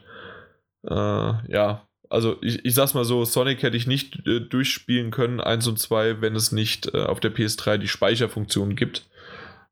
äh, 0.84 0.94
ja, 0.94 1.88
also 2.10 2.38
ich, 2.42 2.66
ich 2.66 2.76
sag's 2.76 2.94
mal 2.94 3.06
so, 3.06 3.24
Sonic 3.24 3.64
hätte 3.64 3.78
ich 3.78 3.88
nicht 3.88 4.28
äh, 4.28 4.42
durchspielen 4.42 5.12
können, 5.12 5.40
1 5.40 5.68
und 5.68 5.80
2, 5.80 6.20
wenn 6.20 6.36
es 6.36 6.52
nicht 6.52 6.94
äh, 6.94 7.04
auf 7.04 7.22
der 7.22 7.34
PS3 7.34 7.78
die 7.78 7.88
Speicherfunktion 7.88 8.76
gibt, 8.76 9.10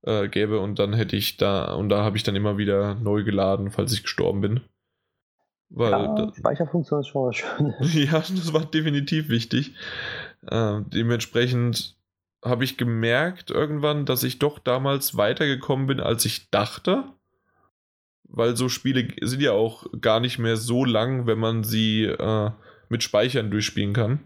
äh, 0.03 0.27
gäbe 0.27 0.59
und 0.59 0.79
dann 0.79 0.93
hätte 0.93 1.15
ich 1.15 1.37
da, 1.37 1.73
und 1.73 1.89
da 1.89 2.03
habe 2.03 2.17
ich 2.17 2.23
dann 2.23 2.35
immer 2.35 2.57
wieder 2.57 2.95
neu 2.95 3.23
geladen, 3.23 3.71
falls 3.71 3.93
ich 3.93 4.03
gestorben 4.03 4.41
bin. 4.41 4.61
Weil 5.69 5.91
ja, 5.91 6.15
da, 6.15 6.33
Speicherfunktion 6.35 7.01
ist 7.01 7.07
schon 7.07 7.23
mal 7.23 7.33
schön. 7.33 7.73
ja, 7.81 8.19
das 8.19 8.53
war 8.53 8.65
definitiv 8.65 9.29
wichtig. 9.29 9.75
Äh, 10.47 10.81
dementsprechend 10.87 11.95
habe 12.43 12.63
ich 12.63 12.77
gemerkt 12.77 13.51
irgendwann, 13.51 14.05
dass 14.05 14.23
ich 14.23 14.39
doch 14.39 14.59
damals 14.59 15.17
weitergekommen 15.17 15.87
bin, 15.87 15.99
als 15.99 16.25
ich 16.25 16.49
dachte 16.49 17.03
weil 18.29 18.55
so 18.55 18.69
Spiele 18.69 19.07
sind 19.21 19.41
ja 19.41 19.51
auch 19.51 19.85
gar 19.99 20.19
nicht 20.19 20.39
mehr 20.39 20.55
so 20.55 20.85
lang, 20.85 21.25
wenn 21.25 21.39
man 21.39 21.63
sie 21.63 22.03
äh, 22.03 22.51
mit 22.87 23.03
Speichern 23.03 23.51
durchspielen 23.51 23.93
kann. 23.93 24.19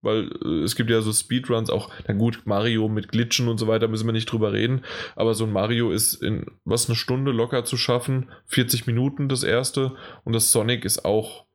Weil 0.00 0.30
äh, 0.44 0.62
es 0.62 0.76
gibt 0.76 0.90
ja 0.90 1.00
so 1.00 1.12
Speedruns 1.12 1.70
auch, 1.70 1.90
na 2.06 2.14
gut, 2.14 2.42
Mario 2.44 2.88
mit 2.88 3.08
Glitchen 3.08 3.48
und 3.48 3.58
so 3.58 3.66
weiter 3.66 3.88
müssen 3.88 4.06
wir 4.06 4.12
nicht 4.12 4.30
drüber 4.30 4.52
reden, 4.52 4.82
aber 5.16 5.34
so 5.34 5.44
ein 5.44 5.52
Mario 5.52 5.90
ist 5.90 6.14
in 6.14 6.46
was 6.64 6.88
eine 6.88 6.96
Stunde 6.96 7.32
locker 7.32 7.64
zu 7.64 7.76
schaffen, 7.76 8.30
40 8.46 8.86
Minuten 8.86 9.28
das 9.28 9.42
erste 9.42 9.96
und 10.24 10.34
das 10.34 10.52
Sonic 10.52 10.84
ist 10.84 11.04
auch 11.04 11.46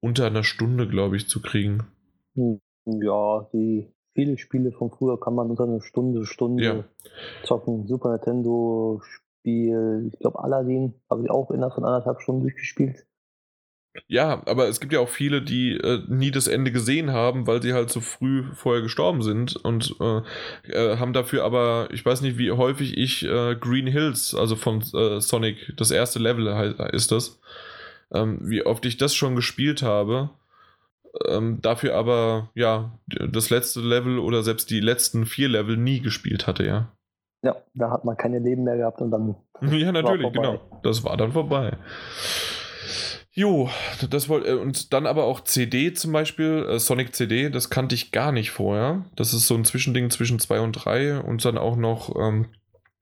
unter 0.00 0.26
einer 0.26 0.42
Stunde, 0.44 0.88
glaube 0.88 1.16
ich, 1.16 1.28
zu 1.28 1.40
kriegen. 1.40 1.86
Ja, 2.84 3.48
die 3.52 3.86
viele 4.14 4.36
Spiele 4.36 4.72
von 4.72 4.90
früher 4.90 5.18
kann 5.18 5.34
man 5.34 5.50
unter 5.50 5.64
einer 5.64 5.80
Stunde, 5.80 6.26
Stunde 6.26 6.64
ja. 6.64 6.84
zocken. 7.44 7.86
Super 7.86 8.12
Nintendo, 8.12 9.00
Spiel, 9.04 10.10
ich 10.12 10.18
glaube 10.18 10.42
Aladdin, 10.42 10.94
habe 11.08 11.22
ich 11.22 11.30
auch 11.30 11.50
innerhalb 11.50 11.74
von 11.74 11.84
anderthalb 11.84 12.20
Stunden 12.20 12.42
durchgespielt. 12.42 13.06
Ja, 14.06 14.42
aber 14.46 14.68
es 14.68 14.80
gibt 14.80 14.92
ja 14.92 15.00
auch 15.00 15.08
viele, 15.08 15.42
die 15.42 15.72
äh, 15.72 16.02
nie 16.08 16.30
das 16.30 16.48
Ende 16.48 16.72
gesehen 16.72 17.12
haben, 17.12 17.46
weil 17.46 17.60
sie 17.60 17.74
halt 17.74 17.90
so 17.90 18.00
früh 18.00 18.44
vorher 18.54 18.82
gestorben 18.82 19.22
sind 19.22 19.56
und 19.56 19.94
äh, 20.00 20.22
äh, 20.70 20.96
haben 20.96 21.12
dafür 21.12 21.44
aber, 21.44 21.88
ich 21.92 22.04
weiß 22.04 22.22
nicht, 22.22 22.38
wie 22.38 22.52
häufig 22.52 22.96
ich 22.96 23.24
äh, 23.24 23.54
Green 23.54 23.86
Hills, 23.86 24.34
also 24.34 24.56
von 24.56 24.82
äh, 24.94 25.20
Sonic, 25.20 25.74
das 25.76 25.90
erste 25.90 26.18
Level 26.18 26.46
ist 26.92 27.12
das, 27.12 27.38
ähm, 28.12 28.38
wie 28.42 28.64
oft 28.64 28.84
ich 28.86 28.96
das 28.96 29.14
schon 29.14 29.36
gespielt 29.36 29.82
habe. 29.82 30.30
Ähm, 31.28 31.60
dafür 31.60 31.94
aber, 31.94 32.50
ja, 32.54 32.98
das 33.06 33.50
letzte 33.50 33.80
Level 33.80 34.18
oder 34.18 34.42
selbst 34.42 34.70
die 34.70 34.80
letzten 34.80 35.26
vier 35.26 35.48
Level 35.48 35.76
nie 35.76 36.00
gespielt 36.00 36.46
hatte, 36.46 36.64
ja. 36.64 36.92
Ja, 37.42 37.56
da 37.74 37.90
hat 37.90 38.04
man 38.04 38.16
keine 38.16 38.38
Leben 38.38 38.64
mehr 38.64 38.76
gehabt 38.76 39.00
und 39.00 39.10
dann. 39.10 39.36
Ja, 39.70 39.92
natürlich, 39.92 40.32
genau. 40.32 40.80
Das 40.82 41.04
war 41.04 41.16
dann 41.16 41.32
vorbei. 41.32 41.76
Jo, 43.34 43.70
das 44.10 44.28
wollte 44.28 44.48
äh, 44.48 44.54
und 44.54 44.92
dann 44.92 45.06
aber 45.06 45.24
auch 45.24 45.40
CD 45.40 45.94
zum 45.94 46.12
Beispiel, 46.12 46.66
äh, 46.68 46.78
Sonic 46.78 47.14
CD, 47.14 47.48
das 47.48 47.70
kannte 47.70 47.94
ich 47.94 48.12
gar 48.12 48.30
nicht 48.30 48.50
vorher. 48.50 49.06
Das 49.16 49.32
ist 49.32 49.46
so 49.46 49.54
ein 49.54 49.64
Zwischending 49.64 50.10
zwischen 50.10 50.38
2 50.38 50.60
und 50.60 50.72
3 50.72 51.20
und 51.20 51.42
dann 51.42 51.56
auch 51.56 51.76
noch, 51.76 52.14
ähm, 52.14 52.48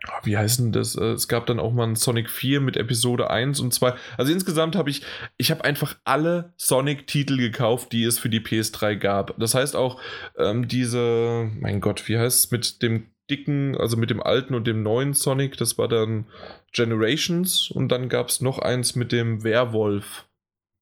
ah, 0.04 0.20
wie 0.22 0.36
heißt 0.36 0.60
denn 0.60 0.70
das? 0.70 0.94
Äh, 0.94 1.12
es 1.12 1.26
gab 1.26 1.46
dann 1.46 1.58
auch 1.58 1.72
mal 1.72 1.88
ein 1.88 1.96
Sonic 1.96 2.30
4 2.30 2.60
mit 2.60 2.76
Episode 2.76 3.28
1 3.28 3.58
und 3.58 3.74
2. 3.74 3.94
Also 4.16 4.32
insgesamt 4.32 4.76
habe 4.76 4.90
ich, 4.90 5.02
ich 5.36 5.50
habe 5.50 5.64
einfach 5.64 5.96
alle 6.04 6.52
Sonic-Titel 6.56 7.36
gekauft, 7.36 7.90
die 7.90 8.04
es 8.04 8.20
für 8.20 8.28
die 8.28 8.40
PS3 8.40 8.94
gab. 8.94 9.36
Das 9.36 9.56
heißt 9.56 9.74
auch 9.74 10.00
ähm, 10.38 10.68
diese, 10.68 11.50
mein 11.58 11.80
Gott, 11.80 12.08
wie 12.08 12.18
heißt 12.18 12.44
es 12.44 12.50
mit 12.52 12.82
dem 12.82 13.08
dicken, 13.30 13.76
also 13.76 13.96
mit 13.96 14.10
dem 14.10 14.22
alten 14.22 14.54
und 14.54 14.66
dem 14.66 14.82
neuen 14.82 15.14
Sonic, 15.14 15.56
das 15.56 15.78
war 15.78 15.88
dann 15.88 16.26
Generations 16.72 17.70
und 17.70 17.88
dann 17.88 18.08
gab 18.08 18.28
es 18.28 18.40
noch 18.40 18.58
eins 18.58 18.96
mit 18.96 19.12
dem 19.12 19.44
Werwolf. 19.44 20.26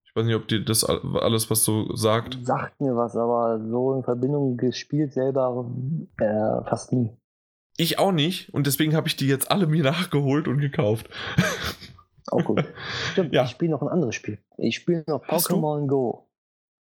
Ich 0.05 0.17
weiß 0.17 0.25
nicht, 0.25 0.35
ob 0.35 0.49
dir 0.49 0.65
das 0.65 0.85
alles 0.85 1.51
was 1.51 1.65
so 1.65 1.94
sagt. 1.94 2.39
Sagt 2.43 2.81
mir 2.81 2.97
was, 2.97 3.15
aber 3.17 3.60
so 3.68 3.94
in 3.94 4.02
Verbindung 4.02 4.57
gespielt 4.57 5.12
selber 5.12 5.70
äh, 6.18 6.68
fast 6.68 6.93
nie. 6.93 7.10
Ich 7.77 7.99
auch 7.99 8.12
nicht 8.12 8.52
und 8.55 8.67
deswegen 8.67 8.97
habe 8.97 9.07
ich 9.07 9.17
die 9.17 9.28
jetzt 9.28 9.51
alle 9.51 9.67
mir 9.67 9.85
nachgeholt 9.85 10.49
und 10.49 10.59
gekauft. 10.59 11.09
Auch 12.31 12.44
gut. 12.44 12.65
Stimmt, 13.12 13.33
ja. 13.35 13.44
ich 13.44 13.51
spiele 13.51 13.70
noch 13.70 13.83
ein 13.83 13.89
anderes 13.89 14.15
Spiel. 14.15 14.39
Ich 14.57 14.77
spiele 14.77 15.05
noch 15.07 15.25
Pokémon 15.25 15.86
Go. 15.86 16.28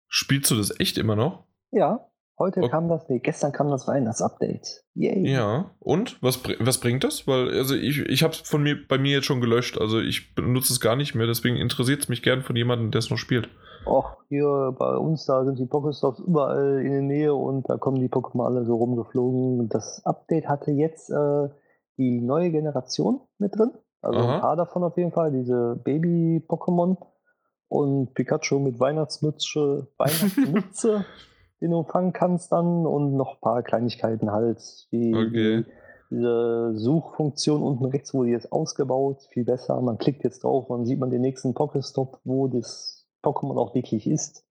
Spielst 0.09 0.51
du 0.51 0.57
das 0.57 0.79
echt 0.79 0.99
immer 0.99 1.17
noch? 1.17 1.45
Ja. 1.71 2.09
Heute 2.37 2.61
okay. 2.61 2.71
kam 2.71 2.89
das, 2.89 3.09
nee, 3.09 3.21
gestern 3.21 3.53
kam 3.53 3.71
das 3.71 3.87
rein, 3.87 4.05
das 4.05 4.21
Update. 4.21 4.85
Yay. 4.95 5.31
Ja, 5.31 5.71
und? 5.79 6.21
Was, 6.21 6.41
was 6.59 6.79
bringt 6.79 7.05
das? 7.05 7.29
Weil, 7.29 7.57
also 7.57 7.77
ich, 7.77 8.01
ich 8.01 8.25
habe 8.25 8.33
es 8.33 8.41
von 8.41 8.63
mir 8.63 8.77
bei 8.89 8.99
mir 8.99 9.13
jetzt 9.13 9.27
schon 9.27 9.41
gelöscht, 9.41 9.79
also 9.79 10.01
ich 10.01 10.35
benutze 10.35 10.73
es 10.73 10.81
gar 10.81 10.97
nicht 10.97 11.15
mehr, 11.15 11.29
deswegen 11.29 11.57
interessiert 11.57 12.03
es 12.03 12.09
mich 12.09 12.23
gern 12.23 12.43
von 12.43 12.57
jemandem, 12.57 12.91
der 12.91 12.99
es 12.99 13.11
noch 13.11 13.19
spielt. 13.19 13.49
Och, 13.87 14.17
hier 14.29 14.75
bei 14.77 14.97
uns, 14.97 15.27
da 15.27 15.45
sind 15.45 15.59
die 15.59 15.67
Pokéstops 15.67 16.21
überall 16.21 16.81
in 16.81 16.91
der 16.91 17.03
Nähe 17.03 17.35
und 17.35 17.69
da 17.69 17.77
kommen 17.77 18.01
die 18.01 18.09
Pokémon 18.09 18.47
alle 18.47 18.65
so 18.65 18.75
rumgeflogen. 18.77 19.69
Das 19.69 20.05
Update 20.05 20.49
hatte 20.49 20.73
jetzt 20.73 21.11
äh, 21.11 21.49
die 21.99 22.21
neue 22.21 22.51
Generation 22.51 23.21
mit 23.39 23.57
drin. 23.57 23.73
Also 24.01 24.19
Aha. 24.19 24.35
ein 24.35 24.41
paar 24.41 24.57
davon 24.57 24.83
auf 24.83 24.97
jeden 24.97 25.13
Fall, 25.13 25.33
diese 25.33 25.81
Baby-Pokémon 25.85 26.97
und 27.69 28.15
Pikachu 28.15 28.59
mit 28.59 28.81
Weihnachtsmütze, 28.81 29.89
Weihnachtsmütze. 29.99 31.05
Den 31.65 31.71
du 31.71 31.83
fangen 31.83 32.13
kannst 32.13 32.53
dann 32.53 32.87
und 32.87 33.17
noch 33.17 33.37
ein 33.37 33.41
paar 33.41 33.63
Kleinigkeiten 33.63 34.31
halt, 34.31 34.61
wie 34.91 35.15
okay. 35.15 35.65
diese 36.11 36.73
Suchfunktion 36.75 37.63
unten 37.63 37.87
rechts, 37.87 38.13
die 38.13 38.33
ist 38.33 38.53
ausgebaut, 38.53 39.23
viel 39.31 39.45
besser. 39.45 39.81
Man 39.81 39.97
klickt 39.97 40.25
jetzt 40.25 40.45
drauf 40.45 40.69
und 40.69 40.85
sieht 40.85 41.01
man 41.01 41.11
den 41.11 41.23
nächsten 41.23 41.55
Pokéstop, 41.55 42.19
wo 42.25 42.49
das 42.49 43.07
Pokémon 43.23 43.59
auch 43.59 43.75
wirklich 43.75 44.07
ist. 44.07 44.45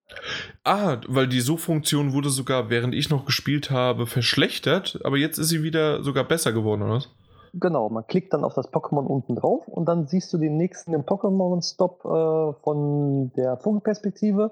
Ah, 0.64 0.98
weil 1.08 1.27
die 1.27 1.40
Suchfunktion 1.40 2.14
wurde 2.14 2.30
sogar, 2.30 2.72
während 2.72 2.95
ich 2.95 3.11
noch 3.11 3.25
gespielt 3.25 3.69
habe, 3.69 4.08
verschlechtert, 4.08 5.00
aber 5.03 5.17
jetzt 5.17 5.38
ist 5.38 5.50
sie 5.50 5.61
wieder 5.61 6.01
sogar 6.01 6.24
besser 6.24 6.51
geworden, 6.51 6.82
oder 6.82 6.95
was? 6.95 7.09
Genau, 7.53 7.90
man 7.90 8.08
klickt 8.08 8.33
dann 8.33 8.43
auf 8.43 8.56
das 8.56 8.74
Pokémon 8.74 9.06
unten 9.06 9.35
drauf 9.35 9.67
und 9.67 9.85
dann 9.85 10.08
siehst 10.08 10.33
du 10.33 10.40
den 10.40 10.58
nächsten 10.58 10.95
Pokémon-Stop 10.95 12.06
äh, 12.06 12.53
von 12.64 13.32
der 13.38 13.58
Vogelperspektive 13.58 14.51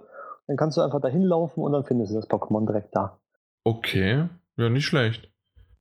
dann 0.51 0.57
kannst 0.57 0.75
du 0.75 0.81
einfach 0.81 0.99
dahin 0.99 1.23
laufen 1.23 1.61
und 1.61 1.71
dann 1.71 1.85
findest 1.85 2.11
du 2.11 2.15
das 2.17 2.29
Pokémon 2.29 2.67
direkt 2.67 2.93
da. 2.93 3.17
Okay, 3.63 4.27
ja, 4.57 4.69
nicht 4.69 4.85
schlecht. 4.85 5.31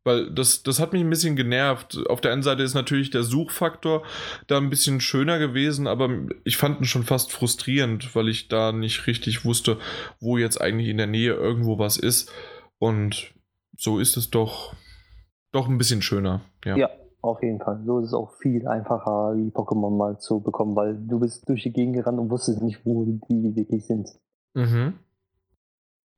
Weil 0.05 0.33
das, 0.33 0.63
das 0.63 0.79
hat 0.79 0.93
mich 0.93 1.03
ein 1.03 1.11
bisschen 1.11 1.35
genervt. 1.35 1.99
Auf 2.09 2.21
der 2.21 2.33
einen 2.33 2.45
Seite 2.45 2.63
ist 2.63 2.75
natürlich 2.75 3.11
der 3.11 3.25
Suchfaktor 3.25 4.05
da 4.47 4.59
ein 4.59 4.71
bisschen 4.71 5.01
schöner 5.01 5.41
gewesen, 5.41 5.89
aber 5.89 6.09
ich 6.45 6.57
fand 6.57 6.79
ihn 6.79 6.85
schon 6.85 7.03
fast 7.03 7.33
frustrierend, 7.33 8.15
weil 8.15 8.29
ich 8.29 8.47
da 8.47 8.71
nicht 8.71 9.09
richtig 9.09 9.45
wusste, 9.45 9.77
wo 10.21 10.39
jetzt 10.39 10.61
eigentlich 10.61 10.89
in 10.89 10.99
der 10.99 11.09
Nähe 11.09 11.35
irgendwo 11.35 11.81
was 11.81 11.97
ist. 11.97 12.33
Und 12.79 13.35
so 13.77 13.99
ist 13.99 14.17
es 14.17 14.31
doch, 14.31 14.75
doch 15.51 15.69
ein 15.69 15.79
bisschen 15.79 16.01
schöner. 16.01 16.43
Ja. 16.65 16.77
ja, 16.77 16.91
auf 17.23 17.43
jeden 17.43 17.59
Fall. 17.59 17.83
So 17.85 17.99
ist 17.99 18.07
es 18.07 18.15
auch 18.15 18.35
viel 18.35 18.69
einfacher, 18.69 19.35
die 19.35 19.51
Pokémon 19.51 19.97
mal 19.97 20.19
zu 20.21 20.41
bekommen, 20.41 20.77
weil 20.77 20.97
du 20.97 21.19
bist 21.19 21.49
durch 21.49 21.65
die 21.65 21.73
Gegend 21.73 21.97
gerannt 21.97 22.21
und 22.21 22.31
wusstest 22.31 22.63
nicht, 22.63 22.87
wo 22.87 23.05
die 23.05 23.57
wirklich 23.57 23.85
sind. 23.85 24.09
Mhm. 24.55 24.99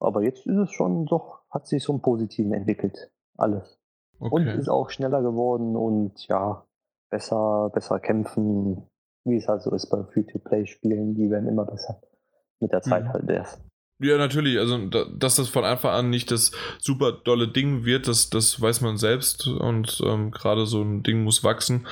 Aber 0.01 0.23
jetzt 0.23 0.47
ist 0.47 0.57
es 0.57 0.71
schon 0.73 1.07
doch, 1.07 1.43
hat 1.51 1.67
sich 1.67 1.83
so 1.83 1.93
ein 1.93 2.03
Positiven 2.03 2.53
entwickelt. 2.53 3.11
Alles. 3.37 3.79
Okay. 4.19 4.35
Und 4.35 4.47
ist 4.47 4.69
auch 4.69 4.91
schneller 4.91 5.23
geworden 5.23 5.77
und 5.77 6.27
ja, 6.29 6.65
besser, 7.11 7.71
besser 7.73 8.01
kämpfen, 8.01 8.87
wie 9.25 9.37
es 9.37 9.49
halt 9.49 9.63
so 9.63 9.73
ist 9.75 9.89
bei 9.91 10.03
Free-to-Play-Spielen, 10.05 11.15
die 11.15 11.31
werden 11.31 11.49
immer 11.49 11.65
besser. 11.65 12.01
mit 12.61 12.71
der 12.73 12.83
Zeit 12.83 13.03
Mhm. 13.05 13.09
halt 13.13 13.29
erst. 13.29 13.61
Ja, 13.99 14.17
natürlich. 14.19 14.57
Also, 14.57 14.87
da, 14.89 15.05
dass 15.17 15.35
das 15.37 15.49
von 15.49 15.65
Anfang 15.65 15.91
an 15.93 16.11
nicht 16.11 16.31
das 16.31 16.53
super 16.79 17.11
dolle 17.13 17.49
Ding 17.49 17.85
wird, 17.85 18.07
das, 18.07 18.31
das 18.31 18.61
weiß 18.61 18.81
man 18.83 18.97
selbst. 18.99 19.49
Und 19.49 20.01
ähm, 20.07 20.31
gerade 20.31 20.67
so 20.67 20.81
ein 20.83 21.03
Ding 21.03 21.25
muss 21.25 21.43
wachsen. 21.43 21.87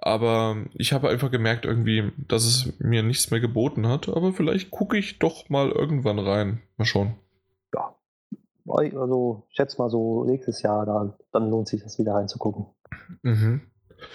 Aber 0.00 0.56
ich 0.74 0.92
habe 0.92 1.08
einfach 1.08 1.30
gemerkt, 1.30 1.64
irgendwie, 1.64 2.12
dass 2.28 2.44
es 2.44 2.78
mir 2.78 3.02
nichts 3.02 3.30
mehr 3.30 3.40
geboten 3.40 3.88
hat. 3.88 4.08
Aber 4.08 4.32
vielleicht 4.32 4.70
gucke 4.70 4.96
ich 4.96 5.18
doch 5.18 5.48
mal 5.48 5.70
irgendwann 5.70 6.20
rein. 6.20 6.62
Mal 6.76 6.84
schauen. 6.84 7.16
Also, 8.70 9.44
ich 9.48 9.56
schätze 9.56 9.78
mal 9.78 9.88
so 9.88 10.24
nächstes 10.24 10.62
Jahr, 10.62 10.84
dann, 10.86 11.14
dann 11.32 11.48
lohnt 11.48 11.68
sich 11.68 11.82
das 11.82 11.98
wieder 11.98 12.14
reinzugucken. 12.14 12.66
Mhm. 13.22 13.62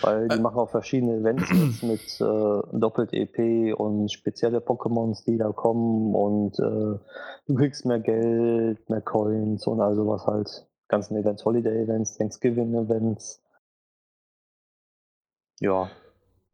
Weil 0.01 0.27
die 0.29 0.35
Ä- 0.35 0.41
machen 0.41 0.59
auch 0.59 0.69
verschiedene 0.69 1.17
Events 1.17 1.49
jetzt 1.51 1.83
mit 2.21 2.21
äh, 2.21 2.79
Doppelt-EP 2.79 3.75
und 3.77 4.11
spezielle 4.11 4.59
Pokémons, 4.59 5.25
die 5.25 5.37
da 5.37 5.51
kommen 5.51 6.15
und 6.15 6.57
äh, 6.59 6.99
du 7.47 7.55
kriegst 7.55 7.85
mehr 7.85 7.99
Geld, 7.99 8.89
mehr 8.89 9.01
Coins 9.01 9.67
und 9.67 9.81
all 9.81 9.95
sowas 9.95 10.25
halt. 10.25 10.67
Ganzen 10.87 11.17
Events, 11.17 11.43
Holiday-Events, 11.43 12.17
Thanksgiving-Events. 12.17 13.42
Ja, 15.59 15.89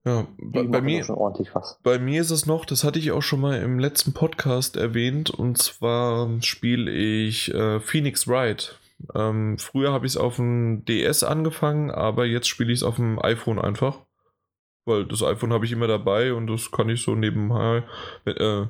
Ja, 0.06 0.28
bei, 0.38 0.64
bei 0.64 0.82
mir. 0.82 1.00
doch 1.00 1.08
schon 1.08 1.16
ordentlich 1.16 1.54
was. 1.54 1.80
Bei 1.84 2.00
mir 2.00 2.22
ist 2.22 2.32
es 2.32 2.46
noch, 2.46 2.66
das 2.66 2.84
hatte 2.84 3.00
ich 3.00 3.12
auch 3.12 3.22
schon 3.22 3.42
mal 3.42 3.62
im 3.62 3.80
letzten 3.80 4.14
Podcast 4.14 4.76
erwähnt, 4.78 5.30
und 5.30 5.58
zwar 5.58 6.30
spiele 6.42 6.92
ich 6.92 7.54
äh, 7.54 7.80
Phoenix 7.80 8.28
Wright. 8.28 8.80
Ähm, 9.16 9.58
früher 9.58 9.92
habe 9.92 10.06
ich 10.06 10.14
es 10.14 10.18
auf 10.18 10.36
dem 10.36 10.84
DS 10.86 11.24
angefangen, 11.24 11.92
aber 11.92 12.26
jetzt 12.26 12.48
spiele 12.48 12.72
ich 12.72 12.80
es 12.80 12.84
auf 12.84 12.98
dem 12.98 13.20
iPhone 13.24 13.60
einfach. 13.60 14.00
Weil 14.86 15.06
das 15.06 15.24
iPhone 15.24 15.54
habe 15.54 15.66
ich 15.66 15.72
immer 15.72 15.88
dabei 15.88 16.34
und 16.34 16.48
das 16.48 16.72
kann 16.72 16.90
ich 16.90 17.04
so 17.04 17.16
nebenbei. 17.16 17.84
Äh, 18.26 18.66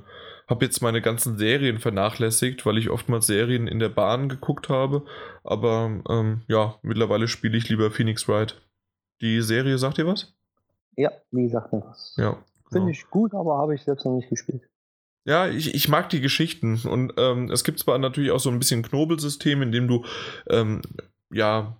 habe 0.47 0.65
jetzt 0.65 0.81
meine 0.81 1.01
ganzen 1.01 1.37
Serien 1.37 1.77
vernachlässigt, 1.77 2.65
weil 2.65 2.77
ich 2.77 2.89
oftmals 2.89 3.27
Serien 3.27 3.67
in 3.67 3.79
der 3.79 3.89
Bahn 3.89 4.29
geguckt 4.29 4.67
habe. 4.69 5.05
Aber 5.43 6.01
ähm, 6.09 6.41
ja, 6.47 6.75
mittlerweile 6.81 7.27
spiele 7.27 7.57
ich 7.57 7.69
lieber 7.69 7.91
Phoenix 7.91 8.27
Wright. 8.27 8.59
Die 9.21 9.41
Serie, 9.41 9.77
sagt 9.77 9.97
ihr 9.97 10.07
was? 10.07 10.33
Ja, 10.95 11.11
wie 11.31 11.43
gesagt, 11.43 11.73
mir 11.73 11.83
was. 11.85 12.15
Ja. 12.17 12.37
Finde 12.71 12.87
genau. 12.87 12.89
ich 12.89 13.09
gut, 13.09 13.33
aber 13.33 13.57
habe 13.57 13.75
ich 13.75 13.83
selbst 13.83 14.05
noch 14.05 14.15
nicht 14.15 14.29
gespielt. 14.29 14.63
Ja, 15.25 15.47
ich, 15.47 15.75
ich 15.75 15.89
mag 15.89 16.09
die 16.09 16.21
Geschichten 16.21 16.81
und 16.85 17.13
ähm, 17.17 17.51
es 17.51 17.63
gibt 17.63 17.79
zwar 17.79 17.97
natürlich 17.97 18.31
auch 18.31 18.39
so 18.39 18.49
ein 18.49 18.59
bisschen 18.59 18.83
Knobelsystem, 18.83 19.61
in 19.61 19.71
dem 19.71 19.87
du 19.87 20.05
ähm, 20.49 20.81
ja 21.31 21.77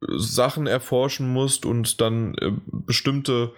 Sachen 0.00 0.66
erforschen 0.66 1.32
musst 1.32 1.66
und 1.66 2.00
dann 2.00 2.34
äh, 2.38 2.52
bestimmte, 2.66 3.52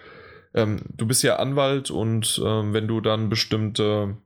ähm, 0.53 0.81
du 0.89 1.05
bist 1.05 1.23
ja 1.23 1.37
Anwalt 1.37 1.91
und 1.91 2.41
ähm, 2.43 2.73
wenn 2.73 2.87
du 2.87 3.01
dann 3.01 3.29
bestimmte 3.29 4.17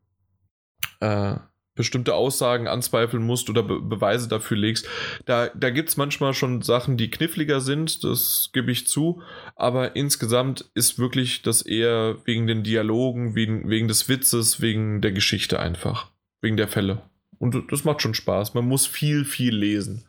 äh, 0.99 1.35
bestimmte 1.75 2.15
Aussagen 2.15 2.67
anzweifeln 2.67 3.23
musst 3.23 3.49
oder 3.49 3.63
Be 3.63 3.81
Beweise 3.81 4.27
dafür 4.27 4.57
legst, 4.57 4.87
da, 5.25 5.47
da 5.49 5.69
gibt 5.69 5.89
es 5.89 5.97
manchmal 5.97 6.33
schon 6.33 6.61
Sachen, 6.61 6.97
die 6.97 7.09
kniffliger 7.09 7.61
sind, 7.61 8.03
das 8.03 8.49
gebe 8.53 8.71
ich 8.71 8.87
zu, 8.87 9.21
aber 9.55 9.95
insgesamt 9.95 10.69
ist 10.73 10.99
wirklich 10.99 11.41
das 11.41 11.61
eher 11.61 12.17
wegen 12.25 12.47
den 12.47 12.63
Dialogen, 12.63 13.35
wegen, 13.35 13.69
wegen 13.69 13.87
des 13.87 14.09
Witzes, 14.09 14.61
wegen 14.61 15.01
der 15.01 15.11
Geschichte 15.11 15.59
einfach, 15.59 16.11
wegen 16.41 16.57
der 16.57 16.67
Fälle. 16.67 17.01
Und 17.39 17.71
das 17.71 17.85
macht 17.85 18.03
schon 18.03 18.13
Spaß. 18.13 18.53
Man 18.53 18.67
muss 18.67 18.85
viel, 18.85 19.25
viel 19.25 19.55
lesen. 19.55 20.05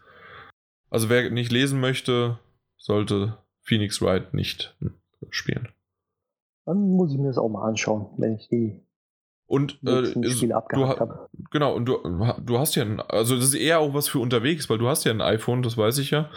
Also 0.90 1.08
wer 1.08 1.30
nicht 1.30 1.50
lesen 1.50 1.80
möchte, 1.80 2.38
sollte 2.76 3.38
Phoenix 3.62 4.02
Wright 4.02 4.34
nicht 4.34 4.76
spielen. 5.30 5.68
Dann 6.66 6.90
muss 6.90 7.12
ich 7.12 7.18
mir 7.18 7.28
das 7.28 7.38
auch 7.38 7.48
mal 7.48 7.66
anschauen, 7.66 8.10
wenn 8.18 8.34
ich 8.34 8.48
die 8.48 8.82
Und 9.46 9.78
äh, 9.86 10.02
ist- 10.20 10.40
du, 10.42 10.86
genau, 11.50 11.74
und 11.74 11.84
du, 11.86 11.98
du 12.42 12.58
hast 12.58 12.74
ja 12.74 12.82
ein, 12.84 13.00
also 13.00 13.36
das 13.36 13.44
ist 13.46 13.54
eher 13.54 13.80
auch 13.80 13.92
was 13.94 14.08
für 14.08 14.18
unterwegs, 14.18 14.70
weil 14.70 14.78
du 14.78 14.88
hast 14.88 15.04
ja 15.04 15.12
ein 15.12 15.20
iPhone, 15.20 15.62
das 15.62 15.76
weiß 15.76 15.98
ich 15.98 16.10
ja. 16.10 16.30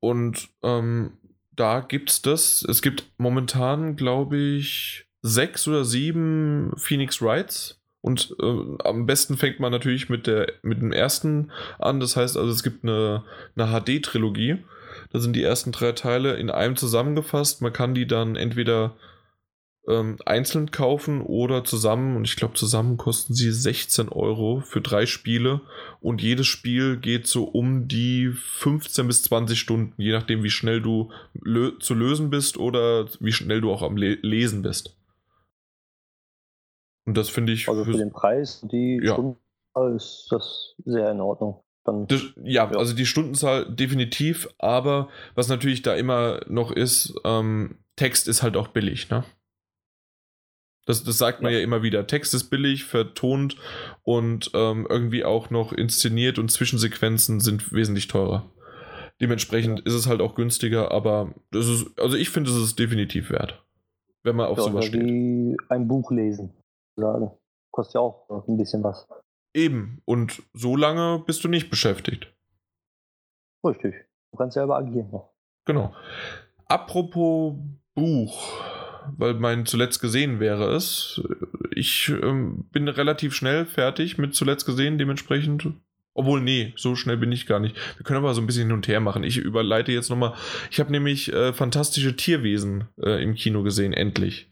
Und 0.00 0.48
ähm, 0.62 1.12
da 1.54 1.80
gibt's 1.80 2.20
das. 2.22 2.62
Es 2.68 2.82
gibt 2.82 3.06
momentan, 3.16 3.96
glaube 3.96 4.36
ich, 4.36 5.06
sechs 5.22 5.66
oder 5.66 5.84
sieben 5.84 6.72
Phoenix 6.76 7.22
Wrights. 7.22 7.80
Und 8.02 8.36
äh, 8.40 8.54
am 8.84 9.06
besten 9.06 9.36
fängt 9.36 9.58
man 9.58 9.72
natürlich 9.72 10.08
mit, 10.08 10.26
der, 10.26 10.52
mit 10.62 10.80
dem 10.80 10.92
ersten 10.92 11.50
an. 11.78 11.98
Das 11.98 12.16
heißt 12.16 12.36
also, 12.36 12.50
es 12.52 12.62
gibt 12.62 12.84
eine, 12.84 13.24
eine 13.56 13.66
HD-Trilogie. 13.80 14.58
Da 15.10 15.18
sind 15.18 15.34
die 15.34 15.42
ersten 15.42 15.72
drei 15.72 15.92
Teile 15.92 16.34
in 16.34 16.50
einem 16.50 16.76
zusammengefasst. 16.76 17.62
Man 17.62 17.72
kann 17.72 17.94
die 17.94 18.06
dann 18.06 18.36
entweder 18.36 18.94
ähm, 19.88 20.16
einzeln 20.26 20.70
kaufen 20.70 21.20
oder 21.22 21.64
zusammen. 21.64 22.16
Und 22.16 22.24
ich 22.24 22.36
glaube, 22.36 22.54
zusammen 22.54 22.96
kosten 22.96 23.34
sie 23.34 23.50
16 23.52 24.08
Euro 24.08 24.60
für 24.60 24.80
drei 24.80 25.06
Spiele. 25.06 25.60
Und 26.00 26.22
jedes 26.22 26.46
Spiel 26.46 26.96
geht 26.96 27.26
so 27.26 27.44
um 27.44 27.88
die 27.88 28.32
15 28.32 29.06
bis 29.06 29.22
20 29.24 29.58
Stunden, 29.58 29.94
je 30.00 30.12
nachdem, 30.12 30.42
wie 30.42 30.50
schnell 30.50 30.80
du 30.80 31.10
lö 31.34 31.78
zu 31.78 31.94
lösen 31.94 32.30
bist 32.30 32.56
oder 32.58 33.06
wie 33.20 33.32
schnell 33.32 33.60
du 33.60 33.70
auch 33.72 33.82
am 33.82 33.96
Le 33.96 34.18
Lesen 34.22 34.62
bist. 34.62 34.96
Und 37.06 37.16
das 37.16 37.28
finde 37.28 37.52
ich. 37.52 37.68
Also 37.68 37.84
für 37.84 37.92
den 37.92 38.12
Preis, 38.12 38.60
die 38.70 39.00
Ja. 39.02 39.12
Stunde 39.14 39.36
ist 39.96 40.26
das 40.30 40.74
sehr 40.84 41.10
in 41.10 41.20
Ordnung. 41.20 41.62
Dann, 41.84 42.06
Das, 42.08 42.22
ja, 42.42 42.68
Ja. 42.70 42.78
also 42.78 42.94
die 42.96 43.06
Stundenzahl 43.06 43.66
definitiv, 43.72 44.48
aber 44.58 45.08
was 45.36 45.48
natürlich 45.48 45.82
da 45.82 45.94
immer 45.94 46.40
noch 46.48 46.72
ist, 46.72 47.14
ähm, 47.24 47.76
Text 47.94 48.26
ist 48.26 48.42
halt 48.42 48.56
auch 48.56 48.68
billig, 48.68 49.08
ne? 49.08 49.24
Das, 50.86 51.04
das 51.04 51.18
sagt 51.18 51.42
man 51.42 51.52
ja. 51.52 51.58
Ja. 51.58 51.64
immer 51.64 51.82
wieder. 51.82 52.06
Text 52.06 52.32
ist 52.32 52.48
billig, 52.48 52.84
vertont 52.84 53.56
und 54.02 54.50
ähm, 54.54 54.86
irgendwie 54.88 55.24
auch 55.24 55.50
noch 55.50 55.72
inszeniert 55.72 56.38
und 56.38 56.50
Zwischensequenzen 56.50 57.40
sind 57.40 57.72
wesentlich 57.72 58.08
teurer. 58.08 58.50
Dementsprechend 59.20 59.80
ist 59.80 59.94
es 59.94 60.06
halt 60.06 60.20
auch 60.20 60.34
günstiger, 60.34 60.92
aber 60.92 61.34
das 61.50 61.66
ist, 61.68 61.98
also 61.98 62.16
ich 62.16 62.30
finde, 62.30 62.50
es 62.50 62.56
ist 62.56 62.78
definitiv 62.78 63.30
wert, 63.30 63.64
wenn 64.22 64.36
man 64.36 64.46
auf 64.46 64.58
ja, 64.58 64.64
sowas 64.64 64.86
steht. 64.86 65.02
wie 65.02 65.56
ein 65.68 65.88
Buch 65.88 66.10
lesen. 66.10 66.52
Sagen. 66.96 67.30
Kostet 67.72 67.94
ja 67.94 68.00
auch 68.00 68.46
ein 68.46 68.56
bisschen 68.56 68.82
was. 68.82 69.08
Eben, 69.54 70.02
und 70.04 70.42
so 70.52 70.76
lange 70.76 71.22
bist 71.26 71.42
du 71.44 71.48
nicht 71.48 71.68
beschäftigt. 71.70 72.32
Richtig. 73.64 73.94
Du 74.30 74.38
kannst 74.38 74.54
selber 74.54 74.76
agieren 74.76 75.10
noch. 75.10 75.32
Genau. 75.64 75.94
Apropos 76.66 77.54
Buch, 77.94 78.60
weil 79.16 79.34
mein 79.34 79.66
zuletzt 79.66 80.00
gesehen 80.00 80.40
wäre 80.40 80.74
es. 80.74 81.20
Ich 81.70 82.08
ähm, 82.08 82.64
bin 82.72 82.88
relativ 82.88 83.34
schnell 83.34 83.66
fertig 83.66 84.18
mit 84.18 84.34
zuletzt 84.34 84.66
gesehen, 84.66 84.98
dementsprechend. 84.98 85.68
Obwohl, 86.14 86.40
nee, 86.40 86.72
so 86.76 86.96
schnell 86.96 87.18
bin 87.18 87.30
ich 87.30 87.46
gar 87.46 87.60
nicht. 87.60 87.76
Wir 87.98 88.04
können 88.04 88.18
aber 88.18 88.32
so 88.32 88.40
ein 88.40 88.46
bisschen 88.46 88.68
hin 88.68 88.72
und 88.72 88.88
her 88.88 89.00
machen. 89.00 89.22
Ich 89.22 89.36
überleite 89.36 89.92
jetzt 89.92 90.08
nochmal. 90.08 90.32
Ich 90.70 90.80
habe 90.80 90.90
nämlich 90.90 91.30
äh, 91.30 91.52
fantastische 91.52 92.16
Tierwesen 92.16 92.84
äh, 93.02 93.22
im 93.22 93.34
Kino 93.34 93.62
gesehen, 93.62 93.92
endlich. 93.92 94.50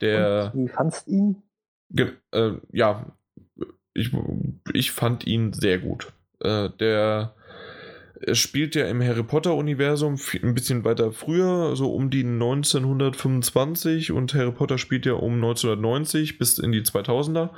Der. 0.00 0.50
Und 0.52 0.64
wie 0.64 0.68
fandst 0.68 1.06
ihn? 1.06 1.42
Äh, 2.32 2.52
ja, 2.72 3.16
ich, 3.94 4.10
ich 4.72 4.90
fand 4.90 5.24
ihn 5.26 5.52
sehr 5.52 5.78
gut. 5.78 6.12
Äh, 6.40 6.70
der 6.80 7.34
es 8.20 8.38
spielt 8.38 8.74
ja 8.74 8.86
im 8.86 9.02
Harry 9.02 9.22
Potter-Universum 9.22 10.18
ein 10.42 10.54
bisschen 10.54 10.84
weiter 10.84 11.12
früher, 11.12 11.76
so 11.76 11.92
um 11.92 12.10
die 12.10 12.24
1925 12.24 14.12
und 14.12 14.34
Harry 14.34 14.52
Potter 14.52 14.78
spielt 14.78 15.06
ja 15.06 15.14
um 15.14 15.34
1990 15.34 16.38
bis 16.38 16.58
in 16.58 16.72
die 16.72 16.82
2000er 16.82 17.50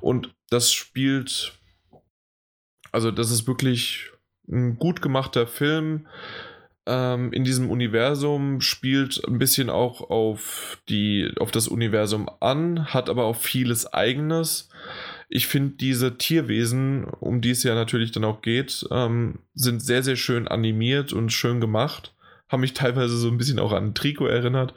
und 0.00 0.34
das 0.50 0.72
spielt, 0.72 1.58
also 2.92 3.10
das 3.10 3.30
ist 3.30 3.46
wirklich 3.46 4.10
ein 4.48 4.78
gut 4.78 5.00
gemachter 5.00 5.46
Film 5.46 6.06
ähm, 6.86 7.32
in 7.32 7.44
diesem 7.44 7.70
Universum, 7.70 8.60
spielt 8.60 9.22
ein 9.26 9.38
bisschen 9.38 9.70
auch 9.70 10.10
auf, 10.10 10.78
die, 10.88 11.32
auf 11.38 11.50
das 11.50 11.68
Universum 11.68 12.28
an, 12.40 12.92
hat 12.92 13.08
aber 13.08 13.24
auch 13.24 13.36
vieles 13.36 13.92
eigenes. 13.92 14.68
Ich 15.28 15.46
finde, 15.46 15.76
diese 15.76 16.16
Tierwesen, 16.16 17.04
um 17.04 17.40
die 17.40 17.50
es 17.50 17.62
ja 17.62 17.74
natürlich 17.74 18.12
dann 18.12 18.24
auch 18.24 18.42
geht, 18.42 18.86
ähm, 18.90 19.40
sind 19.54 19.82
sehr, 19.82 20.02
sehr 20.02 20.16
schön 20.16 20.48
animiert 20.48 21.12
und 21.12 21.30
schön 21.30 21.60
gemacht. 21.60 22.14
Haben 22.48 22.60
mich 22.60 22.74
teilweise 22.74 23.16
so 23.16 23.28
ein 23.28 23.38
bisschen 23.38 23.58
auch 23.58 23.72
an 23.72 23.94
Trico 23.94 24.26
erinnert, 24.26 24.74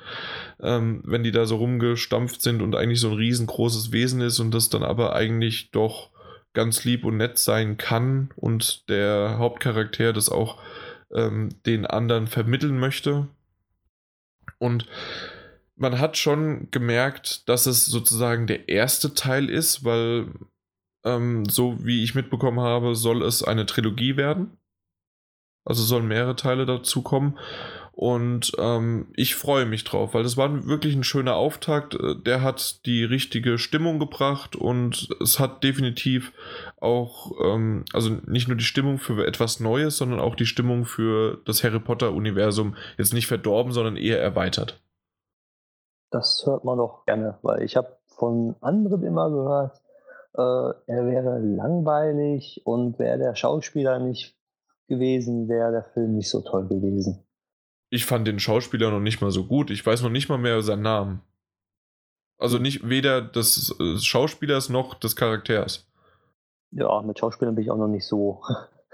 ähm, 0.61 1.01
wenn 1.06 1.24
die 1.24 1.32
da 1.32 1.45
so 1.45 1.58
rumgestampft 1.58 2.42
sind 2.42 2.61
und 2.61 2.76
eigentlich 2.76 3.00
so 3.00 3.09
ein 3.09 3.17
riesengroßes 3.17 3.92
Wesen 3.92 4.22
ist 4.22 4.40
und 4.40 4.51
das 4.51 4.69
dann 4.69 4.84
aber 4.84 5.16
eigentlich 5.16 5.72
doch 5.72 6.09
ganz 6.53 6.85
lieb 6.85 7.06
und 7.06 7.17
nett 7.17 7.38
sein 7.38 7.77
kann 7.77 8.32
und 8.35 8.90
der 8.90 9.35
Hauptcharakter 9.38 10.14
das 10.14 10.30
auch 10.30 10.59
ähm, 11.14 11.50
den 11.66 11.85
anderen 11.85 12.27
vermitteln 12.27 12.80
möchte. 12.80 13.27
Und 14.58 14.88
man 15.78 16.00
hat 16.00 16.18
schon 16.18 16.70
gemerkt, 16.72 17.48
dass 17.48 17.66
es 17.66 17.86
sozusagen 17.86 18.48
der 18.48 18.68
erste 18.68 19.14
Teil 19.14 19.50
ist, 19.50 19.84
weil 19.84 20.28
ähm, 21.06 21.46
so 21.46 21.78
wie 21.86 22.04
ich 22.04 22.16
mitbekommen 22.16 22.60
habe, 22.60 22.96
soll 22.96 23.24
es 23.24 23.44
eine 23.44 23.66
Trilogie 23.66 24.18
werden. 24.18 24.58
Also 25.64 25.84
sollen 25.84 26.08
mehrere 26.08 26.36
Teile 26.36 26.66
dazu 26.66 27.02
kommen. 27.02 27.38
Und 27.92 28.52
ähm, 28.60 29.08
ich 29.16 29.34
freue 29.34 29.66
mich 29.66 29.84
drauf, 29.84 30.14
weil 30.14 30.22
das 30.22 30.38
war 30.38 30.68
wirklich 30.68 30.96
ein 30.96 31.04
schöner 31.04 31.36
Auftakt. 31.36 31.96
Äh, 31.96 32.16
der 32.16 32.42
hat 32.42 32.86
die 32.86 33.04
richtige 33.04 33.58
Stimmung 33.58 33.98
gebracht 33.98 34.56
und 34.56 35.10
es 35.20 35.40
hat 35.40 35.64
definitiv 35.64 36.32
auch, 36.80 37.32
ähm, 37.44 37.86
also 37.94 38.18
nicht 38.28 38.48
nur 38.48 38.56
die 38.56 38.64
Stimmung 38.64 39.00
für 39.00 39.26
etwas 39.26 39.60
Neues, 39.60 39.98
sondern 39.98 40.20
auch 40.20 40.36
die 40.36 40.46
Stimmung 40.46 40.86
für 40.86 41.42
das 41.46 41.64
Harry 41.64 41.80
Potter-Universum 41.80 42.76
jetzt 43.00 43.16
nicht 43.16 43.28
verdorben, 43.28 43.72
sondern 43.72 43.98
eher 43.98 44.22
erweitert. 44.22 44.80
Das 46.10 46.44
hört 46.45 46.64
man 46.64 46.77
doch 46.77 47.06
gerne, 47.06 47.38
weil 47.42 47.64
ich 47.64 47.76
habe 47.76 47.98
von 48.08 48.56
anderen 48.61 49.03
immer 49.03 49.30
gehört, 49.30 49.82
äh, 50.34 50.92
er 50.92 51.06
wäre 51.06 51.40
langweilig 51.40 52.61
und 52.66 53.00
wäre 53.00 53.18
der 53.18 53.36
Schauspieler 53.36 54.00
nicht 54.00 54.38
gewesen, 54.88 55.50
wäre 55.50 55.72
der 55.72 55.84
Film 55.84 56.16
nicht 56.16 56.30
so 56.30 56.42
toll 56.42 56.68
gewesen. 56.68 57.24
Ich 57.90 58.06
fand 58.06 58.27
den 58.27 58.40
Schauspieler 58.40 58.92
noch 58.92 59.00
nicht 59.00 59.22
mal 59.22 59.32
so 59.32 59.45
gut. 59.45 59.69
Ich 59.72 59.86
weiß 59.86 60.02
noch 60.02 60.10
nicht 60.10 60.30
mal 60.30 60.38
mehr 60.38 60.61
seinen 60.61 60.82
Namen. 60.82 61.22
Also 62.38 62.60
nicht 62.60 62.88
weder 62.88 63.22
des 63.22 63.76
äh, 63.80 63.98
Schauspielers 63.98 64.69
noch 64.69 64.94
des 64.95 65.16
Charakters. 65.16 65.90
Ja, 66.72 67.02
mit 67.02 67.18
Schauspielern 67.18 67.56
bin 67.56 67.64
ich 67.64 67.72
auch 67.72 67.77
noch 67.77 67.88
nicht 67.88 68.06
so 68.06 68.44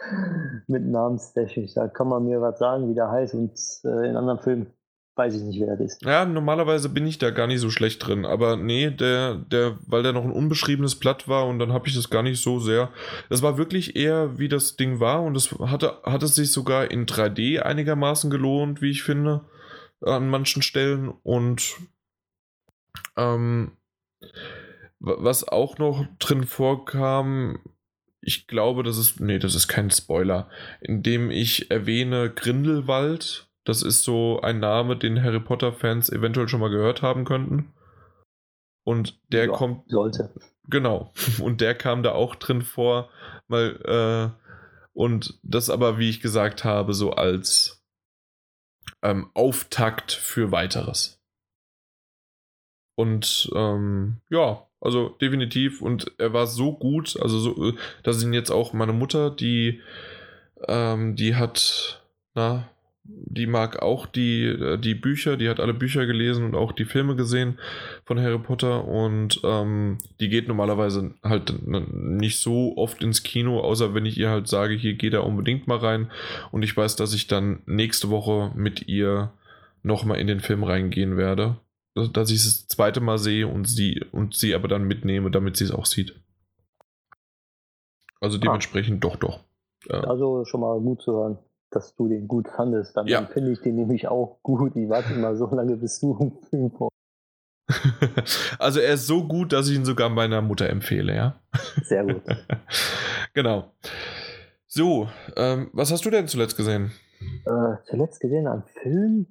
mit 0.67 0.83
Namenstechnisch. 0.83 1.73
Da 1.73 1.87
kann 1.87 2.07
man 2.07 2.23
mir 2.23 2.41
was 2.41 2.59
sagen, 2.59 2.89
wie 2.89 2.95
der 2.95 3.09
heißt 3.09 3.33
und 3.33 3.51
äh, 3.83 4.09
in 4.09 4.15
anderen 4.15 4.39
Filmen 4.39 4.73
weiß 5.15 5.35
ich 5.35 5.41
nicht, 5.43 5.59
wer 5.59 5.75
das 5.75 5.93
ist. 5.93 6.01
Ja, 6.03 6.25
normalerweise 6.25 6.89
bin 6.89 7.05
ich 7.05 7.17
da 7.17 7.29
gar 7.29 7.47
nicht 7.47 7.59
so 7.59 7.69
schlecht 7.69 8.05
drin, 8.05 8.25
aber 8.25 8.57
nee, 8.57 8.89
der, 8.89 9.35
der, 9.35 9.77
weil 9.85 10.03
der 10.03 10.13
noch 10.13 10.23
ein 10.23 10.31
unbeschriebenes 10.31 10.95
Blatt 10.95 11.27
war 11.27 11.47
und 11.47 11.59
dann 11.59 11.71
habe 11.71 11.87
ich 11.87 11.95
das 11.95 12.09
gar 12.09 12.23
nicht 12.23 12.41
so 12.41 12.59
sehr. 12.59 12.91
Das 13.29 13.41
war 13.41 13.57
wirklich 13.57 13.95
eher, 13.95 14.37
wie 14.39 14.49
das 14.49 14.75
Ding 14.75 14.99
war 14.99 15.23
und 15.23 15.35
es 15.35 15.51
hatte, 15.51 15.99
hat 16.03 16.23
es 16.23 16.35
sich 16.35 16.51
sogar 16.51 16.89
in 16.89 17.05
3D 17.05 17.59
einigermaßen 17.59 18.29
gelohnt, 18.29 18.81
wie 18.81 18.91
ich 18.91 19.03
finde, 19.03 19.41
an 20.01 20.29
manchen 20.29 20.61
Stellen 20.61 21.09
und 21.23 21.75
ähm, 23.15 23.71
was 24.99 25.47
auch 25.47 25.77
noch 25.77 26.05
drin 26.19 26.45
vorkam, 26.45 27.59
ich 28.21 28.47
glaube, 28.47 28.83
das 28.83 28.97
ist, 28.97 29.19
nee, 29.19 29.37
das 29.37 29.53
ist 29.53 29.67
kein 29.67 29.91
Spoiler, 29.91 30.49
indem 30.79 31.29
ich 31.29 31.69
erwähne 31.71 32.29
Grindelwald, 32.29 33.49
das 33.65 33.81
ist 33.81 34.03
so 34.03 34.41
ein 34.41 34.59
Name, 34.59 34.97
den 34.97 35.21
Harry 35.23 35.39
Potter-Fans 35.39 36.09
eventuell 36.09 36.47
schon 36.47 36.59
mal 36.59 36.69
gehört 36.69 37.01
haben 37.01 37.25
könnten. 37.25 37.73
Und 38.83 39.19
der 39.31 39.45
ja, 39.45 39.51
kommt. 39.51 39.89
Sollte. 39.89 40.33
Genau. 40.69 41.13
Und 41.41 41.61
der 41.61 41.75
kam 41.75 42.03
da 42.03 42.11
auch 42.11 42.35
drin 42.35 42.61
vor. 42.61 43.09
Mal, 43.47 44.33
äh, 44.35 44.43
und 44.93 45.39
das 45.41 45.71
aber, 45.71 45.97
wie 45.97 46.09
ich 46.09 46.21
gesagt 46.21 46.63
habe, 46.63 46.93
so 46.93 47.13
als 47.13 47.83
ähm, 49.01 49.31
Auftakt 49.33 50.11
für 50.11 50.51
weiteres. 50.51 51.19
Und 52.95 53.49
ähm, 53.55 54.21
ja, 54.29 54.67
also 54.79 55.09
definitiv. 55.09 55.81
Und 55.81 56.11
er 56.19 56.33
war 56.33 56.45
so 56.45 56.73
gut, 56.73 57.17
also 57.19 57.39
so, 57.39 57.69
äh, 57.69 57.73
dass 58.03 58.23
ihn 58.23 58.33
jetzt 58.33 58.51
auch 58.51 58.73
meine 58.73 58.93
Mutter, 58.93 59.31
die, 59.31 59.81
ähm, 60.67 61.15
die 61.15 61.35
hat, 61.35 62.03
na, 62.35 62.69
die 63.05 63.47
mag 63.47 63.81
auch 63.81 64.05
die, 64.05 64.45
äh, 64.45 64.77
die 64.77 64.95
Bücher, 64.95 65.35
die 65.35 65.49
hat 65.49 65.59
alle 65.59 65.73
Bücher 65.73 66.05
gelesen 66.05 66.45
und 66.45 66.55
auch 66.55 66.71
die 66.71 66.85
Filme 66.85 67.15
gesehen 67.15 67.59
von 68.05 68.19
Harry 68.19 68.39
Potter 68.39 68.85
und 68.85 69.41
ähm, 69.43 69.97
die 70.19 70.29
geht 70.29 70.47
normalerweise 70.47 71.13
halt 71.21 71.53
nicht 71.65 72.39
so 72.39 72.77
oft 72.77 73.03
ins 73.03 73.23
Kino, 73.23 73.59
außer 73.59 73.93
wenn 73.93 74.05
ich 74.05 74.17
ihr 74.17 74.29
halt 74.29 74.47
sage, 74.47 74.75
hier 74.75 74.93
geht 74.93 75.13
er 75.13 75.25
unbedingt 75.25 75.67
mal 75.67 75.79
rein 75.79 76.11
und 76.51 76.63
ich 76.63 76.75
weiß, 76.75 76.95
dass 76.95 77.13
ich 77.13 77.27
dann 77.27 77.61
nächste 77.65 78.09
Woche 78.09 78.51
mit 78.55 78.87
ihr 78.87 79.33
nochmal 79.81 80.19
in 80.19 80.27
den 80.27 80.39
Film 80.39 80.63
reingehen 80.63 81.17
werde, 81.17 81.57
dass 81.95 82.29
ich 82.29 82.37
es 82.37 82.61
das 82.61 82.67
zweite 82.69 83.01
Mal 83.01 83.17
sehe 83.17 83.47
und 83.47 83.65
sie 83.65 84.01
und 84.13 84.33
sie 84.33 84.55
aber 84.55 84.69
dann 84.69 84.85
mitnehme, 84.85 85.29
damit 85.29 85.57
sie 85.57 85.65
es 85.65 85.71
auch 85.71 85.85
sieht. 85.85 86.15
Also 88.21 88.37
ah. 88.37 88.41
dementsprechend 88.41 89.03
ah. 89.03 89.09
doch, 89.09 89.17
doch. 89.17 89.39
Also 89.89 90.45
schon 90.45 90.61
mal 90.61 90.79
gut 90.79 91.01
zu 91.01 91.11
hören 91.11 91.37
dass 91.75 91.95
du 91.95 92.07
den 92.07 92.27
gut 92.27 92.47
fandest. 92.47 92.95
Dann 92.95 93.07
ja. 93.07 93.25
finde 93.25 93.51
ich 93.51 93.61
den 93.61 93.75
nämlich 93.75 94.07
auch 94.07 94.39
gut. 94.43 94.75
Ich 94.75 94.89
warte 94.89 95.13
immer 95.13 95.35
so 95.35 95.47
lange, 95.53 95.77
bis 95.77 95.99
du 95.99 96.17
einen 96.17 96.37
Film 96.49 96.71
vor. 96.71 96.89
also 98.59 98.79
er 98.79 98.93
ist 98.93 99.07
so 99.07 99.27
gut, 99.27 99.53
dass 99.53 99.69
ich 99.69 99.75
ihn 99.75 99.85
sogar 99.85 100.09
meiner 100.09 100.41
Mutter 100.41 100.69
empfehle, 100.69 101.15
ja. 101.15 101.41
Sehr 101.83 102.05
gut. 102.05 102.23
genau. 103.33 103.71
So, 104.67 105.07
ähm, 105.35 105.69
was 105.73 105.91
hast 105.91 106.05
du 106.05 106.09
denn 106.09 106.27
zuletzt 106.27 106.57
gesehen? 106.57 106.91
Äh, 107.45 107.77
zuletzt 107.85 108.19
gesehen 108.19 108.47
an 108.47 108.63
Film? 108.81 109.27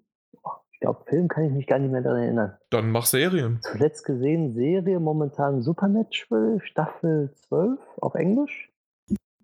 Ich 0.73 0.81
glaube, 0.81 1.05
Film 1.07 1.29
kann 1.29 1.45
ich 1.45 1.53
mich 1.53 1.67
gar 1.67 1.79
nicht 1.79 1.93
mehr 1.93 2.03
daran 2.03 2.23
erinnern. 2.23 2.59
Dann 2.71 2.91
mach 2.91 3.07
Serien. 3.07 3.61
Zuletzt 3.63 4.05
gesehen 4.05 4.53
Serie 4.53 4.99
momentan 4.99 5.63
Supernatural, 5.63 6.61
Staffel 6.63 7.33
12 7.35 7.79
auf 8.01 8.15
Englisch. 8.15 8.73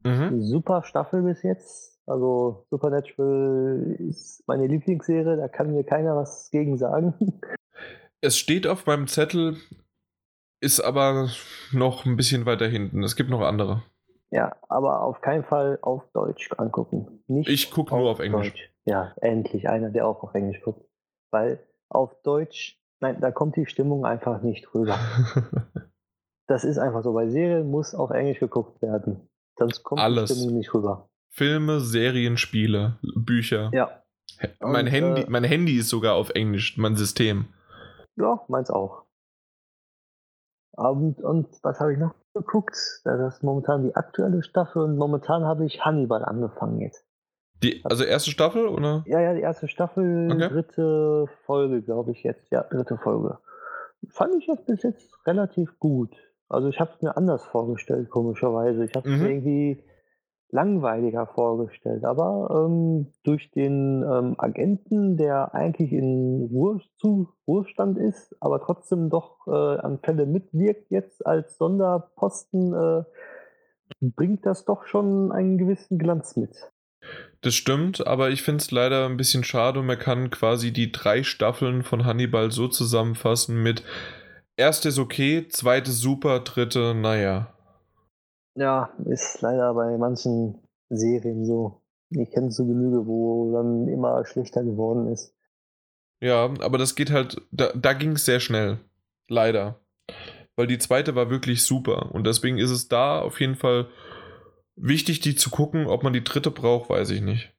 Mhm. 0.04 0.40
Super 0.40 0.82
Staffel 0.84 1.22
bis 1.22 1.42
jetzt. 1.42 1.97
Also 2.08 2.64
Supernatural 2.70 3.96
ist 3.98 4.42
meine 4.46 4.66
Lieblingsserie, 4.66 5.36
da 5.36 5.46
kann 5.48 5.74
mir 5.74 5.84
keiner 5.84 6.16
was 6.16 6.50
gegen 6.50 6.76
sagen. 6.76 7.14
Es 8.20 8.36
steht 8.36 8.66
auf 8.66 8.84
meinem 8.84 9.06
Zettel, 9.06 9.58
ist 10.60 10.80
aber 10.80 11.28
noch 11.70 12.04
ein 12.04 12.16
bisschen 12.16 12.46
weiter 12.46 12.66
hinten. 12.66 13.04
Es 13.04 13.14
gibt 13.14 13.30
noch 13.30 13.42
andere. 13.42 13.84
Ja, 14.32 14.56
aber 14.68 15.02
auf 15.02 15.20
keinen 15.20 15.44
Fall 15.44 15.78
auf 15.82 16.02
Deutsch 16.12 16.50
angucken. 16.58 17.22
Nicht 17.28 17.48
ich 17.48 17.70
gucke 17.70 17.94
nur 17.94 18.10
auf 18.10 18.18
Englisch. 18.18 18.48
Deutsch. 18.48 18.72
Ja, 18.86 19.14
endlich 19.20 19.68
einer, 19.68 19.90
der 19.90 20.04
auch 20.04 20.24
auf 20.24 20.34
Englisch 20.34 20.60
guckt. 20.62 20.84
Weil 21.30 21.64
auf 21.88 22.20
Deutsch, 22.22 22.82
nein, 22.98 23.20
da 23.20 23.30
kommt 23.30 23.54
die 23.54 23.66
Stimmung 23.66 24.04
einfach 24.04 24.42
nicht 24.42 24.74
rüber. 24.74 24.98
das 26.48 26.64
ist 26.64 26.78
einfach 26.78 27.04
so. 27.04 27.12
Bei 27.12 27.28
Serien 27.28 27.70
muss 27.70 27.94
auf 27.94 28.10
Englisch 28.10 28.40
geguckt 28.40 28.82
werden. 28.82 29.28
Sonst 29.56 29.84
kommt 29.84 30.00
Alles. 30.00 30.28
die 30.28 30.34
Stimmung 30.34 30.58
nicht 30.58 30.74
rüber. 30.74 31.08
Filme, 31.38 31.78
Serien, 31.78 32.36
Spiele, 32.36 32.98
Bücher. 33.14 33.70
Ja. 33.72 34.02
Mein, 34.60 34.86
und, 34.86 34.92
Handy, 34.92 35.22
äh, 35.22 35.26
mein 35.28 35.44
Handy 35.44 35.78
ist 35.78 35.88
sogar 35.88 36.16
auf 36.16 36.30
Englisch, 36.30 36.76
mein 36.76 36.96
System. 36.96 37.46
Ja, 38.16 38.40
meins 38.48 38.70
auch. 38.70 39.04
Und, 40.72 41.22
und 41.22 41.46
was 41.62 41.78
habe 41.78 41.92
ich 41.92 41.98
noch 41.98 42.14
geguckt? 42.34 42.76
Das 43.04 43.34
ist 43.34 43.42
momentan 43.44 43.84
die 43.84 43.94
aktuelle 43.94 44.42
Staffel 44.42 44.82
und 44.82 44.96
momentan 44.96 45.44
habe 45.44 45.64
ich 45.64 45.84
Hannibal 45.84 46.24
angefangen 46.24 46.80
jetzt. 46.80 47.04
Die, 47.62 47.84
also 47.84 48.02
erste 48.02 48.30
Staffel, 48.30 48.66
oder? 48.66 49.04
Ja, 49.06 49.20
ja, 49.20 49.34
die 49.34 49.40
erste 49.40 49.68
Staffel, 49.68 50.30
okay. 50.32 50.48
dritte 50.48 51.26
Folge, 51.46 51.82
glaube 51.82 52.12
ich 52.12 52.22
jetzt. 52.24 52.50
Ja, 52.50 52.64
dritte 52.64 52.98
Folge. 52.98 53.38
Fand 54.10 54.34
ich 54.36 54.46
jetzt 54.46 54.66
bis 54.66 54.82
jetzt 54.82 55.08
relativ 55.26 55.78
gut. 55.78 56.14
Also 56.48 56.68
ich 56.68 56.80
habe 56.80 56.90
es 56.94 57.02
mir 57.02 57.16
anders 57.16 57.44
vorgestellt, 57.44 58.10
komischerweise. 58.10 58.84
Ich 58.84 58.94
habe 58.94 59.08
es 59.08 59.20
mhm. 59.20 59.26
irgendwie 59.26 59.84
langweiliger 60.50 61.26
vorgestellt. 61.26 62.04
Aber 62.04 62.66
ähm, 62.66 63.12
durch 63.24 63.50
den 63.50 64.02
ähm, 64.02 64.34
Agenten, 64.38 65.16
der 65.16 65.54
eigentlich 65.54 65.92
in 65.92 66.48
Ruhe 66.50 66.80
zu 66.98 67.28
Ruhestand 67.46 67.98
ist, 67.98 68.34
aber 68.40 68.60
trotzdem 68.60 69.10
doch 69.10 69.46
äh, 69.46 69.50
an 69.50 69.98
Fälle 70.02 70.26
mitwirkt 70.26 70.90
jetzt 70.90 71.26
als 71.26 71.58
Sonderposten, 71.58 72.74
äh, 72.74 73.04
bringt 74.00 74.44
das 74.46 74.64
doch 74.64 74.86
schon 74.86 75.32
einen 75.32 75.58
gewissen 75.58 75.98
Glanz 75.98 76.36
mit. 76.36 76.54
Das 77.40 77.54
stimmt, 77.54 78.06
aber 78.06 78.30
ich 78.30 78.42
finde 78.42 78.62
es 78.62 78.70
leider 78.70 79.06
ein 79.06 79.16
bisschen 79.16 79.44
schade 79.44 79.80
und 79.80 79.86
man 79.86 79.98
kann 79.98 80.30
quasi 80.30 80.72
die 80.72 80.90
drei 80.90 81.22
Staffeln 81.22 81.82
von 81.82 82.04
Hannibal 82.04 82.50
so 82.50 82.68
zusammenfassen 82.68 83.62
mit 83.62 83.84
erste 84.58 84.88
ist 84.88 84.98
okay, 84.98 85.46
zweite 85.48 85.92
super, 85.92 86.40
dritte, 86.40 86.94
naja. 86.94 87.54
Ja, 88.58 88.90
ist 89.04 89.40
leider 89.40 89.72
bei 89.74 89.96
manchen 89.98 90.58
Serien 90.88 91.44
so. 91.44 91.80
Ich 92.10 92.30
kenne 92.32 92.48
zu 92.48 92.66
Genüge, 92.66 93.06
wo 93.06 93.52
dann 93.52 93.86
immer 93.86 94.24
schlechter 94.24 94.64
geworden 94.64 95.06
ist. 95.12 95.32
Ja, 96.20 96.50
aber 96.60 96.76
das 96.76 96.96
geht 96.96 97.12
halt, 97.12 97.40
da, 97.52 97.70
da 97.74 97.92
ging 97.92 98.12
es 98.12 98.24
sehr 98.24 98.40
schnell. 98.40 98.78
Leider. 99.28 99.78
Weil 100.56 100.66
die 100.66 100.78
zweite 100.78 101.14
war 101.14 101.30
wirklich 101.30 101.64
super. 101.64 102.12
Und 102.12 102.26
deswegen 102.26 102.58
ist 102.58 102.72
es 102.72 102.88
da 102.88 103.20
auf 103.20 103.38
jeden 103.38 103.54
Fall 103.54 103.86
wichtig, 104.74 105.20
die 105.20 105.36
zu 105.36 105.50
gucken. 105.50 105.86
Ob 105.86 106.02
man 106.02 106.12
die 106.12 106.24
dritte 106.24 106.50
braucht, 106.50 106.90
weiß 106.90 107.10
ich 107.10 107.20
nicht. 107.20 107.54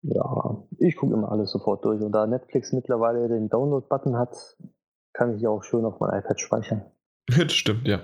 Ja, 0.00 0.64
ich 0.78 0.96
gucke 0.96 1.12
immer 1.12 1.30
alles 1.30 1.50
sofort 1.50 1.84
durch. 1.84 2.00
Und 2.00 2.12
da 2.12 2.26
Netflix 2.26 2.72
mittlerweile 2.72 3.28
den 3.28 3.50
Download-Button 3.50 4.16
hat, 4.16 4.56
kann 5.12 5.36
ich 5.36 5.42
ja 5.42 5.50
auch 5.50 5.62
schön 5.62 5.84
auf 5.84 6.00
mein 6.00 6.18
iPad 6.18 6.40
speichern. 6.40 6.82
Das 7.36 7.52
stimmt, 7.52 7.86
ja. 7.86 8.00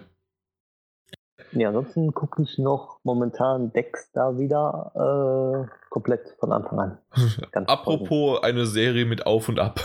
Ja, 1.53 1.69
ansonsten 1.69 2.13
gucke 2.13 2.43
ich 2.43 2.59
noch 2.59 2.99
momentan 3.05 3.73
Dexter 3.73 4.39
wieder 4.39 5.69
äh, 5.69 5.89
komplett 5.91 6.35
von 6.41 6.53
Anfang 6.53 6.79
an. 6.79 6.99
Apropos 7.67 8.39
toll. 8.39 8.49
eine 8.49 8.67
Serie 8.67 9.05
mit 9.05 9.27
Auf 9.27 9.49
und 9.49 9.61
Ab. 9.61 9.81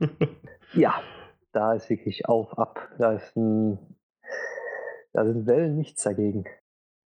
ja, 0.74 0.94
da 1.52 1.72
ist 1.74 1.88
wirklich 1.88 2.26
Auf, 2.26 2.58
Ab. 2.58 2.88
Da 2.98 3.12
ist 3.12 3.34
ein, 3.36 3.78
da 5.12 5.24
sind 5.24 5.46
Wellen 5.46 5.76
nichts 5.76 6.02
dagegen. 6.02 6.44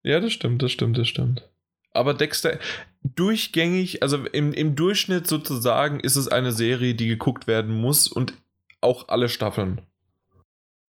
Ja, 0.02 0.18
das 0.18 0.32
stimmt, 0.32 0.62
das 0.62 0.72
stimmt, 0.72 0.98
das 0.98 1.06
stimmt. 1.06 1.48
Aber 1.92 2.14
Dexter, 2.14 2.58
durchgängig, 3.02 4.02
also 4.02 4.24
im, 4.26 4.52
im 4.52 4.76
Durchschnitt 4.76 5.26
sozusagen 5.26 6.00
ist 6.00 6.16
es 6.16 6.28
eine 6.28 6.52
Serie, 6.52 6.94
die 6.94 7.08
geguckt 7.08 7.46
werden 7.46 7.74
muss 7.74 8.08
und 8.08 8.34
auch 8.80 9.08
alle 9.08 9.28
Staffeln. 9.28 9.82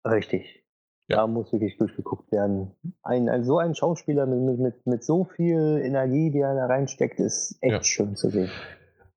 Richtig. 0.05 0.63
Ja. 1.08 1.18
Da 1.18 1.26
muss 1.26 1.52
wirklich 1.52 1.76
durchgeguckt 1.76 2.33
werden. 2.33 2.73
Ein, 3.02 3.28
ein, 3.28 3.44
so 3.44 3.58
ein 3.58 3.74
Schauspieler 3.74 4.26
mit, 4.26 4.58
mit, 4.58 4.86
mit 4.86 5.05
so 5.05 5.24
viel 5.24 5.81
Energie, 5.84 6.31
die 6.31 6.39
er 6.39 6.55
da 6.55 6.66
reinsteckt, 6.66 7.20
ist 7.20 7.58
echt 7.60 7.73
ja. 7.73 7.83
schön 7.83 8.16
zu 8.16 8.31
sehen. 8.31 8.50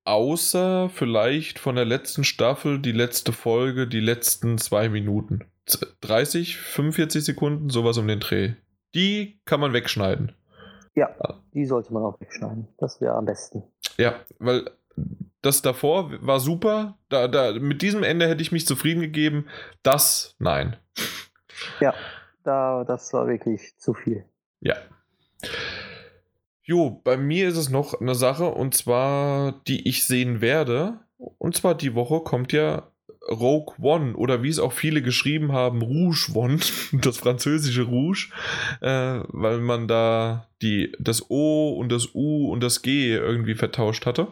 Außer 0.04 0.90
vielleicht 0.90 1.58
von 1.58 1.76
der 1.76 1.84
letzten 1.84 2.24
Staffel, 2.24 2.78
die 2.78 2.92
letzte 2.92 3.32
Folge, 3.32 3.86
die 3.86 4.00
letzten 4.00 4.58
zwei 4.58 4.88
Minuten. 4.88 5.44
30, 6.00 6.56
45 6.56 7.24
Sekunden, 7.24 7.70
sowas 7.70 7.98
um 7.98 8.08
den 8.08 8.20
Dreh. 8.20 8.54
Die 8.94 9.40
kann 9.44 9.60
man 9.60 9.72
wegschneiden. 9.72 10.32
Ja, 10.94 11.14
die 11.54 11.66
sollte 11.66 11.92
man 11.92 12.02
auch 12.02 12.20
wegschneiden. 12.20 12.68
Das 12.78 13.00
wäre 13.00 13.14
am 13.14 13.26
besten. 13.26 13.62
Ja, 13.98 14.14
weil 14.38 14.64
das 15.42 15.62
davor 15.62 16.10
war 16.20 16.40
super. 16.40 16.98
Da, 17.08 17.28
da, 17.28 17.52
mit 17.52 17.82
diesem 17.82 18.02
Ende 18.02 18.28
hätte 18.28 18.42
ich 18.42 18.52
mich 18.52 18.66
zufrieden 18.66 19.00
gegeben. 19.00 19.46
Das, 19.82 20.34
nein. 20.38 20.76
Ja, 21.80 21.94
da, 22.44 22.84
das 22.84 23.12
war 23.12 23.26
wirklich 23.26 23.76
zu 23.78 23.94
viel. 23.94 24.24
Ja. 24.60 24.76
Jo, 26.62 27.00
bei 27.02 27.16
mir 27.16 27.48
ist 27.48 27.56
es 27.56 27.70
noch 27.70 28.00
eine 28.00 28.14
Sache, 28.14 28.46
und 28.46 28.74
zwar, 28.74 29.52
die 29.66 29.88
ich 29.88 30.04
sehen 30.04 30.40
werde. 30.40 30.98
Und 31.38 31.56
zwar 31.56 31.74
die 31.74 31.94
Woche 31.94 32.20
kommt 32.20 32.52
ja 32.52 32.90
Rogue 33.30 33.74
One 33.80 34.14
oder 34.16 34.42
wie 34.42 34.48
es 34.48 34.58
auch 34.58 34.72
viele 34.72 35.02
geschrieben 35.02 35.52
haben, 35.52 35.82
Rouge 35.82 36.30
One, 36.34 36.58
das 36.92 37.18
französische 37.18 37.82
Rouge, 37.82 38.30
äh, 38.80 39.20
weil 39.28 39.60
man 39.60 39.88
da 39.88 40.48
die, 40.62 40.92
das 40.98 41.30
O 41.30 41.70
und 41.70 41.90
das 41.90 42.14
U 42.14 42.50
und 42.50 42.62
das 42.62 42.82
G 42.82 43.14
irgendwie 43.14 43.54
vertauscht 43.54 44.06
hatte. 44.06 44.28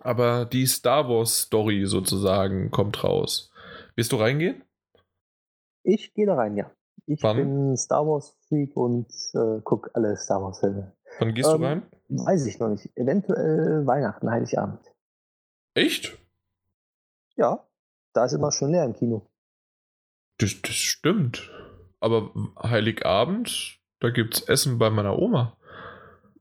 Aber 0.00 0.44
die 0.44 0.66
Star 0.66 1.08
Wars 1.08 1.42
Story 1.42 1.86
sozusagen 1.86 2.70
kommt 2.70 3.02
raus. 3.02 3.50
Willst 3.96 4.12
du 4.12 4.16
reingehen? 4.16 4.62
Ich 5.84 6.14
gehe 6.14 6.26
da 6.26 6.34
rein, 6.34 6.56
ja. 6.56 6.70
Ich 7.06 7.22
Wann? 7.22 7.36
bin 7.36 7.76
Star 7.76 8.06
Wars 8.06 8.34
Freak 8.48 8.74
und 8.76 9.06
äh, 9.34 9.60
gucke 9.62 9.90
alle 9.94 10.16
Star 10.16 10.42
Wars 10.42 10.60
Filme. 10.60 10.92
Wann 11.18 11.34
gehst 11.34 11.50
ähm, 11.52 11.60
du 11.60 11.66
rein? 11.66 11.82
Weiß 12.08 12.46
ich 12.46 12.58
noch 12.58 12.70
nicht. 12.70 12.90
Eventuell 12.96 13.86
Weihnachten, 13.86 14.30
Heiligabend. 14.30 14.80
Echt? 15.74 16.18
Ja, 17.36 17.66
da 18.14 18.24
ist 18.24 18.32
immer 18.32 18.50
schon 18.50 18.70
leer 18.70 18.84
im 18.84 18.94
Kino. 18.94 19.26
Das, 20.38 20.60
das 20.62 20.74
stimmt. 20.74 21.50
Aber 22.00 22.30
Heiligabend, 22.62 23.78
da 24.00 24.10
gibt 24.10 24.34
es 24.34 24.48
Essen 24.48 24.78
bei 24.78 24.88
meiner 24.88 25.18
Oma. 25.18 25.56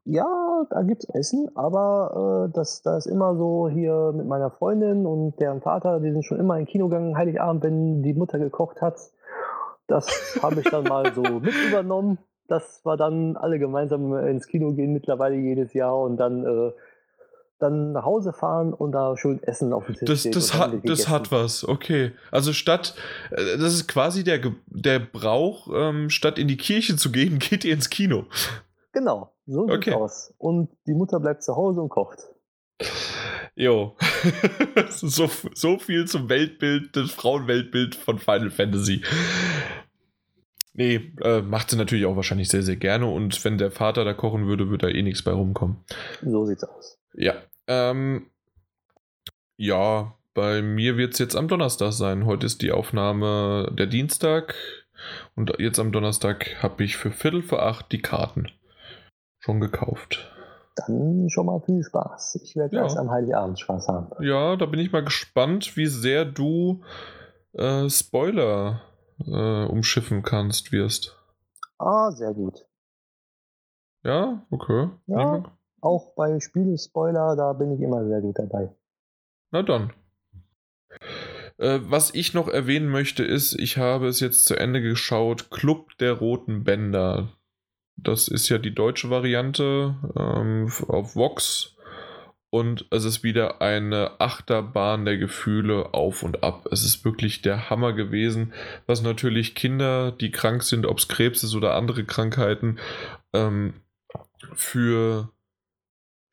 Ja, 0.05 0.65
da 0.69 0.81
gibt 0.81 1.03
es 1.03 1.09
Essen, 1.09 1.49
aber 1.55 2.47
äh, 2.49 2.53
das, 2.53 2.81
das 2.81 3.05
ist 3.05 3.11
immer 3.11 3.35
so 3.35 3.69
hier 3.69 4.11
mit 4.13 4.27
meiner 4.27 4.51
Freundin 4.51 5.05
und 5.05 5.39
deren 5.39 5.61
Vater, 5.61 5.99
die 5.99 6.11
sind 6.11 6.25
schon 6.25 6.39
immer 6.39 6.57
in 6.57 6.65
Kino 6.65 6.89
gegangen, 6.89 7.17
Heiligabend, 7.17 7.63
wenn 7.63 8.03
die 8.03 8.13
Mutter 8.13 8.39
gekocht 8.39 8.81
hat. 8.81 8.99
Das 9.87 10.39
habe 10.41 10.61
ich 10.61 10.69
dann 10.69 10.85
mal 10.85 11.13
so 11.13 11.21
mit 11.21 11.53
übernommen, 11.67 12.17
dass 12.47 12.85
wir 12.85 12.97
dann 12.97 13.35
alle 13.37 13.59
gemeinsam 13.59 14.15
ins 14.15 14.47
Kino 14.47 14.73
gehen, 14.73 14.93
mittlerweile 14.93 15.35
jedes 15.35 15.73
Jahr 15.73 15.97
und 15.99 16.17
dann 16.17 16.45
äh, 16.45 16.71
dann 17.63 17.93
nach 17.93 18.03
Hause 18.03 18.33
fahren 18.33 18.73
und 18.73 18.91
da 18.91 19.15
schön 19.17 19.41
Essen 19.41 19.73
auf 19.73 19.85
dem 19.85 19.95
Tisch 19.95 20.07
Das, 20.07 20.23
das, 20.23 20.53
hat, 20.53 20.73
das 20.83 21.07
hat 21.07 21.31
was, 21.31 21.67
okay. 21.67 22.11
Also 22.29 22.53
statt, 22.53 22.95
äh, 23.31 23.57
das 23.57 23.73
ist 23.73 23.87
quasi 23.87 24.23
der, 24.23 24.39
der 24.67 24.99
Brauch, 24.99 25.69
ähm, 25.73 26.09
statt 26.09 26.37
in 26.37 26.47
die 26.47 26.57
Kirche 26.57 26.95
zu 26.97 27.11
gehen, 27.11 27.39
geht 27.39 27.63
ihr 27.65 27.73
ins 27.73 27.89
Kino. 27.89 28.25
Genau, 28.91 29.31
so 29.47 29.65
sieht 29.65 29.75
okay. 29.75 29.93
aus. 29.93 30.33
Und 30.37 30.69
die 30.85 30.93
Mutter 30.93 31.19
bleibt 31.19 31.43
zu 31.43 31.55
Hause 31.55 31.81
und 31.81 31.89
kocht. 31.89 32.19
Jo. 33.55 33.95
so, 34.89 35.29
so 35.53 35.77
viel 35.77 36.05
zum 36.05 36.29
Weltbild, 36.29 36.95
das 36.95 37.11
Frauenweltbild 37.11 37.95
von 37.95 38.17
Final 38.17 38.49
Fantasy. 38.49 39.03
Nee, 40.73 41.13
äh, 41.21 41.41
macht 41.41 41.69
sie 41.69 41.77
natürlich 41.77 42.05
auch 42.05 42.15
wahrscheinlich 42.15 42.49
sehr, 42.49 42.63
sehr 42.63 42.77
gerne. 42.77 43.05
Und 43.05 43.45
wenn 43.45 43.59
der 43.59 43.71
Vater 43.71 44.05
da 44.05 44.13
kochen 44.13 44.47
würde, 44.47 44.69
würde 44.69 44.87
da 44.87 44.93
eh 44.93 45.03
nichts 45.03 45.21
bei 45.21 45.31
rumkommen. 45.31 45.77
So 46.23 46.45
sieht's 46.45 46.63
aus. 46.63 46.97
Ja. 47.13 47.35
Ähm, 47.67 48.31
ja, 49.55 50.15
bei 50.33 50.63
mir 50.63 50.97
wird 50.97 51.13
es 51.13 51.19
jetzt 51.19 51.35
am 51.35 51.47
Donnerstag 51.47 51.93
sein. 51.93 52.25
Heute 52.25 52.47
ist 52.47 52.63
die 52.63 52.71
Aufnahme 52.71 53.71
der 53.77 53.85
Dienstag. 53.85 54.55
Und 55.35 55.53
jetzt 55.59 55.77
am 55.77 55.91
Donnerstag 55.91 56.63
habe 56.63 56.83
ich 56.83 56.97
für 56.97 57.11
Viertel 57.11 57.43
vor 57.43 57.61
acht 57.61 57.91
die 57.91 58.01
Karten 58.01 58.47
schon 59.39 59.59
gekauft. 59.59 60.32
Dann 60.75 61.29
schon 61.29 61.45
mal 61.45 61.61
viel 61.61 61.83
Spaß. 61.83 62.39
Ich 62.43 62.55
werde 62.55 62.75
ja. 62.75 62.83
erst 62.83 62.97
am 62.97 63.11
Heiligabend 63.11 63.59
Spaß 63.59 63.87
haben. 63.87 64.23
Ja, 64.23 64.55
da 64.55 64.65
bin 64.65 64.79
ich 64.79 64.91
mal 64.91 65.03
gespannt, 65.03 65.77
wie 65.77 65.85
sehr 65.85 66.25
du 66.25 66.81
äh, 67.53 67.89
Spoiler 67.89 68.81
äh, 69.25 69.65
umschiffen 69.65 70.23
kannst, 70.23 70.71
wirst. 70.71 71.15
Ah, 71.77 72.11
sehr 72.11 72.33
gut. 72.33 72.65
Ja, 74.03 74.45
okay. 74.49 74.89
Ja, 75.07 75.43
auch 75.81 76.15
bei 76.15 76.39
Spielespoiler, 76.39 77.35
da 77.35 77.53
bin 77.53 77.71
ich 77.71 77.81
immer 77.81 78.05
sehr 78.07 78.21
gut 78.21 78.39
dabei. 78.39 78.73
Na 79.51 79.61
dann. 79.63 79.93
Äh, 81.57 81.79
was 81.83 82.13
ich 82.13 82.33
noch 82.33 82.47
erwähnen 82.47 82.89
möchte, 82.89 83.23
ist, 83.23 83.53
ich 83.59 83.77
habe 83.77 84.07
es 84.07 84.19
jetzt 84.19 84.45
zu 84.45 84.55
Ende 84.55 84.81
geschaut, 84.81 85.51
Club 85.51 85.97
der 85.99 86.13
Roten 86.13 86.63
Bänder. 86.63 87.29
Das 87.95 88.27
ist 88.27 88.49
ja 88.49 88.57
die 88.57 88.73
deutsche 88.73 89.09
Variante 89.09 89.95
ähm, 90.17 90.71
auf 90.87 91.15
Vox. 91.15 91.73
Und 92.49 92.85
es 92.91 93.03
ist 93.03 93.23
wieder 93.23 93.63
eine 93.63 94.11
Achterbahn 94.19 95.05
der 95.05 95.17
Gefühle 95.17 95.95
auf 95.95 96.21
und 96.21 96.43
ab. 96.43 96.67
Es 96.71 96.83
ist 96.83 97.03
wirklich 97.03 97.41
der 97.41 97.71
Hammer 97.71 97.93
gewesen, 97.93 98.53
was 98.85 99.01
natürlich 99.01 99.55
Kinder, 99.55 100.11
die 100.11 100.29
krank 100.29 100.61
sind, 100.61 100.85
ob 100.85 100.99
es 100.99 101.07
Krebs 101.07 101.41
ist 101.41 101.55
oder 101.55 101.73
andere 101.73 102.03
Krankheiten, 102.03 102.77
ähm, 103.33 103.73
für 104.53 105.33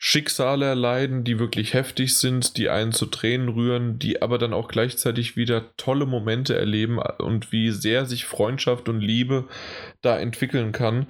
Schicksale 0.03 0.65
erleiden, 0.65 1.25
die 1.25 1.39
wirklich 1.39 1.75
heftig 1.75 2.17
sind, 2.17 2.57
die 2.57 2.71
einen 2.71 2.93
zu 2.93 3.05
Tränen 3.05 3.51
rühren, 3.51 3.99
die 3.99 4.23
aber 4.23 4.39
dann 4.39 4.55
auch 4.55 4.69
gleichzeitig 4.69 5.37
wieder 5.37 5.77
tolle 5.77 6.07
Momente 6.07 6.55
erleben 6.57 6.99
und 6.99 7.53
wie 7.53 7.71
sehr 7.71 8.07
sich 8.07 8.25
Freundschaft 8.25 8.89
und 8.89 9.01
Liebe 9.01 9.47
da 10.01 10.19
entwickeln 10.19 10.73
kann 10.73 11.07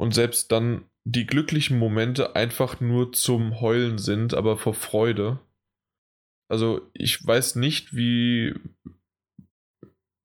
und 0.00 0.14
selbst 0.14 0.50
dann 0.50 0.86
die 1.04 1.26
glücklichen 1.26 1.78
Momente 1.78 2.34
einfach 2.34 2.80
nur 2.80 3.12
zum 3.12 3.60
Heulen 3.60 3.98
sind, 3.98 4.32
aber 4.32 4.56
vor 4.56 4.72
Freude. 4.72 5.40
Also 6.48 6.80
ich 6.94 7.24
weiß 7.26 7.56
nicht, 7.56 7.94
wie 7.94 8.54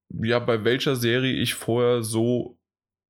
ja 0.09 0.39
bei 0.39 0.63
welcher 0.63 0.95
Serie 0.95 1.33
ich 1.33 1.55
vorher 1.55 2.03
so 2.03 2.57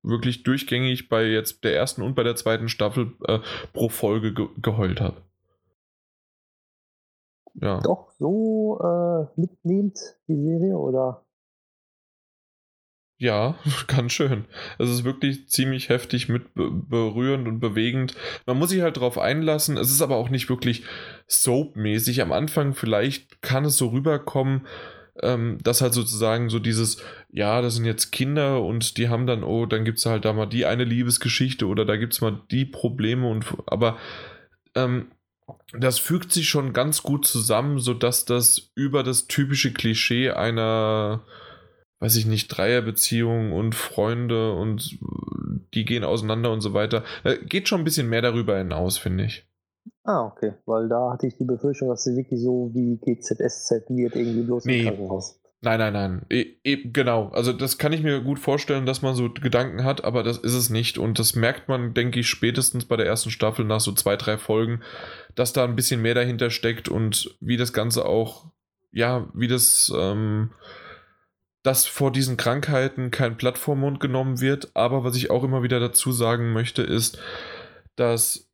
wirklich 0.02 0.42
durchgängig 0.42 1.08
bei 1.08 1.26
jetzt 1.26 1.64
der 1.64 1.76
ersten 1.76 2.02
und 2.02 2.16
bei 2.16 2.24
der 2.24 2.36
zweiten 2.36 2.68
Staffel 2.68 3.14
äh, 3.28 3.40
pro 3.72 3.90
Folge 3.90 4.34
ge 4.34 4.48
geheult 4.60 5.02
habe. 5.02 5.22
Ja. 7.54 7.80
Doch 7.82 8.10
so 8.18 8.80
äh, 8.82 9.40
mitnehmend 9.40 10.00
die 10.28 10.36
Serie 10.36 10.76
oder? 10.76 11.25
Ja, 13.18 13.58
ganz 13.88 14.12
schön. 14.12 14.46
Es 14.78 14.90
ist 14.90 15.04
wirklich 15.04 15.48
ziemlich 15.48 15.90
heftig 15.90 16.28
mit 16.30 16.54
berührend 16.54 17.48
und 17.48 17.60
bewegend. 17.60 18.16
Man 18.46 18.58
muss 18.58 18.70
sich 18.70 18.82
halt 18.82 18.98
darauf 18.98 19.18
einlassen. 19.18 19.78
Es 19.78 19.90
ist 19.90 20.02
aber 20.02 20.18
auch 20.18 20.30
nicht 20.30 20.50
wirklich 20.50 20.84
soapmäßig. 21.28 22.22
Am 22.22 22.32
Anfang 22.32 22.74
vielleicht 22.74 23.42
kann 23.42 23.66
es 23.66 23.78
so 23.78 23.88
rüberkommen, 23.88 24.68
ähm, 25.22 25.58
dass 25.64 25.82
halt 25.82 25.94
sozusagen 25.94 26.50
so 26.50 26.60
dieses, 26.60 27.02
ja, 27.32 27.62
das 27.62 27.76
sind 27.76 27.86
jetzt 27.86 28.12
Kinder 28.12 28.62
und 28.62 28.98
die 28.98 29.08
haben 29.08 29.28
dann, 29.28 29.44
oh, 29.44 29.66
dann 29.66 29.86
gibt 29.86 30.00
es 30.00 30.06
halt 30.06 30.26
da 30.26 30.34
mal 30.34 30.46
die 30.46 30.66
eine 30.66 30.84
Liebesgeschichte 30.84 31.68
oder 31.68 31.86
da 31.86 31.96
gibt 31.96 32.14
es 32.14 32.22
mal 32.22 32.42
die 32.52 32.66
Probleme 32.66 33.28
und 33.28 33.46
aber 33.68 33.98
ähm, 34.76 35.08
das 35.74 36.00
fügt 36.00 36.32
sich 36.32 36.50
schon 36.50 36.74
ganz 36.74 37.04
gut 37.04 37.26
zusammen, 37.26 37.80
sodass 37.80 38.26
das 38.26 38.72
über 38.76 39.04
das 39.04 39.28
typische 39.28 39.74
Klischee 39.74 40.32
einer, 40.32 41.24
weiß 42.00 42.16
ich 42.18 42.26
nicht, 42.26 42.48
Dreierbeziehung 42.48 43.52
und 43.54 43.76
Freunde 43.76 44.54
und 44.54 45.00
die 45.74 45.86
gehen 45.86 46.04
auseinander 46.04 46.52
und 46.52 46.62
so 46.62 46.74
weiter, 46.74 47.04
äh, 47.24 47.38
geht 47.38 47.68
schon 47.68 47.82
ein 47.82 47.86
bisschen 47.86 48.10
mehr 48.10 48.22
darüber 48.22 48.58
hinaus, 48.58 48.98
finde 48.98 49.26
ich. 49.26 49.48
Ah, 50.04 50.26
okay. 50.26 50.54
Weil 50.66 50.88
da 50.88 51.12
hatte 51.12 51.28
ich 51.28 51.38
die 51.38 51.46
Befürchtung, 51.46 51.90
dass 51.90 52.04
sie 52.04 52.16
wirklich 52.16 52.40
so 52.40 52.72
wie 52.74 52.98
GZSZ 52.98 53.90
wird, 53.90 54.16
irgendwie 54.16 54.44
bloß 54.44 54.66
nee. 54.66 54.80
im 54.80 54.86
Krankenhaus. 54.86 55.40
Nein, 55.62 55.80
nein, 55.80 55.94
nein. 55.94 56.26
E, 56.30 56.46
e, 56.64 56.90
genau. 56.92 57.30
Also 57.30 57.52
das 57.52 57.80
kann 57.80 57.92
ich 57.92 58.04
mir 58.04 58.22
gut 58.22 58.38
vorstellen, 58.38 58.86
dass 58.86 59.02
man 59.02 59.16
so 59.16 59.32
Gedanken 59.32 59.84
hat, 59.84 60.04
aber 60.04 60.22
das 60.22 60.38
ist 60.38 60.54
es 60.54 60.70
nicht. 60.70 61.00
Und 61.00 61.18
das 61.18 61.36
merkt 61.36 61.68
man, 61.68 61.96
denke 61.96 62.20
ich, 62.20 62.30
spätestens 62.30 62.86
bei 62.86 62.98
der 62.98 63.08
ersten 63.08 63.32
Staffel 63.32 63.66
nach 63.66 63.80
so 63.80 63.92
zwei, 63.94 64.16
drei 64.16 64.38
Folgen, 64.38 64.82
dass 65.34 65.54
da 65.54 65.64
ein 65.64 65.76
bisschen 65.76 66.04
mehr 66.04 66.14
dahinter 66.14 66.52
steckt 66.52 66.88
und 66.88 67.36
wie 67.40 67.58
das 67.58 67.74
Ganze 67.74 68.06
auch, 68.06 68.52
ja, 68.92 69.28
wie 69.34 69.48
das, 69.48 69.92
ähm, 69.98 70.52
dass 71.66 71.88
vor 71.88 72.12
diesen 72.12 72.38
Krankheiten 72.38 73.10
kein 73.10 73.38
Blatt 73.38 73.60
genommen 74.00 74.40
wird. 74.40 74.70
Aber 74.76 75.04
was 75.04 75.16
ich 75.16 75.32
auch 75.32 75.44
immer 75.44 75.64
wieder 75.64 75.80
dazu 75.80 76.12
sagen 76.12 76.54
möchte, 76.54 76.84
ist, 76.84 77.18
dass 77.96 78.52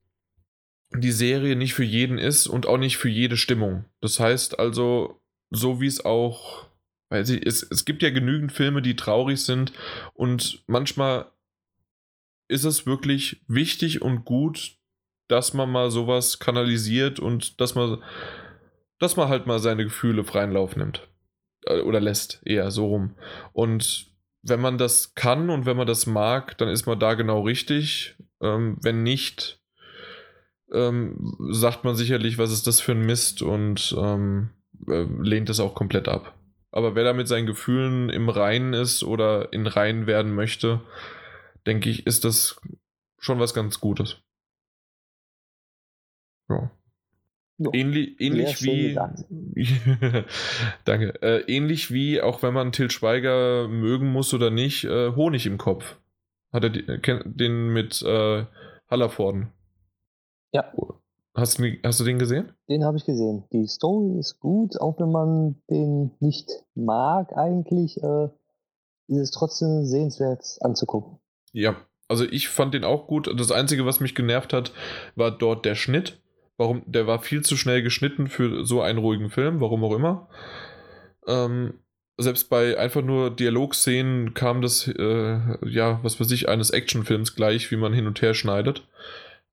die 0.93 1.11
Serie 1.11 1.57
nicht 1.57 1.73
für 1.73 1.83
jeden 1.83 2.17
ist 2.17 2.47
und 2.47 2.65
auch 2.65 2.77
nicht 2.77 2.95
für 2.95 3.09
jede 3.09 3.35
Stimmung. 3.35 3.83
Das 3.99 4.21
heißt 4.21 4.59
also, 4.59 5.19
so 5.49 5.81
wie 5.81 5.87
es 5.87 6.05
auch, 6.05 6.67
weil 7.09 7.25
sie, 7.25 7.41
es, 7.41 7.63
es 7.63 7.83
gibt 7.83 8.01
ja 8.01 8.11
genügend 8.11 8.53
Filme, 8.53 8.81
die 8.81 8.95
traurig 8.95 9.43
sind 9.43 9.73
und 10.13 10.63
manchmal 10.67 11.29
ist 12.47 12.63
es 12.63 12.85
wirklich 12.85 13.41
wichtig 13.47 14.01
und 14.01 14.23
gut, 14.23 14.77
dass 15.27 15.53
man 15.53 15.69
mal 15.69 15.91
sowas 15.91 16.39
kanalisiert 16.39 17.19
und 17.19 17.59
dass 17.59 17.75
man, 17.75 18.01
dass 18.99 19.17
man 19.17 19.27
halt 19.27 19.47
mal 19.47 19.59
seine 19.59 19.83
Gefühle 19.83 20.23
freien 20.23 20.53
Lauf 20.53 20.77
nimmt. 20.77 21.10
Äh, 21.65 21.81
oder 21.81 21.99
lässt, 21.99 22.41
eher 22.45 22.71
so 22.71 22.87
rum. 22.87 23.15
Und 23.53 24.07
wenn 24.43 24.61
man 24.61 24.77
das 24.77 25.13
kann 25.13 25.49
und 25.49 25.65
wenn 25.65 25.77
man 25.77 25.87
das 25.87 26.07
mag, 26.07 26.57
dann 26.57 26.69
ist 26.69 26.87
man 26.87 26.99
da 26.99 27.13
genau 27.13 27.41
richtig. 27.41 28.15
Ähm, 28.41 28.77
wenn 28.81 29.03
nicht, 29.03 29.61
ähm, 30.71 31.37
sagt 31.51 31.83
man 31.83 31.95
sicherlich, 31.95 32.37
was 32.37 32.51
ist 32.51 32.65
das 32.65 32.79
für 32.79 32.93
ein 32.93 33.05
Mist 33.05 33.41
und 33.41 33.95
ähm, 33.97 34.49
äh, 34.87 35.05
lehnt 35.21 35.49
es 35.49 35.59
auch 35.59 35.75
komplett 35.75 36.07
ab. 36.07 36.35
Aber 36.71 36.95
wer 36.95 37.03
da 37.03 37.13
mit 37.13 37.27
seinen 37.27 37.45
Gefühlen 37.45 38.09
im 38.09 38.29
Reinen 38.29 38.73
ist 38.73 39.03
oder 39.03 39.51
in 39.51 39.67
Reinen 39.67 40.07
werden 40.07 40.33
möchte, 40.33 40.81
denke 41.67 41.89
ich, 41.89 42.07
ist 42.07 42.23
das 42.23 42.59
schon 43.19 43.39
was 43.39 43.53
ganz 43.53 43.79
Gutes. 43.79 44.17
Ja. 46.49 46.71
Ähnlich, 47.73 48.19
ähnlich 48.19 48.61
wie. 48.63 48.95
Danke. 50.85 51.21
Äh, 51.21 51.41
ähnlich 51.47 51.91
wie, 51.91 52.21
auch 52.21 52.41
wenn 52.43 52.53
man 52.53 52.71
Till 52.71 52.89
Schweiger 52.89 53.67
mögen 53.67 54.11
muss 54.11 54.33
oder 54.33 54.49
nicht, 54.49 54.83
äh, 54.85 55.15
Honig 55.15 55.45
im 55.45 55.57
Kopf. 55.57 55.97
Hat 56.51 56.63
er 56.63 56.69
die, 56.69 56.87
äh, 56.87 57.23
den 57.25 57.69
mit 57.69 58.01
äh, 58.01 58.45
Hallervorden. 58.89 59.51
Ja. 60.51 60.71
Hast 61.33 61.59
du, 61.59 61.77
hast 61.83 61.99
du 61.99 62.03
den 62.03 62.19
gesehen? 62.19 62.51
Den 62.67 62.83
habe 62.83 62.97
ich 62.97 63.05
gesehen. 63.05 63.45
Die 63.53 63.65
Story 63.67 64.19
ist 64.19 64.39
gut, 64.39 64.79
auch 64.81 64.99
wenn 64.99 65.11
man 65.11 65.55
den 65.69 66.11
nicht 66.19 66.49
mag 66.75 67.31
eigentlich, 67.37 68.03
äh, 68.03 68.25
ist 69.07 69.19
es 69.19 69.31
trotzdem 69.31 69.85
sehenswert 69.85 70.57
anzugucken. 70.61 71.19
Ja. 71.53 71.75
Also 72.09 72.25
ich 72.25 72.49
fand 72.49 72.73
den 72.73 72.83
auch 72.83 73.07
gut. 73.07 73.33
Das 73.39 73.51
Einzige, 73.51 73.85
was 73.85 74.01
mich 74.01 74.15
genervt 74.15 74.51
hat, 74.51 74.73
war 75.15 75.31
dort 75.31 75.63
der 75.63 75.75
Schnitt. 75.75 76.21
Warum, 76.61 76.83
der 76.85 77.07
war 77.07 77.17
viel 77.17 77.41
zu 77.41 77.57
schnell 77.57 77.81
geschnitten 77.81 78.27
für 78.27 78.63
so 78.65 78.83
einen 78.83 78.99
ruhigen 78.99 79.31
Film, 79.31 79.61
warum 79.61 79.83
auch 79.83 79.95
immer. 79.95 80.29
Ähm, 81.25 81.73
selbst 82.19 82.51
bei 82.51 82.77
einfach 82.77 83.01
nur 83.01 83.31
Dialogszenen 83.31 84.35
kam 84.35 84.61
das, 84.61 84.87
äh, 84.87 85.39
ja, 85.67 85.99
was 86.03 86.19
weiß 86.19 86.29
ich, 86.29 86.49
eines 86.49 86.69
Actionfilms 86.69 87.33
gleich, 87.33 87.71
wie 87.71 87.77
man 87.77 87.93
hin 87.93 88.05
und 88.05 88.21
her 88.21 88.35
schneidet. 88.35 88.87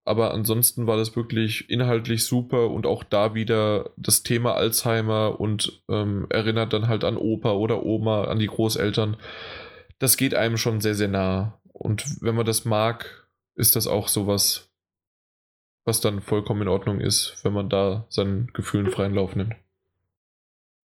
Aber 0.04 0.34
ansonsten 0.34 0.86
war 0.86 0.98
das 0.98 1.16
wirklich 1.16 1.70
inhaltlich 1.70 2.24
super 2.24 2.68
und 2.68 2.84
auch 2.84 3.04
da 3.04 3.32
wieder 3.32 3.88
das 3.96 4.22
Thema 4.22 4.52
Alzheimer 4.52 5.40
und 5.40 5.80
ähm, 5.88 6.26
erinnert 6.28 6.74
dann 6.74 6.88
halt 6.88 7.04
an 7.04 7.16
Opa 7.16 7.52
oder 7.52 7.86
Oma, 7.86 8.24
an 8.24 8.38
die 8.38 8.48
Großeltern. 8.48 9.16
Das 9.98 10.18
geht 10.18 10.34
einem 10.34 10.58
schon 10.58 10.82
sehr, 10.82 10.94
sehr 10.94 11.08
nah. 11.08 11.58
Und 11.72 12.20
wenn 12.20 12.34
man 12.34 12.44
das 12.44 12.66
mag, 12.66 13.26
ist 13.54 13.76
das 13.76 13.86
auch 13.86 14.08
sowas, 14.08 14.67
was 15.88 16.02
dann 16.02 16.20
vollkommen 16.20 16.62
in 16.62 16.68
Ordnung 16.68 17.00
ist, 17.00 17.40
wenn 17.42 17.54
man 17.54 17.70
da 17.70 18.04
seinen 18.10 18.48
Gefühlen 18.52 18.90
freien 18.90 19.14
Lauf 19.14 19.34
nimmt. 19.34 19.54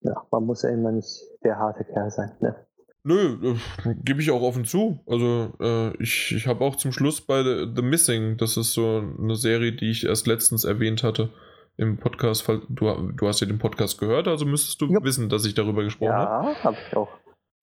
Ja, 0.02 0.22
man 0.30 0.44
muss 0.44 0.62
ja 0.62 0.68
immer 0.68 0.92
nicht 0.92 1.22
der 1.42 1.56
harte 1.56 1.84
Kerl 1.84 2.10
sein. 2.10 2.32
Ne? 2.40 2.54
Nö, 3.02 3.54
äh, 3.84 3.94
gebe 4.04 4.20
ich 4.20 4.30
auch 4.30 4.42
offen 4.42 4.66
zu. 4.66 5.00
Also 5.06 5.54
äh, 5.60 5.96
ich, 5.96 6.34
ich 6.36 6.46
habe 6.46 6.62
auch 6.62 6.76
zum 6.76 6.92
Schluss 6.92 7.22
bei 7.22 7.42
The, 7.42 7.72
The 7.74 7.80
Missing, 7.82 8.36
das 8.36 8.58
ist 8.58 8.74
so 8.74 9.02
eine 9.18 9.34
Serie, 9.34 9.72
die 9.72 9.90
ich 9.90 10.04
erst 10.04 10.26
letztens 10.26 10.64
erwähnt 10.64 11.02
hatte 11.02 11.30
im 11.78 11.96
Podcast. 11.96 12.46
Du, 12.46 13.12
du 13.12 13.26
hast 13.26 13.40
ja 13.40 13.46
den 13.46 13.58
Podcast 13.58 13.98
gehört, 13.98 14.28
also 14.28 14.44
müsstest 14.44 14.78
du 14.82 14.92
Jupp. 14.92 15.04
wissen, 15.04 15.30
dass 15.30 15.46
ich 15.46 15.54
darüber 15.54 15.84
gesprochen 15.84 16.12
habe. 16.12 16.52
Ja, 16.52 16.64
habe 16.64 16.76
ich 16.86 16.96
auch. 16.96 17.08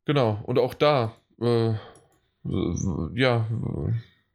Genau, 0.06 0.40
und 0.48 0.58
auch 0.58 0.74
da, 0.74 1.14
äh, 1.40 1.74
ja, 3.14 3.46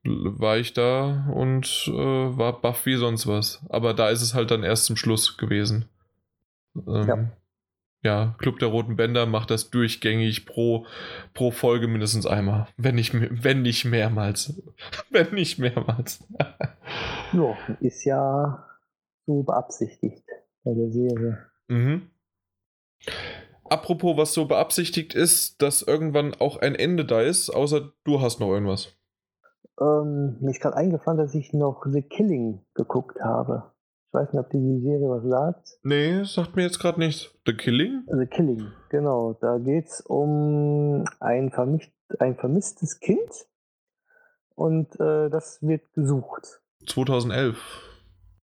war 0.05 0.59
ich 0.59 0.75
da 0.75 1.27
und 1.35 1.85
äh, 1.89 1.93
war 1.93 2.61
baff 2.61 2.87
wie 2.87 2.97
sonst 2.97 3.27
was. 3.27 3.65
Aber 3.69 3.95
da 3.95 4.11
ist 4.11 4.23
es 4.23 4.35
halt 4.35 4.51
dann 4.51 4.63
erst 4.63 4.87
zum 4.87 4.97
Schluss 4.97 5.37
gewesen. 5.37 5.89
Ähm, 6.87 7.09
Ja. 7.09 7.33
ja, 8.03 8.35
Club 8.39 8.59
der 8.59 8.69
Roten 8.69 8.97
Bänder 8.97 9.27
macht 9.27 9.51
das 9.51 9.71
durchgängig 9.71 10.45
pro, 10.47 10.87
pro 11.33 11.51
Folge 11.51 11.89
mindestens 11.89 12.27
einmal. 12.27 12.67
Wenn 12.77 12.97
nicht, 12.97 13.13
wenn 13.15 13.63
nicht 13.63 13.85
mehrmals. 13.85 14.61
wenn 15.11 15.33
nicht 15.35 15.59
mehrmals. 15.59 16.27
Ja, 17.33 17.57
ist 17.81 18.05
ja 18.05 18.65
so 19.27 19.43
beabsichtigt 19.43 20.23
bei 20.63 20.73
der 20.73 20.91
Serie. 20.91 21.47
mhm. 21.67 22.11
Apropos, 23.65 24.17
was 24.17 24.35
so 24.35 24.45
beabsichtigt 24.45 25.15
ist, 25.15 25.61
dass 25.61 25.83
irgendwann 25.83 26.35
auch 26.35 26.59
ein 26.59 26.77
Ende 26.77 27.05
da 27.05 27.23
ist, 27.23 27.51
außer 27.51 27.93
du 28.05 28.21
hast 28.21 28.39
noch 28.39 28.51
irgendwas. 28.51 28.95
Ähm, 29.81 30.37
mir 30.41 30.51
ist 30.51 30.61
gerade 30.61 30.77
eingefallen, 30.77 31.19
dass 31.19 31.35
ich 31.35 31.53
noch 31.53 31.85
The 31.91 32.03
Killing 32.03 32.61
geguckt 32.75 33.21
habe. 33.21 33.73
Ich 34.09 34.15
weiß 34.15 34.33
nicht, 34.33 34.41
ob 34.41 34.51
die 34.51 34.81
Serie 34.81 35.09
was 35.09 35.25
sagt. 35.25 35.79
Nee, 35.83 36.23
sagt 36.25 36.55
mir 36.55 36.63
jetzt 36.63 36.79
gerade 36.79 37.01
nichts. 37.01 37.35
The 37.47 37.55
Killing? 37.55 38.05
The 38.07 38.27
Killing, 38.27 38.69
genau. 38.91 39.33
Da 39.41 39.59
geht 39.59 39.87
es 39.87 40.01
um 40.03 41.05
ein, 41.19 41.51
vermischt, 41.51 41.93
ein 42.21 42.37
vermisstes 42.37 43.01
Kind 43.01 43.31
und 44.55 44.95
äh, 45.01 45.29
das 45.31 45.59
wird 45.63 45.93
gesucht. 45.95 46.63
2011. 46.87 47.59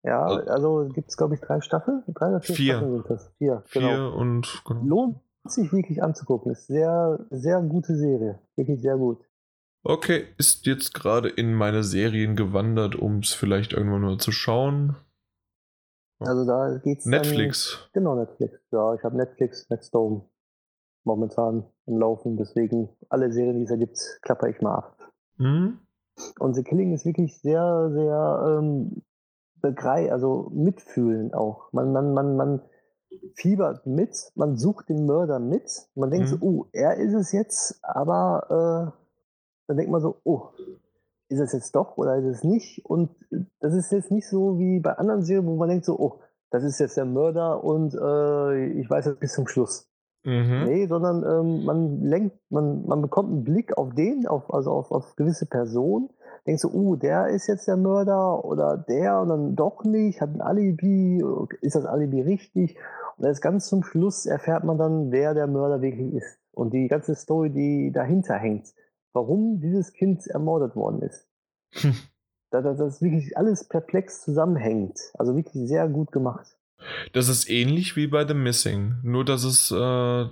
Ja, 0.05 0.23
Also- 0.23 0.51
also 0.51 0.89
gibt 0.95 1.09
es, 1.11 1.17
glaube 1.17 1.35
ich, 1.35 1.41
drei 1.41 1.61
Staffeln? 1.61 2.05
Drei 2.15 2.29
oder 2.29 2.41
vier, 2.41 2.55
Vier. 2.55 2.75
Staffeln 2.75 2.93
sind 2.95 3.11
das? 3.11 3.33
Vier, 3.39 3.63
Vier 3.67 3.83
genau. 3.83 4.17
und. 4.17 4.63
Genau. 4.65 4.83
Lohnt 4.85 5.17
sich 5.45 5.73
wirklich 5.73 6.03
anzugucken. 6.03 6.53
Ist 6.53 6.69
sehr, 6.69 7.19
sehr 7.31 7.61
gute 7.63 7.97
Serie. 7.97 8.39
Wirklich 8.55 8.81
sehr 8.81 8.97
gut. 8.97 9.28
Okay, 9.89 10.27
ist 10.37 10.67
jetzt 10.67 10.93
gerade 10.93 11.31
in 11.31 11.55
meine 11.55 11.83
Serien 11.83 12.37
gewandert, 12.37 12.95
um 12.95 13.21
es 13.21 13.33
vielleicht 13.33 13.73
irgendwann 13.73 14.03
mal 14.03 14.19
zu 14.19 14.33
schauen. 14.33 14.97
Also 16.19 16.45
da 16.45 16.77
geht's 16.85 17.07
Netflix. 17.07 17.89
Dann, 17.95 18.03
genau, 18.03 18.15
Netflix. 18.17 18.61
Ja, 18.71 18.93
ich 18.93 19.03
habe 19.03 19.17
Netflix, 19.17 19.71
Netstone 19.71 20.29
momentan 21.05 21.65
im 21.87 21.97
Laufen. 21.97 22.37
Deswegen 22.37 22.91
alle 23.09 23.33
Serien, 23.33 23.57
die 23.57 23.63
es 23.63 23.71
da 23.71 23.77
gibt, 23.77 23.99
klapper 24.21 24.49
ich 24.49 24.61
mal 24.61 24.75
ab. 24.75 24.99
Hm? 25.39 25.79
Und 26.39 26.55
The 26.55 26.65
Killing 26.65 26.93
ist 26.93 27.07
wirklich 27.07 27.41
sehr, 27.41 27.91
sehr 27.91 28.59
ähm, 28.59 29.03
begrei, 29.63 30.13
also 30.13 30.51
mitfühlen 30.53 31.33
auch. 31.33 31.73
Man, 31.73 31.93
man, 31.93 32.13
man, 32.13 32.37
man 32.37 32.63
fiebert 33.37 33.87
mit, 33.87 34.33
man 34.35 34.59
sucht 34.59 34.91
den 34.91 35.07
Mörder 35.07 35.39
mit. 35.39 35.89
Man 35.95 36.11
denkt 36.11 36.27
Mhm. 36.27 36.31
so, 36.31 36.37
oh, 36.43 36.67
er 36.73 36.99
ist 36.99 37.15
es 37.15 37.33
jetzt, 37.33 37.81
aber 37.83 38.93
äh, 38.95 39.08
dann 39.69 39.77
denkt 39.77 39.93
man 39.93 40.01
so, 40.01 40.17
oh, 40.25 40.49
ist 41.29 41.41
es 41.41 41.53
jetzt 41.53 41.77
doch 41.77 41.97
oder 41.97 42.17
ist 42.17 42.25
es 42.25 42.43
nicht? 42.43 42.85
Und 42.85 43.11
das 43.61 43.75
ist 43.75 43.93
jetzt 43.93 44.11
nicht 44.11 44.29
so 44.29 44.59
wie 44.59 44.81
bei 44.81 44.95
anderen 44.95 45.23
Serien, 45.23 45.47
wo 45.47 45.57
man 45.57 45.69
denkt 45.69 45.85
so, 45.85 45.99
oh, 45.99 46.21
das 46.51 46.65
ist 46.65 46.81
jetzt 46.81 46.97
der 46.97 47.05
Mörder 47.05 47.63
und 47.63 47.95
äh, 47.95 48.67
ich 48.81 48.89
weiß 48.89 49.07
es 49.07 49.19
bis 49.19 49.35
zum 49.35 49.47
Schluss. 49.47 49.87
Mhm. 50.25 50.65
Nee, 50.65 50.87
sondern 50.87 51.23
ähm, 51.23 51.65
man 51.65 52.03
lenkt, 52.03 52.37
man, 52.51 52.87
man 52.87 53.03
bekommt 53.03 53.31
einen 53.31 53.45
Blick 53.45 53.77
auf 53.77 53.95
den, 53.95 54.27
auf, 54.27 54.53
also 54.53 54.73
auf, 54.73 54.91
auf 54.91 55.15
gewisse 55.17 55.47
Personen, 55.47 56.09
denkst 56.47 56.63
du, 56.63 56.71
uh, 56.73 56.97
der 56.97 57.29
ist 57.29 57.47
jetzt 57.47 57.69
der 57.69 57.77
Mörder 57.77 58.45
oder 58.45 58.77
der 58.77 59.21
und 59.21 59.29
dann 59.29 59.55
doch 59.55 59.85
nicht, 59.85 60.21
hat 60.21 60.31
ein 60.35 60.41
Alibi, 60.41 61.23
ist 61.61 61.77
das 61.77 61.85
Alibi 61.85 62.23
richtig? 62.23 62.77
Und 63.17 63.27
erst 63.27 63.43
ganz 63.43 63.69
zum 63.69 63.83
Schluss 63.83 64.27
erfährt 64.27 64.65
man 64.65 64.79
dann, 64.79 65.11
wer 65.11 65.35
der 65.35 65.47
Mörder 65.47 65.83
wirklich 65.83 66.15
ist. 66.15 66.39
Und 66.53 66.73
die 66.73 66.89
ganze 66.89 67.15
Story, 67.15 67.51
die 67.51 67.93
dahinter 67.93 68.35
hängt, 68.35 68.73
warum 69.19 69.61
dieses 69.61 69.93
Kind 69.93 70.27
ermordet 70.29 70.77
worden 70.77 71.03
ist. 71.03 71.27
Hm. 71.73 71.95
Da, 72.51 72.63
da, 72.63 72.73
das 72.73 73.03
wirklich 73.03 73.37
alles 73.37 73.65
perplex 73.69 74.23
zusammenhängt. 74.23 74.99
Also 75.19 75.37
wirklich 75.37 75.69
sehr 75.69 75.89
gut 75.89 76.13
gemacht. 76.13 76.57
Das 77.13 77.29
ist 77.29 77.51
ähnlich 77.51 77.97
wie 77.97 78.07
bei 78.07 78.27
The 78.27 78.35
Missing. 78.35 78.95
Nur, 79.03 79.25
dass 79.25 79.43
es 79.43 79.71
äh, 79.73 80.27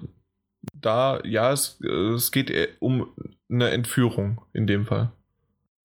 da, 0.81 1.21
ja, 1.25 1.53
es, 1.53 1.81
äh, 1.83 2.15
es 2.15 2.31
geht 2.31 2.53
um 2.81 3.09
eine 3.51 3.71
Entführung 3.71 4.41
in 4.53 4.67
dem 4.67 4.87
Fall. 4.87 5.11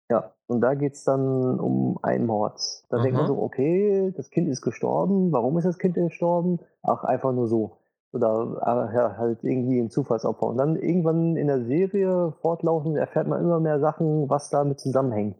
Ja, 0.09 0.31
und 0.47 0.61
da 0.61 0.75
geht 0.75 0.93
es 0.93 1.03
dann 1.03 1.59
um 1.59 1.97
einen 2.03 2.27
Mord. 2.27 2.61
Da 2.89 3.01
denkt 3.01 3.17
man 3.17 3.27
so, 3.27 3.41
okay, 3.41 4.13
das 4.15 4.29
Kind 4.29 4.47
ist 4.47 4.61
gestorben. 4.61 5.31
Warum 5.31 5.57
ist 5.57 5.65
das 5.65 5.79
Kind 5.79 5.95
gestorben? 5.95 6.59
Ach, 6.83 7.03
einfach 7.03 7.33
nur 7.33 7.47
so. 7.47 7.77
Oder 8.13 8.61
äh, 8.61 8.95
ja, 8.95 9.17
halt 9.17 9.43
irgendwie 9.43 9.79
ein 9.79 9.89
Zufallsopfer. 9.89 10.47
Und 10.47 10.57
dann 10.57 10.75
irgendwann 10.75 11.37
in 11.37 11.47
der 11.47 11.63
Serie 11.65 12.33
fortlaufend 12.41 12.97
erfährt 12.97 13.27
man 13.27 13.41
immer 13.41 13.59
mehr 13.59 13.79
Sachen, 13.79 14.29
was 14.29 14.49
damit 14.49 14.79
zusammenhängt. 14.79 15.37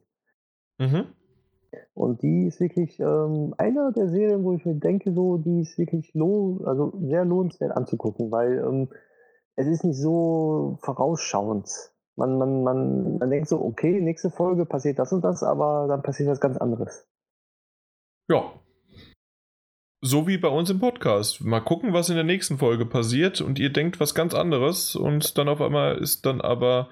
Mhm. 0.77 1.07
Und 1.93 2.21
die 2.21 2.47
ist 2.47 2.59
wirklich 2.59 2.99
ähm, 2.99 3.53
einer 3.57 3.91
der 3.91 4.09
Serien, 4.09 4.43
wo 4.43 4.53
ich 4.53 4.65
mir 4.65 4.75
denke, 4.75 5.13
so, 5.13 5.37
die 5.37 5.61
ist 5.61 5.77
wirklich 5.77 6.13
lohn, 6.13 6.65
also 6.65 6.93
sehr 7.01 7.25
lohnenswert 7.25 7.71
anzugucken, 7.71 8.31
weil 8.31 8.59
ähm, 8.59 8.89
es 9.55 9.67
ist 9.67 9.83
nicht 9.83 9.99
so 9.99 10.77
vorausschauend. 10.81 11.69
Man, 12.15 12.37
man, 12.37 12.63
man, 12.63 13.17
man 13.17 13.29
denkt 13.29 13.47
so, 13.47 13.61
okay, 13.61 14.01
nächste 14.01 14.29
Folge 14.29 14.65
passiert 14.65 14.99
das 14.99 15.13
und 15.13 15.23
das, 15.23 15.43
aber 15.43 15.87
dann 15.87 16.03
passiert 16.03 16.29
was 16.29 16.41
ganz 16.41 16.57
anderes. 16.57 17.07
Ja. 18.27 18.51
So 20.03 20.25
wie 20.25 20.39
bei 20.39 20.47
uns 20.47 20.67
im 20.71 20.79
Podcast. 20.79 21.41
Mal 21.41 21.59
gucken, 21.59 21.93
was 21.93 22.09
in 22.09 22.15
der 22.15 22.23
nächsten 22.23 22.57
Folge 22.57 22.87
passiert 22.87 23.39
und 23.39 23.59
ihr 23.59 23.71
denkt 23.71 23.99
was 23.99 24.15
ganz 24.15 24.33
anderes 24.33 24.95
und 24.95 25.37
dann 25.37 25.47
auf 25.47 25.61
einmal 25.61 25.99
ist 25.99 26.25
dann 26.25 26.41
aber 26.41 26.89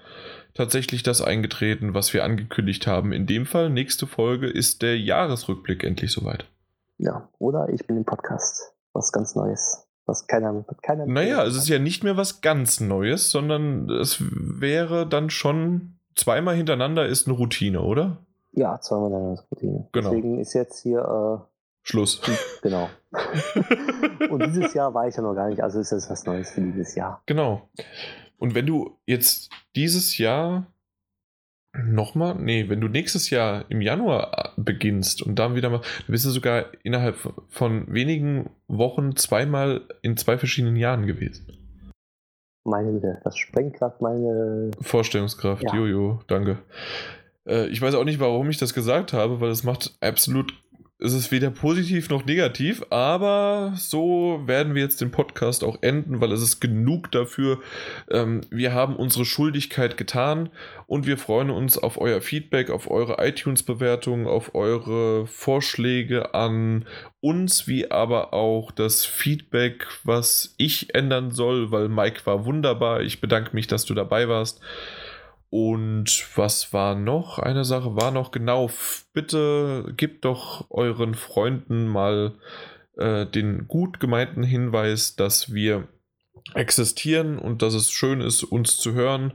tatsächlich 0.53 1.01
das 1.01 1.19
eingetreten, 1.19 1.95
was 1.95 2.13
wir 2.13 2.23
angekündigt 2.23 2.85
haben. 2.85 3.11
In 3.11 3.25
dem 3.25 3.47
Fall, 3.47 3.71
nächste 3.71 4.05
Folge 4.05 4.47
ist 4.47 4.83
der 4.83 4.99
Jahresrückblick 4.99 5.83
endlich 5.83 6.11
soweit. 6.11 6.45
Ja, 6.99 7.27
oder 7.39 7.69
ich 7.69 7.87
bin 7.87 7.97
im 7.97 8.05
Podcast. 8.05 8.75
Was 8.93 9.11
ganz 9.11 9.33
Neues. 9.33 9.87
Was 10.05 10.27
keiner, 10.27 10.63
keiner 10.83 11.07
naja, 11.07 11.43
es 11.45 11.55
ist 11.55 11.67
ja 11.67 11.79
nicht 11.79 12.03
mehr 12.03 12.15
was 12.15 12.41
ganz 12.41 12.79
Neues, 12.79 13.31
sondern 13.31 13.89
es 13.89 14.21
wäre 14.21 15.07
dann 15.07 15.31
schon 15.31 15.95
zweimal 16.13 16.55
hintereinander 16.55 17.07
ist 17.07 17.27
eine 17.27 17.35
Routine, 17.35 17.81
oder? 17.81 18.17
Ja, 18.51 18.79
zweimal 18.79 19.05
hintereinander 19.05 19.41
ist 19.41 19.51
Routine. 19.51 19.87
Genau. 19.93 20.09
Deswegen 20.11 20.39
ist 20.39 20.53
jetzt 20.53 20.83
hier 20.83 20.99
äh, 20.99 21.48
Schluss. 21.83 22.21
Genau. 22.61 22.89
Und 24.29 24.45
dieses 24.45 24.73
Jahr 24.73 24.93
war 24.93 25.07
ich 25.07 25.15
ja 25.15 25.21
noch 25.21 25.33
gar 25.33 25.49
nicht, 25.49 25.61
also 25.61 25.79
ist 25.79 25.91
das 25.91 26.09
was 26.09 26.25
Neues 26.25 26.51
für 26.51 26.61
dieses 26.61 26.95
Jahr. 26.95 27.21
Genau. 27.25 27.69
Und 28.37 28.55
wenn 28.55 28.65
du 28.65 28.97
jetzt 29.05 29.49
dieses 29.75 30.17
Jahr 30.17 30.67
nochmal, 31.77 32.35
nee, 32.35 32.69
wenn 32.69 32.81
du 32.81 32.87
nächstes 32.87 33.29
Jahr 33.29 33.65
im 33.69 33.81
Januar 33.81 34.53
beginnst 34.57 35.21
und 35.21 35.37
dann 35.37 35.55
wieder 35.55 35.69
mal, 35.69 35.79
dann 35.79 36.07
bist 36.07 36.25
du 36.25 36.29
sogar 36.29 36.65
innerhalb 36.83 37.17
von 37.49 37.91
wenigen 37.93 38.49
Wochen 38.67 39.15
zweimal 39.15 39.81
in 40.01 40.17
zwei 40.17 40.37
verschiedenen 40.37 40.75
Jahren 40.75 41.05
gewesen. 41.05 41.47
Meine 42.65 42.91
Güte, 42.91 43.19
das 43.23 43.37
sprengt 43.37 43.75
gerade 43.75 43.95
meine 43.99 44.71
Vorstellungskraft. 44.81 45.63
Ja. 45.63 45.75
Jojo, 45.75 46.21
danke. 46.27 46.59
Äh, 47.47 47.67
ich 47.67 47.81
weiß 47.81 47.95
auch 47.95 48.03
nicht, 48.03 48.19
warum 48.19 48.49
ich 48.49 48.57
das 48.57 48.73
gesagt 48.73 49.13
habe, 49.13 49.41
weil 49.41 49.49
es 49.49 49.63
macht 49.63 49.97
absolut 50.01 50.53
es 51.01 51.13
ist 51.13 51.31
weder 51.31 51.49
positiv 51.49 52.09
noch 52.09 52.25
negativ, 52.25 52.83
aber 52.89 53.73
so 53.77 54.41
werden 54.45 54.75
wir 54.75 54.81
jetzt 54.81 54.99
den 54.99 55.11
Podcast 55.11 55.63
auch 55.63 55.77
enden, 55.81 56.19
weil 56.19 56.33
es 56.33 56.41
ist 56.41 56.59
genug 56.59 57.09
dafür. 57.11 57.59
Ähm, 58.11 58.41
wir 58.49 58.73
haben 58.73 58.97
unsere 58.97 59.23
Schuldigkeit 59.23 59.95
getan 59.95 60.49
und 60.87 61.07
wir 61.07 61.17
freuen 61.17 61.51
uns 61.51 61.77
auf 61.77 62.01
euer 62.01 62.19
Feedback, 62.19 62.69
auf 62.69 62.91
eure 62.91 63.25
iTunes-Bewertungen, 63.25 64.27
auf 64.27 64.53
eure 64.55 65.25
Vorschläge 65.25 66.33
an 66.33 66.85
uns, 67.21 67.65
wie 67.65 67.89
aber 67.89 68.33
auch 68.33 68.71
das 68.71 69.05
Feedback, 69.05 69.87
was 70.03 70.53
ich 70.57 70.93
ändern 70.95 71.31
soll, 71.31 71.71
weil 71.71 71.87
Mike 71.87 72.25
war 72.25 72.45
wunderbar. 72.45 73.01
Ich 73.01 73.21
bedanke 73.21 73.51
mich, 73.53 73.67
dass 73.67 73.85
du 73.85 73.93
dabei 73.93 74.27
warst. 74.27 74.59
Und 75.49 76.27
was 76.35 76.73
war 76.73 76.95
noch? 76.95 77.39
Eine 77.39 77.65
Sache 77.65 77.95
war 77.95 78.11
noch 78.11 78.31
genau, 78.31 78.69
bitte 79.13 79.93
gebt 79.97 80.25
doch 80.25 80.69
euren 80.69 81.15
Freunden 81.15 81.87
mal 81.87 82.35
äh, 82.97 83.25
den 83.25 83.67
gut 83.67 83.99
gemeinten 83.99 84.43
Hinweis, 84.43 85.15
dass 85.15 85.53
wir 85.53 85.87
existieren 86.53 87.39
und 87.39 87.61
dass 87.61 87.73
es 87.73 87.91
schön 87.91 88.21
ist, 88.21 88.43
uns 88.43 88.77
zu 88.77 88.93
hören 88.93 89.33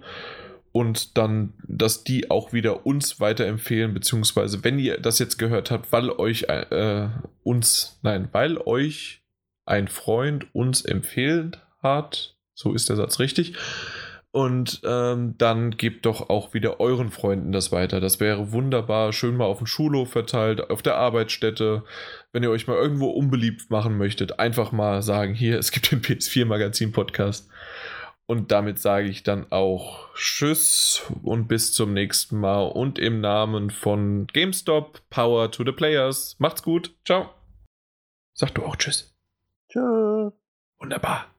und 0.75 1.17
dann, 1.17 1.55
dass 1.69 2.03
die 2.03 2.31
auch 2.33 2.53
wieder 2.53 2.85
uns 2.85 3.21
weiterempfehlen, 3.21 3.95
beziehungsweise 3.95 4.65
wenn 4.65 4.79
ihr 4.79 5.01
das 5.01 5.21
jetzt 5.21 5.39
gehört 5.39 5.71
habt, 5.71 5.93
weil 5.93 6.11
euch 6.11 6.47
äh, 6.49 7.09
uns, 7.45 8.01
nein, 8.03 8.29
weil 8.33 8.59
euch 8.59 9.23
ein 9.67 9.89
Freund 9.89 10.53
uns 10.53 10.85
empfehlt 10.85 11.61
hat, 11.81 12.37
so 12.55 12.73
ist 12.73 12.89
der 12.89 12.97
Satz 12.97 13.21
richtig, 13.21 13.55
und 14.35 14.81
ähm, 14.83 15.37
dann 15.39 15.77
gebt 15.77 16.07
doch 16.07 16.29
auch 16.29 16.55
wieder 16.55 16.81
euren 16.81 17.13
Freunden 17.13 17.53
das 17.53 17.71
weiter. 17.71 18.01
Das 18.01 18.19
wäre 18.19 18.51
wunderbar. 18.51 19.13
Schön 19.13 19.37
mal 19.37 19.45
auf 19.45 19.59
dem 19.59 19.69
Schulhof 19.69 20.11
verteilt, 20.11 20.71
auf 20.71 20.83
der 20.83 20.97
Arbeitsstätte. 20.97 21.85
Wenn 22.33 22.43
ihr 22.43 22.51
euch 22.51 22.67
mal 22.67 22.77
irgendwo 22.77 23.11
unbeliebt 23.11 23.71
machen 23.71 23.97
möchtet, 23.97 24.41
einfach 24.41 24.73
mal 24.73 25.03
sagen: 25.03 25.35
Hier, 25.35 25.57
es 25.57 25.71
gibt 25.71 25.93
den 25.93 26.03
PS4 26.03 26.47
Magazin 26.47 26.91
Podcast. 26.91 27.49
Und 28.27 28.51
damit 28.51 28.81
sage 28.81 29.07
ich 29.07 29.23
dann 29.23 29.53
auch 29.53 30.13
Tschüss 30.17 31.03
und 31.23 31.47
bis 31.47 31.73
zum 31.73 31.93
nächsten 31.93 32.41
Mal. 32.41 32.65
Und 32.65 32.99
im 32.99 33.21
Namen 33.21 33.71
von 33.71 34.27
GameStop, 34.27 35.01
Power 35.11 35.53
to 35.53 35.63
the 35.65 35.71
Players. 35.71 36.35
Macht's 36.41 36.65
gut. 36.65 36.93
Ciao. 37.05 37.31
Sag 38.33 38.53
du 38.57 38.65
auch 38.65 38.75
Tschüss. 38.75 39.15
Tschüss. 39.69 40.33
Wunderbar. 40.81 41.34